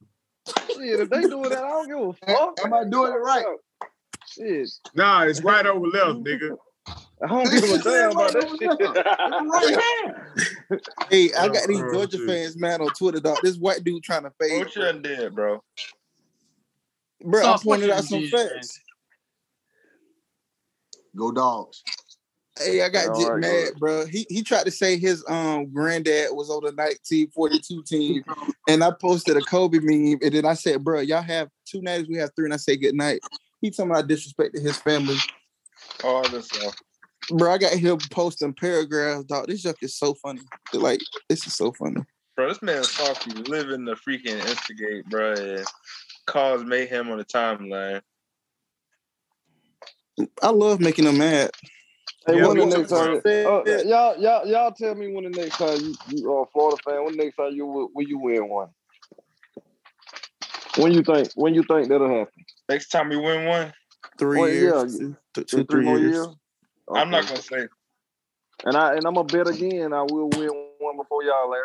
Shit, 0.69 0.99
if 0.99 1.09
they 1.09 1.21
doing 1.21 1.49
that, 1.49 1.63
I 1.63 1.69
don't 1.69 1.87
give 1.87 1.99
a 1.99 2.13
fuck. 2.33 2.59
Am 2.63 2.73
I 2.73 2.83
doing 2.83 3.13
it 3.13 3.17
right? 3.17 3.45
Shit, 4.27 4.69
Nah, 4.93 5.23
it's 5.23 5.41
right 5.43 5.65
over 5.65 5.87
left, 5.87 6.19
nigga. 6.19 6.55
I 7.23 7.27
don't 7.27 7.49
give 7.49 7.63
a 7.63 7.77
damn 7.83 8.11
about 8.11 8.33
that 8.33 8.49
shit. 8.59 8.71
Hey, 11.09 11.33
I 11.33 11.47
got 11.47 11.67
these 11.67 11.81
Georgia 11.91 12.19
fans 12.19 12.57
mad 12.57 12.81
on 12.81 12.89
Twitter, 12.89 13.19
dog. 13.19 13.39
This 13.41 13.57
white 13.57 13.83
dude 13.83 14.03
trying 14.03 14.23
to 14.23 14.31
Bro, 14.37 14.47
fade. 14.47 14.59
what 14.59 14.75
you 14.75 14.81
done 14.81 15.01
did, 15.01 15.33
bro? 15.35 15.63
Bro, 17.23 17.45
I 17.45 17.57
pointed 17.61 17.89
out 17.89 18.03
some 18.03 18.27
facts. 18.27 18.79
Go 21.15 21.31
dogs. 21.31 21.81
Hey, 22.57 22.81
I 22.81 22.89
got 22.89 23.09
All 23.09 23.19
Jit 23.19 23.27
right, 23.27 23.41
mad, 23.41 23.79
bro. 23.79 24.05
He 24.05 24.25
he 24.29 24.41
tried 24.41 24.65
to 24.65 24.71
say 24.71 24.97
his 24.97 25.23
um 25.27 25.71
granddad 25.73 26.29
was 26.31 26.49
on 26.49 26.63
the 26.63 26.71
1942 26.71 27.83
team, 27.83 28.23
and 28.67 28.83
I 28.83 28.91
posted 28.91 29.35
a 29.35 29.41
Kobe 29.41 29.79
meme, 29.81 30.19
and 30.21 30.33
then 30.33 30.45
I 30.45 30.53
said, 30.53 30.83
bro, 30.83 31.01
y'all 31.01 31.21
have 31.21 31.49
two 31.65 31.81
nights, 31.81 32.07
we 32.07 32.15
have 32.17 32.29
three, 32.35 32.45
and 32.45 32.53
I 32.53 32.57
say 32.57 32.77
good 32.77 32.95
night. 32.95 33.21
He 33.61 33.71
told 33.71 33.89
me 33.89 33.95
I 33.95 34.03
disrespected 34.03 34.61
his 34.61 34.77
family. 34.77 35.17
Oh, 36.03 36.23
this 36.29 36.45
stuff. 36.45 36.75
Bro, 37.29 37.51
I 37.51 37.57
got 37.57 37.73
him 37.73 37.97
posting 38.11 38.53
paragraphs, 38.53 39.25
dog. 39.25 39.47
This 39.47 39.63
joke 39.63 39.77
is 39.81 39.97
so 39.97 40.13
funny. 40.13 40.41
Like, 40.73 41.01
this 41.27 41.45
is 41.47 41.55
so 41.55 41.71
funny. 41.71 42.01
Bro, 42.35 42.49
this 42.49 42.61
man 42.61 42.83
Saucy 42.83 43.31
living 43.31 43.85
the 43.85 43.95
freaking 43.95 44.39
instigate, 44.47 45.05
bro, 45.09 45.33
and 45.33 45.65
cause 46.25 46.63
mayhem 46.63 47.09
on 47.09 47.17
the 47.17 47.25
timeline. 47.25 48.01
I 50.41 50.49
love 50.49 50.79
making 50.79 51.05
them 51.05 51.17
mad. 51.17 51.51
Hey, 52.25 52.37
Yeah, 52.37 52.47
when 52.47 52.57
the 52.57 52.65
next 52.65 52.89
time? 52.89 53.21
bro. 53.23 53.61
Uh, 53.61 53.83
y'all, 53.83 54.19
y'all, 54.19 54.47
y'all 54.47 54.71
tell 54.71 54.95
me 54.95 55.13
when 55.13 55.25
the 55.25 55.29
next 55.29 55.57
time 55.57 55.77
you, 55.81 55.95
you 56.09 56.39
uh, 56.41 56.45
Florida 56.53 56.81
fan. 56.85 57.03
When 57.03 57.17
the 57.17 57.23
next 57.23 57.35
time 57.35 57.51
you 57.53 57.65
will, 57.65 57.89
will 57.93 58.07
you 58.07 58.19
win 58.19 58.49
one? 58.49 58.69
When 60.77 60.91
you 60.91 61.03
think? 61.03 61.29
When 61.35 61.53
you 61.53 61.63
think 61.63 61.89
that'll 61.89 62.09
happen? 62.09 62.45
Next 62.67 62.89
time 62.89 63.09
we 63.09 63.17
win 63.17 63.45
one, 63.45 63.73
Three 64.17 64.39
Well, 64.39 64.49
years, 64.49 64.99
yeah, 64.99 65.07
th- 65.33 65.47
two, 65.47 65.57
In 65.59 65.65
three, 65.65 65.85
more 65.85 65.99
years. 65.99 66.27
I'm 66.93 67.11
not 67.11 67.27
gonna 67.27 67.41
say. 67.41 67.67
And 68.63 68.77
I 68.77 68.95
and 68.95 69.05
I'm 69.05 69.13
gonna 69.13 69.25
bet 69.25 69.47
again. 69.47 69.93
I 69.93 70.03
will 70.03 70.29
win 70.29 70.49
one 70.79 70.97
before 70.97 71.23
y'all, 71.23 71.49
Larry. 71.49 71.63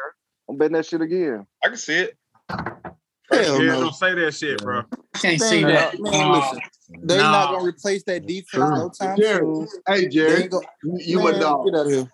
I'm 0.49 0.59
betting 0.59 0.75
that 0.77 0.87
shit 0.87 1.01
again. 1.01 1.47
I 1.63 1.69
can 1.69 1.77
see 1.77 1.99
it. 1.99 2.17
Hell 3.31 3.63
yeah, 3.63 3.73
no. 3.75 3.81
don't 3.83 3.95
say 3.95 4.15
that 4.15 4.35
shit, 4.35 4.59
bro. 4.63 4.83
I 5.15 5.19
can't 5.19 5.41
see 5.41 5.63
that. 5.65 5.99
man, 6.01 6.13
Uh, 6.15 6.39
listen. 6.41 6.61
They 7.03 7.17
not 7.19 7.51
No. 7.53 7.57
gonna 7.59 7.69
replace 7.69 8.03
that 8.05 8.27
defense 8.27 8.49
Sure. 8.51 8.77
no 8.77 8.89
time 8.89 9.17
Jerry. 9.17 9.41
soon. 9.41 9.69
Hey 9.87 10.09
Jerry, 10.09 10.49
go- 10.49 10.63
you, 10.83 10.99
you 10.99 11.19
Man, 11.23 11.35
a 11.37 11.41
dog. 11.41 11.65
Get 11.67 11.75
out 11.77 11.87
of 11.87 11.93
here. 11.93 12.11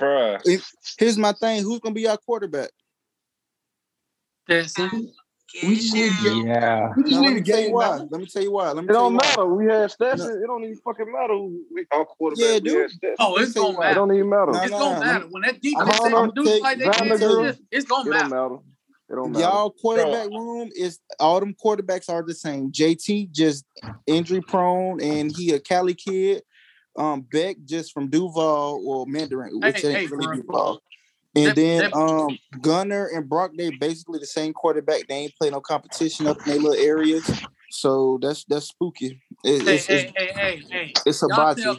Bruh. 0.00 0.62
Here's 0.98 1.18
my 1.18 1.32
thing. 1.32 1.62
Who's 1.62 1.80
gonna 1.80 1.94
be 1.94 2.08
our 2.08 2.16
quarterback? 2.16 2.70
Stetson. 4.44 5.12
We 5.64 5.74
just 5.76 5.92
need 5.92 6.12
to 6.12 6.22
get. 6.22 6.46
Yeah. 6.46 6.92
We 6.96 7.02
just 7.02 7.14
Now, 7.16 7.20
need 7.28 7.44
to 7.44 7.50
tell 7.50 7.60
you 7.60 7.66
game 7.66 7.72
why. 7.74 7.98
now. 7.98 8.08
Let 8.10 8.20
me 8.20 8.26
tell 8.26 8.42
you 8.42 8.52
why. 8.52 8.70
Let 8.70 8.76
me 8.84 8.88
It 8.90 8.92
don't 8.92 9.12
you 9.12 9.18
why. 9.18 9.26
matter. 9.26 9.46
We 9.46 9.66
had 9.66 9.90
Stetson. 9.90 10.40
It 10.42 10.46
don't 10.46 10.62
even 10.62 10.76
fucking 10.76 11.12
matter 11.12 11.34
who 11.34 11.60
we, 11.74 11.86
our 11.90 12.04
quarterback. 12.04 12.44
Yeah, 12.46 12.54
we 12.54 12.60
dude. 12.60 12.90
Oh, 13.18 13.36
it's 13.36 13.52
tell 13.52 13.64
you 13.64 13.68
gonna 13.74 13.78
why. 13.78 13.90
It 13.90 13.94
don't 13.94 14.14
even 14.14 14.28
matter. 14.30 14.52
Nah, 14.52 14.62
It's 14.62 14.70
nah, 14.70 14.78
gonna 14.78 15.00
matter. 15.04 15.26
When 15.28 15.42
that 15.42 15.60
defense 15.60 15.90
Connor, 15.98 16.10
don't 16.10 16.34
do 16.36 16.42
like 16.60 16.78
they 16.78 16.84
did 16.84 16.94
Vanderbilt. 16.94 17.20
this 17.20 17.56
year, 17.58 17.66
it's 17.72 17.86
gonna 17.86 18.10
matter. 18.10 18.56
Matter. 19.10 19.20
It 19.20 19.22
don't 19.22 19.32
matter. 19.32 19.44
Y'all 19.44 19.70
quarterback 19.70 20.28
room 20.30 20.70
is 20.76 20.98
all 21.18 21.40
them 21.40 21.54
quarterbacks 21.62 22.08
are 22.08 22.22
the 22.22 22.34
same. 22.34 22.72
JT 22.72 23.30
just 23.32 23.64
injury 24.06 24.40
prone 24.40 25.00
and 25.02 25.30
he 25.30 25.52
a 25.52 25.60
Cali 25.60 25.94
kid. 25.94 26.42
Um, 26.96 27.20
Beck 27.22 27.56
just 27.64 27.92
from 27.92 28.08
Duval 28.08 28.82
or 28.84 29.06
Mandarin, 29.06 29.60
which 29.60 29.80
Hey, 29.82 29.88
ain't 29.88 29.98
hey, 29.98 30.06
really 30.06 30.26
bro. 30.26 30.36
Duval. 30.36 30.82
And 31.36 31.46
That- 31.46 31.56
then 31.56 31.78
that- 31.82 31.94
um 31.94 32.38
Gunner 32.60 33.06
and 33.06 33.28
Brock, 33.28 33.52
they 33.56 33.70
basically 33.70 34.18
the 34.18 34.26
same 34.26 34.52
quarterback. 34.52 35.06
They 35.06 35.14
ain't 35.14 35.36
play 35.36 35.50
no 35.50 35.60
competition 35.60 36.26
up 36.26 36.38
in 36.38 36.44
their 36.52 36.58
little 36.60 36.84
areas. 36.84 37.30
So 37.70 38.18
that's 38.20 38.44
that's 38.44 38.66
spooky. 38.66 39.20
It- 39.44 39.62
Hey, 39.62 39.74
it's, 39.76 39.86
hey, 39.86 39.94
it's, 39.94 40.12
hey, 40.16 40.32
hey, 40.34 40.62
hey. 40.70 40.94
it's 41.06 41.22
Y'all 41.22 41.54
tell, 41.54 41.78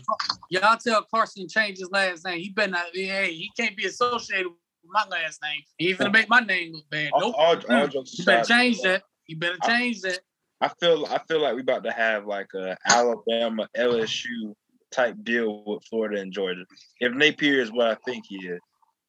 y'all 0.50 0.78
tell 0.78 1.04
Carson 1.14 1.48
change 1.50 1.80
his 1.80 1.92
last 1.92 2.24
name. 2.26 2.40
He 2.40 2.50
better 2.50 2.72
not. 2.72 2.86
Hey, 2.94 3.34
he 3.34 3.52
can't 3.58 3.76
be 3.76 3.86
associated 3.86 4.48
with 4.48 4.58
my 4.92 5.06
last 5.10 5.42
name. 5.42 5.62
He 5.78 5.90
ain't 5.90 5.98
gonna 6.00 6.12
make 6.12 6.30
my 6.30 6.40
name 6.42 6.74
look 6.74 6.90
bad. 6.90 7.12
All, 7.14 7.20
Nope. 7.22 7.36
all, 7.38 7.48
all 7.56 7.60
Mm. 7.88 7.92
jokes 7.92 8.18
You 8.18 8.26
better 8.26 8.46
change 8.46 8.82
that. 8.82 9.04
You 9.28 9.38
better 9.38 9.58
I- 9.62 9.68
change 9.68 10.02
that. 10.02 10.20
I 10.64 10.68
feel 10.80 11.08
I 11.08 11.18
feel 11.28 11.42
like 11.42 11.56
we're 11.56 11.62
about 11.62 11.84
to 11.86 11.92
have 11.92 12.28
like 12.28 12.54
a 12.54 12.78
Alabama 12.86 13.68
LSU 13.76 14.54
type 14.92 15.16
deal 15.24 15.64
with 15.66 15.84
Florida 15.90 16.22
and 16.22 16.32
Georgia. 16.32 16.66
If 17.00 17.14
Napier 17.14 17.62
is 17.62 17.72
what 17.72 17.88
I 17.88 17.96
think 18.06 18.26
he 18.28 18.36
is, 18.48 18.60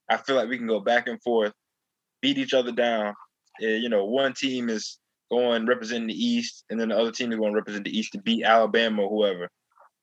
I 0.09 0.16
feel 0.16 0.36
like 0.36 0.48
we 0.48 0.56
can 0.56 0.66
go 0.66 0.80
back 0.80 1.09
and 1.09 1.20
forth, 1.22 1.52
beat 2.22 2.38
each 2.38 2.54
other 2.54 2.72
down. 2.72 3.14
Uh, 3.62 3.66
you 3.66 3.90
know, 3.90 4.06
one 4.06 4.32
team 4.32 4.70
is 4.70 4.98
going 5.30 5.66
representing 5.66 6.09
the 6.09 6.14
East, 6.24 6.64
and 6.70 6.80
then 6.80 6.88
the 6.88 6.96
other 6.96 7.12
team 7.12 7.32
is 7.32 7.38
going 7.38 7.52
to 7.52 7.56
represent 7.59 7.84
the 7.84 7.98
East 7.98 8.12
to 8.12 8.18
beat 8.20 8.44
Alabama 8.44 9.02
or 9.02 9.10
whoever. 9.10 9.50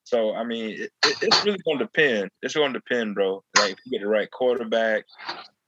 So 0.03 0.35
I 0.35 0.43
mean, 0.43 0.71
it, 0.71 0.91
it, 1.03 1.17
it's 1.21 1.45
really 1.45 1.59
going 1.65 1.79
to 1.79 1.85
depend. 1.85 2.29
It's 2.43 2.53
going 2.55 2.73
to 2.73 2.79
depend, 2.79 3.15
bro. 3.15 3.43
Like 3.57 3.71
if 3.73 3.77
you 3.85 3.91
get 3.97 4.03
the 4.03 4.07
right 4.09 4.29
quarterback, 4.29 5.05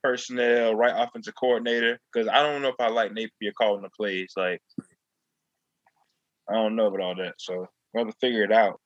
personnel, 0.03 0.75
right 0.75 0.93
offensive 0.95 1.35
coordinator. 1.35 1.99
Because 2.11 2.27
I 2.27 2.41
don't 2.41 2.61
know 2.61 2.69
if 2.69 2.79
I 2.79 2.89
like 2.89 3.13
Napier 3.13 3.51
calling 3.57 3.81
the 3.81 3.89
plays. 3.89 4.33
Like 4.35 4.61
I 6.49 6.55
don't 6.55 6.75
know 6.75 6.87
about 6.87 7.01
all 7.01 7.15
that. 7.15 7.35
So 7.37 7.67
we'll 7.93 8.05
have 8.05 8.13
to 8.13 8.19
figure 8.19 8.43
it 8.43 8.51
out. 8.51 8.79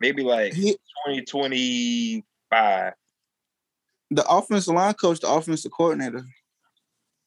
Maybe 0.00 0.22
like 0.22 0.54
He, 0.54 0.72
2025. 1.06 2.92
the 4.10 4.26
offensive 4.28 4.74
line 4.74 4.94
coach, 4.94 5.20
the 5.20 5.28
offensive 5.30 5.70
coordinator. 5.72 6.24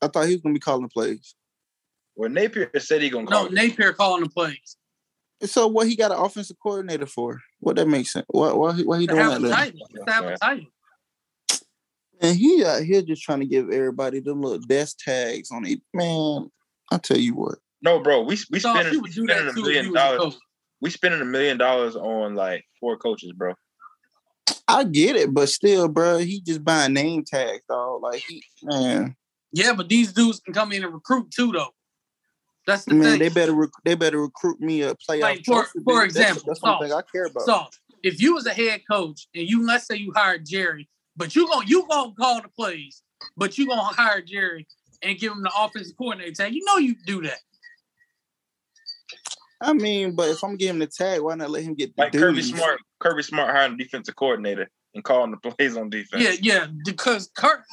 I 0.01 0.07
thought 0.07 0.27
he 0.27 0.33
was 0.33 0.41
gonna 0.41 0.53
be 0.53 0.59
calling 0.59 0.83
the 0.83 0.89
plays. 0.89 1.35
Well, 2.15 2.29
Napier 2.29 2.69
said 2.79 3.01
he 3.01 3.09
gonna 3.09 3.27
call. 3.27 3.43
No, 3.43 3.47
it. 3.47 3.53
Napier 3.53 3.93
calling 3.93 4.23
the 4.23 4.29
plays. 4.29 4.77
So 5.43 5.67
what 5.67 5.87
he 5.87 5.95
got 5.95 6.11
an 6.11 6.17
offensive 6.17 6.57
coordinator 6.61 7.05
for? 7.05 7.41
What 7.59 7.75
that 7.75 7.87
makes 7.87 8.13
sense? 8.13 8.25
Why 8.29 8.53
why 8.53 8.73
he, 8.73 8.83
why 8.83 8.99
he 8.99 9.07
doing 9.07 9.27
that? 9.27 9.37
a 9.37 9.41
then? 9.41 9.51
title. 9.51 9.87
To 10.05 10.11
have 10.11 10.25
a 10.25 10.37
title. 10.37 10.65
And 12.23 12.37
he 12.37 12.63
uh, 12.63 12.77
out 12.77 12.83
here 12.83 13.01
just 13.01 13.21
trying 13.21 13.41
to 13.41 13.45
give 13.45 13.69
everybody 13.69 14.21
them 14.21 14.41
little 14.41 14.59
desk 14.59 14.97
tags 14.99 15.51
on 15.51 15.65
it. 15.65 15.81
Man, 15.93 16.49
I 16.89 16.97
tell 16.97 17.17
you 17.17 17.35
what. 17.35 17.55
No, 17.81 17.99
bro. 17.99 18.21
We 18.21 18.37
we 18.49 18.59
Sauce, 18.59 18.79
spending, 18.79 19.01
we 19.01 19.11
spending 19.11 19.49
a 19.49 19.53
million 19.53 19.85
you 19.85 19.91
was 19.91 20.01
a 20.01 20.17
dollars. 20.17 20.39
We 20.79 20.89
spending 20.89 21.21
a 21.21 21.25
million 21.25 21.57
dollars 21.57 21.97
on 21.97 22.35
like 22.35 22.63
four 22.79 22.97
coaches, 22.97 23.33
bro. 23.33 23.53
I 24.49 24.53
I 24.69 24.83
get 24.85 25.17
it, 25.17 25.33
but 25.33 25.49
still, 25.49 25.89
bro, 25.89 26.17
he 26.19 26.41
just 26.41 26.63
buying 26.63 26.93
name 26.93 27.25
tags, 27.25 27.61
dog. 27.69 28.01
Like 28.01 28.23
he, 28.25 28.41
man, 28.63 29.15
Yeah, 29.51 29.73
but 29.73 29.89
these 29.89 30.13
dudes 30.13 30.39
can 30.39 30.53
come 30.53 30.71
in 30.71 30.83
and 30.83 30.93
recruit 30.93 31.29
too, 31.31 31.51
though. 31.51 31.73
That's 32.65 32.85
the 32.85 32.95
man, 32.95 33.11
thing. 33.11 33.19
they 33.19 33.29
better 33.29 33.53
rec- 33.53 33.69
they 33.83 33.95
better 33.95 34.21
recruit 34.21 34.61
me 34.61 34.81
a 34.83 34.95
playoff. 34.95 35.21
Like, 35.21 35.45
for- 35.45 35.63
trophy, 35.63 35.79
for 35.83 36.05
example, 36.05 36.43
that's, 36.47 36.61
that's 36.61 36.61
one 36.61 36.81
thing 36.81 36.93
I 36.93 37.01
care 37.11 37.25
about. 37.25 37.43
So 37.43 37.65
if 38.01 38.21
you 38.21 38.33
was 38.33 38.45
a 38.45 38.53
head 38.53 38.81
coach 38.89 39.27
and 39.35 39.47
you 39.47 39.65
let's 39.65 39.85
say 39.85 39.97
you 39.97 40.13
hired 40.15 40.45
Jerry, 40.45 40.89
but 41.15 41.35
you 41.35 41.47
gonna 41.47 41.65
you 41.67 41.85
gonna 41.89 42.13
call 42.13 42.41
the 42.41 42.49
plays, 42.49 43.01
but 43.37 43.57
you 43.57 43.67
gonna 43.67 43.81
hire 43.81 44.21
Jerry 44.21 44.67
and 45.01 45.17
give 45.17 45.31
him 45.31 45.43
the 45.43 45.51
offensive 45.57 45.97
coordinator 45.97 46.33
tag, 46.33 46.53
you 46.53 46.63
know 46.65 46.77
you 46.77 46.95
do 47.05 47.21
that. 47.23 47.39
I 49.61 49.73
mean, 49.73 50.15
but 50.15 50.29
if 50.29 50.43
I'm 50.43 50.57
giving 50.57 50.79
the 50.79 50.87
tag, 50.87 51.21
why 51.21 51.35
not 51.35 51.49
let 51.49 51.63
him 51.63 51.73
get 51.73 51.95
the 51.95 52.03
Like 52.03 52.11
Kirby 52.11 52.41
duties? 52.41 52.53
Smart, 52.53 52.79
Kirby 52.99 53.23
Smart 53.23 53.55
hiring 53.55 53.73
a 53.73 53.77
defensive 53.77 54.15
coordinator 54.15 54.69
and 54.93 55.03
calling 55.03 55.31
the 55.31 55.37
plays 55.37 55.77
on 55.77 55.89
defense. 55.89 56.23
Yeah, 56.23 56.35
yeah, 56.41 56.67
because 56.85 57.29
Kirk, 57.35 57.63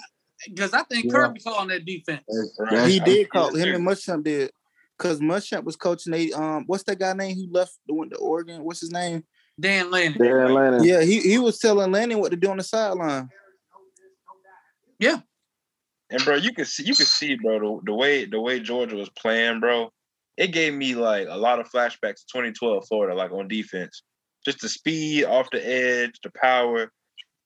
because 0.47 0.73
I 0.73 0.83
think 0.85 1.07
Yeah. 1.07 1.13
Kirby 1.13 1.41
calling 1.41 1.69
that 1.69 1.85
defense. 1.85 2.23
Right. 2.59 2.89
He 2.89 3.01
did 3.01 3.29
call 3.31 3.55
him 3.55 3.75
and 3.75 3.87
Muschamp 3.87 4.25
did. 4.25 4.51
Cause 4.99 5.19
Muschamp 5.21 5.65
was 5.65 5.77
coaching 5.77 6.13
a 6.13 6.31
um 6.33 6.65
what's 6.67 6.83
that 6.85 6.99
guy 6.99 7.15
name 7.15 7.35
who 7.35 7.51
left 7.51 7.73
went 7.89 8.13
to 8.13 8.19
Oregon? 8.19 8.63
What's 8.63 8.81
his 8.81 8.93
name? 8.93 9.25
Dan 9.61 9.91
Lanning. 9.91 10.19
Dan 10.19 10.55
Lanning. 10.55 10.85
Yeah, 10.85 11.03
he, 11.03 11.21
he 11.21 11.39
was 11.39 11.59
telling 11.59 11.93
Lanning 11.93 12.19
what 12.19 12.31
to 12.31 12.37
do 12.37 12.51
on 12.51 12.57
the 12.57 12.63
sideline. 12.63 13.29
Yeah. 14.99 15.19
And 16.11 16.25
bro, 16.25 16.37
you 16.37 16.53
can 16.53 16.65
see 16.65 16.85
you 16.85 16.95
can 16.95 17.07
see, 17.07 17.37
bro, 17.37 17.59
the, 17.59 17.81
the 17.87 17.95
way 17.95 18.25
the 18.25 18.41
way 18.41 18.59
Georgia 18.61 18.97
was 18.97 19.11
playing, 19.11 19.61
bro. 19.61 19.91
It 20.37 20.49
gave 20.49 20.75
me 20.75 20.95
like 20.95 21.29
a 21.29 21.37
lot 21.37 21.61
of 21.61 21.71
flashbacks 21.71 22.21
to 22.21 22.27
2012 22.33 22.87
Florida, 22.89 23.15
like 23.15 23.31
on 23.31 23.47
defense. 23.47 24.03
Just 24.45 24.61
the 24.61 24.69
speed 24.69 25.25
off 25.25 25.51
the 25.53 25.67
edge, 25.67 26.19
the 26.23 26.31
power, 26.31 26.91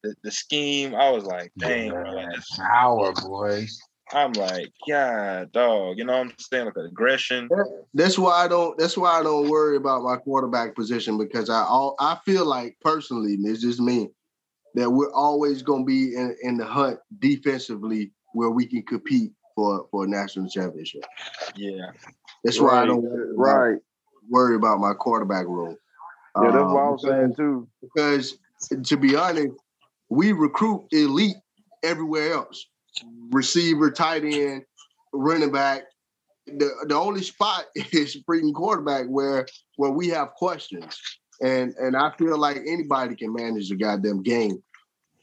the, 0.03 0.15
the 0.23 0.31
scheme. 0.31 0.95
I 0.95 1.11
was 1.11 1.25
like, 1.25 1.53
dang, 1.59 1.91
bro, 1.91 2.11
like, 2.13 2.39
Power 2.57 3.13
boy. 3.13 3.67
I'm 4.15 4.33
like, 4.33 4.73
yeah, 4.87 5.45
dog. 5.53 5.99
You 5.99 6.05
know 6.05 6.13
what 6.19 6.27
I'm 6.29 6.33
saying? 6.39 6.67
Like 6.67 6.77
aggression. 6.77 7.49
That's 7.93 8.19
why 8.19 8.45
I 8.45 8.49
don't. 8.49 8.79
That's 8.79 8.97
why 8.97 9.19
I 9.19 9.23
don't 9.23 9.49
worry 9.49 9.77
about 9.77 10.03
my 10.03 10.17
quarterback 10.17 10.75
position 10.75 11.19
because 11.19 11.51
I 11.51 11.63
all 11.63 11.97
I 11.99 12.19
feel 12.25 12.47
like 12.47 12.77
personally, 12.81 13.35
and 13.35 13.47
it's 13.47 13.61
just 13.63 13.81
me, 13.81 14.11
that 14.75 14.91
we're 14.91 15.13
always 15.13 15.63
going 15.63 15.83
to 15.83 15.87
be 15.87 16.15
in, 16.15 16.37
in 16.43 16.57
the 16.57 16.65
hunt 16.65 16.99
defensively 17.19 18.13
where 18.35 18.51
we 18.51 18.67
can 18.67 18.83
compete 18.83 19.33
for 19.55 19.87
for 19.91 20.05
a 20.05 20.09
national 20.09 20.49
championship. 20.49 21.05
Yeah. 21.57 21.91
That's 22.45 22.61
why 22.61 22.71
I 22.71 22.79
Right, 22.81 22.87
don't 22.87 23.03
worry 23.03 23.31
about, 23.35 23.37
Right. 23.37 23.79
worry 24.29 24.57
about 24.57 24.79
my 24.79 24.93
quarterback 24.95 25.47
role. 25.47 25.77
Yeah, 26.41 26.51
that's 26.51 26.57
Um, 26.57 26.73
what 26.73 26.81
I 26.83 26.89
was 26.91 27.03
saying 27.03 27.35
too. 27.37 27.69
because 27.83 28.39
to 28.85 28.97
be 28.97 29.17
honest, 29.17 29.55
we 30.09 30.33
recruit 30.33 30.87
elite 30.93 31.37
everywhere 31.83 32.33
else. 32.35 32.67
Receiver, 33.31 33.91
tight 33.91 34.25
end, 34.25 34.65
running 35.13 35.53
back. 35.53 35.83
The 36.47 36.71
the 36.87 36.95
only 36.95 37.23
spot 37.23 37.65
is 37.75 38.23
freaking 38.29 38.55
quarterback 38.55 39.07
where 39.07 39.47
where 39.77 39.91
we 39.91 40.09
have 40.09 40.35
questions. 40.35 41.01
And 41.43 41.75
and 41.75 41.97
I 41.97 42.13
feel 42.17 42.39
like 42.39 42.59
anybody 42.59 43.17
can 43.17 43.33
manage 43.33 43.69
the 43.69 43.77
goddamn 43.77 44.23
game. 44.23 44.63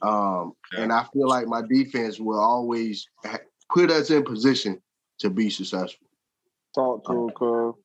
Um, 0.02 0.53
and 0.76 0.91
I 0.91 1.06
feel 1.14 1.27
like 1.27 1.48
my 1.48 1.61
defense 1.61 2.19
will 2.19 2.39
always 2.39 3.07
ha- 3.23 3.38
put 3.72 3.91
us 3.91 4.10
in 4.10 4.23
position 4.23 4.81
to 5.19 5.30
be 5.30 5.49
successful. 5.49 6.07
Talk 6.73 7.06
to 7.06 7.11
him, 7.11 7.30
cuz. 7.30 7.76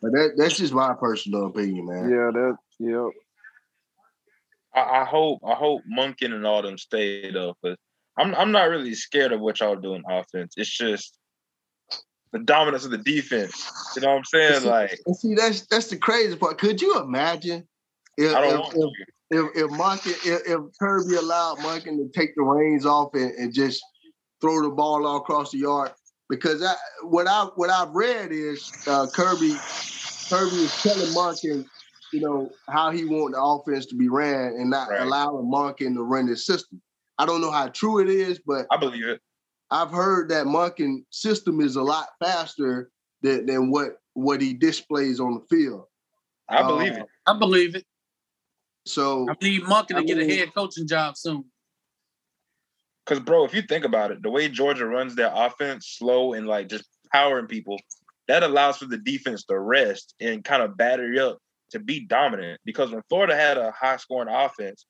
But 0.00 0.12
that, 0.12 0.34
that's 0.36 0.58
just 0.58 0.72
my 0.72 0.94
personal 0.94 1.46
opinion, 1.46 1.86
man. 1.86 2.10
Yeah, 2.10 2.30
that. 2.32 2.56
Yep. 2.78 3.10
I, 4.74 5.00
I 5.00 5.04
hope 5.04 5.40
I 5.44 5.54
hope 5.54 5.82
Monken 5.90 6.32
and 6.32 6.46
all 6.46 6.62
them 6.62 6.78
stay 6.78 7.30
though, 7.30 7.56
but 7.62 7.78
I'm 8.18 8.34
I'm 8.34 8.52
not 8.52 8.68
really 8.70 8.94
scared 8.94 9.32
of 9.32 9.40
what 9.40 9.60
y'all 9.60 9.76
do 9.76 9.94
in 9.94 10.02
offense. 10.08 10.54
It's 10.56 10.74
just 10.74 11.18
the 12.32 12.38
dominance 12.38 12.84
of 12.84 12.90
the 12.90 12.98
defense. 12.98 13.70
You 13.94 14.02
know 14.02 14.08
what 14.08 14.18
I'm 14.18 14.24
saying? 14.24 14.60
See- 14.60 14.68
Like 14.68 14.98
see, 15.14 15.34
that's 15.34 15.66
that's 15.66 15.88
the 15.88 15.96
crazy 15.96 16.36
part. 16.36 16.58
Could 16.58 16.80
you 16.80 16.98
imagine 17.00 17.66
if 18.16 18.32
if, 18.32 18.60
if, 19.30 19.50
if 19.54 20.06
if 20.06 20.26
if, 20.26 20.42
if 20.46 20.60
Kirby 20.80 21.16
allowed 21.16 21.58
Monken 21.58 21.96
to 21.96 22.08
take 22.14 22.34
the 22.36 22.42
reins 22.42 22.86
off 22.86 23.10
and, 23.14 23.32
and 23.32 23.52
just 23.52 23.82
throw 24.40 24.62
the 24.62 24.70
ball 24.70 25.06
all 25.06 25.18
across 25.18 25.50
the 25.50 25.58
yard, 25.58 25.92
because 26.28 26.62
I, 26.62 26.74
what 27.02 27.26
I 27.26 27.44
what 27.56 27.70
I've 27.70 27.90
read 27.90 28.32
is 28.32 28.70
uh, 28.86 29.06
Kirby 29.14 29.56
Kirby 30.30 30.56
is 30.56 30.82
telling 30.82 31.14
Monken, 31.14 31.64
you 32.12 32.20
know, 32.20 32.50
how 32.68 32.90
he 32.90 33.04
want 33.04 33.34
the 33.34 33.40
offense 33.42 33.86
to 33.86 33.94
be 33.96 34.08
ran 34.08 34.54
and 34.58 34.70
not 34.70 34.90
Right. 34.90 35.02
allowing 35.02 35.46
Monken 35.46 35.94
to 35.94 36.02
run 36.02 36.26
his 36.26 36.46
system. 36.46 36.80
I 37.18 37.26
don't 37.26 37.40
know 37.40 37.50
how 37.50 37.68
true 37.68 38.00
it 38.00 38.08
is, 38.08 38.40
but 38.46 38.66
I 38.70 38.76
believe 38.76 39.06
it. 39.06 39.20
I've 39.70 39.90
heard 39.90 40.28
that 40.30 40.46
Monken 40.46 41.04
system 41.10 41.60
is 41.60 41.76
a 41.76 41.82
lot 41.82 42.06
faster 42.22 42.90
than, 43.22 43.46
than 43.46 43.70
what 43.70 43.96
what 44.14 44.40
he 44.40 44.54
displays 44.54 45.20
on 45.20 45.34
the 45.34 45.56
field. 45.56 45.84
I 46.48 46.62
believe 46.62 46.92
Uh, 46.92 47.00
it. 47.00 47.06
I 47.26 47.38
believe 47.38 47.74
it. 47.74 47.84
So 48.86 49.28
I 49.28 49.34
need 49.42 49.62
Monken 49.62 49.88
to 49.88 49.96
I 49.96 50.02
get 50.02 50.18
a 50.18 50.24
head 50.24 50.54
coaching 50.54 50.86
job 50.86 51.16
soon. 51.16 51.44
Because 53.04 53.20
bro, 53.20 53.44
if 53.44 53.54
you 53.54 53.62
think 53.62 53.84
about 53.84 54.10
it, 54.10 54.22
the 54.22 54.30
way 54.30 54.48
Georgia 54.48 54.86
runs 54.86 55.14
their 55.14 55.32
offense, 55.34 55.94
slow 55.98 56.34
and 56.34 56.46
like 56.46 56.68
just 56.68 56.84
powering 57.12 57.46
people, 57.46 57.80
that 58.28 58.42
allows 58.42 58.78
for 58.78 58.86
the 58.86 58.98
defense 58.98 59.44
to 59.44 59.58
rest 59.58 60.14
and 60.20 60.44
kind 60.44 60.62
of 60.62 60.76
batter 60.76 61.12
you 61.12 61.20
up 61.22 61.38
to 61.70 61.78
be 61.78 62.00
dominant. 62.06 62.60
Because 62.64 62.90
when 62.90 63.02
Florida 63.08 63.36
had 63.36 63.58
a 63.58 63.70
high 63.72 63.96
scoring 63.96 64.32
offense, 64.32 64.86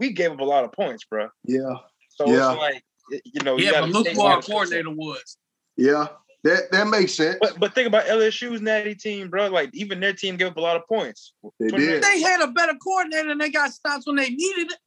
we 0.00 0.12
gave 0.12 0.32
up 0.32 0.40
a 0.40 0.44
lot 0.44 0.64
of 0.64 0.72
points, 0.72 1.04
bro. 1.04 1.28
yeah, 1.44 1.60
So 2.08 2.26
Yeah. 2.26 2.52
it's 2.52 2.58
like 2.60 2.84
you 3.24 3.42
know, 3.44 3.56
you 3.56 3.64
Yeah, 3.66 3.72
gotta 3.72 3.86
but 3.86 3.92
look 3.92 4.08
who 4.08 4.22
our 4.22 4.40
coordinator 4.42 4.90
was. 4.90 5.36
yeah, 5.76 6.08
that 6.44 6.70
that 6.72 6.86
makes 6.88 7.14
sense. 7.14 7.36
But 7.40 7.58
but 7.60 7.74
think 7.74 7.86
about 7.88 8.06
LSU's 8.06 8.60
natty 8.60 8.94
team, 8.94 9.28
bro. 9.28 9.48
Like 9.48 9.70
even 9.74 10.00
their 10.00 10.12
team 10.12 10.36
gave 10.36 10.48
up 10.48 10.56
a 10.56 10.60
lot 10.60 10.76
of 10.76 10.86
points. 10.88 11.32
They 11.60 11.68
did. 11.68 12.02
They 12.02 12.20
had 12.20 12.40
a 12.40 12.48
better 12.48 12.74
coordinator 12.74 13.30
and 13.30 13.40
they 13.40 13.50
got 13.50 13.72
stops 13.72 14.06
when 14.06 14.16
they 14.16 14.30
needed 14.30 14.72
it. 14.72 14.78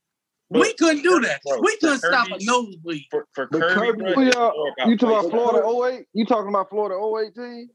But- 0.49 0.61
we 0.61 0.73
couldn't 0.73 1.01
do 1.03 1.19
that. 1.21 1.41
Bro, 1.45 1.59
we 1.61 1.75
couldn't 1.77 1.99
for 1.99 2.07
stop 2.07 2.27
a 2.27 2.31
Kirby's- 2.31 2.45
nosebleed. 2.47 3.05
For 3.11 3.27
for 3.33 3.47
But 3.51 3.61
Kirby, 3.61 4.03
Kirby- 4.03 4.13
bro, 4.31 4.51
Oh, 4.55 4.65
it's 4.67 4.75
yeah. 4.77 4.87
You 4.87 4.97
talking 4.97 5.17
about. 5.17 5.31
Florida 5.31 5.67
08? 5.97 6.05
You 6.13 6.25
talking 6.25 6.49
about 6.49 6.69
Florida 6.69 6.95
08 6.95 7.33
team? 7.35 7.69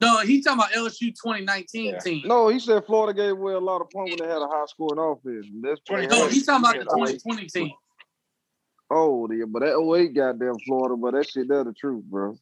No, 0.00 0.20
he 0.20 0.40
talking 0.40 0.60
about 0.60 0.72
LSU 0.72 1.12
2019 1.12 1.84
Yeah. 1.94 1.98
team. 1.98 2.22
No, 2.26 2.48
he 2.48 2.60
said 2.60 2.84
Florida 2.86 3.12
gave 3.16 3.32
away 3.32 3.54
a 3.54 3.58
lot 3.58 3.80
of 3.80 3.90
points 3.90 4.12
when 4.12 4.28
they 4.28 4.32
had 4.32 4.40
a 4.42 4.46
high 4.46 4.64
scoring 4.66 4.98
offense. 5.00 5.46
That's 5.60 5.80
Twenty- 5.80 6.06
No, 6.06 6.28
he's 6.28 6.46
talking 6.46 6.64
about 6.64 6.78
the 6.78 6.84
2020 6.84 7.46
team. 7.48 7.72
Oh, 8.90 9.28
yeah, 9.30 9.44
but 9.46 9.60
that 9.60 9.76
08 9.76 10.14
goddamn 10.14 10.58
Florida, 10.66 10.96
but 10.96 11.12
that 11.14 11.28
shit 11.28 11.48
that's 11.48 11.64
the 11.66 11.72
truth, 11.74 12.04
bro. 12.04 12.38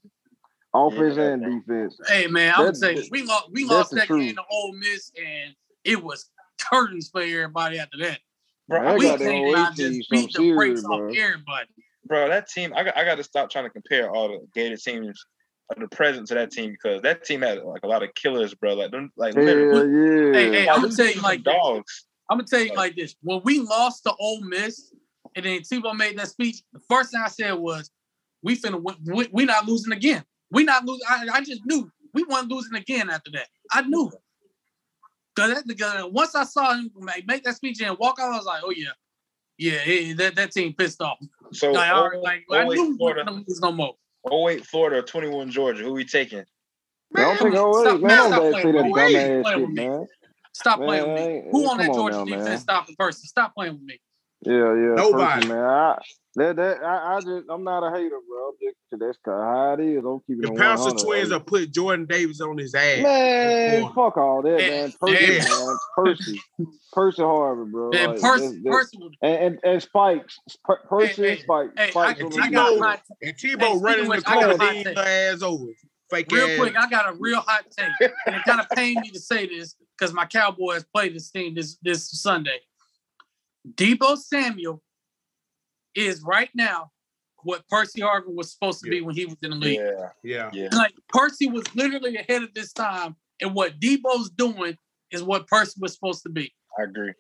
Offense 0.74 1.16
Yeah. 1.16 1.23
and 1.31 1.43
defense. 1.65 1.99
Hey 2.07 2.27
man, 2.27 2.53
I'm 2.55 2.66
That's- 2.66 2.81
saying 2.81 3.09
we 3.11 3.23
lost 3.23 3.51
we 3.51 3.65
lost 3.65 3.93
that 3.93 4.09
game 4.09 4.35
to 4.37 4.43
Ole 4.51 4.73
Miss 4.74 5.11
and 5.19 5.55
it 5.85 6.03
was 6.03 6.31
curtains 6.61 7.09
for 7.09 7.23
everybody 7.23 7.78
after 7.78 7.97
that. 7.99 8.20
Bro, 8.69 8.81
Man, 8.83 8.89
I 8.89 8.91
that 8.93 8.99
we 9.20 9.24
came 9.24 9.55
oh 9.55 9.57
out 9.57 9.69
and 9.69 9.77
team 9.77 9.93
just 10.01 10.11
beat 10.11 10.33
the 10.35 10.53
brakes 10.55 10.85
off 10.85 11.01
everybody. 11.16 11.69
bro, 12.05 12.28
that 12.28 12.49
team, 12.51 12.74
I 12.77 12.85
got, 12.85 12.97
I 12.97 13.05
got 13.05 13.15
to 13.16 13.24
stop 13.24 13.49
trying 13.49 13.65
to 13.65 13.70
compare 13.70 14.11
all 14.11 14.28
the 14.28 14.47
Gator 14.55 14.77
teams, 14.77 15.24
uh, 15.70 15.80
the 15.80 15.88
presence 15.88 16.30
of 16.30 16.36
that 16.36 16.51
team 16.51 16.70
because 16.70 17.02
that 17.02 17.24
team 17.24 17.43
had 17.43 17.62
like 17.62 17.82
a 17.82 17.86
lot 17.86 18.02
of 18.02 18.14
killers, 18.14 18.55
bro. 18.55 18.74
Like, 18.74 18.90
them, 18.90 19.10
like 19.16 19.34
Hell 19.34 19.44
literally, 19.44 20.32
yeah. 20.32 20.32
Hey, 20.32 20.52
hey, 20.52 20.68
I'm 20.68 20.82
gonna 20.82 20.94
tell 20.94 21.06
you 21.06 21.20
like 21.20 21.40
are 21.40 21.44
this. 21.44 21.55
dogs. 21.55 22.05
I'm 22.30 22.38
gonna 22.38 22.48
tell 22.48 22.60
you 22.60 22.74
like 22.74 22.97
this: 22.97 23.16
when 23.22 23.40
we 23.44 23.60
lost 23.60 24.05
to 24.05 24.14
Ole 24.18 24.43
Miss, 24.43 24.93
and 25.34 25.44
then 25.44 25.60
Tebow 25.60 25.97
made 25.97 26.18
that 26.18 26.28
speech, 26.28 26.62
the 26.72 26.80
first 26.88 27.10
thing 27.12 27.20
I 27.24 27.28
said 27.28 27.52
was, 27.55 27.90
"We 28.43 28.56
finna 28.56 28.80
win. 28.80 28.97
We, 29.05 29.28
we 29.32 29.44
not 29.44 29.66
losing 29.66 29.93
again. 29.93 30.24
We 30.51 30.64
not 30.64 30.84
losing. 30.84 31.06
I, 31.09 31.26
I 31.32 31.40
just 31.40 31.64
knew 31.66 31.90
we 32.14 32.24
weren't 32.24 32.48
losing 32.48 32.74
again 32.74 33.10
after 33.10 33.30
that. 33.32 33.48
I 33.72 33.82
knew. 33.82 34.10
Cause 35.34 35.52
that 35.52 35.66
because 35.66 36.10
once 36.12 36.34
I 36.34 36.44
saw 36.44 36.72
him 36.72 36.90
make, 36.98 37.26
make 37.26 37.44
that 37.44 37.56
speech 37.56 37.82
and 37.82 37.98
walk 37.98 38.18
out, 38.18 38.32
I 38.32 38.36
was 38.36 38.47
like, 38.47 38.62
"Oh 38.64 38.72
yeah, 38.74 38.88
yeah, 39.59 39.84
yeah 39.84 40.14
that, 40.14 40.36
that 40.36 40.52
team 40.52 40.72
pissed 40.72 41.02
off." 41.02 41.18
So, 41.52 41.72
Like, 41.72 41.93
I, 41.93 41.98
oh, 41.98 42.20
like, 42.22 42.44
I 42.51 42.62
oh, 42.62 42.68
knew 42.68 42.90
we 42.90 42.97
Florida, 42.97 43.24
weren't 43.30 43.47
gonna 43.47 43.60
no 43.60 43.72
more. 43.72 43.94
Oh 44.31 44.43
wait, 44.43 44.66
Florida, 44.66 45.03
twenty 45.03 45.28
one 45.28 45.51
Georgia. 45.51 45.82
Who 45.82 45.93
we 45.93 46.05
taking? 46.05 46.44
I 47.16 47.20
don't 47.20 47.39
think 47.39 47.55
Man, 47.55 47.65
08, 47.65 47.74
stop- 47.74 48.01
man. 48.01 48.03
man, 48.03 48.16
Don't 48.19 48.27
stop 48.28 48.43
oh 48.43 48.51
playing 48.51 48.66
say 48.66 48.73
that 48.73 48.85
with 48.85 48.85
me. 48.86 48.93
dumbass 48.93 49.43
Playing 49.43 49.44
shit, 49.44 49.61
with 49.61 49.70
me. 49.70 49.89
man. 49.89 50.07
Stop 50.53 50.78
playing 50.78 51.07
with 51.15 51.15
me. 51.44 51.48
Who 51.53 51.69
on 51.70 51.77
that 51.78 51.86
come 51.86 51.90
on 51.90 51.97
Georgia 51.97 52.19
now, 52.19 52.24
defense 52.24 52.47
man. 52.48 52.59
stopping 52.59 52.97
person? 52.97 53.28
Stop 53.28 53.55
playing 53.55 53.73
with 53.74 53.82
me. 53.82 54.01
Yeah, 54.44 54.74
yeah. 54.74 54.94
Nobody. 54.96 55.46
Person, 55.46 55.48
man. 55.48 55.64
I, 55.64 55.96
that, 56.36 56.56
that, 56.56 56.84
I, 56.84 57.16
I 57.16 57.20
just, 57.20 57.46
I'm 57.50 57.64
not 57.64 57.82
a 57.82 57.90
hater, 57.90 58.18
bro. 58.28 58.48
I'm 58.48 58.54
just, 58.62 58.76
that's 59.00 59.18
kinda 59.24 59.40
how 59.40 59.72
it 59.78 59.80
is. 59.80 60.04
I'm 60.04 60.20
keeping 60.26 60.42
The 60.42 60.52
it 60.52 60.58
Pouncey 60.58 60.78
100. 60.92 60.98
twins 61.04 61.30
will 61.30 61.40
put 61.40 61.72
Jordan 61.72 62.06
Davis 62.06 62.40
on 62.42 62.58
his 62.58 62.74
ass. 62.74 63.02
Man, 63.02 63.82
fuck 63.94 64.16
all 64.18 64.42
that, 64.42 64.60
Yeah, 64.60 64.68
man. 64.82 64.92
Percy, 65.00 65.24
yeah. 65.24 65.44
man. 65.48 65.76
Percy. 65.96 66.40
Percy 66.92 67.22
Harvin, 67.22 67.70
bro. 67.72 67.90
Man, 67.90 68.10
Like, 68.10 68.20
Percy, 68.20 68.46
that's- 68.46 68.62
that's- 68.62 68.74
Percy 68.90 68.98
and, 69.22 69.34
and, 69.44 69.58
and 69.64 69.82
Spikes. 69.82 70.38
Per- 70.64 70.82
Percy 70.88 71.22
Hey, 71.22 71.30
and 71.32 71.40
Spikes. 71.40 71.72
Hey, 71.76 71.84
I, 71.84 71.90
Spikes 71.90 72.20
And 72.20 72.34
I 72.42 72.50
got 72.50 72.72
Tebow- 72.78 73.00
And 73.22 73.34
Hey, 73.40 73.48
Tebow 73.48 73.80
running 73.82 74.00
of 74.00 74.04
the 74.06 74.10
which, 74.10 74.24
I 74.26 74.34
corner, 74.34 74.48
hot 74.58 74.74
lean 74.74 74.84
take. 74.84 74.98
her 74.98 75.04
ass 75.32 75.42
over. 75.42 75.64
Fake 76.10 76.26
real 76.30 76.46
ass. 76.46 76.58
quick. 76.58 76.76
I 76.76 76.88
got 76.88 77.08
a 77.12 77.16
real 77.18 77.40
hot 77.40 77.64
take, 77.76 78.10
and 78.26 78.36
it 78.36 78.44
kind 78.44 78.60
of 78.60 78.68
pained 78.70 79.00
me 79.00 79.10
to 79.10 79.18
say 79.18 79.46
this 79.48 79.74
because 79.98 80.14
my 80.14 80.24
Cowboys 80.26 80.84
play 80.94 81.08
this 81.08 81.30
team 81.32 81.54
this 81.56 81.78
this 81.82 82.08
Sunday. 82.22 82.60
Deebo 83.74 84.16
Samuel 84.16 84.82
is 85.94 86.22
right 86.22 86.51
now 86.55 86.90
what 87.43 87.66
Percy 87.68 88.01
Harvin 88.01 88.34
was 88.34 88.52
supposed 88.52 88.82
to 88.84 88.90
be 88.90 89.01
when 89.01 89.14
he 89.14 89.24
was 89.26 89.36
in 89.43 89.51
the 89.51 89.56
league. 89.56 89.78
Yeah, 89.78 90.09
Yeah. 90.22 90.51
yeah. 90.52 90.68
Like 90.76 90.94
Percy 91.09 91.48
was 91.48 91.64
literally 91.74 92.16
ahead 92.16 92.43
of 92.43 92.52
this 92.55 92.72
time, 92.72 93.16
and 93.40 93.55
what 93.55 93.78
Deebo's 93.80 94.30
doing 94.30 94.76
is 95.10 95.22
what 95.22 95.47
Percy 95.47 95.74
was 95.80 95.94
supposed 95.94 96.22
to 96.24 96.28
be. 96.28 96.52
I 96.78 96.82
agree. 96.84 97.12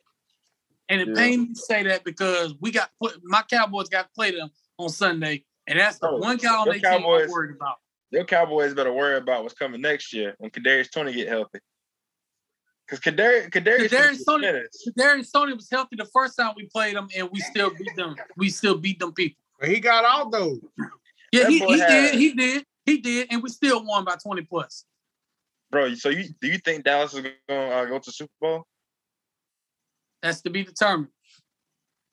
And 0.88 1.00
it 1.00 1.08
Yeah. 1.08 1.14
pains 1.14 1.48
me 1.48 1.54
to 1.54 1.60
say 1.60 1.82
that 1.84 2.04
because 2.04 2.54
we 2.60 2.70
got 2.70 2.90
put, 3.00 3.18
my 3.24 3.42
Cowboys 3.42 3.88
got 3.88 4.02
to 4.04 4.08
play 4.14 4.30
them 4.32 4.50
on 4.78 4.88
Sunday, 4.88 5.44
and 5.66 5.78
that's 5.78 5.98
the 5.98 6.08
Bro, 6.08 6.18
one 6.18 6.36
guy 6.36 6.54
on 6.56 6.66
your 6.66 6.74
their 6.74 6.82
team 6.82 6.92
I'm 6.92 7.02
Cowboys- 7.02 7.30
worried 7.30 7.56
about. 7.56 7.76
Your 8.10 8.24
Cowboys 8.24 8.72
better 8.72 8.92
worry 8.92 9.16
about 9.16 9.42
what's 9.42 9.54
coming 9.54 9.80
next 9.80 10.12
year 10.12 10.34
when 10.38 10.50
Kadarius 10.50 10.90
Toney 10.90 11.12
get 11.12 11.28
healthy. 11.28 11.58
Because 12.88 13.00
Kadarius, 13.00 13.50
Kadarius, 13.50 13.88
Kadarius 13.90 14.24
Toney- 14.24 14.46
Toney, 14.98 15.22
Sony 15.24 15.56
was 15.56 15.68
healthy 15.70 15.96
the 15.96 16.04
first 16.04 16.36
time 16.36 16.52
we 16.56 16.66
played 16.66 16.94
them, 16.96 17.08
and 17.16 17.28
we 17.32 17.40
still 17.40 17.70
beat 17.70 17.96
them. 17.96 18.14
We 18.36 18.48
still 18.50 18.76
beat 18.78 18.98
them 19.00 19.12
people. 19.12 19.36
But 19.58 19.68
he 19.70 19.80
got 19.80 20.04
out 20.04 20.30
though. 20.30 20.58
Yeah, 21.32 21.42
That 21.44 21.50
he, 21.50 21.58
he 21.58 21.78
had- 21.78 21.88
did. 21.88 22.14
He 22.14 22.32
did. 22.34 22.64
He 22.84 22.98
did, 22.98 23.26
and 23.32 23.42
we 23.42 23.48
still 23.48 23.84
won 23.84 24.04
by 24.04 24.14
twenty 24.22 24.42
plus. 24.42 24.84
bro. 25.72 25.94
So 25.94 26.08
you 26.10 26.28
do 26.40 26.46
you 26.46 26.58
think 26.58 26.84
Dallas 26.84 27.14
is 27.14 27.20
going 27.22 27.34
to 27.48 27.54
uh, 27.56 27.84
go 27.86 27.98
to 27.98 28.12
Super 28.12 28.30
Bowl? 28.40 28.64
That's 30.22 30.40
to 30.42 30.50
be 30.50 30.62
determined. 30.62 31.08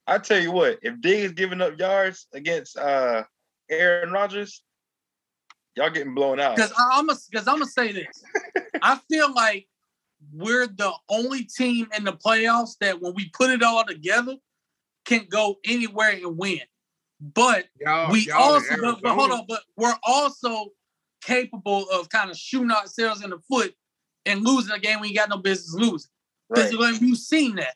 I 0.08 0.18
tell 0.18 0.40
you 0.42 0.52
what, 0.52 0.80
if 0.82 1.00
Diggs 1.00 1.34
giving 1.34 1.62
up 1.62 1.78
yards 1.80 2.28
against 2.34 2.76
uh 2.78 3.24
Aaron 3.70 4.12
Rodgers, 4.12 4.64
y'all 5.76 5.92
getting 5.92 6.16
blown 6.16 6.40
out. 6.40 6.56
Because 6.56 6.74
I'm 6.78 7.06
gonna 7.08 7.20
because 7.30 7.48
I'm 7.48 7.60
gonna 7.60 7.68
say 7.68 7.92
this. 7.92 8.24
I 8.82 9.00
feel 9.10 9.32
like 9.34 9.68
we're 10.32 10.68
the 10.68 10.92
only 11.10 11.44
team 11.44 11.88
in 11.98 12.04
the 12.04 12.14
playoffs 12.14 12.78
that 12.80 13.02
when 13.02 13.14
we 13.16 13.30
put 13.30 13.50
it 13.50 13.64
all 13.64 13.86
together 13.86 14.36
can 15.06 15.26
go 15.30 15.58
anywhere 15.66 16.12
and 16.12 16.38
win. 16.38 16.62
But 17.20 17.66
Y'all, 17.80 18.12
we 18.12 18.28
y'all 18.28 18.54
also 18.54 18.76
but, 18.82 19.02
but 19.02 19.14
hold 19.14 19.32
on, 19.32 19.46
but 19.48 19.62
we're 19.78 19.98
also 20.04 20.68
capable 21.22 21.90
of 21.90 22.10
kind 22.10 22.30
of 22.30 22.38
shooting 22.38 22.72
ourselves 22.72 23.24
in 23.24 23.30
the 23.30 23.40
foot 23.50 23.74
and 24.26 24.44
losing 24.44 24.74
a 24.74 24.80
game 24.80 25.00
we 25.00 25.14
got 25.14 25.30
no 25.30 25.38
business 25.38 25.74
losing. 25.74 26.12
Because 26.50 26.76
Right. 26.76 27.02
you've 27.02 27.18
seen 27.18 27.56
that. 27.56 27.76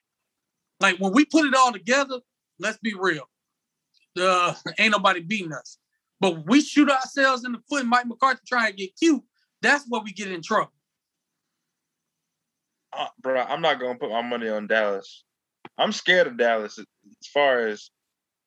Like 0.79 0.97
when 0.97 1.13
we 1.13 1.25
put 1.25 1.45
it 1.45 1.55
all 1.55 1.71
together, 1.71 2.19
let's 2.59 2.77
be 2.77 2.93
real. 2.93 3.29
Uh, 4.19 4.53
ain't 4.79 4.91
nobody 4.91 5.21
beating 5.21 5.53
us. 5.53 5.77
But 6.19 6.47
we 6.47 6.61
shoot 6.61 6.89
ourselves 6.89 7.45
in 7.45 7.51
the 7.51 7.59
foot, 7.69 7.81
and 7.81 7.89
Mike 7.89 8.07
McCarthy 8.07 8.41
trying 8.47 8.71
to 8.71 8.77
get 8.77 8.95
cute, 8.97 9.23
that's 9.61 9.85
where 9.87 10.01
we 10.01 10.11
get 10.11 10.31
in 10.31 10.41
trouble. 10.41 10.71
Uh, 12.97 13.07
bro, 13.21 13.41
I'm 13.41 13.61
not 13.61 13.79
gonna 13.79 13.97
put 13.97 14.09
my 14.09 14.21
money 14.21 14.49
on 14.49 14.67
Dallas. 14.67 15.23
I'm 15.77 15.91
scared 15.91 16.27
of 16.27 16.37
Dallas 16.37 16.79
as 16.79 16.85
far 17.33 17.67
as 17.67 17.89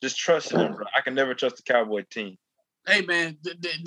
just 0.02 0.18
trusting 0.18 0.58
them, 0.58 0.74
bro. 0.74 0.86
I 0.96 1.00
can 1.02 1.14
never 1.14 1.34
trust 1.34 1.56
the 1.56 1.62
Cowboy 1.62 2.04
team. 2.10 2.36
Hey 2.86 3.02
man, 3.02 3.36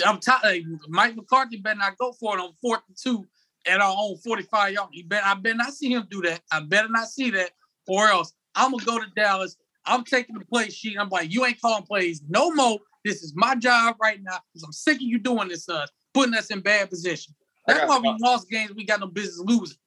I'm 0.06 0.19
tired. 0.19 0.64
Mike 0.88 1.15
McCarthy 1.15 1.57
better 1.57 1.80
not 1.80 1.98
go 1.98 2.14
for 2.14 2.38
it 2.38 2.41
on 2.41 2.53
fourth 2.61 2.81
and 2.88 2.98
two 3.02 3.26
at 3.68 3.81
our 3.81 3.95
own 3.98 4.18
45 4.18 4.73
yard. 4.73 4.90
He 4.91 5.03
bet 5.03 5.26
I 5.26 5.34
better 5.34 5.56
not 5.56 5.73
see 5.73 5.91
him 5.91 6.07
do 6.10 6.22
that. 6.22 6.41
I 6.52 6.61
better 6.61 6.90
not 6.90 7.07
see 7.07 7.31
that, 7.31 7.52
or 7.88 8.07
else 8.07 8.34
I'm 8.56 8.72
gonna 8.72 8.85
go 8.85 8.99
to 8.99 9.07
Dallas. 9.15 9.57
I'm 9.85 10.03
taking 10.03 10.38
the 10.38 10.45
play 10.45 10.69
sheet. 10.69 10.98
I'm 10.98 11.10
like, 11.10 11.34
you 11.34 11.45
ain't 11.45 11.60
calling 11.60 11.84
plays 11.84 12.22
no 12.30 12.52
more. 12.52 12.80
This 13.03 13.22
is 13.22 13.34
my 13.35 13.56
job 13.56 13.98
right 14.02 14.19
now 14.22 14.40
because 14.53 14.64
I'm 14.64 14.72
sick 14.72 14.98
of 14.98 15.02
you 15.02 15.19
doing 15.19 15.49
this, 15.49 15.68
uh, 15.68 15.85
putting 16.14 16.35
us 16.35 16.52
in 16.52 16.61
bad 16.61 16.90
position. 16.90 17.34
That's 17.68 17.88
why 17.88 17.99
we 17.99 18.15
lost 18.19 18.49
games. 18.49 18.72
We 18.76 18.85
got 18.85 18.99
no 18.99 19.07
business 19.07 19.41
losing. 19.45 19.77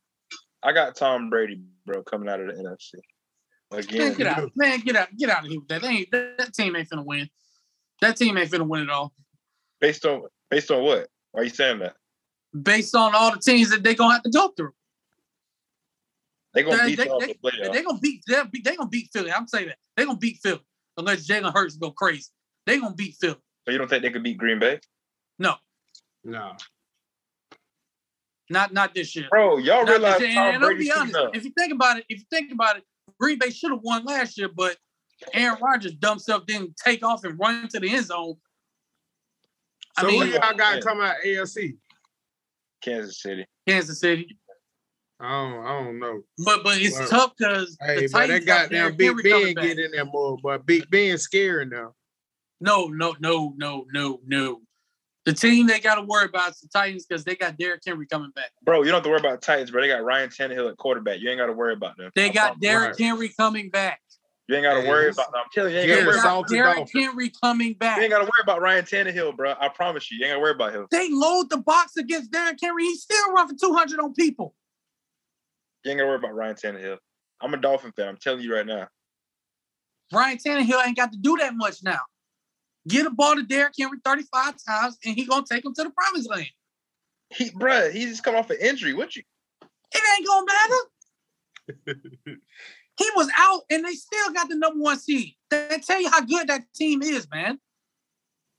I 0.62 0.72
got 0.72 0.96
Tom 0.96 1.30
Brady, 1.30 1.60
bro, 1.84 2.02
coming 2.02 2.28
out 2.28 2.40
of 2.40 2.48
the 2.48 2.62
NFC. 2.62 2.94
Man, 3.70 3.80
Again, 3.80 4.14
get 4.14 4.26
out, 4.26 4.50
man, 4.54 4.80
get 4.80 4.96
out, 4.96 5.08
get 5.16 5.28
out 5.30 5.44
of 5.44 5.50
here 5.50 5.58
with 5.60 5.68
that. 5.68 5.82
They 5.82 5.88
ain't, 5.88 6.10
that, 6.12 6.38
that 6.38 6.54
team 6.54 6.76
ain't 6.76 6.88
finna 6.88 7.04
win. 7.04 7.28
That 8.00 8.16
team 8.16 8.36
ain't 8.38 8.50
finna 8.50 8.66
win 8.66 8.82
at 8.82 8.90
all. 8.90 9.12
based 9.80 10.04
on 10.06 10.22
based 10.50 10.70
on 10.70 10.82
what? 10.84 11.08
Why 11.32 11.40
are 11.40 11.44
you 11.44 11.50
saying 11.50 11.80
that? 11.80 11.94
Based 12.62 12.94
on 12.94 13.14
all 13.14 13.32
the 13.32 13.38
teams 13.40 13.70
that 13.70 13.82
they're 13.82 13.94
gonna 13.94 14.14
have 14.14 14.22
to 14.22 14.30
go 14.30 14.48
through. 14.56 14.72
They 16.54 16.62
gonna 16.62 16.76
They- 16.76 16.86
beat 16.86 16.96
they- 16.96 17.04
they- 17.04 17.32
the. 17.42 17.70
They're 17.72 17.82
gonna 17.84 17.98
beat 17.98 18.22
they're 18.26 18.44
be, 18.44 18.60
they 18.60 18.76
gonna 18.76 18.88
beat 18.88 19.10
Philly. 19.12 19.32
I'm 19.32 19.46
saying 19.48 19.68
that. 19.68 19.78
They're 19.96 20.06
gonna 20.06 20.18
beat 20.18 20.38
Philly 20.42 20.64
unless 20.96 21.26
Jalen 21.26 21.52
Hurts 21.52 21.76
go 21.76 21.90
crazy. 21.90 22.30
They're 22.64 22.80
gonna 22.80 22.94
beat 22.94 23.16
Philly. 23.20 23.36
So 23.64 23.72
you 23.72 23.78
don't 23.78 23.88
think 23.88 24.02
they 24.02 24.10
could 24.10 24.22
beat 24.22 24.38
Green 24.38 24.58
Bay? 24.58 24.80
No, 25.38 25.56
No. 26.24 26.56
Not 28.50 28.72
not 28.72 28.94
this 28.94 29.14
year. 29.16 29.26
Bro, 29.30 29.58
y'all 29.58 29.84
Not 29.84 29.88
realize 29.90 30.20
year. 30.20 30.30
And, 30.30 30.56
and 30.56 30.64
I'll 30.64 30.76
be 30.76 30.92
honest, 30.92 31.16
up. 31.16 31.36
if 31.36 31.44
you 31.44 31.52
think 31.58 31.72
about 31.72 31.98
it, 31.98 32.04
if 32.08 32.18
you 32.18 32.24
think 32.30 32.52
about 32.52 32.76
it, 32.76 32.84
Green 33.20 33.38
Bay 33.38 33.50
should 33.50 33.70
have 33.70 33.80
won 33.82 34.04
last 34.04 34.38
year, 34.38 34.48
but 34.54 34.76
Aaron 35.32 35.58
Rodgers 35.60 35.92
dumb 35.92 36.18
self 36.18 36.46
didn't 36.46 36.76
take 36.76 37.02
off 37.04 37.24
and 37.24 37.38
run 37.38 37.62
into 37.62 37.80
the 37.80 37.88
end 37.94 38.06
zone. 38.06 38.34
I 39.96 40.02
So 40.02 40.06
mean, 40.08 40.22
who 40.26 40.28
y'all 40.32 40.54
got 40.54 40.76
yeah. 40.76 40.80
coming 40.80 41.04
out 41.06 41.16
AFC? 41.24 41.76
Kansas 42.82 43.20
City. 43.20 43.46
Kansas 43.66 44.00
City. 44.00 44.38
I 45.18 45.28
don't, 45.28 45.64
I 45.66 45.82
don't 45.84 45.98
know. 45.98 46.20
But 46.44 46.62
but 46.62 46.78
it's 46.78 46.98
Well, 46.98 47.08
tough 47.08 47.32
because 47.38 47.76
Hey, 47.80 48.06
the 48.06 48.08
but 48.12 48.18
Titans 48.18 48.44
that 48.44 48.46
got 48.46 48.70
goddamn 48.70 48.96
Derrick 48.96 48.98
Big 48.98 49.32
Henry 49.32 49.54
Ben 49.54 49.54
back. 49.54 49.64
get 49.64 49.78
in 49.78 49.90
there 49.92 50.04
more, 50.04 50.36
but 50.42 50.66
Big 50.66 50.88
Ben 50.90 51.16
scary 51.18 51.64
now. 51.66 51.94
No, 52.60 52.86
no, 52.86 53.16
no, 53.20 53.54
no, 53.56 53.86
no, 53.92 54.20
no. 54.26 54.60
The 55.26 55.32
team 55.32 55.66
they 55.66 55.80
got 55.80 55.96
to 55.96 56.02
worry 56.02 56.26
about 56.26 56.52
is 56.52 56.60
the 56.60 56.68
Titans 56.68 57.04
because 57.04 57.24
they 57.24 57.34
got 57.34 57.58
Derrick 57.58 57.82
Henry 57.84 58.06
coming 58.06 58.30
back. 58.30 58.52
Bro, 58.62 58.82
you 58.82 58.86
don't 58.86 58.94
have 58.98 59.02
to 59.02 59.08
worry 59.08 59.18
about 59.18 59.40
the 59.40 59.44
Titans, 59.44 59.72
bro. 59.72 59.82
They 59.82 59.88
got 59.88 60.04
Ryan 60.04 60.30
Tannehill 60.30 60.70
at 60.70 60.76
quarterback. 60.76 61.18
You 61.18 61.30
ain't 61.30 61.38
got 61.38 61.46
to 61.46 61.52
worry 61.52 61.72
about 61.72 61.96
them. 61.96 62.12
They 62.14 62.30
I 62.30 62.32
got. 62.32 62.60
Derrick 62.60 62.90
Right. 62.90 63.00
Henry 63.00 63.28
coming 63.36 63.68
back. 63.68 64.00
You 64.48 64.54
ain't 64.54 64.62
got 64.62 64.80
to 64.80 64.88
worry 64.88 65.08
about 65.08 65.32
them. 65.32 65.42
I'm 65.44 65.50
telling 65.52 65.72
you, 65.72 65.78
you 65.78 65.82
ain't 65.82 65.90
Yeah, 65.90 65.96
got 65.96 66.04
to 66.04 66.06
worry 66.06 66.18
about 66.20 66.48
Derrick 66.48 66.88
Henry 66.94 67.32
coming 67.42 67.72
back. 67.74 67.96
You 67.96 68.04
ain't 68.04 68.12
got 68.12 68.18
to 68.18 68.24
worry 68.24 68.42
about 68.44 68.60
Ryan 68.60 68.84
Tannehill, 68.84 69.36
bro. 69.36 69.54
I 69.60 69.68
promise 69.68 70.08
you, 70.12 70.18
you 70.18 70.26
ain't 70.26 70.30
got 70.30 70.36
to 70.36 70.42
worry 70.42 70.52
about 70.52 70.72
him. 70.72 70.86
They 70.92 71.10
load 71.10 71.50
the 71.50 71.58
box 71.58 71.96
against 71.96 72.30
Derrick 72.30 72.58
Henry. 72.62 72.84
He 72.84 72.94
still 72.94 73.32
run 73.32 73.48
for 73.48 73.54
200 73.60 73.98
on 73.98 74.14
people. 74.14 74.54
You 75.84 75.90
ain't 75.90 75.98
got 75.98 76.04
to 76.04 76.08
worry 76.08 76.18
about 76.18 76.36
Ryan 76.36 76.54
Tannehill. 76.54 76.98
I'm 77.40 77.52
a 77.52 77.56
Dolphin 77.56 77.90
fan. 77.96 78.06
I'm 78.06 78.16
telling 78.16 78.42
you 78.42 78.54
right 78.54 78.66
now. 78.66 78.86
Ryan 80.12 80.38
Tannehill 80.38 80.86
ain't 80.86 80.96
got 80.96 81.10
to 81.10 81.18
do 81.18 81.36
that 81.38 81.56
much 81.56 81.82
now. 81.82 81.98
Get 82.88 83.06
a 83.06 83.10
ball 83.10 83.34
to 83.36 83.42
Derrick 83.42 83.74
Henry 83.78 83.98
35 84.04 84.54
times, 84.66 84.98
and 85.04 85.14
he 85.14 85.24
gonna 85.24 85.44
take 85.50 85.64
him 85.64 85.74
to 85.74 85.84
the 85.84 85.90
promised 85.90 86.30
land. 86.30 86.46
He, 87.30 87.50
bro, 87.50 87.90
he 87.90 88.06
just 88.06 88.22
come 88.22 88.36
off 88.36 88.50
an 88.50 88.58
injury. 88.60 88.94
What 88.94 89.16
you? 89.16 89.22
It 89.92 90.02
ain't 90.16 90.26
gonna 90.26 90.46
matter. 90.46 92.36
he 92.98 93.10
was 93.16 93.28
out, 93.36 93.62
and 93.70 93.84
they 93.84 93.94
still 93.94 94.32
got 94.32 94.48
the 94.48 94.54
number 94.54 94.80
one 94.80 94.98
seed. 94.98 95.34
They 95.50 95.80
tell 95.84 96.00
you 96.00 96.10
how 96.10 96.20
good 96.20 96.48
that 96.48 96.62
team 96.74 97.02
is, 97.02 97.26
man. 97.30 97.58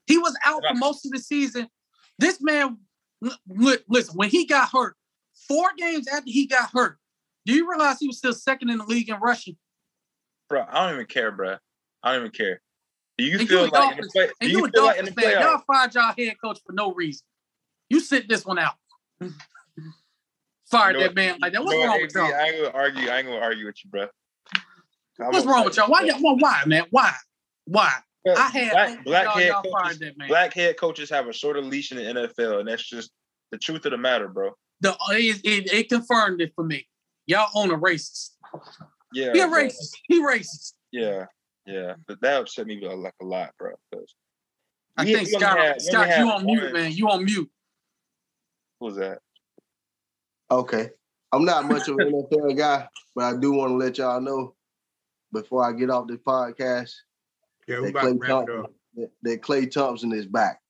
He 0.08 0.18
was 0.18 0.38
out 0.46 0.64
for 0.68 0.76
most 0.76 1.06
of 1.06 1.12
the 1.12 1.20
season. 1.20 1.68
This 2.20 2.42
man, 2.42 2.78
l- 3.24 3.38
li- 3.48 3.78
listen, 3.88 4.16
when 4.16 4.30
he 4.30 4.46
got 4.46 4.70
hurt, 4.70 4.96
four 5.48 5.70
games 5.78 6.08
after 6.08 6.30
he 6.30 6.48
got 6.48 6.70
hurt, 6.74 6.98
do 7.46 7.54
you 7.54 7.70
realize 7.70 7.98
he 8.00 8.08
was 8.08 8.18
still 8.18 8.34
second 8.34 8.70
in 8.70 8.80
the 8.80 8.86
league 8.86 9.10
in 9.10 9.20
rushing? 9.20 9.58
Bro, 10.50 10.66
I 10.70 10.86
don't 10.86 10.96
even 10.96 11.06
care, 11.08 11.32
bro. 11.32 11.58
I 12.04 12.14
don't 12.14 12.22
even 12.22 12.32
care. 12.32 12.62
Do 13.18 13.26
you 13.26 13.40
And 13.40 13.50
feel 13.50 13.66
you 13.66 13.72
like 13.72 13.74
in 13.74 13.98
the 13.98 14.04
Dolphins- 14.04 14.12
play? 14.14 14.30
Do 14.42 14.50
you, 14.50 14.58
you 14.60 14.70
feel 14.70 14.86
like 14.86 15.00
in 15.00 15.06
the 15.06 15.12
fan, 15.12 15.42
y'all 15.42 15.64
fired 15.66 15.96
y'all 15.96 16.14
head 16.18 16.36
coach 16.44 16.60
for 16.66 16.74
no 16.74 16.94
reason. 16.94 17.26
You 17.90 18.00
sit 18.00 18.28
this 18.30 18.46
one 18.46 18.60
out. 18.60 18.76
Fired 20.70 20.96
You 20.96 21.00
know 21.02 21.08
that 21.08 21.16
man 21.16 21.38
like 21.42 21.54
that. 21.54 21.64
What's 21.64 21.74
You 21.76 21.82
know 21.86 21.88
wrong 21.88 22.02
with 22.02 22.14
y'all? 22.14 22.26
I 22.26 22.44
ain't 22.44 22.64
gonna 22.64 22.78
argue. 22.78 23.10
I 23.10 23.18
ain't 23.20 23.28
gonna 23.28 23.40
argue 23.40 23.66
with 23.66 23.84
you, 23.84 23.90
bro. 23.90 24.08
I'm 25.20 25.32
What's 25.32 25.46
wrong 25.46 25.66
with 25.66 25.78
y'all? 25.78 25.90
Why, 25.90 26.02
y'all- 26.02 26.22
well, 26.22 26.38
why, 26.38 26.64
man? 26.68 26.86
Why? 26.92 27.14
Why? 27.66 27.92
I 28.36 28.50
had 28.50 28.72
black, 28.72 29.04
black 29.06 29.28
head 29.30 29.54
coaches. 29.54 30.00
that 30.00 30.18
man. 30.18 30.28
Black 30.28 30.54
head 30.54 30.78
coaches 30.78 31.10
have 31.10 31.28
a 31.28 31.34
shorter 31.34 31.62
leash 31.62 31.92
in 31.92 31.98
the 31.98 32.04
NFL, 32.04 32.60
and 32.60 32.68
that's 32.68 32.84
just 32.84 33.12
the 33.52 33.58
truth 33.58 33.86
of 33.86 33.92
the 33.92 33.98
matter, 33.98 34.28
bro. 34.28 34.52
The 34.82 34.96
it, 35.12 35.40
it, 35.46 35.74
it 35.74 35.90
confirmed 35.90 36.42
it 36.42 36.52
for 36.54 36.64
me. 36.66 36.88
Y'all 37.26 37.50
own 37.56 37.72
a 37.72 37.78
racist. 37.78 38.32
Yeah, 39.14 39.32
He 39.34 39.40
a 39.40 39.48
racist. 39.48 39.96
He 40.08 40.22
racist. 40.22 40.74
Yeah, 40.92 41.26
yeah. 41.68 41.94
But 42.08 42.20
that 42.22 42.42
upset 42.42 42.66
me 42.68 42.84
uh, 42.86 42.96
like 42.96 43.14
a 43.22 43.26
lot, 43.26 43.52
bro. 43.60 43.72
'cause 43.94 44.16
I 44.98 45.04
we- 45.06 45.14
think 45.14 45.28
we 45.28 45.34
Scott, 45.40 45.58
had- 45.60 45.76
we 45.76 45.80
Scott, 45.82 46.08
you 46.18 46.30
on 46.32 46.46
mute, 46.46 46.74
man. 46.74 46.92
You 46.92 47.10
on 47.10 47.24
mute. 47.26 47.52
What 48.80 48.88
was 48.90 48.98
that? 48.98 49.20
Okay. 50.50 50.90
I'm 51.34 51.44
not 51.46 51.66
much 51.66 51.88
of 51.90 51.98
an 52.00 52.12
NFL 52.14 52.58
guy, 52.58 52.88
but 53.16 53.24
I 53.26 53.38
do 53.38 53.52
want 53.52 53.72
to 53.72 53.76
let 53.76 53.98
y'all 53.98 54.22
know 54.22 54.56
before 55.34 55.64
I 55.68 55.74
get 55.74 55.90
off 55.90 56.08
this 56.08 56.18
podcast 56.26 56.92
Yeah, 57.68 57.82
we 57.82 57.92
that 57.92 57.92
about 57.92 58.02
Clay 58.02 58.12
to 58.14 58.18
wrap 58.18 58.24
it 58.24 58.28
Thompson, 58.28 58.60
up. 58.62 58.72
that, 58.96 59.12
that 59.24 59.42
Klay 59.42 59.70
Thompson 59.72 60.14
is 60.14 60.26
back. 60.26 60.62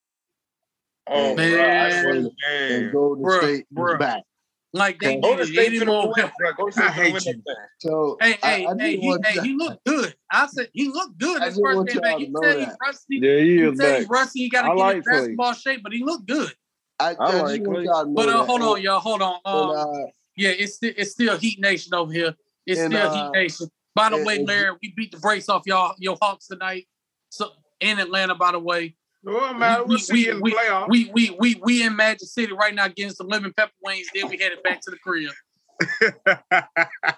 Oh, 1.09 1.35
Man. 1.35 1.51
bro, 1.53 1.69
I 1.69 2.01
swear 2.01 2.13
to 2.13 2.31
And. 2.49 2.91
Golden 2.91 3.23
Bruh, 3.23 3.37
State 3.39 3.65
bruh. 3.73 3.93
is 3.93 3.99
back. 3.99 4.23
Like 4.73 4.99
they 4.99 5.19
Golden 5.19 5.39
needed 5.47 5.53
State 5.53 5.67
any 5.67 5.79
finna 5.79 5.85
more. 5.87 6.13
win, 6.15 6.31
bro. 6.37 6.53
Golden 6.53 6.71
State 6.73 6.83
I 6.83 6.89
hate 6.91 7.25
you. 7.25 7.41
that. 7.45 7.55
So 7.79 8.17
Hey, 8.21 8.37
I, 8.43 8.47
hey, 8.47 8.65
I 8.67 8.75
hey, 8.77 8.97
he, 8.97 9.07
hey, 9.23 9.33
y'all- 9.35 9.43
he 9.43 9.53
looked 9.53 9.85
good. 9.85 10.15
I 10.31 10.47
said 10.47 10.69
he 10.73 10.89
looked 10.89 11.17
good 11.17 11.41
I 11.41 11.45
his 11.45 11.55
first 11.59 11.75
want 11.77 11.89
game 11.89 12.01
back. 12.01 12.17
to 12.17 12.19
He 12.25 12.33
said 12.43 12.59
he's 12.59 12.75
rusty. 12.81 13.19
Yeah, 13.21 13.37
he 13.39 13.45
He 13.45 13.59
is 13.61 13.77
said 13.79 13.99
he's 13.99 14.09
rusty. 14.09 14.39
He 14.39 14.49
got 14.49 14.63
to 14.63 14.67
I 14.67 14.75
get 14.75 14.79
like 14.79 14.95
his 14.97 15.05
Clay. 15.05 15.17
basketball 15.19 15.53
shape, 15.53 15.83
but 15.83 15.93
he 15.93 16.03
looked 16.03 16.27
good. 16.27 16.53
I, 16.99 17.11
I 17.11 17.15
I 17.19 17.41
like 17.41 17.61
y'all 17.61 18.05
know 18.05 18.13
But 18.13 18.29
uh, 18.29 18.45
hold 18.45 18.61
on, 18.61 18.81
y'all. 18.81 18.99
Hold 18.99 19.21
on. 19.21 19.39
and, 19.45 19.55
Um, 19.55 19.69
uh, 19.71 20.07
yeah, 20.35 20.49
it's 20.49 20.75
still 20.75 20.93
it's 20.97 21.11
still 21.11 21.37
Heat 21.37 21.59
Nation 21.61 21.93
over 21.93 22.11
here. 22.11 22.35
It's 22.65 22.81
And, 22.81 22.91
still 22.93 23.07
uh, 23.07 23.13
Heat 23.31 23.39
Nation. 23.39 23.67
By 23.95 24.09
the 24.09 24.17
And- 24.17 24.25
way, 24.25 24.43
Larry, 24.43 24.75
we 24.83 24.93
beat 24.97 25.11
the 25.11 25.19
brakes 25.19 25.47
off 25.47 25.63
y'all 25.65 25.95
your 25.97 26.17
Hawks 26.21 26.47
tonight. 26.47 26.87
So 27.29 27.51
in 27.79 27.99
Atlanta, 27.99 28.35
by 28.35 28.51
the 28.51 28.59
way. 28.59 28.95
Oh, 29.25 29.31
no 29.31 29.49
it 29.49 29.57
matter. 29.57 29.83
We'll 29.85 29.97
see 29.97 30.25
you 30.25 30.31
in 30.31 30.37
the 30.37 30.43
we, 30.43 30.53
playoffs. 30.53 30.89
we, 30.89 31.11
we, 31.13 31.35
we, 31.39 31.55
we 31.63 31.83
in 31.83 31.95
Magic 31.95 32.27
City 32.27 32.53
right 32.53 32.73
now 32.73 32.87
getting 32.87 33.11
some 33.11 33.27
lemon 33.27 33.53
pepper 33.55 33.71
wings. 33.83 34.07
Then 34.13 34.29
we 34.29 34.37
headed 34.37 34.61
back 34.63 34.81
to 34.81 34.91
the 34.91 34.97
crib. 34.97 35.31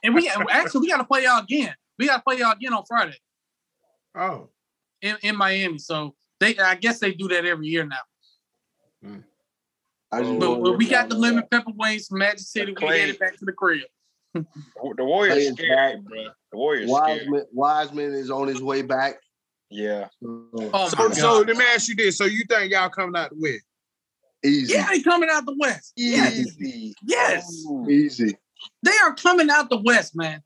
And 0.04 0.14
we 0.14 0.30
actually 0.30 0.82
we 0.82 0.90
got 0.90 0.98
to 0.98 1.04
play 1.04 1.24
y'all 1.24 1.42
again. 1.44 1.74
We 1.98 2.08
got 2.08 2.18
to 2.18 2.24
play 2.24 2.38
y'all 2.38 2.54
again 2.54 2.74
on 2.74 2.84
Friday 2.88 3.18
oh, 4.16 4.50
in, 5.02 5.18
in 5.22 5.36
Miami. 5.36 5.78
So 5.78 6.16
they, 6.40 6.58
I 6.58 6.76
guess 6.76 7.00
they 7.00 7.14
do 7.14 7.28
that 7.30 7.46
every 7.46 7.68
year 7.68 7.86
now. 7.86 7.98
Hmm. 9.04 9.20
I 10.12 10.24
just 10.24 10.40
But, 10.40 10.64
but 10.64 10.78
we 10.78 10.88
got 10.88 11.10
the 11.10 11.16
know 11.16 11.22
lemon 11.22 11.44
pepper 11.52 11.72
wings 11.76 12.08
from 12.08 12.20
Magic 12.20 12.40
City. 12.40 12.72
We 12.72 12.76
Clay. 12.76 13.00
headed 13.02 13.20
back 13.20 13.38
to 13.38 13.46
the 13.46 13.54
crib. 13.54 13.84
The 14.34 14.46
Warriors 15.00 15.36
Playing 15.36 15.56
scary, 15.56 15.76
back. 15.76 16.04
bro. 16.04 16.24
The 16.52 16.58
Warriors 16.58 16.92
scary. 16.92 17.18
Wiseman, 17.18 17.46
Wiseman 17.52 18.14
is 18.14 18.32
on 18.32 18.48
his 18.48 18.62
way 18.62 18.82
back. 18.82 19.16
Yeah. 19.70 20.08
So, 20.22 20.48
Oh 20.74 20.90
so, 20.90 21.10
so 21.12 21.34
let 21.41 21.56
me 21.58 21.64
ask 21.74 21.88
you 21.90 21.96
this: 21.96 22.18
So 22.18 22.26
you 22.26 22.44
think 22.50 22.72
y'all 22.72 22.90
coming 22.90 23.16
out 23.20 23.30
the 23.30 23.36
win? 23.40 23.60
easy, 24.44 24.74
yeah, 24.74 24.88
they 24.90 25.02
coming 25.02 25.30
out 25.32 25.46
the 25.46 25.56
West. 25.60 25.94
Yes, 25.96 26.34
easy, 26.34 26.96
yes, 27.06 27.66
oh. 27.68 27.88
easy, 27.90 28.36
they 28.84 28.91
are 29.04 29.14
coming 29.14 29.50
out 29.50 29.70
the 29.70 29.78
West, 29.78 30.16
man. 30.16 30.41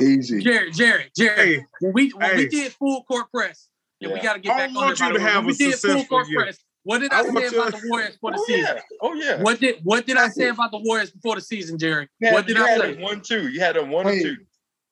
easy. 0.00 0.40
Jared, 0.42 0.74
Jared, 0.74 1.10
Jared. 1.16 1.38
Hey, 1.60 1.64
when 1.80 1.92
we 1.94 2.10
when 2.10 2.36
we 2.36 2.48
did 2.48 2.72
full 2.72 3.02
court 3.04 3.26
press, 3.32 3.68
and 4.00 4.12
we 4.12 4.20
got 4.20 4.34
to 4.34 4.40
get 4.40 4.54
I 4.54 4.58
back 4.58 4.68
on 4.70 4.74
want 4.74 5.00
you 5.00 5.12
to 5.14 5.20
have 5.20 5.36
When 5.44 5.46
we 5.46 5.52
a 5.54 5.56
did 5.70 5.74
full 5.76 6.04
court 6.04 6.28
year. 6.28 6.40
press. 6.42 6.58
What 6.84 7.00
did 7.00 7.12
I 7.12 7.18
I, 7.18 7.22
want 7.22 7.38
say 7.38 7.44
you- 7.44 7.60
about 7.62 7.72
the 7.72 7.88
Warriors 7.88 8.16
for 8.20 8.30
the 8.30 8.38
Oh 8.38 8.44
season? 8.46 8.76
yeah. 8.76 8.82
Oh 9.02 9.14
yeah. 9.14 9.42
What 9.42 9.60
did 9.60 9.76
what 9.82 10.06
did 10.06 10.16
I 10.16 10.28
say 10.28 10.48
about 10.48 10.70
the 10.70 10.78
Warriors 10.78 11.10
before 11.10 11.34
the 11.34 11.40
season, 11.40 11.76
Jerry? 11.78 12.08
You 12.20 12.32
What 12.32 12.46
did 12.46 12.56
I 12.56 12.76
say? 12.78 12.96
one 13.02 13.20
two. 13.20 13.48
You 13.48 13.60
had 13.60 13.76
them 13.76 13.90
one 13.90 14.06
Hey. 14.06 14.12
and 14.12 14.22
two. 14.22 14.36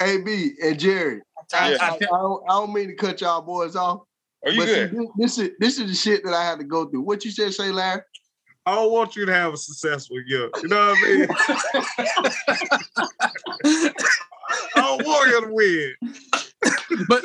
AB 0.00 0.50
and 0.62 0.78
Jerry. 0.78 1.20
I, 1.54 1.72
Yeah. 1.72 1.78
I, 1.80 1.94
I, 1.94 1.98
don't, 1.98 2.42
I 2.48 2.52
don't 2.52 2.72
mean 2.72 2.88
to 2.88 2.94
cut 2.94 3.20
y'all 3.20 3.42
boys 3.42 3.76
off, 3.76 4.02
Are 4.44 4.50
you 4.50 4.60
but 4.60 4.68
see, 4.68 4.74
good? 4.86 4.92
this, 4.92 5.08
this 5.18 5.38
is 5.38 5.50
this 5.58 5.78
is 5.78 5.88
the 5.90 5.94
shit 5.94 6.24
that 6.24 6.34
I 6.34 6.44
had 6.44 6.58
to 6.58 6.64
go 6.64 6.86
through. 6.86 7.02
What 7.02 7.24
you 7.24 7.30
said, 7.30 7.52
say, 7.54 7.70
Larry? 7.70 8.02
I 8.68 8.74
don't 8.74 8.90
want 8.90 9.14
you 9.14 9.24
to 9.26 9.32
have 9.32 9.54
a 9.54 9.56
successful 9.56 10.16
year. 10.26 10.50
You 10.60 10.68
know 10.68 10.88
what 10.88 10.98
I 10.98 11.02
mean? 11.08 11.28
I 13.64 14.80
don't 14.80 15.06
want 15.06 15.30
you 15.30 15.40
to 15.46 15.52
win. 15.52 15.94
But 17.08 17.24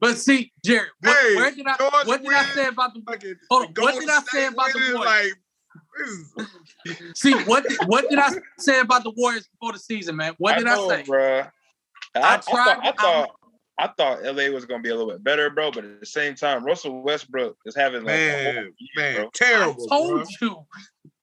but 0.00 0.16
see, 0.18 0.52
Jerry, 0.64 0.86
what, 1.02 1.16
Hey, 1.18 1.36
where 1.36 1.50
did 1.50 1.66
I 1.66 1.76
Georgia 1.76 1.96
what 2.06 2.22
did 2.22 2.32
I 2.32 2.44
say 2.54 2.66
about 2.68 2.94
the 2.94 3.02
Fucking 3.06 3.34
hold 3.50 3.66
on, 3.66 3.74
what 3.84 4.00
did 4.00 4.08
I 4.08 4.20
say 4.20 4.46
about 4.46 4.72
the 4.72 4.78
winning, 4.78 4.94
Warriors? 4.96 6.32
Like, 6.36 7.16
see 7.16 7.32
what 7.44 7.68
did, 7.68 7.78
what 7.86 8.08
did 8.08 8.18
I 8.18 8.30
say 8.58 8.80
about 8.80 9.02
the 9.04 9.12
Warriors 9.16 9.48
before 9.48 9.72
the 9.72 9.78
season, 9.78 10.16
man? 10.16 10.34
What 10.38 10.56
did 10.58 10.66
I, 10.66 10.74
know, 10.74 10.88
say? 10.88 11.02
bruh. 11.02 11.50
I, 12.14 12.20
I 12.20 12.34
I, 12.34 12.36
tried- 12.38 12.42
thought, 12.42 12.84
I 12.84 12.88
I- 12.88 12.92
thought 12.92 13.30
I 13.78 13.88
thought 13.96 14.22
LA 14.22 14.50
was 14.50 14.64
gonna 14.66 14.82
be 14.82 14.90
a 14.90 14.94
little 14.94 15.10
bit 15.10 15.24
better, 15.24 15.48
bro. 15.50 15.70
But 15.72 15.84
at 15.84 16.00
the 16.00 16.06
same 16.06 16.34
time, 16.34 16.64
Russell 16.64 17.02
Westbrook 17.02 17.56
is 17.66 17.74
having 17.74 18.04
like 18.04 18.14
a 18.14 18.30
whole 18.44 18.52
man, 18.52 18.54
year, 18.54 18.72
man, 18.96 19.14
bro. 19.16 19.30
terrible. 19.34 19.84
I 19.84 19.88
told 19.96 20.10
bro. 20.10 20.24
you. 20.40 20.66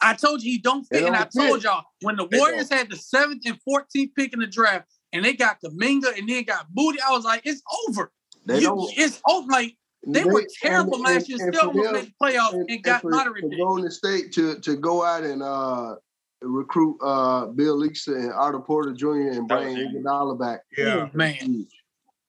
I 0.01 0.13
told 0.13 0.41
you 0.43 0.51
he 0.53 0.57
don't 0.57 0.85
They 0.89 0.99
fit. 0.99 1.07
And 1.07 1.15
I 1.15 1.27
don't 1.31 1.31
told 1.47 1.61
fit. 1.61 1.63
y'all 1.69 1.84
when 2.01 2.15
the 2.15 2.27
They 2.27 2.38
Warriors 2.39 2.69
had 2.71 2.89
the 2.89 2.95
seventh 2.97 3.43
and 3.45 3.57
14th 3.69 4.15
pick 4.15 4.34
in 4.34 4.39
the 4.39 4.47
draft 4.47 4.88
and 5.13 5.23
they 5.23 5.34
got 5.34 5.57
Kuminga 5.63 6.17
and 6.17 6.27
then 6.27 6.43
got 6.43 6.67
Booty, 6.69 6.99
I 7.01 7.11
was 7.11 7.23
like, 7.23 7.41
it's 7.45 7.61
over. 7.88 8.11
They 8.45 8.55
You- 8.59 8.67
don't. 8.67 8.91
it's 8.97 9.21
over. 9.30 9.47
Like 9.51 9.76
they, 10.07 10.23
were 10.23 10.45
terrible 10.61 10.95
and- 10.95 11.03
last 11.03 11.30
year, 11.30 11.38
and- 11.39 11.47
and 11.47 11.55
still 11.55 11.71
for 11.71 11.77
almost 11.80 11.85
them- 11.93 11.93
made 11.93 12.13
the 12.19 12.26
playoffs 12.39 12.51
and, 12.53 12.61
and, 12.61 12.69
and 12.71 12.84
got 12.84 13.01
for, 13.01 13.11
lottery 13.11 13.41
for 13.41 13.49
pick. 13.49 13.59
Golden 13.59 13.91
State 13.91 14.31
to 14.34 14.59
to 14.61 14.76
go 14.76 15.03
out 15.03 15.23
and 15.23 15.43
uh 15.43 15.95
recruit 16.41 16.97
uh 17.03 17.47
Bjelica 17.47 18.15
and 18.15 18.31
Otto 18.34 18.59
Porter 18.61 18.93
Jr. 18.93 19.07
and 19.11 19.49
That 19.49 19.59
was 19.59 19.63
bring 19.65 19.76
huge. 19.76 20.03
Iguodala 20.03 20.39
back. 20.39 20.61
Yeah, 20.77 21.07
Oh, 21.07 21.09
man. 21.13 21.67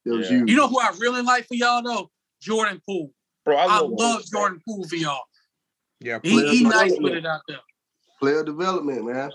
Huge. 0.05 0.12
That 0.12 0.18
was 0.18 0.31
Yeah. 0.31 0.36
huge. 0.39 0.51
You 0.51 0.56
know 0.56 0.68
who 0.68 0.78
I 0.81 0.90
really 0.98 1.22
like 1.22 1.47
for 1.47 1.55
y'all 1.55 1.82
though? 1.82 2.10
Jordan 2.40 2.81
Poole. 2.86 3.12
Bro, 3.44 3.56
I 3.56 3.64
I, 3.64 3.78
love, 3.81 3.90
love 3.93 4.24
Jordan 4.27 4.60
Poole 4.66 4.86
for 4.89 4.97
y'all. 4.97 5.22
yeah. 6.01 6.18
He, 6.22 6.59
he 6.59 6.64
nice 6.64 6.93
with 6.98 7.14
it 7.14 7.27
out 7.27 7.40
there. 7.48 7.59
player 8.18 8.43
development, 8.44 9.05
man. 9.06 9.31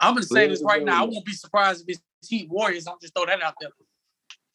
I'm 0.00 0.14
gonna 0.14 0.24
say 0.26 0.48
this 0.48 0.62
right 0.64 0.82
now. 0.82 1.02
I 1.04 1.06
won't 1.06 1.24
be 1.26 1.32
surprised 1.32 1.84
if 1.88 1.98
it's 2.20 2.28
Heat 2.28 2.48
Warriors. 2.50 2.86
I'll 2.86 2.98
just 2.98 3.14
throw 3.14 3.26
that 3.26 3.42
out 3.42 3.54
there. 3.60 3.70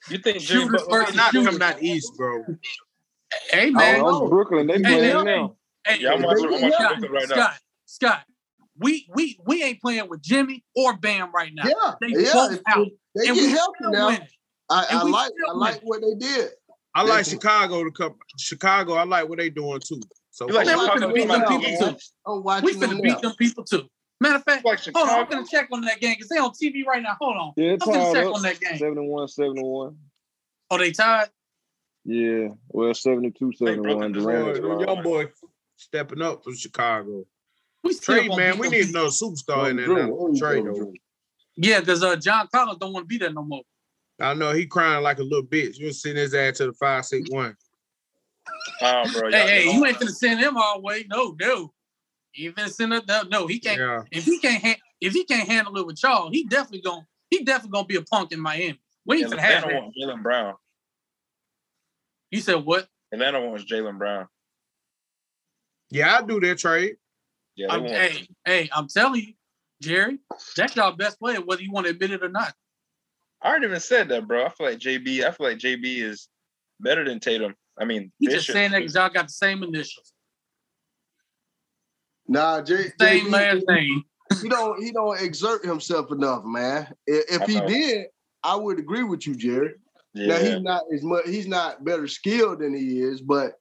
You 0.10 0.18
think 0.20 0.40
Jimmy 0.40 0.62
Shooters 0.64 0.82
Butler 0.84 1.00
versus 1.02 1.16
Not 1.16 1.32
shooters. 1.32 1.58
coming 1.58 1.62
out 1.76 1.84
east, 1.84 2.14
bro. 2.18 2.44
Hey 3.50 3.70
Oh, 3.70 3.72
man, 3.72 4.04
that's 4.04 4.30
Brooklyn. 4.30 4.68
They 4.68 4.74
Hey, 4.76 4.82
playing 4.82 5.04
hey, 5.04 5.24
now. 5.24 5.56
hey, 5.86 5.98
Yeah, 6.00 6.14
I'm 6.14 6.22
watching, 6.24 6.46
I'm 6.46 6.52
watching 6.54 6.72
Scott, 6.72 6.90
Brooklyn 7.00 7.12
right 7.12 7.30
now. 7.30 7.36
Scott, 7.36 7.60
Scott, 7.86 8.24
we 8.78 9.08
we 9.14 9.40
we 9.46 9.64
ain't 9.64 9.82
playing 9.82 10.08
with 10.10 10.22
Jimmy 10.22 10.64
or 10.76 10.96
Bam 10.98 11.32
right 11.32 11.52
now. 11.54 11.64
Yeah, 11.68 11.94
They 12.02 12.08
yeah. 12.24 12.34
both 12.34 12.54
if- 12.54 12.62
out. 12.68 12.88
They 13.16 13.28
and 13.28 13.36
get 13.36 13.46
we 13.46 13.50
healthy 13.52 13.78
now. 13.82 14.08
winning. 14.08 14.28
I, 14.70 14.86
I 14.90 15.04
like 15.04 15.32
I 15.50 15.54
like 15.54 15.82
what 15.84 16.02
they 16.02 16.16
did. 16.16 16.50
I 16.96 17.02
like 17.02 17.26
Definitely. 17.26 17.32
Chicago 17.32 17.84
to 17.84 17.92
come. 17.92 18.16
Chicago, 18.40 18.94
I 18.94 19.04
like 19.04 19.28
what 19.30 19.38
they 19.38 19.50
doing 19.50 19.80
too. 19.80 20.02
So 20.32 20.48
You 20.48 20.54
like 20.56 20.66
Man, 20.66 20.78
we 20.80 20.86
Chicago 20.86 21.08
finna 21.08 21.14
beat 21.14 21.28
them 21.28 21.42
out 21.42 21.48
people 21.50 21.66
east? 21.68 21.82
too. 21.82 21.98
I'm 22.28 22.64
We 22.64 22.74
finna 22.74 23.02
beat 23.02 23.22
them 23.22 23.34
people 23.38 23.64
too. 23.64 23.84
Matter 24.22 24.36
of 24.38 24.44
fact, 24.46 24.66
like 24.66 24.80
hold 24.80 24.96
on, 24.96 25.02
I'm 25.04 25.26
Chicago? 25.26 25.30
gonna 25.36 25.48
check 25.52 25.68
on 25.74 25.82
that 25.82 26.00
game 26.00 26.16
because 26.18 26.30
they 26.30 26.38
on 26.38 26.52
TV 26.52 26.86
right 26.86 27.04
now. 27.04 27.18
Hold 27.20 27.36
on. 27.38 27.54
Yeah, 27.58 27.72
I'm 27.74 27.78
gonna 27.80 28.14
check 28.14 28.26
up. 28.28 28.36
on 28.36 28.42
that 28.44 28.60
game. 28.62 28.78
71, 28.78 29.28
71. 29.28 29.98
Oh, 30.72 30.78
they 30.78 30.92
tied. 30.92 31.28
Yeah, 32.06 32.50
well, 32.70 32.94
72, 32.94 33.52
They 33.60 33.76
broke 33.76 34.02
71. 34.02 34.04
it 34.04 34.14
Durant 34.14 34.56
Durant 34.62 34.88
young 34.88 35.04
boy 35.04 35.28
stepping 35.76 36.22
up 36.22 36.44
for 36.44 36.54
Chicago. 36.56 37.26
We 37.84 37.94
still 37.94 38.16
Trade 38.16 38.36
man, 38.38 38.58
we 38.58 38.70
need 38.70 38.86
people. 38.86 39.02
another 39.02 39.10
superstar 39.10 39.70
in 39.72 39.76
there 39.78 39.86
Drew, 39.86 39.96
now. 40.08 40.14
oh, 40.18 40.36
Trade 40.38 40.64
Drew, 40.64 40.72
though. 40.74 40.78
Drew. 40.80 40.94
Yeah, 41.58 41.80
because 41.82 42.04
uh, 42.04 42.16
John 42.16 42.48
Collins 42.54 42.80
don't 42.80 42.94
want 42.94 43.04
to 43.04 43.08
be 43.08 43.18
there 43.18 43.34
no 43.34 43.44
more. 43.44 43.62
I 44.20 44.34
know 44.34 44.54
he 44.54 44.66
crying 44.66 45.04
like 45.04 45.20
a 45.20 45.24
little 45.24 45.44
bitch. 45.46 45.78
You 45.78 45.92
send 45.92 46.18
his 46.18 46.34
ass 46.34 46.58
to 46.58 46.68
the 46.68 46.74
five 46.74 47.06
six 47.06 47.30
one. 47.30 47.56
Nah, 48.82 49.08
bro. 49.12 49.30
Hey, 49.30 49.64
hey, 49.64 49.74
you 49.74 49.86
ain't 49.86 50.00
gonna 50.00 50.12
send 50.12 50.40
him 50.40 50.58
all 50.58 50.76
the 50.76 50.82
way. 50.82 51.06
No, 51.10 51.36
no. 51.40 51.74
You 52.34 52.50
ain't 52.50 52.58
finna 52.58 52.70
send 52.70 52.94
him. 52.94 53.02
No, 53.08 53.24
no, 53.24 53.48
he 53.48 53.60
can't. 53.60 53.80
Yeah, 53.80 54.02
If 54.12 54.26
he 54.26 54.40
can't, 54.40 54.64
ha- 54.64 54.82
if 55.02 55.14
he 55.14 55.24
can't 55.24 55.48
handle 55.48 55.78
it 55.78 55.86
with 55.86 56.02
y'all, 56.02 56.30
he 56.30 56.46
definitely 56.46 56.82
gonna, 56.82 57.08
he 57.30 57.44
definitely 57.44 57.72
gonna 57.72 57.88
be 57.88 57.96
a 57.96 58.02
punk 58.02 58.32
in 58.32 58.40
Miami. 58.40 58.80
We 59.06 59.18
ain't 59.18 59.30
gonna 59.30 59.42
have 59.42 59.64
Atlanta 59.64 59.74
that. 59.74 59.84
wants 59.84 59.98
Jaylen 59.98 60.24
Brown. 60.24 60.54
You 62.32 62.42
said 62.42 62.56
what? 62.56 62.88
Atlanta 63.12 63.42
wants 63.42 63.66
Jaylen 63.66 63.98
Brown. 63.98 64.28
yeah, 65.90 66.18
I 66.18 66.22
do 66.24 66.40
that 66.40 66.58
trade. 66.58 66.96
Yeah, 67.56 67.68
they 67.68 67.74
I'm, 67.74 67.86
hey, 67.86 68.28
hey, 68.44 68.70
I'm 68.74 68.88
telling 68.88 69.22
you, 69.22 69.34
Jerry, 69.82 70.20
that's 70.58 70.76
y'all 70.76 70.92
best 70.92 71.20
player, 71.20 71.42
whether 71.42 71.62
you 71.62 71.72
want 71.72 71.86
to 71.86 71.92
admit 71.92 72.12
it 72.12 72.24
or 72.24 72.30
not. 72.30 72.54
I 73.46 73.50
already 73.50 73.68
even 73.68 73.80
said 73.80 74.10
that, 74.10 74.28
bro. 74.28 74.44
I 74.44 74.50
feel 74.50 74.66
like 74.66 74.80
JB. 74.80 75.24
I 75.24 75.30
feel 75.30 75.48
like 75.48 75.60
JB 75.60 76.02
is 76.02 76.28
better 76.80 77.06
than 77.06 77.20
Tatum. 77.20 77.54
I 77.80 77.86
mean, 77.86 78.12
He 78.20 78.26
just 78.28 78.48
saying 78.48 78.72
that 78.72 78.80
because 78.80 78.96
y'all 78.96 79.10
got 79.10 79.28
the 79.28 79.34
same 79.34 79.62
initials, 79.62 80.14
Nah, 82.28 82.62
J, 82.64 82.90
same 83.00 83.28
JB, 83.28 83.32
last 83.32 83.68
name. 83.68 84.04
he 84.42 84.50
don't 84.50 84.84
he 84.84 84.92
don't 84.92 85.22
exert 85.22 85.64
himself 85.64 86.12
enough, 86.12 86.44
man. 86.44 86.88
If, 87.06 87.42
if 87.42 87.42
I 87.42 87.46
he 87.46 87.62
did, 87.74 88.06
I 88.44 88.56
would 88.56 88.80
agree 88.80 89.04
with 89.04 89.28
you, 89.28 89.36
Jerry. 89.36 89.74
Now 90.16 90.40
he's 90.40 90.62
not 90.62 90.82
as 90.92 91.04
much. 91.04 91.26
He's 91.28 91.48
not 91.48 91.86
better 91.86 92.08
skilled 92.08 92.62
than 92.62 92.76
he 92.76 93.00
is, 93.00 93.22
but 93.22 93.54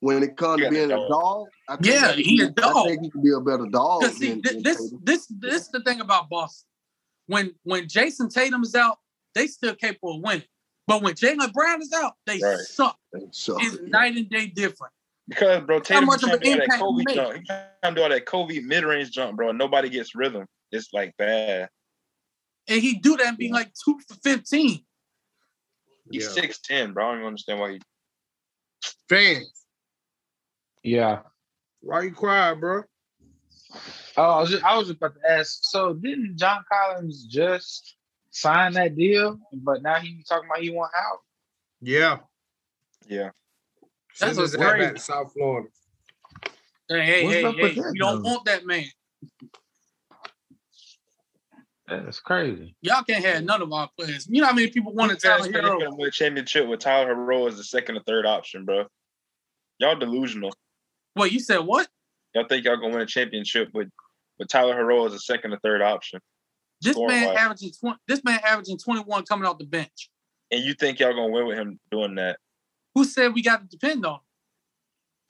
when 0.00 0.24
it 0.24 0.36
comes 0.36 0.64
to 0.64 0.70
being 0.70 0.90
a 0.90 0.96
dog. 0.96 1.08
dog, 1.08 1.48
I 1.68 1.76
think 1.76 1.86
Yeah, 1.86 2.06
that 2.08 2.18
he 2.18 2.40
a 2.40 2.46
I 2.46 2.50
dog. 2.50 2.88
think 2.88 3.02
he 3.02 3.10
can 3.10 3.22
be 3.22 3.30
a 3.30 3.40
better 3.40 3.66
dog. 3.70 4.02
See, 4.06 4.30
than- 4.30 4.42
thi- 4.42 4.54
than 4.54 4.62
this, 4.64 4.92
this, 5.04 5.26
this 5.28 5.62
is 5.62 5.68
the 5.68 5.80
thing 5.82 6.00
about 6.00 6.28
Boston. 6.28 6.66
When 7.28 7.54
when 7.62 7.86
Jayson 7.86 8.28
Tatum 8.28 8.64
is 8.64 8.74
out, 8.74 8.98
they 9.34 9.46
still 9.46 9.74
capable 9.74 10.16
of 10.16 10.22
winning. 10.22 10.44
But 10.86 11.02
when 11.02 11.14
Jaylen 11.14 11.52
Brown 11.52 11.82
is 11.82 11.92
out, 11.92 12.14
they 12.26 12.38
Right. 12.40 12.56
suck. 12.58 12.98
So, 13.30 13.58
It's 13.60 13.78
night 13.86 14.16
and 14.16 14.28
day 14.28 14.46
different. 14.46 14.92
because 15.28 15.64
bro, 15.64 15.80
Tatum 15.80 16.06
much 16.06 16.22
of 16.22 16.30
trying 16.30 16.32
to 16.32 16.36
an 16.38 16.42
do 16.42 16.50
all 16.50 16.56
that 16.56 16.62
impact 16.64 16.78
he 16.78 16.84
Kobe 16.84 17.04
made. 17.04 17.14
jump. 17.14 17.36
He 17.36 17.44
trying 17.44 17.68
to 17.82 17.94
do 17.94 18.02
all 18.02 18.08
that 18.08 18.26
Kobe 18.26 18.60
mid 18.60 18.84
range 18.84 19.10
jump, 19.10 19.36
bro. 19.36 19.52
Nobody 19.52 19.88
gets 19.88 20.14
rhythm. 20.14 20.46
It's 20.72 20.92
like 20.92 21.16
bad. 21.16 21.68
And 22.68 22.80
he 22.80 22.98
do 22.98 23.16
that 23.16 23.26
and 23.26 23.38
be 23.38 23.50
like 23.50 23.72
two 23.84 23.98
for 24.08 24.14
15. 24.22 24.84
He's 26.10 26.24
Yeah. 26.24 26.28
six 26.30 26.60
ten, 26.60 26.92
bro. 26.92 27.04
I 27.04 27.08
don't 27.10 27.18
even 27.18 27.26
understand 27.28 27.60
why 27.60 27.72
he. 27.72 27.80
Fans, 29.08 29.64
Yeah. 30.82 31.22
why 31.80 32.02
you 32.02 32.12
crying, 32.12 32.60
bro? 32.60 32.84
Oh, 34.16 34.22
I 34.22 34.40
was 34.40 34.50
just, 34.50 34.64
I 34.64 34.76
was 34.76 34.88
just 34.88 34.96
about 34.98 35.14
to 35.14 35.30
ask. 35.30 35.60
So 35.62 35.94
didn't 35.94 36.36
John 36.36 36.64
Collins 36.70 37.24
just 37.24 37.96
sign 38.30 38.72
that 38.74 38.96
deal, 38.96 39.38
but 39.52 39.82
now 39.82 39.96
he 39.96 40.22
talking 40.28 40.48
about 40.48 40.62
he 40.62 40.70
want 40.70 40.92
out? 40.96 41.18
Yeah, 41.80 42.18
Yeah, 43.08 43.30
That's 44.18 44.36
send 44.36 44.38
his 44.38 44.38
what's 44.38 44.54
ass 44.56 44.70
crazy. 44.72 44.96
South 44.98 45.32
Florida. 45.32 45.68
Hey, 46.88 47.04
hey, 47.06 47.24
What's 47.24 47.34
hey, 47.36 47.44
up 47.44 47.54
with 47.56 47.64
hey, 47.74 47.80
that, 47.80 47.92
you 47.94 48.00
don't 48.00 48.22
want 48.22 48.44
that 48.46 48.66
man. 48.66 48.84
That's 51.88 52.20
crazy. 52.20 52.76
Y'all 52.82 53.02
can't 53.02 53.24
have 53.24 53.42
none 53.42 53.62
of 53.62 53.72
our 53.72 53.88
players. 53.98 54.26
You 54.30 54.40
know 54.40 54.46
how 54.46 54.52
many 54.52 54.68
people 54.70 54.92
want 54.94 55.10
to 55.10 55.16
Tyler 55.16 55.50
Tyler 55.50 55.52
Herro 55.62 55.80
Herro? 55.80 55.96
win 55.96 56.08
a 56.08 56.10
championship 56.10 56.68
with 56.68 56.78
Tyler 56.80 57.14
Herro 57.14 57.48
as 57.48 57.56
the 57.56 57.64
second 57.64 57.96
or 57.96 58.02
third 58.06 58.26
option, 58.26 58.64
bro. 58.64 58.84
Y'all 59.78 59.96
delusional. 59.98 60.52
Well, 61.16 61.26
you 61.26 61.40
said 61.40 61.58
what? 61.58 61.88
Y'all 62.34 62.46
think 62.48 62.64
y'all 62.64 62.76
gonna 62.76 62.92
win 62.92 63.00
a 63.02 63.06
championship 63.06 63.70
with 63.74 63.88
with 64.38 64.48
Tyler 64.48 64.76
Herro 64.76 65.06
as 65.06 65.14
a 65.14 65.18
second 65.18 65.52
or 65.52 65.58
third 65.60 65.82
option? 65.82 66.20
This 66.82 66.96
man 66.96 67.26
wise. 67.26 67.36
averaging 67.36 67.72
twenty. 67.78 67.98
This 68.08 68.24
man 68.24 68.40
averaging 68.44 68.78
twenty 68.78 69.00
one 69.02 69.24
coming 69.24 69.46
off 69.46 69.58
the 69.58 69.66
bench. 69.66 70.10
And 70.50 70.62
you 70.64 70.74
think 70.74 70.98
y'all 70.98 71.12
gonna 71.14 71.28
win 71.32 71.46
with 71.46 71.58
him 71.58 71.78
doing 71.90 72.14
that? 72.16 72.38
Who 72.94 73.04
said 73.04 73.34
we 73.34 73.42
got 73.42 73.60
to 73.60 73.66
depend 73.68 74.04
on? 74.06 74.14
him? 74.14 74.20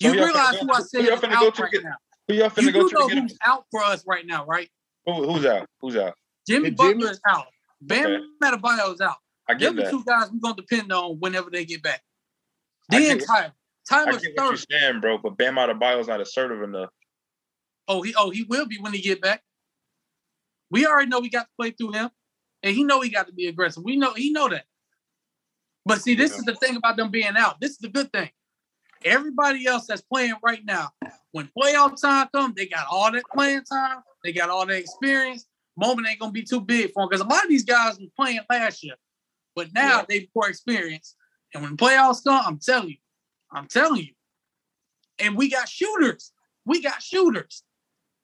Who 0.01 0.09
You 0.09 0.15
y'all 0.15 0.25
realize 0.27 0.53
go 0.53 0.59
who 0.67 0.73
I 0.73 0.81
said 0.81 1.01
who 1.03 1.07
y'all 1.09 1.15
is 1.15 1.21
finna 1.21 1.41
go 1.41 1.47
out 1.49 1.55
to 1.57 1.63
right 1.63 1.73
get- 1.73 1.85
now. 1.85 1.95
Who 2.29 2.35
y'all 2.35 2.51
finna 2.51 2.63
You 2.63 2.73
go 2.73 2.83
do 2.83 2.89
to 2.89 2.95
know 2.95 3.09
get 3.09 3.17
him? 3.19 3.23
who's 3.25 3.39
out 3.45 3.65
for 3.71 3.83
us 3.83 4.05
right 4.07 4.25
now, 4.25 4.47
right? 4.47 4.71
Who, 5.07 5.33
who's 5.33 5.45
out? 5.45 5.67
Who's 5.81 5.97
out? 5.97 6.15
Jimmy 6.49 6.71
Hey, 6.71 6.75
Jimmy? 6.77 6.95
Butler 6.95 7.11
is 7.11 7.21
out. 7.29 7.47
Bam 7.83 8.07
Okay. 8.07 8.25
Adebayo 8.57 8.95
is 8.95 9.01
out. 9.01 9.17
I 9.49 9.55
get 9.55 9.67
Them 9.69 9.77
the 9.77 9.83
that. 9.83 9.91
two 9.91 10.05
guys 10.05 10.31
we're 10.33 10.39
gonna 10.41 10.55
depend 10.57 10.93
on 10.93 11.19
whenever 11.19 11.51
they 11.51 11.65
get 11.65 11.83
back. 11.83 12.03
I 12.93 13.01
Then 13.01 13.19
get- 13.19 13.27
Tyler. 13.27 13.53
I 13.91 14.05
Tyler's 14.05 14.23
get 14.23 14.35
what 14.37 14.51
third. 14.59 14.67
saying, 14.71 15.01
bro, 15.01 15.19
but 15.19 15.37
Bam 15.37 15.57
Adebayo's 15.57 16.07
not 16.07 16.21
assertive 16.21 16.63
enough. 16.63 16.91
Oh, 17.89 18.03
he 18.03 18.15
oh 18.15 18.31
he 18.31 18.45
will 18.45 18.67
be 18.67 18.79
when 18.79 18.93
he 18.93 19.01
get 19.01 19.21
back. 19.21 19.43
We 20.71 20.87
already 20.87 21.09
know 21.09 21.21
we 21.21 21.29
got 21.31 21.45
to 21.45 21.51
play 21.59 21.71
through 21.73 21.93
him, 21.93 22.11
and 22.63 22.75
he 22.75 22.85
know 22.85 23.01
he 23.01 23.11
got 23.11 23.27
to 23.27 23.33
be 23.33 23.47
aggressive. 23.47 23.83
We 23.85 23.97
know 23.97 24.15
he 24.15 24.31
know 24.33 24.49
that. 24.49 24.65
But 25.85 26.03
see, 26.03 26.15
this 26.15 26.33
Yeah. 26.33 26.39
is 26.39 26.45
the 26.45 26.55
thing 26.55 26.77
about 26.77 26.97
them 26.97 27.11
being 27.11 27.37
out. 27.37 27.61
This 27.61 27.73
is 27.73 27.79
the 27.79 27.89
good 27.89 28.13
thing. 28.13 28.31
Everybody 29.05 29.67
else 29.67 29.87
that's 29.87 30.03
playing 30.03 30.35
right 30.43 30.65
now, 30.65 30.91
when 31.33 31.51
playoff 31.59 32.01
time 32.01 32.29
comes, 32.35 32.55
they 32.55 32.67
got 32.67 32.87
all 32.91 33.11
that 33.11 33.25
playing 33.33 33.65
time. 33.65 34.03
They 34.23 34.33
got 34.33 34.51
all 34.51 34.67
that 34.67 34.77
experience. 34.77 35.47
Moment 35.77 36.07
ain't 36.09 36.21
gonna 36.21 36.33
be 36.33 36.43
too 36.43 36.61
big 36.61 36.93
for 36.93 37.03
them 37.03 37.09
because 37.09 37.25
a 37.25 37.29
lot 37.29 37.43
of 37.43 37.49
these 37.49 37.65
guys 37.65 37.99
were 37.99 38.07
playing 38.15 38.41
last 38.51 38.83
year, 38.83 38.97
but 39.57 39.73
now 39.73 39.99
Yeah. 40.01 40.05
they 40.09 40.31
more 40.35 40.49
experienced. 40.49 41.17
And 41.55 41.63
when 41.63 41.77
playoffs 41.77 42.23
come, 42.23 42.43
I'm 42.45 42.59
telling 42.59 42.91
you, 42.91 42.97
I'm 43.51 43.67
telling 43.67 44.03
you. 44.03 44.15
And 45.19 45.37
we 45.37 45.49
got 45.49 45.69
shooters. 45.69 46.33
We 46.67 46.83
got 46.83 47.03
shooters. 47.03 47.65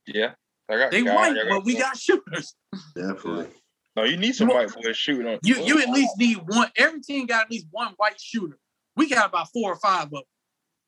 Yeah. 0.06 0.34
I 0.68 0.76
got 0.78 0.90
They 0.90 1.02
guys, 1.04 1.14
white, 1.14 1.36
I 1.38 1.48
but 1.48 1.64
we 1.64 1.76
got 1.78 1.96
shooters. 1.96 2.54
Definitely. 2.94 3.48
No, 3.94 4.04
you 4.04 4.16
need 4.16 4.34
some 4.34 4.48
You- 4.48 4.54
white 4.54 4.74
boys 4.74 4.96
shooting 4.96 5.26
on 5.26 5.38
You 5.42 5.56
you 5.64 5.80
at 5.80 5.88
least 5.88 6.18
need 6.18 6.38
one. 6.46 6.70
Every 6.76 7.00
team 7.00 7.26
got 7.26 7.44
at 7.44 7.50
least 7.50 7.66
one 7.70 7.94
white 7.96 8.20
shooter. 8.20 8.58
We 8.96 9.08
got 9.08 9.28
about 9.28 9.48
four 9.52 9.72
or 9.72 9.76
five 9.76 10.04
of 10.04 10.10
them. 10.10 10.22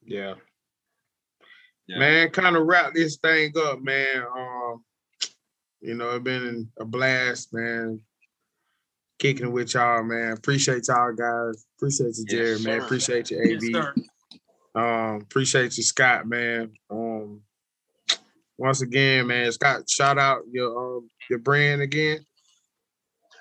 Yeah. 0.05 0.34
Yeah. 1.86 1.98
Man, 1.98 2.31
kind 2.31 2.57
of 2.57 2.66
wrap 2.66 2.92
this 2.94 3.16
thing 3.16 3.52
up, 3.58 3.81
man. 3.81 4.24
Um, 4.36 4.84
you 5.81 5.94
know, 5.94 6.10
it's 6.10 6.24
been 6.24 6.68
a 6.78 6.84
blast, 6.84 7.52
man. 7.55 8.00
Kicking 9.18 9.52
with 9.52 9.74
y'all, 9.74 10.02
man. 10.02 10.32
Appreciate 10.32 10.86
y'all 10.89 11.12
guys. 11.12 11.65
Appreciate 11.76 12.16
you, 12.18 12.24
Yes, 12.28 12.31
Jared, 12.31 12.65
man. 12.65 12.81
Appreciate 12.82 13.31
you, 13.31 13.39
Yes, 13.42 13.62
AB. 13.65 13.73
sir. 13.73 13.94
Um, 14.74 15.23
appreciate 15.23 15.76
you, 15.76 15.82
Scott, 15.82 16.26
man. 16.28 16.73
Um, 16.90 17.40
once 18.58 18.82
again, 18.82 19.28
man, 19.28 19.50
Scott, 19.52 19.88
shout 19.88 20.18
out 20.18 20.42
your 20.50 20.96
um 20.96 21.08
your 21.30 21.38
brand 21.38 21.80
again. 21.80 22.18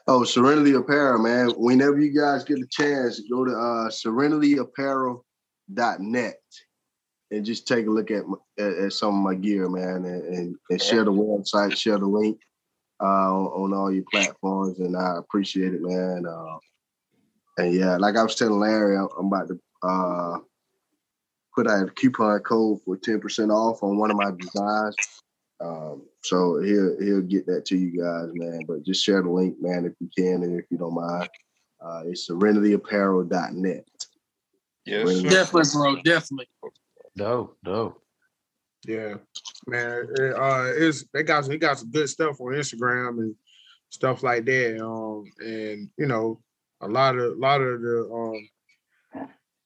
Oh, 0.07 0.23
Serenity 0.23 0.73
Apparel, 0.73 1.21
man. 1.21 1.49
Whenever 1.57 1.99
you 1.99 2.17
guys 2.17 2.45
get 2.45 2.59
a 2.59 2.67
chance, 2.69 3.19
go 3.29 3.43
to 3.43 3.51
uh 3.51 3.89
serenityapparel.net 3.89 6.39
and 7.31 7.45
just 7.45 7.67
take 7.67 7.87
a 7.87 7.89
look 7.89 8.09
at, 8.09 8.23
at, 8.57 8.73
at 8.73 8.93
some 8.93 9.15
of 9.15 9.21
my 9.21 9.35
gear, 9.35 9.67
man, 9.67 10.05
and, 10.05 10.23
and, 10.23 10.55
and 10.69 10.81
share 10.81 11.03
the 11.03 11.11
website, 11.11 11.75
share 11.75 11.97
the 11.97 12.05
link 12.05 12.39
uh, 13.01 13.05
on, 13.05 13.47
on 13.47 13.73
all 13.73 13.91
your 13.91 14.05
platforms, 14.09 14.79
and 14.79 14.95
I 14.95 15.17
appreciate 15.17 15.73
it, 15.73 15.81
man. 15.81 16.23
Uh, 16.25 16.57
and 17.57 17.73
yeah, 17.73 17.97
like 17.97 18.15
I 18.15 18.23
was 18.23 18.35
telling 18.35 18.59
Larry, 18.59 18.97
I'm, 18.97 19.09
I'm 19.19 19.25
about 19.25 19.49
to 19.49 19.59
uh, 19.83 20.37
put 21.57 21.67
out 21.67 21.87
a 21.87 21.91
coupon 21.91 22.39
code 22.41 22.79
for 22.85 22.95
10% 22.95 23.49
off 23.49 23.81
on 23.81 23.97
one 23.97 24.11
of 24.11 24.17
my 24.17 24.29
designs. 24.37 24.95
Um, 25.59 26.03
so 26.23 26.61
he'll 26.61 27.01
he'll 27.01 27.21
get 27.21 27.47
that 27.47 27.65
to 27.65 27.75
you 27.75 27.99
guys, 27.99 28.29
man. 28.33 28.59
But 28.67 28.83
just 28.85 29.03
share 29.03 29.23
the 29.23 29.31
link, 29.31 29.55
man, 29.59 29.85
if 29.85 29.93
you 29.99 30.07
can 30.15 30.43
and 30.43 30.59
if 30.59 30.65
you 30.69 30.77
don't 30.77 30.93
mind. 30.93 31.27
Uh, 31.83 32.03
it's 32.05 32.29
serenityapparel.net. 32.29 33.87
Yes, 34.85 35.03
Bring 35.03 35.17
sir. 35.17 35.29
Definitely, 35.29 35.71
bro. 35.73 35.95
Definitely. 36.03 36.47
Dope, 37.15 37.57
dope. 37.65 38.01
Yeah, 38.85 39.15
man. 39.65 40.07
it, 40.15 40.35
uh, 40.35 40.71
it's 40.75 41.05
they 41.11 41.23
got 41.23 41.45
some, 41.45 41.51
they 41.51 41.57
got 41.57 41.79
some 41.79 41.89
good 41.89 42.07
stuff 42.07 42.39
on 42.39 42.53
Instagram 42.53 43.17
and 43.17 43.35
stuff 43.89 44.21
like 44.21 44.45
that. 44.45 44.79
Um, 44.79 45.25
and 45.39 45.89
you 45.97 46.05
know, 46.05 46.39
a 46.81 46.87
lot 46.87 47.17
of 47.17 47.33
a 47.33 47.39
lot 47.39 47.61
of 47.61 47.81
the 47.81 48.09
um 48.13 48.47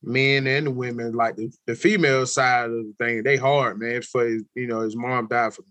men 0.03 0.47
and 0.47 0.75
women, 0.75 1.13
like 1.13 1.35
the, 1.35 1.51
the 1.67 1.75
female 1.75 2.25
side 2.25 2.65
of 2.65 2.71
the 2.71 2.93
thing, 2.97 3.23
they 3.23 3.38
hard, 3.38 3.80
man. 3.80 4.01
For 4.01 4.25
his, 4.25 4.43
you 4.55 4.67
know, 4.67 4.81
his 4.81 4.95
mom 4.95 5.27
died 5.27 5.53
from 5.53 5.65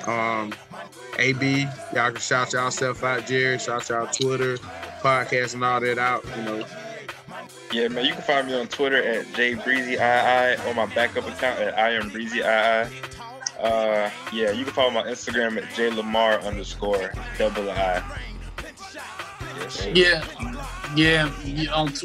Um, 0.07 0.53
AB, 1.19 1.63
y'all 1.95 2.13
can 2.13 2.21
shout 2.21 2.53
yourself 2.53 3.05
out, 3.05 3.27
Jerry. 3.27 3.59
Shout 3.59 3.89
y'all 3.89 4.07
Twitter, 4.09 4.57
podcast, 5.03 5.55
and 5.55 5.65
all 5.65 5.81
that 5.81 5.99
out. 5.99 6.25
You 6.37 6.43
know, 6.43 6.67
Yeah, 7.73 7.89
man, 7.89 8.05
you 8.07 8.13
can 8.13 8.23
find 8.23 8.47
me 8.49 8.55
on 8.59 8.69
Twitter 8.69 9.03
at 9.03 9.27
jbreezyii 9.27 10.67
or 10.67 10.75
my 10.75 10.87
backup 10.95 11.27
account 11.29 11.61
at 11.61 11.79
I 11.79 11.91
am 11.93 12.09
breezyii. 12.11 12.43
Uh, 13.61 14.11
yeah, 14.33 14.51
you 14.51 14.65
can 14.65 14.73
follow 14.75 14.91
my 14.91 15.03
Instagram 15.05 15.57
at 15.57 15.65
jlamar 15.75 16.43
underscore 16.45 17.13
double 17.39 17.71
I. 17.71 18.03
Yes. 19.59 19.87
Yeah, 19.95 20.25
yeah. 20.95 21.33
yeah, 21.45 21.73
On 21.73 21.89
tw- 21.89 22.05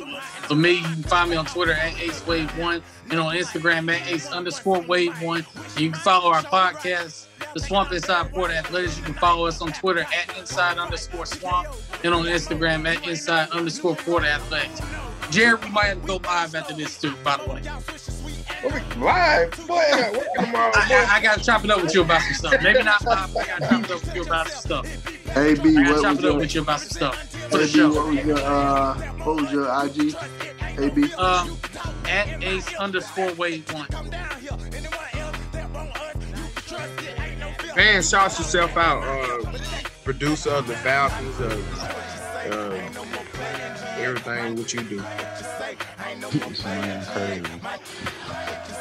for 0.51 0.57
me, 0.57 0.73
you 0.73 0.81
can 0.81 1.03
find 1.03 1.29
me 1.29 1.37
on 1.37 1.45
Twitter 1.45 1.71
at 1.71 1.97
Ace 2.01 2.27
Wave 2.27 2.49
One 2.59 2.83
and 3.09 3.17
on 3.21 3.33
Instagram 3.33 3.89
at 3.89 4.05
Ace 4.11 4.29
underscore 4.33 4.81
Wave 4.81 5.13
One. 5.21 5.45
You 5.77 5.91
can 5.91 5.99
follow 6.01 6.29
our 6.29 6.43
podcast, 6.43 7.27
The 7.53 7.61
Swamp 7.61 7.93
Inside 7.93 8.33
Port 8.33 8.51
Athletics. 8.51 8.97
You 8.97 9.03
can 9.05 9.13
follow 9.13 9.45
us 9.45 9.61
on 9.61 9.71
Twitter 9.71 10.01
at 10.01 10.37
Inside 10.37 10.77
underscore 10.77 11.25
Swamp 11.25 11.69
and 12.03 12.13
on 12.13 12.25
Instagram 12.25 12.85
at 12.85 13.07
Inside 13.07 13.49
underscore 13.51 13.95
Port 13.95 14.25
Athletics. 14.25 14.81
Jared, 15.29 15.63
we 15.63 15.71
might 15.71 15.85
have 15.85 16.01
to 16.01 16.07
go 16.07 16.15
live 16.17 16.53
after 16.53 16.75
this 16.75 16.99
too. 16.99 17.15
By 17.23 17.37
the 17.37 17.49
way, 17.49 18.20
live, 18.63 19.67
boy, 19.67 19.81
working 20.13 20.21
tomorrow, 20.45 20.71
I, 20.75 21.07
I, 21.09 21.15
I 21.17 21.21
gotta 21.21 21.43
chop 21.43 21.63
it 21.63 21.71
up 21.71 21.81
with 21.81 21.93
you 21.93 22.01
about 22.01 22.21
some 22.21 22.33
stuff. 22.33 22.61
Maybe 22.63 22.83
not 22.83 23.03
live. 23.05 23.33
but 23.33 23.43
I 23.49 23.59
gotta 23.59 23.67
chop 23.67 23.83
it 23.83 23.91
up 23.91 24.01
with 24.05 24.15
you 24.15 24.21
about 24.23 24.47
some 24.49 24.83
stuff. 24.83 25.37
AB, 25.37 25.77
I 25.77 25.83
gotta 25.83 26.01
chop 26.01 26.03
was 26.03 26.03
it 26.03 26.05
up 26.05 26.21
your 26.21 26.35
with 26.35 26.55
you 26.55 26.61
about 26.61 26.79
some 26.81 26.89
stuff 26.89 27.31
for 27.49 27.57
the 27.57 27.63
AB, 27.63 27.71
show. 27.71 27.89
what 27.93 28.07
was 28.07 28.25
your 28.25 28.39
uh 28.39 28.95
what 29.23 29.35
was 29.41 29.51
your 29.51 29.85
IG? 29.85 30.15
AB? 30.79 31.13
Um, 31.13 31.57
at 32.07 32.41
Ace 32.43 32.73
underscore 32.75 33.33
Wave 33.33 33.71
One. 33.73 33.87
man. 37.75 38.01
Shout 38.03 38.37
yourself 38.37 38.75
out, 38.77 39.03
uh, 39.03 39.51
producer 40.03 40.49
of 40.51 40.67
the 40.67 40.75
Falcons, 40.77 41.39
uh, 41.39 41.61
uh, 42.51 43.20
everything 44.01 44.55
what 44.55 44.73
you 44.73 44.81
do. 44.83 44.97
Man, 46.63 47.05
crazy. 47.05 47.43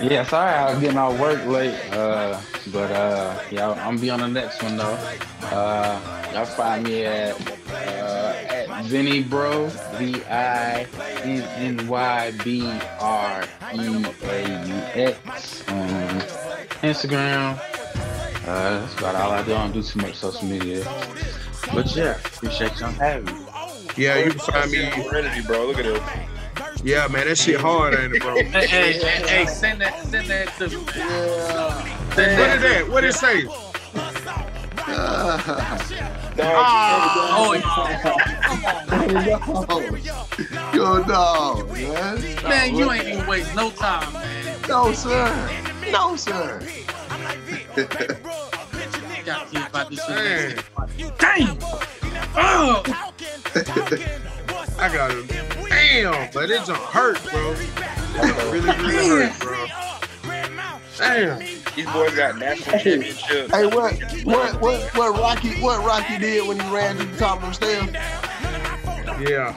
Yeah, 0.01 0.25
sorry 0.25 0.53
I 0.53 0.71
was 0.73 0.81
getting 0.81 0.99
off 0.99 1.19
work 1.19 1.45
late. 1.47 1.75
Uh, 1.93 2.41
but 2.73 2.91
uh, 2.91 3.39
y'all, 3.51 3.79
I'm 3.79 3.99
be 3.99 4.11
on 4.11 4.21
the 4.21 4.29
next 4.29 4.63
one 4.63 4.77
though. 4.77 4.99
Uh, 5.43 6.31
y'all 6.33 6.47
find 6.47 6.85
me 6.85 7.05
at 7.05 7.39
uh, 7.71 8.35
at 8.49 8.85
Vinny 8.85 9.23
Bro 9.23 9.69
V 9.97 10.23
I 10.25 10.87
N 11.23 11.43
N 11.79 11.89
Y 11.89 12.33
B 12.45 12.67
R 13.01 13.45
E 13.75 14.05
A 14.23 14.67
U 14.67 14.75
X 14.95 15.69
on 15.69 16.21
Instagram. 16.83 17.61
Uh, 18.47 18.81
that's 18.81 18.99
about 18.99 19.15
all 19.17 19.33
I 19.33 19.43
do. 19.43 19.55
I 19.55 19.59
don't 19.59 19.73
do 19.73 19.83
too 19.83 20.01
much 20.01 20.15
social 20.15 20.49
media. 20.49 20.85
But 21.75 21.95
yeah, 21.95 22.17
appreciate 22.17 22.81
y'all 22.81 22.91
having 22.93 23.27
me. 23.27 23.50
Yeah, 23.97 24.19
you 24.19 24.31
can 24.31 24.39
find 24.39 24.71
me. 24.71 24.91
Serenity, 24.91 25.43
bro. 25.47 25.67
Look 25.67 25.79
at 25.79 25.85
this. 25.85 26.01
Yeah, 26.83 27.09
man, 27.09 27.27
that 27.27 27.37
shit 27.37 27.61
hard, 27.61 27.95
ain't 27.95 28.15
it, 28.15 28.23
bro? 28.23 28.37
Hey, 28.37 28.45
hey, 28.67 28.93
hey, 28.93 29.29
hey, 29.29 29.47
send 29.47 29.81
that, 29.83 30.03
send 30.07 30.29
that 30.29 30.49
to. 30.57 30.65
Uh, 30.65 31.85
send 32.15 32.39
What 32.39 32.51
is 32.51 32.63
that? 32.63 32.89
What 32.89 33.05
it 33.05 33.15
say? 33.15 33.45
Oh, 36.43 36.55
oh, 39.69 39.81
Yo, 40.75 41.03
dog, 41.05 41.71
man. 41.73 42.23
man, 42.45 42.75
you 42.75 42.91
ain't 42.91 43.07
even 43.07 43.27
waste 43.27 43.55
no 43.55 43.71
time, 43.71 44.13
man. 44.13 44.61
No, 44.69 44.93
sir. 44.93 45.65
No, 45.91 46.17
sir. 46.17 46.63
Got 49.25 49.53
to 49.53 49.67
about 49.67 49.91
this 49.91 50.05
shit. 50.07 50.65
Damn. 51.19 51.59
Oh. 52.35 52.83
I 54.79 54.91
got 54.93 55.11
it. 55.11 55.29
Damn, 55.69 56.31
but 56.33 56.51
it 56.51 56.65
don't 56.67 56.79
hurt, 56.79 57.23
bro. 57.31 57.53
It 57.53 58.53
really, 58.53 58.71
really 58.87 59.27
hurt, 59.27 59.41
bro. 59.41 59.67
Damn. 60.97 61.39
These 61.39 61.87
boys 61.93 62.15
got 62.15 62.39
national 62.39 62.79
championships. 62.79 63.55
Hey, 63.55 63.67
what 63.67 63.95
what 64.25 64.61
what 64.61 64.81
what 64.97 65.19
Rocky 65.19 65.61
what 65.61 65.85
Rocky 65.85 66.19
did 66.19 66.49
when 66.49 66.59
he 66.59 66.75
ran 66.75 66.97
to 66.97 67.05
the 67.05 67.17
top 67.19 67.43
of 67.43 67.49
the 67.49 67.55
stairs? 67.55 67.91
Yeah. 69.21 69.55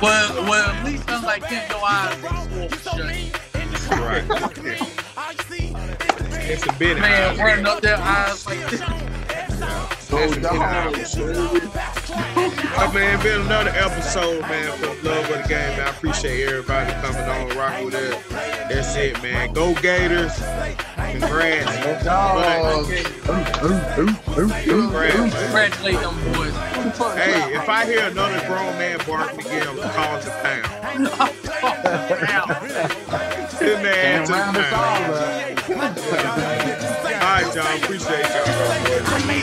Well, 0.00 0.44
well, 0.44 0.70
at 0.70 0.84
least 0.84 1.04
unlike 1.08 1.44
him, 1.44 1.62
your 1.70 1.80
eyes. 1.82 2.22
Right. 3.90 5.00
It's 6.46 6.66
a 6.66 6.72
bit. 6.74 6.98
Man, 6.98 7.38
running 7.38 7.66
up 7.66 7.80
their 7.80 7.96
eyes 7.96 8.44
like 8.46 8.58
this. 8.70 9.23
Go 10.10 10.18
That's 10.18 10.36
a 10.36 10.40
dog. 10.40 10.94
Oh, 12.76 12.90
man, 12.92 13.22
been 13.22 13.40
another 13.42 13.70
episode, 13.70 14.40
man, 14.42 14.70
for 14.78 14.86
the 14.86 15.08
love 15.08 15.30
of 15.30 15.42
the 15.42 15.48
game, 15.48 15.76
man. 15.76 15.80
I 15.80 15.90
appreciate 15.90 16.48
everybody 16.48 16.92
coming 16.94 17.22
on, 17.22 17.56
rocking 17.56 17.86
with 17.86 17.94
us. 17.94 18.16
That's 18.68 18.96
it, 18.96 19.22
man. 19.22 19.52
Go 19.52 19.74
Gators. 19.74 20.34
Congrats. 20.96 22.04
Dog. 22.04 22.86
Congrats, 24.64 25.14
man. 25.14 25.30
Congratulate 25.30 26.00
them 26.00 26.14
boys. 26.34 26.54
Hey, 27.14 27.54
if 27.54 27.68
I 27.68 27.84
hear 27.86 28.06
another 28.06 28.40
grown 28.46 28.76
man 28.78 28.98
barking 29.06 29.40
again, 29.40 29.66
I'm 29.68 29.78
calling 29.78 30.24
the 30.24 30.30
pound. 30.42 30.68
Good 33.58 33.82
man 33.82 34.26
to 34.26 34.32
the 34.32 34.38
Round 34.38 34.56
us 34.56 36.00
pound. 36.12 37.00
all. 37.34 37.42
All 37.42 37.42
right, 37.42 37.54
y'all. 37.54 37.76
Appreciate 37.82 38.20
y'all. 38.20 38.44
I 39.06 39.26
made 39.26 39.42